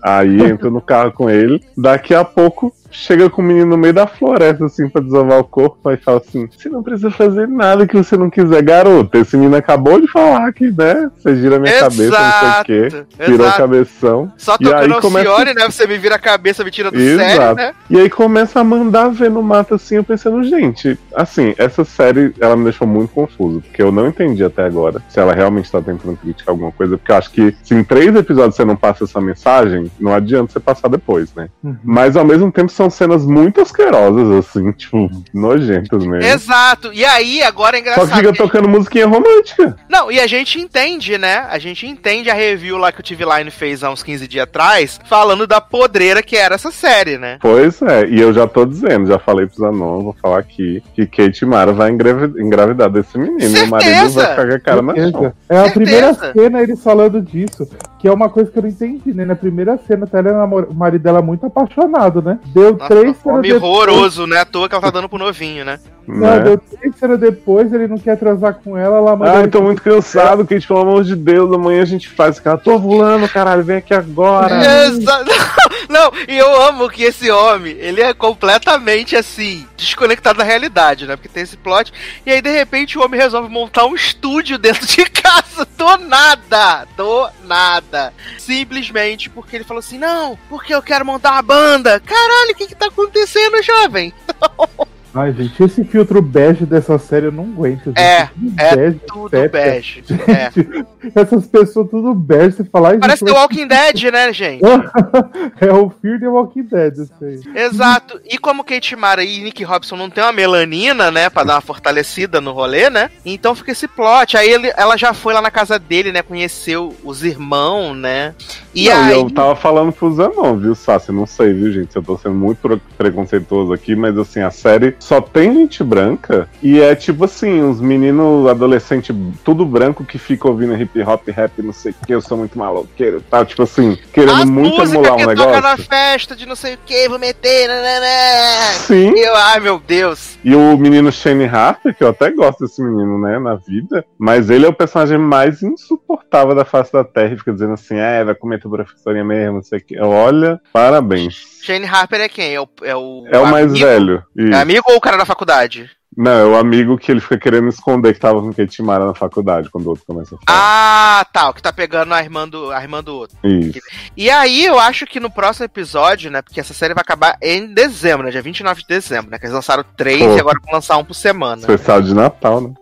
Aí 0.04 0.42
entra 0.44 0.70
no 0.70 0.82
carro 0.82 1.14
com 1.14 1.30
ele. 1.30 1.64
Daqui 1.78 2.14
a 2.14 2.26
pouco 2.26 2.74
chega 2.94 3.30
com 3.30 3.42
o 3.42 3.46
menino 3.46 3.68
no 3.68 3.78
meio 3.78 3.94
da 3.94 4.06
floresta, 4.06 4.66
assim, 4.66 4.90
pra 4.90 5.02
desovar 5.02 5.40
o 5.40 5.44
corpo. 5.46 5.88
Aí 5.88 5.96
fala 5.96 6.18
assim: 6.18 6.50
Você 6.52 6.68
não 6.68 6.84
precisa 6.84 7.10
fazer 7.10 7.48
nada 7.48 7.88
que 7.88 7.96
você 7.96 8.18
não 8.18 8.30
quiser, 8.30 8.62
garota. 8.62 9.18
Esse 9.20 9.38
menino 9.38 9.56
acabou 9.56 10.02
de 10.02 10.08
falar 10.08 10.52
que, 10.52 10.70
né? 10.72 11.10
Você 11.18 11.36
gira 11.38 11.58
minha 11.60 11.80
cabeça, 11.80 12.20
não 12.20 12.52
sei 12.52 12.62
o 12.62 12.66
quê. 12.66 13.06
Virou 13.26 13.46
exato. 13.48 13.58
cabeção. 13.58 14.34
Só 14.38 14.58
tocando 14.58 14.94
Alcione, 14.96 15.02
começa- 15.24 15.54
né? 15.54 15.66
Você 15.72 15.88
me 15.88 15.98
vira 15.98 16.16
a 16.16 16.20
cabeça, 16.20 16.64
me 16.66 16.72
tira 16.72 16.92
do 16.92 16.98
sério, 16.98 17.22
Exato. 17.22 17.56
né? 17.56 17.74
E 17.90 17.98
aí 18.00 18.10
começa 18.10 18.60
a 18.60 18.64
ver 19.12 19.30
no 19.30 19.44
mato 19.44 19.76
assim, 19.76 19.95
eu 19.95 20.03
pensando, 20.03 20.44
gente, 20.44 20.98
assim, 21.16 21.53
essa 21.58 21.84
série 21.84 22.34
ela 22.40 22.56
me 22.56 22.64
deixou 22.64 22.88
muito 22.88 23.14
confuso, 23.14 23.62
porque 23.62 23.82
eu 23.82 23.91
não 23.91 24.08
entendi 24.08 24.44
até 24.44 24.64
agora 24.64 25.02
se 25.10 25.20
ela 25.20 25.34
realmente 25.34 25.72
tá 25.72 25.82
tentando 25.82 26.18
criticar 26.18 26.49
alguma 26.49 26.72
coisa, 26.72 26.98
porque 26.98 27.12
eu 27.12 27.16
acho 27.16 27.32
que 27.32 27.56
se 27.64 27.76
em 27.76 27.84
três 27.84 28.16
episódios 28.16 28.56
você 28.56 28.66
não 28.66 28.76
passa 28.76 29.03
essa 29.03 29.20
mensagem, 29.20 29.91
não 29.99 30.14
adianta 30.14 30.53
você 30.53 30.60
passar 30.60 30.88
depois, 30.88 31.34
né? 31.36 31.49
Uhum. 31.64 31.76
Mas 31.84 32.16
ao 32.16 32.26
mesmo 32.26 32.52
tempo 32.52 32.72
são 32.72 32.90
cenas 32.90 33.26
muito 33.26 33.62
asquerosas, 33.62 34.45
assim, 34.45 34.72
tipo, 34.72 35.10
nojentas 35.34 36.06
mesmo. 36.06 36.24
Exato. 36.24 36.91
E 36.94 37.03
aí, 37.06 37.44
agora 37.44 37.78
é 37.78 37.84
Só 37.84 37.91
engraçado. 37.91 38.10
que 38.10 38.28
fica 38.28 38.34
tocando 38.34 38.70
musiquinha 38.70 39.08
romântica. 39.08 39.76
Não, 39.90 40.12
e 40.12 40.20
a 40.20 40.28
gente 40.28 40.60
entende, 40.60 41.18
né? 41.18 41.45
A 41.49 41.60
gente 41.60 41.86
entende 41.86 42.30
a 42.30 42.34
review 42.34 42.78
lá 42.78 42.91
que 42.91 42.99
o 42.99 43.03
TV 43.03 43.26
Line 43.26 43.52
fez 43.52 43.84
há 43.84 43.91
uns 43.91 44.03
15 44.03 44.28
dias 44.28 44.44
atrás, 44.44 44.99
falando 45.06 45.45
da 45.45 45.60
podreira 45.60 46.24
que 46.24 46.36
era 46.36 46.56
essa 46.56 46.72
série, 46.72 47.18
né? 47.18 47.38
Pois 47.41 47.82
é, 47.82 48.08
e 48.08 48.20
eu 48.20 48.34
já 48.34 48.48
tô 48.48 48.61
dizendo, 48.66 49.08
já 49.08 49.18
falei 49.20 49.46
pro 49.48 49.58
Zanon, 49.58 50.04
vou 50.04 50.16
falar 50.22 50.40
aqui, 50.40 50.82
que 50.94 51.06
Kate 51.06 51.46
Mara 51.46 51.72
vai 51.74 51.90
engravi- 51.92 52.42
engravidar 52.42 52.90
desse 52.90 53.18
menino. 53.18 53.40
E 53.58 53.62
o 53.64 53.68
marido 53.70 53.90
Certeza! 53.90 54.22
vai 54.22 54.30
ficar 54.32 54.48
com 54.48 54.54
a 54.56 54.60
cara 54.60 54.82
na 54.82 54.96
chão. 54.96 55.04
Certeza. 55.04 55.34
É 55.50 55.58
a 55.58 55.64
Certeza. 55.64 55.74
primeira 55.74 56.14
cena 56.14 56.62
eles 56.62 56.84
falando 56.84 57.22
disso, 57.22 57.68
que 58.02 58.07
é 58.07 58.11
uma 58.11 58.30
coisa 58.30 58.49
que 58.49 58.57
eu 58.57 58.64
não 58.64 58.69
entendi, 58.69 59.14
né? 59.14 59.23
Na 59.26 59.36
primeira 59.36 59.80
cena, 59.88 60.07
tá, 60.07 60.18
ela 60.18 60.30
é 60.30 60.34
namor- 60.34 60.68
o 60.69 60.73
marido 60.73 61.03
dela 61.03 61.22
muito 61.22 61.45
apaixonado, 61.45 62.19
né? 62.22 62.40
Deu 62.48 62.73
Nossa, 62.73 62.88
três 62.88 63.10
um 63.10 63.14
cenas 63.14 63.38
homem 63.38 63.53
depois- 63.53 63.72
horroroso, 63.72 64.26
né? 64.28 64.40
À 64.40 64.45
toa 64.45 64.68
que 64.68 64.73
ela 64.73 64.82
tá 64.82 64.90
dando 64.90 65.07
pro 65.07 65.19
novinho, 65.19 65.64
né? 65.64 65.80
Não, 66.07 66.18
né? 66.19 66.40
deu 66.40 66.57
três 66.57 66.95
cenas 66.95 67.19
depois, 67.19 67.72
ele 67.72 67.88
não 67.88 67.99
quer 67.99 68.18
transar 68.18 68.56
com 68.56 68.76
ela, 68.76 68.98
ela 68.98 69.15
manda. 69.15 69.32
Ai, 69.34 69.40
ele- 69.44 69.52
tô 69.52 69.61
muito 69.61 69.84
cansado, 69.84 70.45
Kate, 70.48 70.68
pelo 70.68 70.80
amor 70.82 71.03
de 71.03 71.15
Deus, 71.15 71.53
amanhã 71.53 71.84
a 71.84 71.86
gente 71.86 72.10
faz. 72.10 72.40
Cara, 72.40 72.57
tô 72.57 72.78
voando, 72.80 73.30
caralho, 73.30 73.64
vem 73.64 73.78
aqui 73.78 73.94
agora. 73.94 74.56
Não, 75.88 76.11
e 76.28 76.38
eu 76.38 76.61
amo 76.64 76.90
que 76.90 77.03
esse 77.03 77.30
homem, 77.30 77.76
ele 77.78 78.02
é 78.02 78.14
completamente 78.14 79.15
assim, 79.15 79.65
desconectado 79.78 80.40
da 80.40 80.44
realidade, 80.44 81.06
né? 81.06 81.15
Porque 81.15 81.28
tem 81.30 81.44
esse 81.44 81.57
plot. 81.57 81.91
E 82.26 82.32
aí, 82.32 82.41
de 82.41 82.49
repente, 82.52 82.98
o 82.98 83.03
homem 83.03 83.19
resolve 83.19 83.49
montar 83.49 83.86
um 83.86 83.94
estúdio 83.94 84.57
dentro 84.57 84.86
de 84.88 85.03
casa, 85.11 85.68
do 85.78 85.98
nada, 86.07 86.88
do 86.95 87.28
nada. 87.45 87.91
Simplesmente 88.38 89.30
porque 89.30 89.56
ele 89.56 89.64
falou 89.64 89.80
assim: 89.80 89.98
não, 89.98 90.38
porque 90.50 90.74
eu 90.74 90.82
quero 90.82 91.06
montar 91.06 91.32
uma 91.32 91.42
banda. 91.42 92.00
Caralho, 92.00 92.52
o 92.52 92.56
que 92.56 92.68
que 92.68 92.76
tá 92.76 92.88
acontecendo, 92.88 93.62
jovem? 93.62 94.14
Ai, 95.14 95.34
gente, 95.34 95.62
esse 95.62 95.84
filtro 95.84 96.22
bege 96.22 96.66
dessa 96.66 96.98
série 96.98 97.26
eu 97.26 97.32
não 97.34 97.44
aguento. 97.44 97.86
gente. 97.86 98.00
É, 98.00 98.28
Tudo 98.28 98.56
é 98.58 98.76
bege, 98.76 99.00
Tudo 99.08 99.30
sépia. 99.30 99.50
bege. 99.62 100.04
É. 101.12 101.20
Essas 101.20 101.48
pessoas 101.48 101.90
tudo 101.90 102.14
bege, 102.14 102.56
você 102.58 102.64
fala. 102.64 102.90
ai, 102.92 102.98
Parece 103.00 103.20
gente, 103.26 103.34
The 103.34 103.40
Walking 103.40 103.68
Dead, 103.68 104.04
né, 104.14 104.32
gente? 104.32 104.62
É 105.60 105.74
o 105.74 105.90
Fear 105.90 106.20
the 106.20 106.28
Walking 106.28 106.64
Dead, 106.64 106.94
isso 106.94 107.14
aí. 107.22 107.40
Exato. 107.56 108.22
E 108.26 108.38
como 108.38 108.64
Kate 108.64 108.96
Mara 108.96 109.24
e 109.24 109.42
Nick 109.42 109.64
Robson 109.64 109.96
não 109.96 110.10
tem 110.10 110.24
uma 110.24 110.32
melanina, 110.32 111.10
né, 111.12 111.30
pra 111.30 111.44
dar 111.44 111.56
uma 111.56 111.62
fortalecida 111.62 112.40
no 112.40 112.52
rolê, 112.52 112.90
né? 112.90 113.10
Então 113.26 113.54
fica 113.56 113.72
esse 113.72 113.88
plot. 113.88 114.38
Aí 114.38 114.50
ele- 114.50 114.72
ela 114.78 114.96
já 114.96 115.14
foi 115.14 115.34
lá 115.34 115.42
na 115.42 115.52
casa 115.52 115.78
dele, 115.80 116.12
né, 116.12 116.22
conheceu 116.22 116.96
os 117.04 117.24
irmãos, 117.24 117.96
né? 117.96 118.34
E 118.74 118.88
não, 118.88 119.04
aí 119.04 119.14
eu 119.14 119.30
tava 119.30 119.56
falando 119.56 119.92
pro 119.92 120.14
Zanon, 120.14 120.56
viu, 120.58 120.74
Sassi? 120.76 121.12
Não 121.12 121.26
sei, 121.26 121.52
viu, 121.54 121.72
gente? 121.74 121.96
Eu 121.96 122.04
tô 122.04 122.18
sendo 122.18 122.36
muito 122.36 122.60
pre- 122.60 122.82
preconceituoso 122.98 123.74
aqui, 123.74 123.96
mas 123.96 124.18
assim, 124.18 124.40
a 124.42 124.52
série 124.52 124.96
só 125.02 125.19
tem 125.19 125.52
gente 125.53 125.84
branca 125.84 126.48
e 126.61 126.80
é 126.80 126.94
tipo 126.95 127.26
assim, 127.26 127.61
uns 127.64 127.82
meninos 127.82 128.48
adolescentes, 128.48 129.14
tudo 129.44 129.65
branco 129.65 130.06
que 130.06 130.19
fica 130.19 130.48
ouvindo 130.48 130.80
hip 130.80 131.02
hop, 131.02 131.28
rap, 131.30 131.60
não 131.61 131.73
sei 131.73 131.91
o 131.91 132.06
que, 132.06 132.14
eu 132.14 132.22
sou 132.22 132.38
muito 132.38 132.57
maloqueiro, 132.57 133.19
tá? 133.22 133.44
Tipo 133.44 133.64
assim, 133.64 133.98
querendo 134.14 134.44
as 134.44 134.45
muito 134.49 134.80
emular 134.80 135.14
um 135.14 135.18
que 135.18 135.26
toca 135.36 135.49
na 135.49 135.52
negócio. 135.72 135.86
festa 135.86 136.36
de 136.36 136.45
não 136.45 136.56
sei 136.56 136.76
o 136.76 136.80
que, 136.86 137.10
vou 137.10 137.18
meter, 137.18 137.68
nananã. 137.68 138.73
Sim. 138.73 139.14
E 139.15 139.19
eu, 139.26 139.36
ai 139.36 139.60
meu 139.60 139.80
Deus. 139.80 140.38
E 140.44 140.53
o 140.56 140.78
menino 140.78 141.11
Shane 141.11 141.45
Harper, 141.45 141.95
que 141.95 142.03
eu 142.03 142.10
até 142.10 142.30
gosto 142.30 142.60
desse 142.65 142.82
menino, 142.82 143.19
né, 143.19 143.40
na 143.40 143.56
vida, 143.56 144.06
mas 144.19 144.49
ele 144.52 144.65
é 144.68 144.69
o 144.69 144.73
personagem 144.73 145.18
mais 145.18 145.64
insuportável 145.64 146.53
da 146.53 146.64
face 146.64 146.94
da 146.94 147.03
Terra 147.03 147.34
e 147.34 147.38
fica 147.38 147.52
dizendo 147.52 147.73
assim, 147.73 147.98
é, 147.98 148.23
vai 148.23 148.36
comer 148.36 148.61
tua 148.61 148.72
professorinha 148.72 149.23
mesmo, 149.26 149.56
não 149.56 149.64
sei 149.64 149.80
o 149.80 149.84
que. 149.84 149.99
Olha, 149.99 150.61
parabéns. 150.72 151.49
Shane 151.64 151.86
Harper 151.86 152.22
é 152.22 152.30
quem? 152.30 152.56
É 152.56 152.60
o, 152.61 152.68
é 152.82 152.95
o, 152.95 153.23
É 153.32 153.38
o 153.40 153.45
mais 153.48 153.68
amigo? 153.68 153.86
velho. 153.86 154.23
É 154.38 154.44
Isso. 154.44 154.56
amigo 154.56 154.91
ou 154.92 154.98
o 154.98 155.02
cara 155.02 155.18
da 155.18 155.26
faculdade? 155.26 155.90
Não, 156.16 156.32
é 156.32 156.46
o 156.46 156.58
amigo 156.58 156.98
que 156.98 157.10
ele 157.10 157.22
fica 157.22 157.38
querendo 157.38 157.70
esconder 157.70 158.14
que 158.14 158.20
tava 158.20 158.42
com 158.42 158.54
Kate 158.54 158.84
Mara 158.84 159.06
na 159.06 159.14
faculdade, 159.14 159.70
quando 159.70 159.86
o 159.86 159.90
outro 159.92 160.04
começa 160.06 160.36
a 160.36 160.38
falar. 160.38 161.20
Ah, 161.20 161.26
tá. 161.32 161.50
O 161.50 161.54
que 161.54 161.62
tá 161.62 161.72
pegando 161.72 162.14
a 162.14 162.22
irmã 162.22 162.48
do, 162.48 162.70
a 162.70 162.82
irmã 162.82 163.02
do 163.02 163.16
outro. 163.16 163.38
Isso. 163.42 163.80
E 164.18 164.30
aí, 164.30 164.66
eu 164.66 164.78
acho 164.78 165.06
que 165.06 165.22
no 165.22 165.32
próximo 165.32 165.66
episódio, 165.66 166.30
né? 166.30 166.42
Porque 166.42 166.60
essa 166.60 166.74
série 166.74 166.94
vai 166.94 167.02
acabar 167.02 167.38
em 167.42 167.74
dezembro, 167.74 168.26
né? 168.26 168.32
Dia 168.32 168.42
29 168.42 168.82
de 168.82 168.88
dezembro, 168.88 169.32
né? 169.32 169.40
Que 169.40 169.46
eles 169.46 169.56
lançaram 169.56 169.86
três 169.96 170.22
Pô. 170.22 170.36
e 170.36 170.40
agora 170.40 170.60
vão 170.62 170.74
lançar 170.74 170.98
um 170.98 171.06
por 171.06 171.14
semana. 171.14 171.62
Especial 171.62 172.02
de 172.02 172.14
Natal, 172.14 172.60
né? 172.60 172.74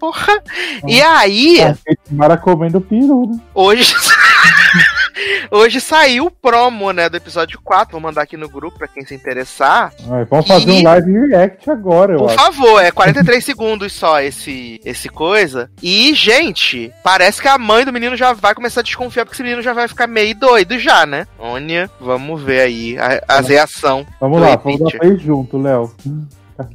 Porra! 0.00 0.42
E 0.86 1.00
aí, 1.00 1.62
A 1.62 1.74
Kate 1.74 2.12
Mara 2.12 2.36
comendo 2.36 2.80
peru, 2.80 3.30
né? 3.30 3.38
hoje. 3.54 3.94
hoje 5.50 5.80
saiu 5.80 6.26
o 6.26 6.30
promo, 6.30 6.92
né? 6.92 7.08
Do 7.08 7.16
episódio 7.16 7.60
4. 7.62 7.92
Vou 7.92 8.00
mandar 8.00 8.22
aqui 8.22 8.36
no 8.36 8.48
grupo 8.48 8.78
pra 8.78 8.88
quem 8.88 9.04
se 9.04 9.14
interessar. 9.14 9.92
Ai, 10.10 10.24
vamos 10.24 10.46
fazer 10.46 10.70
E- 10.70 10.80
um 10.80 10.82
live 10.84 11.28
react 11.28 11.70
agora, 11.70 12.12
eu 12.14 12.18
Por 12.18 12.30
acho. 12.30 12.36
favor, 12.36 12.82
é 12.82 12.90
43 12.90 13.42
segundos 13.44 13.92
só 13.92 14.20
esse, 14.20 14.80
esse 14.84 15.08
coisa. 15.08 15.70
E, 15.82 16.12
gente, 16.14 16.92
parece 17.02 17.40
que 17.40 17.48
a 17.48 17.58
mãe 17.58 17.84
do 17.84 17.92
menino 17.92 18.16
já 18.16 18.32
vai 18.32 18.54
começar 18.54 18.80
a 18.80 18.84
desconfiar, 18.84 19.24
porque 19.24 19.34
esse 19.36 19.42
menino 19.42 19.62
já 19.62 19.72
vai 19.72 19.88
ficar 19.88 20.06
meio 20.06 20.34
doido 20.34 20.78
já, 20.78 21.06
né? 21.06 21.26
Olha, 21.38 21.90
vamos 22.00 22.42
ver 22.42 22.60
aí 22.60 22.98
a, 22.98 23.22
as 23.38 23.48
reação. 23.48 24.06
Vamos 24.20 24.40
lá, 24.40 24.56
vamos 24.56 24.80
dar 24.80 24.98
play 24.98 25.16
junto, 25.18 25.58
Léo. 25.58 25.92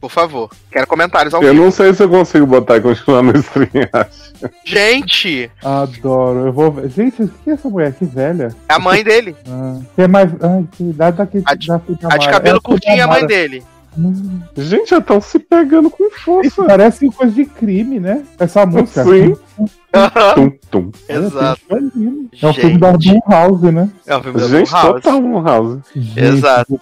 Por 0.01 0.09
favor. 0.11 0.49
Quero 0.71 0.85
comentários 0.87 1.33
ao 1.33 1.41
Eu 1.41 1.51
vivo. 1.53 1.63
não 1.63 1.71
sei 1.71 1.93
se 1.93 2.03
eu 2.03 2.09
consigo 2.09 2.45
botar 2.45 2.77
e 2.77 2.81
continuar 2.81 3.21
no 3.23 3.37
stream, 3.37 3.69
acho. 3.93 4.29
Gente, 4.65 5.49
Adoro. 5.63 6.47
Eu 6.47 6.53
vou 6.53 6.71
ver. 6.71 6.89
Gente, 6.89 7.23
o 7.23 7.27
que 7.29 7.49
é 7.49 7.53
essa 7.53 7.69
mulher? 7.69 7.93
Que 7.93 8.05
velha. 8.05 8.53
a 8.67 8.79
mãe 8.79 9.03
dele. 9.03 9.35
Ah, 9.49 9.79
que 9.95 10.01
é 10.01 10.07
mais. 10.07 10.31
Ai, 10.41 10.65
que 10.73 10.83
idade 10.83 11.17
da 11.17 11.25
Kate 11.25 11.43
A 11.45 11.55
de- 11.55 11.67
da 11.67 11.75
A 11.75 12.17
de 12.17 12.25
Mara. 12.25 12.31
cabelo 12.31 12.57
Essa 12.57 12.61
curtinho 12.65 12.97
é 12.97 13.01
a 13.01 13.07
mãe 13.07 13.15
Mara. 13.21 13.27
dele. 13.27 13.63
Gente, 14.55 14.91
já 14.91 14.99
estão 14.99 15.19
se 15.19 15.39
pegando 15.39 15.89
com 15.89 16.03
Isso 16.05 16.19
força. 16.23 16.63
parece 16.65 17.09
coisa 17.11 17.33
de 17.33 17.43
crime, 17.45 17.99
né? 17.99 18.23
Essa 18.39 18.65
música. 18.65 19.03
Sim. 19.03 19.35
Tum, 20.35 20.51
tum. 20.69 20.91
Exato. 21.09 21.61
É 21.69 21.75
um 22.47 22.53
filme 22.53 22.77
da 22.77 22.91
Gente. 22.91 23.19
Blumhouse, 23.25 23.71
né? 23.71 23.89
É 24.05 24.15
um 24.15 24.23
filme 24.23 24.39
da 24.39 24.47
Gente, 24.47 24.69
Blumhouse. 24.71 24.93
total 25.01 25.19
um 25.19 25.41
house. 25.43 25.79
Gente, 25.95 26.19
Exato. 26.19 26.79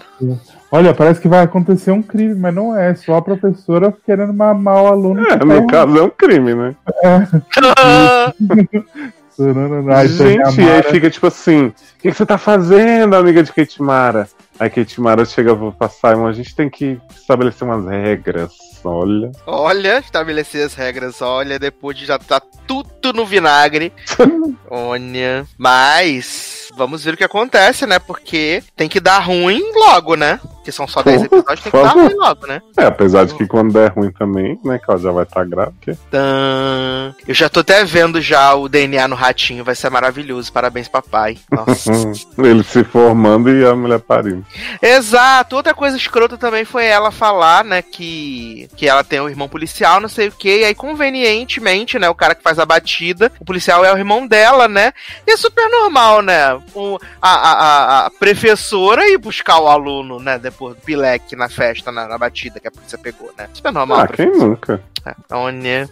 Olha, 0.72 0.94
parece 0.94 1.22
que 1.22 1.28
vai 1.28 1.44
acontecer 1.44 1.92
um 1.92 2.02
crime, 2.02 2.36
mas 2.36 2.54
não 2.54 2.76
é. 2.76 2.94
Só 2.96 3.16
a 3.16 3.22
professora 3.22 3.94
querendo 4.06 4.34
mamar 4.34 4.84
o 4.84 4.88
aluno. 4.88 5.26
É, 5.26 5.38
no 5.38 5.62
tá 5.62 5.68
caso 5.68 5.98
é 5.98 6.04
um 6.04 6.10
crime, 6.10 6.54
né? 6.54 6.76
errando. 9.40 9.92
Ai, 9.92 10.08
Gente, 10.08 10.62
e 10.62 10.70
aí 10.70 10.84
fica 10.84 11.10
tipo 11.10 11.28
assim: 11.28 11.68
o 11.68 11.74
que, 12.00 12.10
que 12.10 12.14
você 12.14 12.26
tá 12.26 12.38
fazendo, 12.38 13.16
amiga 13.16 13.44
de 13.44 13.52
Kate 13.52 13.82
Mara? 13.82 14.28
Aí 14.60 14.70
Kate 14.70 15.00
Mara 15.00 15.26
chega 15.26 15.56
pra 15.56 15.90
Simon, 15.90 16.28
a 16.28 16.34
gente 16.34 16.56
tem 16.56 16.70
que 16.70 17.00
estabelecer 17.16 17.68
umas 17.68 17.86
regras. 17.86 18.52
Olha. 18.84 19.32
Olha, 19.46 20.00
estabelecer 20.00 20.66
as 20.66 20.74
regras, 20.74 21.22
olha, 21.22 21.60
depois 21.60 21.98
de 21.98 22.06
já 22.06 22.18
tá 22.18 22.40
tudo 22.40 23.14
no 23.14 23.26
vinagre. 23.26 23.92
olha. 24.70 25.46
Mas 25.58 26.70
vamos 26.76 27.04
ver 27.04 27.16
o 27.16 27.18
que 27.18 27.24
acontece, 27.24 27.86
né? 27.86 28.00
Porque 28.00 28.64
tem 28.76 28.88
que 28.88 29.00
dar 29.00 29.20
ruim 29.20 29.62
logo, 29.76 30.16
né? 30.16 30.40
Que 30.68 30.72
são 30.74 30.86
só 30.86 31.02
10 31.02 31.24
episódios, 31.24 31.62
tem 31.62 31.72
que 31.72 31.82
dar 31.82 31.94
ruim 31.94 32.14
logo, 32.16 32.46
né? 32.46 32.62
É, 32.76 32.84
apesar 32.88 33.26
de 33.26 33.34
que 33.36 33.48
quando 33.48 33.72
der 33.72 33.90
ruim 33.94 34.12
também, 34.12 34.60
né? 34.66 34.78
Que 34.78 34.92
ela 34.92 35.00
já 35.00 35.12
vai 35.12 35.24
estar 35.24 35.46
grávida. 35.46 35.98
Tã. 36.12 37.16
Eu 37.26 37.34
já 37.34 37.48
tô 37.48 37.62
até 37.62 37.86
vendo 37.86 38.20
já 38.20 38.54
o 38.54 38.68
DNA 38.68 39.08
no 39.08 39.16
ratinho, 39.16 39.64
vai 39.64 39.76
ser 39.76 39.90
maravilhoso. 39.90 40.52
Parabéns, 40.52 40.90
papai. 40.90 41.38
Nossa. 41.50 41.90
Ele 42.38 42.64
se 42.66 42.84
formando 42.84 43.50
e 43.50 43.66
a 43.66 43.74
mulher 43.74 44.00
parindo. 44.00 44.46
Exato. 44.82 45.56
Outra 45.56 45.74
coisa 45.74 45.96
escrota 45.96 46.38
também 46.38 46.66
foi 46.66 46.86
ela 46.86 47.12
falar, 47.12 47.64
né, 47.64 47.82
que, 47.82 48.68
que 48.76 48.90
ela 48.90 49.06
tem 49.06 49.22
um 49.22 49.30
irmão 49.30 49.48
policial, 49.48 50.02
não 50.02 50.10
sei 50.10 50.28
o 50.28 50.32
que, 50.34 50.60
e 50.60 50.66
aí 50.66 50.76
convenientemente, 50.76 51.98
né, 51.98 52.10
o 52.10 52.16
cara 52.16 52.36
que 52.36 52.44
faz 52.44 52.60
a 52.60 52.66
batida, 52.66 53.32
o 53.40 53.46
policial 53.46 53.86
é 53.86 53.94
o 53.94 53.98
irmão 53.98 54.28
dela, 54.28 54.68
né, 54.68 54.92
e 55.26 55.32
é 55.32 55.38
super 55.38 55.70
normal, 55.70 56.22
né, 56.22 56.60
o, 56.76 56.98
a, 57.22 57.30
a, 57.30 57.52
a- 57.54 58.06
a 58.08 58.10
professora 58.12 59.08
ir 59.10 59.18
buscar 59.18 59.60
o 59.60 59.68
aluno, 59.68 60.20
né, 60.20 60.38
depois 60.38 60.57
do 60.60 60.82
pileque 60.82 61.36
na 61.36 61.50
festa, 61.50 61.92
na, 61.92 62.08
na 62.08 62.18
batida 62.18 62.60
que 62.60 62.68
a 62.68 62.72
polícia 62.72 62.98
pegou, 62.98 63.32
né, 63.38 63.48
super 63.54 63.72
normal. 63.72 64.02
Ah, 64.02 64.08
quem 64.08 64.32
nunca? 64.32 64.82
É, 65.06 65.14
então, 65.26 65.52
né. 65.52 65.88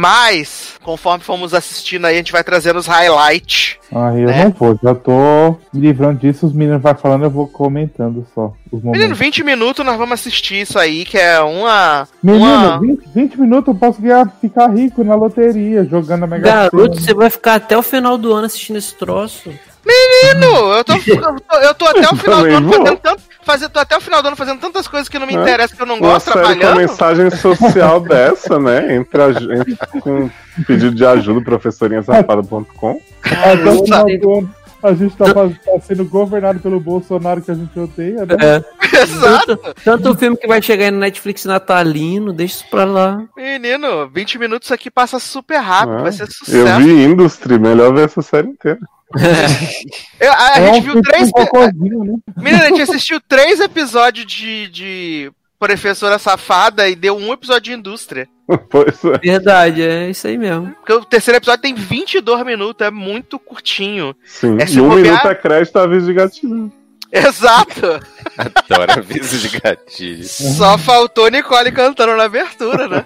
Mas, 0.00 0.74
conforme 0.84 1.24
fomos 1.24 1.52
assistindo 1.52 2.04
aí, 2.04 2.14
a 2.14 2.18
gente 2.18 2.30
vai 2.30 2.44
trazendo 2.44 2.78
os 2.78 2.86
highlights. 2.86 3.78
Ai, 3.92 4.22
eu 4.22 4.28
né? 4.28 4.44
não 4.44 4.52
vou, 4.52 4.78
já 4.80 4.94
tô 4.94 5.56
me 5.72 5.80
livrando 5.80 6.20
disso. 6.20 6.46
Os 6.46 6.52
meninos 6.52 6.80
vão 6.80 6.94
falando, 6.94 7.24
eu 7.24 7.30
vou 7.30 7.48
comentando 7.48 8.24
só 8.32 8.52
os 8.70 8.80
Menino, 8.80 8.92
momentos. 8.92 9.18
20 9.18 9.42
minutos 9.42 9.84
nós 9.84 9.98
vamos 9.98 10.12
assistir 10.12 10.60
isso 10.60 10.78
aí, 10.78 11.04
que 11.04 11.18
é 11.18 11.40
uma. 11.40 12.06
Menino, 12.22 12.44
uma... 12.44 12.78
20, 12.78 13.08
20 13.12 13.40
minutos 13.40 13.74
eu 13.74 13.74
posso 13.74 14.00
ganhar, 14.00 14.30
ficar 14.40 14.68
rico 14.68 15.02
na 15.02 15.16
loteria, 15.16 15.84
jogando 15.84 16.22
a 16.22 16.26
Mega 16.28 16.44
Garoto, 16.44 17.00
você 17.00 17.12
vai 17.12 17.28
ficar 17.28 17.54
até 17.54 17.76
o 17.76 17.82
final 17.82 18.16
do 18.16 18.32
ano 18.32 18.46
assistindo 18.46 18.76
esse 18.76 18.94
troço. 18.94 19.52
Menino, 19.84 20.74
eu 20.74 20.84
tô, 20.84 20.92
eu 20.92 21.40
tô, 21.40 21.56
eu 21.56 21.74
tô 21.74 21.86
até 21.86 22.08
o 22.08 22.14
final 22.16 22.42
do 22.42 22.54
ano 22.54 22.72
fazendo 22.72 22.98
tanto. 22.98 23.22
Fazer, 23.48 23.70
tô 23.70 23.78
até 23.78 23.96
o 23.96 24.00
final 24.00 24.20
do 24.20 24.28
ano 24.28 24.36
fazendo 24.36 24.60
tantas 24.60 24.86
coisas 24.86 25.08
que 25.08 25.18
não 25.18 25.26
me 25.26 25.34
É. 25.34 25.40
interessam, 25.40 25.74
que 25.74 25.82
eu 25.82 25.86
não 25.86 25.94
Uma 25.96 26.08
gosto, 26.12 26.26
série 26.32 26.38
com 26.38 26.44
trabalhando. 26.54 26.76
mensagem 26.76 27.30
social 27.30 27.98
dessa, 28.04 28.58
né? 28.58 28.94
Entre, 28.94 29.22
a, 29.22 29.28
entre 29.30 29.76
com 30.02 30.28
pedido 30.66 30.94
de 30.94 31.06
ajuda, 31.06 31.40
professorinhasafada.com. 31.40 33.00
Até 33.22 33.70
o 33.70 33.84
final 33.84 34.04
do 34.18 34.38
ano, 34.38 34.54
a 34.82 34.92
gente 34.92 35.16
tá, 35.16 35.32
tá 35.32 35.48
sendo 35.80 36.04
governado 36.04 36.60
pelo 36.60 36.78
Bolsonaro 36.78 37.40
que 37.40 37.50
a 37.50 37.54
gente 37.54 37.78
odeia, 37.80 38.26
né? 38.26 38.36
É. 38.38 38.64
Exato. 39.02 39.56
Tanto, 39.56 39.74
tanto 39.82 40.10
o 40.10 40.16
filme 40.16 40.36
que 40.36 40.46
vai 40.46 40.60
chegar 40.60 40.84
aí 40.84 40.90
no 40.90 40.98
Netflix 40.98 41.44
natalino, 41.46 42.32
deixa 42.34 42.56
isso 42.56 42.64
pra 42.70 42.84
lá. 42.84 43.18
Menino, 43.36 44.08
20 44.08 44.38
minutos 44.38 44.70
aqui 44.72 44.90
passa 44.90 45.18
super 45.18 45.56
rápido, 45.58 45.98
Ah, 46.00 46.02
vai 46.02 46.12
ser 46.12 46.24
Eu 46.24 46.28
sucesso. 46.30 46.80
vi 46.80 47.02
Industry, 47.04 47.58
melhor 47.58 47.94
ver 47.94 48.04
essa 48.04 48.20
série 48.22 48.48
inteira. 48.48 48.78
Eu- 50.20 50.32
a, 50.32 50.54
a 50.54 50.58
É 50.60 50.74
gente 50.74 50.84
viu 50.84 51.02
três. 51.02 51.30
né? 51.32 52.16
Menino, 52.36 52.62
a 52.62 52.68
gente 52.68 52.82
assistiu 52.88 53.20
três 53.26 53.60
episódios 53.60 54.26
de, 54.26 54.68
de 54.68 55.32
Professora 55.58 56.18
Safada 56.18 56.88
e 56.88 56.94
deu 56.94 57.16
um 57.16 57.32
episódio 57.32 57.72
de 57.72 57.78
Indústria. 57.78 58.28
Pois 58.70 59.04
é. 59.04 59.18
Verdade, 59.18 59.82
é 59.82 60.08
isso 60.08 60.26
aí 60.26 60.38
mesmo. 60.38 60.74
Porque 60.76 60.92
o 60.94 61.04
terceiro 61.04 61.36
episódio 61.36 61.60
tem 61.60 61.74
22 61.74 62.46
minutos, 62.46 62.86
é 62.86 62.90
muito 62.90 63.38
curtinho. 63.38 64.16
Sim. 64.24 64.56
É, 64.58 64.64
e 64.66 64.80
um 64.80 64.88
bobear- 64.88 65.02
minuto 65.04 65.28
é 65.28 65.34
crédito, 65.34 65.76
aviso 65.78 66.06
de 66.06 66.14
gatilho. 66.14 66.72
Exato. 67.12 68.00
Adoro 68.38 68.92
aviso 68.98 69.38
de 69.48 69.58
gatilho. 69.60 70.24
Só 70.26 70.78
faltou 70.78 71.28
Nicole 71.30 71.70
cantando 71.72 72.16
na 72.16 72.24
abertura, 72.24 72.88
né? 72.88 73.04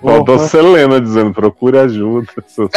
Faltou. 0.00 0.38
Selena 0.38 1.00
dizendo, 1.00 1.32
procure 1.32 1.76
ajuda. 1.78 2.28
se 2.46 2.56
você- 2.56 2.70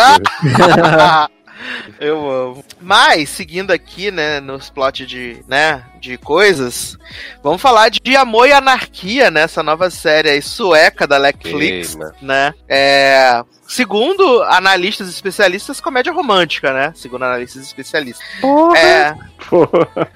Eu 2.00 2.30
amo. 2.30 2.66
Mas, 2.80 3.30
seguindo 3.30 3.72
aqui, 3.72 4.12
né, 4.12 4.40
nos 4.40 4.70
plot 4.70 5.06
de, 5.06 5.44
né, 5.48 5.84
de 6.00 6.18
coisas, 6.18 6.98
vamos 7.42 7.62
falar 7.62 7.90
de 7.90 8.16
Amor 8.16 8.48
e 8.48 8.54
Anarquia, 8.54 9.32
né, 9.32 9.42
essa 9.42 9.64
nova 9.64 9.90
série 9.90 10.30
aí 10.30 10.42
sueca 10.42 11.08
da 11.08 11.20
Netflix, 11.20 11.98
né? 12.22 12.54
É, 12.68 13.44
segundo 13.68 14.44
analistas 14.44 15.10
especialistas, 15.10 15.80
comédia 15.80 16.14
romântica, 16.14 16.74
né? 16.74 16.92
Segundo 16.96 17.24
analistas 17.24 17.64
especialistas. 17.64 18.26
É, 18.76 19.16
Porra. 19.50 20.12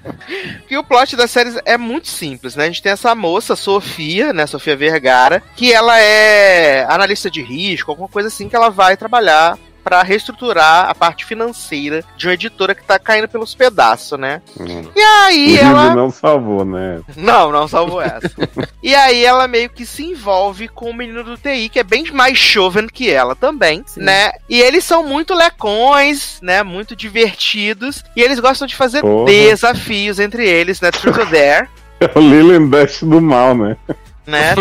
que 0.67 0.77
o 0.77 0.83
plot 0.83 1.15
da 1.15 1.27
série 1.27 1.59
é 1.65 1.77
muito 1.77 2.07
simples, 2.07 2.55
né? 2.55 2.65
A 2.65 2.67
gente 2.67 2.81
tem 2.81 2.91
essa 2.91 3.15
moça, 3.15 3.55
Sofia, 3.55 4.33
né? 4.33 4.45
Sofia 4.45 4.75
Vergara, 4.75 5.41
que 5.55 5.73
ela 5.73 5.99
é 5.99 6.85
analista 6.89 7.29
de 7.29 7.41
risco, 7.41 7.91
alguma 7.91 8.09
coisa 8.09 8.27
assim, 8.27 8.49
que 8.49 8.55
ela 8.55 8.69
vai 8.69 8.97
trabalhar 8.97 9.57
pra 9.87 10.03
reestruturar 10.03 10.89
a 10.89 10.93
parte 10.93 11.23
financeira 11.23 12.03
de 12.17 12.27
uma 12.27 12.33
editora 12.33 12.75
que 12.75 12.83
tá 12.83 12.99
caindo 12.99 13.29
pelos 13.29 13.55
pedaços, 13.55 14.19
né? 14.19 14.41
Hum. 14.59 14.83
E 14.93 14.99
aí 14.99 15.53
o 15.55 15.59
ela. 15.59 15.95
Não 15.95 16.11
salvou, 16.11 16.65
né? 16.65 16.99
Não, 17.15 17.53
não 17.53 17.69
salvou 17.69 18.01
essa. 18.01 18.29
e 18.83 18.93
aí 18.93 19.23
ela 19.23 19.47
meio 19.47 19.69
que 19.69 19.85
se 19.85 20.03
envolve 20.03 20.67
com 20.67 20.89
o 20.89 20.93
menino 20.93 21.23
do 21.23 21.37
TI, 21.37 21.69
que 21.69 21.79
é 21.79 21.83
bem 21.83 22.03
mais 22.11 22.37
jovem 22.37 22.85
que 22.87 23.09
ela 23.09 23.33
também, 23.33 23.81
né? 23.95 24.31
E 24.49 24.59
eles 24.59 24.83
são 24.83 25.03
muito 25.03 25.33
lecões, 25.33 26.39
né? 26.41 26.63
Muito 26.63 26.93
divertidos. 26.93 28.03
E 28.13 28.21
eles 28.21 28.41
gostam 28.41 28.67
de 28.67 28.75
fazer 28.75 28.99
Porra. 28.99 29.25
desafios 29.25 30.19
entre 30.19 30.45
eles, 30.45 30.81
né? 30.81 30.91
Truth 30.91 31.17
or 31.17 31.29
Dare, 31.29 31.69
É 32.01 32.11
o 32.13 32.21
Lilian 32.21 32.67
Dash 32.67 33.03
do 33.03 33.21
mal, 33.21 33.55
né? 33.55 33.77
Né? 34.27 34.53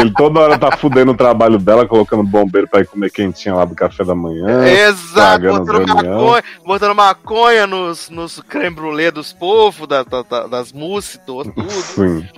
Ele 0.00 0.12
toda 0.12 0.40
hora 0.40 0.58
tá 0.58 0.76
fudendo 0.76 1.12
o 1.12 1.16
trabalho 1.16 1.58
dela, 1.58 1.86
colocando 1.86 2.22
bombeiro 2.24 2.66
pra 2.68 2.80
ir 2.80 2.86
comer 2.86 3.10
quentinha 3.10 3.54
lá 3.54 3.64
do 3.64 3.74
café 3.74 4.04
da 4.04 4.14
manhã. 4.14 4.66
Exato, 4.66 5.40
botando 5.46 5.86
maconha, 5.94 6.44
botando 6.66 6.94
maconha 6.94 7.66
nos, 7.66 8.10
nos 8.10 8.40
creme 8.40 8.74
brulee 8.74 9.10
dos 9.10 9.32
povos, 9.32 9.86
da, 9.86 10.02
da- 10.02 10.22
da- 10.22 10.46
das 10.48 10.72
mousses, 10.72 11.20
tudo. 11.24 11.52
tudo. 11.52 11.70
Sim. 11.70 12.28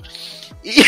E, 0.65 0.83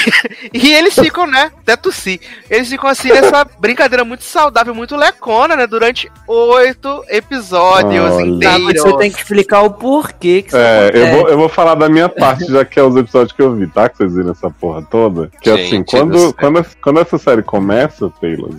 e 0.52 0.72
eles 0.74 0.94
ficam, 0.94 1.26
né? 1.26 1.50
Até 1.62 1.76
tossir. 1.76 2.20
Eles 2.50 2.68
ficam 2.68 2.88
assim 2.88 3.08
nessa 3.08 3.44
brincadeira 3.58 4.04
muito 4.04 4.24
saudável, 4.24 4.74
muito 4.74 4.96
lecona, 4.96 5.56
né? 5.56 5.66
Durante 5.66 6.10
oito 6.26 7.04
episódios 7.08 8.14
Olha. 8.14 8.26
Mas 8.26 8.26
inteiros. 8.26 8.82
você 8.82 8.96
tem 8.98 9.10
que 9.10 9.18
explicar 9.18 9.62
o 9.62 9.70
porquê 9.70 10.42
que 10.42 10.56
É, 10.56 10.90
eu 10.92 11.16
vou, 11.16 11.28
eu 11.28 11.38
vou 11.38 11.48
falar 11.48 11.74
da 11.74 11.88
minha 11.88 12.08
parte, 12.08 12.44
já 12.44 12.64
que 12.64 12.78
é 12.78 12.82
os 12.82 12.96
episódios 12.96 13.32
que 13.32 13.42
eu 13.42 13.54
vi, 13.54 13.66
tá? 13.66 13.88
Que 13.88 13.98
vocês 13.98 14.14
viram 14.14 14.30
essa 14.30 14.50
porra 14.50 14.82
toda. 14.82 15.30
Que 15.40 15.56
Gente 15.56 15.66
assim, 15.66 15.82
do 15.82 15.84
quando, 15.86 16.34
quando, 16.34 16.66
quando 16.82 17.00
essa 17.00 17.18
série 17.18 17.42
começa, 17.42 18.10
Taylor, 18.20 18.50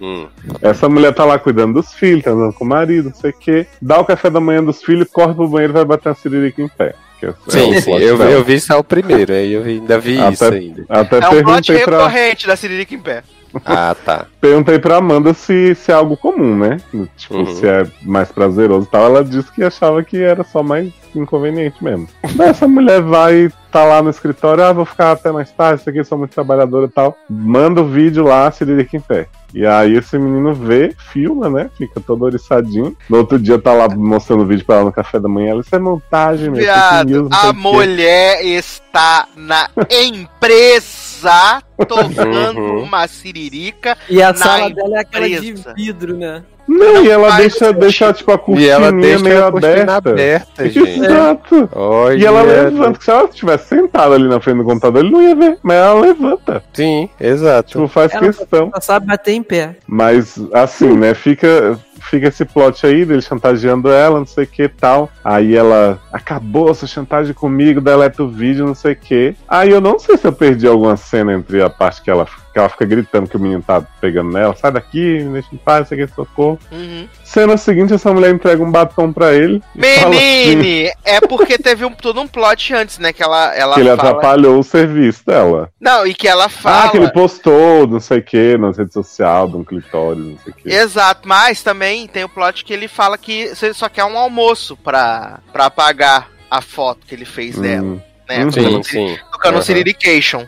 Hum. 0.00 0.26
essa 0.62 0.88
mulher 0.88 1.14
tá 1.14 1.24
lá 1.24 1.38
cuidando 1.38 1.74
dos 1.74 1.92
filhos, 1.92 2.24
tá 2.24 2.30
andando 2.30 2.52
com 2.52 2.64
o 2.64 2.68
marido, 2.68 3.10
não 3.10 3.14
sei 3.14 3.30
o 3.30 3.34
quê, 3.38 3.66
dá 3.80 3.98
o 3.98 4.04
café 4.04 4.30
da 4.30 4.40
manhã 4.40 4.62
dos 4.62 4.82
filhos, 4.82 5.08
corre 5.10 5.34
pro 5.34 5.48
banheiro 5.48 5.72
e 5.72 5.74
vai 5.74 5.84
bater 5.84 6.10
a 6.10 6.14
siririca 6.14 6.62
em 6.62 6.68
pé. 6.68 6.94
Que 7.20 7.26
é- 7.26 7.28
é 7.28 7.34
Sim, 7.48 7.76
o 7.76 7.80
sim, 7.82 7.92
eu, 7.98 8.16
eu 8.22 8.42
vi 8.42 8.58
só 8.58 8.78
o 8.78 8.84
primeiro, 8.84 9.32
aí 9.32 9.52
eu 9.52 9.62
ainda 9.62 9.98
vi 9.98 10.18
Até- 10.18 10.32
isso 10.32 10.44
ainda. 10.44 10.84
Até 10.88 11.16
É 11.16 11.18
um 11.18 11.20
plot 11.20 11.34
perguntei 11.44 11.78
pra, 11.80 12.08
recorrente 12.08 12.46
da 12.46 12.56
Siririca 12.56 12.94
em 12.94 12.98
pé. 12.98 13.22
Ah, 13.64 13.94
tá. 14.04 14.26
perguntei 14.40 14.78
pra 14.78 14.96
Amanda 14.96 15.34
se, 15.34 15.74
se 15.74 15.90
é 15.90 15.94
algo 15.94 16.16
comum, 16.16 16.56
né? 16.56 16.78
Tipo, 17.16 17.36
Uhum. 17.36 17.54
se 17.54 17.66
é 17.68 17.86
mais 18.02 18.30
prazeroso 18.32 18.86
e 18.86 18.90
tal. 18.90 19.04
Ela 19.06 19.24
disse 19.24 19.52
que 19.52 19.62
achava 19.62 20.02
que 20.02 20.16
era 20.22 20.42
só 20.44 20.62
mais 20.62 20.90
inconveniente 21.18 21.82
mesmo. 21.82 22.08
Essa 22.40 22.66
mulher 22.68 23.00
vai, 23.02 23.50
tá 23.72 23.84
lá 23.84 24.02
no 24.02 24.10
escritório, 24.10 24.64
ah, 24.64 24.72
vou 24.72 24.84
ficar 24.84 25.12
até 25.12 25.30
mais 25.32 25.50
tarde, 25.50 25.80
isso 25.80 25.90
aqui, 25.90 26.04
sou 26.04 26.18
muito 26.18 26.32
trabalhadora 26.34 26.86
e 26.86 26.90
tal. 26.90 27.16
Manda 27.28 27.80
o 27.82 27.86
vídeo 27.88 28.24
lá, 28.24 28.50
se 28.50 28.64
liga 28.64 28.88
em 28.92 29.00
pé. 29.00 29.26
E 29.52 29.66
aí 29.66 29.96
esse 29.96 30.16
menino 30.16 30.54
vê, 30.54 30.94
filma, 31.12 31.48
né? 31.50 31.68
Fica 31.76 32.00
todo 32.00 32.22
oriçadinho. 32.24 32.96
No 33.08 33.16
outro 33.18 33.36
dia 33.36 33.58
tá 33.58 33.72
lá 33.72 33.88
mostrando 33.88 34.44
o 34.44 34.46
vídeo 34.46 34.64
pra 34.64 34.76
ela 34.76 34.84
no 34.84 34.92
café 34.92 35.18
da 35.18 35.28
manhã. 35.28 35.50
Ela, 35.50 35.60
isso 35.60 35.74
é 35.74 35.78
montagem, 35.80 36.50
meu. 36.50 36.60
Viado, 36.60 37.08
news, 37.08 37.28
a 37.32 37.48
o 37.50 37.52
quê." 37.54 37.58
mulher 37.60 38.44
está 38.44 39.26
na 39.36 39.68
empresa 39.90 41.62
tocando 41.88 42.60
Uhum. 42.60 42.82
uma 42.84 43.06
siririca. 43.08 43.96
E 44.08 44.22
a 44.22 44.28
na 44.28 44.34
sala 44.38 44.70
dela 44.70 44.96
é 44.98 45.00
aquela 45.00 45.28
empresa. 45.28 45.74
de 45.74 45.84
vidro, 45.84 46.16
né? 46.16 46.42
Não, 46.78 47.04
e 47.04 47.10
ela 47.10 47.36
deixa, 47.36 47.72
deixa, 47.72 48.12
tipo, 48.12 48.30
a 48.30 48.34
E 48.34 48.38
cortininha 48.38 48.72
ela 48.74 48.92
deixa 48.92 49.24
meio 49.24 49.44
a 49.44 49.48
aberta. 49.48 49.92
aberta, 49.96 50.68
gente. 50.70 51.00
Exato. 51.00 51.68
E 52.16 52.24
ela 52.24 52.42
levanta, 52.42 52.98
que 52.98 53.04
se 53.04 53.10
ela 53.10 53.24
estivesse 53.24 53.68
sentada 53.68 54.14
ali 54.14 54.28
na 54.28 54.40
frente 54.40 54.58
do 54.58 54.64
computador, 54.64 55.02
ele 55.04 55.10
não 55.12 55.20
ia 55.22 55.34
ver, 55.34 55.58
mas 55.62 55.76
ela 55.76 56.00
levanta. 56.00 56.62
Sim, 56.72 57.08
exato. 57.20 57.70
Tipo, 57.72 57.88
faz 57.88 58.12
Ela- 58.12 58.22
questão. 58.26 58.70
Ela 58.72 58.80
sabe 58.80 59.06
bater 59.06 59.32
em 59.32 59.42
pé. 59.42 59.76
Mas, 59.86 60.38
assim, 60.52 60.96
né, 60.96 61.12
fica, 61.14 61.78
fica 62.08 62.28
esse 62.28 62.44
plot 62.44 62.86
aí 62.86 63.04
dele 63.04 63.20
chantageando 63.22 63.90
ela, 63.90 64.18
não 64.18 64.26
sei 64.26 64.44
o 64.44 64.46
que 64.46 64.68
tal. 64.68 65.10
Aí 65.24 65.56
ela 65.56 65.98
acabou 66.12 66.72
sua 66.74 66.86
chantagem 66.88 67.34
comigo, 67.34 67.80
deleta 67.80 68.22
o 68.22 68.28
vídeo, 68.28 68.64
não 68.66 68.74
sei 68.74 68.92
o 68.92 68.96
que. 68.96 69.34
Aí 69.48 69.70
eu 69.70 69.80
não 69.80 69.98
sei 69.98 70.16
se 70.16 70.26
eu 70.26 70.32
perdi 70.32 70.66
alguma 70.66 70.96
cena 70.96 71.32
entre 71.34 71.60
a 71.62 71.68
parte 71.70 72.00
que 72.02 72.10
ela, 72.10 72.26
que 72.52 72.58
ela 72.58 72.68
fica 72.68 72.84
gritando 72.84 73.28
que 73.28 73.36
o 73.36 73.40
menino 73.40 73.62
tá 73.62 73.80
pegando 74.00 74.30
nela, 74.32 74.56
sai 74.56 74.72
daqui, 74.72 75.20
me 75.20 75.34
deixa 75.34 75.48
em 75.52 75.56
paz, 75.56 75.80
não 75.80 75.86
sei 75.86 76.02
o 76.02 76.06
que, 76.08 76.14
socorro. 76.14 76.58
Uhum. 76.72 77.08
Cena 77.24 77.56
seguinte, 77.56 77.94
essa 77.94 78.12
mulher 78.12 78.34
entrega 78.34 78.62
um 78.62 78.70
batom 78.72 79.12
pra 79.12 79.32
ele. 79.32 79.62
e 79.76 79.82
fala 80.00 80.14
assim, 80.16 80.46
Menine, 80.56 80.92
é 81.04 81.20
porque 81.20 81.56
teve 81.58 81.84
um, 81.84 81.92
todo 81.92 82.20
um 82.20 82.26
plot 82.26 82.74
antes, 82.74 82.98
né? 82.98 83.12
Que 83.12 83.22
ela, 83.22 83.54
ela 83.54 83.74
que 83.74 83.80
ele 83.80 83.96
fala. 83.96 84.08
atrapalhou 84.10 84.58
o 84.58 84.62
serviço 84.64 85.24
dela. 85.24 85.70
Não, 85.80 86.04
e 86.06 86.12
que 86.12 86.26
ela 86.26 86.48
fala. 86.48 86.86
Ah, 86.86 86.88
que 86.90 86.96
ele 86.96 87.12
postou, 87.12 87.86
não 87.86 88.00
sei 88.00 88.18
o 88.18 88.22
que, 88.22 88.58
nas 88.58 88.76
redes 88.76 88.92
sociais, 88.94 89.48
de 89.50 89.56
um 89.56 89.62
clitóris, 89.64 90.18
não 90.24 90.38
sei 90.38 90.52
o 90.52 90.56
que. 90.56 90.68
Exato, 90.72 91.28
mas 91.28 91.62
também 91.62 92.08
tem 92.08 92.24
o 92.24 92.28
plot 92.28 92.64
que 92.64 92.72
ele 92.72 92.88
fala 92.88 93.16
que 93.16 93.48
você 93.54 93.72
só 93.72 93.88
quer 93.88 94.04
um 94.04 94.18
almoço 94.18 94.76
pra, 94.76 95.38
pra 95.52 95.70
pagar 95.70 96.28
a 96.50 96.60
foto 96.60 97.06
que 97.06 97.14
ele 97.14 97.24
fez 97.24 97.56
dela, 97.56 97.82
Hum. 97.86 98.00
né? 98.28 98.44
Uhum. 98.44 98.50
Sim, 98.50 98.60
Tocando, 98.64 98.84
sim. 98.84 99.18
tocando. 99.32 99.62
Sirirication. 99.62 100.44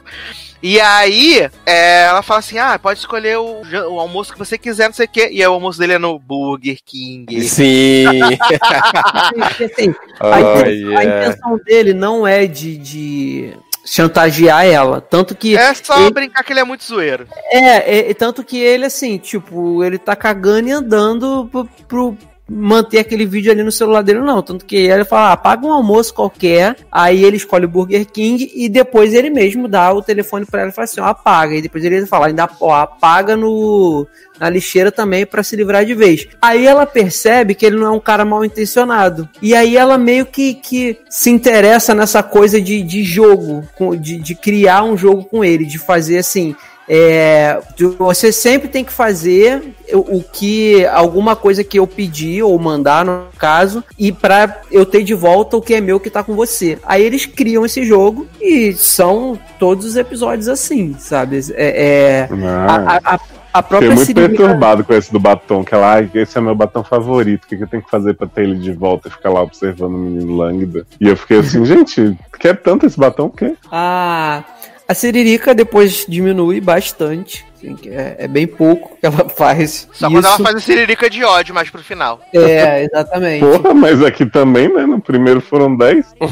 E 0.62 0.80
aí, 0.80 1.48
é, 1.66 2.04
ela 2.04 2.22
fala 2.22 2.38
assim: 2.38 2.56
ah, 2.58 2.78
pode 2.78 3.00
escolher 3.00 3.36
o, 3.38 3.62
o 3.90 3.98
almoço 3.98 4.32
que 4.32 4.38
você 4.38 4.56
quiser, 4.56 4.86
não 4.86 4.94
sei 4.94 5.06
o 5.06 5.08
quê. 5.08 5.28
E 5.32 5.40
aí 5.42 5.48
o 5.48 5.52
almoço 5.54 5.78
dele 5.78 5.94
é 5.94 5.98
no 5.98 6.18
Burger 6.18 6.78
King. 6.84 7.42
Sim. 7.42 8.04
Assim, 8.22 8.40
a, 9.42 9.64
inten- 9.64 9.94
a 10.20 10.28
Olha. 10.28 11.02
intenção 11.02 11.58
dele 11.64 11.92
não 11.92 12.24
é 12.26 12.46
de, 12.46 12.76
de 12.78 13.56
chantagear 13.84 14.64
ela. 14.64 15.00
Tanto 15.00 15.34
que. 15.34 15.56
É 15.56 15.74
só 15.74 16.00
ele- 16.00 16.12
brincar 16.12 16.44
que 16.44 16.52
ele 16.52 16.60
é 16.60 16.64
muito 16.64 16.84
zoeiro. 16.84 17.26
É, 17.50 17.58
é, 17.98 18.10
é 18.10 18.14
tanto 18.14 18.44
que 18.44 18.58
ele, 18.60 18.84
assim, 18.84 19.18
tipo, 19.18 19.82
ele 19.82 19.98
tá 19.98 20.14
cagando 20.14 20.68
e 20.68 20.72
andando 20.72 21.48
pro, 21.50 21.68
pro 21.88 22.18
manter 22.52 22.98
aquele 22.98 23.24
vídeo 23.24 23.50
ali 23.50 23.62
no 23.62 23.72
celular 23.72 24.02
dele, 24.02 24.20
não. 24.20 24.42
Tanto 24.42 24.66
que 24.66 24.76
ele 24.76 25.04
fala, 25.04 25.32
ah, 25.32 25.36
paga 25.36 25.66
um 25.66 25.72
almoço 25.72 26.12
qualquer, 26.12 26.76
aí 26.90 27.24
ele 27.24 27.36
escolhe 27.36 27.64
o 27.64 27.68
Burger 27.68 28.06
King 28.06 28.50
e 28.54 28.68
depois 28.68 29.14
ele 29.14 29.30
mesmo 29.30 29.66
dá 29.66 29.92
o 29.92 30.02
telefone 30.02 30.44
pra 30.44 30.60
ela 30.60 30.70
e 30.70 30.74
fala 30.74 30.84
assim, 30.84 31.00
ó, 31.00 31.06
apaga. 31.06 31.54
E 31.54 31.62
depois 31.62 31.82
ele 31.84 32.06
fala, 32.06 32.26
ainda 32.26 32.48
ó, 32.60 32.74
apaga 32.74 33.36
no, 33.36 34.06
na 34.38 34.50
lixeira 34.50 34.92
também 34.92 35.24
pra 35.24 35.42
se 35.42 35.56
livrar 35.56 35.84
de 35.84 35.94
vez. 35.94 36.28
Aí 36.40 36.66
ela 36.66 36.84
percebe 36.84 37.54
que 37.54 37.64
ele 37.64 37.76
não 37.76 37.86
é 37.86 37.90
um 37.90 38.00
cara 38.00 38.24
mal 38.24 38.44
intencionado. 38.44 39.28
E 39.40 39.54
aí 39.54 39.76
ela 39.76 39.96
meio 39.96 40.26
que, 40.26 40.54
que 40.54 40.98
se 41.08 41.30
interessa 41.30 41.94
nessa 41.94 42.22
coisa 42.22 42.60
de, 42.60 42.82
de 42.82 43.02
jogo, 43.02 43.66
de, 43.98 44.18
de 44.18 44.34
criar 44.34 44.84
um 44.84 44.96
jogo 44.96 45.24
com 45.24 45.44
ele, 45.44 45.64
de 45.64 45.78
fazer 45.78 46.18
assim. 46.18 46.54
É, 46.88 47.60
você 47.98 48.32
sempre 48.32 48.68
tem 48.68 48.84
que 48.84 48.92
fazer 48.92 49.74
o, 49.92 50.18
o 50.18 50.24
que 50.32 50.84
alguma 50.86 51.36
coisa 51.36 51.62
que 51.62 51.78
eu 51.78 51.86
pedi 51.86 52.42
ou 52.42 52.58
mandar 52.58 53.04
no 53.04 53.26
caso 53.38 53.84
e 53.98 54.10
pra 54.10 54.60
eu 54.70 54.84
ter 54.84 55.02
de 55.04 55.14
volta 55.14 55.56
o 55.56 55.62
que 55.62 55.74
é 55.74 55.80
meu 55.80 56.00
que 56.00 56.10
tá 56.10 56.22
com 56.22 56.34
você. 56.34 56.78
Aí 56.84 57.02
eles 57.02 57.24
criam 57.24 57.64
esse 57.64 57.84
jogo 57.84 58.26
e 58.40 58.72
são 58.72 59.38
todos 59.58 59.84
os 59.86 59.96
episódios 59.96 60.48
assim, 60.48 60.94
sabe? 60.98 61.40
É, 61.54 62.28
é- 62.28 62.28
Ah, 62.44 63.00
a, 63.04 63.14
a, 63.14 63.20
a 63.54 63.62
Fiquei 63.62 63.68
própria 63.68 63.90
muito 63.94 64.04
Siririca- 64.06 64.36
perturbado 64.44 64.84
com 64.84 64.94
esse 64.94 65.12
do 65.12 65.20
batom, 65.20 65.62
que 65.62 65.74
ela, 65.74 65.92
ai, 65.94 66.10
esse 66.14 66.36
é 66.36 66.40
meu 66.40 66.54
batom 66.54 66.82
favorito, 66.82 67.44
o 67.44 67.46
que, 67.46 67.56
que 67.56 67.62
eu 67.62 67.68
tenho 67.68 67.82
que 67.82 67.90
fazer 67.90 68.14
pra 68.14 68.26
ter 68.26 68.42
ele 68.42 68.56
de 68.56 68.72
volta 68.72 69.08
e 69.08 69.10
ficar 69.10 69.30
lá 69.30 69.42
observando 69.42 69.94
o 69.94 69.98
menino 69.98 70.36
lânguida? 70.36 70.86
E 71.00 71.06
eu 71.08 71.16
fiquei 71.16 71.38
assim, 71.38 71.62
gente, 71.66 72.16
quer 72.40 72.56
tanto 72.60 72.86
esse 72.86 72.98
batom 72.98 73.28
que? 73.28 73.54
A, 73.70 74.42
a 74.86 74.94
Siririca 74.94 75.54
depois 75.54 76.04
diminui 76.08 76.60
bastante. 76.60 77.44
assim, 77.56 77.76
é, 77.86 78.16
é 78.20 78.28
bem 78.28 78.46
pouco 78.46 78.96
que 78.98 79.06
ela 79.06 79.28
faz. 79.30 79.88
Só 79.92 80.10
quando 80.10 80.24
ela 80.24 80.34
Isso- 80.34 80.42
faz 80.42 80.56
a 80.56 80.60
Siririca 80.60 81.08
de 81.08 81.22
ódio 81.24 81.54
mais 81.54 81.70
pro 81.70 81.82
final. 81.82 82.20
É, 82.34 82.84
exatamente. 82.84 83.40
Porra, 83.44 83.72
mas 83.72 84.02
aqui 84.02 84.26
também, 84.26 84.68
né? 84.68 84.84
No 84.84 85.00
primeiro 85.00 85.40
foram 85.40 85.74
10. 85.76 86.14
É, 86.20 86.24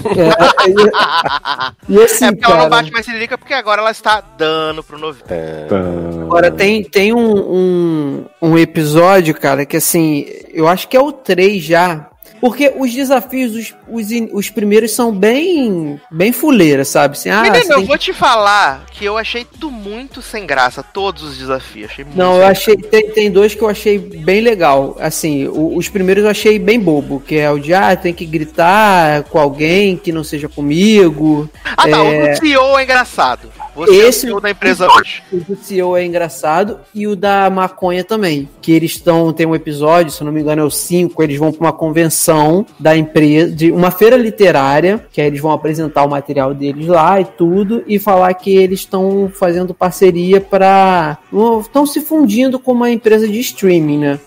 e, 1.89 1.95
e 1.95 2.03
assim, 2.05 2.27
é 2.27 2.33
porque 2.33 2.45
ela 2.45 2.55
não 2.55 2.69
cara, 2.69 2.69
bate 2.69 2.91
mais 2.93 3.07
Siririca 3.07 3.39
porque 3.39 3.55
agora 3.55 3.81
ela 3.81 3.91
está 3.93 4.21
dando 4.37 4.83
pro 4.83 4.99
novinho. 4.99 5.25
Tá. 5.27 5.77
Agora 6.23 6.51
tem, 6.51 6.83
tem 6.85 7.13
um, 7.13 7.37
um, 7.39 8.25
um 8.43 8.59
episódio, 8.59 9.35
cara, 9.35 9.65
que 9.65 9.77
assim, 9.77 10.27
eu 10.53 10.67
acho 10.69 10.89
que 10.89 10.97
é 10.97 11.01
o 11.01 11.13
3 11.13 11.63
já, 11.63 12.10
Porque 12.41 12.73
os 12.77 12.93
desafios, 12.93 13.55
os, 13.55 13.75
os, 13.89 14.11
in- 14.11 14.31
os 14.33 14.49
primeiros 14.49 14.93
são 14.93 15.13
bem 15.13 16.01
bem 16.11 16.33
fuleira, 16.33 16.85
sabe? 16.85 17.17
Assim, 17.17 17.29
ah, 17.31 17.43
Menino, 17.43 17.73
eu 17.75 17.85
vou 17.85 17.99
te 17.99 18.13
falar 18.13 18.87
que 18.93 19.05
eu 19.05 19.19
achei 19.19 19.45
tudo 19.45 19.71
muito 19.71 20.23
sem 20.23 20.47
graça, 20.47 20.83
todos 20.83 21.23
os 21.23 21.37
desafios. 21.39 21.91
Achei 21.91 22.05
muito 22.05 22.17
Não, 22.17 22.37
eu 22.37 22.47
achei. 22.47 22.77
Tem, 22.77 23.11
tem 23.11 23.31
dois 23.31 23.55
que 23.55 23.63
eu 23.63 23.69
achei 23.69 23.99
bem 23.99 24.41
legal. 24.41 24.97
Assim, 25.01 25.47
o- 25.49 25.77
os 25.77 25.89
primeiros 25.89 26.25
eu 26.25 26.31
achei 26.31 26.59
bem 26.59 26.81
bobo, 26.81 27.21
que 27.21 27.37
é 27.37 27.51
o 27.51 27.59
de 27.59 27.75
ah, 27.75 27.95
tem 27.97 28.15
que 28.15 28.25
gritar 28.25 29.23
com 29.25 29.39
alguém 29.39 29.97
que 29.97 30.11
não 30.13 30.25
seja 30.25 30.49
comigo. 30.49 31.49
Ah, 31.77 31.89
tá. 31.89 31.99
É. 31.99 32.33
O 32.33 32.35
do 32.35 32.39
CEO 32.39 32.79
é 32.79 32.83
engraçado. 32.85 33.49
Você 33.87 33.91
é 34.01 34.05
o 34.05 34.09
Esse- 34.09 34.21
CEO 34.21 34.41
da 34.41 34.51
empresa 34.51 34.87
hoje. 34.91 35.23
O 35.33 35.37
do 35.39 35.57
CEO 35.57 35.97
é 35.97 36.05
engraçado 36.05 36.79
e 36.95 37.07
o 37.07 37.17
da 37.17 37.49
maconha 37.51 38.05
também. 38.05 38.49
Que 38.61 38.73
eles 38.73 38.93
estão. 38.93 39.33
Tem 39.33 39.47
um 39.47 39.55
episódio, 39.55 40.13
se 40.13 40.23
não 40.23 40.31
me 40.33 40.41
engano, 40.41 40.63
é 40.63 40.65
o 40.65 40.71
5. 40.71 41.23
Eles 41.23 41.39
vão 41.39 41.53
para 41.53 41.67
uma 41.67 41.73
convenção 41.73 42.67
da 42.79 42.97
empresa, 42.97 43.51
de 43.55 43.71
uma 43.71 43.91
feira 43.91 44.17
literária, 44.17 45.05
que 45.13 45.21
aí 45.21 45.27
eles 45.27 45.41
vão 45.41 45.53
apresentar 45.53 46.05
o 46.05 46.11
material 46.11 46.53
deles 46.53 46.87
lá 46.87 47.21
e 47.21 47.25
tudo, 47.25 47.83
e 47.87 47.99
falar 47.99 48.33
que 48.35 48.55
eles 48.57 48.81
estão 48.81 49.31
fazendo 49.35 49.73
parceria 49.75 50.41
para. 50.41 51.19
Estão 51.61 51.87
se 51.87 52.01
fundindo 52.01 52.59
com 52.59 52.73
uma 52.73 52.91
empresa 52.91 53.27
de 53.27 53.41
streaming, 53.41 53.99
né? 53.99 54.21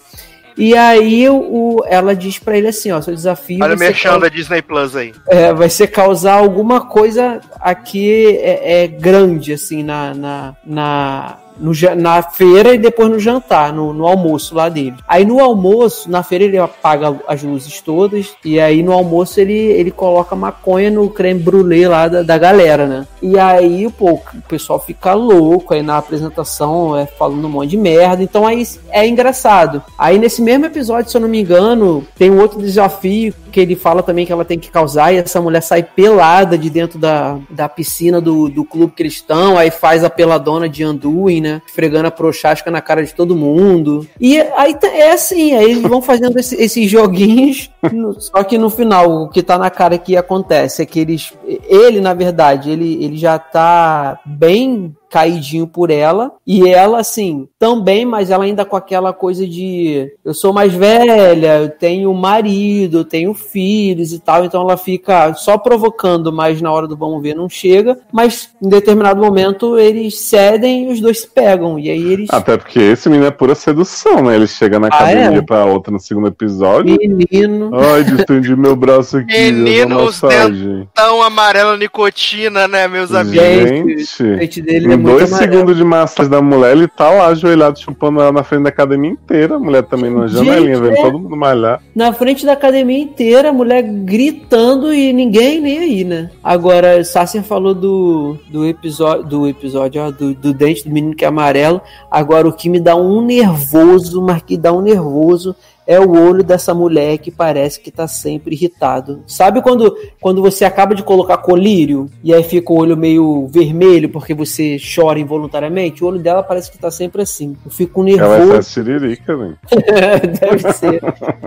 E 0.58 0.76
aí 0.76 1.28
o, 1.30 1.84
ela 1.88 2.16
diz 2.16 2.38
pra 2.38 2.58
ele 2.58 2.68
assim, 2.68 2.92
ó, 2.92 3.02
seu 3.02 3.14
desafio 3.14 3.64
Olha 3.64 3.76
o 3.76 3.80
merchan 3.80 4.20
da 4.20 4.30
Disney 4.30 4.62
Plus 4.62 4.96
aí. 4.96 5.14
é, 5.28 5.54
vai 5.54 5.70
ser 5.70 5.88
causar 5.88 6.34
alguma 6.34 6.82
coisa 6.82 7.42
aqui 7.60 8.38
é, 8.38 8.84
é 8.84 8.88
grande, 8.88 9.54
assim, 9.54 9.84
na, 9.84 10.14
na, 10.14 10.56
na, 10.66 11.38
no 11.58 11.72
na 11.96 12.22
feira 12.22 12.74
e 12.74 12.78
depois 12.78 13.10
no 13.10 13.20
jantar, 13.20 13.74
no, 13.74 13.94
no 13.94 14.06
almoço 14.08 14.56
lá 14.56 14.70
dele. 14.70 14.96
Aí 15.08 15.26
no 15.26 15.40
almoço, 15.40 16.10
na 16.10 16.24
feira 16.24 16.44
ele 16.44 16.58
apaga 16.58 17.16
as 17.28 17.44
luzes 17.44 17.82
todas, 17.82 18.36
e 18.44 18.60
aí 18.60 18.84
no 18.84 18.92
almoço 18.92 19.40
ele, 19.40 19.54
ele 19.54 19.92
coloca 19.92 20.36
maconha 20.36 20.90
no 20.90 21.10
creme 21.10 21.40
brulee 21.40 21.88
lá 21.88 22.08
da, 22.08 22.22
da 22.22 22.38
galera, 22.38 22.88
né? 22.88 23.08
E 23.22 23.38
aí, 23.38 23.90
pô, 23.90 24.14
o 24.14 24.42
pessoal 24.48 24.80
fica 24.80 25.14
louco 25.14 25.74
aí 25.74 25.82
na 25.82 25.98
apresentação, 25.98 26.98
é, 26.98 27.06
falando 27.06 27.46
um 27.46 27.50
monte 27.50 27.72
de 27.72 27.78
merda. 27.78 28.24
Então 28.24 28.46
aí 28.46 28.64
é 28.90 29.08
engraçado. 29.08 29.84
Aí 29.98 30.18
nesse 30.20 30.42
mesmo 30.42 30.66
episódio, 30.66 31.10
se 31.10 31.18
eu 31.18 31.22
não 31.22 31.30
me 31.30 31.42
engano, 31.42 32.06
tem 32.18 32.32
outro 32.32 32.62
desafio 32.62 33.34
que 33.54 33.60
ele 33.60 33.76
fala 33.76 34.02
também 34.02 34.26
que 34.26 34.32
ela 34.34 34.44
tem 34.44 34.58
que 34.58 34.72
causar 34.72 35.14
e 35.14 35.18
essa 35.18 35.40
mulher 35.40 35.62
sai 35.62 35.84
pelada 35.84 36.58
de 36.58 36.70
dentro 36.70 36.98
da, 36.98 37.38
da 37.50 37.70
piscina 37.70 38.20
do, 38.20 38.50
do 38.50 38.66
clube 38.66 38.94
estão, 39.06 39.58
aí 39.58 39.70
faz 39.70 40.04
a 40.04 40.10
peladona 40.10 40.68
de 40.68 40.84
Anduin, 40.84 41.40
né? 41.42 41.62
Esfregando 41.68 42.08
a 42.08 42.12
prochasca 42.12 42.72
na 42.72 42.82
cara 42.82 43.04
de 43.04 43.14
todo 43.14 43.36
mundo. 43.36 44.08
E 44.20 44.40
aí 44.40 44.74
tá- 44.76 44.88
é 44.88 45.12
assim, 45.12 45.54
aí 45.54 45.66
eles 45.72 45.84
vão 45.84 46.02
fazendo 46.02 46.38
esse- 46.40 46.56
esses 46.56 46.90
joguinhos, 46.90 47.70
só 48.18 48.44
que 48.44 48.58
no 48.58 48.70
final, 48.70 49.24
o 49.24 49.30
que 49.30 49.44
tá 49.44 49.58
na 49.58 49.70
cara 49.70 49.98
que 49.98 50.18
acontece 50.18 50.82
é 50.82 50.86
que 50.86 51.00
eles. 51.00 51.34
Ele, 51.68 52.02
na 52.02 52.14
verdade, 52.14 52.72
ele, 52.72 53.04
ele 53.04 53.18
já 53.18 53.38
tá 53.38 54.20
bem 54.26 54.96
caidinho 55.14 55.68
por 55.68 55.92
ela 55.92 56.32
e 56.46 56.68
ela 56.68 57.00
assim 57.00 57.48
também 57.60 58.04
mas 58.04 58.32
ela 58.32 58.46
ainda 58.46 58.66
com 58.66 58.76
aquela 58.76 59.14
coisa 59.14 59.48
de 59.48 60.12
eu 60.26 60.34
sou 60.34 60.52
mais 60.52 60.74
velha 60.74 61.60
eu 61.60 61.70
tenho 61.70 62.12
marido 62.16 62.98
eu 63.00 63.06
tenho 63.06 63.32
filhos 63.36 64.12
e 64.12 64.18
tal 64.18 64.44
então 64.44 64.62
ela 64.62 64.76
fica 64.76 65.36
só 65.36 65.56
provocando 65.56 66.34
mas 66.34 66.60
na 66.64 66.72
hora 66.72 66.88
do 66.88 66.98
vamos 66.98 67.22
ver 67.22 67.36
não 67.36 67.48
chega 67.48 68.00
mas 68.12 68.50
em 68.60 68.68
determinado 68.68 69.22
momento 69.22 69.78
eles 69.78 70.18
cedem 70.18 70.86
e 70.86 70.92
os 70.92 71.00
dois 71.00 71.20
se 71.20 71.28
pegam 71.28 71.78
e 71.78 71.92
aí 71.92 72.12
eles 72.12 72.30
Até 72.32 72.58
porque 72.58 72.80
esse 72.80 73.08
menino 73.08 73.28
é 73.28 73.32
pura 73.32 73.54
sedução, 73.54 74.24
né? 74.24 74.36
Ele 74.36 74.48
chega 74.48 74.80
na 74.80 74.88
Ah, 74.88 74.96
academia 74.96 75.40
é? 75.40 75.42
pra 75.42 75.66
outra 75.66 75.94
no 75.94 76.00
segundo 76.00 76.28
episódio. 76.28 76.98
menino 77.00 77.70
Ai, 77.72 78.04
distendi 78.04 78.56
meu 78.56 78.76
braço 78.76 79.18
aqui. 79.18 79.52
Menino, 79.52 80.06
os 80.06 80.22
massagem. 80.22 80.88
Tão 80.94 81.22
amarelo 81.22 81.78
nicotina, 81.78 82.68
né, 82.68 82.88
meus 82.88 83.14
amigos? 83.14 83.70
Gente, 83.70 84.24
o 84.24 84.38
peito 84.38 84.62
dele 84.62 84.94
é 84.94 84.98
dois 85.04 85.30
segundos 85.30 85.78
de 85.78 85.84
massagem 85.84 86.32
da 86.32 86.42
mulher, 86.42 86.76
ele 86.76 86.88
tá 86.88 87.10
lá 87.10 87.28
ajoelhado 87.28 87.80
chupando 87.80 88.22
ela 88.22 88.32
na 88.32 88.44
frente 88.44 88.64
da 88.64 88.70
academia 88.70 89.12
inteira. 89.12 89.56
A 89.56 89.60
mulher 89.60 89.84
também 89.84 90.12
Gente, 90.12 90.46
janelinha, 90.46 90.80
vendo 90.80 90.98
é. 90.98 91.02
todo 91.02 91.20
mundo 91.20 91.36
malhar. 91.36 91.82
na 91.96 92.14
frente 92.14 92.46
da 92.46 92.54
academia 92.54 93.00
inteira, 93.00 93.50
a 93.50 93.54
mulher 93.54 93.82
gritando 93.84 94.94
e 94.94 95.14
ninguém 95.14 95.60
nem 95.60 95.80
aí, 95.80 96.04
né? 96.04 96.30
Agora, 96.44 97.04
Sácia 97.04 97.44
falou 97.44 97.74
do, 97.74 98.38
do 98.50 98.66
episódio, 98.66 99.24
do 99.26 99.48
episódio, 99.48 100.02
ó, 100.02 100.12
do, 100.12 100.34
do 100.34 100.54
dente 100.54 100.84
do 100.84 100.94
menino 100.94 101.16
que 101.16 101.26
é 101.26 101.28
amarelo. 101.28 101.82
Agora, 102.10 102.48
o 102.48 102.54
que 102.54 102.70
me 102.70 102.80
dá 102.80 102.96
um 102.96 103.22
nervoso, 103.22 104.22
mas 104.22 104.42
que 104.42 104.58
dá 104.58 104.72
um 104.72 104.82
nervoso, 104.82 105.56
é 105.86 106.00
o 106.00 106.12
olho 106.12 106.44
dessa 106.44 106.74
mulher 106.74 107.18
que 107.18 107.32
parece 107.32 107.80
que 107.80 107.92
tá 107.92 108.08
sempre 108.08 108.56
irritado. 108.56 109.24
Sabe 109.28 109.62
quando, 109.62 109.96
quando 110.22 110.42
você 110.42 110.66
acaba 110.66 110.96
de 110.96 111.04
colocar 111.04 111.38
colírio 111.38 112.10
e 112.24 112.34
aí 112.34 112.44
fica 112.44 112.72
o 112.72 112.78
olho 112.78 112.96
meio 112.96 113.48
vermelho 113.48 114.10
porque 114.10 114.34
você 114.34 114.78
chora 114.96 115.20
involuntariamente? 115.20 116.04
O 116.04 116.08
olho 116.08 116.20
dela 116.20 116.44
parece 116.44 116.72
que 116.72 116.78
tá 116.78 116.90
sempre 116.92 117.22
assim. 117.22 117.56
Eu 117.66 117.72
fico 117.72 118.02
Ela 118.02 118.10
é 118.10 118.40
nervoso. 118.40 118.54
essa 118.54 118.70
siririca, 118.70 119.36
né? 119.36 119.56
Deve 120.40 120.74
ser. 120.74 121.02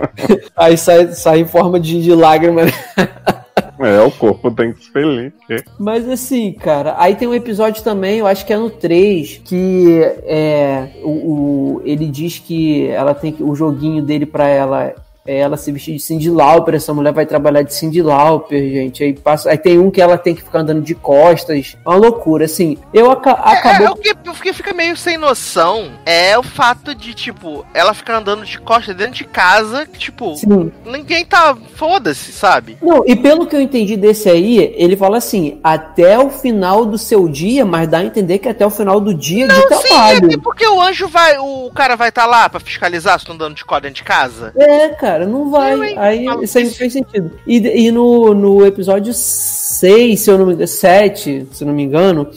Aí 0.55 0.77
sai, 0.77 1.07
sai 1.13 1.39
em 1.39 1.47
forma 1.47 1.79
de, 1.79 2.01
de 2.01 2.13
lágrima. 2.13 2.61
Né? 3.79 3.95
É, 3.97 4.01
o 4.01 4.11
corpo 4.11 4.49
tem 4.51 4.73
que 4.73 4.89
felir. 4.91 5.33
que- 5.47 5.63
Mas 5.79 6.07
assim, 6.09 6.51
cara, 6.53 6.95
aí 6.97 7.15
tem 7.15 7.27
um 7.27 7.33
episódio 7.33 7.83
também, 7.83 8.19
eu 8.19 8.27
acho 8.27 8.45
que 8.45 8.53
é 8.53 8.57
no 8.57 8.69
3, 8.69 9.41
que 9.43 10.01
é, 10.23 10.89
o, 11.03 11.09
o- 11.09 11.81
ele 11.85 12.07
diz 12.07 12.39
que 12.39 12.87
ela 12.87 13.13
tem 13.13 13.31
que. 13.31 13.43
O 13.43 13.55
joguinho 13.55 14.01
dele 14.03 14.25
pra 14.25 14.47
ela 14.47 14.93
ela 15.27 15.57
se 15.57 15.71
vestir 15.71 15.95
de 15.95 15.99
Cindy 15.99 16.29
Lauper, 16.29 16.75
essa 16.75 16.93
mulher 16.93 17.11
vai 17.13 17.25
trabalhar 17.25 17.61
de 17.61 17.73
Cindy 17.73 18.01
Lauper, 18.01 18.59
gente. 18.59 19.03
Aí, 19.03 19.13
passa, 19.13 19.49
aí 19.49 19.57
tem 19.57 19.77
um 19.77 19.91
que 19.91 20.01
ela 20.01 20.17
tem 20.17 20.33
que 20.33 20.41
ficar 20.41 20.59
andando 20.59 20.81
de 20.81 20.95
costas. 20.95 21.75
É 21.85 21.89
uma 21.89 21.97
loucura, 21.97 22.45
assim. 22.45 22.77
Eu 22.93 23.11
aca 23.11 23.31
É, 23.31 23.33
acabou. 23.57 23.91
o 23.91 23.95
que, 23.97 24.11
o 24.11 24.33
que 24.33 24.53
fica 24.53 24.73
meio 24.73 24.95
sem 24.95 25.17
noção 25.17 25.91
é 26.05 26.37
o 26.37 26.43
fato 26.43 26.95
de, 26.95 27.13
tipo, 27.13 27.65
ela 27.73 27.93
ficar 27.93 28.17
andando 28.17 28.45
de 28.45 28.59
costas 28.59 28.95
dentro 28.95 29.13
de 29.15 29.25
casa, 29.25 29.85
tipo, 29.97 30.35
Sim. 30.35 30.71
ninguém 30.85 31.25
tá. 31.25 31.55
Foda-se, 31.75 32.31
sabe? 32.31 32.77
Não, 32.81 33.03
e 33.05 33.15
pelo 33.15 33.45
que 33.45 33.55
eu 33.55 33.61
entendi 33.61 33.95
desse 33.95 34.29
aí, 34.29 34.73
ele 34.77 34.95
fala 34.97 35.17
assim, 35.17 35.59
até 35.63 36.17
o 36.17 36.29
final 36.29 36.85
do 36.85 36.97
seu 36.97 37.27
dia, 37.27 37.65
mas 37.65 37.87
dá 37.87 37.99
a 37.99 38.03
entender 38.05 38.39
que 38.39 38.49
até 38.49 38.65
o 38.65 38.69
final 38.69 38.99
do 38.99 39.13
dia 39.13 39.47
de 39.47 39.53
Sim, 39.55 39.67
trabalho. 39.67 40.31
é 40.31 40.37
porque 40.37 40.65
o 40.67 40.81
anjo 40.81 41.07
vai. 41.07 41.37
O 41.37 41.69
cara 41.73 41.95
vai 41.95 42.09
estar 42.09 42.25
lá 42.25 42.49
pra 42.49 42.59
fiscalizar 42.59 43.13
se 43.13 43.23
estão 43.23 43.35
andando 43.35 43.55
de 43.55 43.63
costas 43.65 43.83
dentro 43.83 43.97
de 43.97 44.03
casa. 44.03 44.53
É, 44.57 44.89
cara, 44.89 45.16
não 45.25 45.49
vai. 45.49 45.73
Eu? 45.73 45.99
Aí 45.99 46.25
Fala 46.25 46.43
isso 46.43 46.57
aí 46.57 46.63
não 46.65 46.71
fez 46.71 46.93
sentido. 46.93 47.31
E, 47.45 47.57
e 47.87 47.91
no, 47.91 48.33
no 48.33 48.65
episódio 48.65 49.13
6, 49.13 50.19
se 50.19 50.29
eu 50.29 50.37
não 50.37 50.45
me 50.45 50.53
engano, 50.53 50.67
7, 50.67 51.47
se 51.51 51.63
eu 51.63 51.67
não 51.67 51.73
me 51.73 51.83
engano, 51.83 52.27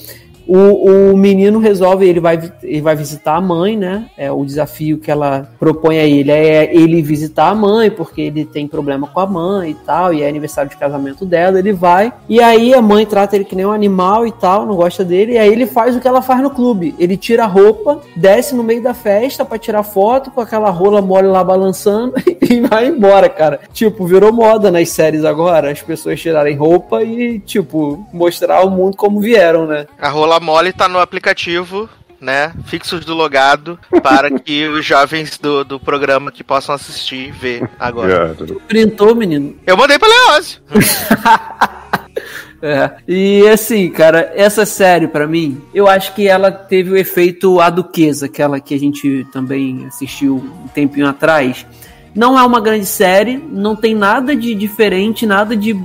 o, 0.50 1.12
o 1.12 1.16
menino 1.16 1.60
resolve, 1.60 2.08
ele 2.08 2.18
vai, 2.18 2.52
ele 2.62 2.80
vai 2.80 2.96
visitar 2.96 3.36
a 3.36 3.40
mãe, 3.40 3.76
né? 3.76 4.06
É 4.18 4.32
o 4.32 4.44
desafio 4.44 4.98
que 4.98 5.08
ela 5.08 5.48
propõe 5.60 5.98
a 6.00 6.04
ele 6.04 6.32
é 6.32 6.74
ele 6.74 7.00
visitar 7.02 7.50
a 7.50 7.54
mãe, 7.54 7.88
porque 7.88 8.22
ele 8.22 8.44
tem 8.44 8.66
problema 8.66 9.06
com 9.06 9.20
a 9.20 9.26
mãe 9.26 9.70
e 9.70 9.74
tal, 9.74 10.12
e 10.12 10.22
é 10.22 10.28
aniversário 10.28 10.68
de 10.68 10.76
casamento 10.76 11.24
dela, 11.24 11.58
ele 11.58 11.72
vai. 11.72 12.12
E 12.28 12.40
aí 12.40 12.74
a 12.74 12.82
mãe 12.82 13.06
trata 13.06 13.36
ele 13.36 13.44
que 13.44 13.54
nem 13.54 13.64
um 13.64 13.70
animal 13.70 14.26
e 14.26 14.32
tal, 14.32 14.66
não 14.66 14.74
gosta 14.74 15.04
dele, 15.04 15.34
e 15.34 15.38
aí 15.38 15.52
ele 15.52 15.66
faz 15.66 15.94
o 15.94 16.00
que 16.00 16.08
ela 16.08 16.20
faz 16.20 16.42
no 16.42 16.50
clube. 16.50 16.96
Ele 16.98 17.16
tira 17.16 17.44
a 17.44 17.46
roupa, 17.46 18.00
desce 18.16 18.52
no 18.52 18.64
meio 18.64 18.82
da 18.82 18.92
festa 18.92 19.44
pra 19.44 19.56
tirar 19.56 19.84
foto 19.84 20.32
com 20.32 20.40
aquela 20.40 20.70
rola 20.70 21.00
mole 21.00 21.28
lá 21.28 21.44
balançando 21.44 22.14
e 22.42 22.60
vai 22.60 22.88
embora, 22.88 23.28
cara. 23.28 23.60
Tipo, 23.72 24.04
virou 24.04 24.32
moda 24.32 24.68
nas 24.70 24.88
séries 24.88 25.24
agora, 25.24 25.70
as 25.70 25.80
pessoas 25.80 26.20
tirarem 26.20 26.56
roupa 26.56 27.04
e, 27.04 27.38
tipo, 27.38 28.04
mostrar 28.12 28.56
ao 28.56 28.70
mundo 28.70 28.96
como 28.96 29.20
vieram, 29.20 29.64
né? 29.66 29.86
A 29.96 30.08
rola 30.08 30.39
mole 30.40 30.72
tá 30.72 30.88
no 30.88 30.98
aplicativo. 30.98 31.88
Né, 32.20 32.52
fixos 32.66 33.02
do 33.02 33.14
logado 33.14 33.78
para 34.02 34.30
que 34.30 34.68
os 34.68 34.84
jovens 34.84 35.38
do, 35.38 35.64
do 35.64 35.80
programa 35.80 36.30
que 36.30 36.44
possam 36.44 36.74
assistir 36.74 37.28
e 37.28 37.30
ver 37.30 37.70
agora. 37.78 38.36
Printou, 38.68 39.14
menino. 39.14 39.56
Eu 39.66 39.74
mandei 39.74 39.98
pra 39.98 40.06
Leózio. 40.06 40.60
É. 42.62 42.90
E 43.08 43.48
assim, 43.48 43.90
cara, 43.90 44.32
essa 44.34 44.66
série 44.66 45.08
pra 45.08 45.26
mim, 45.26 45.62
eu 45.72 45.88
acho 45.88 46.14
que 46.14 46.28
ela 46.28 46.52
teve 46.52 46.90
o 46.90 46.96
efeito 46.96 47.58
A 47.58 47.70
Duquesa, 47.70 48.26
aquela 48.26 48.60
que 48.60 48.74
a 48.74 48.78
gente 48.78 49.26
também 49.32 49.86
assistiu 49.86 50.36
um 50.36 50.68
tempinho 50.68 51.08
atrás. 51.08 51.66
Não 52.14 52.38
é 52.38 52.42
uma 52.44 52.60
grande 52.60 52.86
série, 52.86 53.36
não 53.36 53.76
tem 53.76 53.94
nada 53.94 54.34
de 54.34 54.54
diferente, 54.54 55.26
nada 55.26 55.56
de 55.56 55.78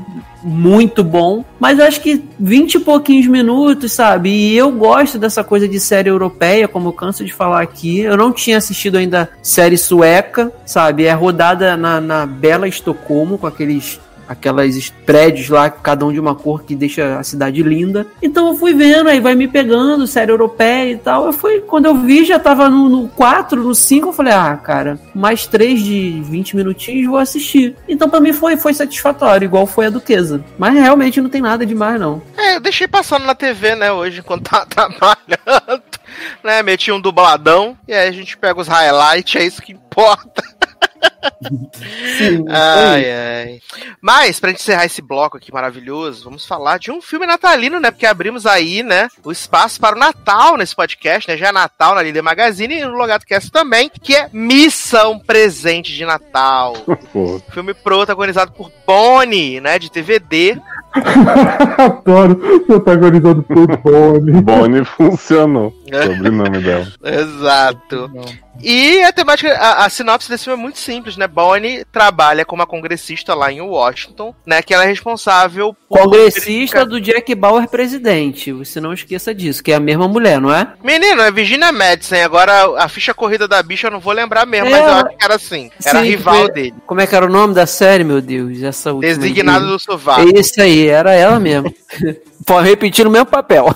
muito 0.45 1.03
bom, 1.03 1.43
mas 1.59 1.79
acho 1.79 1.99
que 2.01 2.23
20 2.39 2.75
e 2.75 2.79
pouquinhos 2.79 3.25
minutos, 3.25 3.91
sabe? 3.91 4.29
E 4.29 4.55
eu 4.55 4.71
gosto 4.71 5.17
dessa 5.17 5.43
coisa 5.43 5.67
de 5.67 5.79
série 5.79 6.09
europeia, 6.09 6.67
como 6.67 6.89
eu 6.89 6.93
canso 6.93 7.25
de 7.25 7.33
falar 7.33 7.61
aqui. 7.61 8.01
Eu 8.01 8.15
não 8.15 8.31
tinha 8.31 8.57
assistido 8.57 8.97
ainda 8.97 9.27
série 9.41 9.75
sueca, 9.75 10.51
sabe? 10.63 11.05
É 11.05 11.13
rodada 11.13 11.75
na, 11.75 11.99
na 11.99 12.25
Bela 12.27 12.67
Estocolmo, 12.67 13.39
com 13.39 13.47
aqueles 13.47 13.99
aquelas 14.27 14.89
prédios 15.05 15.49
lá, 15.49 15.69
cada 15.69 16.05
um 16.05 16.11
de 16.11 16.19
uma 16.19 16.35
cor 16.35 16.63
que 16.63 16.75
deixa 16.75 17.17
a 17.17 17.23
cidade 17.23 17.61
linda. 17.63 18.07
Então 18.21 18.49
eu 18.49 18.55
fui 18.55 18.73
vendo, 18.73 19.09
aí 19.09 19.19
vai 19.19 19.35
me 19.35 19.47
pegando, 19.47 20.07
série 20.07 20.31
europeia 20.31 20.91
e 20.91 20.97
tal. 20.97 21.25
Eu 21.27 21.33
fui, 21.33 21.61
quando 21.61 21.85
eu 21.85 21.95
vi, 21.95 22.25
já 22.25 22.39
tava 22.39 22.69
no, 22.69 22.89
no 22.89 23.07
4, 23.09 23.63
no 23.63 23.75
5, 23.75 24.09
eu 24.09 24.13
falei, 24.13 24.33
ah, 24.33 24.57
cara, 24.57 24.99
mais 25.13 25.45
3 25.45 25.81
de 25.81 26.21
20 26.23 26.55
minutinhos 26.55 27.07
vou 27.07 27.17
assistir. 27.17 27.75
Então 27.87 28.09
pra 28.09 28.19
mim 28.19 28.33
foi, 28.33 28.57
foi 28.57 28.73
satisfatório, 28.73 29.45
igual 29.45 29.65
foi 29.65 29.87
a 29.87 29.89
Duquesa. 29.89 30.43
Mas 30.57 30.73
realmente 30.73 31.21
não 31.21 31.29
tem 31.29 31.41
nada 31.41 31.65
demais, 31.65 31.99
não. 31.99 32.21
É, 32.37 32.55
eu 32.55 32.59
deixei 32.59 32.87
passando 32.87 33.25
na 33.25 33.35
TV, 33.35 33.75
né, 33.75 33.91
hoje, 33.91 34.19
enquanto 34.19 34.43
tava 34.43 34.65
trabalhando. 34.67 35.83
Né, 36.43 36.63
meti 36.63 36.91
um 36.91 37.01
dubladão 37.01 37.77
e 37.87 37.93
aí 37.93 38.07
a 38.07 38.11
gente 38.11 38.37
pega 38.37 38.61
os 38.61 38.67
highlights, 38.67 39.35
é 39.35 39.45
isso 39.45 39.61
que 39.61 39.73
importa. 39.73 40.43
Sim, 42.17 42.45
Ai, 42.49 43.11
ai. 43.11 43.59
Mas, 44.01 44.39
pra 44.39 44.49
gente 44.51 44.61
encerrar 44.61 44.85
esse 44.85 45.01
bloco 45.01 45.37
aqui 45.37 45.53
maravilhoso, 45.53 46.23
vamos 46.23 46.45
falar 46.45 46.77
de 46.77 46.91
um 46.91 47.01
filme 47.01 47.25
natalino, 47.25 47.79
né? 47.79 47.91
Porque 47.91 48.05
abrimos 48.05 48.45
aí, 48.45 48.83
né, 48.83 49.07
o 49.23 49.31
espaço 49.31 49.79
para 49.79 49.95
o 49.95 49.99
Natal 49.99 50.57
nesse 50.57 50.75
podcast, 50.75 51.29
né? 51.29 51.37
Já 51.37 51.47
é 51.47 51.51
Natal 51.51 51.95
na 51.95 52.01
Líder 52.01 52.21
Magazine 52.21 52.75
e 52.75 52.85
no 52.85 52.95
Logado 52.95 53.25
Cast 53.25 53.51
também, 53.51 53.89
que 54.01 54.15
é 54.15 54.29
Missão 54.31 55.19
Presente 55.19 55.93
de 55.93 56.05
Natal. 56.05 56.73
Pô, 57.11 57.41
filme 57.51 57.73
protagonizado 57.73 58.51
por 58.51 58.71
Bonnie, 58.85 59.59
né? 59.59 59.79
De 59.79 59.91
TVD. 59.91 60.59
Adoro 61.77 62.35
protagonizando 62.65 63.43
tudo, 63.43 63.77
Bonnie. 63.77 64.41
Bonnie 64.41 64.85
funcionou. 64.85 65.73
Sobrenome 65.91 66.59
dela. 66.59 66.87
Exato. 67.03 68.09
E 68.61 69.03
a 69.03 69.11
temática, 69.11 69.53
a, 69.55 69.85
a 69.85 69.89
sinopse 69.89 70.29
desse 70.29 70.45
filme 70.45 70.59
é 70.59 70.61
muito 70.61 70.79
simples, 70.79 71.17
né? 71.17 71.27
Bonnie 71.27 71.85
trabalha 71.91 72.45
como 72.45 72.61
uma 72.61 72.67
congressista 72.67 73.33
lá 73.33 73.51
em 73.51 73.61
Washington, 73.61 74.33
né? 74.45 74.61
Que 74.61 74.73
ela 74.73 74.83
é 74.85 74.87
responsável 74.87 75.75
por. 75.87 75.99
Congressista 75.99 76.85
do 76.85 76.99
Jack 76.99 77.33
Bauer 77.35 77.67
presidente. 77.67 78.51
Você 78.51 78.79
não 78.79 78.93
esqueça 78.93 79.33
disso, 79.33 79.63
que 79.63 79.71
é 79.71 79.75
a 79.75 79.79
mesma 79.79 80.07
mulher, 80.07 80.39
não 80.39 80.53
é? 80.53 80.73
Menino, 80.83 81.21
é 81.21 81.31
Virginia 81.31 81.71
Madison. 81.71 82.15
Agora 82.15 82.81
a 82.81 82.87
ficha 82.87 83.13
corrida 83.13 83.47
da 83.47 83.61
bicha 83.61 83.87
eu 83.87 83.91
não 83.91 83.99
vou 83.99 84.13
lembrar 84.13 84.45
mesmo, 84.45 84.67
É, 84.67 84.71
mas 84.71 84.79
eu 84.81 84.93
acho 84.93 85.17
que 85.17 85.25
era 85.25 85.35
assim. 85.35 85.69
Era 85.83 85.99
Sim, 85.99 86.05
rival 86.05 86.35
foi- 86.35 86.51
dele. 86.51 86.73
Como 86.85 87.01
é 87.01 87.07
que 87.07 87.15
era 87.15 87.25
o 87.25 87.29
nome 87.29 87.53
da 87.53 87.65
série, 87.65 88.03
meu 88.03 88.21
Deus? 88.21 88.61
Essa 88.61 88.93
última. 88.93 89.13
Designado 89.15 89.67
do 89.67 89.79
sovaco. 89.79 90.21
Isso 90.37 90.61
aí, 90.61 90.87
era 90.87 91.13
ela 91.13 91.39
mesmo. 91.39 91.73
Repetir 92.63 93.07
o 93.07 93.11
mesmo 93.11 93.27
papel. 93.27 93.67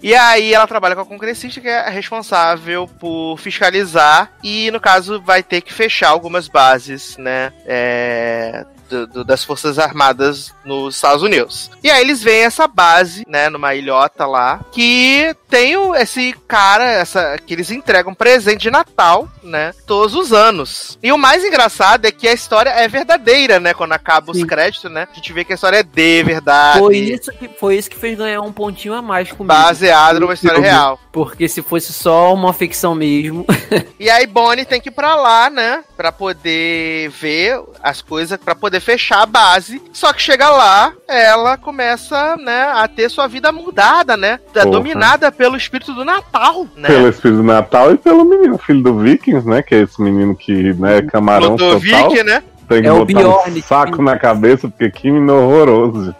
E 0.00 0.14
aí 0.14 0.54
ela 0.54 0.66
trabalha 0.66 0.94
com 0.94 1.02
a 1.02 1.06
congressista 1.06 1.60
que 1.60 1.68
é 1.68 1.88
responsável 1.90 2.88
por 3.00 3.36
fiscalizar 3.38 4.30
e, 4.42 4.70
no 4.70 4.80
caso, 4.80 5.20
vai 5.20 5.42
ter 5.42 5.60
que 5.60 5.72
fechar 5.72 6.08
algumas 6.08 6.46
bases, 6.46 7.16
né? 7.18 7.52
é, 7.66 8.64
do- 8.88 9.06
do- 9.06 9.24
das 9.24 9.44
Forças 9.44 9.78
Armadas 9.78 10.52
nos 10.64 10.94
Estados 10.96 11.22
Unidos. 11.22 11.70
E 11.82 11.90
aí 11.90 12.00
eles 12.00 12.22
veem 12.22 12.44
essa 12.44 12.66
base, 12.66 13.24
né, 13.28 13.48
numa 13.48 13.74
ilhota 13.74 14.26
lá, 14.26 14.60
que 14.72 15.34
tem 15.48 15.76
o- 15.76 15.94
esse 15.94 16.34
cara, 16.46 16.84
essa 16.84 17.38
que 17.38 17.54
eles 17.54 17.70
entregam 17.70 18.14
presente 18.14 18.62
de 18.62 18.70
Natal, 18.70 19.28
né, 19.42 19.72
todos 19.86 20.14
os 20.14 20.32
anos. 20.32 20.98
E 21.02 21.10
o 21.12 21.18
mais 21.18 21.44
engraçado 21.44 22.04
é 22.06 22.10
que 22.12 22.28
a 22.28 22.32
história 22.32 22.70
é 22.70 22.86
verdadeira, 22.88 23.58
né, 23.60 23.72
quando 23.74 23.92
acaba 23.92 24.30
os 24.32 24.38
Sim. 24.38 24.46
créditos, 24.46 24.90
né, 24.90 25.06
a 25.10 25.14
gente 25.14 25.32
vê 25.32 25.44
que 25.44 25.52
a 25.52 25.54
história 25.54 25.78
é 25.78 25.82
de 25.82 26.22
verdade, 26.22 26.78
Foi 26.78 26.96
isso, 26.96 27.30
que, 27.32 27.48
foi 27.48 27.76
isso 27.76 27.88
que 27.90 27.96
fez 27.96 28.16
ganhar 28.18 28.40
um 28.42 28.52
pontinho 28.52 28.94
a 28.94 29.02
mais 29.02 29.30
comigo. 29.30 29.46
baseada 29.54 30.20
numa 30.20 30.34
história 30.34 30.60
real. 30.60 30.98
Porque 31.12 31.48
se 31.48 31.62
fosse 31.62 31.92
só 31.92 32.32
uma 32.32 32.52
ficção 32.52 32.94
mesmo. 32.94 33.44
E 34.00 34.08
aí 34.08 34.26
Bonnie 34.28 34.64
tem 34.64 34.80
que 34.80 34.88
ir 34.90 34.92
pra 34.92 35.16
lá, 35.16 35.50
né? 35.50 35.82
Pra 35.96 36.12
poder 36.12 37.08
ver 37.10 37.60
as 37.82 38.00
coisas, 38.00 38.38
pra 38.38 38.54
poder 38.54 38.77
fechar 38.80 39.22
a 39.22 39.26
base. 39.26 39.80
Só 39.92 40.12
que 40.12 40.22
chega 40.22 40.50
lá, 40.50 40.92
ela 41.06 41.56
começa, 41.56 42.36
né, 42.36 42.70
a 42.74 42.86
ter 42.88 43.08
sua 43.08 43.26
vida 43.26 43.50
mudada, 43.52 44.16
né? 44.16 44.38
É 44.54 44.60
Porra. 44.60 44.70
dominada 44.70 45.32
pelo 45.32 45.56
espírito 45.56 45.92
do 45.92 46.04
Natal, 46.04 46.66
né? 46.76 46.88
Pelo 46.88 47.08
espírito 47.08 47.38
do 47.38 47.42
Natal 47.42 47.92
e 47.92 47.98
pelo 47.98 48.24
menino, 48.24 48.58
filho 48.58 48.82
do 48.82 48.98
Vikings, 48.98 49.46
né? 49.48 49.62
Que 49.62 49.74
é 49.74 49.82
esse 49.82 50.00
menino 50.00 50.36
que, 50.36 50.72
né, 50.74 51.02
camarão 51.02 51.56
total. 51.56 51.74
Ludovic, 51.74 52.22
né? 52.24 52.42
Tem 52.68 52.82
que 52.82 52.88
É 52.88 52.92
o 52.92 53.04
botar 53.04 53.20
Bjorn. 53.20 53.58
um 53.58 53.62
saco 53.62 54.02
na 54.02 54.18
cabeça, 54.18 54.68
porque 54.68 54.90
que 54.90 55.10
menino 55.10 55.34
horroroso. 55.34 56.14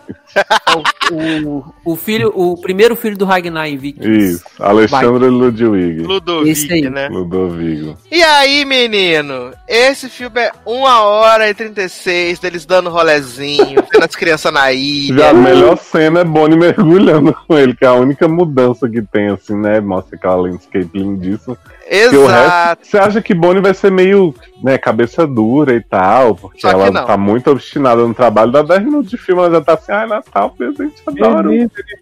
o, 1.13 1.65
o 1.85 1.97
filho, 1.97 2.33
o 2.35 2.61
primeiro 2.61 2.95
filho 2.95 3.17
do 3.17 3.25
Ragnar 3.25 3.67
em 3.69 3.77
Vikings. 3.77 4.35
Isso, 4.35 4.45
Alexandre 4.59 5.29
Ludwig. 5.29 6.03
Ludovic, 6.03 6.89
né? 6.91 7.09
Ludovigo. 7.09 7.97
E 8.11 8.23
aí, 8.23 8.65
menino? 8.65 9.53
Esse 9.67 10.09
filme 10.09 10.41
é 10.41 10.53
1 10.67 10.73
hora 10.83 11.49
e 11.49 11.55
36 11.55 12.39
deles 12.39 12.65
dando 12.67 12.91
rolezinho, 12.91 13.83
vendo 13.93 14.05
as 14.05 14.15
crianças 14.17 14.53
na 14.53 14.73
ilha. 14.73 15.19
Já 15.19 15.31
a 15.31 15.35
melhor 15.35 15.77
cena 15.79 16.21
é 16.21 16.25
Bonnie 16.25 16.59
mergulhando 16.59 17.35
com 17.47 17.59
ele, 17.59 17.75
que 17.75 17.85
é 17.85 17.89
a 17.89 17.95
única 17.95 18.29
mudança 18.29 18.89
que 18.89 19.03
tem, 19.03 19.29
assim, 19.29 19.57
né? 19.57 19.81
Mostra 19.81 20.17
aquela 20.17 20.37
landscape 20.37 20.91
lindíssima. 20.95 21.57
Porque 21.89 22.17
o 22.17 22.27
resto, 22.27 22.47
Exato. 22.47 22.87
você 22.87 22.99
acha 22.99 23.23
que 23.23 23.35
Bonnie 23.35 23.63
vai 23.63 23.73
ser 23.73 23.91
meio, 23.91 24.35
né, 24.63 24.77
cabeça 24.77 25.27
dura 25.27 25.75
e 25.75 25.81
tal, 25.81 26.35
porque 26.35 26.67
ela 26.67 26.91
não. 26.91 27.07
tá 27.07 27.17
muito 27.17 27.51
obstinada 27.51 28.07
no 28.07 28.13
trabalho, 28.13 28.53
dá 28.53 28.63
10 28.63 28.85
minutos 28.85 29.11
de 29.11 29.17
filme, 29.17 29.41
ela 29.43 29.51
já 29.53 29.61
tá 29.61 29.75
assim, 29.75 29.93
ai, 29.93 30.07
Natal, 30.07 30.51
presente, 30.51 31.03
adoro. 31.07 31.51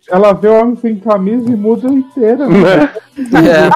Ela 0.08 0.32
vê 0.32 0.48
o 0.48 0.60
homem 0.60 0.76
sem 0.76 0.96
camisa 0.96 1.48
e 1.50 1.56
muda 1.56 1.88
inteira. 1.88 2.48
Né? 2.48 2.92
É. 3.16 3.70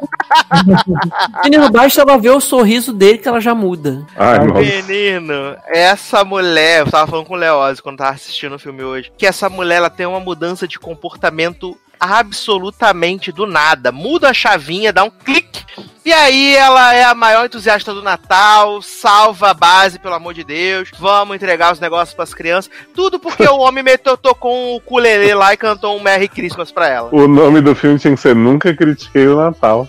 Menino, 1.44 1.70
basta 1.70 2.02
ela 2.02 2.18
ver 2.18 2.30
o 2.30 2.40
sorriso 2.40 2.92
dele 2.92 3.18
que 3.18 3.28
ela 3.28 3.40
já 3.40 3.54
muda. 3.54 4.04
Ai. 4.16 4.46
Menino, 4.46 5.56
essa 5.66 6.24
mulher, 6.24 6.80
eu 6.80 6.90
tava 6.90 7.10
falando 7.10 7.26
com 7.26 7.34
o 7.34 7.38
Leoz 7.38 7.80
quando 7.80 7.98
tava 7.98 8.10
assistindo 8.10 8.56
o 8.56 8.58
filme 8.58 8.82
hoje, 8.82 9.12
que 9.16 9.26
essa 9.26 9.48
mulher 9.48 9.76
ela 9.76 9.90
tem 9.90 10.06
uma 10.06 10.20
mudança 10.20 10.66
de 10.66 10.78
comportamento 10.78 11.76
absolutamente 12.00 13.30
do 13.30 13.46
nada. 13.46 13.92
Muda 13.92 14.30
a 14.30 14.34
chavinha, 14.34 14.92
dá 14.92 15.04
um 15.04 15.10
clique. 15.10 15.60
E 16.04 16.12
aí 16.12 16.56
ela 16.56 16.94
é 16.94 17.04
a 17.04 17.14
maior 17.14 17.44
entusiasta 17.44 17.92
do 17.92 18.02
Natal, 18.02 18.80
salva 18.80 19.50
a 19.50 19.54
base, 19.54 19.98
pelo 19.98 20.14
amor 20.14 20.32
de 20.32 20.42
Deus. 20.42 20.90
Vamos 20.98 21.36
entregar 21.36 21.72
os 21.72 21.78
negócios 21.78 22.14
pras 22.14 22.32
crianças. 22.32 22.70
Tudo 22.94 23.18
porque 23.18 23.44
o 23.44 23.58
homem 23.58 23.84
meteu, 23.84 24.16
tocou 24.16 24.52
um 24.52 24.76
ukulele 24.76 25.34
lá 25.34 25.52
e 25.52 25.58
cantou 25.58 25.96
um 25.96 26.02
Merry 26.02 26.26
Christmas 26.26 26.72
pra 26.72 26.88
ela. 26.88 27.10
O 27.12 27.28
nome 27.28 27.60
do 27.60 27.74
filme 27.74 27.98
tinha 27.98 28.14
que 28.14 28.20
ser 28.20 28.34
Nunca 28.34 28.74
Critiquei 28.74 29.28
o 29.28 29.36
Natal. 29.36 29.86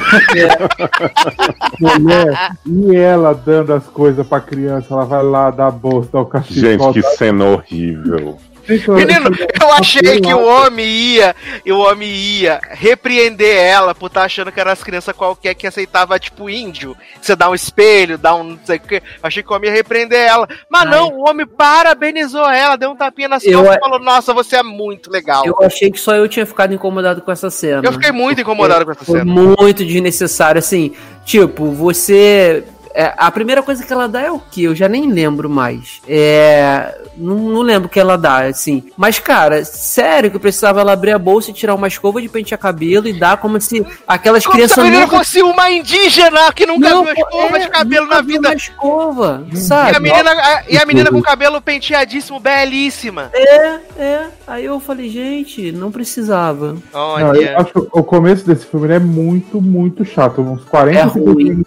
Mulher, 1.78 2.52
e 2.66 2.96
ela 2.96 3.34
dando 3.34 3.74
as 3.74 3.86
coisas 3.86 4.26
pra 4.26 4.40
criança, 4.40 4.94
ela 4.94 5.04
vai 5.04 5.22
lá 5.22 5.50
dar 5.50 5.70
bolsa, 5.70 6.10
dar 6.12 6.20
o 6.20 6.26
cachecol. 6.26 6.92
Gente, 6.92 6.92
que 6.94 7.16
cena 7.16 7.44
horrível. 7.44 8.38
Menino, 8.68 9.30
eu 9.60 9.72
achei 9.72 10.20
que 10.20 10.32
o 10.32 10.44
homem 10.44 10.86
ia, 10.86 11.34
e 11.64 11.72
o 11.72 11.78
homem 11.78 12.08
ia 12.10 12.60
repreender 12.70 13.56
ela 13.56 13.94
por 13.94 14.06
estar 14.06 14.22
achando 14.24 14.52
que 14.52 14.60
eram 14.60 14.72
as 14.72 14.82
crianças 14.82 15.14
qualquer 15.14 15.54
que 15.54 15.66
aceitava, 15.66 16.18
tipo, 16.18 16.48
índio. 16.48 16.96
Você 17.20 17.34
dá 17.34 17.48
um 17.48 17.54
espelho, 17.54 18.18
dá 18.18 18.34
um 18.34 18.44
não 18.44 18.58
sei 18.64 18.76
o 18.76 18.80
quê. 18.80 19.02
Achei 19.22 19.42
que 19.42 19.52
o 19.52 19.56
homem 19.56 19.70
ia 19.70 19.76
repreender 19.76 20.18
ela. 20.18 20.48
Mas 20.68 20.88
não, 20.90 21.08
o 21.08 21.28
homem 21.28 21.46
parabenizou 21.46 22.48
ela, 22.48 22.76
deu 22.76 22.90
um 22.90 22.96
tapinha 22.96 23.28
nas 23.28 23.44
Eu 23.44 23.58
costas 23.60 23.76
e 23.76 23.80
falou: 23.80 23.98
Nossa, 23.98 24.32
você 24.32 24.56
é 24.56 24.62
muito 24.62 25.10
legal. 25.10 25.44
Eu, 25.44 25.56
Eu 25.60 25.66
achei 25.66 25.90
que 25.90 25.98
só 25.98 26.14
eu 26.14 26.28
tinha 26.28 26.46
ficado 26.46 26.72
incomodado 26.74 27.22
com 27.22 27.30
essa 27.30 27.50
cena. 27.50 27.92
fiquei 27.92 28.12
muito 28.12 28.40
incomodado 28.40 28.84
com 28.84 28.92
essa 28.92 29.04
Foi 29.04 29.18
cena. 29.20 29.32
muito 29.32 29.84
desnecessário, 29.84 30.58
assim. 30.58 30.94
Tipo, 31.24 31.70
você. 31.72 32.64
É, 32.94 33.12
a 33.16 33.30
primeira 33.30 33.62
coisa 33.62 33.84
que 33.84 33.92
ela 33.92 34.06
dá 34.08 34.20
é 34.20 34.30
o 34.30 34.38
que? 34.38 34.64
Eu 34.64 34.74
já 34.74 34.88
nem 34.88 35.10
lembro 35.10 35.48
mais. 35.48 36.00
É. 36.08 36.98
Não, 37.16 37.36
não 37.36 37.60
lembro 37.62 37.86
o 37.86 37.90
que 37.90 38.00
ela 38.00 38.16
dá, 38.16 38.44
assim. 38.46 38.84
Mas, 38.96 39.18
cara, 39.18 39.64
sério 39.64 40.30
que 40.30 40.36
eu 40.36 40.40
precisava 40.40 40.80
ela 40.80 40.92
abrir 40.92 41.12
a 41.12 41.18
bolsa 41.18 41.50
e 41.50 41.54
tirar 41.54 41.74
uma 41.74 41.88
escova 41.88 42.20
de 42.20 42.28
pentear 42.28 42.58
cabelo 42.58 43.06
e 43.08 43.12
dar 43.18 43.36
como 43.36 43.60
se 43.60 43.84
aquelas 44.08 44.44
Como 44.44 44.54
se 44.54 44.58
crianças 44.58 44.78
a 44.78 44.82
menina 44.82 45.02
nunca. 45.02 45.16
fosse 45.18 45.42
uma 45.42 45.70
indígena 45.70 46.52
que 46.52 46.64
nunca 46.66 46.88
Não, 46.90 47.04
viu 47.04 47.12
escova 47.14 47.56
é, 47.56 47.60
de 47.60 47.68
cabelo 47.68 48.04
nunca 48.06 48.16
na 48.16 48.22
vida. 48.22 48.48
Uma 48.48 48.54
escova, 48.54 49.46
E 49.52 49.56
sabe? 49.56 49.96
a, 49.96 50.00
menina, 50.00 50.30
a- 50.32 50.62
e 50.68 50.78
a 50.78 50.86
menina 50.86 51.10
com 51.10 51.20
cabelo 51.22 51.60
penteadíssimo, 51.60 52.40
belíssima. 52.40 53.30
É, 53.34 53.78
é. 53.98 54.26
Aí 54.46 54.64
eu 54.64 54.80
falei, 54.80 55.08
gente, 55.10 55.70
não 55.72 55.90
precisava. 55.92 56.76
Não, 56.92 57.00
Olha. 57.00 57.52
eu 57.52 57.58
acho 57.58 57.72
que 57.72 57.78
o 57.92 58.02
começo 58.02 58.46
desse 58.46 58.66
filme 58.66 58.92
é 58.94 58.98
muito, 58.98 59.60
muito 59.60 60.04
chato. 60.04 60.40
Uns 60.40 60.64
40 60.64 60.98
É 60.98 61.02
ruim. 61.04 61.64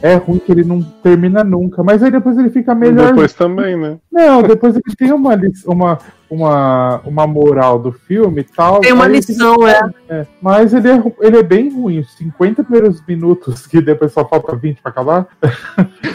É 0.00 0.14
ruim 0.14 0.38
que 0.38 0.52
ele 0.52 0.64
não 0.64 0.82
termina 1.02 1.42
nunca. 1.42 1.82
Mas 1.82 2.02
aí 2.02 2.10
depois 2.10 2.38
ele 2.38 2.50
fica 2.50 2.74
melhor. 2.74 3.08
Depois 3.08 3.32
também, 3.32 3.76
né? 3.76 3.98
Não, 4.10 4.42
depois 4.42 4.74
ele 4.74 4.96
tem 4.96 5.12
uma, 5.12 5.38
uma, 5.66 5.98
uma, 6.32 7.02
uma 7.04 7.26
moral 7.26 7.78
do 7.78 7.92
filme 7.92 8.40
e 8.40 8.44
tal. 8.44 8.80
Tem 8.80 8.92
uma 8.92 9.06
lição, 9.06 9.68
é. 9.68 9.80
é, 10.08 10.26
mas 10.40 10.72
ele 10.72 10.88
é, 10.88 11.02
ele 11.20 11.36
é 11.36 11.42
bem 11.42 11.70
ruim. 11.70 11.98
Os 11.98 12.10
50 12.14 12.64
primeiros 12.64 13.06
minutos, 13.06 13.66
que 13.66 13.82
depois 13.82 14.12
só 14.12 14.26
falta 14.26 14.56
20 14.56 14.80
pra 14.80 14.90
acabar. 14.90 15.26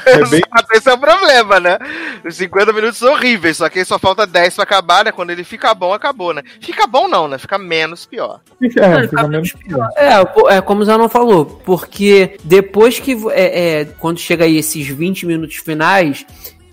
é 0.07 0.25
bem. 0.27 0.41
Esse 0.73 0.89
é 0.89 0.93
o 0.93 0.97
problema, 0.97 1.59
né? 1.59 1.77
Os 2.25 2.35
50 2.35 2.73
minutos 2.73 2.97
são 2.97 3.13
horríveis, 3.13 3.57
só 3.57 3.69
que 3.69 3.77
aí 3.77 3.85
só 3.85 3.99
falta 3.99 4.25
10 4.25 4.55
pra 4.55 4.63
acabar, 4.63 5.05
né? 5.05 5.11
Quando 5.11 5.29
ele 5.29 5.43
fica 5.43 5.71
bom, 5.75 5.93
acabou, 5.93 6.33
né? 6.33 6.41
Fica 6.59 6.87
bom 6.87 7.07
não, 7.07 7.27
né? 7.27 7.37
Fica 7.37 7.59
menos 7.59 8.07
pior. 8.07 8.41
É, 8.59 8.87
Não, 8.87 9.01
fica 9.03 9.27
menos 9.27 9.53
pior. 9.53 9.87
É, 9.95 10.25
pô, 10.25 10.49
é 10.49 10.59
como 10.61 10.81
o 10.81 10.85
Zanon 10.85 11.09
falou, 11.09 11.45
porque 11.45 12.37
depois 12.43 12.99
que. 12.99 13.15
É, 13.31 13.81
é, 13.81 13.85
quando 13.85 14.19
chega 14.19 14.45
aí 14.45 14.57
esses 14.57 14.87
20 14.87 15.27
minutos 15.27 15.57
finais, 15.57 16.25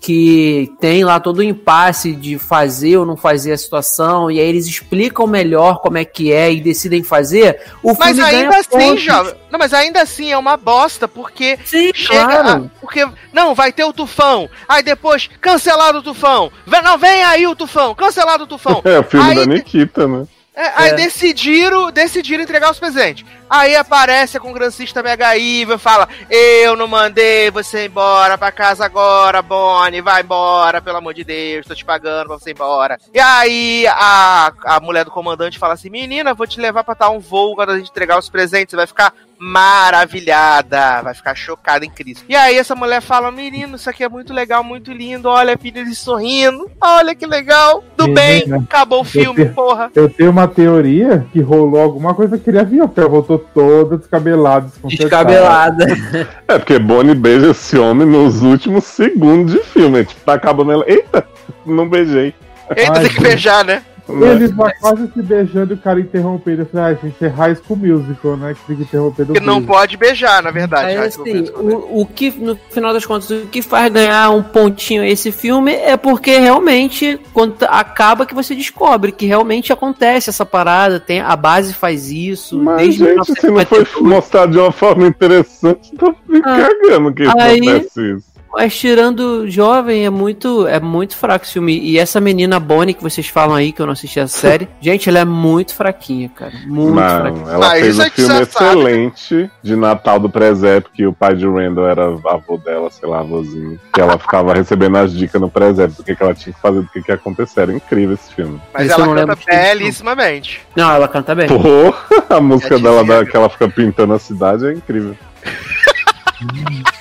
que 0.05 0.70
tem 0.81 1.02
lá 1.02 1.18
todo 1.18 1.39
o 1.39 1.42
impasse 1.42 2.12
de 2.12 2.39
fazer 2.39 2.99
ou 2.99 3.07
não 3.07 3.16
fazer 3.16 3.52
a 3.52 3.57
situação, 3.57 4.31
e 4.31 4.39
aí 4.39 4.47
eles 4.47 4.66
explicam 4.66 5.26
melhor 5.26 5.81
como 5.81 5.97
é 5.97 6.05
que 6.05 6.31
é 6.31 6.52
e 6.52 6.60
decidem 6.60 7.02
fazer, 7.02 7.58
o 7.83 7.94
Mas 7.99 8.08
filme 8.16 8.23
ainda 8.23 8.49
ganha 8.50 8.60
assim, 8.60 8.68
pontos. 8.70 9.02
jovem. 9.02 9.34
Não, 9.50 9.58
mas 9.58 9.73
ainda 9.73 10.02
assim 10.02 10.31
é 10.31 10.36
uma 10.36 10.57
bosta, 10.58 11.08
porque 11.08 11.58
Sim, 11.65 11.91
chega. 11.94 12.26
claro. 12.26 12.49
a- 12.66 12.81
porque, 12.81 13.07
não, 13.33 13.55
vai 13.55 13.73
ter 13.73 13.84
o 13.84 13.92
tufão. 13.92 14.49
Aí 14.68 14.83
depois, 14.83 15.31
cancelado 15.41 15.99
o 15.99 16.02
tufão. 16.02 16.50
Vem- 16.66 16.83
Não, 16.83 16.99
vem 16.99 17.24
aí 17.24 17.47
o 17.47 17.57
tufão, 17.57 17.94
cancelado 17.94 18.44
o 18.44 18.47
tufão. 18.47 18.83
É 18.84 18.99
o 18.99 19.05
filme 19.05 19.31
Aí- 19.31 19.36
da 19.36 19.47
Nikita, 19.47 20.07
né? 20.07 20.26
É, 20.57 20.73
aí 20.76 20.91
É. 20.91 20.94
decidiram, 20.94 21.91
decidiram 21.91 22.44
entregar 22.44 22.70
os 22.70 22.78
presentes. 22.78 23.26
Aí 23.50 23.74
aparece 23.76 24.36
a 24.36 24.41
congressista 24.41 25.02
Mega 25.02 25.36
Iva 25.36 25.74
e 25.74 25.78
fala: 25.78 26.08
Eu 26.31 26.76
não 26.76 26.86
mandei 26.86 27.50
você 27.50 27.86
embora 27.86 28.39
pra 28.39 28.52
casa 28.52 28.84
agora, 28.84 29.42
Bonnie. 29.42 30.00
Vai 30.00 30.23
embora, 30.23 30.81
pelo 30.81 30.97
amor 30.99 31.12
de 31.12 31.24
Deus, 31.24 31.66
tô 31.66 31.74
te 31.74 31.84
pagando 31.84 32.28
pra 32.28 32.39
você 32.39 32.50
ir 32.50 32.52
embora. 32.55 32.99
E 33.12 33.18
aí 33.20 33.84
a, 33.89 34.52
a 34.65 34.81
mulher 34.81 35.05
do 35.05 35.10
comandante 35.10 35.58
fala 35.58 35.74
assim: 35.74 35.91
Menina, 35.91 36.34
vou 36.34 36.47
te 36.47 36.60
levar 36.60 36.84
pra 36.84 36.94
tal 36.94 37.15
um 37.16 37.20
voo 37.20 37.55
quando 37.57 37.70
a 37.70 37.76
gente 37.78 37.91
entregar 37.91 38.18
os 38.18 38.31
presentes. 38.31 38.70
Você 38.70 38.76
vai 38.76 38.86
ficar 38.86 39.12
maravilhada, 39.44 41.02
vai 41.02 41.14
ficar 41.14 41.34
chocada 41.34 41.84
em 41.84 41.90
Cristo. 41.90 42.24
E 42.28 42.34
aí 42.34 42.56
essa 42.56 42.74
mulher 42.74 43.00
fala: 43.00 43.31
Menino, 43.31 43.76
isso 43.76 43.89
aqui 43.89 44.02
é 44.05 44.08
muito 44.08 44.32
legal, 44.32 44.62
muito 44.64 44.92
lindo. 44.92 45.28
Olha, 45.28 45.56
filhos 45.58 45.98
sorrindo. 45.98 46.70
Olha 46.81 47.14
que 47.14 47.26
legal. 47.26 47.82
Do 47.97 48.08
bem, 48.08 48.44
acabou 48.52 49.00
o 49.00 49.05
filme, 49.05 49.36
tenho- 49.36 49.55
porra. 49.55 49.90
Eu 49.94 50.08
tenho 50.08 50.31
uma 50.31 50.48
teoria 50.48 51.26
que 51.32 51.40
rolou 51.40 51.81
alguma 51.81 52.14
coisa 52.14 52.39
que 52.39 52.50
ele 52.50 52.58
avião, 52.58 52.86
porque 52.89 53.00
ela 53.00 53.08
voltou 53.08 53.39
toda 53.39 53.97
descabelada, 53.98 54.66
desconcertada. 54.66 55.24
Descabelada. 55.31 55.86
É 56.48 56.58
porque 56.58 56.78
Bonnie 56.78 57.14
beija 57.14 57.50
esse 57.50 57.76
homem 57.78 58.06
nos 58.06 58.42
últimos 58.42 58.84
segundos 58.84 59.52
de 59.52 59.60
filme. 59.60 60.05
Tipo, 60.05 60.20
tá 60.23 60.34
acabando 60.34 60.73
ela. 60.73 60.84
Eita, 60.86 61.26
não 61.64 61.89
beijei. 61.89 62.34
Eita, 62.76 62.92
Ai, 62.92 63.00
tem 63.05 63.10
que 63.14 63.20
beijar, 63.20 63.64
né? 63.64 63.82
Eles 64.07 64.50
vão 64.50 64.70
quase 64.81 65.10
se 65.12 65.23
beijando 65.23 65.73
e 65.73 65.76
o 65.76 65.78
cara 65.78 65.99
interrompendo. 65.99 66.62
Eu 66.62 66.66
falei, 66.66 66.92
ah, 66.92 66.99
gente, 67.02 67.24
é 67.24 67.28
High 67.28 67.55
School 67.57 67.78
Musical, 67.78 68.36
né? 68.36 68.55
Que 68.55 68.66
tem 68.66 68.76
que 68.76 68.83
interromper 68.83 69.24
do 69.24 69.33
Porque 69.33 69.47
não 69.47 69.62
pode 69.62 69.97
beijar, 69.97 70.42
na 70.42 70.50
verdade. 70.50 70.94
High 70.94 71.07
assim, 71.07 71.33
né? 71.33 71.50
o, 71.57 72.02
o 72.02 72.07
que, 72.07 72.31
no 72.31 72.55
final 72.70 72.92
das 72.92 73.07
contas, 73.07 73.31
o 73.31 73.47
que 73.47 73.62
faz 73.62 73.91
ganhar 73.91 74.31
um 74.31 74.42
pontinho 74.42 75.00
a 75.02 75.07
esse 75.08 75.33
filme 75.33 75.73
é 75.73 75.97
porque 75.97 76.36
realmente, 76.39 77.18
quando 77.33 77.57
acaba 77.62 78.26
que 78.26 78.34
você 78.34 78.55
descobre 78.55 79.10
que 79.10 79.24
realmente 79.24 79.73
acontece 79.73 80.28
essa 80.28 80.44
parada, 80.44 81.00
tem, 81.00 81.20
a 81.20 81.34
base 81.34 81.73
faz 81.73 82.10
isso, 82.10 82.58
Mas, 82.58 82.76
desde 82.99 83.05
gente, 83.05 83.24
se 83.41 83.47
não 83.49 83.65
foi 83.65 83.78
1952. 83.78 84.02
mostrado 84.02 84.52
de 84.52 84.58
uma 84.58 84.73
forma 84.73 85.07
interessante, 85.07 85.92
tô 85.97 86.15
me 86.28 86.41
Ah, 86.44 86.68
cagando 86.83 87.12
que 87.15 87.23
aí- 87.23 87.28
acontece 87.28 88.12
isso. 88.16 88.33
Mas 88.55 88.76
tirando 88.76 89.49
jovem, 89.50 90.07
é 90.07 90.10
muito, 90.10 90.66
é 90.66 90.78
muito 90.81 91.16
fraco 91.16 91.44
esse 91.44 91.55
filme. 91.55 91.78
E 91.78 91.99
essa 91.99 92.20
menina 92.20 92.60
Bonnie 92.60 92.94
que 92.94 93.02
vocês 93.02 93.28
falam 93.28 93.57
aí, 93.57 93.73
que 93.73 93.83
eu 93.83 93.86
não 93.86 93.92
assisti 93.92 94.20
a 94.20 94.28
série, 94.28 94.68
gente, 94.81 95.08
ela 95.08 95.18
é 95.18 95.24
muito 95.24 95.74
fraquinha, 95.74 96.28
cara. 96.28 96.52
Muito 96.66 96.97
fraquinha. 96.97 97.44
Não, 97.44 97.52
ela 97.52 97.68
Mas 97.68 97.81
fez 97.81 97.99
um 97.99 98.02
gente 98.02 98.15
filme 98.15 98.34
já 98.34 98.47
sabe. 98.47 98.66
excelente 98.66 99.50
de 99.62 99.76
Natal 99.76 100.20
do 100.20 100.31
Presépio, 100.31 100.91
que 100.92 101.07
o 101.07 101.12
pai 101.12 101.34
de 101.34 101.47
Randall 101.47 101.89
era 101.89 102.05
avô 102.05 102.57
dela, 102.57 102.91
sei 102.91 103.08
lá, 103.08 103.20
avôzinho. 103.20 103.78
Que 103.92 104.00
ela 104.00 104.18
ficava 104.18 104.55
recebendo 104.55 104.97
as 104.97 105.12
dicas 105.12 105.41
no 105.41 105.50
presépio 105.50 105.97
do 105.97 106.05
que, 106.05 106.15
que 106.15 106.23
ela 106.23 106.34
tinha 106.34 106.55
que 106.55 106.60
fazer, 106.60 106.81
do 106.81 106.89
que, 106.89 107.02
que 107.02 107.10
ia 107.10 107.16
acontecer. 107.16 107.60
Era 107.60 107.73
incrível 107.73 108.15
esse 108.15 108.33
filme. 108.34 108.60
Mas 108.73 108.86
Esse 108.86 108.94
ela 108.94 109.07
não 109.07 109.15
canta 109.15 109.39
belíssimamente. 109.47 110.60
Não, 110.76 110.91
ela 110.91 111.08
canta 111.08 111.34
bem. 111.34 111.49
Pô, 111.49 111.94
a 112.28 112.41
música 112.41 112.76
Já 112.78 112.83
dela 112.83 113.05
da, 113.05 113.24
que 113.24 113.36
ela 113.36 113.49
fica 113.49 113.68
pintando 113.68 114.15
a 114.15 114.18
cidade 114.18 114.66
é 114.66 114.73
incrível. 114.73 115.16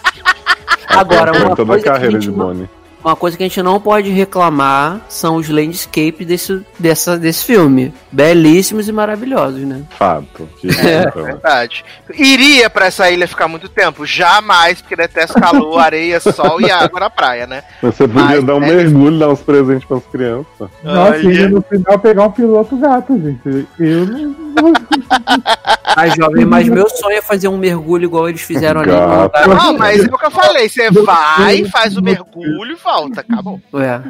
Agora, 1.00 1.32
Ela 1.36 1.46
uma 1.48 1.56
toda 1.56 1.64
a 1.64 1.66
coisa, 1.76 1.84
que 1.84 1.90
a 1.90 1.94
carreira 1.94 2.20
gente 2.22 2.32
de 2.32 2.38
não, 2.38 2.46
Bonnie. 2.48 2.70
uma 3.04 3.16
coisa 3.16 3.36
que 3.36 3.44
a 3.44 3.48
gente 3.48 3.62
não 3.62 3.80
pode 3.82 4.10
reclamar 4.12 5.02
são 5.10 5.36
os 5.36 5.50
landscapes 5.50 6.26
desse, 6.26 6.62
dessa, 6.80 7.18
desse 7.18 7.44
filme. 7.46 7.94
Belíssimos 8.12 8.88
e 8.88 8.92
maravilhosos, 8.92 9.60
né? 9.62 9.82
Fato. 9.98 10.48
Que 10.60 10.70
É. 10.70 11.04
então, 11.10 11.24
Verdade. 11.24 11.84
Iria 12.14 12.70
pra 12.70 12.86
essa 12.86 13.10
ilha 13.12 13.28
ficar 13.28 13.48
muito 13.48 13.68
tempo? 13.68 14.06
Jamais, 14.06 14.82
porque 14.82 14.96
detesto 14.96 15.40
calor, 15.40 15.80
areia, 15.80 16.20
sol 16.20 16.62
e 16.62 16.70
água 16.72 17.00
na 17.00 17.10
praia, 17.10 17.46
né? 17.48 17.64
Você 17.82 18.08
podia 18.08 18.24
Mas, 18.24 18.44
dar 18.44 18.56
um 18.56 18.60
né? 18.60 18.68
mergulho, 18.68 19.20
dar 19.20 19.30
uns 19.30 19.42
presentes 19.42 19.84
pras 19.86 20.04
crianças. 20.12 20.70
Nossa, 20.84 21.18
e 21.18 21.28
Olha. 21.28 21.30
ainda 21.30 21.50
no 21.50 21.62
final 21.64 22.00
pegar 22.00 22.24
um 22.26 22.32
piloto 22.32 22.78
gato, 22.78 23.20
gente. 23.20 23.68
Eu 23.80 24.06
não. 24.06 24.34
Ai, 25.84 26.12
jovem, 26.12 26.46
mas 26.46 26.68
meu 26.68 26.90
sonho 26.90 27.18
é 27.18 27.22
fazer 27.22 27.48
um 27.48 27.58
mergulho 27.58 28.06
igual 28.06 28.30
eles 28.30 28.42
fizeram 28.42 28.82
ali 28.82 28.92
Gato. 28.92 29.50
Não, 29.50 29.78
mas 29.78 30.04
é 30.04 30.08
o 30.08 30.18
que 30.18 30.26
eu 30.26 30.32
falei. 30.32 30.70
Você 30.70 30.90
vai, 30.92 31.66
faz 31.66 31.98
o 31.98 32.02
mergulho 32.02 32.72
e 32.72 32.76
volta. 32.76 33.22
Acabou. 33.22 33.62
É. 33.76 34.02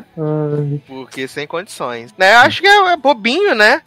Porque 0.88 1.27
sem 1.27 1.48
condições. 1.48 2.14
Né? 2.18 2.34
Eu 2.35 2.40
acho 2.40 2.61
que 2.61 2.68
é, 2.68 2.93
é 2.93 2.98
bobinho, 2.98 3.56
né? 3.56 3.82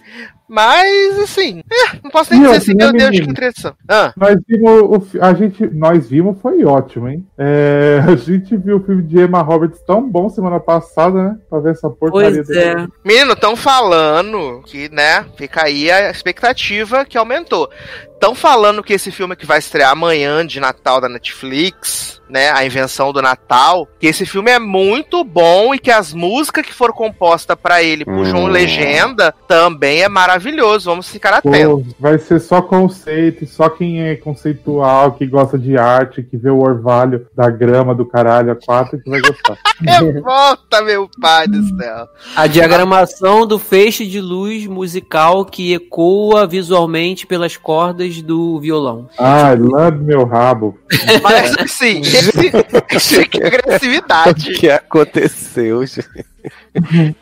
Mas, 0.49 1.18
assim, 1.18 1.60
é, 1.70 1.97
não 2.02 2.10
posso 2.10 2.33
nem 2.33 2.41
E 2.41 2.44
dizer 2.44 2.57
assim, 2.57 2.75
né, 2.75 2.92
meu 2.92 3.10
Deus, 3.10 3.25
que 3.25 3.31
interessante. 3.31 3.76
Ah, 3.89 4.12
Nós 4.16 4.36
vimos 4.47 4.70
o 4.83 5.07
a 5.20 5.34
gente 5.34 5.66
nós 5.66 6.08
vimos 6.08 6.41
foi 6.41 6.65
ótimo, 6.65 7.08
hein? 7.08 7.26
É, 7.36 8.00
a 8.07 8.15
gente 8.16 8.57
viu 8.57 8.76
o 8.76 8.84
filme 8.84 9.02
de 9.02 9.18
Emma 9.18 9.42
Roberts 9.42 9.81
tão 9.86 10.08
bom 10.08 10.28
semana 10.28 10.60
passada, 10.60 11.23
né? 11.31 11.36
Pra 11.50 11.58
ver 11.60 11.73
essa 11.73 11.91
porcaria 11.91 12.44
Pois 12.44 12.50
é. 12.50 12.75
dele. 12.75 12.89
menino, 13.05 13.33
estão 13.33 13.57
falando 13.57 14.62
que, 14.66 14.89
né, 14.91 15.25
fica 15.36 15.65
aí 15.65 15.91
a 15.91 16.10
expectativa 16.10 17.05
que 17.05 17.18
aumentou. 17.18 17.68
Estão 18.17 18.35
falando 18.35 18.83
que 18.83 18.95
esse 18.95 19.12
filme 19.12 19.36
que 19.36 19.45
vai 19.45 19.59
estrear 19.59 19.91
amanhã 19.93 20.45
de 20.45 20.59
Natal 20.59 21.03
da 21.03 21.09
Netflix, 21.09 22.20
né, 22.28 22.51
a 22.51 22.65
invenção 22.65 23.12
do 23.12 23.20
Natal, 23.20 23.86
que 24.01 24.07
esse 24.07 24.25
filme 24.25 24.51
é 24.51 24.59
muito 24.59 25.23
bom 25.23 25.75
e 25.75 25.78
que 25.78 25.91
as 25.91 26.15
músicas 26.15 26.65
que 26.65 26.73
foram 26.73 26.95
compostas 26.95 27.57
pra 27.62 27.83
ele 27.83 28.05
por 28.05 28.25
João 28.25 28.45
Hum. 28.45 28.49
Legenda 28.49 29.35
também 29.47 30.03
é 30.03 30.09
maravilhoso. 30.09 30.89
Vamos 30.91 31.11
ficar 31.11 31.35
atentos. 31.35 31.93
Pô, 31.93 31.95
vai 32.01 32.19
ser 32.19 32.41
só 32.41 32.62
conceito, 32.62 33.45
e 33.45 33.47
só 33.47 33.69
quem 33.69 34.03
é 34.03 34.17
conceitual, 34.17 35.12
que 35.12 35.27
gosta 35.27 35.59
de 35.59 35.77
arte, 35.77 36.23
que 36.23 36.39
vê 36.39 36.49
o 36.49 36.61
orvalho 36.61 37.27
da 37.35 37.51
grama 37.51 37.95
do 37.95 38.07
caralho 38.07 38.51
a 38.51 38.57
quatro, 38.57 38.99
que 38.99 39.11
vai 39.11 39.20
gostar. 39.20 39.59
Revolta, 39.78 40.83
meu 40.83 41.09
pai 41.20 41.47
do 41.47 41.62
céu. 41.77 42.09
A 42.35 42.47
diagramação 42.47 43.47
do 43.47 43.59
feixe 43.59 44.07
de 44.07 44.20
luz 44.20 44.67
musical 44.67 45.45
que 45.45 45.75
ecoa 45.75 46.47
visualmente 46.47 47.27
pelas 47.27 47.57
cordas 47.59 48.06
do 48.23 48.60
violão. 48.60 49.09
Ai, 49.18 49.57
lambe 49.57 50.05
meu 50.05 50.25
rabo. 50.25 50.78
Mas 51.23 51.57
assim, 51.59 52.01
que 53.31 53.41
O 53.43 53.47
agressividade. 53.47 54.52
que 54.52 54.70
aconteceu, 54.70 55.85
gente? 55.86 56.09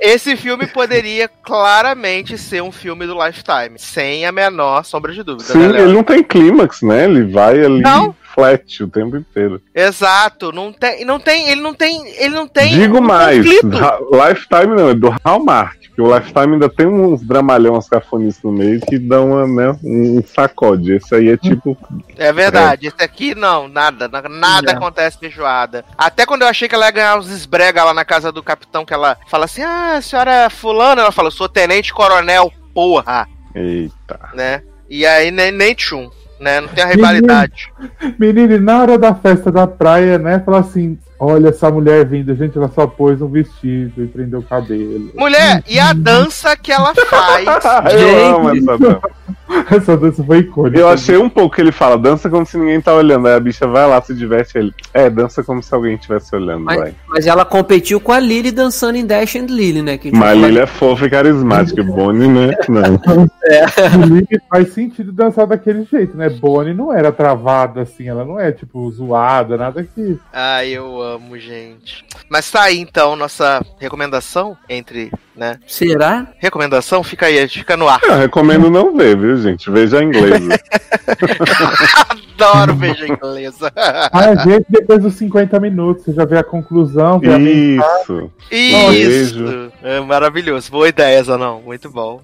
Esse 0.00 0.36
filme 0.36 0.66
poderia 0.66 1.28
claramente 1.28 2.36
ser 2.36 2.62
um 2.62 2.70
filme 2.72 3.06
do 3.06 3.14
Lifetime, 3.14 3.78
sem 3.78 4.26
a 4.26 4.32
menor 4.32 4.84
sombra 4.84 5.12
de 5.12 5.22
dúvida, 5.22 5.52
Sim, 5.52 5.58
né, 5.68 5.80
ele 5.82 5.92
não 5.92 6.02
tem 6.02 6.22
clímax, 6.22 6.82
né? 6.82 7.04
Ele 7.04 7.24
vai 7.24 7.64
ali 7.64 7.80
Não. 7.80 8.14
Flat 8.34 8.82
o 8.82 8.88
tempo 8.88 9.16
inteiro. 9.16 9.60
Exato, 9.74 10.50
não 10.52 10.72
tem, 10.72 11.04
não 11.04 11.20
tem, 11.20 11.48
ele 11.50 11.60
não 11.60 11.72
tem, 11.74 12.06
ele 12.18 12.34
não 12.34 12.48
tem 12.48 12.74
Digo 12.74 12.98
um 12.98 13.02
mais, 13.02 13.44
Lifetime 13.44 14.74
não, 14.76 14.88
é 14.90 14.94
do 14.94 15.14
Hallmark. 15.24 15.84
Que 15.94 16.02
o 16.02 16.12
Lifetime 16.12 16.54
ainda 16.54 16.68
tem 16.68 16.88
uns 16.88 17.22
dramalhão, 17.22 17.74
umas 17.74 17.88
cafonices 17.88 18.42
no 18.42 18.50
meio 18.50 18.80
que 18.80 18.98
dão 18.98 19.30
uma, 19.30 19.46
né, 19.46 19.78
um 19.84 20.20
sacode. 20.26 20.92
Esse 20.94 21.14
aí 21.14 21.28
é 21.28 21.36
tipo. 21.36 21.78
É 22.16 22.32
verdade, 22.32 22.88
esse 22.88 23.00
aqui 23.00 23.32
não, 23.32 23.68
nada, 23.68 24.08
na- 24.08 24.28
nada 24.28 24.72
Não. 24.72 24.78
acontece 24.78 25.16
feijoada. 25.20 25.84
Até 25.96 26.26
quando 26.26 26.42
eu 26.42 26.48
achei 26.48 26.68
que 26.68 26.74
ela 26.74 26.86
ia 26.86 26.90
ganhar 26.90 27.16
uns 27.16 27.30
esbrega 27.30 27.84
lá 27.84 27.94
na 27.94 28.04
casa 28.04 28.32
do 28.32 28.42
capitão, 28.42 28.84
que 28.84 28.92
ela 28.92 29.16
fala 29.28 29.44
assim, 29.44 29.62
ah, 29.62 29.94
a 29.98 30.02
senhora 30.02 30.32
é 30.32 30.50
fulana, 30.50 31.00
ela 31.02 31.12
fala, 31.12 31.28
eu 31.28 31.32
sou 31.32 31.48
tenente 31.48 31.94
coronel, 31.94 32.52
porra, 32.74 33.28
Eita. 33.54 34.18
né? 34.34 34.62
E 34.90 35.06
aí 35.06 35.30
nem, 35.30 35.52
nem 35.52 35.74
tchum, 35.74 36.10
né? 36.38 36.60
Não 36.60 36.68
tem 36.68 36.84
a 36.84 36.88
rivalidade. 36.88 37.72
Menino, 38.18 38.54
e 38.54 38.58
na 38.58 38.80
hora 38.80 38.98
da 38.98 39.14
festa 39.14 39.50
da 39.50 39.66
praia, 39.66 40.18
né? 40.18 40.40
Fala 40.40 40.60
assim: 40.60 40.98
olha 41.18 41.48
essa 41.48 41.70
mulher 41.70 42.06
vindo, 42.06 42.34
gente, 42.34 42.56
ela 42.56 42.70
só 42.74 42.86
pôs 42.86 43.20
um 43.22 43.28
vestido 43.28 44.04
e 44.04 44.06
prendeu 44.06 44.40
o 44.40 44.42
cabelo. 44.42 45.10
Mulher, 45.14 45.62
e 45.66 45.78
a 45.78 45.92
dança 45.92 46.56
que 46.56 46.72
ela 46.72 46.94
faz? 46.94 47.46
eu 47.92 47.98
Gente. 47.98 48.34
amo 48.34 48.50
essa 48.50 48.78
dança. 48.78 49.00
Essa 49.70 49.96
dança 49.96 50.22
foi 50.22 50.38
icônica. 50.38 50.78
Eu 50.78 50.88
achei 50.88 51.16
um 51.16 51.28
pouco 51.28 51.56
que 51.56 51.60
ele 51.60 51.72
fala, 51.72 51.96
dança 51.96 52.28
como 52.28 52.44
se 52.44 52.56
ninguém 52.58 52.80
tá 52.80 52.92
olhando. 52.94 53.26
Aí 53.26 53.34
a 53.34 53.40
bicha 53.40 53.66
vai 53.66 53.86
lá, 53.88 54.00
se 54.00 54.14
diverte 54.14 54.58
ele. 54.58 54.74
É, 54.92 55.08
dança 55.08 55.42
como 55.42 55.62
se 55.62 55.74
alguém 55.74 55.94
estivesse 55.94 56.34
olhando, 56.34 56.64
Mas, 56.64 56.78
vai. 56.78 56.94
mas 57.08 57.26
ela 57.26 57.44
competiu 57.44 58.00
com 58.00 58.12
a 58.12 58.20
Lily 58.20 58.50
dançando 58.50 58.96
em 58.96 59.06
Dash 59.06 59.36
and 59.36 59.46
Lily, 59.46 59.82
né? 59.82 59.98
Que 59.98 60.08
a 60.08 60.12
Mas 60.12 60.40
vai 60.40 60.48
ele 60.50 60.58
é 60.58 60.66
fofa 60.66 61.06
e 61.06 61.10
carismática. 61.10 61.82
Bonnie, 61.82 62.28
né? 62.28 62.50
Não. 62.68 63.26
Lily 64.06 64.40
faz 64.48 64.72
sentido 64.72 65.12
dançar 65.12 65.46
daquele 65.46 65.84
jeito, 65.84 66.16
né? 66.16 66.28
Bonnie 66.28 66.74
não 66.74 66.92
era 66.92 67.12
travada 67.12 67.82
assim, 67.82 68.08
ela 68.08 68.24
não 68.24 68.38
é 68.38 68.52
tipo 68.52 68.90
zoada, 68.90 69.56
nada 69.56 69.82
que. 69.82 70.18
Ai, 70.32 70.70
eu 70.70 71.00
amo, 71.00 71.38
gente. 71.38 72.04
Mas 72.28 72.50
tá 72.50 72.62
aí 72.62 72.78
então 72.78 73.16
nossa 73.16 73.64
recomendação 73.78 74.56
entre 74.68 75.10
né? 75.36 75.58
Será? 75.66 76.28
Recomendação? 76.38 77.02
Fica 77.02 77.26
aí, 77.26 77.48
fica 77.48 77.76
no 77.76 77.88
ar. 77.88 78.00
Eu 78.02 78.16
recomendo 78.16 78.70
não 78.70 78.96
ver, 78.96 79.16
viu, 79.16 79.36
gente? 79.36 79.70
Veja 79.70 79.98
a 79.98 80.02
inglesa. 80.02 80.58
Adoro 82.34 82.74
beijo 82.74 83.06
inglesa. 83.06 83.72
Ah, 83.76 84.34
gente, 84.44 84.66
depois 84.68 85.00
dos 85.00 85.14
50 85.14 85.58
minutos, 85.60 86.04
você 86.04 86.12
já 86.12 86.24
vê 86.24 86.38
a 86.38 86.44
conclusão, 86.44 87.18
vê 87.20 87.32
a. 87.32 87.38
Isso. 87.38 88.30
Isso! 88.50 89.72
É 89.82 90.00
maravilhoso. 90.00 90.70
Boa 90.70 90.88
ideia, 90.88 91.22
Zanão. 91.22 91.62
Muito 91.64 91.88
bom. 91.90 92.20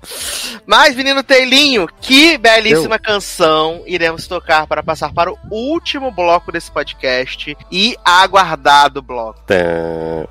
Mas, 0.67 0.97
menino 0.97 1.23
Teilinho, 1.23 1.89
que 2.01 2.37
belíssima 2.39 2.99
canção 2.99 3.83
iremos 3.87 4.27
tocar 4.27 4.67
para 4.67 4.83
passar 4.83 5.13
para 5.13 5.31
o 5.31 5.39
último 5.51 6.11
bloco 6.11 6.51
desse 6.51 6.71
podcast 6.71 7.57
e 7.71 7.97
aguardado 8.05 9.01
bloco. 9.01 9.41
Tá. 9.47 9.55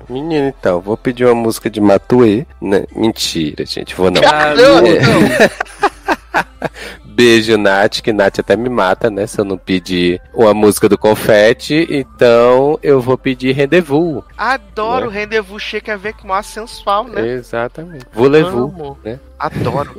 Menino, 0.08 0.48
então, 0.48 0.80
vou 0.80 0.96
pedir 0.96 1.24
uma 1.24 1.34
música 1.34 1.70
de 1.70 1.80
Matue. 1.80 2.46
Né? 2.70 2.84
Mentira, 2.94 3.66
gente, 3.66 3.94
vou 3.96 4.10
não. 4.10 4.20
Ah, 4.24 4.54
não. 4.54 4.84
Beijo, 7.04 7.58
Nath, 7.58 8.00
que 8.00 8.12
Nath 8.12 8.38
até 8.38 8.56
me 8.56 8.68
mata, 8.68 9.10
né? 9.10 9.26
Se 9.26 9.40
eu 9.40 9.44
não 9.44 9.58
pedir 9.58 10.20
uma 10.32 10.54
música 10.54 10.88
do 10.88 10.96
confete, 10.96 11.86
então 11.90 12.78
eu 12.82 13.00
vou 13.00 13.18
pedir 13.18 13.52
rendezvous. 13.52 14.22
Adoro 14.38 15.08
o 15.08 15.10
Né? 15.10 15.20
rendezvous 15.20 15.60
chique 15.62 15.90
avec 15.90 16.24
moi 16.24 16.42
sensual, 16.42 17.04
né? 17.04 17.26
Exatamente. 17.32 18.06
Voulez-vous, 18.12 18.72
Amo. 18.72 18.98
né? 19.04 19.18
Adoro. 19.38 19.94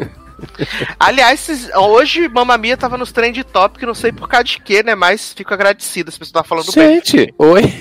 Aliás, 0.99 1.69
hoje 1.75 2.27
Mamma 2.27 2.57
Mia 2.57 2.77
tava 2.77 2.97
nos 2.97 3.11
trend 3.11 3.43
top, 3.43 3.85
não 3.85 3.93
sei 3.93 4.11
por 4.11 4.27
causa 4.27 4.43
de 4.45 4.59
quê, 4.59 4.83
né? 4.83 4.95
Mas 4.95 5.33
fico 5.33 5.53
agradecido, 5.53 6.09
as 6.09 6.15
pessoas 6.17 6.29
estavam 6.29 6.47
falando 6.47 6.71
bem. 6.73 6.95
Gente, 6.95 7.33
oi. 7.37 7.73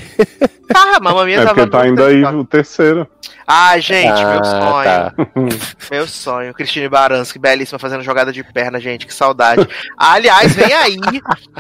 Ah, 0.75 1.01
Mamma 1.01 1.25
Mia 1.25 1.41
É 1.41 1.45
tava 1.45 1.55
porque 1.67 1.71
tá 1.71 1.81
trend 1.81 2.01
aí 2.03 2.23
top. 2.23 2.35
o 2.37 2.45
terceiro. 2.45 3.09
Ah, 3.53 3.77
gente, 3.81 4.25
meu 4.25 4.41
Ah, 4.41 4.45
sonho. 4.45 4.85
tá. 4.85 5.13
Meu 5.91 6.07
sonho. 6.07 6.55
Cristine 6.55 6.89
Baranski, 6.89 7.37
belíssima, 7.37 7.81
fazendo 7.81 8.05
jogada 8.05 8.33
de 8.33 8.45
perna, 8.45 8.79
gente, 8.79 9.05
que 9.05 9.13
saudade. 9.13 9.67
Aliás, 9.99 10.55
vem 10.55 10.73
aí, 10.73 10.97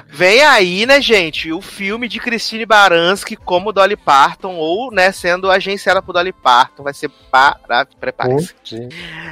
vem 0.06 0.40
aí, 0.44 0.86
né, 0.86 1.00
gente, 1.00 1.52
o 1.52 1.60
filme 1.60 2.06
de 2.06 2.20
Cristine 2.20 2.64
Baranski 2.64 3.34
como 3.34 3.72
Dolly 3.72 3.96
Parton, 3.96 4.54
ou, 4.54 4.92
né, 4.92 5.10
sendo 5.10 5.50
agenciada 5.50 6.00
por 6.00 6.12
Dolly 6.12 6.32
Parton. 6.32 6.84
Vai 6.84 6.94
ser 6.94 7.10
maravilhoso. 7.32 7.96
Prepare-se. 7.98 8.54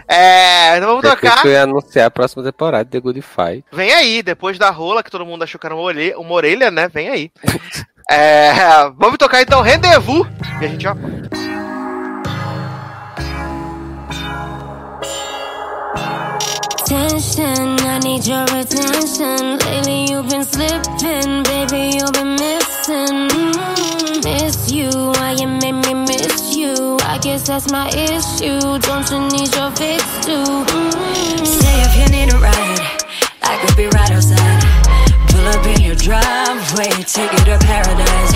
É, 0.08 0.76
então 0.78 0.88
vamos 0.96 1.08
tocar. 1.08 1.42
Anunciar 1.62 2.06
a 2.06 2.10
próxima 2.10 2.42
temporada 2.42 2.84
de 2.84 2.90
The 2.90 3.00
Good 3.00 3.22
Fight. 3.22 3.64
Vem 3.72 3.92
aí, 3.92 4.22
depois 4.22 4.58
da 4.58 4.70
rola, 4.70 5.02
que 5.02 5.10
todo 5.10 5.26
mundo 5.26 5.42
achou 5.42 5.58
que 5.60 5.66
era 5.66 5.74
uma 5.74 5.84
orelha, 5.84 6.18
uma 6.18 6.32
orelha 6.32 6.70
né? 6.70 6.88
Vem 6.88 7.08
aí. 7.08 7.30
É, 8.10 8.54
vamos 8.96 9.18
tocar 9.18 9.42
então 9.42 9.60
Rendezvous. 9.60 10.26
E 10.62 10.64
a 10.64 10.68
gente 10.68 10.82
já. 10.82 10.96
Tension, 16.86 17.76
I 17.80 17.98
need 17.98 18.26
your 18.26 18.44
attention. 18.44 19.58
Lately 19.58 20.10
you've 20.10 20.26
been 20.30 20.42
slipping, 20.42 21.42
baby, 21.42 21.98
you've 21.98 22.12
been 22.14 22.34
missing. 22.36 23.28
Mm, 23.28 24.24
miss 24.24 24.72
you, 24.72 24.88
why 25.20 25.32
you 25.32 25.48
made 25.48 25.72
me 25.72 25.92
miss 25.92 26.56
you? 26.56 26.96
I 27.02 27.18
guess 27.18 27.46
that's 27.46 27.70
my 27.70 27.88
issue. 27.90 28.78
Don't 28.78 29.10
you 29.10 29.20
need 29.28 29.54
your 29.54 29.70
fix 29.72 30.02
too? 30.24 30.64
Mm. 30.64 31.37
Ride, 32.36 32.80
I 33.42 33.58
could 33.60 33.76
be 33.76 33.86
right 33.88 34.10
outside. 34.10 34.62
Pull 35.30 35.46
up 35.48 35.64
in 35.64 35.80
your 35.80 35.96
driveway, 35.96 36.90
take 37.08 37.32
you 37.32 37.44
to 37.48 37.58
paradise. 37.64 38.32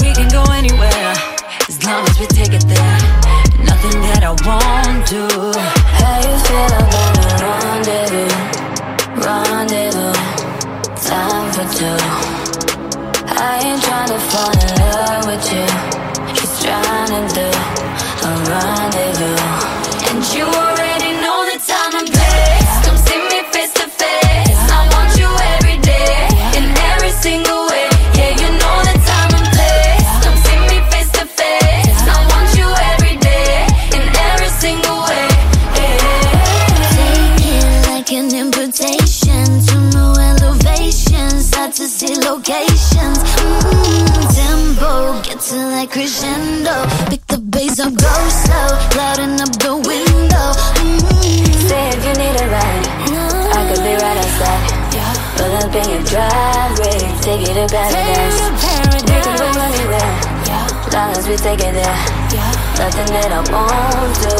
We 0.00 0.14
can 0.16 0.28
go 0.32 0.42
anywhere, 0.52 1.12
as 1.68 1.76
long 1.84 2.06
as 2.08 2.18
we 2.18 2.26
take 2.26 2.52
it 2.52 2.64
there. 2.66 2.98
Nothing 3.68 4.00
that 4.08 4.24
I 4.24 4.32
won't 4.48 5.04
do. 5.06 5.28
How 5.98 6.16
you 6.24 6.36
feel 6.48 6.72
about 6.80 7.18
a 7.20 7.28
rendezvous? 7.44 8.32
Rendezvous, 9.20 10.16
time 11.04 11.48
for 11.52 11.66
two. 11.76 12.00
I 13.28 13.60
ain't 13.62 13.82
tryna 13.82 14.18
fall 14.30 14.56
in 14.56 14.70
love 14.80 15.26
with 15.28 15.44
you. 15.52 15.66
Just 16.34 16.64
trying 16.64 17.12
to 17.12 17.34
do 17.34 17.48
a 18.24 18.30
rendezvous. 18.48 19.17
To 45.48 45.54
that 45.72 45.88
crescendo. 45.90 46.74
Pick 47.08 47.24
the 47.26 47.38
bass 47.38 47.80
up, 47.80 47.92
go 47.94 48.12
slow. 48.28 48.68
Louding 48.96 49.40
up 49.40 49.52
the 49.64 49.74
window. 49.80 50.48
Mm, 50.84 51.48
Say 51.68 51.88
if 51.88 52.00
you 52.04 52.14
need 52.20 52.36
a 52.36 52.46
ride, 52.52 52.86
I 53.56 53.60
could 53.68 53.82
be 53.82 53.94
right 53.96 54.18
outside. 54.18 54.64
Pull 55.36 55.52
up 55.56 55.74
in 55.74 55.86
your 55.88 56.04
driveway, 56.04 56.98
take 57.24 57.40
you 57.48 57.54
to 57.54 57.66
paradise. 57.68 58.38
We 58.92 59.00
can 59.08 59.24
go 59.38 59.48
anywhere, 59.56 60.12
long 60.92 61.10
as 61.16 61.24
we 61.28 61.36
take 61.36 61.60
it 61.60 61.72
there. 61.72 61.98
Nothing 62.78 63.08
that 63.16 63.30
I 63.32 63.40
won't 63.48 64.14
do. 64.20 64.36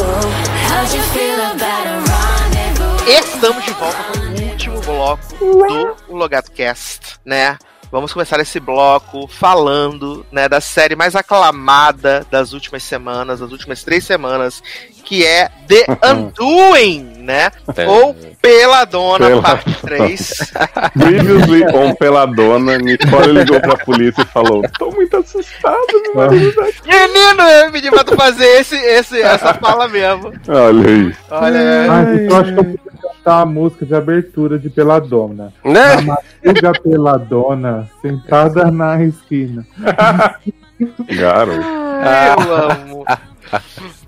How'd 0.69 0.89
you 0.93 1.01
feel 1.13 1.39
about 1.41 1.85
a 1.89 1.95
rendezvous? 2.05 3.09
Estamos 3.09 3.63
de 3.65 3.71
volta 3.73 4.03
com 4.03 4.19
o 4.19 4.49
último 4.51 4.81
bloco 4.81 5.35
do 5.39 6.15
Logado 6.15 6.51
Cast, 6.51 7.17
né? 7.25 7.57
Vamos 7.91 8.13
começar 8.13 8.39
esse 8.39 8.59
bloco 8.59 9.27
falando, 9.27 10.23
né, 10.31 10.47
da 10.47 10.61
série 10.61 10.95
mais 10.95 11.15
aclamada 11.15 12.23
das 12.29 12.53
últimas 12.53 12.83
semanas, 12.83 13.39
das 13.39 13.51
últimas 13.51 13.83
três 13.83 14.03
semanas, 14.03 14.61
que 15.09 15.25
é 15.25 15.49
The 15.67 15.85
Undoing, 16.11 17.15
né? 17.17 17.49
Ou 17.87 18.15
Peladona, 18.39 19.25
Pela- 19.25 19.41
parte 19.41 19.73
3. 19.81 20.51
Previously 20.93 21.63
on 21.75 21.95
Peladona, 21.95 22.77
Nicole 22.77 23.31
ligou 23.33 23.59
pra 23.59 23.75
polícia 23.77 24.21
e 24.21 24.25
falou: 24.25 24.61
Tô 24.77 24.91
muito 24.91 25.17
assustado, 25.17 25.75
meu 26.05 26.15
marido 26.15 26.53
tá 26.53 26.61
aqui." 26.67 26.87
Menino, 26.87 27.41
eu 27.41 27.71
pedi 27.71 27.89
pra 27.89 28.03
tu 28.03 28.15
fazer 28.15 28.45
esse, 28.59 28.75
esse, 28.75 29.19
essa 29.19 29.53
fala 29.55 29.87
mesmo. 29.87 30.31
Olha 30.47 30.87
aí. 30.87 31.15
Olha, 31.31 31.59
Ah, 31.91 32.03
eu 32.15 32.35
acho 32.37 32.53
que 32.53 32.59
eu 32.59 32.63
podia 32.65 32.79
cantar 33.01 33.41
a 33.41 33.45
música 33.47 33.85
de 33.87 33.95
abertura 33.95 34.59
de 34.59 34.69
Peladona. 34.69 35.51
Né? 35.65 35.93
A 35.93 36.01
madruga 36.03 36.71
Peladona, 36.83 37.89
sentada 38.01 38.69
na 38.71 39.03
esquina. 39.03 39.65
Garoto. 41.09 41.65
eu 41.67 42.55
amo. 42.55 43.05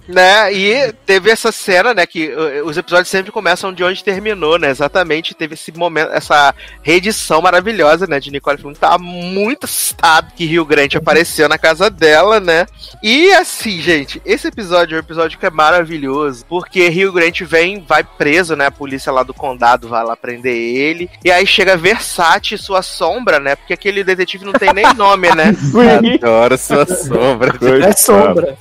Né? 0.07 0.53
E 0.53 0.93
teve 1.05 1.29
essa 1.29 1.51
cena, 1.51 1.93
né? 1.93 2.05
Que 2.05 2.29
uh, 2.29 2.65
os 2.65 2.77
episódios 2.77 3.09
sempre 3.09 3.31
começam 3.31 3.73
de 3.73 3.83
onde 3.83 4.03
terminou, 4.03 4.57
né? 4.57 4.69
Exatamente. 4.69 5.33
Teve 5.33 5.53
esse 5.53 5.71
momento, 5.71 6.11
essa 6.11 6.53
reedição 6.81 7.41
maravilhosa, 7.41 8.07
né? 8.07 8.19
De 8.19 8.31
Nicole 8.31 8.57
que 8.57 8.79
tava 8.79 8.97
muito 8.97 9.65
assustado 9.65 10.33
que 10.35 10.45
Rio 10.45 10.65
Grande 10.65 10.97
apareceu 10.97 11.47
na 11.47 11.57
casa 11.57 11.89
dela, 11.89 12.39
né? 12.39 12.65
E 13.01 13.31
assim, 13.33 13.81
gente, 13.81 14.21
esse 14.25 14.47
episódio 14.47 14.95
é 14.95 14.97
um 14.97 15.03
episódio 15.03 15.39
que 15.39 15.45
é 15.45 15.49
maravilhoso, 15.49 16.45
porque 16.47 16.89
Rio 16.89 17.11
Grande 17.11 17.45
vem, 17.45 17.83
vai 17.87 18.03
preso, 18.03 18.55
né? 18.55 18.67
A 18.67 18.71
polícia 18.71 19.11
lá 19.11 19.23
do 19.23 19.33
condado 19.33 19.87
vai 19.87 20.03
lá 20.03 20.15
prender 20.15 20.55
ele. 20.55 21.09
E 21.23 21.31
aí 21.31 21.45
chega 21.45 21.77
Versace 21.77 22.57
sua 22.57 22.81
sombra, 22.81 23.39
né? 23.39 23.55
Porque 23.55 23.73
aquele 23.73 24.03
detetive 24.03 24.45
não 24.45 24.53
tem 24.53 24.73
nem 24.73 24.93
nome, 24.93 25.29
né? 25.35 25.53
Adoro 26.21 26.57
sua 26.57 26.85
sombra. 26.85 27.53
É 27.87 27.91
sombra. 27.93 28.57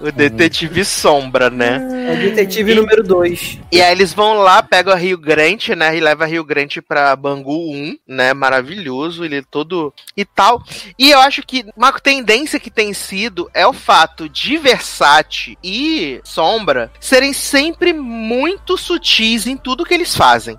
O 0.00 0.10
detetive 0.10 0.84
sombra, 0.84 1.50
né? 1.50 1.80
É 2.12 2.16
detetive 2.16 2.74
número 2.74 3.02
2. 3.02 3.60
E 3.70 3.80
aí 3.80 3.92
eles 3.92 4.12
vão 4.12 4.34
lá, 4.34 4.62
pegam 4.62 4.92
a 4.92 4.96
Rio 4.96 5.18
Grande, 5.18 5.74
né? 5.74 5.96
E 5.96 6.00
leva 6.00 6.24
a 6.24 6.26
Rio 6.26 6.44
Grande 6.44 6.80
pra 6.80 7.14
Bangu 7.16 7.72
1, 7.72 7.98
né? 8.06 8.34
Maravilhoso, 8.34 9.24
ele 9.24 9.38
é 9.38 9.42
todo 9.42 9.92
e 10.16 10.24
tal. 10.24 10.62
E 10.98 11.10
eu 11.10 11.20
acho 11.20 11.42
que 11.42 11.64
uma 11.76 11.92
tendência 11.92 12.60
que 12.60 12.70
tem 12.70 12.92
sido 12.92 13.50
é 13.54 13.66
o 13.66 13.72
fato 13.72 14.28
de 14.28 14.56
Versace 14.56 15.56
e 15.62 16.20
Sombra 16.24 16.90
serem 17.00 17.32
sempre 17.32 17.92
muito 17.92 18.76
sutis 18.76 19.46
em 19.46 19.56
tudo 19.56 19.84
que 19.84 19.94
eles 19.94 20.14
fazem. 20.14 20.58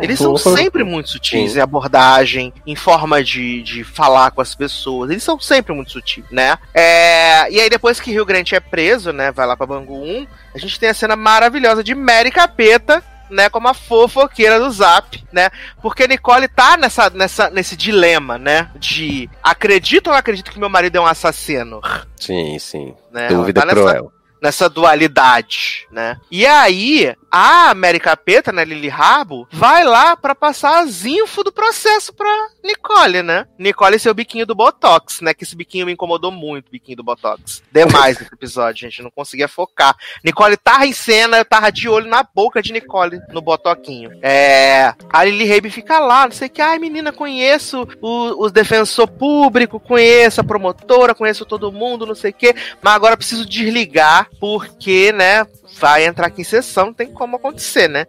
Eles 0.00 0.18
são 0.18 0.34
Porra. 0.34 0.56
sempre 0.56 0.84
muito 0.84 1.10
sutis 1.10 1.56
em 1.56 1.60
abordagem, 1.60 2.52
em 2.66 2.76
forma 2.76 3.22
de, 3.22 3.62
de 3.62 3.84
falar 3.84 4.30
com 4.30 4.40
as 4.40 4.54
pessoas. 4.54 5.10
Eles 5.10 5.22
são 5.22 5.38
sempre 5.38 5.74
muito 5.74 5.92
sutis, 5.92 6.24
né? 6.30 6.58
É, 6.74 7.50
e 7.50 7.60
aí, 7.60 7.70
depois 7.70 8.00
que 8.00 8.10
Rio 8.10 8.24
Grande 8.24 8.54
é 8.54 8.60
preso, 8.70 9.12
né? 9.12 9.32
Vai 9.32 9.46
lá 9.46 9.56
pra 9.56 9.66
Bangu 9.66 9.94
1, 9.94 10.26
a 10.54 10.58
gente 10.58 10.78
tem 10.78 10.88
a 10.88 10.94
cena 10.94 11.16
maravilhosa 11.16 11.82
de 11.82 11.94
Mary 11.94 12.30
Capeta. 12.30 13.02
Né, 13.28 13.50
como 13.50 13.66
a 13.66 13.74
fofoqueira 13.74 14.60
do 14.60 14.70
Zap, 14.70 15.20
né? 15.32 15.50
Porque 15.82 16.06
Nicole 16.06 16.46
tá 16.46 16.76
nessa, 16.76 17.10
nessa, 17.10 17.50
nesse 17.50 17.76
dilema, 17.76 18.38
né? 18.38 18.70
De 18.76 19.28
acredito 19.42 20.06
ou 20.06 20.12
não 20.12 20.20
acredito 20.20 20.48
que 20.48 20.60
meu 20.60 20.68
marido 20.68 20.94
é 20.94 21.00
um 21.00 21.06
assassino? 21.06 21.80
Sim, 22.14 22.56
sim. 22.60 22.94
Né? 23.10 23.26
Dúvida 23.26 23.62
tá 23.62 23.66
nessa, 23.66 23.80
cruel. 23.80 24.12
nessa 24.40 24.68
dualidade, 24.68 25.88
né? 25.90 26.20
E 26.30 26.46
aí, 26.46 27.16
a 27.30 27.74
Mary 27.74 28.00
Capeta, 28.00 28.52
né, 28.52 28.64
Lily 28.64 28.90
Harbo, 28.90 29.46
vai 29.52 29.84
lá 29.84 30.16
pra 30.16 30.34
passar 30.34 30.82
as 30.82 31.04
info 31.04 31.42
do 31.42 31.52
processo 31.52 32.12
pra 32.14 32.28
Nicole, 32.64 33.22
né? 33.22 33.46
Nicole 33.58 33.96
e 33.96 33.98
seu 33.98 34.14
biquinho 34.14 34.46
do 34.46 34.54
Botox, 34.54 35.20
né? 35.20 35.34
Que 35.34 35.44
esse 35.44 35.56
biquinho 35.56 35.86
me 35.86 35.92
incomodou 35.92 36.30
muito, 36.30 36.68
o 36.68 36.70
biquinho 36.70 36.96
do 36.96 37.04
Botox. 37.04 37.62
Demais 37.72 38.18
nesse 38.18 38.32
episódio, 38.32 38.80
gente. 38.82 39.02
Não 39.02 39.10
conseguia 39.10 39.48
focar. 39.48 39.96
Nicole 40.24 40.56
tava 40.56 40.86
em 40.86 40.92
cena, 40.92 41.38
eu 41.38 41.44
tava 41.44 41.70
de 41.70 41.88
olho 41.88 42.08
na 42.08 42.22
boca 42.22 42.62
de 42.62 42.72
Nicole, 42.72 43.20
no 43.30 43.40
botoquinho. 43.40 44.18
É. 44.22 44.94
A 45.10 45.24
Lily 45.24 45.46
Rabe 45.46 45.70
fica 45.70 45.98
lá, 45.98 46.24
não 46.24 46.32
sei 46.32 46.48
o 46.48 46.50
que. 46.50 46.60
Ai, 46.60 46.78
menina, 46.78 47.12
conheço 47.12 47.86
o, 48.00 48.44
os 48.44 48.52
defensor 48.52 49.08
público, 49.08 49.78
conheço 49.78 50.40
a 50.40 50.44
promotora, 50.44 51.14
conheço 51.14 51.44
todo 51.44 51.72
mundo, 51.72 52.06
não 52.06 52.14
sei 52.14 52.30
o 52.30 52.34
que. 52.34 52.54
Mas 52.82 52.94
agora 52.94 53.16
preciso 53.16 53.46
desligar, 53.46 54.28
porque, 54.40 55.12
né? 55.12 55.46
Vai 55.78 56.06
entrar 56.06 56.28
aqui 56.28 56.40
em 56.40 56.44
sessão, 56.44 56.86
não 56.86 56.94
tem 56.94 57.08
como 57.08 57.36
acontecer, 57.36 57.88
né? 57.88 58.06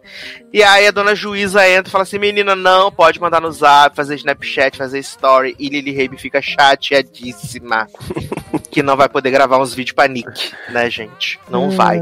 E 0.52 0.62
aí 0.62 0.86
a 0.86 0.90
dona 0.90 1.14
juíza 1.14 1.68
entra 1.68 1.88
e 1.88 1.90
fala 1.90 2.02
assim: 2.02 2.18
menina, 2.18 2.56
não, 2.56 2.90
pode 2.90 3.20
mandar 3.20 3.40
no 3.40 3.52
zap, 3.52 3.94
fazer 3.94 4.14
Snapchat, 4.16 4.76
fazer 4.76 4.98
story. 5.00 5.54
E 5.58 5.68
Lily 5.68 5.96
Rabe 5.96 6.16
fica 6.16 6.40
chateadíssima. 6.40 7.86
que 8.70 8.82
não 8.82 8.96
vai 8.96 9.08
poder 9.08 9.30
gravar 9.30 9.58
uns 9.58 9.74
vídeos 9.74 9.94
pra 9.94 10.08
Nick, 10.08 10.52
né, 10.70 10.88
gente? 10.90 11.38
Não 11.50 11.70
vai. 11.70 12.00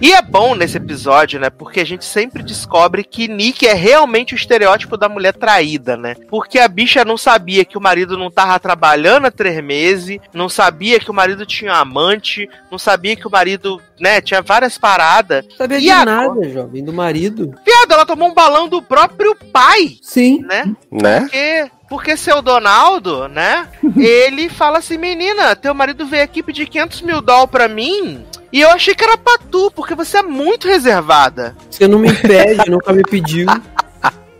E 0.00 0.12
é 0.12 0.22
bom 0.22 0.54
nesse 0.54 0.76
episódio, 0.76 1.40
né? 1.40 1.50
Porque 1.50 1.80
a 1.80 1.86
gente 1.86 2.04
sempre 2.04 2.42
descobre 2.42 3.04
que 3.04 3.28
Nick 3.28 3.66
é 3.66 3.74
realmente 3.74 4.34
o 4.34 4.36
estereótipo 4.36 4.96
da 4.96 5.08
mulher 5.08 5.34
traída, 5.34 5.96
né? 5.96 6.14
Porque 6.28 6.58
a 6.58 6.68
bicha 6.68 7.04
não 7.04 7.16
sabia 7.16 7.64
que 7.64 7.78
o 7.78 7.80
marido 7.80 8.16
não 8.16 8.30
tava 8.30 8.58
trabalhando 8.58 9.26
há 9.26 9.30
três 9.30 9.62
meses, 9.62 10.18
não 10.32 10.48
sabia 10.48 11.00
que 11.00 11.10
o 11.10 11.14
marido 11.14 11.46
tinha 11.46 11.74
amante, 11.74 12.48
não 12.70 12.78
sabia 12.78 13.16
que 13.16 13.26
o 13.26 13.30
marido, 13.30 13.80
né, 13.98 14.20
tinha 14.20 14.42
várias 14.42 14.75
paradas. 14.78 15.44
Sabia 15.56 15.78
E 15.78 15.82
de 15.82 15.90
agora? 15.90 16.28
nada, 16.28 16.48
jovem, 16.50 16.84
do 16.84 16.92
marido. 16.92 17.54
Viado, 17.64 17.92
ela 17.92 18.06
tomou 18.06 18.28
um 18.28 18.34
balão 18.34 18.68
do 18.68 18.80
próprio 18.82 19.36
pai, 19.52 19.96
Sim. 20.02 20.40
né? 20.42 20.72
Né? 20.90 21.20
Porque, 21.20 21.70
porque 21.88 22.16
seu 22.16 22.40
Donaldo, 22.42 23.28
né? 23.28 23.68
ele 23.96 24.48
fala 24.48 24.78
assim: 24.78 24.96
menina, 24.98 25.54
teu 25.56 25.74
marido 25.74 26.06
veio 26.06 26.24
aqui 26.24 26.42
pedir 26.42 26.68
500 26.68 27.02
mil 27.02 27.20
dólares 27.20 27.50
pra 27.50 27.68
mim. 27.68 28.24
E 28.52 28.60
eu 28.60 28.70
achei 28.70 28.94
que 28.94 29.04
era 29.04 29.18
pra 29.18 29.38
tu, 29.50 29.70
porque 29.72 29.94
você 29.94 30.18
é 30.18 30.22
muito 30.22 30.66
reservada. 30.68 31.54
Você 31.70 31.86
não 31.88 31.98
me 31.98 32.08
impede, 32.08 32.70
nunca 32.70 32.92
me 32.92 33.02
pediu. 33.02 33.46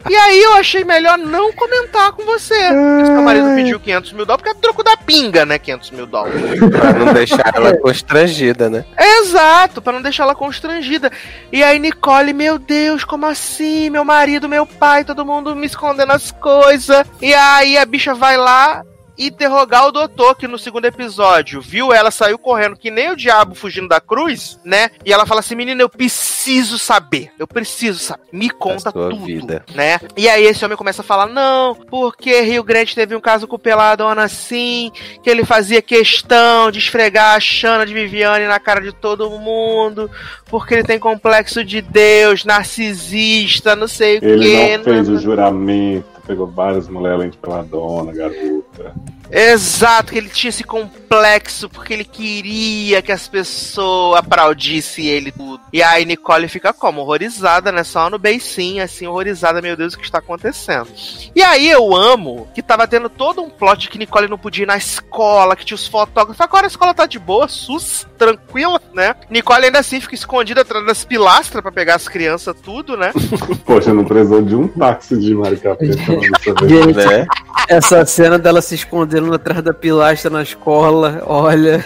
E 0.09 0.15
aí 0.15 0.43
eu 0.43 0.55
achei 0.55 0.85
melhor 0.85 1.19
não 1.19 1.53
comentar 1.53 2.13
com 2.13 2.25
você. 2.25 2.55
Se 2.55 3.07
seu 3.07 3.23
marido 3.23 3.55
pediu 3.55 3.81
500 3.81 4.13
mil 4.13 4.27
dólares, 4.27 4.43
porque 4.43 4.59
é 4.59 4.61
troco 4.61 4.83
da 4.83 4.97
pinga, 4.97 5.45
né? 5.45 5.59
500 5.59 5.91
mil 5.91 6.07
dólares. 6.07 6.41
Pra 6.71 6.93
não 6.93 7.13
deixar 7.13 7.53
ela 7.55 7.77
constrangida, 7.79 8.69
né? 8.71 8.85
Exato, 8.99 9.83
pra 9.83 9.93
não 9.93 10.03
deixar 10.03 10.25
ela 10.25 10.35
constrangida. 10.35 11.11
E 11.53 11.63
aí, 11.63 11.79
Nicole, 11.79 12.33
meu 12.33 12.59
Deus, 12.59 13.05
como 13.05 13.27
assim? 13.27 13.91
Meu 13.91 14.05
marido, 14.05 14.49
meu 14.49 14.67
pai, 14.67 15.05
todo 15.05 15.25
mundo 15.25 15.55
me 15.55 15.67
escondendo 15.67 16.13
as 16.13 16.31
coisas. 16.31 17.07
E 17.21 17.35
aí 17.35 17.77
a 17.79 17.85
bicha 17.85 18.15
vai 18.15 18.37
lá 18.37 18.83
interrogar 19.19 19.87
o 19.87 19.93
doutor, 19.93 20.35
que 20.37 20.49
no 20.49 20.59
segundo 20.59 20.85
episódio 20.85 21.61
viu 21.61 21.93
ela 21.93 22.11
saiu 22.11 22.39
correndo 22.39 22.77
que 22.77 22.91
nem 22.91 23.11
o 23.11 23.17
diabo 23.17 23.55
fugindo 23.55 23.89
da 23.89 24.01
cruz, 24.01 24.59
né? 24.65 24.91
E 25.05 25.13
ela 25.13 25.27
fala 25.27 25.41
assim: 25.41 25.55
menina, 25.55 25.83
eu 25.83 25.89
preciso 25.89 26.79
saber. 26.79 27.31
Eu 27.39 27.47
preciso 27.47 27.99
saber. 27.99 28.23
Me 28.33 28.51
conta 28.51 28.93
tudo. 28.93 29.17
vida. 29.25 29.65
Né? 29.75 29.99
E 30.17 30.29
aí 30.29 30.45
esse 30.45 30.65
homem 30.65 30.77
começa 30.77 31.03
a 31.03 31.05
falar: 31.05 31.27
não, 31.27 31.75
porque 31.75 32.41
Rio 32.43 32.63
Grande 32.65 32.95
teve 32.95 33.15
um 33.15 33.21
caso 33.21 33.47
com 33.47 33.57
o 33.57 33.59
Peladona 33.59 34.23
assim, 34.25 34.91
que 35.23 35.31
ele 35.31 35.45
fazia 35.45 35.81
questão 35.83 36.71
de 36.71 36.79
esfregar 36.79 37.37
a 37.37 37.41
Xana 37.41 37.87
de 37.87 37.95
Viviane 37.95 38.47
na 38.47 38.59
cara 38.59 38.81
de 38.81 38.93
todo 38.93 39.31
mundo, 39.39 40.11
porque 40.47 40.75
ele 40.75 40.85
tem 40.85 40.99
complexo 40.99 41.65
de 41.65 41.81
Deus, 41.81 42.45
narcisista, 42.45 43.75
não 43.77 43.89
sei 43.89 44.19
o 44.19 44.25
Ele 44.25 44.51
quê. 44.51 44.77
não 44.77 44.85
fez 44.85 45.09
o 45.09 45.19
juramento, 45.19 46.07
pegou 46.27 46.47
várias 46.47 46.89
mulheres 46.89 47.19
além 47.19 47.31
de 47.31 47.39
pela 47.39 47.63
dona, 47.63 48.13
garota. 48.13 48.95
Exato, 49.31 50.13
que 50.13 50.19
ele 50.19 50.29
tinha 50.29 50.49
esse 50.49 50.65
complexo 50.65 51.69
porque 51.69 51.93
ele 51.93 52.05
queria 52.05 53.03
que 53.03 53.13
as 53.13 53.29
pessoas 53.29 54.19
aplaudissem 54.19 55.07
ele 55.07 55.33
tudo. 55.33 55.61
E 55.73 55.83
aí 55.83 56.05
Nicole 56.05 56.49
fica 56.49 56.73
como? 56.73 57.01
Horrorizada, 57.01 57.71
né? 57.71 57.85
Só 57.85 58.09
no 58.11 58.19
beicinho, 58.19 58.83
assim, 58.83 59.07
horrorizada, 59.07 59.63
meu 59.63 59.77
Deus, 59.77 59.95
o 59.95 59.99
que 59.99 60.05
está 60.05 60.19
acontecendo? 60.19 60.89
E 61.35 61.43
aí 61.43 61.69
eu 61.69 61.95
amo 61.95 62.49
que 62.55 62.63
tava 62.63 62.87
tendo 62.87 63.09
todo 63.09 63.43
um 63.43 63.51
plot 63.51 63.89
que 63.89 63.99
Nicole 63.99 64.29
não 64.29 64.39
podia 64.39 64.65
ir 64.65 64.67
na 64.67 64.77
escola, 64.77 65.57
que 65.57 65.65
tinha 65.65 65.77
os 65.77 65.87
fotógrafos. 65.87 66.41
Agora 66.41 66.67
a 66.67 66.69
escola 66.69 66.95
tá 66.95 67.07
de 67.07 67.19
boa, 67.19 67.49
sus, 67.49 68.07
tranquila, 68.19 68.81
né? 68.95 69.15
Nicole 69.31 69.67
ainda 69.67 69.81
assim 69.81 70.01
fica 70.01 70.15
escondida 70.15 70.63
atrás 70.63 70.85
das 70.87 71.05
pilastras 71.05 71.63
pra 71.63 71.73
pegar 71.73 71.97
as 71.97 72.09
crianças, 72.09 72.55
tudo, 72.63 72.97
né? 72.97 73.13
Poxa, 73.65 73.93
não 73.93 74.05
precisou 74.05 74.43
de 74.43 74.55
um 74.55 74.69
táxi 74.69 75.19
de 75.19 75.35
ver. 75.37 76.69
Gente, 76.69 77.07
Né? 77.07 77.27
essa 77.69 78.05
cena 78.07 78.39
dela 78.39 78.61
se 78.61 78.75
escondendo 79.17 79.35
atrás 79.35 79.63
da 79.63 79.73
pilastra 79.73 80.31
na 80.31 80.43
escola, 80.43 81.23
olha, 81.27 81.85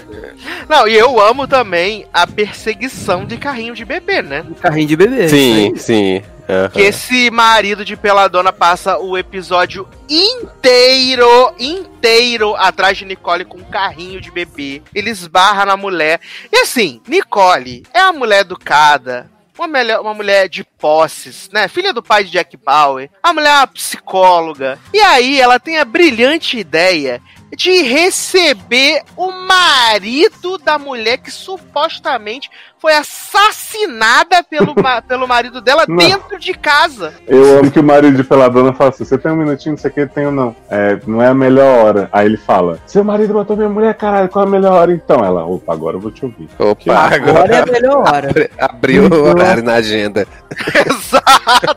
Não, 0.69 0.87
e 0.87 0.97
eu 0.97 1.21
amo 1.21 1.47
também 1.47 2.07
a 2.13 2.27
perseguição 2.27 3.25
de 3.25 3.37
carrinho 3.37 3.75
de 3.75 3.85
bebê, 3.85 4.23
né? 4.23 4.45
carrinho 4.61 4.89
de 4.89 4.97
bebê. 4.97 5.29
Sim, 5.29 5.75
sim. 5.77 6.23
Aham. 6.49 6.69
Que 6.71 6.81
esse 6.81 7.31
marido 7.31 7.85
de 7.85 7.97
Peladona 7.97 8.53
passa 8.53 8.99
o 8.99 9.17
episódio 9.17 9.87
inteiro, 10.09 11.55
inteiro 11.61 12.57
atrás 12.57 12.99
de 12.99 13.05
Nicole 13.05 13.45
com 13.45 13.59
um 13.59 13.65
carrinho 13.65 14.21
de 14.21 14.33
bebê. 14.33 14.83
Ele 14.93 15.11
esbarra 15.11 15.65
na 15.65 15.77
mulher. 15.77 16.21
E 16.53 16.57
assim, 16.57 17.01
Nicole 17.07 17.85
é 17.95 18.03
uma 18.03 18.13
mulher 18.13 18.41
educada. 18.41 19.31
Uma, 19.61 20.01
uma 20.01 20.15
mulher 20.15 20.49
de 20.49 20.65
posses, 20.65 21.51
né? 21.53 21.69
Filha 21.69 21.93
do 21.93 22.03
pai 22.03 22.25
de 22.25 22.31
Jack 22.31 22.57
Bauer. 22.57 23.11
A 23.23 23.31
mulher 23.31 23.51
é 23.51 23.57
uma 23.59 23.67
psicóloga. 23.67 24.79
E 24.91 24.99
aí 25.01 25.39
ela 25.39 25.61
tem 25.61 25.77
a 25.79 25.85
brilhante 25.85 26.59
ideia 26.59 27.21
de 27.55 27.83
receber 27.83 29.03
o 29.17 29.31
marido 29.31 30.57
da 30.57 30.79
mulher 30.79 31.19
que 31.19 31.31
supostamente 31.31 32.49
foi 32.81 32.95
assassinada 32.95 34.43
pelo, 34.43 34.75
ma- 34.75 35.03
pelo 35.07 35.29
marido 35.29 35.61
dela 35.61 35.85
Não. 35.87 35.97
dentro 35.97 36.39
de 36.39 36.55
casa. 36.55 37.13
Eu 37.27 37.59
amo 37.59 37.71
que 37.71 37.79
o 37.79 37.85
marido 37.85 38.17
de 38.17 38.25
Peladona 38.25 38.73
fala 38.73 38.91
assim: 38.91 39.05
você 39.05 39.19
tem 39.19 39.31
um 39.31 39.37
minutinho, 39.37 39.73
não 39.75 39.79
sei 39.79 39.91
o 39.91 39.95
que, 39.95 40.07
tenho 40.07 40.31
não. 40.31 40.57
É, 40.71 40.99
não 41.07 41.21
é 41.23 41.29
a 41.29 41.35
melhor 41.35 41.85
hora. 41.85 42.09
Aí 42.13 42.27
ele 42.27 42.37
fala: 42.37 42.79
seu 42.87 43.05
marido 43.05 43.35
matou 43.35 43.57
minha 43.57 43.69
mulher, 43.69 43.95
caralho, 43.95 44.29
qual 44.29 44.45
é 44.45 44.49
a 44.49 44.51
melhor 44.51 44.73
hora 44.73 44.93
então? 44.93 45.25
Ela, 45.25 45.45
opa, 45.45 45.73
agora 45.73 45.97
eu 45.97 46.01
vou 46.01 46.11
te 46.11 46.25
ouvir. 46.25 46.49
Opa, 46.59 46.93
Agora 46.93 47.55
é 47.55 47.59
a 47.59 47.63
agora 47.63 47.73
melhor 47.73 47.97
hora. 48.09 48.51
abriu 48.59 49.05
o 49.09 49.23
horário 49.29 49.63
na 49.63 49.75
agenda. 49.75 50.27
Exato. 50.87 51.77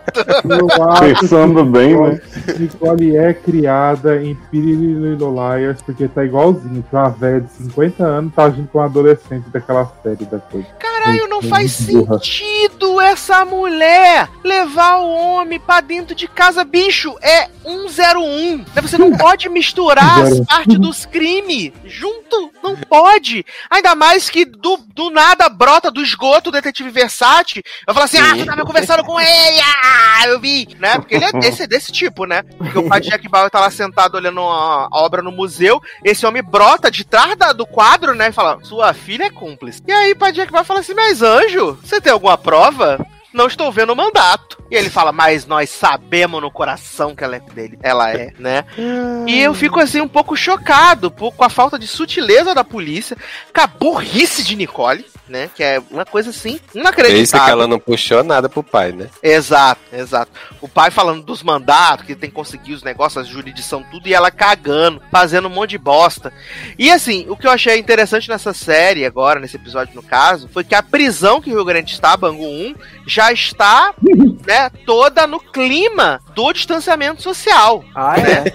Pensando 1.00 1.66
bem, 1.66 2.00
né? 2.00 2.22
que 2.46 2.60
Nicole 2.60 3.18
é 3.18 3.34
criada 3.34 4.22
em 4.22 4.38
Liars 4.54 5.82
porque 5.82 6.08
tá 6.08 6.24
igualzinho. 6.24 6.84
Que 6.90 6.96
uma 6.96 7.10
velha 7.10 7.42
de 7.42 7.52
50 7.52 8.04
anos 8.04 8.34
tá 8.34 8.46
agindo 8.46 8.68
com 8.68 8.80
um 8.80 8.82
adolescente 8.82 9.50
daquela 9.50 9.92
série 10.02 10.26
da 10.26 10.40
coisa. 10.40 10.68
Caralho, 11.04 11.28
não 11.28 11.42
faz 11.42 11.72
sentido 11.72 13.00
essa 13.02 13.44
mulher 13.46 14.30
levar 14.44 14.98
o 14.98 15.10
homem 15.12 15.60
pra 15.60 15.82
dentro 15.82 16.16
de 16.16 16.28
casa, 16.28 16.64
bicho. 16.64 17.16
É 17.22 17.50
101. 17.64 18.58
Né, 18.58 18.66
Você 18.82 18.98
não 18.98 19.12
pode 19.18 19.48
misturar 19.50 20.22
as 20.22 20.40
partes 20.42 20.80
dos 20.80 21.06
crimes 21.06 21.72
junto. 21.86 22.52
Não 22.62 22.76
pode. 22.76 23.46
Ainda 23.70 23.96
mais 23.96 24.30
que 24.30 24.46
do, 24.46 24.78
do 24.94 25.10
nada 25.10 25.50
brota 25.50 25.92
do 25.92 26.02
esgoto 26.02 26.50
o 26.50 26.52
detetive 26.52 26.90
Versace. 26.90 27.62
Eu 27.88 27.94
falo 27.94 28.06
assim: 28.06 28.18
ah, 28.18 28.36
tu 28.38 28.46
tava 28.46 28.66
conversando 28.66 29.04
com 29.04 29.20
ele. 29.20 29.60
Ah, 29.84 30.28
eu 30.28 30.40
vi. 30.40 30.68
Né? 30.80 30.98
Porque 30.98 31.16
ele 31.16 31.26
é 31.26 31.32
desse, 31.34 31.68
desse 31.68 31.92
tipo, 31.92 32.26
né? 32.26 32.44
Porque 32.58 32.78
o 32.78 32.88
pai 32.88 33.02
de 33.02 33.10
Jack 33.10 33.28
Bauer 33.28 33.50
tá 33.50 33.60
lá 33.60 33.70
sentado 33.70 34.16
olhando 34.16 34.42
a, 34.42 34.88
a 34.92 35.04
obra 35.04 35.22
no 35.22 35.32
museu. 35.32 35.82
Esse 36.04 36.26
homem 36.26 36.42
brota 36.44 36.90
de 36.90 37.04
trás 37.04 37.36
da- 37.36 37.52
do 37.54 37.66
quadro, 37.66 38.14
né? 38.16 38.30
E 38.30 38.34
fala: 38.34 38.60
Sua 38.64 38.94
filha 38.94 39.26
é 39.26 39.30
cúmplice. 39.30 39.82
E 39.88 39.92
aí 39.92 40.12
o 40.14 40.18
pai 40.18 40.32
de 40.32 40.40
Jack 40.40 40.52
Bauer 40.52 40.66
fala 40.66 40.80
assim: 40.80 40.93
Mas 40.94 41.22
anjo, 41.22 41.78
você 41.84 42.00
tem 42.00 42.12
alguma 42.12 42.38
prova? 42.38 43.06
Não 43.34 43.48
estou 43.48 43.72
vendo 43.72 43.94
o 43.94 43.96
mandato. 43.96 44.62
E 44.70 44.76
ele 44.76 44.90
fala, 44.92 45.12
mas 45.12 45.46
nós 45.48 45.70
sabemos 45.70 46.40
no 46.42 46.52
coração 46.52 47.16
que 47.16 47.24
ela 47.24 47.36
é 47.36 47.40
dele. 47.40 47.80
Ela 47.82 48.12
é, 48.12 48.32
né? 48.38 48.64
E 49.28 49.40
eu 49.40 49.54
fico 49.56 49.80
assim 49.80 50.02
um 50.02 50.08
pouco 50.08 50.36
chocado 50.38 51.10
por- 51.10 51.34
com 51.34 51.44
a 51.44 51.50
falta 51.50 51.80
de 51.80 51.88
sutileza 51.88 52.54
da 52.54 52.64
polícia, 52.64 53.18
com 53.54 53.62
a 53.62 53.68
burrice 53.68 54.44
de 54.44 54.56
Nicole, 54.56 55.04
né? 55.34 55.50
Que 55.54 55.64
é 55.64 55.82
uma 55.90 56.06
coisa 56.06 56.30
assim, 56.30 56.52
É 56.52 56.54
isso 56.54 56.62
que 56.72 56.78
inacreditável. 56.78 57.54
ela 57.54 57.68
não 57.68 57.80
puxou 57.80 58.24
nada 58.24 58.48
pro 58.48 58.62
pai, 58.62 58.92
né? 58.92 59.10
Exato, 59.22 59.82
exato. 59.92 60.32
O 60.62 60.68
pai 60.68 60.92
falando 60.92 61.24
dos 61.24 61.42
mandatos, 61.42 62.06
que 62.06 62.16
tem 62.16 62.30
que 62.30 62.36
conseguir 62.36 62.74
os 62.74 62.84
negócios, 62.84 63.26
a 63.26 63.28
jurisdição, 63.28 63.84
tudo, 63.90 64.08
e 64.08 64.14
ela 64.14 64.30
cagando, 64.30 65.02
fazendo 65.12 65.48
um 65.48 65.52
monte 65.52 65.72
de 65.72 65.80
bosta. 65.80 66.32
E 66.78 66.92
assim, 66.92 67.26
o 67.28 67.36
que 67.36 67.48
eu 67.48 67.52
achei 67.52 67.80
interessante 67.80 68.30
nessa 68.30 68.54
série, 68.54 69.06
agora, 69.06 69.40
nesse 69.40 69.56
episódio 69.56 69.96
no 69.96 70.04
caso, 70.04 70.48
foi 70.54 70.64
que 70.64 70.76
a 70.76 70.84
prisão 70.84 71.42
que 71.42 71.50
o 71.50 71.56
Rio 71.56 71.66
Grande 71.66 71.92
está, 71.92 72.16
Bangu 72.16 72.46
1, 72.46 72.76
já 73.08 73.34
está, 73.34 73.92
né, 74.46 74.70
toda 74.86 75.26
no 75.26 75.40
clima 75.40 76.22
do 76.36 76.54
distanciamento 76.54 77.24
social. 77.24 77.84
Ah, 77.96 78.16
é? 78.20 78.54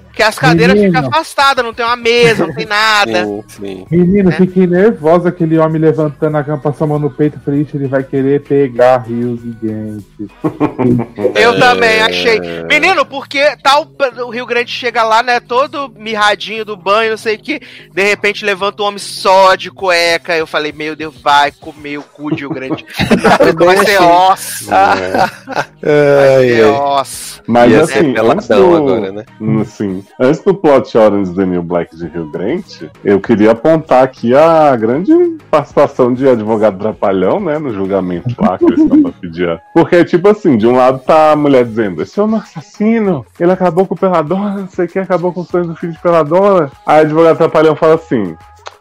Que 0.18 0.24
as 0.24 0.36
cadeiras 0.36 0.74
Menino. 0.74 0.94
ficam 0.96 1.08
afastadas, 1.08 1.64
não 1.64 1.72
tem 1.72 1.86
uma 1.86 1.94
mesa, 1.94 2.44
não 2.44 2.52
tem 2.52 2.66
nada. 2.66 3.24
Sim, 3.24 3.44
sim. 3.46 3.86
Menino, 3.88 4.32
fiquei 4.32 4.66
nervosa 4.66 5.28
aquele 5.28 5.56
homem 5.56 5.80
levantando 5.80 6.36
a 6.36 6.42
cama, 6.42 6.58
passando 6.58 6.86
a 6.86 6.98
mão 6.98 6.98
no 6.98 7.08
peito. 7.08 7.38
Falei, 7.44 7.60
"Ixi, 7.60 7.76
ele 7.76 7.86
vai 7.86 8.02
querer 8.02 8.42
pegar 8.42 8.96
rios 9.06 9.38
e 9.44 9.56
gente. 9.64 10.04
Eu 11.40 11.56
também 11.60 12.02
achei. 12.02 12.40
Menino, 12.68 13.06
porque 13.06 13.56
tal 13.62 13.86
o 14.26 14.30
Rio 14.30 14.44
Grande 14.44 14.72
chega 14.72 15.04
lá, 15.04 15.22
né? 15.22 15.38
Todo 15.38 15.88
mirradinho 15.96 16.64
do 16.64 16.76
banho, 16.76 17.10
não 17.10 17.16
sei 17.16 17.36
o 17.36 17.38
que. 17.38 17.60
De 17.92 18.02
repente 18.02 18.44
levanta 18.44 18.82
um 18.82 18.86
homem 18.86 18.98
só 18.98 19.54
de 19.54 19.70
cueca. 19.70 20.36
Eu 20.36 20.48
falei, 20.48 20.72
meu 20.72 20.96
Deus, 20.96 21.14
vai 21.22 21.52
comer 21.52 21.96
o 21.98 22.02
cu 22.02 22.34
de 22.34 22.40
Rio 22.40 22.50
Grande. 22.50 22.84
vai 23.56 23.76
ser 23.86 24.02
osso. 24.02 24.68
Vai 25.80 26.48
ser 26.48 26.64
osso. 26.64 27.42
Mas 27.46 27.70
Ia 27.70 27.82
assim, 27.82 27.92
ser 27.92 27.98
antes 28.00 28.46
peladão 28.48 28.70
do, 28.70 28.76
agora, 28.76 29.12
né? 29.12 29.24
Hum, 29.40 29.64
sim. 29.64 30.04
Antes 30.20 30.40
do 30.42 30.54
plot 30.54 30.96
Orange 30.96 31.34
the 31.34 31.44
New 31.44 31.62
Black 31.62 31.96
de 31.96 32.06
Rio 32.06 32.30
Grande, 32.30 32.90
eu 33.04 33.20
queria 33.20 33.52
apontar 33.52 34.02
aqui 34.02 34.34
a 34.34 34.74
grande 34.76 35.12
participação 35.50 36.12
de 36.12 36.28
advogado 36.28 36.78
trapalhão, 36.78 37.40
né, 37.40 37.58
no 37.58 37.72
julgamento 37.72 38.34
lá 38.38 38.58
que 38.58 38.64
eles 38.64 38.80
estão 38.80 39.12
pedir. 39.12 39.60
Porque, 39.74 40.04
tipo 40.04 40.28
assim, 40.28 40.56
de 40.56 40.66
um 40.66 40.76
lado 40.76 40.98
tá 41.00 41.32
a 41.32 41.36
mulher 41.36 41.64
dizendo, 41.64 42.02
esse 42.02 42.20
homem 42.20 42.36
é 42.36 42.38
um 42.38 42.42
assassino, 42.42 43.26
ele 43.38 43.52
acabou 43.52 43.86
com 43.86 43.94
o 43.94 43.98
peladona, 43.98 44.58
não 44.58 44.68
sei 44.68 44.86
o 44.86 44.88
que, 44.88 44.98
acabou 44.98 45.32
com 45.32 45.40
os 45.40 45.48
sonhos 45.48 45.68
do 45.68 45.76
filho 45.76 45.92
de 45.92 46.00
peladona. 46.00 46.70
Aí 46.86 46.98
o 46.98 47.06
advogado 47.06 47.36
trapalhão 47.38 47.76
fala 47.76 47.94
assim, 47.94 48.36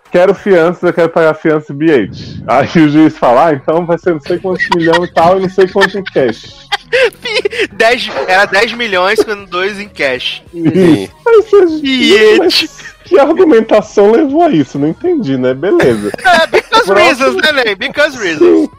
Quero 0.09 0.33
fiança, 0.33 0.87
eu 0.87 0.93
quero 0.93 1.09
pagar 1.09 1.33
fiança 1.33 1.73
e 1.73 1.75
BH. 1.75 2.43
Aí 2.47 2.85
o 2.85 2.89
juiz 2.89 3.17
fala, 3.17 3.47
ah, 3.47 3.53
então 3.53 3.85
vai 3.85 3.97
ser 3.97 4.13
não 4.13 4.21
sei 4.21 4.39
quantos 4.39 4.67
milhões 4.73 5.09
e 5.09 5.13
tal, 5.13 5.37
e 5.37 5.41
não 5.41 5.49
sei 5.49 5.67
quanto 5.67 5.97
em 5.97 6.03
cash. 6.03 6.67
10, 7.77 8.09
era 8.27 8.45
10 8.45 8.73
milhões 8.73 9.23
com 9.23 9.45
dois 9.45 9.79
em 9.79 9.87
cash. 9.87 10.43
Aí 10.53 11.09
você, 11.25 11.85
Iete. 11.85 12.39
mas 12.39 12.87
que 13.05 13.17
argumentação 13.17 14.11
levou 14.11 14.43
a 14.43 14.49
isso? 14.49 14.77
Não 14.77 14.89
entendi, 14.89 15.37
né? 15.37 15.53
Beleza. 15.53 16.11
É, 16.27 16.45
because 16.47 16.93
reasons, 16.93 17.35
né, 17.35 17.51
Ney? 17.51 17.75
Because 17.75 18.17
reasons. 18.17 18.69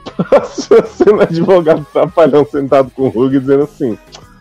Sendo 0.96 1.22
advogado 1.22 1.86
trapalhão 1.92 2.44
sentado 2.44 2.90
com 2.90 3.04
o 3.04 3.08
Hug 3.08 3.38
dizendo 3.38 3.64
assim: 3.64 3.98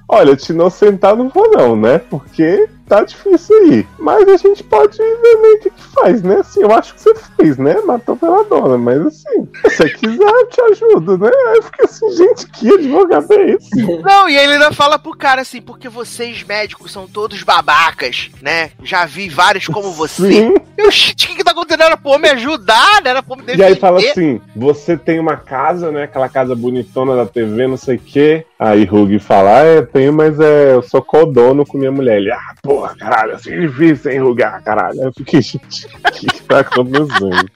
Olha, 0.07 0.35
te 0.35 0.51
inocentar 0.51 1.15
não 1.15 1.29
vou, 1.29 1.49
não, 1.51 1.75
né? 1.75 1.99
Porque 1.99 2.67
tá 2.87 3.03
difícil 3.03 3.55
aí. 3.57 3.87
Mas 3.99 4.27
a 4.27 4.37
gente 4.37 4.63
pode 4.63 4.97
ver 4.97 5.41
meio 5.41 5.57
o 5.57 5.59
que, 5.59 5.69
que 5.69 5.83
faz, 5.83 6.21
né? 6.21 6.37
Assim, 6.39 6.61
eu 6.61 6.71
acho 6.71 6.93
que 6.93 7.01
você 7.01 7.13
fez, 7.35 7.57
né? 7.57 7.75
Matou 7.85 8.15
pela 8.15 8.43
dona, 8.43 8.77
mas 8.77 9.05
assim, 9.05 9.47
se 9.55 9.75
você 9.75 9.89
quiser, 9.89 10.23
eu 10.23 10.47
te 10.47 10.61
ajudo, 10.61 11.17
né? 11.17 11.29
Aí 11.29 11.57
eu 11.57 11.63
fiquei 11.63 11.85
assim, 11.85 12.11
gente, 12.11 12.47
que 12.47 12.73
advogado 12.73 13.31
é 13.33 13.51
esse? 13.51 14.01
Não, 14.01 14.29
e 14.29 14.37
ele 14.37 14.53
ainda 14.53 14.71
fala 14.71 14.97
pro 14.97 15.15
cara 15.15 15.41
assim, 15.41 15.61
porque 15.61 15.89
vocês 15.89 16.43
médicos 16.43 16.91
são 16.91 17.07
todos 17.07 17.43
babacas, 17.43 18.29
né? 18.41 18.71
Já 18.83 19.05
vi 19.05 19.29
vários 19.29 19.67
como 19.67 19.91
você. 19.91 20.31
Sim. 20.31 20.55
Eu, 20.77 20.91
shit, 20.91 21.25
o 21.25 21.29
que 21.29 21.35
que 21.37 21.43
tá 21.43 21.51
acontecendo? 21.51 21.83
Era 21.83 21.97
pra 21.97 22.17
me 22.17 22.29
ajudar, 22.29 23.01
né? 23.03 23.09
Era 23.09 23.23
pra 23.23 23.35
me 23.35 23.43
defender. 23.43 23.63
E 23.63 23.67
aí 23.67 23.75
fala 23.75 23.99
assim: 23.99 24.39
você 24.55 24.95
tem 24.95 25.19
uma 25.19 25.35
casa, 25.35 25.91
né? 25.91 26.03
Aquela 26.03 26.29
casa 26.29 26.55
bonitona 26.55 27.15
da 27.15 27.25
TV, 27.25 27.67
não 27.67 27.77
sei 27.77 27.95
o 27.95 27.99
quê. 27.99 28.45
Aí 28.59 28.83
Hug 28.83 29.17
fala: 29.19 29.59
ah, 29.59 29.63
é, 29.63 29.81
tenho, 29.81 30.13
mas 30.13 30.39
é, 30.39 30.73
eu 30.73 30.81
sou 30.81 31.01
codono 31.01 31.65
com 31.65 31.77
minha 31.77 31.91
mulher. 31.91 32.17
Ele, 32.17 32.31
ah, 32.31 32.53
porra, 32.77 32.95
caralho, 32.95 33.33
assim 33.35 33.51
é 33.51 33.59
difícil? 33.61 34.11
Ah, 34.45 34.61
caralho. 34.61 35.01
Eu 35.01 35.13
fiquei, 35.13 35.41
gente, 35.41 35.87
o 35.87 36.11
que, 36.11 36.27
que 36.27 36.43
tá 36.43 36.59
acontecendo? 36.59 37.49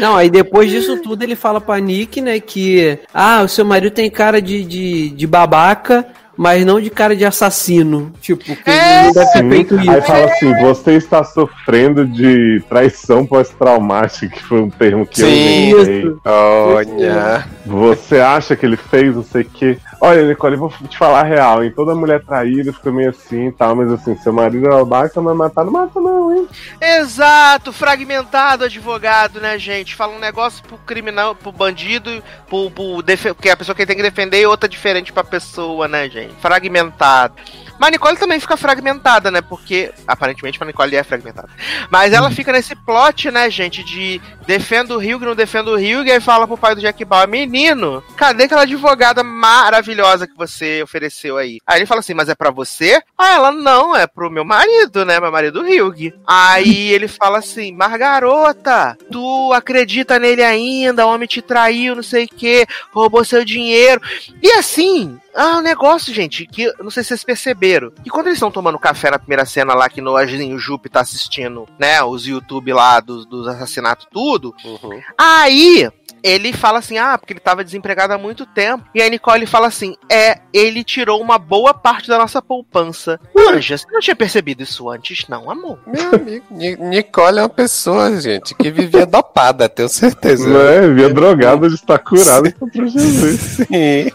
Não, 0.00 0.16
aí 0.16 0.30
depois 0.30 0.70
disso 0.70 1.02
tudo 1.02 1.22
ele 1.22 1.36
fala 1.36 1.60
pra 1.60 1.78
Nick, 1.78 2.20
né, 2.20 2.40
que 2.40 2.98
ah, 3.12 3.42
o 3.42 3.48
seu 3.48 3.64
marido 3.64 3.92
tem 3.92 4.10
cara 4.10 4.40
de, 4.40 4.64
de, 4.64 5.10
de 5.10 5.26
babaca, 5.26 6.06
mas 6.36 6.64
não 6.64 6.80
de 6.80 6.88
cara 6.88 7.14
de 7.14 7.24
assassino. 7.24 8.12
Tipo, 8.20 8.44
que 8.44 8.70
É, 8.70 9.00
ele 9.00 9.06
não 9.06 9.12
deve 9.12 9.32
ter 9.32 9.48
feito 9.48 9.78
Aí 9.78 10.00
fala 10.02 10.24
assim: 10.24 10.54
você 10.60 10.92
está 10.92 11.22
sofrendo 11.22 12.06
de 12.06 12.62
traição 12.68 13.26
pós-traumática, 13.26 14.34
que 14.34 14.42
foi 14.42 14.60
um 14.60 14.70
termo 14.70 15.06
que 15.06 15.20
Sim. 15.20 15.70
eu 15.70 15.82
inventei. 15.82 16.16
Olha. 16.24 17.46
Você 17.66 18.18
acha 18.18 18.56
que 18.56 18.64
ele 18.64 18.76
fez 18.76 19.14
não 19.14 19.22
sei 19.22 19.42
o 19.42 19.50
quê? 19.50 19.78
Olha, 20.04 20.26
Nicole, 20.26 20.56
vou 20.56 20.68
te 20.88 20.98
falar 20.98 21.20
a 21.20 21.22
real, 21.22 21.62
hein? 21.62 21.70
Toda 21.70 21.94
mulher 21.94 22.24
traída 22.24 22.72
fica 22.72 22.90
meio 22.90 23.10
assim 23.10 23.46
e 23.46 23.52
tal, 23.52 23.76
mas 23.76 23.88
assim, 23.92 24.16
seu 24.16 24.32
marido 24.32 24.66
é 24.66 24.70
babaca, 24.70 25.22
mas 25.22 25.36
matar 25.36 25.64
não 25.64 25.72
mata, 25.72 26.00
não, 26.00 26.34
hein? 26.34 26.48
Exato, 26.80 27.72
fragmentado 27.72 28.64
advogado, 28.64 29.40
né, 29.40 29.56
gente? 29.60 29.94
Fala 29.94 30.16
um 30.16 30.18
negócio 30.18 30.60
pro 30.64 30.76
criminal, 30.78 31.36
pro 31.36 31.52
bandido, 31.52 32.20
pro, 32.48 32.68
pro 32.68 33.00
que 33.40 33.48
a 33.48 33.56
pessoa 33.56 33.76
que 33.76 33.86
tem 33.86 33.94
que 33.94 34.02
defender 34.02 34.40
e 34.40 34.46
outra 34.46 34.68
diferente 34.68 35.12
pra 35.12 35.22
pessoa, 35.22 35.86
né, 35.86 36.10
gente? 36.10 36.34
Fragmentado. 36.40 37.34
Mas 37.82 37.88
a 37.88 37.90
Nicole 37.90 38.16
também 38.16 38.38
fica 38.38 38.56
fragmentada, 38.56 39.28
né? 39.28 39.40
Porque 39.40 39.92
aparentemente 40.06 40.56
a 40.62 40.64
Nicole 40.64 40.94
é 40.94 41.02
fragmentada. 41.02 41.48
Mas 41.90 42.12
ela 42.12 42.30
fica 42.30 42.52
nesse 42.52 42.76
plot, 42.76 43.28
né, 43.32 43.50
gente, 43.50 43.82
de 43.82 44.20
defenda 44.46 44.94
o 44.94 44.98
Rio, 44.98 45.18
não 45.18 45.34
defenda 45.34 45.68
o 45.68 45.76
Rio, 45.76 46.04
e 46.04 46.12
aí 46.12 46.20
fala 46.20 46.46
pro 46.46 46.56
pai 46.56 46.76
do 46.76 46.80
Jack 46.80 47.04
Bauer, 47.04 47.26
menino, 47.26 48.00
cadê 48.16 48.44
aquela 48.44 48.62
advogada 48.62 49.24
maravilhosa 49.24 50.28
que 50.28 50.36
você 50.36 50.80
ofereceu 50.80 51.36
aí? 51.36 51.58
Aí 51.66 51.80
ele 51.80 51.86
fala 51.86 51.98
assim, 51.98 52.14
mas 52.14 52.28
é 52.28 52.36
pra 52.36 52.52
você? 52.52 53.02
Ah, 53.18 53.34
ela, 53.34 53.50
não, 53.50 53.96
é 53.96 54.06
pro 54.06 54.30
meu 54.30 54.44
marido, 54.44 55.04
né, 55.04 55.18
meu 55.18 55.32
marido 55.32 55.62
Hugh. 55.62 56.12
Aí 56.24 56.92
ele 56.92 57.08
fala 57.08 57.38
assim, 57.38 57.74
mas 57.74 57.98
garota, 57.98 58.96
tu 59.10 59.52
acredita 59.52 60.20
nele 60.20 60.44
ainda, 60.44 61.04
o 61.04 61.12
homem 61.12 61.26
te 61.26 61.42
traiu, 61.42 61.96
não 61.96 62.02
sei 62.04 62.26
o 62.26 62.28
que, 62.28 62.64
roubou 62.92 63.24
seu 63.24 63.44
dinheiro. 63.44 64.00
E 64.40 64.52
assim, 64.52 65.18
ah, 65.34 65.58
um 65.58 65.62
negócio, 65.62 66.12
gente, 66.12 66.46
que 66.46 66.72
não 66.78 66.90
sei 66.90 67.02
se 67.02 67.08
vocês 67.08 67.24
perceberam. 67.24 67.90
Que 67.90 68.10
quando 68.10 68.26
eles 68.26 68.36
estão 68.36 68.50
tomando 68.50 68.78
café 68.78 69.10
na 69.10 69.18
primeira 69.18 69.46
cena 69.46 69.74
lá, 69.74 69.88
que 69.88 70.00
no 70.00 70.16
Anjinho 70.16 70.58
Jupe 70.58 70.88
tá 70.88 71.00
assistindo, 71.00 71.66
né, 71.78 72.02
os 72.02 72.26
YouTube 72.26 72.72
lá 72.72 73.00
dos, 73.00 73.24
dos 73.26 73.46
assassinatos, 73.48 74.06
tudo. 74.10 74.54
Uhum. 74.64 75.00
Aí 75.16 75.90
ele 76.22 76.52
fala 76.52 76.78
assim: 76.78 76.98
ah, 76.98 77.16
porque 77.18 77.32
ele 77.32 77.40
tava 77.40 77.64
desempregado 77.64 78.12
há 78.12 78.18
muito 78.18 78.44
tempo. 78.46 78.84
E 78.94 79.02
a 79.02 79.08
Nicole 79.08 79.46
fala 79.46 79.66
assim: 79.66 79.96
é, 80.10 80.38
ele 80.52 80.84
tirou 80.84 81.20
uma 81.20 81.38
boa 81.38 81.72
parte 81.74 82.08
da 82.08 82.18
nossa 82.18 82.40
poupança. 82.42 83.18
Anja, 83.36 83.76
você 83.78 83.86
não 83.90 84.00
tinha 84.00 84.16
percebido 84.16 84.62
isso 84.62 84.88
antes, 84.88 85.26
não, 85.28 85.50
amor? 85.50 85.78
Meu 85.86 86.14
amigo, 86.14 86.44
Ni- 86.50 86.76
Nicole 86.76 87.38
é 87.38 87.42
uma 87.42 87.48
pessoa, 87.48 88.20
gente, 88.20 88.54
que 88.54 88.70
vivia 88.70 89.04
dopada, 89.06 89.68
tenho 89.68 89.88
certeza. 89.88 90.48
Né? 90.48 90.88
Via 90.94 91.08
drogada 91.10 91.68
de 91.68 91.74
estar 91.74 91.98
curada 91.98 92.50
contra 92.52 92.86
Jesus. 92.88 93.40
Sim, 93.40 94.10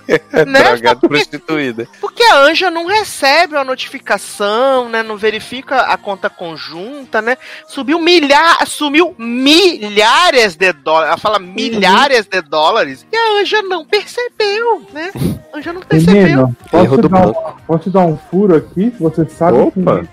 Né? 0.47 0.63
drogada 0.63 0.99
prostituída. 1.07 1.87
Porque 1.99 2.23
a 2.23 2.37
Anja 2.39 2.69
não 2.71 2.85
recebe 2.85 3.55
uma 3.55 3.63
notificação, 3.63 4.89
né? 4.89 5.03
Não 5.03 5.17
verifica 5.17 5.81
a 5.81 5.97
conta 5.97 6.29
conjunta, 6.29 7.21
né? 7.21 7.37
Subiu 7.67 7.99
milhar, 7.99 8.65
sumiu 8.67 9.15
milhares 9.17 10.55
de 10.55 10.71
dólares. 10.73 11.09
Ela 11.09 11.17
fala 11.17 11.39
milhares 11.39 11.96
de 12.29 12.41
dólares. 12.41 13.05
E 13.11 13.15
a 13.15 13.41
Anja 13.41 13.61
não 13.63 13.85
percebeu, 13.85 14.81
né? 14.93 15.11
A 15.53 15.57
Anja 15.57 15.73
não 15.73 15.81
percebeu. 15.81 16.21
Menino, 16.23 16.55
posso 16.71 16.97
dar 16.97 17.27
um, 17.27 17.33
posso 17.65 17.83
te 17.83 17.89
dar 17.89 18.05
um 18.05 18.17
furo 18.29 18.55
aqui? 18.55 18.93
Você 18.99 19.25
sabe 19.25 19.57
Opa. 19.57 19.71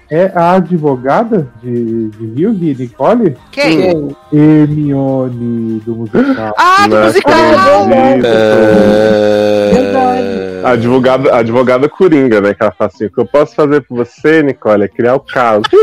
quem 0.09 0.19
é 0.19 0.33
a 0.35 0.53
advogada 0.53 1.49
de, 1.63 2.09
de 2.11 2.75
Nicole? 2.83 3.37
Quem? 3.51 4.17
Hermione 4.33 5.81
do 5.81 5.95
musical. 5.97 6.55
Ah, 6.57 6.87
do 6.89 6.95
Não 6.97 7.05
musical! 7.07 7.35
Ah, 10.65 10.69
A 10.69 10.71
advogada, 10.73 11.31
a 11.35 11.39
advogada 11.39 11.89
Coringa, 11.91 12.41
né? 12.41 12.55
Que 12.55 12.63
ela 12.63 12.73
fala 12.73 12.91
assim: 12.93 13.05
o 13.05 13.11
que 13.11 13.21
eu 13.21 13.27
posso 13.27 13.55
fazer 13.55 13.83
por 13.83 13.99
você, 13.99 14.43
Nicole, 14.43 14.85
é 14.85 14.89
criar 14.89 15.15
o 15.15 15.21
caos. 15.21 15.63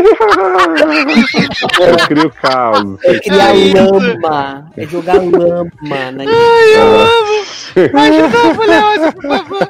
eu 1.80 2.08
crio 2.08 2.26
o 2.28 2.32
caos. 2.32 2.98
É 3.06 3.20
criar 3.20 3.52
É 3.52 3.58
isso. 3.58 3.78
lama, 3.78 4.72
é 5.95 6.11
jogar 6.11 6.84
lama. 6.84 7.32
Né? 7.76 7.92
Ajuda 7.94 8.40
a 8.40 8.53
mulher, 8.53 9.14
por 9.14 9.22
favor. 9.22 9.68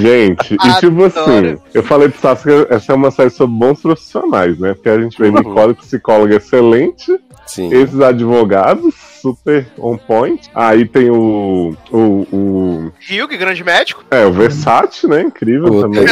Gente, 0.00 0.54
e 0.54 0.80
tipo 0.80 1.04
assim, 1.04 1.58
eu 1.74 1.82
falei 1.82 2.08
pro 2.08 2.20
Sassi 2.20 2.44
que 2.44 2.66
essa 2.70 2.92
é 2.92 2.94
uma 2.94 3.10
série 3.10 3.30
sobre 3.30 3.56
bons 3.56 3.80
profissionais, 3.80 4.58
né? 4.58 4.74
Porque 4.74 4.88
a 4.88 5.00
gente 5.00 5.18
vê 5.18 5.30
Nicole, 5.30 5.74
psicóloga 5.74 6.36
excelente, 6.36 7.18
Sim. 7.46 7.72
esses 7.72 8.00
advogados, 8.00 8.94
super 9.22 9.66
on 9.78 9.96
point. 9.96 10.50
Aí 10.54 10.84
tem 10.86 11.10
o. 11.10 11.74
o, 11.90 11.98
o 12.32 12.92
Rio, 13.00 13.28
que 13.28 13.36
grande 13.36 13.62
médico. 13.64 14.04
é, 14.10 14.24
o 14.24 14.32
Versace, 14.32 15.06
né? 15.06 15.22
Incrível 15.22 15.72
O 15.72 15.80
também. 15.82 16.04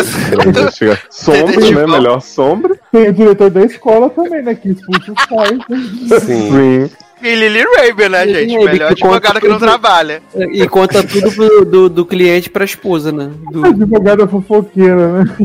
Sombra, 1.11 1.71
né? 1.71 1.87
Melhor 1.87 2.21
sombra. 2.21 2.79
Tem 2.91 3.09
o 3.09 3.13
diretor 3.13 3.51
da 3.51 3.65
escola 3.65 4.09
também, 4.11 4.43
né? 4.43 4.55
Que 4.55 4.71
expulsa 4.71 5.13
os 5.13 5.27
pais. 5.27 5.59
né? 5.69 6.21
Sim. 6.21 6.89
Sim. 6.89 6.91
E 7.25 7.35
Lily 7.35 7.65
Raven, 7.79 8.09
né, 8.11 8.25
Lily 8.27 8.39
gente? 8.41 8.53
Raven, 8.55 8.73
Melhor 8.73 8.91
advogada 8.93 9.41
que 9.41 9.49
não 9.49 9.55
tudo. 9.59 9.67
trabalha. 9.67 10.23
E 10.53 10.69
conta 10.69 11.03
tudo 11.03 11.33
pro- 11.33 11.65
do, 11.65 11.89
do 11.89 12.05
cliente 12.05 12.51
pra 12.51 12.65
esposa, 12.65 13.11
né? 13.11 13.31
Do- 13.51 13.65
Advogada 13.65 14.29
fofoqueira, 14.29 15.25
né? 15.25 15.37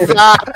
Exato. 0.00 0.52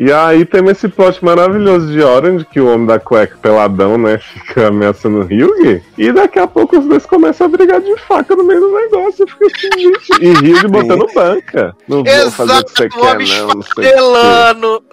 E 0.00 0.10
aí 0.12 0.44
tem 0.44 0.66
esse 0.68 0.88
plot 0.88 1.24
maravilhoso 1.24 1.86
de 1.92 2.00
Orange, 2.02 2.44
que 2.50 2.60
o 2.60 2.66
homem 2.72 2.86
da 2.86 2.98
cueca 2.98 3.36
peladão, 3.40 3.96
né, 3.96 4.18
fica 4.18 4.68
ameaçando 4.68 5.20
o 5.20 5.24
Hyug. 5.24 5.82
E 5.96 6.12
daqui 6.12 6.38
a 6.38 6.46
pouco 6.46 6.78
os 6.78 6.86
dois 6.86 7.06
começam 7.06 7.46
a 7.46 7.50
brigar 7.50 7.80
de 7.80 7.96
faca 8.00 8.34
no 8.34 8.44
meio 8.44 8.60
do 8.60 8.72
negócio. 8.74 9.22
Eu 9.22 9.28
fico 9.28 9.46
assim, 9.46 9.80
gente. 9.80 10.24
E 10.24 10.32
Hyug 10.32 10.66
botando 10.68 11.06
banca. 11.14 11.76
Não 11.88 12.02
vou 12.02 12.30
fazer 12.32 12.52
o 12.52 12.54
Exato, 12.56 12.72
que 12.72 12.78
você 12.78 12.86
o 12.86 12.90
quer, 12.90 13.14
homem 13.14 13.28
não, 13.28 13.46
não 13.48 13.62
sei 13.62 13.84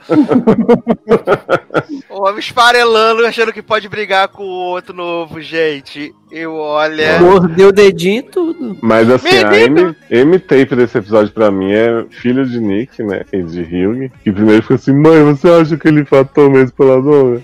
o 2.10 2.24
homem 2.24 2.40
esfarelando, 2.40 3.26
achando 3.26 3.54
que 3.54 3.62
pode 3.62 3.88
brigar 3.88 4.28
com 4.28 4.44
o 4.44 4.70
outro 4.70 4.94
novo, 4.94 5.42
gente. 5.42 6.14
Eu, 6.34 6.56
olha. 6.56 7.20
Mordeu 7.20 7.68
o 7.68 7.72
dedinho 7.72 8.22
e 8.22 8.24
tudo. 8.24 8.76
Mas 8.82 9.08
assim, 9.08 9.38
a 9.38 9.52
Menino! 9.52 9.96
M, 10.10 10.22
M-Tape 10.22 10.76
desse 10.76 10.98
episódio 10.98 11.32
pra 11.32 11.52
mim 11.52 11.72
é 11.72 12.06
filho 12.10 12.44
de 12.44 12.60
Nick, 12.60 13.04
né? 13.04 13.22
E 13.32 13.44
de 13.44 13.62
Hyug. 13.62 14.12
Que 14.24 14.32
primeiro 14.32 14.64
fica 14.64 14.74
assim, 14.74 14.94
mãe, 14.94 15.24
você 15.24 15.48
acha 15.48 15.78
que 15.78 15.88
ele 15.88 16.04
fatou 16.04 16.50
mesmo 16.50 16.72
pela 16.72 17.00
dona? 17.00 17.40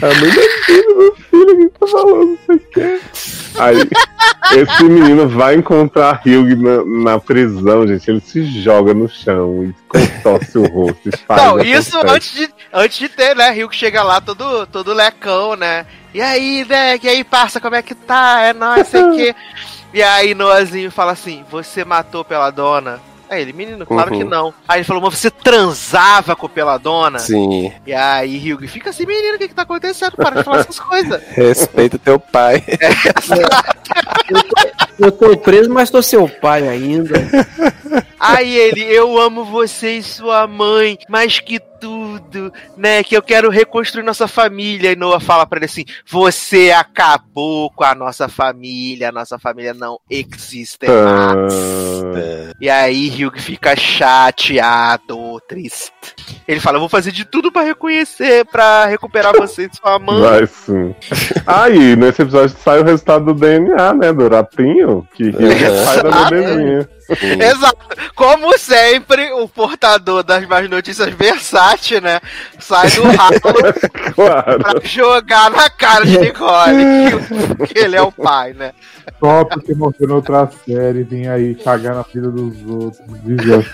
A 0.00 0.06
mãe 0.18 0.30
é 0.30 0.64
filho, 0.64 0.98
meu 0.98 1.14
filho, 1.14 1.56
quem 1.58 1.68
tá 1.68 1.86
falando, 1.86 2.26
não 2.26 2.38
sei 2.46 2.56
o 2.56 2.60
quê. 2.72 3.00
Aí, 3.58 3.76
esse 4.56 4.84
menino 4.84 5.28
vai 5.28 5.54
encontrar 5.54 6.22
Hyug 6.24 6.56
na, 6.56 7.12
na 7.12 7.20
prisão, 7.20 7.86
gente. 7.86 8.10
Ele 8.10 8.20
se 8.20 8.44
joga 8.62 8.94
no 8.94 9.10
chão 9.10 9.62
e 9.62 9.74
contorce 9.86 10.56
o 10.56 10.66
rosto. 10.66 11.06
E 11.06 11.16
faz 11.18 11.42
Não, 11.42 11.56
a 11.56 11.64
isso 11.64 11.98
antes 11.98 12.32
de, 12.34 12.48
antes 12.72 12.98
de 12.98 13.10
ter, 13.10 13.36
né? 13.36 13.54
Que 13.54 13.76
chega 13.76 14.02
lá 14.02 14.22
todo, 14.22 14.66
todo 14.68 14.94
lecão, 14.94 15.54
né? 15.54 15.84
E 16.14 16.20
aí, 16.20 16.64
né? 16.68 16.98
E 17.02 17.08
aí, 17.08 17.24
parça, 17.24 17.60
como 17.60 17.74
é 17.74 17.82
que 17.82 17.94
tá? 17.94 18.40
É 18.42 18.52
nóis, 18.52 18.86
sei 18.88 19.02
o 19.02 19.12
quê. 19.14 19.34
E 19.94 20.02
aí, 20.02 20.34
Noazinho 20.34 20.90
fala 20.90 21.12
assim: 21.12 21.44
Você 21.50 21.84
matou 21.84 22.24
pela 22.24 22.50
dona? 22.50 23.00
Aí 23.30 23.40
ele, 23.40 23.54
menino, 23.54 23.86
claro 23.86 24.12
Uhum. 24.12 24.18
que 24.18 24.24
não. 24.24 24.52
Aí 24.68 24.80
ele 24.80 24.84
falou, 24.84 25.02
mas 25.02 25.18
você 25.18 25.30
transava 25.30 26.36
com 26.36 26.46
pela 26.50 26.76
dona? 26.76 27.18
Sim. 27.18 27.72
E 27.86 27.94
aí, 27.94 28.36
Ryugi 28.36 28.68
fica 28.68 28.90
assim, 28.90 29.06
menino, 29.06 29.36
o 29.36 29.38
que 29.38 29.48
que 29.48 29.54
tá 29.54 29.62
acontecendo? 29.62 30.12
Para 30.18 30.36
de 30.36 30.44
falar 30.44 30.58
essas 30.60 30.78
coisas. 30.78 31.22
Respeita 31.32 31.98
teu 31.98 32.20
pai. 32.20 32.62
Eu 34.98 35.10
tô 35.12 35.34
preso, 35.38 35.70
mas 35.70 35.88
tô 35.90 36.02
seu 36.02 36.28
pai 36.28 36.68
ainda. 36.68 37.14
Aí 38.20 38.54
ele, 38.54 38.82
eu 38.84 39.18
amo 39.18 39.44
você 39.46 39.96
e 39.96 40.02
sua 40.02 40.46
mãe, 40.46 40.98
mais 41.08 41.38
que 41.40 41.58
tudo, 41.82 42.52
né? 42.76 43.02
Que 43.02 43.16
eu 43.16 43.20
quero 43.20 43.50
reconstruir 43.50 44.04
nossa 44.04 44.28
família. 44.28 44.92
E 44.92 44.96
Noah 44.96 45.18
fala 45.18 45.44
pra 45.44 45.58
ele 45.58 45.64
assim: 45.66 45.84
Você 46.06 46.70
acabou 46.70 47.68
com 47.70 47.82
a 47.82 47.92
nossa 47.92 48.28
família, 48.28 49.08
a 49.08 49.12
nossa 49.12 49.36
família 49.36 49.74
não 49.74 49.98
existe 50.08 50.86
mais. 50.86 51.52
Ah, 51.52 52.54
E 52.60 52.70
aí 52.70 53.08
Ryugi 53.08 53.40
fica 53.40 53.74
chateado, 53.74 55.40
triste. 55.48 55.90
Ele 56.46 56.60
fala: 56.60 56.76
Eu 56.76 56.80
vou 56.80 56.88
fazer 56.88 57.10
de 57.10 57.24
tudo 57.24 57.50
pra 57.50 57.62
reconhecer, 57.62 58.44
pra 58.46 58.86
recuperar 58.86 59.32
você 59.36 59.66
e 59.66 59.76
sua 59.76 59.98
mãe. 59.98 60.20
vai 60.20 60.46
sim. 60.46 60.94
Aí, 61.44 61.96
nesse 61.96 62.22
episódio 62.22 62.56
sai 62.62 62.78
o 62.80 62.84
resultado 62.84 63.24
do 63.24 63.34
DNA, 63.34 63.92
né? 63.94 64.12
Do 64.12 64.28
ratinho, 64.28 65.06
que 65.14 65.30
é 65.30 65.84
pai 65.84 66.02
da 66.02 66.30
bebezinha. 66.30 66.88
Exato. 67.40 67.76
Como 68.14 68.56
sempre, 68.58 69.32
o 69.32 69.48
portador 69.48 70.22
das 70.22 70.46
más 70.46 70.68
notícias 70.70 71.12
versátil, 71.72 72.00
né? 72.00 72.20
Sai 72.58 72.90
do 72.90 73.02
ralo 73.04 73.40
Claro. 74.14 74.58
pra 74.60 74.80
jogar 74.84 75.50
na 75.50 75.68
cara 75.70 76.04
de 76.04 76.18
Nicole 76.18 77.66
que, 77.68 77.78
ele 77.80 77.96
é 77.96 78.02
o 78.02 78.12
pai, 78.12 78.52
né? 78.52 78.72
Só 79.18 79.44
porque 79.44 79.74
mostrou 79.74 80.16
outra 80.16 80.48
série, 80.66 81.02
vem 81.02 81.28
aí 81.28 81.54
cagar 81.54 81.94
na 81.94 82.02
vida 82.02 82.28
dos 82.30 82.54
outros. 82.68 83.02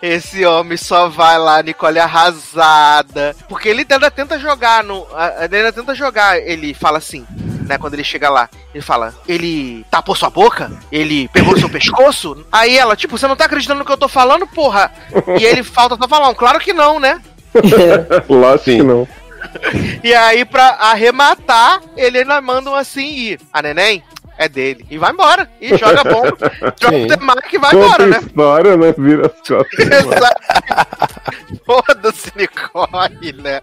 Esse 0.00 0.44
homem 0.44 0.76
só 0.76 1.08
vai 1.08 1.38
lá, 1.38 1.62
Nicole 1.62 1.98
arrasada. 1.98 3.36
Porque 3.48 3.68
ele 3.68 3.86
ainda 3.88 4.10
tenta 4.10 4.38
jogar 4.38 4.82
no. 4.82 5.06
a- 5.14 5.44
Ele 5.44 5.56
ainda 5.58 5.72
tenta 5.72 5.94
jogar. 5.94 6.38
Ele 6.38 6.74
fala 6.74 6.98
assim, 6.98 7.24
né? 7.66 7.78
Quando 7.78 7.94
ele 7.94 8.04
chega 8.04 8.28
lá, 8.28 8.48
ele 8.74 8.82
fala: 8.82 9.14
Ele 9.26 9.84
tapou 9.90 10.14
sua 10.14 10.30
boca? 10.30 10.70
Ele 10.90 11.28
pegou 11.28 11.52
no 11.52 11.58
seu 11.60 11.68
pescoço? 11.68 12.44
Aí 12.50 12.76
ela, 12.76 12.96
tipo, 12.96 13.16
você 13.16 13.26
não 13.26 13.36
tá 13.36 13.44
acreditando 13.44 13.80
no 13.80 13.84
que 13.84 13.92
eu 13.92 13.96
tô 13.96 14.08
falando, 14.08 14.46
porra? 14.46 14.92
E 15.38 15.44
ele 15.44 15.62
falta 15.62 15.96
só 15.96 16.08
falar: 16.08 16.34
Claro 16.34 16.58
que 16.60 16.72
não, 16.72 16.98
né? 16.98 17.20
Lógico 18.28 18.64
que 18.64 18.72
Sim. 18.72 18.82
não. 18.82 19.08
E 20.02 20.14
aí, 20.14 20.44
pra 20.44 20.68
arrematar, 20.80 21.80
ele 21.96 22.18
ainda 22.18 22.40
manda 22.40 22.70
um 22.70 22.74
assim 22.74 23.06
e 23.06 23.38
a 23.52 23.60
neném 23.60 24.02
é 24.38 24.48
dele. 24.48 24.86
E 24.90 24.98
vai 24.98 25.12
embora. 25.12 25.48
E 25.60 25.76
joga 25.76 26.04
bomba. 26.04 26.36
Sim. 26.80 27.06
Drop 27.06 27.06
the 27.08 27.16
mic 27.16 27.52
e 27.52 27.58
vai 27.58 27.70
Conta 27.70 27.84
embora, 27.86 28.06
né? 28.06 28.18
história, 28.18 28.76
né? 28.76 28.94
Vira 28.96 29.26
as 29.26 29.48
costas. 29.48 29.86
Foda-se, 31.64 32.32
Nicole, 32.36 33.42
né? 33.42 33.60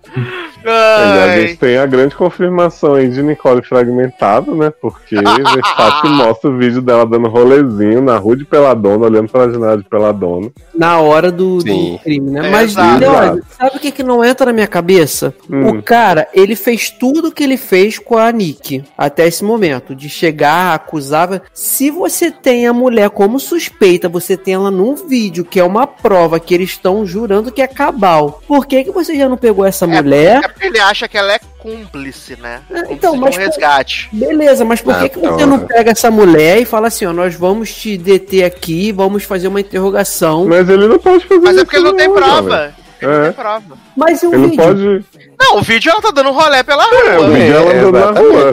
E 0.63 0.67
a 0.67 1.23
Ai. 1.23 1.41
gente 1.41 1.57
tem 1.57 1.77
a 1.77 1.85
grande 1.85 2.15
confirmação 2.15 2.95
aí 2.95 3.09
de 3.09 3.21
Nicole 3.21 3.61
fragmentado, 3.61 4.55
né? 4.55 4.71
Porque 4.81 5.15
Versace 5.15 6.07
mostra 6.09 6.49
o 6.49 6.57
vídeo 6.57 6.81
dela 6.81 7.05
dando 7.05 7.27
rolezinho 7.27 8.01
na 8.01 8.17
rua 8.17 8.35
de 8.35 8.45
Peladona, 8.45 9.05
olhando 9.05 9.29
pra 9.29 9.49
janela 9.49 9.77
de 9.77 9.83
Peladona. 9.83 10.51
Na 10.75 10.99
hora 10.99 11.31
do, 11.31 11.59
do 11.59 11.99
crime, 11.99 12.31
né? 12.31 12.47
É, 12.47 12.51
Mas. 12.51 12.75
Leódio, 12.75 13.43
sabe 13.57 13.77
o 13.77 13.79
que, 13.79 13.91
que 13.91 14.03
não 14.03 14.23
entra 14.23 14.47
na 14.47 14.53
minha 14.53 14.67
cabeça? 14.67 15.33
Hum. 15.49 15.69
O 15.69 15.83
cara, 15.83 16.27
ele 16.33 16.55
fez 16.55 16.89
tudo 16.89 17.31
que 17.31 17.43
ele 17.43 17.57
fez 17.57 17.97
com 17.97 18.17
a 18.17 18.31
Nick 18.31 18.83
até 18.97 19.27
esse 19.27 19.43
momento, 19.43 19.95
de 19.95 20.09
chegar, 20.09 20.73
acusava. 20.73 21.41
Se 21.53 21.89
você 21.89 22.31
tem 22.31 22.67
a 22.67 22.73
mulher 22.73 23.09
como 23.09 23.39
suspeita, 23.39 24.09
você 24.09 24.35
tem 24.35 24.53
ela 24.55 24.71
num 24.71 24.95
vídeo 24.95 25.45
que 25.45 25.59
é 25.59 25.63
uma 25.63 25.87
prova 25.87 26.39
que 26.39 26.53
eles 26.53 26.71
estão 26.71 27.05
jurando 27.05 27.51
que 27.51 27.61
é 27.61 27.67
cabal. 27.79 28.41
Por 28.45 28.65
que, 28.65 28.83
que 28.83 28.91
você 28.91 29.15
já 29.17 29.29
não 29.29 29.37
pegou 29.37 29.65
essa 29.65 29.87
mulher? 29.87 30.41
É 30.43 30.47
porque 30.49 30.65
ele 30.67 30.79
acha 30.79 31.07
que 31.07 31.17
ela 31.17 31.31
é 31.33 31.39
cúmplice, 31.57 32.35
né? 32.35 32.59
Cúmplice 32.67 32.93
então, 32.93 33.15
mas 33.15 33.35
um 33.35 33.39
por- 33.39 33.45
resgate. 33.47 34.09
Beleza, 34.11 34.65
mas 34.65 34.81
por 34.81 34.93
Ah, 34.93 34.99
que, 35.03 35.09
que 35.09 35.19
você 35.19 35.27
porra. 35.29 35.45
não 35.45 35.59
pega 35.59 35.91
essa 35.91 36.11
mulher 36.11 36.61
e 36.61 36.65
fala 36.65 36.87
assim, 36.87 37.05
ó, 37.05 37.13
nós 37.13 37.35
vamos 37.35 37.73
te 37.73 37.97
deter 37.97 38.43
aqui, 38.43 38.91
vamos 38.91 39.23
fazer 39.23 39.47
uma 39.47 39.61
interrogação. 39.61 40.45
Mas 40.45 40.67
ele 40.67 40.87
não 40.89 40.99
pode 40.99 41.25
fazer 41.25 41.39
Mas 41.39 41.51
isso. 41.51 41.61
é 41.61 41.63
porque 41.63 41.77
ele 41.77 41.85
não 41.85 41.95
tem 41.95 42.11
prova. 42.13 42.73
Ele 43.01 43.11
não 43.11 43.19
É. 43.19 43.23
tem 43.25 43.33
prova. 43.33 43.77
Mas 43.95 44.21
e 44.23 44.27
o 44.27 44.33
Ele 44.33 44.47
vídeo? 44.49 44.63
pode. 44.63 45.05
Não, 45.39 45.57
o 45.57 45.61
vídeo 45.61 45.89
ela 45.91 46.01
tá 46.01 46.11
dando 46.11 46.29
um 46.29 46.33
rolé 46.33 46.63
pela 46.63 46.83
É, 46.83 47.17
o 47.17 47.21
rua. 47.23 47.29
vídeo 47.29 47.55
ela 47.55 47.71
andando 47.71 48.13
na 48.13 48.19
rua. 48.19 48.51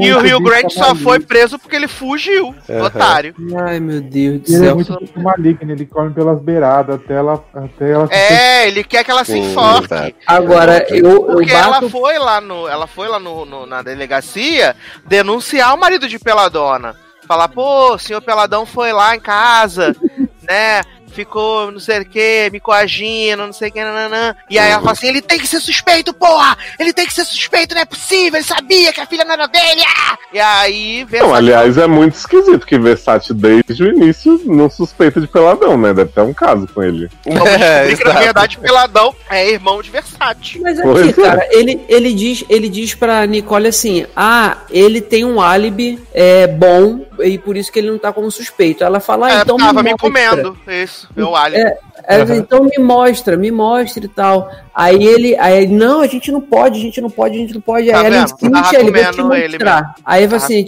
E, 0.00 0.06
e 0.06 0.12
o 0.12 0.20
Rio 0.20 0.40
Grande 0.40 0.72
só 0.72 0.94
foi 0.94 1.20
preso 1.20 1.58
porque 1.58 1.76
ele 1.76 1.88
fugiu, 1.88 2.54
otário. 2.84 3.34
Ai, 3.66 3.80
meu 3.80 4.00
Deus 4.00 4.40
do 4.40 4.48
Ele 4.54 4.56
é 4.56 4.66
céu. 4.68 4.74
muito 4.74 5.20
maligno, 5.20 5.72
ele 5.72 5.86
come 5.86 6.10
pelas 6.12 6.40
beiradas 6.40 6.96
até 6.96 7.14
ela. 7.14 7.44
Até 7.54 7.90
ela 7.90 8.06
se 8.06 8.14
É, 8.14 8.66
ele 8.68 8.84
quer 8.84 9.04
que 9.04 9.10
ela 9.10 9.24
se 9.24 9.38
enforque. 9.38 10.14
Agora, 10.26 10.86
eu, 10.88 11.04
eu 11.10 11.22
Porque 11.24 11.52
ela 11.52 11.80
bato... 11.80 11.90
foi 11.90 12.18
lá, 12.18 12.40
no, 12.40 12.66
ela 12.68 12.86
foi 12.86 13.08
lá 13.08 13.18
no, 13.18 13.44
no- 13.44 13.66
na 13.66 13.82
delegacia 13.82 14.74
denunciar 15.06 15.74
o 15.74 15.78
marido 15.78 16.08
de 16.08 16.18
Peladona. 16.18 16.96
Falar, 17.26 17.48
pô, 17.48 17.94
o 17.94 17.98
senhor 17.98 18.20
Peladão 18.20 18.66
foi 18.66 18.92
lá 18.92 19.16
em 19.16 19.20
casa, 19.20 19.96
né? 20.46 20.82
Ficou 21.14 21.70
não 21.70 21.78
sei 21.78 22.00
o 22.00 22.04
que, 22.04 22.50
me 22.50 22.58
coagindo, 22.60 23.46
não 23.46 23.52
sei 23.52 23.68
o 23.68 23.72
que, 23.72 23.82
nananã. 23.82 24.34
E 24.50 24.58
aí 24.58 24.70
ela 24.70 24.80
fala 24.80 24.92
assim: 24.92 25.08
ele 25.08 25.22
tem 25.22 25.38
que 25.38 25.46
ser 25.46 25.60
suspeito, 25.60 26.12
porra! 26.12 26.56
Ele 26.78 26.92
tem 26.92 27.06
que 27.06 27.12
ser 27.12 27.24
suspeito, 27.24 27.74
não 27.74 27.82
é 27.82 27.84
possível, 27.84 28.38
ele 28.38 28.44
sabia 28.44 28.92
que 28.92 29.00
a 29.00 29.06
filha 29.06 29.24
não 29.24 29.32
era 29.32 29.46
dele! 29.46 29.82
ah!" 29.86 30.18
E 30.32 30.40
aí, 30.40 31.04
vê 31.04 31.20
Não, 31.20 31.34
aliás, 31.34 31.78
é 31.78 31.86
muito 31.86 32.14
esquisito 32.14 32.66
que 32.66 32.78
Versace 32.78 33.32
desde 33.32 33.84
o 33.84 33.88
início 33.88 34.40
não 34.44 34.68
suspeita 34.68 35.20
de 35.20 35.28
peladão, 35.28 35.78
né? 35.78 35.94
Deve 35.94 36.10
ter 36.10 36.22
um 36.22 36.34
caso 36.34 36.66
com 36.72 36.82
ele. 36.82 37.08
É, 37.54 37.86
descobrir 37.86 37.96
que, 37.96 38.04
na 38.04 38.20
verdade, 38.20 38.58
Peladão 38.58 39.14
é 39.30 39.50
irmão 39.50 39.80
de 39.80 39.90
Versace. 39.90 40.58
Mas 40.60 40.80
Pois 40.80 41.08
aqui, 41.08 41.20
é. 41.20 41.24
cara, 41.24 41.48
ele, 41.50 41.84
ele, 41.88 42.12
diz, 42.12 42.44
ele 42.48 42.68
diz 42.68 42.94
pra 42.94 43.26
Nicole 43.26 43.68
assim: 43.68 44.06
ah, 44.16 44.58
ele 44.70 45.00
tem 45.00 45.24
um 45.24 45.40
álibi 45.40 46.02
é, 46.12 46.46
bom 46.46 47.06
e 47.20 47.38
por 47.38 47.56
isso 47.56 47.70
que 47.70 47.78
ele 47.78 47.90
não 47.90 47.98
tá 47.98 48.12
como 48.12 48.30
suspeito. 48.30 48.82
Ela 48.82 49.00
fala, 49.00 49.26
ah, 49.26 49.38
é, 49.38 49.42
então 49.42 49.56
tava 49.56 49.82
me, 49.82 49.92
me 49.92 49.98
comendo. 49.98 50.56
Isso, 50.66 51.03
alho. 51.34 51.56
É, 51.56 51.78
ela 52.06 52.24
diz, 52.24 52.36
então 52.36 52.64
me 52.64 52.78
mostra, 52.78 53.36
me 53.36 53.50
mostra 53.50 54.04
e 54.04 54.08
tal. 54.08 54.50
Aí 54.74 55.04
ele, 55.04 55.36
aí 55.38 55.64
ele, 55.64 55.74
não, 55.74 56.00
a 56.00 56.06
gente 56.06 56.30
não 56.30 56.40
pode, 56.40 56.78
a 56.78 56.82
gente 56.82 57.00
não 57.00 57.10
pode, 57.10 57.36
a 57.36 57.38
gente 57.38 57.54
não 57.54 57.60
pode. 57.60 57.90
Tá 57.90 58.00
aí 58.00 58.06
ela 58.06 58.26
vendo? 58.26 58.58
insiste, 58.58 58.76
ele 58.76 58.90
vai 58.90 59.04
te 59.04 59.16
comendo 59.16 59.34
ele 59.34 59.52
mostrar. 59.52 59.94
Aí 60.04 60.26
vai 60.26 60.36
assim, 60.36 60.66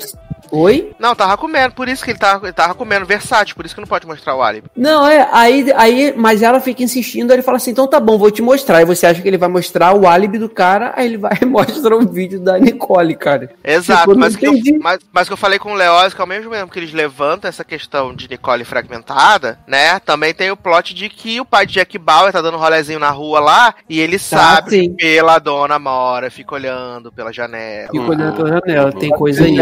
Oi? 0.51 0.93
Não, 0.99 1.15
tava 1.15 1.37
comendo, 1.37 1.75
por 1.75 1.89
isso 1.89 2.05
que 2.05 2.11
ele 2.11 2.19
tava, 2.19 2.47
ele 2.47 2.53
tava 2.53 2.75
comendo 2.75 3.07
versátil, 3.07 3.57
por 3.57 3.65
isso 3.65 3.75
que 3.75 3.81
não 3.81 3.89
pode 3.89 4.07
mostrar 4.07 4.35
o 4.35 4.43
álibi. 4.43 4.69
Não, 4.77 5.07
é, 5.07 5.29
aí, 5.33 5.73
aí, 5.77 6.15
mas 6.17 6.43
ela 6.43 6.61
fica 6.61 6.83
insistindo, 6.83 7.31
aí 7.31 7.37
ele 7.37 7.43
fala 7.43 7.57
assim, 7.57 7.71
então 7.71 7.87
tá 7.87 8.01
bom, 8.01 8.19
vou 8.19 8.31
te 8.31 8.43
mostrar. 8.43 8.79
Aí 8.79 8.85
você 8.85 9.07
acha 9.07 9.21
que 9.21 9.29
ele 9.29 9.39
vai 9.39 9.49
mostrar 9.49 9.95
o 9.95 10.07
álibi 10.07 10.39
do 10.39 10.49
cara, 10.49 10.93
aí 10.97 11.07
ele 11.07 11.19
vai 11.19 11.33
e 11.43 11.45
mostra 11.45 11.97
um 11.97 12.07
vídeo 12.07 12.41
da 12.41 12.59
Nicole, 12.59 13.15
cara. 13.15 13.51
Exato, 13.63 14.07
Tipo, 14.07 14.19
mas, 14.19 14.37
que 14.37 14.47
eu, 14.47 14.53
mas, 14.81 14.99
mas 15.13 15.29
que 15.29 15.33
eu 15.33 15.37
falei 15.37 15.59
com 15.59 15.73
o 15.73 15.75
Leoz, 15.75 16.15
que 16.15 16.21
ao 16.21 16.27
mesmo 16.27 16.51
tempo 16.51 16.73
que 16.73 16.79
eles 16.79 16.93
levantam 16.93 17.49
essa 17.49 17.65
questão 17.65 18.15
de 18.15 18.29
Nicole 18.29 18.65
fragmentada, 18.65 19.59
né? 19.67 19.99
Também 20.01 20.33
tem 20.33 20.51
o 20.51 20.57
plot 20.57 20.95
de 20.95 21.09
que 21.09 21.41
o 21.41 21.45
pai 21.45 21.67
de 21.67 21.75
Jack 21.75 21.99
Bauer 21.99 22.33
tá 22.33 22.41
dando 22.41 22.57
um 22.57 22.61
rolezinho 22.61 22.99
na 22.99 23.11
rua 23.11 23.41
lá 23.41 23.75
e 23.89 24.01
ele 24.01 24.19
sabe 24.19 24.71
sim. 24.71 24.95
pela 24.95 25.39
dona 25.39 25.79
mora, 25.79 26.31
fica 26.31 26.55
olhando 26.55 27.13
pela 27.13 27.33
janela. 27.33 27.89
Fica 27.91 28.11
olhando 28.11 28.37
pela 28.37 28.49
janela, 28.49 28.93
tem 28.93 29.11
coisa 29.11 29.45
aí. 29.45 29.57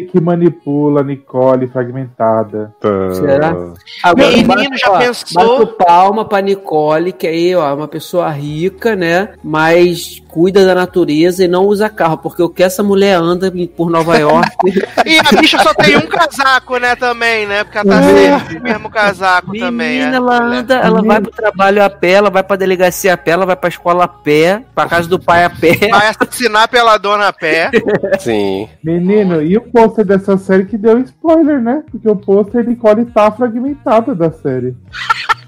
É 0.00 0.02
ele 0.02 0.06
que 0.06 0.20
manipula 0.20 1.00
a 1.00 1.04
Nicole 1.04 1.68
fragmentada. 1.68 2.74
Tá. 2.80 3.14
Será? 3.14 3.56
Agora, 4.02 4.30
Menino, 4.30 4.76
já 4.76 4.90
ó, 4.90 4.98
pensou? 4.98 5.58
Bato 5.60 5.66
palma 5.84 6.24
pra 6.24 6.40
Nicole, 6.40 7.12
que 7.12 7.26
aí, 7.26 7.54
ó, 7.54 7.68
é 7.68 7.74
uma 7.74 7.88
pessoa 7.88 8.28
rica, 8.30 8.96
né? 8.96 9.30
Mas 9.42 10.22
cuida 10.30 10.64
da 10.64 10.74
natureza 10.74 11.44
e 11.44 11.48
não 11.48 11.64
usa 11.64 11.88
carro, 11.88 12.18
porque 12.18 12.42
o 12.42 12.48
que 12.48 12.62
essa 12.62 12.82
mulher 12.82 13.16
anda 13.16 13.52
por 13.76 13.90
Nova 13.90 14.16
York. 14.16 14.50
E 15.06 15.18
a 15.18 15.40
bicha 15.40 15.58
só 15.62 15.72
tem 15.74 15.96
um 15.96 16.06
casaco, 16.06 16.76
né, 16.76 16.94
também, 16.94 17.46
né? 17.46 17.64
Porque 17.64 17.78
ela 17.78 17.88
tá 17.88 18.02
sempre 18.02 18.54
com 18.54 18.60
o 18.60 18.62
mesmo 18.62 18.90
casaco 18.90 19.58
também, 19.58 19.98
Menina, 19.98 20.10
né? 20.10 20.16
ela 20.16 20.42
anda, 20.42 20.74
ela 20.76 21.02
vai 21.02 21.20
pro 21.20 21.30
trabalho 21.30 21.82
a 21.82 21.90
pé, 21.90 22.10
ela 22.12 22.30
vai 22.30 22.42
pra 22.42 22.56
delegacia 22.56 23.14
a 23.14 23.16
pé, 23.16 23.32
ela 23.32 23.46
vai 23.46 23.56
pra 23.56 23.68
escola 23.68 24.04
a 24.04 24.08
pé, 24.08 24.62
pra 24.74 24.86
casa 24.86 25.08
do 25.08 25.18
pai 25.18 25.44
a 25.44 25.50
pé. 25.50 25.88
Vai 25.90 26.08
assassinar 26.08 26.68
pela 26.68 26.96
dona 26.98 27.28
a 27.28 27.32
pé. 27.32 27.70
Sim. 28.20 28.68
Menino, 28.84 29.42
e 29.42 29.56
o 29.56 29.62
pôster 29.90 30.04
dessa 30.04 30.36
série 30.36 30.64
que 30.64 30.78
deu 30.78 30.98
spoiler, 31.00 31.60
né? 31.60 31.82
Porque 31.90 32.08
o 32.08 32.16
pôster 32.16 32.66
Nicole 32.66 33.04
tá 33.06 33.30
fragmentada 33.30 34.14
da 34.14 34.30
série. 34.30 34.76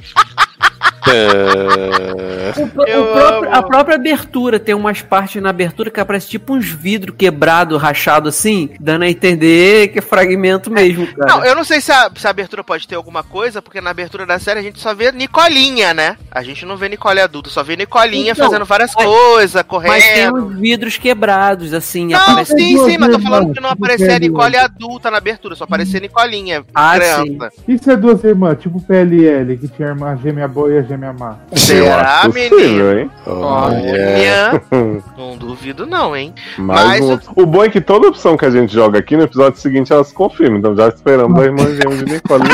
Ah, 1.04 2.52
O 2.56 2.62
o 2.64 2.68
próprio- 3.12 3.52
a 3.54 3.62
própria 3.62 3.96
abertura 3.96 4.58
tem 4.60 4.74
umas 4.74 5.00
partes 5.02 5.42
na 5.42 5.50
abertura 5.50 5.90
que 5.90 6.00
aparece 6.00 6.28
tipo 6.28 6.54
uns 6.54 6.68
vidros 6.68 7.14
quebrados, 7.16 7.80
rachado 7.80 8.28
assim, 8.28 8.70
dando 8.80 9.02
a 9.02 9.08
entender 9.10 9.88
que 9.88 9.98
é 9.98 10.02
fragmento 10.02 10.70
mesmo, 10.70 11.06
cara. 11.14 11.32
Não, 11.36 11.44
eu 11.44 11.54
não 11.54 11.64
sei 11.64 11.80
se 11.80 11.90
a, 11.92 12.10
se 12.14 12.26
a 12.26 12.30
abertura 12.30 12.62
pode 12.62 12.86
ter 12.86 12.94
alguma 12.94 13.22
coisa, 13.22 13.60
porque 13.62 13.80
na 13.80 13.90
abertura 13.90 14.26
da 14.26 14.38
série 14.38 14.60
a 14.60 14.62
gente 14.62 14.78
só 14.80 14.94
vê 14.94 15.10
Nicolinha, 15.12 15.92
né? 15.94 16.16
A 16.30 16.42
gente 16.42 16.64
não 16.64 16.76
vê 16.76 16.88
Nicole 16.88 17.20
adulta, 17.20 17.50
só 17.50 17.62
vê 17.62 17.76
Nicolinha 17.76 18.32
Então, 18.32 18.46
fazendo 18.46 18.64
várias 18.64 18.92
mas- 18.94 19.04
coisas, 19.06 19.54
Mas 19.54 20.04
tem 20.04 20.30
correndo. 20.30 20.36
uns 20.46 20.58
vidros 20.60 20.96
quebrados, 20.98 21.72
assim, 21.72 22.08
Não, 22.08 22.20
aparece. 22.20 22.52
sim, 22.52 22.76
sim, 22.84 22.98
mas 22.98 23.10
tô 23.10 23.16
duas 23.18 23.22
falando 23.22 23.40
irmãs, 23.42 23.54
que 23.54 23.60
não 23.62 23.70
aparecia 23.70 24.16
a. 24.16 24.18
Nicole 24.18 24.56
adulta 24.56 25.10
na 25.10 25.18
abertura, 25.18 25.54
só 25.56 25.64
aparecia 25.64 26.00
Nicolinha, 26.00 26.64
Ah, 26.74 26.94
criança. 26.96 27.50
Isso 27.66 27.90
é 27.90 27.96
duas 27.96 28.22
irmãs, 28.24 28.58
tipo 28.60 28.80
PLL, 28.80 29.56
que 29.56 29.68
tinha 29.68 29.88
a 29.88 29.90
irmã 29.92 30.16
gêmea 30.22 30.46
boa 30.46 30.72
e 30.72 30.78
a 30.78 30.82
gêmea 30.92 31.12
má. 31.12 31.36
Será, 31.54 32.28
menino? 32.32 32.98
hein? 32.98 33.10
Olha, 33.26 34.62
não 35.16 35.36
duvido 35.36 35.86
não, 35.86 36.14
hein? 36.16 36.34
Mas 36.58 37.00
Mas- 37.00 37.28
o, 37.28 37.42
o 37.42 37.46
bom 37.46 37.64
é 37.64 37.68
que 37.68 37.80
toda 37.80 38.08
opção 38.08 38.36
que 38.36 38.44
a 38.44 38.50
gente 38.50 38.72
joga 38.72 38.98
aqui 38.98 39.16
no 39.16 39.24
episódio 39.24 39.58
seguinte 39.58 39.92
elas 39.92 40.12
confirmam. 40.12 40.58
Então 40.58 40.76
já 40.76 40.88
esperamos 40.88 41.40
a 41.40 41.44
irmã 41.44 41.64
gêmea 41.64 41.96
de 41.98 42.12
Nicole. 42.12 42.42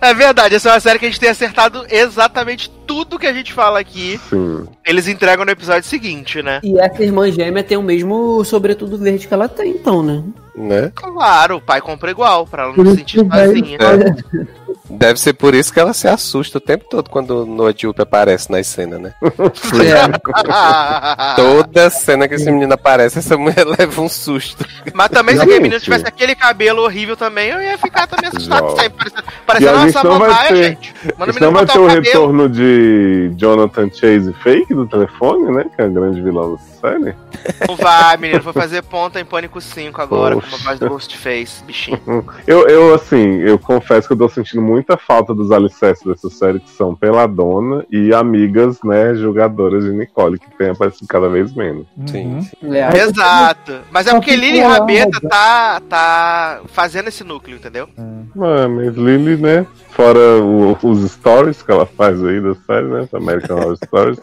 É 0.00 0.12
verdade, 0.12 0.54
essa 0.54 0.68
é 0.68 0.72
uma 0.72 0.80
série 0.80 0.98
que 0.98 1.06
a 1.06 1.08
gente 1.08 1.18
tem 1.18 1.30
acertado 1.30 1.84
exatamente 1.90 2.70
tudo 2.86 3.18
que 3.18 3.26
a 3.26 3.32
gente 3.32 3.52
fala 3.52 3.80
aqui. 3.80 4.20
Sim. 4.28 4.66
Eles 4.84 5.08
entregam 5.08 5.44
no 5.44 5.50
episódio 5.50 5.88
seguinte, 5.88 6.42
né? 6.42 6.60
E 6.62 6.78
essa 6.78 7.02
irmã 7.02 7.30
gêmea 7.30 7.64
tem 7.64 7.78
o 7.78 7.82
mesmo 7.82 8.44
sobretudo 8.44 8.98
verde 8.98 9.26
que 9.26 9.32
ela 9.32 9.48
tem, 9.48 9.70
então, 9.70 10.02
né? 10.02 10.22
né? 10.54 10.92
Claro, 10.94 11.56
o 11.56 11.60
pai 11.60 11.80
compra 11.80 12.10
igual, 12.10 12.46
pra 12.46 12.64
ela 12.64 12.74
não 12.76 12.84
se 12.90 12.96
sentir 12.96 13.20
sozinha. 13.26 13.78
É. 13.80 14.54
Deve 14.96 15.20
ser 15.20 15.34
por 15.34 15.54
isso 15.54 15.72
que 15.72 15.80
ela 15.80 15.92
se 15.92 16.08
assusta 16.08 16.58
o 16.58 16.60
tempo 16.60 16.84
todo 16.88 17.10
quando 17.10 17.42
o 17.42 17.46
Noah 17.46 17.74
Jupe 17.76 18.00
aparece 18.02 18.50
na 18.50 18.62
cena, 18.62 18.98
né? 18.98 19.14
Toda 21.36 21.90
cena 21.90 22.28
que 22.28 22.34
esse 22.34 22.50
menino 22.50 22.72
aparece, 22.72 23.18
essa 23.18 23.36
mulher 23.36 23.64
leva 23.78 24.00
um 24.00 24.08
susto. 24.08 24.64
Mas 24.92 25.08
também 25.10 25.36
se 25.36 25.42
aquele 25.42 25.60
menino 25.60 25.80
tivesse 25.80 26.06
aquele 26.06 26.34
cabelo 26.34 26.82
horrível 26.82 27.16
também, 27.16 27.50
eu 27.50 27.60
ia 27.62 27.78
ficar 27.78 28.06
também 28.06 28.28
assustado. 28.28 28.70
Sempre 28.80 29.10
parecendo, 29.10 29.24
E 29.28 29.46
parecendo 29.46 29.70
a 29.70 29.74
uma 29.74 29.86
gente 29.86 30.04
não 30.04 30.18
vai 30.18 30.30
samambaia, 30.30 30.48
ter- 30.48 30.64
gente. 30.64 30.94
Manda 31.18 31.26
o 31.26 31.30
Isso 31.30 31.40
não 31.40 31.52
menino 31.52 31.52
vai 31.52 31.66
ter 31.66 31.78
o 31.78 31.84
o 31.84 31.88
retorno 31.88 32.48
de 32.48 33.32
Jonathan 33.36 33.90
Chase 33.90 34.32
fake 34.42 34.74
do 34.74 34.86
telefone, 34.86 35.52
né? 35.54 35.64
Que 35.74 35.82
é 35.82 35.84
a 35.84 35.88
grande 35.88 36.20
vilã 36.22 36.52
da 36.52 36.58
série. 36.58 37.14
Não 37.68 37.76
vai, 37.76 38.16
menino. 38.16 38.42
Foi 38.42 38.52
fazer 38.52 38.82
ponta 38.82 39.20
em 39.20 39.24
Pânico 39.24 39.60
5 39.60 40.00
agora, 40.00 40.34
Poxa. 40.36 40.50
com 40.50 40.56
uma 40.56 40.64
voz 40.64 40.78
do 40.78 40.88
Ghostface, 40.88 41.62
bichinho. 41.64 42.00
Eu, 42.46 42.68
eu, 42.68 42.94
assim, 42.94 43.38
eu 43.40 43.58
confesso 43.58 44.06
que 44.06 44.12
eu 44.12 44.18
tô 44.18 44.28
sentindo 44.28 44.60
muita 44.84 44.98
falta 44.98 45.34
dos 45.34 45.50
alicerces 45.50 46.04
dessa 46.04 46.28
série, 46.28 46.60
que 46.60 46.68
são 46.70 46.94
Peladona 46.94 47.86
e 47.90 48.12
amigas, 48.12 48.78
né, 48.84 49.14
jogadoras 49.14 49.84
de 49.84 49.90
Nicole, 49.90 50.38
que 50.38 50.50
tem 50.58 50.70
aparecido 50.70 51.06
cada 51.08 51.28
vez 51.28 51.54
menos. 51.54 51.86
Sim. 52.06 52.40
É, 52.62 52.98
Exato. 52.98 53.80
Mas 53.90 54.06
é 54.06 54.10
porque 54.10 54.32
que 54.32 54.36
Lili 54.36 54.60
Rabeta 54.60 55.20
tá, 55.28 55.80
tá 55.88 56.60
fazendo 56.66 57.08
esse 57.08 57.24
núcleo, 57.24 57.56
entendeu? 57.56 57.88
Ah, 57.96 58.68
mas 58.68 58.94
Lily, 58.94 59.36
né, 59.36 59.66
fora 59.94 60.18
o- 60.42 60.76
os 60.82 61.10
stories 61.12 61.62
que 61.62 61.70
ela 61.70 61.86
faz 61.86 62.22
aí 62.24 62.40
da 62.40 62.54
série, 62.66 62.86
né, 62.86 63.08
American 63.14 63.56
Horror 63.58 63.76
Stories, 63.76 64.18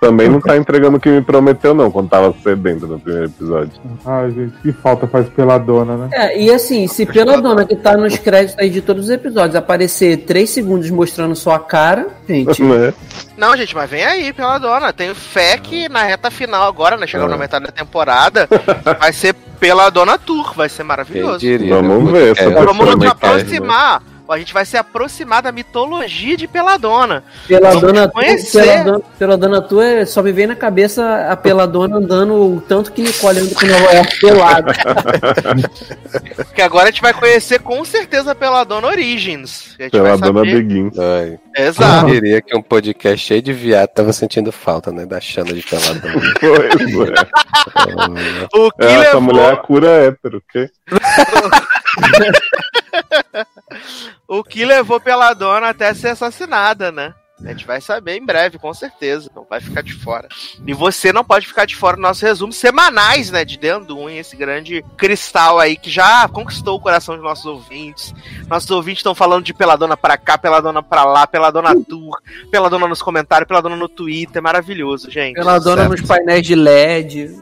também 0.00 0.28
não 0.28 0.40
tá 0.40 0.56
entregando 0.56 0.96
o 0.96 1.00
que 1.00 1.08
me 1.08 1.22
prometeu, 1.22 1.74
não, 1.74 1.90
quando 1.90 2.08
tava 2.08 2.34
sedento 2.42 2.86
no 2.86 2.98
primeiro 3.00 3.26
episódio. 3.28 3.72
Ai, 4.04 4.30
gente, 4.30 4.56
que 4.62 4.72
falta 4.72 5.06
faz 5.06 5.28
peladona, 5.28 5.96
né? 5.96 6.08
É, 6.12 6.40
e 6.40 6.50
assim, 6.52 6.86
se 6.86 7.06
pela 7.06 7.40
dona 7.40 7.64
que 7.64 7.76
tá 7.76 7.96
nos 7.96 8.16
créditos 8.18 8.58
aí 8.58 8.68
de 8.70 8.80
todos 8.82 9.04
os 9.04 9.10
episódios 9.10 9.56
aparecer 9.56 10.18
3 10.18 10.48
segundos 10.50 10.90
mostrando 10.90 11.34
só 11.34 11.52
a 11.52 11.58
cara, 11.60 12.06
gente. 12.28 12.62
né? 12.62 12.92
Não, 13.36 13.56
gente, 13.56 13.74
mas 13.74 13.88
vem 13.90 14.04
aí, 14.04 14.32
pela 14.32 14.58
dona. 14.58 14.92
Tenho 14.92 15.14
fé 15.14 15.58
que 15.58 15.88
na 15.88 16.02
reta 16.02 16.30
final 16.30 16.66
agora, 16.68 16.96
né? 16.96 17.06
Chegando 17.06 17.28
É. 17.28 17.32
na 17.32 17.38
metade 17.38 17.66
da 17.66 17.72
temporada, 17.72 18.48
vai 18.98 19.12
ser 19.12 19.34
pela 19.60 19.88
dona 19.90 20.18
Tour, 20.18 20.52
vai 20.54 20.68
ser 20.68 20.82
maravilhoso. 20.84 21.38
diria? 21.38 21.74
Vamos 21.74 22.04
né? 22.12 22.12
ver, 22.12 22.38
É, 22.38 22.44
é, 22.44 22.50
Vamos 22.50 22.66
nos 22.86 22.90
Como 22.90 22.92
é 22.92 22.96
que 22.98 23.06
é, 23.06 23.08
aproximar. 23.08 24.02
A 24.28 24.38
gente 24.38 24.52
vai 24.52 24.64
se 24.64 24.76
aproximar 24.76 25.42
da 25.42 25.52
mitologia 25.52 26.36
de 26.36 26.48
Peladona. 26.48 27.22
Pela 27.46 27.68
Vamos 27.70 27.82
dona, 27.82 28.08
conhecer. 28.08 28.62
pela, 28.62 28.84
dona, 28.84 29.00
pela 29.18 29.36
dona 29.36 29.62
tua, 29.62 30.06
só 30.06 30.22
me 30.22 30.32
vem 30.32 30.46
na 30.46 30.56
cabeça 30.56 31.28
a 31.30 31.36
peladona 31.36 31.96
andando 31.96 32.34
o 32.34 32.60
tanto 32.60 32.92
que 32.92 33.02
Nicole 33.02 33.40
anda 33.40 33.54
com 33.54 33.66
Nova 33.66 33.92
York 33.92 34.20
pelado. 34.20 34.72
Que 36.54 36.62
agora 36.62 36.88
a 36.88 36.90
gente 36.90 37.02
vai 37.02 37.12
conhecer 37.12 37.60
com 37.60 37.84
certeza 37.84 38.32
a 38.32 38.34
Peladona 38.34 38.86
Origins. 38.86 39.76
A 39.78 39.90
Peladona 39.90 40.40
saber. 40.40 40.62
Begins. 40.62 40.98
Ai, 40.98 41.38
Exato. 41.56 42.08
eu 42.08 42.14
diria 42.14 42.40
que 42.40 42.56
um 42.56 42.62
podcast 42.62 43.26
cheio 43.26 43.42
de 43.42 43.52
viado 43.52 43.88
tava 43.90 44.12
sentindo 44.12 44.50
falta, 44.50 44.90
né? 44.90 45.04
Da 45.04 45.20
Xana 45.20 45.52
de 45.52 45.62
peladona. 45.62 46.34
Pois 46.40 46.94
é. 47.08 48.48
O 48.54 48.70
que 48.70 48.84
Essa 48.84 48.98
levou... 48.98 49.20
mulher 49.20 49.52
é 49.52 49.56
cura 49.56 49.88
hétero, 49.88 50.38
o 50.38 50.42
quê? 50.50 50.70
O 54.28 54.42
que 54.42 54.64
levou 54.64 55.00
Peladona 55.00 55.68
até 55.68 55.92
ser 55.94 56.08
assassinada, 56.08 56.90
né? 56.90 57.14
A 57.44 57.48
gente 57.48 57.66
vai 57.66 57.82
saber 57.82 58.16
em 58.16 58.24
breve, 58.24 58.58
com 58.58 58.72
certeza. 58.72 59.30
Não 59.36 59.44
vai 59.48 59.60
ficar 59.60 59.82
de 59.82 59.92
fora. 59.92 60.26
E 60.66 60.72
você 60.72 61.12
não 61.12 61.22
pode 61.22 61.46
ficar 61.46 61.66
de 61.66 61.76
fora 61.76 61.96
dos 61.96 62.02
nossos 62.02 62.22
resumos 62.22 62.56
semanais, 62.56 63.30
né? 63.30 63.44
De 63.44 63.58
do 63.86 63.98
unha, 63.98 64.20
esse 64.20 64.34
grande 64.34 64.82
cristal 64.96 65.58
aí 65.58 65.76
que 65.76 65.90
já 65.90 66.26
conquistou 66.28 66.76
o 66.76 66.80
coração 66.80 67.14
dos 67.14 67.22
nossos 67.22 67.44
ouvintes. 67.44 68.14
Nossos 68.48 68.70
ouvintes 68.70 69.00
estão 69.00 69.14
falando 69.14 69.44
de 69.44 69.52
Peladona 69.52 69.96
pra 69.98 70.16
cá, 70.16 70.38
Peladona 70.38 70.82
pra 70.82 71.04
lá, 71.04 71.26
Peladona 71.26 71.74
Tour, 71.74 72.16
Peladona 72.50 72.88
nos 72.88 73.02
comentários, 73.02 73.46
Peladona 73.46 73.76
no 73.76 73.88
Twitter. 73.88 74.42
Maravilhoso, 74.42 75.10
gente. 75.10 75.34
Peladona 75.34 75.82
Certo. 75.82 75.90
nos 75.90 76.08
painéis 76.08 76.46
de 76.46 76.54
LED. 76.54 77.36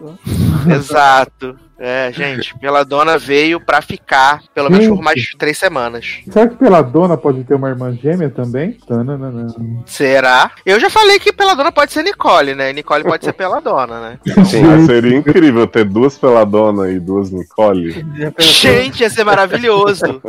Exato. 0.75 1.57
É, 1.79 2.13
gente, 2.13 2.57
Peladona 2.59 3.19
veio 3.19 3.61
pra 3.61 3.83
ficar 3.83 4.43
pelo 4.55 4.71
menos 4.71 4.87
por 4.87 5.03
mais 5.03 5.33
três 5.37 5.59
semanas. 5.59 6.21
Será 6.31 6.49
que 6.49 6.57
peladona 6.57 7.17
pode 7.17 7.43
ter 7.45 7.55
uma 7.55 7.69
irmã 7.69 7.93
gêmea 7.93 8.31
também? 8.31 8.73
Tananana. 8.87 9.47
Será? 9.85 10.51
Eu 10.65 10.79
já 10.79 10.89
falei 10.89 11.19
que 11.19 11.33
Peladona 11.33 11.73
pode 11.73 11.93
ser 11.93 12.03
Nicole, 12.03 12.55
né? 12.55 12.73
Nicole 12.73 13.03
pode 13.03 13.25
ser 13.25 13.33
Peladona, 13.33 14.01
né? 14.01 14.19
Sim. 14.45 14.63
Ah, 14.65 14.87
seria 14.87 15.17
incrível 15.17 15.67
ter 15.67 15.85
duas 15.85 16.17
Peladona 16.17 16.91
e 16.91 17.01
duas 17.01 17.31
Nicole. 17.31 18.05
Gente, 18.39 19.01
ia 19.01 19.11
ser 19.11 19.25
maravilhoso. 19.25 20.23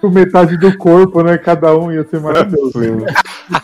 Com 0.00 0.10
metade 0.10 0.58
do 0.58 0.76
corpo, 0.76 1.22
né? 1.22 1.38
Cada 1.38 1.74
um 1.76 1.90
ia 1.90 2.04
ser 2.04 2.20
maravilhoso. 2.20 2.72
Sim. 2.72 3.04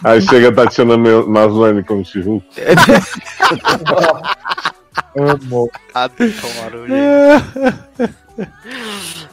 Aí 0.03 0.23
chega 0.23 0.49
a 0.49 0.53
Tatiana 0.53 0.97
Maslany 0.97 1.85
com 1.85 2.01
o 2.01 2.05
Chihu. 2.05 2.43
Amo. 5.17 5.71
Adoro, 5.95 6.87
gente. 6.87 8.19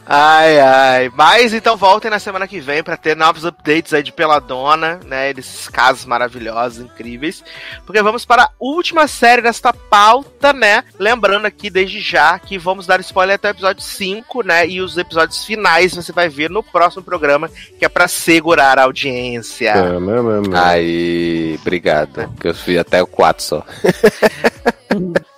Ai, 0.04 0.58
ai. 0.60 1.12
Mas 1.14 1.52
então 1.52 1.76
voltem 1.76 2.10
na 2.10 2.18
semana 2.18 2.46
que 2.46 2.60
vem 2.60 2.82
pra 2.82 2.96
ter 2.96 3.16
novos 3.16 3.44
updates 3.44 3.92
aí 3.92 4.02
de 4.02 4.12
Peladona, 4.12 5.00
né? 5.04 5.32
Desses 5.32 5.68
casos 5.68 6.04
maravilhosos, 6.04 6.84
incríveis. 6.84 7.42
Porque 7.84 8.02
vamos 8.02 8.24
para 8.24 8.44
a 8.44 8.50
última 8.58 9.06
série 9.06 9.42
desta 9.42 9.72
pauta, 9.72 10.52
né? 10.52 10.84
Lembrando 10.98 11.46
aqui 11.46 11.70
desde 11.70 12.00
já 12.00 12.38
que 12.38 12.58
vamos 12.58 12.86
dar 12.86 13.00
spoiler 13.00 13.36
até 13.36 13.48
o 13.48 13.50
episódio 13.50 13.82
5, 13.82 14.42
né? 14.42 14.66
E 14.66 14.80
os 14.80 14.96
episódios 14.96 15.44
finais 15.44 15.94
você 15.94 16.12
vai 16.12 16.28
ver 16.28 16.50
no 16.50 16.62
próximo 16.62 17.02
programa, 17.02 17.48
que 17.78 17.84
é 17.84 17.88
pra 17.88 18.08
segurar 18.08 18.78
a 18.78 18.84
audiência. 18.84 19.70
É, 19.70 20.00
né, 20.00 20.22
né, 20.22 20.48
né. 20.48 20.60
Aí, 20.60 21.58
obrigado. 21.60 22.32
Que 22.40 22.48
eu 22.48 22.54
fui 22.54 22.78
até 22.78 23.02
o 23.02 23.06
4 23.06 23.42
só. 23.42 23.66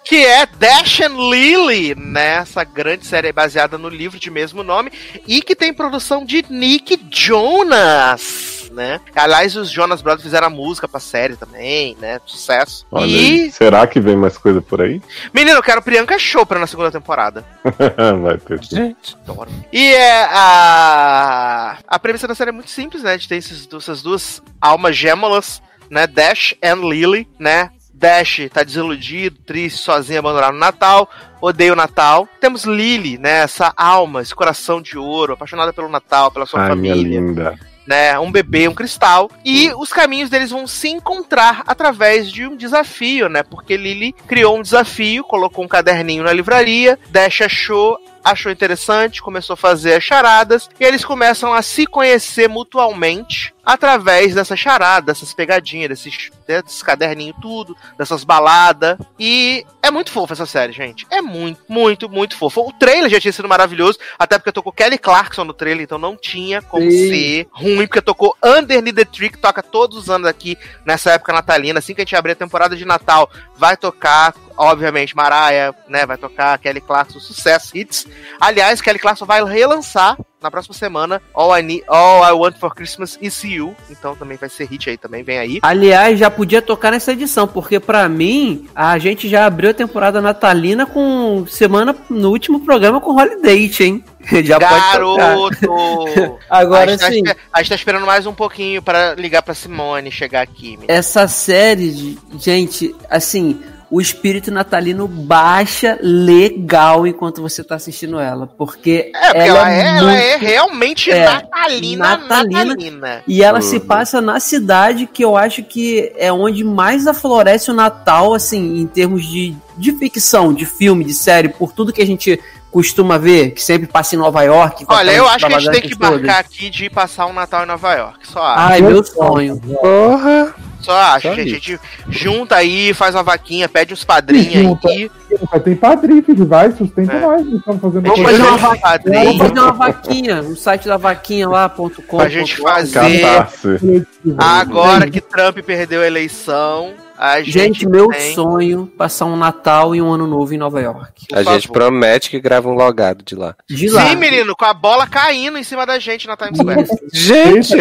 que 0.08 0.24
é 0.24 0.46
Dash 0.46 1.02
and 1.02 1.18
Lily, 1.30 1.94
né? 1.94 2.36
Essa 2.36 2.64
grande 2.64 3.04
série 3.04 3.30
baseada 3.30 3.76
no 3.76 3.90
livro 3.90 4.18
de 4.18 4.30
mesmo 4.30 4.62
nome 4.62 4.90
e 5.26 5.42
que 5.42 5.54
tem 5.54 5.74
produção 5.74 6.24
de 6.24 6.42
Nick 6.48 6.98
Jonas, 7.10 8.70
né? 8.72 9.02
Aliás, 9.14 9.54
os 9.54 9.70
Jonas 9.70 10.00
Brothers 10.00 10.22
fizeram 10.22 10.46
a 10.46 10.50
música 10.50 10.88
pra 10.88 10.98
série 10.98 11.36
também, 11.36 11.94
né? 12.00 12.18
Sucesso. 12.24 12.86
Olha 12.90 13.04
e, 13.04 13.42
aí, 13.42 13.52
será 13.52 13.86
que 13.86 14.00
vem 14.00 14.16
mais 14.16 14.38
coisa 14.38 14.62
por 14.62 14.80
aí? 14.80 15.02
menino, 15.34 15.58
eu 15.58 15.62
quero 15.62 15.82
Priyanka 15.82 16.18
Chopra 16.18 16.58
na 16.58 16.66
segunda 16.66 16.90
temporada. 16.90 17.44
Vai 18.22 18.38
ter. 18.38 18.96
Adoro. 19.26 19.50
E 19.70 19.92
é 19.92 20.24
a 20.30 21.76
a 21.86 21.98
premissa 21.98 22.26
da 22.26 22.34
série 22.34 22.48
é 22.48 22.52
muito 22.52 22.70
simples, 22.70 23.02
né? 23.02 23.10
A 23.10 23.16
gente 23.18 23.28
tem 23.28 23.36
esses, 23.36 23.68
essas 23.70 24.00
duas 24.00 24.42
almas 24.58 24.96
gêmeas, 24.96 25.60
né? 25.90 26.06
Dash 26.06 26.54
and 26.62 26.88
Lily, 26.88 27.28
né? 27.38 27.72
Dash 27.98 28.48
tá 28.52 28.62
desiludido, 28.62 29.38
triste, 29.44 29.80
sozinho, 29.80 30.20
abandonado 30.20 30.52
no 30.54 30.60
Natal, 30.60 31.10
odeia 31.40 31.72
o 31.72 31.76
Natal. 31.76 32.28
Temos 32.40 32.64
Lily, 32.64 33.18
né? 33.18 33.40
Essa 33.40 33.72
alma, 33.76 34.22
esse 34.22 34.34
coração 34.34 34.80
de 34.80 34.96
ouro, 34.96 35.32
apaixonada 35.32 35.72
pelo 35.72 35.88
Natal, 35.88 36.30
pela 36.30 36.46
sua 36.46 36.62
Ai, 36.62 36.68
família 36.68 36.94
linda. 36.94 37.58
né? 37.86 38.16
Um 38.20 38.30
bebê, 38.30 38.68
um 38.68 38.74
cristal. 38.74 39.28
E 39.44 39.72
os 39.76 39.92
caminhos 39.92 40.30
deles 40.30 40.50
vão 40.50 40.66
se 40.66 40.88
encontrar 40.88 41.64
através 41.66 42.30
de 42.30 42.46
um 42.46 42.56
desafio, 42.56 43.28
né? 43.28 43.42
Porque 43.42 43.76
Lily 43.76 44.14
criou 44.28 44.58
um 44.58 44.62
desafio, 44.62 45.24
colocou 45.24 45.64
um 45.64 45.68
caderninho 45.68 46.22
na 46.22 46.32
livraria, 46.32 46.98
Dash 47.10 47.40
achou. 47.40 47.98
Achou 48.24 48.52
interessante, 48.52 49.22
começou 49.22 49.54
a 49.54 49.56
fazer 49.56 49.94
as 49.94 50.04
charadas 50.04 50.68
e 50.78 50.84
eles 50.84 51.04
começam 51.04 51.52
a 51.52 51.62
se 51.62 51.86
conhecer 51.86 52.48
mutualmente 52.48 53.54
através 53.68 54.34
dessas 54.34 54.58
charadas, 54.58 55.04
dessas 55.04 55.34
pegadinhas, 55.34 55.90
desses, 55.90 56.30
né, 56.48 56.62
desses 56.62 56.82
caderninhos, 56.82 57.36
tudo, 57.40 57.76
dessas 57.98 58.24
baladas. 58.24 58.96
E 59.18 59.62
é 59.82 59.90
muito 59.90 60.10
fofa 60.10 60.32
essa 60.32 60.46
série, 60.46 60.72
gente. 60.72 61.06
É 61.10 61.20
muito, 61.20 61.60
muito, 61.68 62.08
muito 62.08 62.34
fofa. 62.34 62.60
O 62.62 62.72
trailer 62.72 63.10
já 63.10 63.20
tinha 63.20 63.32
sido 63.32 63.46
maravilhoso, 63.46 63.98
até 64.18 64.38
porque 64.38 64.52
tocou 64.52 64.72
Kelly 64.72 64.96
Clarkson 64.96 65.44
no 65.44 65.52
trailer, 65.52 65.84
então 65.84 65.98
não 65.98 66.16
tinha 66.16 66.62
como 66.62 66.90
Sim. 66.90 67.08
ser 67.10 67.48
ruim, 67.52 67.86
porque 67.86 68.00
tocou 68.00 68.34
Underneath 68.42 68.94
the 68.94 69.04
Tree, 69.04 69.28
que 69.28 69.38
toca 69.38 69.62
todos 69.62 69.98
os 69.98 70.08
anos 70.08 70.26
aqui 70.26 70.56
nessa 70.86 71.12
época 71.12 71.34
natalina. 71.34 71.78
Assim 71.78 71.94
que 71.94 72.00
a 72.00 72.04
gente 72.04 72.16
abrir 72.16 72.32
a 72.32 72.36
temporada 72.36 72.74
de 72.74 72.86
Natal, 72.86 73.30
vai 73.54 73.76
tocar, 73.76 74.34
obviamente, 74.58 75.16
Mariah, 75.16 75.74
né? 75.88 76.04
Vai 76.04 76.18
tocar 76.18 76.58
Kelly 76.58 76.80
Clarkson, 76.80 77.20
sucesso, 77.20 77.76
hits. 77.76 78.06
Aliás, 78.40 78.80
Kelly 78.80 78.98
Clarkson 78.98 79.24
vai 79.24 79.42
relançar 79.44 80.18
na 80.40 80.50
próxima 80.50 80.74
semana 80.74 81.20
All 81.34 81.56
I, 81.56 81.62
Need, 81.62 81.84
All 81.88 82.24
I 82.24 82.32
Want 82.32 82.58
for 82.58 82.74
Christmas 82.74 83.18
Is 83.20 83.42
You. 83.42 83.74
Então 83.90 84.14
também 84.14 84.36
vai 84.36 84.48
ser 84.48 84.66
hit 84.66 84.88
aí 84.88 84.96
também, 84.96 85.22
vem 85.22 85.38
aí. 85.38 85.58
Aliás, 85.62 86.18
já 86.18 86.30
podia 86.30 86.62
tocar 86.62 86.90
nessa 86.90 87.12
edição, 87.12 87.46
porque 87.46 87.80
pra 87.80 88.08
mim, 88.08 88.68
a 88.74 88.98
gente 88.98 89.28
já 89.28 89.46
abriu 89.46 89.70
a 89.70 89.74
temporada 89.74 90.20
natalina 90.20 90.86
com 90.86 91.44
semana 91.46 91.94
no 92.08 92.30
último 92.30 92.60
programa 92.60 93.00
com 93.00 93.16
Holiday, 93.16 93.70
hein? 93.80 94.04
Já. 94.44 94.58
Garoto! 94.58 96.38
Agora 96.50 96.92
a, 96.92 96.96
gente 96.96 97.00
tá 97.00 97.32
sim. 97.32 97.38
a 97.52 97.58
gente 97.62 97.68
tá 97.70 97.74
esperando 97.74 98.04
mais 98.04 98.26
um 98.26 98.34
pouquinho 98.34 98.82
para 98.82 99.14
ligar 99.14 99.42
pra 99.42 99.54
Simone 99.54 100.10
chegar 100.10 100.42
aqui. 100.42 100.78
Essa 100.86 101.26
série, 101.26 102.18
gente, 102.38 102.94
assim, 103.08 103.62
o 103.90 104.00
espírito 104.00 104.50
natalino 104.50 105.08
baixa 105.08 105.98
legal 106.02 107.06
enquanto 107.06 107.40
você 107.40 107.64
tá 107.64 107.76
assistindo 107.76 108.18
ela, 108.20 108.46
porque 108.46 109.10
É, 109.14 109.26
porque 109.28 109.38
ela, 109.38 109.72
é, 109.72 109.80
ela 109.98 110.14
é 110.14 110.30
muito- 110.32 110.44
realmente 110.44 111.10
é, 111.10 111.24
natalina, 111.24 112.08
natalina. 112.18 112.64
natalina. 112.66 113.22
E 113.26 113.42
ela 113.42 113.58
Uhum. 113.58 113.62
se 113.62 113.80
passa 113.80 114.20
na 114.20 114.38
cidade 114.40 115.06
que 115.06 115.24
eu 115.24 115.36
acho 115.36 115.62
que 115.62 116.12
é 116.16 116.30
onde 116.32 116.62
mais 116.64 117.06
aflorece 117.06 117.70
o 117.70 117.74
Natal, 117.74 118.34
assim, 118.34 118.78
em 118.78 118.86
termos 118.86 119.24
de, 119.26 119.54
de 119.76 119.92
ficção, 119.92 120.52
de 120.52 120.66
filme, 120.66 121.04
de 121.04 121.14
série, 121.14 121.48
por 121.48 121.72
tudo 121.72 121.92
que 121.92 122.02
a 122.02 122.06
gente 122.06 122.38
costuma 122.70 123.18
ver, 123.18 123.50
que 123.52 123.62
sempre 123.62 123.86
passa 123.86 124.14
em 124.14 124.18
Nova 124.18 124.42
York. 124.42 124.84
Olha, 124.88 125.10
eu 125.10 125.26
acho 125.26 125.46
que 125.46 125.54
a 125.54 125.58
gente 125.58 125.72
tem 125.72 125.90
que 125.90 125.98
marcar 125.98 126.18
todas. 126.18 126.36
aqui 126.38 126.70
de 126.70 126.90
passar 126.90 127.26
um 127.26 127.32
Natal 127.32 127.64
em 127.64 127.66
Nova 127.66 127.94
York. 127.94 128.26
Só 128.28 128.42
acho. 128.42 128.72
Ai, 128.72 128.80
meu 128.80 129.04
sonho. 129.04 129.60
Porra! 129.60 130.54
Só 130.80 130.92
acho, 130.92 131.28
só 131.28 131.34
gente. 131.34 131.50
A 131.50 131.54
gente 131.54 131.80
junta 132.08 132.54
aí, 132.56 132.94
faz 132.94 133.14
uma 133.14 133.22
vaquinha, 133.24 133.68
pede 133.68 133.92
uns 133.92 134.04
padrinhos 134.04 134.78
aí. 134.86 135.10
Mas 135.52 135.62
tem 135.62 135.74
padrinho, 135.74 136.22
filho, 136.22 136.46
vai, 136.46 136.70
sustenta 136.70 137.12
É. 137.12 137.20
nós. 137.20 137.46
Estamos 137.46 137.80
fazendo 137.80 138.02
Vamos 138.02 138.22
fazer 138.22 138.42
uma 138.42 138.56
vaquinha. 138.56 139.24
Vamos 139.24 139.38
fazer 139.38 139.60
uma 139.60 139.72
vaquinha, 139.72 140.42
no 140.42 140.56
site 140.56 140.86
da 140.86 140.96
vaquinha 140.96 141.48
lá, 141.48 141.68
ponto 141.68 142.00
com, 142.02 142.18
pra 142.18 142.28
gente 142.28 142.56
fazer. 142.56 143.20
Catarse. 143.20 144.06
Agora 144.38 145.10
que 145.10 145.20
Trump 145.20 145.58
perdeu 145.58 146.00
a 146.00 146.06
eleição, 146.06 146.94
a 147.18 147.38
gente. 147.42 147.50
Gente, 147.52 147.88
meu 147.88 148.08
tem- 148.08 148.34
sonho 148.34 148.86
passar 148.96 149.24
um 149.26 149.36
Natal 149.36 149.94
e 149.94 150.00
um 150.00 150.12
ano 150.12 150.26
novo 150.26 150.54
em 150.54 150.58
Nova 150.58 150.80
York. 150.80 151.26
Por 151.28 151.38
A 151.38 151.42
gente 151.42 151.66
favor. 151.68 151.72
promete 151.82 152.30
que 152.30 152.40
grava 152.40 152.68
um 152.68 152.74
logado 152.74 153.24
de 153.24 153.34
lá. 153.34 153.54
De 153.68 153.88
lá. 153.90 154.06
Sim, 154.08 154.16
menino, 154.16 154.54
com 154.56 154.64
a 154.64 154.72
bola 154.74 155.06
caindo 155.06 155.58
em 155.58 155.62
cima 155.64 155.84
da 155.84 155.98
gente 155.98 156.26
na 156.26 156.36
Times 156.36 156.58
Square. 156.58 156.86
Gente! 157.12 157.74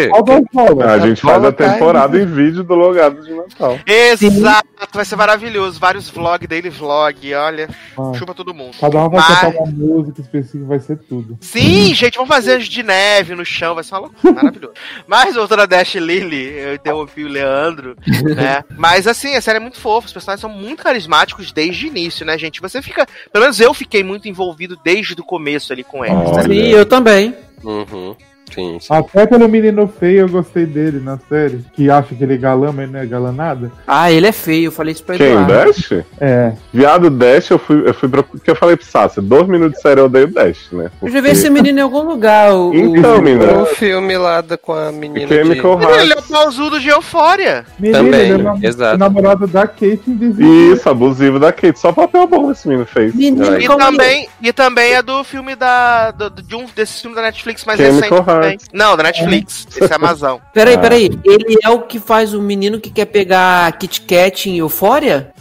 A 0.84 0.98
gente 1.06 1.20
faz 1.20 1.44
a 1.44 1.52
temporada 1.52 2.18
em 2.20 2.26
vídeo 2.26 2.62
do 2.64 2.74
logado 2.74 3.22
de 3.22 3.32
Natal. 3.32 3.78
Exato, 3.86 4.68
vai 4.92 5.04
ser 5.04 5.16
maravilhoso. 5.16 5.78
Vários 5.78 6.08
vlogs 6.08 6.48
dele, 6.48 6.70
vlog, 6.70 7.34
olha, 7.34 7.68
Ah, 7.98 8.12
chupa 8.18 8.34
todo 8.34 8.54
mundo. 8.54 8.76
Cada 8.80 8.98
um 9.04 9.08
vai 9.08 9.20
Mas- 9.20 9.40
cantar 9.40 9.62
uma 9.62 9.66
música 9.72 10.20
específica, 10.20 10.64
vai 10.66 10.80
ser 10.80 10.96
tudo. 10.98 11.36
Sim, 11.40 11.94
gente, 11.94 12.16
vamos 12.16 12.28
fazer 12.34 12.58
de 12.58 12.82
neve 12.82 13.34
no 13.34 13.44
chão, 13.44 13.74
vai 13.74 13.84
ser 13.84 13.94
uma 13.94 14.00
loucura, 14.00 14.32
maravilhoso. 14.34 14.74
Mas 15.06 15.34
voltando 15.34 15.62
a 15.62 15.66
Dash 15.66 15.94
Lily, 15.94 16.58
eu 16.58 16.74
interrompi 16.74 17.24
o 17.24 17.28
Leandro, 17.28 17.96
né? 18.34 18.64
Mas 18.76 19.06
assim, 19.06 19.27
a 19.36 19.40
série 19.40 19.58
é 19.58 19.60
muito 19.60 19.78
fofa, 19.78 20.06
os 20.06 20.12
personagens 20.12 20.40
são 20.40 20.50
muito 20.50 20.82
carismáticos 20.82 21.52
desde 21.52 21.86
o 21.86 21.88
início, 21.88 22.24
né, 22.24 22.36
gente? 22.38 22.60
Você 22.60 22.80
fica, 22.82 23.06
pelo 23.32 23.44
menos 23.44 23.60
eu 23.60 23.72
fiquei 23.74 24.02
muito 24.02 24.28
envolvido 24.28 24.78
desde 24.82 25.14
o 25.14 25.24
começo 25.24 25.72
ali 25.72 25.84
com 25.84 26.04
eles. 26.04 26.16
Olha. 26.16 26.48
né? 26.48 26.54
Sim, 26.54 26.68
eu 26.68 26.86
também. 26.86 27.34
Uhum. 27.62 28.16
Sim, 28.54 28.78
sim. 28.80 28.86
Até 28.92 29.26
pelo 29.26 29.48
menino 29.48 29.86
feio 29.88 30.20
eu 30.20 30.28
gostei 30.28 30.66
dele 30.66 31.00
na 31.00 31.18
série. 31.28 31.64
Que 31.74 31.90
acha 31.90 32.14
que 32.14 32.22
ele 32.22 32.34
é 32.34 32.36
galã, 32.36 32.72
mas 32.72 32.90
não 32.90 33.00
é 33.00 33.06
galã 33.06 33.32
nada. 33.32 33.70
Ah, 33.86 34.10
ele 34.10 34.26
é 34.26 34.32
feio, 34.32 34.66
eu 34.66 34.72
falei 34.72 34.92
isso 34.92 35.02
pra 35.04 35.16
Quem? 35.16 35.32
Eduardo. 35.32 35.46
Dash? 35.72 35.92
É. 36.20 36.52
Viado 36.72 37.10
Dash, 37.10 37.50
eu 37.50 37.58
fui, 37.58 37.88
eu 37.88 37.94
fui 37.94 38.08
pra. 38.08 38.22
que 38.22 38.50
eu 38.50 38.56
falei 38.56 38.76
pro 38.76 38.84
Sassi, 38.86 39.20
dois 39.20 39.46
minutos 39.46 39.76
de 39.76 39.82
série 39.82 40.00
eu 40.00 40.06
odeio 40.06 40.26
Dash, 40.28 40.68
né? 40.72 40.90
Eu 41.02 41.08
já 41.10 41.20
vi 41.20 41.30
esse 41.30 41.50
menino 41.50 41.78
em 41.78 41.82
algum 41.82 42.02
lugar. 42.02 42.52
O, 42.54 42.74
Então, 42.74 43.18
o- 43.18 43.22
menina. 43.22 43.62
O 43.62 43.66
filme 43.66 44.16
lá 44.16 44.40
da, 44.40 44.56
com 44.56 44.72
a 44.72 44.90
menina 44.92 45.26
de... 45.26 45.34
Chemical 45.34 45.78
Menino, 45.78 45.98
ele 46.00 46.12
é 46.12 46.16
o 46.18 46.22
pausudo 46.22 46.80
de 46.80 46.88
euforia. 46.88 47.64
Menino, 47.78 47.98
Também, 48.04 48.20
ele 48.20 48.32
é 48.32 48.38
nam- 48.38 48.58
exato. 48.62 48.98
namorado 48.98 49.46
da 49.46 49.66
Kate 49.66 50.00
Invisible. 50.06 50.72
Isso, 50.72 50.88
abusivo 50.88 51.38
da 51.38 51.52
Kate. 51.52 51.78
Só 51.78 51.92
papel 51.92 52.26
bom 52.26 52.50
esse 52.50 52.66
menino 52.68 52.86
fez. 52.86 53.14
Menino. 53.14 53.60
E 53.60 53.66
também, 53.66 54.28
e 54.42 54.52
também 54.52 54.92
é 54.94 55.02
do 55.02 55.22
filme 55.24 55.54
da. 55.54 56.10
do- 56.10 56.30
de 56.30 56.54
um 56.56 56.66
desses 56.74 57.00
filmes 57.00 57.16
da 57.16 57.22
Netflix 57.22 57.64
mais 57.64 57.78
Chemical 57.78 58.18
recente 58.18 58.30
também. 58.42 58.58
Não, 58.72 58.96
da 58.96 59.02
Netflix. 59.02 59.66
Esse 59.76 59.92
é 59.92 59.96
Amazon. 59.96 60.38
Peraí, 60.52 60.74
Ah. 60.74 60.78
peraí. 60.78 61.10
Ele 61.24 61.56
é 61.62 61.70
o 61.70 61.82
que 61.82 61.98
faz 61.98 62.34
o 62.34 62.40
menino 62.42 62.80
que 62.80 62.90
quer 62.90 63.06
pegar 63.06 63.70
Kit 63.78 64.02
Kat 64.02 64.48
em 64.50 64.58
Eufória? 64.58 65.32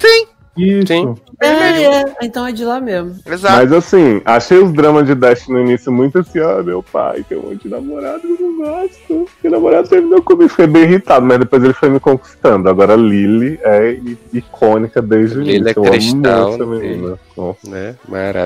Isso. 0.57 0.87
Sim. 0.87 1.15
É, 1.39 1.83
é. 1.83 2.05
Então 2.23 2.47
é 2.47 2.51
de 2.51 2.65
lá 2.65 2.79
mesmo. 2.79 3.15
Exato. 3.25 3.57
Mas 3.57 3.71
assim, 3.71 4.21
achei 4.25 4.57
os 4.57 4.73
dramas 4.73 5.05
de 5.05 5.13
Dash 5.13 5.47
no 5.47 5.59
início 5.59 5.91
muito 5.91 6.17
assim, 6.19 6.39
ah, 6.39 6.63
meu 6.63 6.81
pai 6.81 7.23
tem 7.29 7.37
um 7.37 7.43
monte 7.43 7.61
de 7.63 7.69
namorado 7.69 8.21
que 8.21 8.27
eu 8.27 8.39
não 8.39 8.57
gosto. 8.57 9.27
Meu 9.43 9.51
namorado 9.51 9.87
terminou 9.87 10.21
comigo. 10.21 10.49
Fiquei 10.49 10.67
bem 10.67 10.83
irritado, 10.83 11.25
mas 11.25 11.39
depois 11.39 11.63
ele 11.63 11.73
foi 11.73 11.89
me 11.89 11.99
conquistando. 11.99 12.67
Agora 12.67 12.95
Lily 12.95 13.59
é 13.61 13.99
icônica 14.33 15.01
desde 15.01 15.37
o 15.37 15.41
Lily 15.41 15.57
início. 15.57 15.69
é 15.69 15.73
eu 15.77 15.83
amo 15.83 15.91
cristal, 15.91 16.49
essa 16.49 16.65
né? 16.65 16.65
menina. 16.65 17.19
Né? 17.63 17.95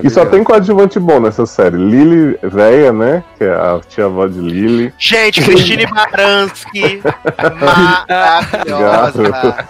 E 0.04 0.10
só 0.10 0.26
tem 0.26 0.44
coadjuvante 0.44 1.00
bom 1.00 1.22
nessa 1.22 1.46
série. 1.46 1.78
Lily, 1.78 2.38
véia, 2.44 2.92
né? 2.92 3.24
Que 3.38 3.46
é 3.46 3.54
a 3.54 3.80
tia-avó 3.88 4.28
de 4.28 4.40
Lily. 4.40 4.94
Gente, 4.98 5.42
Christine 5.42 5.88
Baranski, 5.88 7.02
maravilhosa. 7.62 9.66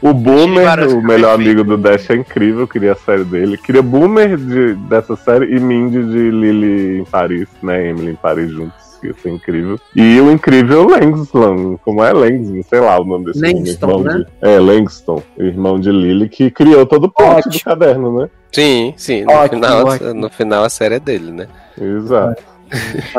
O 0.00 0.12
Boomer, 0.14 0.88
o 0.96 1.02
melhor 1.02 1.34
amigo 1.34 1.64
do 1.64 1.76
Dash, 1.76 2.08
é 2.10 2.14
incrível. 2.14 2.68
Queria 2.68 2.92
a 2.92 2.96
série 2.96 3.24
dele. 3.24 3.56
Queria 3.58 3.82
Boomer 3.82 4.36
de, 4.36 4.74
dessa 4.74 5.16
série 5.16 5.56
e 5.56 5.60
Mindy 5.60 6.02
de 6.04 6.30
Lily 6.30 7.00
em 7.00 7.04
Paris, 7.04 7.48
né? 7.62 7.88
Emily 7.90 8.12
em 8.12 8.16
Paris 8.16 8.50
juntos. 8.50 8.88
Ia 9.02 9.14
ser 9.14 9.30
incrível. 9.30 9.78
E 9.94 10.20
o 10.20 10.30
incrível 10.32 10.84
Langston, 10.88 11.78
como 11.84 12.02
é 12.02 12.12
Langston, 12.12 12.62
sei 12.68 12.80
lá 12.80 13.00
o 13.00 13.04
nome 13.04 13.26
desse 13.26 13.40
Langston, 13.40 13.86
irmão 13.86 14.02
né? 14.02 14.14
de, 14.18 14.26
É, 14.48 14.58
Langston, 14.58 15.22
irmão 15.38 15.78
de 15.78 15.90
Lily, 15.92 16.28
que 16.28 16.50
criou 16.50 16.84
todo 16.84 17.04
o 17.04 17.10
plot 17.10 17.48
do 17.48 17.60
caderno, 17.60 18.20
né? 18.20 18.28
Sim, 18.52 18.94
sim. 18.96 19.24
No, 19.24 19.32
Ótimo, 19.32 19.62
final, 19.62 19.86
ótimo. 19.86 20.14
no 20.14 20.30
final 20.30 20.64
a 20.64 20.68
série 20.68 20.94
é 20.96 21.00
dele, 21.00 21.30
né? 21.30 21.46
Exato. 21.80 22.42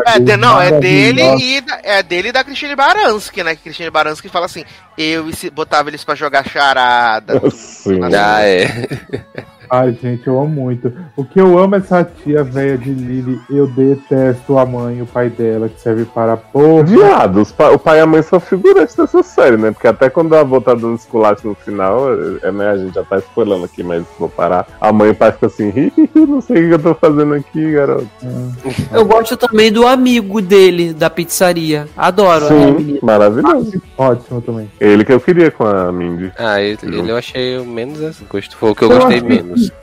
É, 0.05 0.19
de- 0.19 0.37
não, 0.37 0.61
é 0.61 0.79
dele 0.79 1.21
e 1.57 1.61
da, 1.61 1.79
é 1.83 2.03
dele 2.03 2.29
e 2.29 2.31
da 2.31 2.43
Cristine 2.43 2.75
Baranski, 2.75 3.43
né? 3.43 3.55
Que 3.55 3.63
Cristine 3.63 3.89
Baranski 3.89 4.29
fala 4.29 4.45
assim: 4.45 4.63
eu 4.97 5.29
e 5.29 5.35
se- 5.35 5.49
botava 5.49 5.89
eles 5.89 6.03
pra 6.03 6.15
jogar 6.15 6.47
charada. 6.47 7.41
Sim. 7.51 7.99
Ah, 8.15 8.41
é. 8.43 8.87
Ai, 9.69 9.95
gente, 10.01 10.25
eu 10.27 10.39
amo 10.39 10.47
muito. 10.49 10.91
O 11.15 11.23
que 11.23 11.39
eu 11.39 11.57
amo 11.59 11.75
é 11.75 11.77
essa 11.77 12.03
tia 12.03 12.43
velha 12.43 12.77
de 12.77 12.89
Lily. 12.91 13.39
Eu 13.49 13.67
detesto 13.67 14.57
a 14.57 14.65
mãe 14.65 14.97
e 14.97 15.01
o 15.01 15.05
pai 15.05 15.29
dela, 15.29 15.69
que 15.69 15.79
serve 15.79 16.05
para 16.05 16.35
porra. 16.37 16.83
Viado, 16.83 17.45
pa- 17.55 17.69
o 17.69 17.77
pai 17.79 17.99
e 17.99 18.01
a 18.01 18.05
mãe 18.05 18.21
são 18.21 18.39
figurantes 18.39 18.95
dessa 18.95 19.21
série, 19.21 19.57
né? 19.57 19.71
Porque 19.71 19.87
até 19.87 20.09
quando 20.09 20.33
a 20.35 20.39
avó 20.41 20.59
tá 20.59 20.73
dando 20.73 20.95
esculacho 20.95 21.47
no 21.47 21.55
final, 21.55 22.07
é, 22.41 22.51
né, 22.51 22.69
a 22.69 22.77
gente 22.77 22.95
já 22.95 23.03
tá 23.03 23.17
spoilando 23.19 23.65
aqui, 23.65 23.83
mas 23.83 24.03
vou 24.17 24.27
parar. 24.29 24.67
A 24.81 24.91
mãe 24.91 25.09
e 25.09 25.11
o 25.11 25.15
pai 25.15 25.31
ficam 25.31 25.47
assim, 25.47 25.69
"Ih, 25.75 26.09
não 26.15 26.41
sei 26.41 26.65
o 26.65 26.67
que 26.69 26.73
eu 26.75 26.79
tô 26.79 26.95
fazendo 26.95 27.33
aqui, 27.35 27.71
garoto. 27.71 28.07
Eu 28.91 29.05
gosto 29.05 29.37
também 29.37 29.71
do 29.71 29.85
amigo 29.85 30.41
dele, 30.41 30.93
da 30.93 31.09
pizzaria. 31.09 31.87
Adoro. 31.95 32.45
né, 32.45 32.49
Sim, 32.49 32.71
menino? 32.73 32.99
maravilhoso. 33.03 33.81
Ótimo 33.97 34.41
também. 34.41 34.69
Ele 34.79 35.03
que 35.05 35.13
eu 35.13 35.19
queria 35.19 35.51
com 35.51 35.65
a 35.65 35.91
Mindy. 35.91 36.31
Ah, 36.37 36.61
ele, 36.61 36.77
ele 36.83 37.11
eu 37.11 37.17
achei 37.17 37.57
o 37.57 37.65
menos 37.65 37.99
esse 38.01 38.23
gosto. 38.23 38.55
Foi 38.57 38.71
o 38.71 38.75
que 38.75 38.83
eu 38.83 38.91
Eu 38.91 38.97
gostei 38.99 39.17
achei 39.19 39.29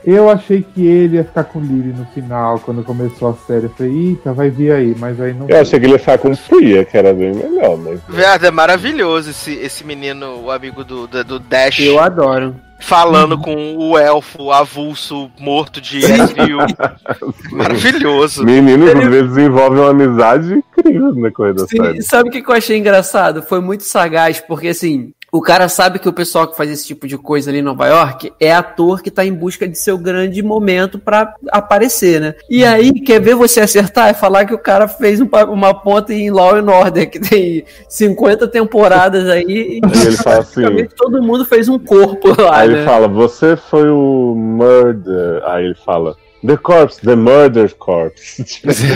Eu 0.05 0.29
achei 0.29 0.61
que 0.73 0.85
ele 0.85 1.17
ia 1.17 1.23
ficar 1.23 1.43
com 1.45 1.59
Lily 1.59 1.93
no 1.97 2.05
final, 2.07 2.59
quando 2.59 2.83
começou 2.83 3.29
a 3.29 3.33
série. 3.45 3.65
Eu 3.65 3.69
falei, 3.71 4.09
eita, 4.09 4.33
vai 4.33 4.49
vir 4.49 4.71
aí, 4.71 4.95
mas 4.97 5.19
aí 5.19 5.33
não. 5.33 5.47
Eu 5.49 5.59
achei 5.61 5.79
que 5.79 5.85
ele 5.85 5.93
ia 5.93 5.99
ficar 5.99 6.17
com 6.17 6.35
Priya, 6.35 6.85
que 6.85 6.97
era 6.97 7.13
bem 7.13 7.33
melhor, 7.33 7.77
mas. 7.77 7.99
Viado, 8.09 8.45
é 8.45 8.51
maravilhoso 8.51 9.29
esse, 9.31 9.53
esse 9.53 9.83
menino, 9.83 10.41
o 10.43 10.51
amigo 10.51 10.83
do, 10.83 11.07
do, 11.07 11.23
do 11.23 11.39
Dash, 11.39 11.79
Eu 11.79 11.99
adoro. 11.99 12.55
falando 12.79 13.37
com 13.39 13.75
o 13.77 13.97
elfo 13.97 14.51
avulso 14.51 15.29
morto 15.39 15.81
de 15.81 15.97
Ezreal. 15.97 16.67
Maravilhoso. 17.51 18.43
Meninos 18.43 18.89
às 18.95 19.07
vezes 19.07 19.27
desenvolvem 19.33 19.79
uma 19.79 19.89
amizade 19.89 20.53
incrível 20.53 21.13
decorrer 21.13 21.53
da 21.55 21.67
Sim, 21.67 21.77
série. 21.77 22.01
sabe 22.01 22.29
o 22.29 22.31
que 22.31 22.43
eu 22.49 22.55
achei 22.55 22.77
engraçado? 22.77 23.41
Foi 23.41 23.59
muito 23.59 23.83
sagaz, 23.83 24.39
porque 24.39 24.69
assim, 24.69 25.11
o 25.37 25.41
cara 25.41 25.69
sabe 25.69 25.99
que 25.99 26.09
o 26.09 26.13
pessoal 26.13 26.47
que 26.47 26.57
faz 26.57 26.69
esse 26.69 26.87
tipo 26.87 27.07
de 27.07 27.17
coisa 27.17 27.49
ali 27.51 27.59
em 27.59 27.63
Nova 27.63 27.87
York 27.87 28.33
é 28.39 28.51
ator 28.53 29.01
que 29.01 29.11
tá 29.11 29.25
em 29.25 29.33
busca 29.33 29.67
de 29.67 29.77
seu 29.77 29.97
grande 29.97 30.41
momento 30.41 30.97
pra 30.97 31.35
aparecer, 31.49 32.19
né? 32.19 32.35
E 32.49 32.65
aí, 32.65 32.91
quer 32.93 33.21
ver 33.21 33.35
você 33.35 33.59
acertar? 33.59 34.07
É 34.09 34.13
falar 34.13 34.45
que 34.45 34.53
o 34.53 34.59
cara 34.59 34.87
fez 34.87 35.21
um 35.21 35.27
uma 35.49 35.73
ponta 35.73 36.13
em 36.13 36.31
Law 36.31 36.55
and 36.55 36.71
Order, 36.71 37.09
que 37.09 37.19
tem 37.19 37.63
50 37.87 38.47
temporadas 38.47 39.27
aí, 39.29 39.43
e 39.47 39.81
Aí 39.83 40.07
ele 40.07 40.17
fala 40.17 40.39
assim. 40.39 40.87
todo 40.95 41.21
mundo 41.21 41.45
fez 41.45 41.69
um 41.69 41.77
corpo 41.77 42.29
lá, 42.41 42.59
Aí 42.59 42.69
né? 42.69 42.77
ele 42.77 42.85
fala, 42.85 43.07
você 43.07 43.55
foi 43.55 43.89
o 43.89 44.33
murder. 44.35 45.43
Aí 45.45 45.65
ele 45.65 45.75
fala, 45.75 46.15
The 46.45 46.57
Corpse, 46.57 47.01
The 47.01 47.15
Murder 47.15 47.75
Corpse. 47.75 48.43
Você 48.63 48.87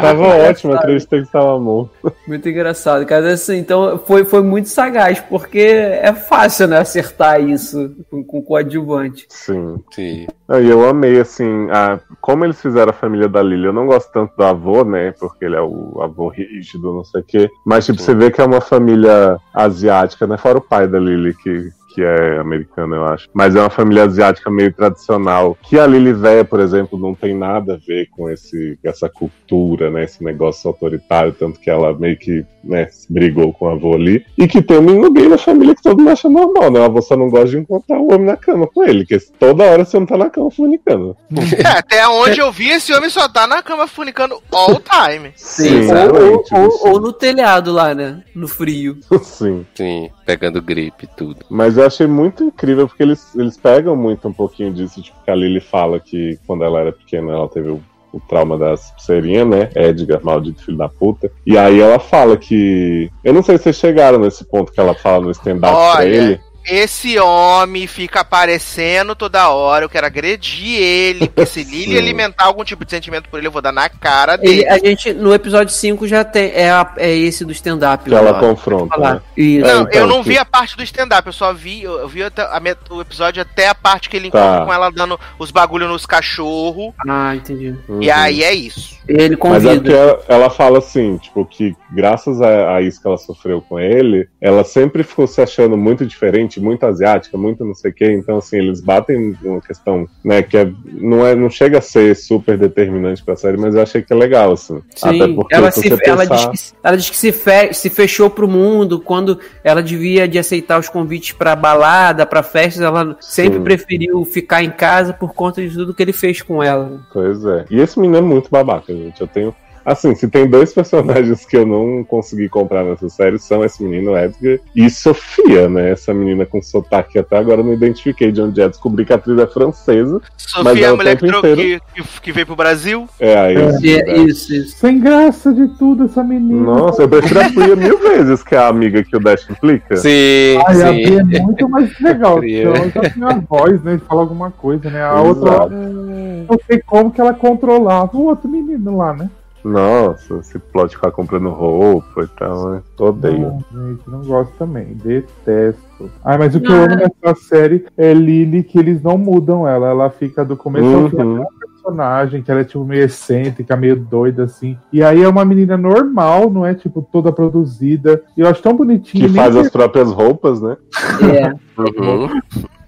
tava 0.00 0.48
ótimo, 0.48 0.72
eu 0.72 0.78
acreditei 0.78 1.22
que 1.22 1.32
tava 1.32 1.58
morto. 1.58 1.90
Muito 2.26 2.48
engraçado, 2.48 3.04
cara. 3.06 3.32
Assim, 3.32 3.58
então 3.58 3.98
foi, 3.98 4.24
foi 4.24 4.42
muito 4.42 4.68
sagaz, 4.68 5.20
porque 5.20 5.58
é 5.58 6.12
fácil, 6.12 6.68
né, 6.68 6.78
acertar 6.78 7.40
isso 7.40 7.94
com, 8.10 8.24
com 8.24 8.42
coadjuvante. 8.42 9.26
Sim. 9.28 9.76
Sim. 9.92 10.26
E 10.48 10.68
eu 10.68 10.88
amei, 10.88 11.20
assim, 11.20 11.68
a, 11.70 11.98
como 12.20 12.44
eles 12.44 12.60
fizeram 12.60 12.90
a 12.90 12.94
família 12.94 13.28
da 13.28 13.42
Lily. 13.42 13.66
Eu 13.66 13.72
não 13.72 13.86
gosto 13.86 14.12
tanto 14.12 14.36
do 14.36 14.44
avô, 14.44 14.84
né? 14.84 15.12
Porque 15.12 15.44
ele 15.44 15.56
é 15.56 15.60
o 15.60 16.00
avô 16.02 16.28
rígido, 16.28 16.92
não 16.92 17.04
sei 17.04 17.20
o 17.20 17.24
quê. 17.24 17.50
Mas, 17.64 17.86
tipo, 17.86 18.00
você 18.00 18.14
vê 18.14 18.30
que 18.30 18.40
é 18.40 18.44
uma 18.44 18.60
família 18.60 19.38
asiática, 19.52 20.26
né? 20.26 20.36
Fora 20.36 20.58
o 20.58 20.62
pai 20.62 20.86
da 20.86 20.98
Lily, 20.98 21.34
que, 21.34 21.70
que 21.94 22.02
é 22.02 22.38
americano, 22.38 22.96
eu 22.96 23.04
acho. 23.04 23.28
Mas 23.32 23.54
é 23.54 23.60
uma 23.60 23.70
família 23.70 24.04
asiática 24.04 24.50
meio 24.50 24.72
tradicional. 24.72 25.56
Que 25.62 25.78
a 25.78 25.86
Lily 25.86 26.12
Véia, 26.12 26.44
por 26.44 26.58
exemplo, 26.60 26.98
não 26.98 27.14
tem 27.14 27.34
nada 27.36 27.74
a 27.74 27.76
ver 27.76 28.08
com 28.10 28.28
esse, 28.28 28.78
essa 28.82 29.08
cultura, 29.08 29.90
né? 29.90 30.04
Esse 30.04 30.22
negócio 30.24 30.68
autoritário, 30.68 31.32
tanto 31.32 31.60
que 31.60 31.70
ela 31.70 31.92
meio 31.96 32.16
que, 32.16 32.44
né, 32.62 32.86
se 32.90 33.12
brigou 33.12 33.52
com 33.52 33.66
o 33.66 33.68
avô 33.68 33.94
ali. 33.94 34.24
E 34.36 34.48
que 34.48 34.60
tem 34.60 34.78
um 34.78 34.82
menino 34.82 35.10
gay 35.12 35.28
na 35.28 35.38
família 35.38 35.74
que 35.74 35.82
todo 35.82 35.98
mundo 35.98 36.10
acha 36.10 36.28
normal, 36.28 36.70
né? 36.70 36.80
O 36.80 36.84
avô 36.84 37.00
só 37.00 37.16
não 37.16 37.30
gosta 37.30 37.48
de 37.50 37.58
encontrar 37.58 37.98
o 37.98 38.12
homem 38.12 38.26
na 38.26 38.36
cama 38.36 38.66
com 38.66 38.82
ele, 38.82 39.06
que 39.06 39.18
toda 39.38 39.64
hora 39.64 39.84
você 39.84 39.98
não 39.98 40.06
tá 40.06 40.16
na 40.16 40.28
cama 40.30 40.50
funicando. 40.50 41.16
É, 41.64 41.78
até 41.78 42.08
onde 42.08 42.40
eu 42.40 42.50
vi, 42.50 42.70
esse 42.70 42.92
homem 42.92 43.08
só 43.08 43.28
tá 43.28 43.46
na 43.46 43.62
cama 43.62 43.86
funicando 43.86 44.40
all 44.50 44.80
time. 44.80 45.30
Sim, 45.36 45.86
ou, 45.92 46.44
ou, 46.52 46.88
ou- 46.94 47.00
no 47.00 47.12
telhado 47.12 47.72
lá, 47.72 47.94
né? 47.94 48.22
No 48.34 48.48
frio. 48.48 48.98
Sim. 49.22 49.64
Sim, 49.74 50.10
pegando 50.26 50.60
gripe 50.60 51.04
e 51.04 51.16
tudo. 51.16 51.44
Mas 51.48 51.78
eu 51.84 51.88
achei 51.88 52.06
muito 52.06 52.44
incrível 52.44 52.88
porque 52.88 53.02
eles, 53.02 53.34
eles 53.36 53.56
pegam 53.56 53.94
muito 53.94 54.26
um 54.26 54.32
pouquinho 54.32 54.72
disso, 54.72 55.02
tipo, 55.02 55.22
que 55.24 55.30
a 55.30 55.34
Lily 55.34 55.60
fala 55.60 56.00
que 56.00 56.38
quando 56.46 56.64
ela 56.64 56.80
era 56.80 56.92
pequena 56.92 57.32
ela 57.32 57.48
teve 57.48 57.68
o, 57.68 57.80
o 58.12 58.20
trauma 58.20 58.56
das 58.56 58.90
pulseirinhas, 58.92 59.46
né? 59.46 59.70
Edgar, 59.74 60.24
maldito 60.24 60.64
filho 60.64 60.78
da 60.78 60.88
puta. 60.88 61.30
E 61.46 61.58
aí 61.58 61.80
ela 61.80 61.98
fala 61.98 62.36
que. 62.36 63.10
Eu 63.22 63.32
não 63.32 63.42
sei 63.42 63.58
se 63.58 63.64
vocês 63.64 63.76
chegaram 63.76 64.18
nesse 64.18 64.44
ponto 64.44 64.72
que 64.72 64.80
ela 64.80 64.94
fala 64.94 65.24
no 65.24 65.30
stand-up 65.30 65.94
pra 65.94 66.06
ele. 66.06 66.40
Esse 66.66 67.18
homem 67.18 67.86
fica 67.86 68.20
aparecendo 68.20 69.14
toda 69.14 69.48
hora, 69.50 69.84
eu 69.84 69.88
quero 69.88 70.06
agredir 70.06 70.78
ele, 70.80 71.28
porque 71.28 71.46
se 71.46 71.62
Lily 71.62 71.92
Sim. 71.92 71.98
alimentar 71.98 72.44
algum 72.46 72.64
tipo 72.64 72.84
de 72.84 72.90
sentimento 72.90 73.28
por 73.28 73.38
ele, 73.38 73.46
eu 73.48 73.52
vou 73.52 73.60
dar 73.62 73.72
na 73.72 73.88
cara 73.88 74.36
dele. 74.36 74.60
Ele- 74.60 74.68
a 74.68 74.78
gente, 74.78 75.12
no 75.12 75.34
episódio 75.34 75.72
5 75.74 76.06
já 76.08 76.24
tem. 76.24 76.50
É, 76.54 76.70
a- 76.70 76.92
é 76.96 77.14
esse 77.14 77.44
do 77.44 77.52
stand-up. 77.52 78.04
Que 78.08 78.14
ela 78.14 78.38
confronta, 78.40 78.94
Falar. 78.94 79.14
né? 79.14 79.20
Isso. 79.36 79.66
Não, 79.66 79.82
então, 79.82 80.00
eu 80.00 80.06
não 80.06 80.22
que- 80.22 80.30
vi 80.30 80.38
a 80.38 80.44
parte 80.44 80.76
do 80.76 80.82
stand-up, 80.82 81.26
eu 81.26 81.32
só 81.32 81.52
vi, 81.52 81.82
eu, 81.82 81.98
eu 81.98 82.08
vi 82.08 82.22
até 82.22 82.42
a 82.42 82.58
met- 82.60 82.78
o 82.90 83.00
episódio 83.00 83.42
até 83.42 83.68
a 83.68 83.74
parte 83.74 84.08
que 84.08 84.16
ele 84.16 84.30
Tá. 84.30 84.38
encontra 84.38 84.64
com 84.64 84.72
ela 84.72 84.90
dando 84.90 85.18
os 85.38 85.50
bagulho 85.50 85.86
nos 85.86 86.06
cachorros, 86.06 86.92
Ah, 87.08 87.34
entendi. 87.36 87.74
e 88.00 88.10
aí 88.10 88.42
é 88.42 88.54
isso. 88.54 88.94
Ele 89.06 89.36
Mas 89.42 89.64
é 89.66 89.74
porque 89.74 89.90
convida. 89.90 89.92
ela, 89.96 90.22
ela 90.28 90.50
fala 90.50 90.78
assim, 90.78 91.18
tipo, 91.18 91.44
que 91.44 91.76
graças 91.92 92.40
a, 92.40 92.76
a 92.76 92.80
isso 92.80 93.00
que 93.02 93.06
ela 93.06 93.18
sofreu 93.18 93.60
com 93.60 93.78
ele, 93.78 94.26
ela 94.40 94.64
sempre 94.64 95.02
ficou 95.02 95.26
se 95.26 95.42
achando 95.42 95.76
muito 95.76 96.06
diferente, 96.06 96.53
muito 96.60 96.84
asiática, 96.84 97.36
muito 97.36 97.64
não 97.64 97.74
sei 97.74 97.90
o 97.90 97.94
quê. 97.94 98.12
Então, 98.12 98.38
assim, 98.38 98.58
eles 98.58 98.80
batem 98.80 99.36
uma 99.42 99.60
questão, 99.60 100.06
né, 100.24 100.42
que 100.42 100.56
é, 100.56 100.70
não, 100.92 101.26
é, 101.26 101.34
não 101.34 101.50
chega 101.50 101.78
a 101.78 101.82
ser 101.82 102.14
super 102.16 102.56
determinante 102.58 103.22
pra 103.24 103.36
série, 103.36 103.56
mas 103.56 103.74
eu 103.74 103.82
achei 103.82 104.02
que 104.02 104.12
é 104.12 104.16
legal, 104.16 104.52
assim. 104.52 104.80
Sim, 104.94 105.20
ela, 105.50 105.70
se, 105.70 105.88
ela, 106.04 106.24
diz 106.26 106.46
que, 106.46 106.56
se- 106.56 106.74
ela 106.82 106.96
diz 106.96 107.10
que 107.10 107.16
se, 107.16 107.32
fe- 107.32 107.72
se 107.72 107.90
fechou 107.90 108.28
pro 108.30 108.48
mundo 108.48 109.00
quando 109.00 109.38
ela 109.62 109.82
devia 109.82 110.26
de 110.28 110.38
aceitar 110.38 110.78
os 110.78 110.88
convites 110.88 111.32
pra 111.32 111.56
balada, 111.56 112.26
pra 112.26 112.42
festas, 112.42 112.82
ela 112.82 113.16
sempre 113.20 113.58
Sim. 113.58 113.64
preferiu 113.64 114.24
ficar 114.24 114.62
em 114.62 114.70
casa 114.70 115.12
por 115.12 115.34
conta 115.34 115.60
de 115.62 115.74
tudo 115.74 115.94
que 115.94 116.02
ele 116.02 116.12
fez 116.12 116.42
com 116.42 116.62
ela. 116.62 117.00
Pois 117.12 117.44
é. 117.44 117.64
E 117.70 117.80
esse 117.80 117.98
menino 117.98 118.18
é 118.18 118.22
muito 118.22 118.50
babaca, 118.50 118.92
gente. 118.92 119.20
Eu 119.20 119.26
tenho. 119.26 119.54
Assim, 119.84 120.14
se 120.14 120.28
tem 120.28 120.48
dois 120.48 120.72
personagens 120.72 121.44
que 121.44 121.56
eu 121.56 121.66
não 121.66 122.02
consegui 122.02 122.48
comprar 122.48 122.84
nessa 122.84 123.08
série, 123.08 123.38
são 123.38 123.62
esse 123.64 123.82
menino 123.82 124.16
Edgar 124.16 124.58
e 124.74 124.88
Sofia, 124.88 125.68
né? 125.68 125.90
Essa 125.90 126.14
menina 126.14 126.46
com 126.46 126.62
sotaque 126.62 127.18
até 127.18 127.36
agora 127.36 127.60
eu 127.60 127.64
não 127.64 127.72
identifiquei 127.72 128.32
de 128.32 128.40
onde 128.40 128.60
é. 128.60 128.68
Descobri 128.68 129.04
que 129.04 129.12
a 129.12 129.16
atriz 129.16 129.38
é 129.38 129.46
francesa. 129.46 130.20
Mas 130.22 130.38
Sofia, 130.38 130.86
é 130.86 130.88
a 130.88 130.94
o 130.94 130.96
mulher 130.96 131.16
que, 131.18 131.26
inteiro. 131.26 131.82
que, 131.94 132.02
que, 132.22 132.32
veio 132.32 132.46
pro 132.46 132.56
Brasil. 132.56 133.06
É, 133.20 133.38
aí. 133.38 133.56
É, 133.56 134.16
isso, 134.22 134.54
isso. 134.54 134.78
Sem 134.78 135.00
graça 135.00 135.52
de 135.52 135.68
tudo, 135.76 136.04
essa 136.04 136.24
menina. 136.24 136.60
Nossa, 136.60 137.02
eu 137.02 137.08
prefiro 137.08 137.40
a 137.40 137.50
Priya 137.50 137.76
mil 137.76 137.98
vezes 137.98 138.42
que 138.42 138.54
a 138.54 138.68
amiga 138.68 139.02
que 139.02 139.16
o 139.16 139.20
Dash 139.20 139.48
implica. 139.50 139.96
Sim, 139.96 140.58
Ai, 140.66 140.82
a 140.82 140.88
sim. 140.88 140.96
Bia 140.96 141.38
é 141.38 141.42
muito 141.42 141.68
mais 141.68 141.90
legal. 142.00 142.42
ela 142.42 142.88
já 142.88 143.10
tem 143.10 143.24
a 143.24 143.38
voz, 143.48 143.82
né? 143.82 143.96
De 143.96 144.02
falar 144.04 144.22
alguma 144.22 144.50
coisa, 144.50 144.88
né? 144.88 145.04
A 145.04 145.12
Exato. 145.12 145.26
outra. 145.26 145.68
Não 145.68 146.58
sei 146.66 146.80
como 146.80 147.10
que 147.10 147.20
ela 147.20 147.34
controlava 147.34 148.16
o 148.16 148.26
outro 148.26 148.48
menino 148.48 148.96
lá, 148.96 149.12
né? 149.12 149.30
Nossa, 149.64 150.34
esse 150.36 150.58
plot 150.58 150.90
de 150.90 150.96
ficar 150.96 151.10
comprando 151.10 151.48
roupa 151.48 152.22
e 152.22 152.28
tal, 152.38 152.70
né? 152.70 152.82
Odeio. 153.00 153.64
Não, 153.72 153.88
gente, 153.88 154.10
não 154.10 154.20
gosto 154.22 154.52
também. 154.58 154.88
Detesto. 155.02 156.10
Ai, 156.22 156.36
mas 156.36 156.54
o 156.54 156.60
que 156.60 156.70
eu 156.70 156.84
amo 156.84 156.96
nessa 156.96 157.34
série 157.40 157.86
é 157.96 158.12
Lily, 158.12 158.62
que 158.62 158.78
eles 158.78 159.02
não 159.02 159.16
mudam 159.16 159.66
ela. 159.66 159.88
Ela 159.88 160.10
fica 160.10 160.44
do 160.44 160.56
começo 160.56 160.86
ao 160.86 161.08
fim 161.08 161.16
Uhum. 161.16 161.36
até 161.42 161.44
a 161.44 161.68
personagem, 161.72 162.42
que 162.42 162.50
ela 162.50 162.60
é 162.60 162.64
tipo 162.64 162.84
meio 162.84 163.04
excêntrica, 163.04 163.74
meio 163.76 163.96
doida, 163.96 164.44
assim. 164.44 164.76
E 164.92 165.02
aí 165.02 165.22
é 165.22 165.28
uma 165.28 165.44
menina 165.44 165.76
normal, 165.78 166.50
não 166.50 166.66
é 166.66 166.74
tipo 166.74 167.00
toda 167.10 167.32
produzida. 167.32 168.22
E 168.36 168.40
eu 168.42 168.48
acho 168.48 168.62
tão 168.62 168.76
bonitinho. 168.76 169.28
Que 169.28 169.34
faz 169.34 169.56
as 169.56 169.70
próprias 169.70 170.10
roupas, 170.12 170.60
né? 170.60 170.76
É. 171.22 171.54
Uhum. 171.76 172.28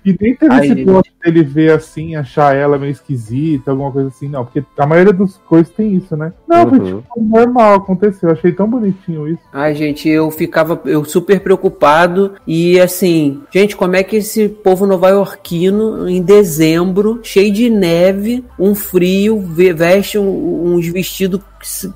E 0.07 0.17
nem 0.21 0.37
teve 0.37 0.55
Aí- 0.55 0.71
esse 0.71 0.85
plot 0.85 1.13
dele 1.25 1.43
ver 1.43 1.73
assim, 1.73 2.15
achar 2.15 2.55
ela 2.55 2.79
meio 2.79 2.93
esquisita, 2.93 3.73
alguma 3.73 3.91
coisa 3.91 4.09
assim, 4.09 4.29
não. 4.29 4.45
Porque 4.45 4.63
a 4.79 4.87
maioria 4.87 5.13
dos 5.13 5.37
coisas 5.39 5.69
tem 5.73 5.95
isso, 5.97 6.17
né? 6.17 6.33
Não, 6.49 6.69
foi 6.69 6.79
Uhum. 6.79 6.85
tipo 7.03 7.23
normal, 7.23 7.75
aconteceu. 7.75 8.31
Achei 8.31 8.53
tão 8.53 8.69
bonitinho 8.71 9.27
isso. 9.27 9.43
Ai, 9.53 9.75
gente, 9.75 10.09
eu 10.09 10.31
ficava 10.31 10.81
eu 10.85 11.05
super 11.05 11.41
preocupado 11.41 12.35
e 12.47 12.79
assim, 12.79 13.43
gente, 13.53 13.75
como 13.75 13.97
é 13.97 14.05
que 14.05 14.17
esse 14.17 14.49
povo 14.49 14.87
nova-iorquino 14.87 16.09
em 16.09 16.23
dezembro, 16.23 17.19
cheio 17.23 17.53
de 17.53 17.69
neve, 17.69 18.45
um 18.59 18.75
frio, 18.75 19.41
ve- 19.41 19.73
veste 19.73 20.19
um- 20.19 20.75
uns 20.75 20.87
vestidos 20.87 21.41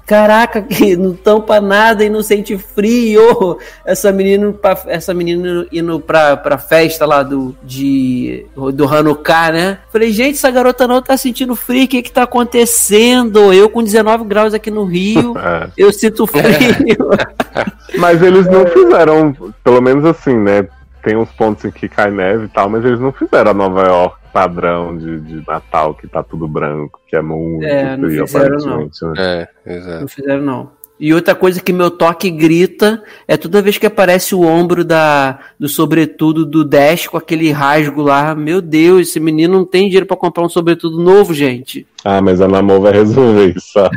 Caraca, 0.06 0.62
que 0.62 0.96
não 0.96 1.14
tampa 1.14 1.60
nada 1.60 2.04
e 2.04 2.10
não 2.10 2.22
sente 2.22 2.56
frio. 2.58 3.58
Essa 3.84 4.12
menina, 4.12 4.54
essa 4.86 5.14
menina 5.14 5.66
indo 5.72 6.00
pra, 6.00 6.36
pra 6.36 6.58
festa 6.58 7.06
lá 7.06 7.22
do, 7.22 7.54
de, 7.62 8.46
do 8.74 8.86
Hanukkah, 8.86 9.52
né? 9.52 9.78
Falei, 9.92 10.12
gente, 10.12 10.34
essa 10.34 10.50
garota 10.50 10.86
não 10.86 11.00
tá 11.00 11.16
sentindo 11.16 11.54
frio, 11.54 11.84
o 11.84 11.88
que 11.88 12.02
que 12.02 12.12
tá 12.12 12.24
acontecendo? 12.24 13.52
Eu 13.52 13.68
com 13.68 13.82
19 13.82 14.24
graus 14.24 14.54
aqui 14.54 14.70
no 14.70 14.84
Rio, 14.84 15.34
É. 15.40 15.68
eu 15.76 15.92
sinto 15.92 16.26
frio. 16.26 16.42
Mas 17.98 18.22
eles 18.22 18.46
não 18.46 18.66
fizeram, 18.66 19.34
pelo 19.64 19.80
menos 19.80 20.04
assim, 20.04 20.36
né? 20.36 20.66
Tem 21.02 21.16
uns 21.16 21.30
pontos 21.32 21.64
em 21.64 21.70
que 21.70 21.88
cai 21.88 22.10
neve 22.10 22.44
e 22.44 22.48
tal, 22.48 22.68
mas 22.68 22.84
eles 22.84 23.00
não 23.00 23.12
fizeram 23.12 23.50
a 23.50 23.54
Nova 23.54 23.82
York 23.82 24.20
padrão 24.32 24.96
de, 24.96 25.20
de 25.20 25.44
Natal, 25.46 25.94
que 25.94 26.06
tá 26.06 26.22
tudo 26.22 26.46
branco, 26.46 27.00
que 27.06 27.16
é 27.16 27.22
muito 27.22 27.64
É, 27.64 27.96
não 27.96 28.08
frio, 28.08 28.26
fizeram, 28.26 28.56
aparentemente. 28.56 29.04
Né? 29.04 29.12
É, 29.18 29.48
exato. 29.74 30.00
Não 30.00 30.08
fizeram, 30.08 30.42
não. 30.42 30.80
E 31.00 31.14
outra 31.14 31.34
coisa 31.34 31.62
que 31.62 31.72
meu 31.72 31.90
toque 31.90 32.30
grita 32.30 33.02
é 33.26 33.34
toda 33.34 33.62
vez 33.62 33.78
que 33.78 33.86
aparece 33.86 34.34
o 34.34 34.42
ombro 34.42 34.84
da, 34.84 35.38
do 35.58 35.66
sobretudo 35.66 36.44
do 36.44 36.62
Dash 36.62 37.08
com 37.08 37.16
aquele 37.16 37.50
rasgo 37.50 38.02
lá. 38.02 38.34
Meu 38.34 38.60
Deus, 38.60 39.08
esse 39.08 39.18
menino 39.18 39.54
não 39.54 39.64
tem 39.64 39.84
dinheiro 39.84 40.04
pra 40.04 40.16
comprar 40.16 40.44
um 40.44 40.48
sobretudo 40.48 41.02
novo, 41.02 41.32
gente. 41.32 41.86
Ah, 42.04 42.20
mas 42.22 42.40
a 42.40 42.48
Namor 42.48 42.80
vai 42.80 42.92
resolver 42.92 43.54
isso, 43.56 43.74
tá? 43.74 43.90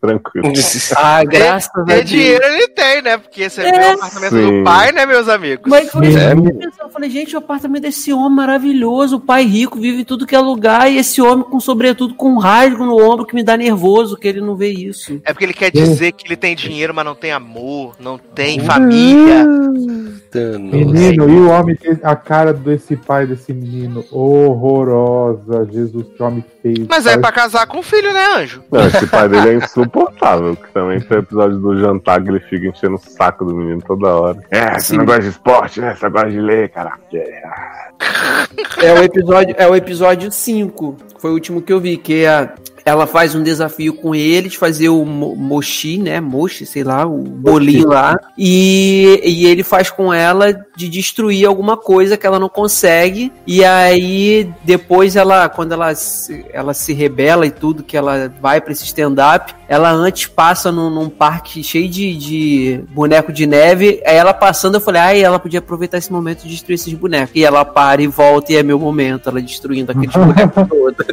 Tranquilo. 0.00 0.52
Ah, 0.96 1.22
graças 1.24 1.70
a 1.76 1.82
Deus. 1.82 2.04
dinheiro 2.08 2.42
ele 2.44 2.68
tem, 2.68 3.02
né? 3.02 3.18
Porque 3.18 3.48
você 3.50 3.60
É, 3.62 3.72
vê 3.72 3.78
o 3.90 3.92
apartamento 3.94 4.30
sim. 4.36 4.58
do 4.58 4.64
pai, 4.64 4.92
né, 4.92 5.04
meus 5.06 5.28
amigos? 5.28 5.64
Mas 5.68 5.90
foi 5.90 6.06
isso 6.08 6.18
É. 6.18 6.34
que 6.34 6.82
eu 6.82 6.88
falei, 6.90 7.10
gente, 7.10 7.34
o 7.34 7.38
apartamento 7.38 7.82
desse 7.82 8.12
homem 8.12 8.30
maravilhoso, 8.36 9.16
o 9.16 9.20
pai 9.20 9.44
rico, 9.44 9.78
vive 9.78 10.00
em 10.00 10.04
tudo 10.04 10.26
que 10.26 10.34
é 10.34 10.38
lugar, 10.40 10.90
e 10.90 10.96
esse 10.98 11.20
homem 11.20 11.44
com 11.44 11.60
sobretudo 11.60 12.14
com 12.14 12.30
um 12.32 12.38
rasgo 12.38 12.84
no 12.86 12.96
ombro 13.02 13.26
que 13.26 13.34
me 13.34 13.42
dá 13.42 13.56
nervoso, 13.56 14.16
que 14.16 14.26
ele 14.28 14.40
não 14.40 14.56
vê 14.56 14.68
isso. 14.70 15.20
É 15.24 15.32
porque 15.32 15.44
ele 15.44 15.52
quer 15.54 15.70
dizer 15.70 16.12
que 16.12 16.26
ele 16.26 16.36
tem 16.36 16.54
dinheiro, 16.56 16.94
mas 16.94 17.04
não 17.04 17.14
tem 17.14 17.32
amor, 17.32 17.94
não 18.00 18.16
tem 18.18 18.60
família. 18.60 19.46
Menino, 20.58 21.28
e 21.30 21.32
o 21.34 21.48
homem 21.48 21.74
tem 21.76 21.98
a 22.02 22.14
cara 22.14 22.52
desse 22.52 22.94
pai 22.96 23.26
desse 23.26 23.52
menino 23.54 24.04
horrorosa. 24.10 25.66
Jesus, 25.72 26.06
que 26.14 26.22
homem 26.22 26.44
feio. 26.62 26.86
Mas 26.88 27.06
é 27.06 27.16
pra 27.26 27.32
casar 27.32 27.66
com 27.66 27.78
o 27.78 27.82
filho, 27.82 28.12
né, 28.12 28.24
anjo? 28.36 28.62
Não, 28.70 28.86
esse 28.86 29.06
pai 29.06 29.28
dele 29.28 29.48
é 29.50 29.54
insuportável, 29.54 30.54
que 30.56 30.70
também 30.72 31.00
tem 31.00 31.16
o 31.18 31.20
episódio 31.20 31.58
do 31.58 31.78
jantar 31.80 32.22
que 32.22 32.28
ele 32.28 32.40
fica 32.40 32.66
enchendo 32.68 32.94
o 32.94 32.98
saco 32.98 33.44
do 33.44 33.54
menino 33.54 33.82
toda 33.86 34.08
hora. 34.14 34.38
É, 34.50 34.78
você 34.78 34.96
não 34.96 35.04
gosta 35.04 35.22
de 35.22 35.28
esporte, 35.28 35.80
né? 35.80 35.94
Você 35.94 36.08
gosta 36.08 36.30
de 36.30 36.40
ler, 36.40 36.68
caraca. 36.70 37.00
É. 37.12 37.42
É 38.82 38.92
o 38.92 39.02
episódio, 39.02 39.54
é 39.58 39.66
o 39.66 39.74
episódio 39.74 40.30
5. 40.30 40.96
Foi 41.18 41.30
o 41.30 41.34
último 41.34 41.62
que 41.62 41.72
eu 41.72 41.80
vi, 41.80 41.96
que 41.96 42.24
é 42.24 42.28
a- 42.28 42.52
ela 42.84 43.06
faz 43.06 43.34
um 43.34 43.42
desafio 43.42 43.94
com 43.94 44.14
ele 44.14 44.48
de 44.48 44.56
fazer 44.56 44.88
o 44.90 45.04
mo- 45.04 45.34
mochi, 45.34 45.98
né? 45.98 46.20
Mochi, 46.20 46.64
sei 46.64 46.84
lá, 46.84 47.04
o 47.04 47.18
bolinho 47.18 47.88
lá. 47.88 48.16
E, 48.38 49.20
e 49.24 49.46
ele 49.46 49.64
faz 49.64 49.90
com 49.90 50.12
ela 50.14 50.54
de 50.76 50.88
destruir 50.88 51.46
alguma 51.46 51.76
coisa 51.76 52.16
que 52.16 52.26
ela 52.26 52.38
não 52.38 52.48
consegue. 52.48 53.32
E 53.46 53.64
aí, 53.64 54.50
depois 54.62 55.16
ela, 55.16 55.48
quando 55.48 55.72
ela, 55.72 55.94
se- 55.94 56.44
ela 56.52 56.74
se 56.74 56.92
rebela 56.92 57.46
e 57.46 57.50
tudo, 57.50 57.82
que 57.82 57.96
ela 57.96 58.30
vai 58.40 58.60
pra 58.60 58.72
esse 58.72 58.84
stand-up, 58.84 59.54
ela 59.68 59.90
antes 59.90 60.26
passa 60.26 60.70
num, 60.70 60.90
num 60.90 61.08
parque 61.08 61.62
cheio 61.64 61.88
de, 61.88 62.16
de 62.16 62.80
boneco 62.90 63.32
de 63.32 63.46
neve. 63.46 64.02
Aí 64.06 64.16
ela 64.16 64.34
passando, 64.34 64.74
eu 64.74 64.80
falei, 64.80 65.00
ai, 65.00 65.22
ela 65.24 65.38
podia 65.38 65.58
aproveitar 65.60 65.96
esse 65.98 66.12
momento 66.12 66.44
e 66.44 66.48
destruir 66.48 66.74
esses 66.74 66.92
bonecos. 66.92 67.30
E 67.34 67.44
ela 67.44 67.64
para 67.64 68.02
e 68.02 68.06
volta, 68.06 68.52
e 68.52 68.56
é 68.56 68.62
meu 68.62 68.78
momento, 68.78 69.28
ela 69.28 69.40
destruindo 69.40 69.92
aqueles 69.92 70.14
bonecos 70.14 70.68
todos. 70.68 71.06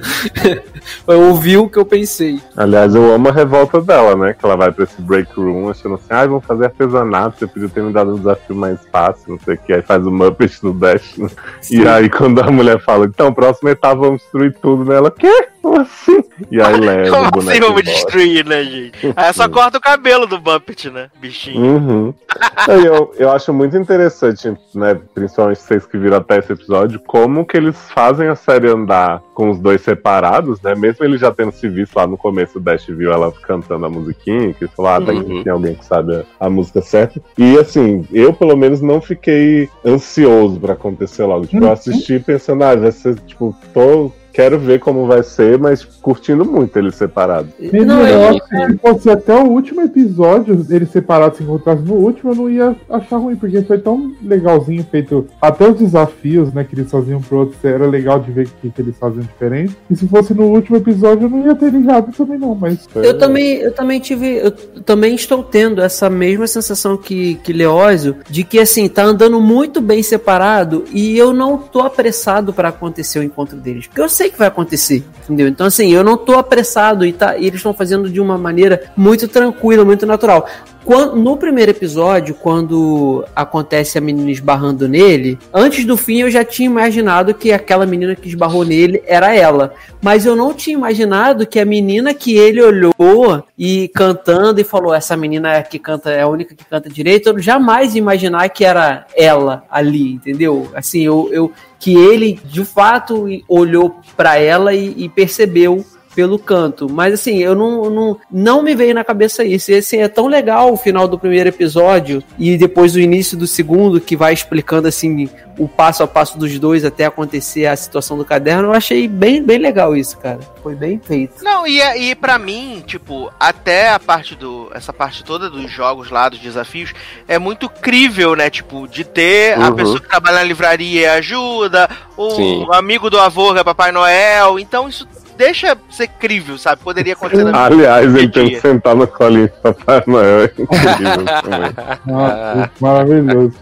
eu 1.08 1.22
ouvi 1.30 1.58
o 1.58 1.70
que 1.70 1.78
eu 1.78 1.86
pensei. 1.86 2.40
Aliás, 2.56 2.94
eu 2.94 3.14
amo 3.14 3.30
a 3.30 3.32
revolta 3.32 3.80
dela, 3.82 4.16
né? 4.16 4.34
Que 4.38 4.46
ela 4.46 4.58
vai 4.58 4.72
pra 4.72 4.84
esse 4.84 5.02
break 5.02 5.32
room 5.36 5.70
achando 5.70 5.96
assim, 5.96 6.06
ah, 6.10 6.26
vamos 6.28 6.46
fazer 6.46 6.66
artesanato, 6.66 7.40
você 7.40 7.48
podia 7.48 7.70
ter 7.70 7.82
me 7.82 7.94
dado 7.94 8.12
um 8.14 8.18
desafio 8.18 8.56
mais 8.56 8.80
fácil, 8.92 9.32
não 9.34 9.40
sei 9.40 9.53
o 9.54 9.58
que. 9.58 9.74
Aí 9.74 9.82
faz 9.82 10.06
o 10.06 10.12
Muppet 10.12 10.64
no 10.64 10.74
Dash. 10.74 11.18
né? 11.18 11.28
E 11.72 11.88
aí 11.88 12.10
quando 12.10 12.40
a 12.42 12.52
mulher 12.52 12.80
fala, 12.80 13.06
então, 13.06 13.34
próxima 13.34 13.72
etapa 13.72 13.96
vamos 13.96 14.22
destruir 14.22 14.56
tudo 14.62 14.86
nela, 14.86 15.10
quê? 15.12 15.48
Como 15.62 15.80
assim? 15.80 16.22
E 16.52 16.62
aí 16.62 16.76
leva 16.80 17.08
o 17.08 17.12
Como 17.12 17.32
boneco 17.32 17.50
assim 17.52 17.60
vamos 17.62 17.82
embora. 17.82 17.84
destruir, 17.84 18.46
né, 18.46 18.64
gente? 18.64 19.14
Aí 19.16 19.34
só 19.34 19.48
corta 19.48 19.78
o 19.78 19.82
cabelo 19.82 20.26
do 20.28 20.38
Bumpet, 20.40 20.90
né, 20.90 21.10
bichinho? 21.22 21.62
Uhum. 21.62 22.14
Aí 22.68 22.86
eu, 22.86 23.14
eu 23.18 23.32
acho 23.32 23.54
muito 23.54 23.78
interessante, 23.78 24.54
né? 24.76 25.00
Principalmente 25.14 25.62
vocês 25.62 25.86
que 25.86 25.98
viram 25.98 26.18
até 26.18 26.40
esse 26.40 26.52
episódio, 26.54 27.00
como 27.00 27.46
que 27.46 27.56
eles 27.58 27.78
fazem 27.92 28.28
a 28.28 28.36
série 28.36 28.68
andar 28.70 29.22
com 29.34 29.50
os 29.52 29.60
dois 29.60 29.82
separados, 29.82 30.62
né? 30.62 30.74
Mesmo 30.76 31.06
ele 31.06 31.18
já 31.18 31.32
tendo 31.32 31.52
se 31.52 31.68
visto 31.70 31.96
lá 31.96 32.06
no 32.08 32.18
começo, 32.18 32.58
o 32.58 32.62
Dash 32.62 32.86
viu 32.88 33.12
ela 33.12 33.32
cantando 33.44 33.86
a 33.86 33.90
musiquinha, 33.90 34.54
que 34.54 34.68
falou, 34.68 34.92
ah, 34.92 35.02
tem, 35.02 35.14
Uhum. 35.24 35.44
tem 35.44 35.52
alguém 35.54 35.76
que 35.76 35.86
sabe 35.86 36.26
a, 36.40 36.46
a 36.48 36.50
música 36.50 36.82
certa. 36.82 37.22
E 37.38 37.58
assim, 37.58 38.06
eu 38.12 38.34
pelo 38.34 38.56
menos 38.58 38.82
não 38.82 39.00
fiquei 39.00 39.43
ansioso 39.86 40.60
pra 40.60 40.74
acontecer 40.74 41.26
logo. 41.26 41.46
Tipo, 41.48 41.66
eu 41.66 41.72
assisti 41.72 42.20
pensando, 42.20 42.64
ah, 42.64 42.76
vai 42.76 42.92
ser, 42.92 43.20
tipo, 43.22 43.56
tô. 43.74 44.12
Quero 44.34 44.60
ver 44.60 44.80
como 44.80 45.06
vai 45.06 45.22
ser, 45.22 45.60
mas 45.60 45.84
curtindo 45.84 46.44
muito 46.44 46.76
eles 46.78 46.96
separados. 46.96 47.52
Não, 47.60 48.00
eu 48.00 48.20
é- 48.20 48.30
acho 48.30 48.50
que 48.50 48.66
se 48.66 48.78
fosse 48.80 49.10
até 49.12 49.36
o 49.36 49.46
último 49.46 49.82
episódio, 49.82 50.66
eles 50.70 50.90
separados 50.90 51.38
se 51.38 51.44
encontrassem 51.44 51.86
no 51.86 51.94
último, 51.94 52.32
eu 52.32 52.36
não 52.36 52.50
ia 52.50 52.76
achar 52.90 53.18
ruim, 53.18 53.36
porque 53.36 53.62
foi 53.62 53.78
tão 53.78 54.12
legalzinho 54.24 54.84
feito. 54.90 55.28
Até 55.40 55.70
os 55.70 55.78
desafios, 55.78 56.52
né, 56.52 56.64
que 56.64 56.74
eles 56.74 56.90
faziam 56.90 57.22
pro 57.22 57.40
outro, 57.40 57.58
era 57.64 57.86
legal 57.86 58.20
de 58.20 58.32
ver 58.32 58.48
o 58.48 58.50
que, 58.62 58.70
que 58.72 58.82
eles 58.82 58.98
faziam 58.98 59.22
diferente. 59.22 59.78
E 59.90 59.96
se 59.96 60.08
fosse 60.08 60.34
no 60.34 60.46
último 60.46 60.78
episódio, 60.78 61.26
eu 61.26 61.30
não 61.30 61.46
ia 61.46 61.56
ter 61.56 61.72
ligado 61.72 62.12
também, 62.12 62.40
não, 62.40 62.56
mas. 62.56 62.88
Eu 62.96 63.18
também, 63.18 63.58
eu 63.58 63.72
também 63.72 64.00
tive, 64.00 64.38
eu 64.38 64.52
também 64.52 65.14
estou 65.14 65.44
tendo 65.44 65.80
essa 65.80 66.10
mesma 66.10 66.48
sensação 66.48 66.98
que, 66.98 67.36
que 67.36 67.54
Leózio, 67.54 68.18
de 68.30 68.44
que 68.44 68.60
assim, 68.60 68.90
tá 68.90 69.04
andando 69.04 69.40
muito 69.40 69.80
bem 69.80 70.02
separado 70.02 70.86
e 70.92 71.18
eu 71.18 71.34
não 71.34 71.58
tô 71.58 71.82
apressado 71.82 72.52
para 72.52 72.70
acontecer 72.70 73.20
o 73.20 73.24
encontro 73.24 73.58
deles. 73.58 73.88
Porque 73.88 74.02
eu 74.02 74.10
sei 74.10 74.23
que 74.30 74.38
vai 74.38 74.48
acontecer, 74.48 75.04
entendeu? 75.24 75.48
Então 75.48 75.68
assim, 75.68 75.92
eu 75.92 76.04
não 76.04 76.18
tô 76.18 76.34
apressado 76.34 77.06
e, 77.06 77.14
tá, 77.14 77.38
e 77.38 77.46
eles 77.46 77.56
estão 77.56 77.74
fazendo 77.74 78.10
de 78.10 78.20
uma 78.20 78.38
maneira 78.38 78.92
muito 78.96 79.28
tranquila, 79.28 79.84
muito 79.86 80.06
natural. 80.06 80.48
Quan- 80.86 81.16
no 81.16 81.38
primeiro 81.38 81.72
episódio, 81.72 82.36
quando 82.36 83.24
acontece 83.36 83.98
a 83.98 84.02
menina 84.02 84.30
esbarrando 84.32 84.88
nele, 84.88 85.40
antes 85.54 85.86
do 85.86 85.96
fim 85.96 86.20
eu 86.22 86.30
já 86.30 86.44
tinha 86.44 86.66
imaginado 86.70 87.34
que 87.34 87.54
aquela 87.54 87.86
menina 87.86 88.16
que 88.16 88.28
esbarrou 88.28 88.66
nele 88.66 89.02
era 89.06 89.34
ela. 89.34 89.74
Mas 90.02 90.26
eu 90.26 90.36
não 90.36 90.54
tinha 90.54 90.76
imaginado 90.76 91.48
que 91.48 91.60
a 91.60 91.66
menina 91.66 92.14
que 92.14 92.36
ele 92.36 92.62
olhou 92.62 93.44
e 93.58 93.88
cantando 93.96 94.60
e 94.60 94.64
falou: 94.66 94.94
essa 94.94 95.16
menina 95.16 95.62
que 95.64 95.80
canta, 95.80 96.10
é 96.12 96.22
a 96.22 96.28
única 96.28 96.54
que 96.54 96.66
canta 96.66 96.90
direito, 96.90 97.30
eu 97.30 97.40
jamais 97.40 97.96
ia 97.96 98.00
imaginar 98.00 98.50
que 98.50 98.66
era 98.66 99.06
ela 99.16 99.64
ali, 99.72 100.12
entendeu? 100.14 100.70
Assim, 100.76 101.02
eu, 101.06 101.30
eu 101.32 101.52
que 101.80 101.96
ele 101.96 102.40
de 102.46 102.64
fato 102.66 103.26
olhou 103.48 103.96
pra 104.16 104.38
ela 104.38 104.74
e, 104.74 104.94
e 104.98 105.10
percebeu 105.10 105.84
pelo 106.16 106.38
canto. 106.40 106.90
Mas 106.90 107.14
assim, 107.14 107.38
eu 107.40 107.56
não, 107.56 107.90
não, 107.90 108.18
não 108.32 108.62
me 108.64 108.76
veio 108.76 108.94
na 108.96 109.04
cabeça 109.04 109.44
isso. 109.44 109.72
E 109.72 109.76
assim, 109.76 109.98
é 109.98 110.08
tão 110.08 110.28
legal 110.28 110.72
o 110.74 110.78
final 110.78 111.08
do 111.08 111.18
primeiro 111.20 111.50
episódio 111.50 112.24
e 112.38 112.58
depois 112.58 112.96
o 112.96 113.00
início 113.00 113.38
do 113.38 113.48
segundo, 113.48 114.00
que 114.02 114.16
vai 114.16 114.34
explicando 114.34 114.88
assim 114.88 115.30
o 115.58 115.68
passo 115.68 116.02
a 116.02 116.08
passo 116.08 116.36
dos 116.38 116.58
dois 116.58 116.84
até 116.84 117.06
acontecer 117.06 117.68
a 117.68 117.76
situação 117.76 118.18
do 118.18 118.26
caderno. 118.26 118.70
Eu 118.70 118.74
achei 118.74 119.08
bem, 119.08 119.44
bem 119.44 119.60
legal 119.60 119.96
isso, 119.96 120.18
cara. 120.18 120.40
Foi 120.64 120.74
bem 120.76 121.00
feito. 121.04 121.44
Não, 121.44 121.68
e, 121.68 121.80
é- 121.80 121.98
e 121.98 122.16
para 122.16 122.40
mim, 122.40 122.84
tipo, 122.88 123.32
até 123.40 123.90
a 123.92 124.00
parte 124.00 124.34
do. 124.36 124.72
Essa 124.74 124.92
parte 124.92 125.24
toda 125.24 125.50
dos 125.50 125.70
jogos 125.72 126.10
lá, 126.10 126.28
dos 126.30 126.40
desafios, 126.40 126.94
é 127.28 127.38
muito 127.38 127.70
crível, 127.70 128.36
né? 128.36 128.50
Tipo, 128.50 128.88
de 128.88 129.04
ter 129.04 129.54
a 129.60 129.70
Uhum. 129.70 129.76
pessoa 129.76 130.00
que 130.00 130.08
trabalha 130.10 130.38
na 130.38 130.44
livraria 130.44 131.02
e 131.02 131.06
ajuda, 131.06 131.90
o 132.18 132.32
Sim. 132.32 132.68
amigo 132.72 133.10
do 133.10 133.20
avô 133.20 133.54
que 133.54 133.60
é 133.60 133.64
Papai 133.64 133.92
Noel. 133.92 134.58
Então 134.58 134.88
isso 134.90 135.08
deixa 135.38 135.78
ser 135.90 136.08
crível, 136.08 136.58
sabe? 136.58 136.82
Poderia 136.82 137.14
acontecer 137.14 137.44
na 137.44 137.66
Aliás, 137.66 138.16
ele 138.16 138.30
tem 138.30 138.50
que 138.50 138.62
sentar 138.62 138.96
no 138.96 139.08
colinho 139.08 139.48
de 139.48 139.54
Papai 139.62 140.04
Noel. 140.08 140.42
É 140.42 140.46
incrível 140.46 141.26
também. 141.44 141.72
Nossa, 142.06 142.72
maravilhoso. 142.80 143.54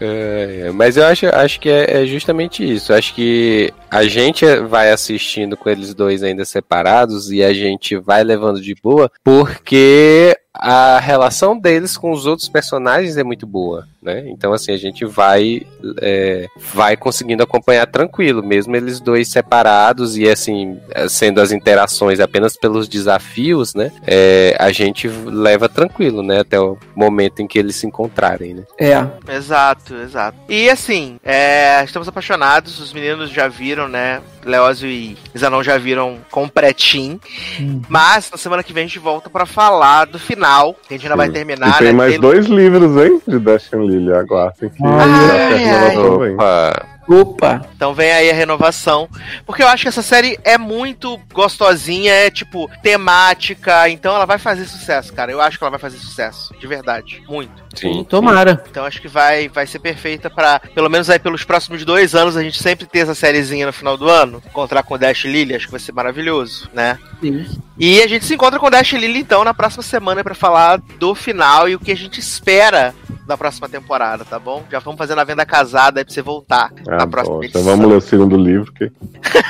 É, 0.00 0.70
mas 0.74 0.96
eu 0.96 1.04
acho, 1.04 1.26
acho 1.26 1.60
que 1.60 1.68
é, 1.68 2.02
é 2.02 2.06
justamente 2.06 2.62
isso. 2.64 2.92
Acho 2.92 3.14
que 3.14 3.72
a 3.90 4.04
gente 4.04 4.44
vai 4.68 4.90
assistindo 4.90 5.56
com 5.56 5.68
eles 5.68 5.94
dois 5.94 6.22
ainda 6.22 6.44
separados 6.44 7.30
e 7.30 7.42
a 7.42 7.52
gente 7.52 7.96
vai 7.96 8.22
levando 8.22 8.60
de 8.60 8.74
boa, 8.74 9.10
porque 9.22 10.36
a 10.58 10.98
relação 10.98 11.58
deles 11.58 11.96
com 11.96 12.10
os 12.10 12.26
outros 12.26 12.48
personagens 12.48 13.16
é 13.16 13.22
muito 13.22 13.46
boa, 13.46 13.86
né? 14.02 14.24
Então 14.28 14.52
assim 14.52 14.72
a 14.72 14.76
gente 14.76 15.04
vai 15.04 15.62
é, 16.00 16.46
vai 16.72 16.96
conseguindo 16.96 17.42
acompanhar 17.42 17.86
tranquilo, 17.86 18.42
mesmo 18.42 18.74
eles 18.74 18.98
dois 18.98 19.28
separados 19.28 20.16
e 20.16 20.28
assim 20.28 20.80
sendo 21.08 21.40
as 21.40 21.52
interações 21.52 22.20
apenas 22.20 22.56
pelos 22.56 22.88
desafios, 22.88 23.74
né? 23.74 23.92
É, 24.06 24.56
a 24.58 24.72
gente 24.72 25.08
leva 25.08 25.68
tranquilo, 25.68 26.22
né? 26.22 26.40
Até 26.40 26.58
o 26.58 26.78
momento 26.94 27.40
em 27.40 27.46
que 27.46 27.58
eles 27.58 27.76
se 27.76 27.86
encontrarem, 27.86 28.54
né? 28.54 28.62
É. 28.78 28.96
Exato, 29.28 29.65
exato. 29.94 30.38
E 30.48 30.68
assim, 30.70 31.18
é, 31.24 31.82
estamos 31.84 32.08
apaixonados, 32.08 32.78
os 32.80 32.92
meninos 32.92 33.30
já 33.30 33.48
viram, 33.48 33.88
né? 33.88 34.20
Leózio 34.50 34.88
e 34.88 35.16
Zanon 35.36 35.62
já 35.62 35.76
viram 35.78 36.18
com 36.30 36.48
pretim. 36.48 37.20
Hum. 37.60 37.82
Mas 37.88 38.30
na 38.30 38.38
semana 38.38 38.62
que 38.62 38.72
vem 38.72 38.84
a 38.84 38.86
gente 38.86 38.98
volta 38.98 39.28
pra 39.28 39.46
falar 39.46 40.06
do 40.06 40.18
final. 40.18 40.74
Que 40.74 40.94
a 40.94 40.96
gente 40.96 41.06
ainda 41.06 41.16
vai 41.16 41.28
terminar, 41.30 41.76
E 41.76 41.78
tem 41.78 41.86
né? 41.88 41.92
mais 41.92 42.12
Tem- 42.12 42.20
dois 42.20 42.46
livros, 42.46 42.96
hein? 43.04 43.20
De 43.26 43.38
Destiny 43.38 43.86
Lily, 43.86 44.12
aguardem 44.12 44.70
que 44.70 44.84
Ai, 44.84 45.64
ai, 45.68 45.96
vem. 45.96 46.34
Opa, 46.34 46.86
Opa! 47.08 47.62
Então 47.76 47.94
vem 47.94 48.10
aí 48.10 48.28
a 48.30 48.34
renovação. 48.34 49.08
Porque 49.44 49.62
eu 49.62 49.68
acho 49.68 49.82
que 49.84 49.88
essa 49.88 50.02
série 50.02 50.36
é 50.42 50.58
muito 50.58 51.16
gostosinha, 51.32 52.12
é 52.12 52.30
tipo 52.30 52.68
temática. 52.82 53.88
Então 53.88 54.14
ela 54.14 54.26
vai 54.26 54.38
fazer 54.38 54.64
sucesso, 54.64 55.12
cara. 55.12 55.30
Eu 55.30 55.40
acho 55.40 55.56
que 55.56 55.62
ela 55.62 55.70
vai 55.70 55.78
fazer 55.78 55.98
sucesso. 55.98 56.52
De 56.58 56.66
verdade. 56.66 57.22
Muito. 57.28 57.52
sim. 57.76 58.04
Tomara. 58.08 58.64
Então 58.68 58.84
acho 58.84 59.00
que 59.00 59.06
vai, 59.08 59.48
vai 59.48 59.66
ser 59.68 59.78
perfeita 59.78 60.28
pra, 60.28 60.58
pelo 60.74 60.88
menos 60.90 61.08
aí 61.08 61.18
pelos 61.18 61.44
próximos 61.44 61.84
dois 61.84 62.14
anos, 62.14 62.36
a 62.36 62.42
gente 62.42 62.60
sempre 62.60 62.86
ter 62.86 63.00
essa 63.00 63.14
sériezinha 63.14 63.66
no 63.66 63.72
final 63.72 63.96
do 63.96 64.08
ano. 64.08 64.35
Encontrar 64.44 64.82
com 64.82 64.94
o 64.94 64.98
Dash 64.98 65.24
Lily, 65.24 65.54
acho 65.54 65.66
que 65.66 65.70
vai 65.72 65.80
ser 65.80 65.92
maravilhoso, 65.92 66.68
né? 66.74 66.98
Sim. 67.20 67.46
E 67.78 68.02
a 68.02 68.06
gente 68.06 68.24
se 68.24 68.34
encontra 68.34 68.58
com 68.58 68.66
o 68.66 68.70
Dash 68.70 68.92
Lily, 68.92 69.20
então, 69.20 69.44
na 69.44 69.52
próxima 69.54 69.82
semana 69.82 70.22
pra 70.24 70.34
falar 70.34 70.78
do 70.98 71.14
final 71.14 71.68
e 71.68 71.74
o 71.74 71.78
que 71.80 71.92
a 71.92 71.96
gente 71.96 72.18
espera 72.20 72.94
da 73.26 73.36
próxima 73.36 73.68
temporada, 73.68 74.24
tá 74.24 74.38
bom? 74.38 74.64
Já 74.70 74.78
vamos 74.78 74.98
fazendo 74.98 75.20
a 75.20 75.24
venda 75.24 75.44
casada 75.44 76.00
aí 76.00 76.04
pra 76.04 76.14
você 76.14 76.22
voltar 76.22 76.70
Ah, 76.88 76.96
na 76.98 77.06
próxima 77.06 77.36
bom, 77.38 77.42
edição. 77.42 77.60
então 77.60 77.72
vamos 77.76 77.90
ler 77.90 77.96
o 77.96 78.00
segundo 78.00 78.36
livro. 78.36 78.72
Que... 78.72 78.90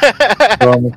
Vamos. 0.64 0.92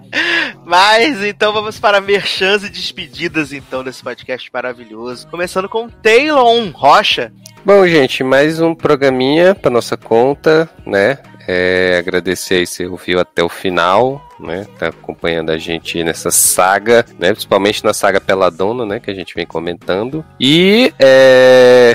Mas 0.65 1.23
então 1.23 1.51
vamos 1.51 1.79
para 1.79 1.99
merchans 1.99 2.63
e 2.63 2.69
despedidas 2.69 3.51
então 3.51 3.83
desse 3.83 4.01
podcast 4.03 4.49
maravilhoso. 4.53 5.27
Começando 5.27 5.67
com 5.67 5.89
Taylor 5.89 6.69
Rocha. 6.73 7.31
Bom, 7.65 7.85
gente, 7.87 8.23
mais 8.23 8.61
um 8.61 8.73
programinha 8.73 9.53
pra 9.53 9.69
nossa 9.69 9.97
conta, 9.97 10.69
né? 10.85 11.17
É, 11.51 11.97
agradecer 11.97 12.57
aí 12.57 12.67
se 12.67 12.85
ouviu 12.85 13.19
até 13.19 13.41
o 13.43 13.49
final, 13.49 14.21
né? 14.39 14.67
Tá 14.77 14.89
acompanhando 14.89 15.49
a 15.49 15.57
gente 15.57 16.03
nessa 16.03 16.29
saga, 16.29 17.03
né? 17.17 17.31
Principalmente 17.31 17.83
na 17.83 17.91
saga 17.91 18.21
Peladona, 18.21 18.85
né? 18.85 18.99
Que 18.99 19.09
a 19.09 19.15
gente 19.15 19.33
vem 19.33 19.47
comentando. 19.47 20.23
E 20.39 20.93
é, 20.99 21.91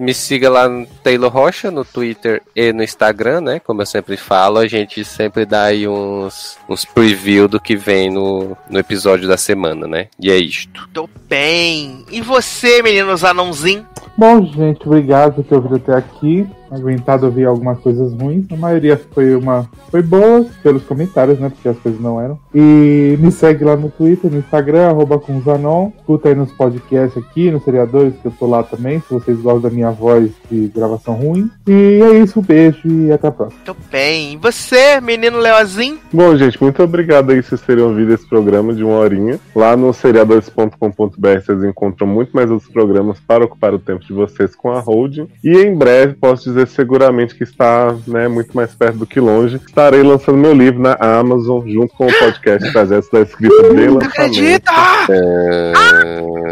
me 0.00 0.12
siga 0.12 0.50
lá 0.50 0.68
no 0.68 0.84
Taylor 1.04 1.30
Rocha, 1.30 1.70
no 1.70 1.84
Twitter 1.84 2.42
e 2.56 2.72
no 2.72 2.82
Instagram, 2.82 3.42
né? 3.42 3.60
Como 3.60 3.80
eu 3.80 3.86
sempre 3.86 4.16
falo, 4.16 4.58
a 4.58 4.66
gente 4.66 5.04
sempre 5.04 5.46
dá 5.46 5.66
aí 5.66 5.86
uns, 5.86 6.58
uns 6.68 6.84
preview 6.84 7.46
do 7.46 7.60
que 7.60 7.76
vem 7.76 8.10
no, 8.10 8.56
no 8.68 8.78
episódio 8.80 9.28
da 9.28 9.36
semana, 9.36 9.86
né? 9.86 10.08
E 10.20 10.32
é 10.32 10.36
isto. 10.36 10.88
Tô 10.92 11.08
bem. 11.28 12.04
E 12.10 12.20
você, 12.20 12.82
meninos 12.82 13.22
anãozinho? 13.22 13.86
Bom, 14.18 14.44
gente, 14.46 14.84
obrigado 14.84 15.34
por 15.34 15.44
ter 15.44 15.54
ouvido 15.54 15.76
até 15.76 15.94
aqui. 15.94 16.44
Aguentado 16.70 17.26
ouvir 17.26 17.44
algumas 17.44 17.78
coisas 17.78 18.12
ruins. 18.12 18.46
A 18.50 18.56
maioria 18.56 19.00
foi 19.12 19.34
uma 19.34 19.68
foi 19.90 20.02
boa 20.02 20.46
pelos 20.62 20.82
comentários, 20.82 21.38
né? 21.38 21.48
Porque 21.48 21.68
as 21.68 21.78
coisas 21.78 22.00
não 22.00 22.20
eram. 22.20 22.38
E 22.54 23.16
me 23.18 23.30
segue 23.30 23.64
lá 23.64 23.76
no 23.76 23.90
Twitter, 23.90 24.30
no 24.30 24.38
Instagram, 24.38 24.88
arroba 24.88 25.18
com 25.18 25.40
Zanon. 25.40 25.90
Escuta 25.98 26.28
aí 26.28 26.34
nos 26.34 26.52
podcasts 26.52 27.22
aqui, 27.22 27.50
nos 27.50 27.64
seriadores, 27.64 28.14
que 28.20 28.26
eu 28.26 28.32
tô 28.32 28.46
lá 28.46 28.62
também, 28.62 29.00
se 29.00 29.12
vocês 29.12 29.38
gostam 29.38 29.62
da 29.62 29.70
minha 29.70 29.90
voz 29.90 30.30
de 30.50 30.68
gravação 30.68 31.14
ruim. 31.14 31.50
E 31.66 32.00
é 32.02 32.18
isso, 32.18 32.40
um 32.40 32.42
beijo 32.42 32.80
e 32.86 33.12
até 33.12 33.28
a 33.28 33.32
próxima. 33.32 33.60
Tô 33.64 33.76
bem. 33.90 34.34
E 34.34 34.36
você, 34.36 35.00
menino 35.00 35.38
Leozinho? 35.38 35.98
Bom, 36.12 36.36
gente, 36.36 36.60
muito 36.62 36.82
obrigado 36.82 37.30
aí 37.30 37.42
vocês 37.42 37.60
terem 37.60 37.84
ouvido 37.84 38.12
esse 38.12 38.26
programa 38.28 38.74
de 38.74 38.82
uma 38.82 38.94
horinha. 38.94 39.38
Lá 39.54 39.76
no 39.76 39.92
seriadores.com.br 39.92 41.40
vocês 41.44 41.64
encontram 41.64 42.06
muito 42.06 42.32
mais 42.32 42.50
outros 42.50 42.70
programas 42.70 43.20
para 43.20 43.44
ocupar 43.44 43.74
o 43.74 43.78
tempo 43.78 44.04
de 44.04 44.12
vocês 44.12 44.54
com 44.54 44.70
a 44.70 44.80
holding. 44.80 45.28
E 45.44 45.56
em 45.58 45.74
breve, 45.74 46.14
posso 46.14 46.44
dizer 46.44 46.55
seguramente 46.64 47.34
que 47.34 47.44
está 47.44 47.94
né, 48.06 48.28
muito 48.28 48.56
mais 48.56 48.74
perto 48.74 48.98
do 48.98 49.06
que 49.06 49.20
longe, 49.20 49.60
estarei 49.66 50.02
lançando 50.02 50.38
meu 50.38 50.54
livro 50.54 50.80
na 50.80 50.94
Amazon, 50.94 51.66
junto 51.66 51.94
com 51.94 52.06
o 52.06 52.18
podcast 52.18 52.72
Trajetos 52.72 53.10
da 53.10 53.20
Escrita 53.20 53.62
de 53.74 53.88
lançamento. 53.88 54.04
Acredita? 54.04 54.72
É, 55.10 55.72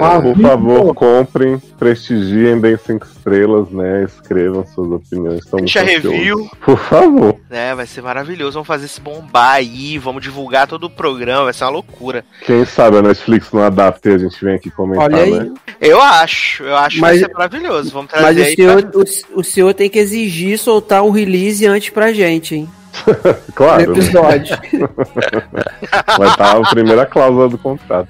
Ah, 0.00 0.20
Por 0.20 0.36
favor, 0.40 0.94
comprem, 0.94 1.58
prestigiem, 1.78 2.58
deem 2.60 2.76
cinco 2.76 3.06
estrelas, 3.06 3.70
né? 3.70 4.04
Escrevam 4.04 4.66
suas 4.66 4.90
opiniões. 4.90 5.38
Estamos 5.44 5.72
Deixa 5.72 5.82
ansiosos. 5.82 6.10
review. 6.10 6.50
Por 6.64 6.78
favor. 6.78 7.36
É, 7.50 7.74
vai 7.74 7.86
ser 7.86 8.02
maravilhoso. 8.02 8.52
Vamos 8.54 8.66
fazer 8.66 8.86
esse 8.86 9.00
bombar 9.00 9.52
aí. 9.54 9.96
Vamos 9.98 10.22
divulgar 10.22 10.66
todo 10.66 10.84
o 10.84 10.90
programa. 10.90 11.44
Vai 11.44 11.52
ser 11.52 11.64
uma 11.64 11.70
loucura. 11.70 12.24
Quem 12.44 12.64
sabe 12.64 12.98
a 12.98 13.02
Netflix 13.02 13.52
não 13.52 13.62
adapta 13.62 14.10
e 14.10 14.14
a 14.14 14.18
gente 14.18 14.44
vem 14.44 14.56
aqui 14.56 14.70
comentar, 14.70 15.04
Olha 15.06 15.22
aí. 15.22 15.32
né? 15.32 15.52
Eu 15.80 16.00
acho. 16.02 16.64
Eu 16.64 16.76
acho 16.76 17.00
Mas- 17.00 17.14
que 17.14 17.20
vai 17.20 17.28
ser 17.30 17.32
maravilhoso. 17.32 17.90
Vamos 17.92 18.10
trazer 18.10 18.24
Mas 18.26 18.36
o 18.36 18.42
aí. 18.42 18.54
senhor, 18.56 18.90
o, 18.94 19.40
o 19.40 19.44
senhor 19.44 19.74
tem 19.74 19.88
que 19.88 19.98
exigir 19.98 20.58
soltar 20.58 21.02
o 21.04 21.10
release 21.10 21.64
antes 21.66 21.90
pra 21.90 22.12
gente, 22.12 22.54
hein? 22.56 22.68
Claro, 23.54 23.86
No 23.86 23.92
né? 23.94 23.98
episódio. 24.00 24.56
vai 26.18 26.28
estar 26.28 26.56
a 26.56 26.60
primeira 26.70 27.06
cláusula 27.06 27.48
do 27.48 27.58
contrato. 27.58 28.08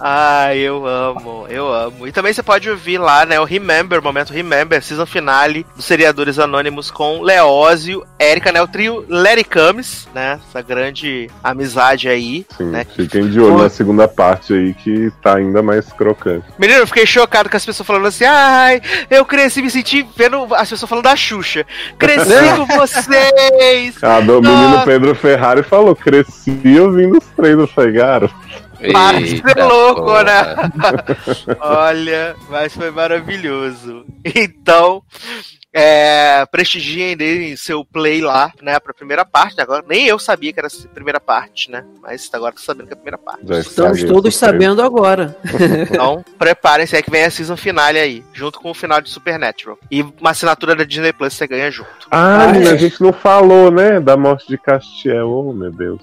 Ah, 0.00 0.54
eu 0.54 0.86
amo, 0.86 1.46
eu 1.48 1.72
amo. 1.72 2.06
E 2.06 2.12
também 2.12 2.32
você 2.32 2.42
pode 2.42 2.68
ouvir 2.70 2.98
lá, 2.98 3.24
né, 3.26 3.40
o 3.40 3.44
Remember, 3.44 4.02
momento 4.02 4.32
Remember, 4.32 4.82
season 4.82 5.06
finale 5.06 5.66
dos 5.74 5.84
Seriadores 5.84 6.38
Anônimos 6.38 6.90
com 6.90 7.22
Leózio, 7.22 8.04
Érica, 8.18 8.52
né, 8.52 8.60
o 8.62 8.68
trio 8.68 9.04
Larry 9.08 9.44
Camis, 9.44 10.08
né, 10.14 10.38
essa 10.48 10.62
grande 10.62 11.30
amizade 11.42 12.08
aí. 12.08 12.46
Sim, 12.56 12.64
Né? 12.70 12.86
fiquem 12.94 13.28
de 13.28 13.40
olho 13.40 13.58
na 13.62 13.68
segunda 13.70 14.06
parte 14.06 14.52
aí 14.52 14.74
que 14.74 15.10
tá 15.22 15.36
ainda 15.36 15.62
mais 15.62 15.92
crocante. 15.92 16.44
Menino, 16.58 16.80
eu 16.80 16.86
fiquei 16.86 17.06
chocado 17.06 17.48
com 17.48 17.56
as 17.56 17.64
pessoas 17.64 17.86
falando 17.86 18.06
assim, 18.06 18.24
ai, 18.24 18.80
eu 19.10 19.24
cresci, 19.24 19.62
me 19.62 19.70
senti 19.70 20.06
vendo 20.16 20.46
as 20.54 20.68
pessoas 20.70 20.88
falando 20.88 21.04
da 21.04 21.16
Xuxa. 21.16 21.64
Cresci 21.98 22.28
com 22.56 22.66
vocês! 22.76 23.96
Ah, 24.08 24.20
do 24.20 24.40
menino. 24.40 24.84
Pedro 24.84 25.14
Ferrari 25.14 25.62
falou: 25.62 25.94
cresci 25.94 26.78
ouvindo 26.80 27.18
os 27.18 27.24
de 29.22 29.40
ser 29.40 29.48
Eita 29.48 29.66
louco, 29.66 30.02
porra. 30.02 30.24
né? 30.24 30.54
Olha, 31.60 32.36
mas 32.48 32.72
foi 32.74 32.90
maravilhoso. 32.90 34.04
Então, 34.24 35.02
é, 35.72 36.44
prestigiem 36.46 37.16
deem 37.16 37.56
seu 37.56 37.84
play 37.84 38.20
lá, 38.20 38.50
né, 38.62 38.78
pra 38.80 38.94
primeira 38.94 39.24
parte. 39.24 39.60
Agora, 39.60 39.84
nem 39.86 40.06
eu 40.06 40.18
sabia 40.18 40.52
que 40.52 40.58
era 40.58 40.68
a 40.68 40.88
primeira 40.94 41.20
parte, 41.20 41.70
né? 41.70 41.84
Mas 42.02 42.28
agora 42.32 42.52
tô 42.54 42.60
sabendo 42.60 42.86
que 42.86 42.92
é 42.92 42.94
a 42.94 42.96
primeira 42.96 43.18
parte. 43.18 43.40
Já 43.46 43.58
Estamos 43.60 44.02
todos 44.04 44.34
sabendo 44.36 44.82
agora. 44.82 45.36
Então, 45.90 46.24
preparem-se 46.38 46.96
aí 46.96 47.02
que 47.02 47.10
vem 47.10 47.24
a 47.24 47.30
season 47.30 47.56
finale 47.56 47.98
aí, 47.98 48.24
junto 48.32 48.60
com 48.60 48.70
o 48.70 48.74
final 48.74 49.00
de 49.00 49.10
Supernatural. 49.10 49.78
E 49.90 50.02
uma 50.02 50.30
assinatura 50.30 50.74
da 50.74 50.84
Disney 50.84 51.12
Plus 51.12 51.32
você 51.34 51.46
ganha 51.46 51.70
junto. 51.70 51.90
Ah, 52.10 52.50
Ah, 52.50 52.56
é. 52.56 52.68
a 52.70 52.76
gente 52.76 53.00
não 53.02 53.12
falou, 53.12 53.70
né? 53.70 54.00
Da 54.00 54.16
morte 54.16 54.46
de 54.48 54.56
Castiel. 54.58 55.28
Oh, 55.28 55.52
meu 55.52 55.70
Deus. 55.70 56.00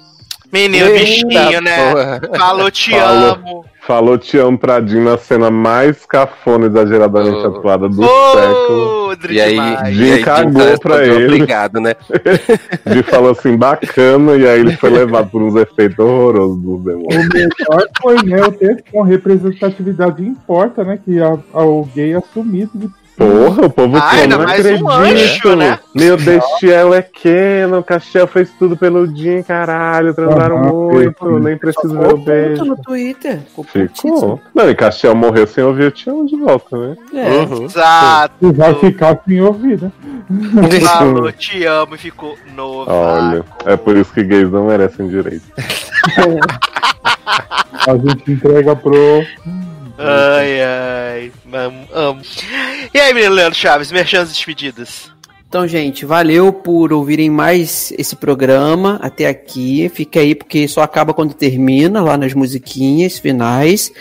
Menino, 0.52 0.86
Eita 0.88 1.00
bichinho, 1.28 1.62
né? 1.62 1.92
porra. 1.92 2.22
Falou, 2.38 2.72
te 2.72 2.92
Falou. 2.92 3.34
amo. 3.34 3.66
Falou 3.86 4.18
te 4.18 4.36
amo 4.38 4.58
pra 4.58 4.82
Jean 4.82 5.04
na 5.04 5.18
cena 5.18 5.52
mais 5.52 6.06
cafona 6.06 6.66
e 6.66 6.70
exageradamente 6.70 7.38
Oh. 7.38 7.48
atuada 7.48 7.88
do 7.88 8.02
século. 8.04 9.06
Podre 9.10 9.36
E 9.36 9.42
aí, 9.42 9.52
demais. 9.52 9.96
Jim 9.96 10.04
e 10.06 10.12
aí, 10.14 10.24
cagou 10.24 10.68
Jim 10.68 10.78
pra 10.80 11.06
ele. 11.06 11.26
Obrigado, 11.26 11.80
né? 11.80 11.96
Jean 12.88 13.04
falou 13.04 13.32
assim, 13.32 13.56
bacana, 13.56 14.36
e 14.36 14.48
aí 14.48 14.60
ele 14.60 14.76
foi 14.78 14.90
levado 14.90 15.30
por 15.30 15.42
uns 15.44 15.56
efeitos 15.56 16.00
horrorosos 16.00 16.58
dos 16.58 16.84
demônios. 16.84 17.26
O 17.26 17.34
melhor 17.34 17.88
foi, 18.02 18.16
né, 18.24 18.42
o 18.44 18.52
ter 18.52 18.84
com 18.92 19.04
representatividade 19.04 20.26
importa, 20.26 20.84
né? 20.84 21.00
Que 21.04 21.22
a, 21.22 21.38
a, 21.54 21.64
o 21.64 21.86
gay 21.96 22.16
assumido 22.16 22.72
de 22.74 22.90
Porra, 23.18 23.66
o 23.68 23.70
povo 23.70 23.96
Ah, 23.98 24.10
ainda 24.12 24.38
não 24.38 24.44
mais 24.46 24.66
um 24.66 24.90
acredita. 24.90 25.48
anjo, 25.50 25.56
né? 25.56 25.80
Meu 25.94 26.18
Destiel 26.18 26.94
é 26.94 27.02
Canon, 27.02 27.82
Castiel 27.82 28.28
fez 28.28 28.50
tudo 28.60 28.76
pelo 28.76 29.08
Jean, 29.16 29.42
caralho, 29.42 30.14
transaram 30.14 30.58
muito, 30.60 31.26
sim. 31.26 31.40
nem 31.40 31.58
preciso 31.58 31.98
ver 31.98 32.14
o 32.14 32.18
beijo. 32.18 32.66
no 32.66 32.76
Twitter. 32.76 33.40
Ficou. 33.68 34.42
Não, 34.54 34.70
e 34.70 34.76
Castiel 34.76 35.16
morreu 35.16 35.48
sem 35.48 35.64
ouvir 35.64 35.86
o 35.86 35.92
Te 35.92 36.10
amo 36.10 36.26
de 36.28 36.36
volta, 36.36 36.76
né? 36.78 36.98
É. 37.14 37.30
Uhum. 37.46 37.66
Exato. 37.66 38.34
e 38.42 38.52
vai 38.52 38.76
ficar 38.76 39.18
sem 39.26 39.42
ouvir, 39.42 39.82
né? 39.82 39.92
Falou, 40.82 41.32
te 41.32 41.64
amo 41.66 41.96
e 41.96 41.98
ficou 41.98 42.36
novo. 42.54 42.92
Olha, 42.92 43.46
é 43.66 43.78
por 43.78 43.96
isso 43.96 44.12
que 44.14 44.24
gays 44.24 44.52
não 44.52 44.68
merecem 44.68 45.08
direito. 45.08 45.44
A 47.88 47.94
gente 47.98 48.32
entrega 48.32 48.76
pro. 48.76 48.94
Ai, 49.98 50.62
ai. 50.62 51.32
Amo, 51.54 51.88
amo. 51.94 52.22
E 52.94 53.00
aí, 53.00 53.14
menino 53.14 53.34
Leandro 53.34 53.58
Chaves, 53.58 53.92
merchan 53.92 54.26
despedidas. 54.26 55.12
Então, 55.48 55.68
gente, 55.68 56.06
valeu 56.06 56.52
por 56.52 56.92
ouvirem 56.92 57.30
mais 57.30 57.94
esse 57.98 58.16
programa 58.16 59.00
até 59.02 59.28
aqui. 59.28 59.90
Fica 59.94 60.20
aí 60.20 60.36
porque 60.36 60.68
só 60.68 60.82
acaba 60.82 61.14
quando 61.14 61.34
termina, 61.34 62.02
lá 62.02 62.18
nas 62.18 62.34
musiquinhas 62.34 63.18
finais. 63.20 63.92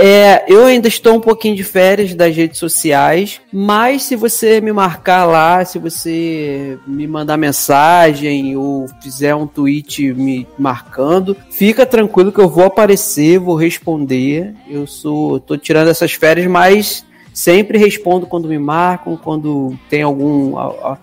É, 0.00 0.44
eu 0.46 0.64
ainda 0.64 0.86
estou 0.86 1.16
um 1.16 1.20
pouquinho 1.20 1.56
de 1.56 1.64
férias 1.64 2.14
das 2.14 2.36
redes 2.36 2.56
sociais, 2.56 3.40
mas 3.52 4.04
se 4.04 4.14
você 4.14 4.60
me 4.60 4.72
marcar 4.72 5.24
lá, 5.24 5.64
se 5.64 5.76
você 5.76 6.78
me 6.86 7.04
mandar 7.08 7.36
mensagem 7.36 8.56
ou 8.56 8.86
fizer 9.02 9.34
um 9.34 9.44
tweet 9.44 10.14
me 10.14 10.46
marcando, 10.56 11.36
fica 11.50 11.84
tranquilo 11.84 12.30
que 12.30 12.38
eu 12.38 12.48
vou 12.48 12.66
aparecer, 12.66 13.40
vou 13.40 13.56
responder. 13.56 14.54
Eu 14.70 14.86
sou, 14.86 15.40
tô 15.40 15.56
tirando 15.56 15.88
essas 15.88 16.12
férias, 16.12 16.46
mas 16.46 17.04
Sempre 17.38 17.78
respondo 17.78 18.26
quando 18.26 18.48
me 18.48 18.58
marcam, 18.58 19.16
quando 19.16 19.78
tem 19.88 20.02
algum, 20.02 20.58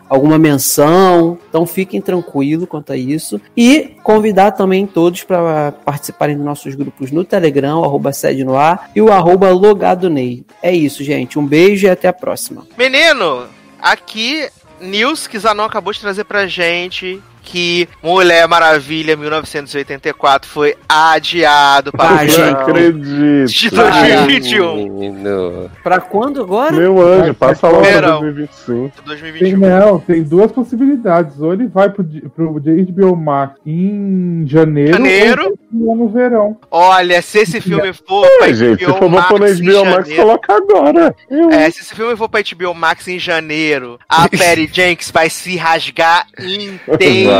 alguma 0.09 0.37
menção. 0.37 1.37
Então 1.47 1.65
fiquem 1.65 2.01
tranquilos 2.01 2.67
quanto 2.67 2.91
a 2.91 2.97
isso. 2.97 3.39
E 3.55 3.95
convidar 4.03 4.51
também 4.51 4.85
todos 4.85 5.23
para 5.23 5.71
participarem 5.71 6.35
dos 6.35 6.43
nossos 6.43 6.75
grupos 6.75 7.09
no 7.09 7.23
Telegram, 7.23 7.81
arroba 7.85 8.11
sede 8.11 8.43
no 8.43 8.57
ar 8.57 8.91
e 8.93 9.01
o 9.01 9.13
arroba 9.13 9.49
logado 9.49 10.09
Ney. 10.09 10.43
É 10.61 10.75
isso, 10.75 11.05
gente. 11.05 11.39
Um 11.39 11.47
beijo 11.47 11.87
e 11.87 11.89
até 11.89 12.09
a 12.09 12.13
próxima. 12.13 12.67
Menino, 12.77 13.45
aqui, 13.79 14.45
news 14.81 15.27
que 15.27 15.39
Zanon 15.39 15.63
acabou 15.63 15.93
de 15.93 16.01
trazer 16.01 16.25
pra 16.25 16.47
gente 16.47 17.23
que 17.45 17.87
Mulher 18.03 18.47
Maravilha 18.47 19.15
1984 19.15 20.49
foi 20.49 20.75
adiado 20.89 21.91
para 21.91 22.23
o 22.23 22.37
Não 22.37 22.49
acredito. 22.51 23.45
de 23.47 23.69
2021. 23.69 24.75
Menino. 24.75 25.71
Pra 25.83 25.99
quando 25.99 26.41
agora? 26.41 26.71
Meu 26.75 26.99
anjo, 27.01 27.33
passa 27.35 27.67
logo 27.67 27.81
pra 27.81 27.91
Verão. 27.91 28.19
2025. 28.21 28.91
Tem, 28.95 29.05
2021. 29.05 29.59
não, 29.59 29.99
tem 29.99 30.23
duas 30.23 30.51
possibilidades. 30.51 31.39
Ou 31.39 31.53
ele 31.53 31.67
vai 31.67 31.89
pro, 31.89 32.03
pro 32.03 32.53
HBO 32.59 33.15
Max 33.15 33.55
em 33.65 34.43
janeiro, 34.47 34.93
Janeiro. 34.93 35.57
ou 35.85 35.95
no 35.95 36.09
verão. 36.09 36.57
Olha, 36.71 37.21
se 37.21 37.39
esse 37.39 37.61
filme 37.61 37.93
for 37.93 38.27
pra 38.39 38.49
É, 38.49 38.53
gente, 38.53 38.79
se 38.79 38.85
for 38.85 38.97
pra 38.97 39.09
Max 39.09 39.31
em 39.31 39.65
HBO 39.65 39.85
Max, 39.85 40.07
janeiro- 40.09 40.15
coloca 40.15 40.53
agora. 40.55 41.15
Eu- 41.29 41.49
É, 41.51 41.69
se 41.69 41.81
esse 41.81 41.95
filme 41.95 42.15
for 42.15 42.27
pra 42.29 42.41
HBO 42.41 42.73
Max 42.73 43.07
em 43.07 43.19
janeiro, 43.19 43.99
a 44.09 44.27
Perry 44.27 44.69
Jenks 44.71 45.11
vai 45.11 45.29
se 45.29 45.55
rasgar 45.57 46.25
inteira. 46.39 47.34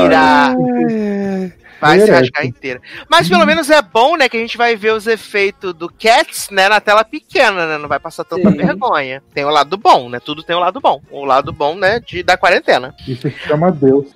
Vai 1.80 2.00
se 2.00 2.10
rasgar 2.10 2.46
inteira. 2.46 2.82
Mas 3.10 3.28
pelo 3.28 3.46
menos 3.46 3.70
é 3.70 3.82
bom, 3.82 4.16
né, 4.16 4.30
que 4.30 4.38
a 4.38 4.40
gente 4.40 4.58
vai 4.58 4.76
ver 4.76 4.94
os 4.94 5.08
efeitos 5.08 5.74
do 5.74 5.90
Cats, 5.90 6.50
né, 6.50 6.70
na 6.70 6.80
tela 6.80 7.04
pequena, 7.04 7.68
né? 7.68 7.78
Não 7.78 7.88
vai 7.88 8.00
passar 8.00 8.24
tanta 8.24 8.50
Sim. 8.50 8.58
vergonha. 8.58 9.22
Tem 9.34 9.46
o 9.46 9.50
lado 9.50 9.78
bom, 9.78 10.10
né? 10.10 10.20
Tudo 10.20 10.42
tem 10.42 10.56
o 10.56 10.60
lado 10.60 10.80
bom. 10.80 11.02
O 11.12 11.26
lado 11.26 11.52
bom, 11.52 11.76
né, 11.76 12.00
de, 12.00 12.24
da 12.24 12.38
quarentena. 12.38 12.96
Isso 13.08 13.30
se 13.30 13.38
chama 13.40 13.72
Deus. 13.72 14.08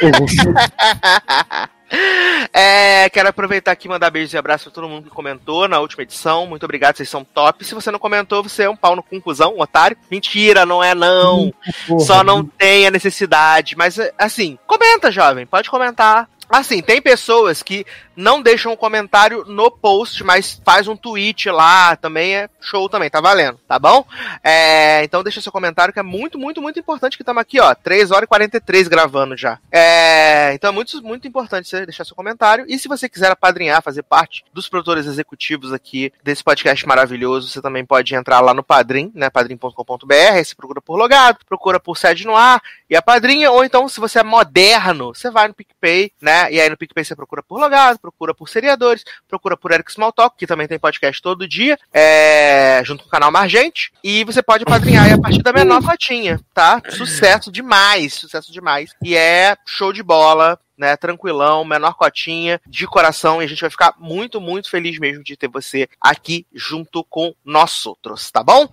É, 2.56 3.10
quero 3.10 3.28
aproveitar 3.28 3.72
aqui 3.72 3.88
e 3.88 3.90
mandar 3.90 4.10
beijos 4.10 4.32
e 4.32 4.38
abraços 4.38 4.64
pra 4.64 4.74
todo 4.74 4.88
mundo 4.88 5.08
que 5.08 5.14
comentou 5.14 5.66
na 5.66 5.80
última 5.80 6.04
edição. 6.04 6.46
Muito 6.46 6.62
obrigado, 6.62 6.96
vocês 6.96 7.08
são 7.08 7.24
top. 7.24 7.64
Se 7.64 7.74
você 7.74 7.90
não 7.90 7.98
comentou, 7.98 8.44
você 8.44 8.62
é 8.62 8.70
um 8.70 8.76
pau 8.76 8.94
no 8.94 9.02
conclusão, 9.02 9.56
um 9.56 9.60
otário. 9.60 9.96
Mentira, 10.08 10.64
não 10.64 10.82
é 10.82 10.94
não. 10.94 11.52
Porra, 11.88 12.04
Só 12.04 12.22
não 12.22 12.44
tem 12.44 12.86
a 12.86 12.92
necessidade. 12.92 13.76
Mas, 13.76 13.98
assim, 14.16 14.56
comenta, 14.68 15.10
jovem. 15.10 15.46
Pode 15.46 15.68
comentar. 15.68 16.28
Assim, 16.48 16.80
tem 16.80 17.02
pessoas 17.02 17.62
que 17.62 17.84
não 18.16 18.42
deixam 18.42 18.72
um 18.72 18.76
comentário 18.76 19.44
no 19.46 19.70
post, 19.70 20.22
mas 20.24 20.60
faz 20.64 20.88
um 20.88 20.96
tweet 20.96 21.50
lá, 21.50 21.96
também 21.96 22.34
é 22.34 22.48
show 22.60 22.88
também, 22.88 23.10
tá 23.10 23.20
valendo, 23.20 23.58
tá 23.68 23.78
bom? 23.78 24.04
É, 24.42 25.02
então 25.04 25.22
deixa 25.22 25.40
seu 25.40 25.52
comentário 25.52 25.92
que 25.92 26.00
é 26.00 26.02
muito, 26.02 26.38
muito, 26.38 26.60
muito 26.60 26.78
importante 26.78 27.16
que 27.16 27.22
estamos 27.22 27.40
aqui, 27.40 27.60
ó, 27.60 27.74
3 27.74 28.10
horas 28.10 28.24
e 28.24 28.28
43 28.28 28.88
gravando 28.88 29.36
já. 29.36 29.58
É, 29.70 30.52
então 30.54 30.70
é 30.70 30.72
muito, 30.72 31.02
muito 31.02 31.28
importante 31.28 31.68
você 31.68 31.84
deixar 31.84 32.04
seu 32.04 32.16
comentário. 32.16 32.64
E 32.68 32.78
se 32.78 32.88
você 32.88 33.08
quiser 33.08 33.30
apadrinhar, 33.30 33.82
fazer 33.82 34.02
parte 34.02 34.44
dos 34.52 34.68
produtores 34.68 35.06
executivos 35.06 35.72
aqui 35.72 36.12
desse 36.22 36.42
podcast 36.42 36.86
maravilhoso, 36.86 37.48
você 37.48 37.60
também 37.60 37.84
pode 37.84 38.14
entrar 38.14 38.40
lá 38.40 38.54
no 38.54 38.62
Padrim, 38.62 39.10
né, 39.14 39.30
padrim.com.br, 39.30 40.44
você 40.44 40.54
procura 40.54 40.80
por 40.80 40.96
logado, 40.96 41.38
procura 41.46 41.80
por 41.80 41.96
sede 41.96 42.26
no 42.26 42.36
ar 42.36 42.62
e 42.88 42.96
a 42.96 43.02
padrinha, 43.02 43.50
ou 43.50 43.64
então 43.64 43.88
se 43.88 44.00
você 44.00 44.20
é 44.20 44.22
moderno, 44.22 45.14
você 45.14 45.30
vai 45.30 45.48
no 45.48 45.54
PicPay, 45.54 46.12
né, 46.20 46.52
e 46.52 46.60
aí 46.60 46.68
no 46.68 46.76
PicPay 46.76 47.04
você 47.04 47.16
procura 47.16 47.42
por 47.42 47.58
logado, 47.58 47.98
procura 48.04 48.34
por 48.34 48.50
seriadores, 48.50 49.02
procura 49.26 49.56
por 49.56 49.72
Eric 49.72 49.90
Smalltalk, 49.90 50.36
que 50.36 50.46
também 50.46 50.68
tem 50.68 50.78
podcast 50.78 51.22
todo 51.22 51.48
dia, 51.48 51.78
é, 51.90 52.82
junto 52.84 53.02
com 53.02 53.08
o 53.08 53.10
canal 53.10 53.32
Margente, 53.32 53.90
e 54.04 54.24
você 54.24 54.42
pode 54.42 54.66
padrinhar 54.66 55.10
a 55.10 55.18
partir 55.18 55.42
da 55.42 55.54
menor 55.54 55.82
cotinha, 55.82 56.38
tá? 56.52 56.82
Sucesso 56.90 57.50
demais, 57.50 58.12
sucesso 58.12 58.52
demais. 58.52 58.90
E 59.02 59.16
é 59.16 59.56
show 59.66 59.90
de 59.90 60.02
bola, 60.02 60.58
né? 60.76 60.96
Tranquilão, 60.96 61.64
menor 61.64 61.94
cotinha, 61.94 62.60
de 62.66 62.86
coração, 62.86 63.40
e 63.40 63.44
a 63.44 63.48
gente 63.48 63.60
vai 63.60 63.70
ficar 63.70 63.94
muito, 63.98 64.40
muito 64.40 64.70
feliz 64.70 64.98
mesmo 64.98 65.22
de 65.22 65.36
ter 65.36 65.48
você 65.48 65.88
aqui 66.00 66.46
junto 66.52 67.04
com 67.04 67.34
nós 67.44 67.84
outros, 67.86 68.30
tá 68.30 68.42
bom? 68.42 68.68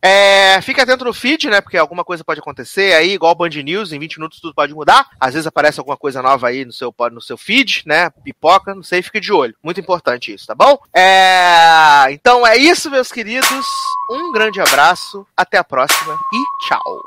É, 0.00 0.60
fica 0.62 0.82
atento 0.82 1.04
no 1.04 1.12
feed, 1.12 1.48
né? 1.48 1.60
Porque 1.60 1.76
alguma 1.76 2.04
coisa 2.04 2.24
pode 2.24 2.40
acontecer 2.40 2.94
aí, 2.94 3.12
igual 3.12 3.34
Band 3.34 3.50
News, 3.50 3.92
em 3.92 3.98
20 3.98 4.16
minutos 4.16 4.40
tudo 4.40 4.54
pode 4.54 4.74
mudar. 4.74 5.08
Às 5.18 5.34
vezes 5.34 5.46
aparece 5.46 5.80
alguma 5.80 5.96
coisa 5.96 6.22
nova 6.22 6.48
aí 6.48 6.64
no 6.64 6.72
seu, 6.72 6.94
no 7.10 7.20
seu 7.20 7.36
feed, 7.36 7.82
né? 7.86 8.10
Pipoca, 8.10 8.74
não 8.74 8.82
sei, 8.82 9.02
fique 9.02 9.20
de 9.20 9.32
olho. 9.32 9.54
Muito 9.62 9.80
importante 9.80 10.32
isso, 10.32 10.46
tá 10.46 10.54
bom? 10.54 10.78
É, 10.94 12.06
então 12.10 12.46
é 12.46 12.56
isso, 12.56 12.90
meus 12.90 13.10
queridos. 13.10 13.66
Um 14.10 14.32
grande 14.32 14.60
abraço, 14.60 15.26
até 15.36 15.58
a 15.58 15.64
próxima 15.64 16.18
e 16.32 16.66
tchau. 16.66 17.02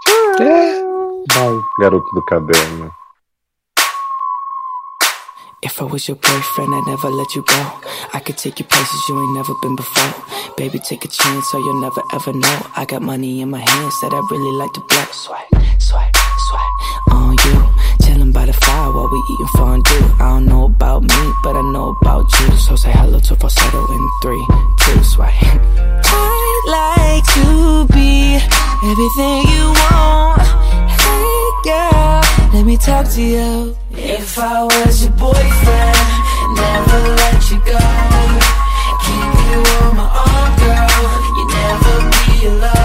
Vai. 1.34 1.60
Garoto 1.80 2.10
do 2.14 2.24
caderno. 2.26 3.05
If 5.66 5.82
I 5.82 5.86
was 5.86 6.08
your 6.08 6.16
boyfriend, 6.18 6.76
I'd 6.76 6.86
never 6.86 7.10
let 7.10 7.34
you 7.34 7.42
go. 7.42 7.62
I 8.14 8.22
could 8.24 8.38
take 8.38 8.60
you 8.60 8.66
places 8.66 9.10
you 9.10 9.20
ain't 9.20 9.34
never 9.34 9.52
been 9.64 9.76
before. 9.76 10.14
Baby, 10.58 10.78
take 10.78 11.04
a 11.04 11.08
chance, 11.08 11.50
so 11.50 11.58
you'll 11.58 11.82
never 11.82 12.04
ever 12.14 12.34
know. 12.34 12.58
I 12.78 12.86
got 12.86 13.02
money 13.02 13.42
in 13.42 13.50
my 13.50 13.62
hands 13.62 14.00
that 14.02 14.14
I 14.14 14.22
really 14.30 14.56
like 14.62 14.72
to 14.74 14.82
blow. 14.82 15.06
Swipe, 15.12 15.50
swipe, 15.82 16.16
swipe 16.48 16.76
on 17.10 17.36
you. 17.46 18.06
Chilling 18.06 18.32
by 18.32 18.46
the 18.46 18.54
fire 18.54 18.94
while 18.94 19.10
we 19.10 19.18
eating 19.18 19.54
fondue. 19.58 20.06
I 20.22 20.38
don't 20.38 20.46
know 20.46 20.66
about 20.66 21.02
me, 21.02 21.24
but 21.42 21.56
I 21.56 21.64
know 21.74 21.98
about 22.00 22.30
you. 22.40 22.58
So 22.58 22.76
say 22.76 22.92
hello 22.92 23.20
to 23.20 23.36
falsetto 23.36 23.82
in 23.92 24.10
three, 24.22 24.46
two, 24.86 25.04
swipe. 25.04 25.34
I'd 25.42 26.66
like 26.78 27.26
to 27.42 27.88
be 27.92 28.38
everything 28.86 29.50
you 29.50 29.74
want. 29.90 30.46
Girl, 31.66 32.22
let 32.54 32.64
me 32.64 32.78
talk 32.78 33.10
to 33.16 33.22
you. 33.24 33.76
If 33.90 34.38
I 34.38 34.62
was 34.66 35.04
your 35.04 35.14
boyfriend, 35.14 35.98
never 36.54 37.00
let 37.18 37.50
you 37.50 37.58
go. 37.66 37.82
Keep 39.02 39.34
you 39.50 39.60
on 39.82 39.96
my 39.98 40.06
arm, 40.06 40.52
girl. 40.62 41.02
You 41.38 41.44
never 41.58 41.96
be 42.12 42.48
alone. 42.50 42.85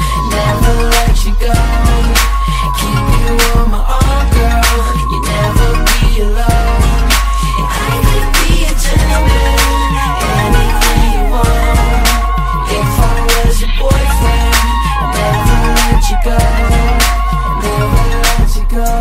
never 0.29 0.73
let 0.95 1.15
you 1.25 1.33
go. 1.39 1.55
Keep 2.79 3.05
you 3.21 3.33
on 3.59 3.65
my 3.71 3.81
arm, 3.99 4.25
girl. 4.35 4.79
You 5.11 5.19
never 5.33 5.69
be 5.87 6.01
alone. 6.27 7.09
And 7.59 7.67
I 7.67 7.95
could 8.07 8.29
be 8.37 8.49
a 8.65 8.73
gentleman, 8.83 9.57
anything 10.41 11.03
you 11.13 11.23
want. 11.33 12.07
If 12.77 12.91
I 12.99 13.17
was 13.29 13.55
your 13.61 13.73
boyfriend, 13.79 14.59
never 15.15 15.59
let 15.79 16.01
you 16.09 16.17
go. 16.29 16.39
Never 17.63 18.07
let 18.25 18.49
you 18.57 18.65
go. 18.77 18.91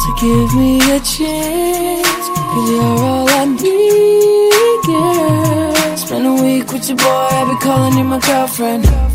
So 0.00 0.08
give 0.20 0.50
me 0.54 0.70
a 0.96 1.00
chance, 1.00 2.26
you're 2.68 3.00
all 3.04 3.28
I 3.28 3.44
need, 3.44 4.80
girl. 4.86 5.96
Spend 5.96 6.26
a 6.26 6.42
week 6.42 6.72
with 6.72 6.88
your 6.88 6.96
boy, 6.96 7.04
I'll 7.04 7.46
be 7.48 7.56
calling 7.60 7.96
you 7.98 8.04
my 8.04 8.18
girlfriend. 8.20 9.09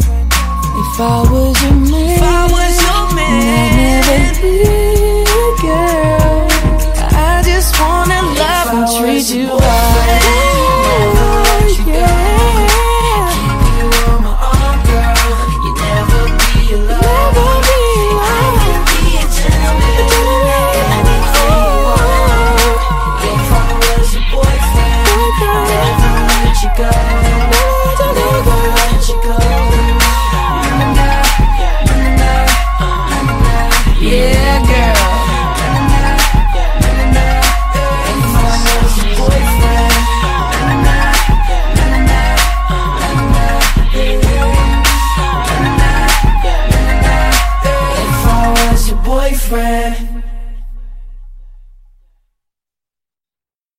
If 0.77 0.99
I 0.99 1.21
was 1.31 1.63
your 1.63 1.73
man, 1.73 2.17
if 2.17 2.21
I 2.21 2.47
was 2.51 2.75
your 2.85 3.15
man, 3.15 3.43
I'd 3.57 3.75
never 3.79 4.19
leave, 4.43 5.61
girl. 5.61 6.47
I 7.11 7.41
just 7.43 7.79
wanna 7.79 8.21
love 8.41 8.67
and 8.73 8.85
treat 8.97 9.29
you 9.33 9.47
right. 9.57 10.54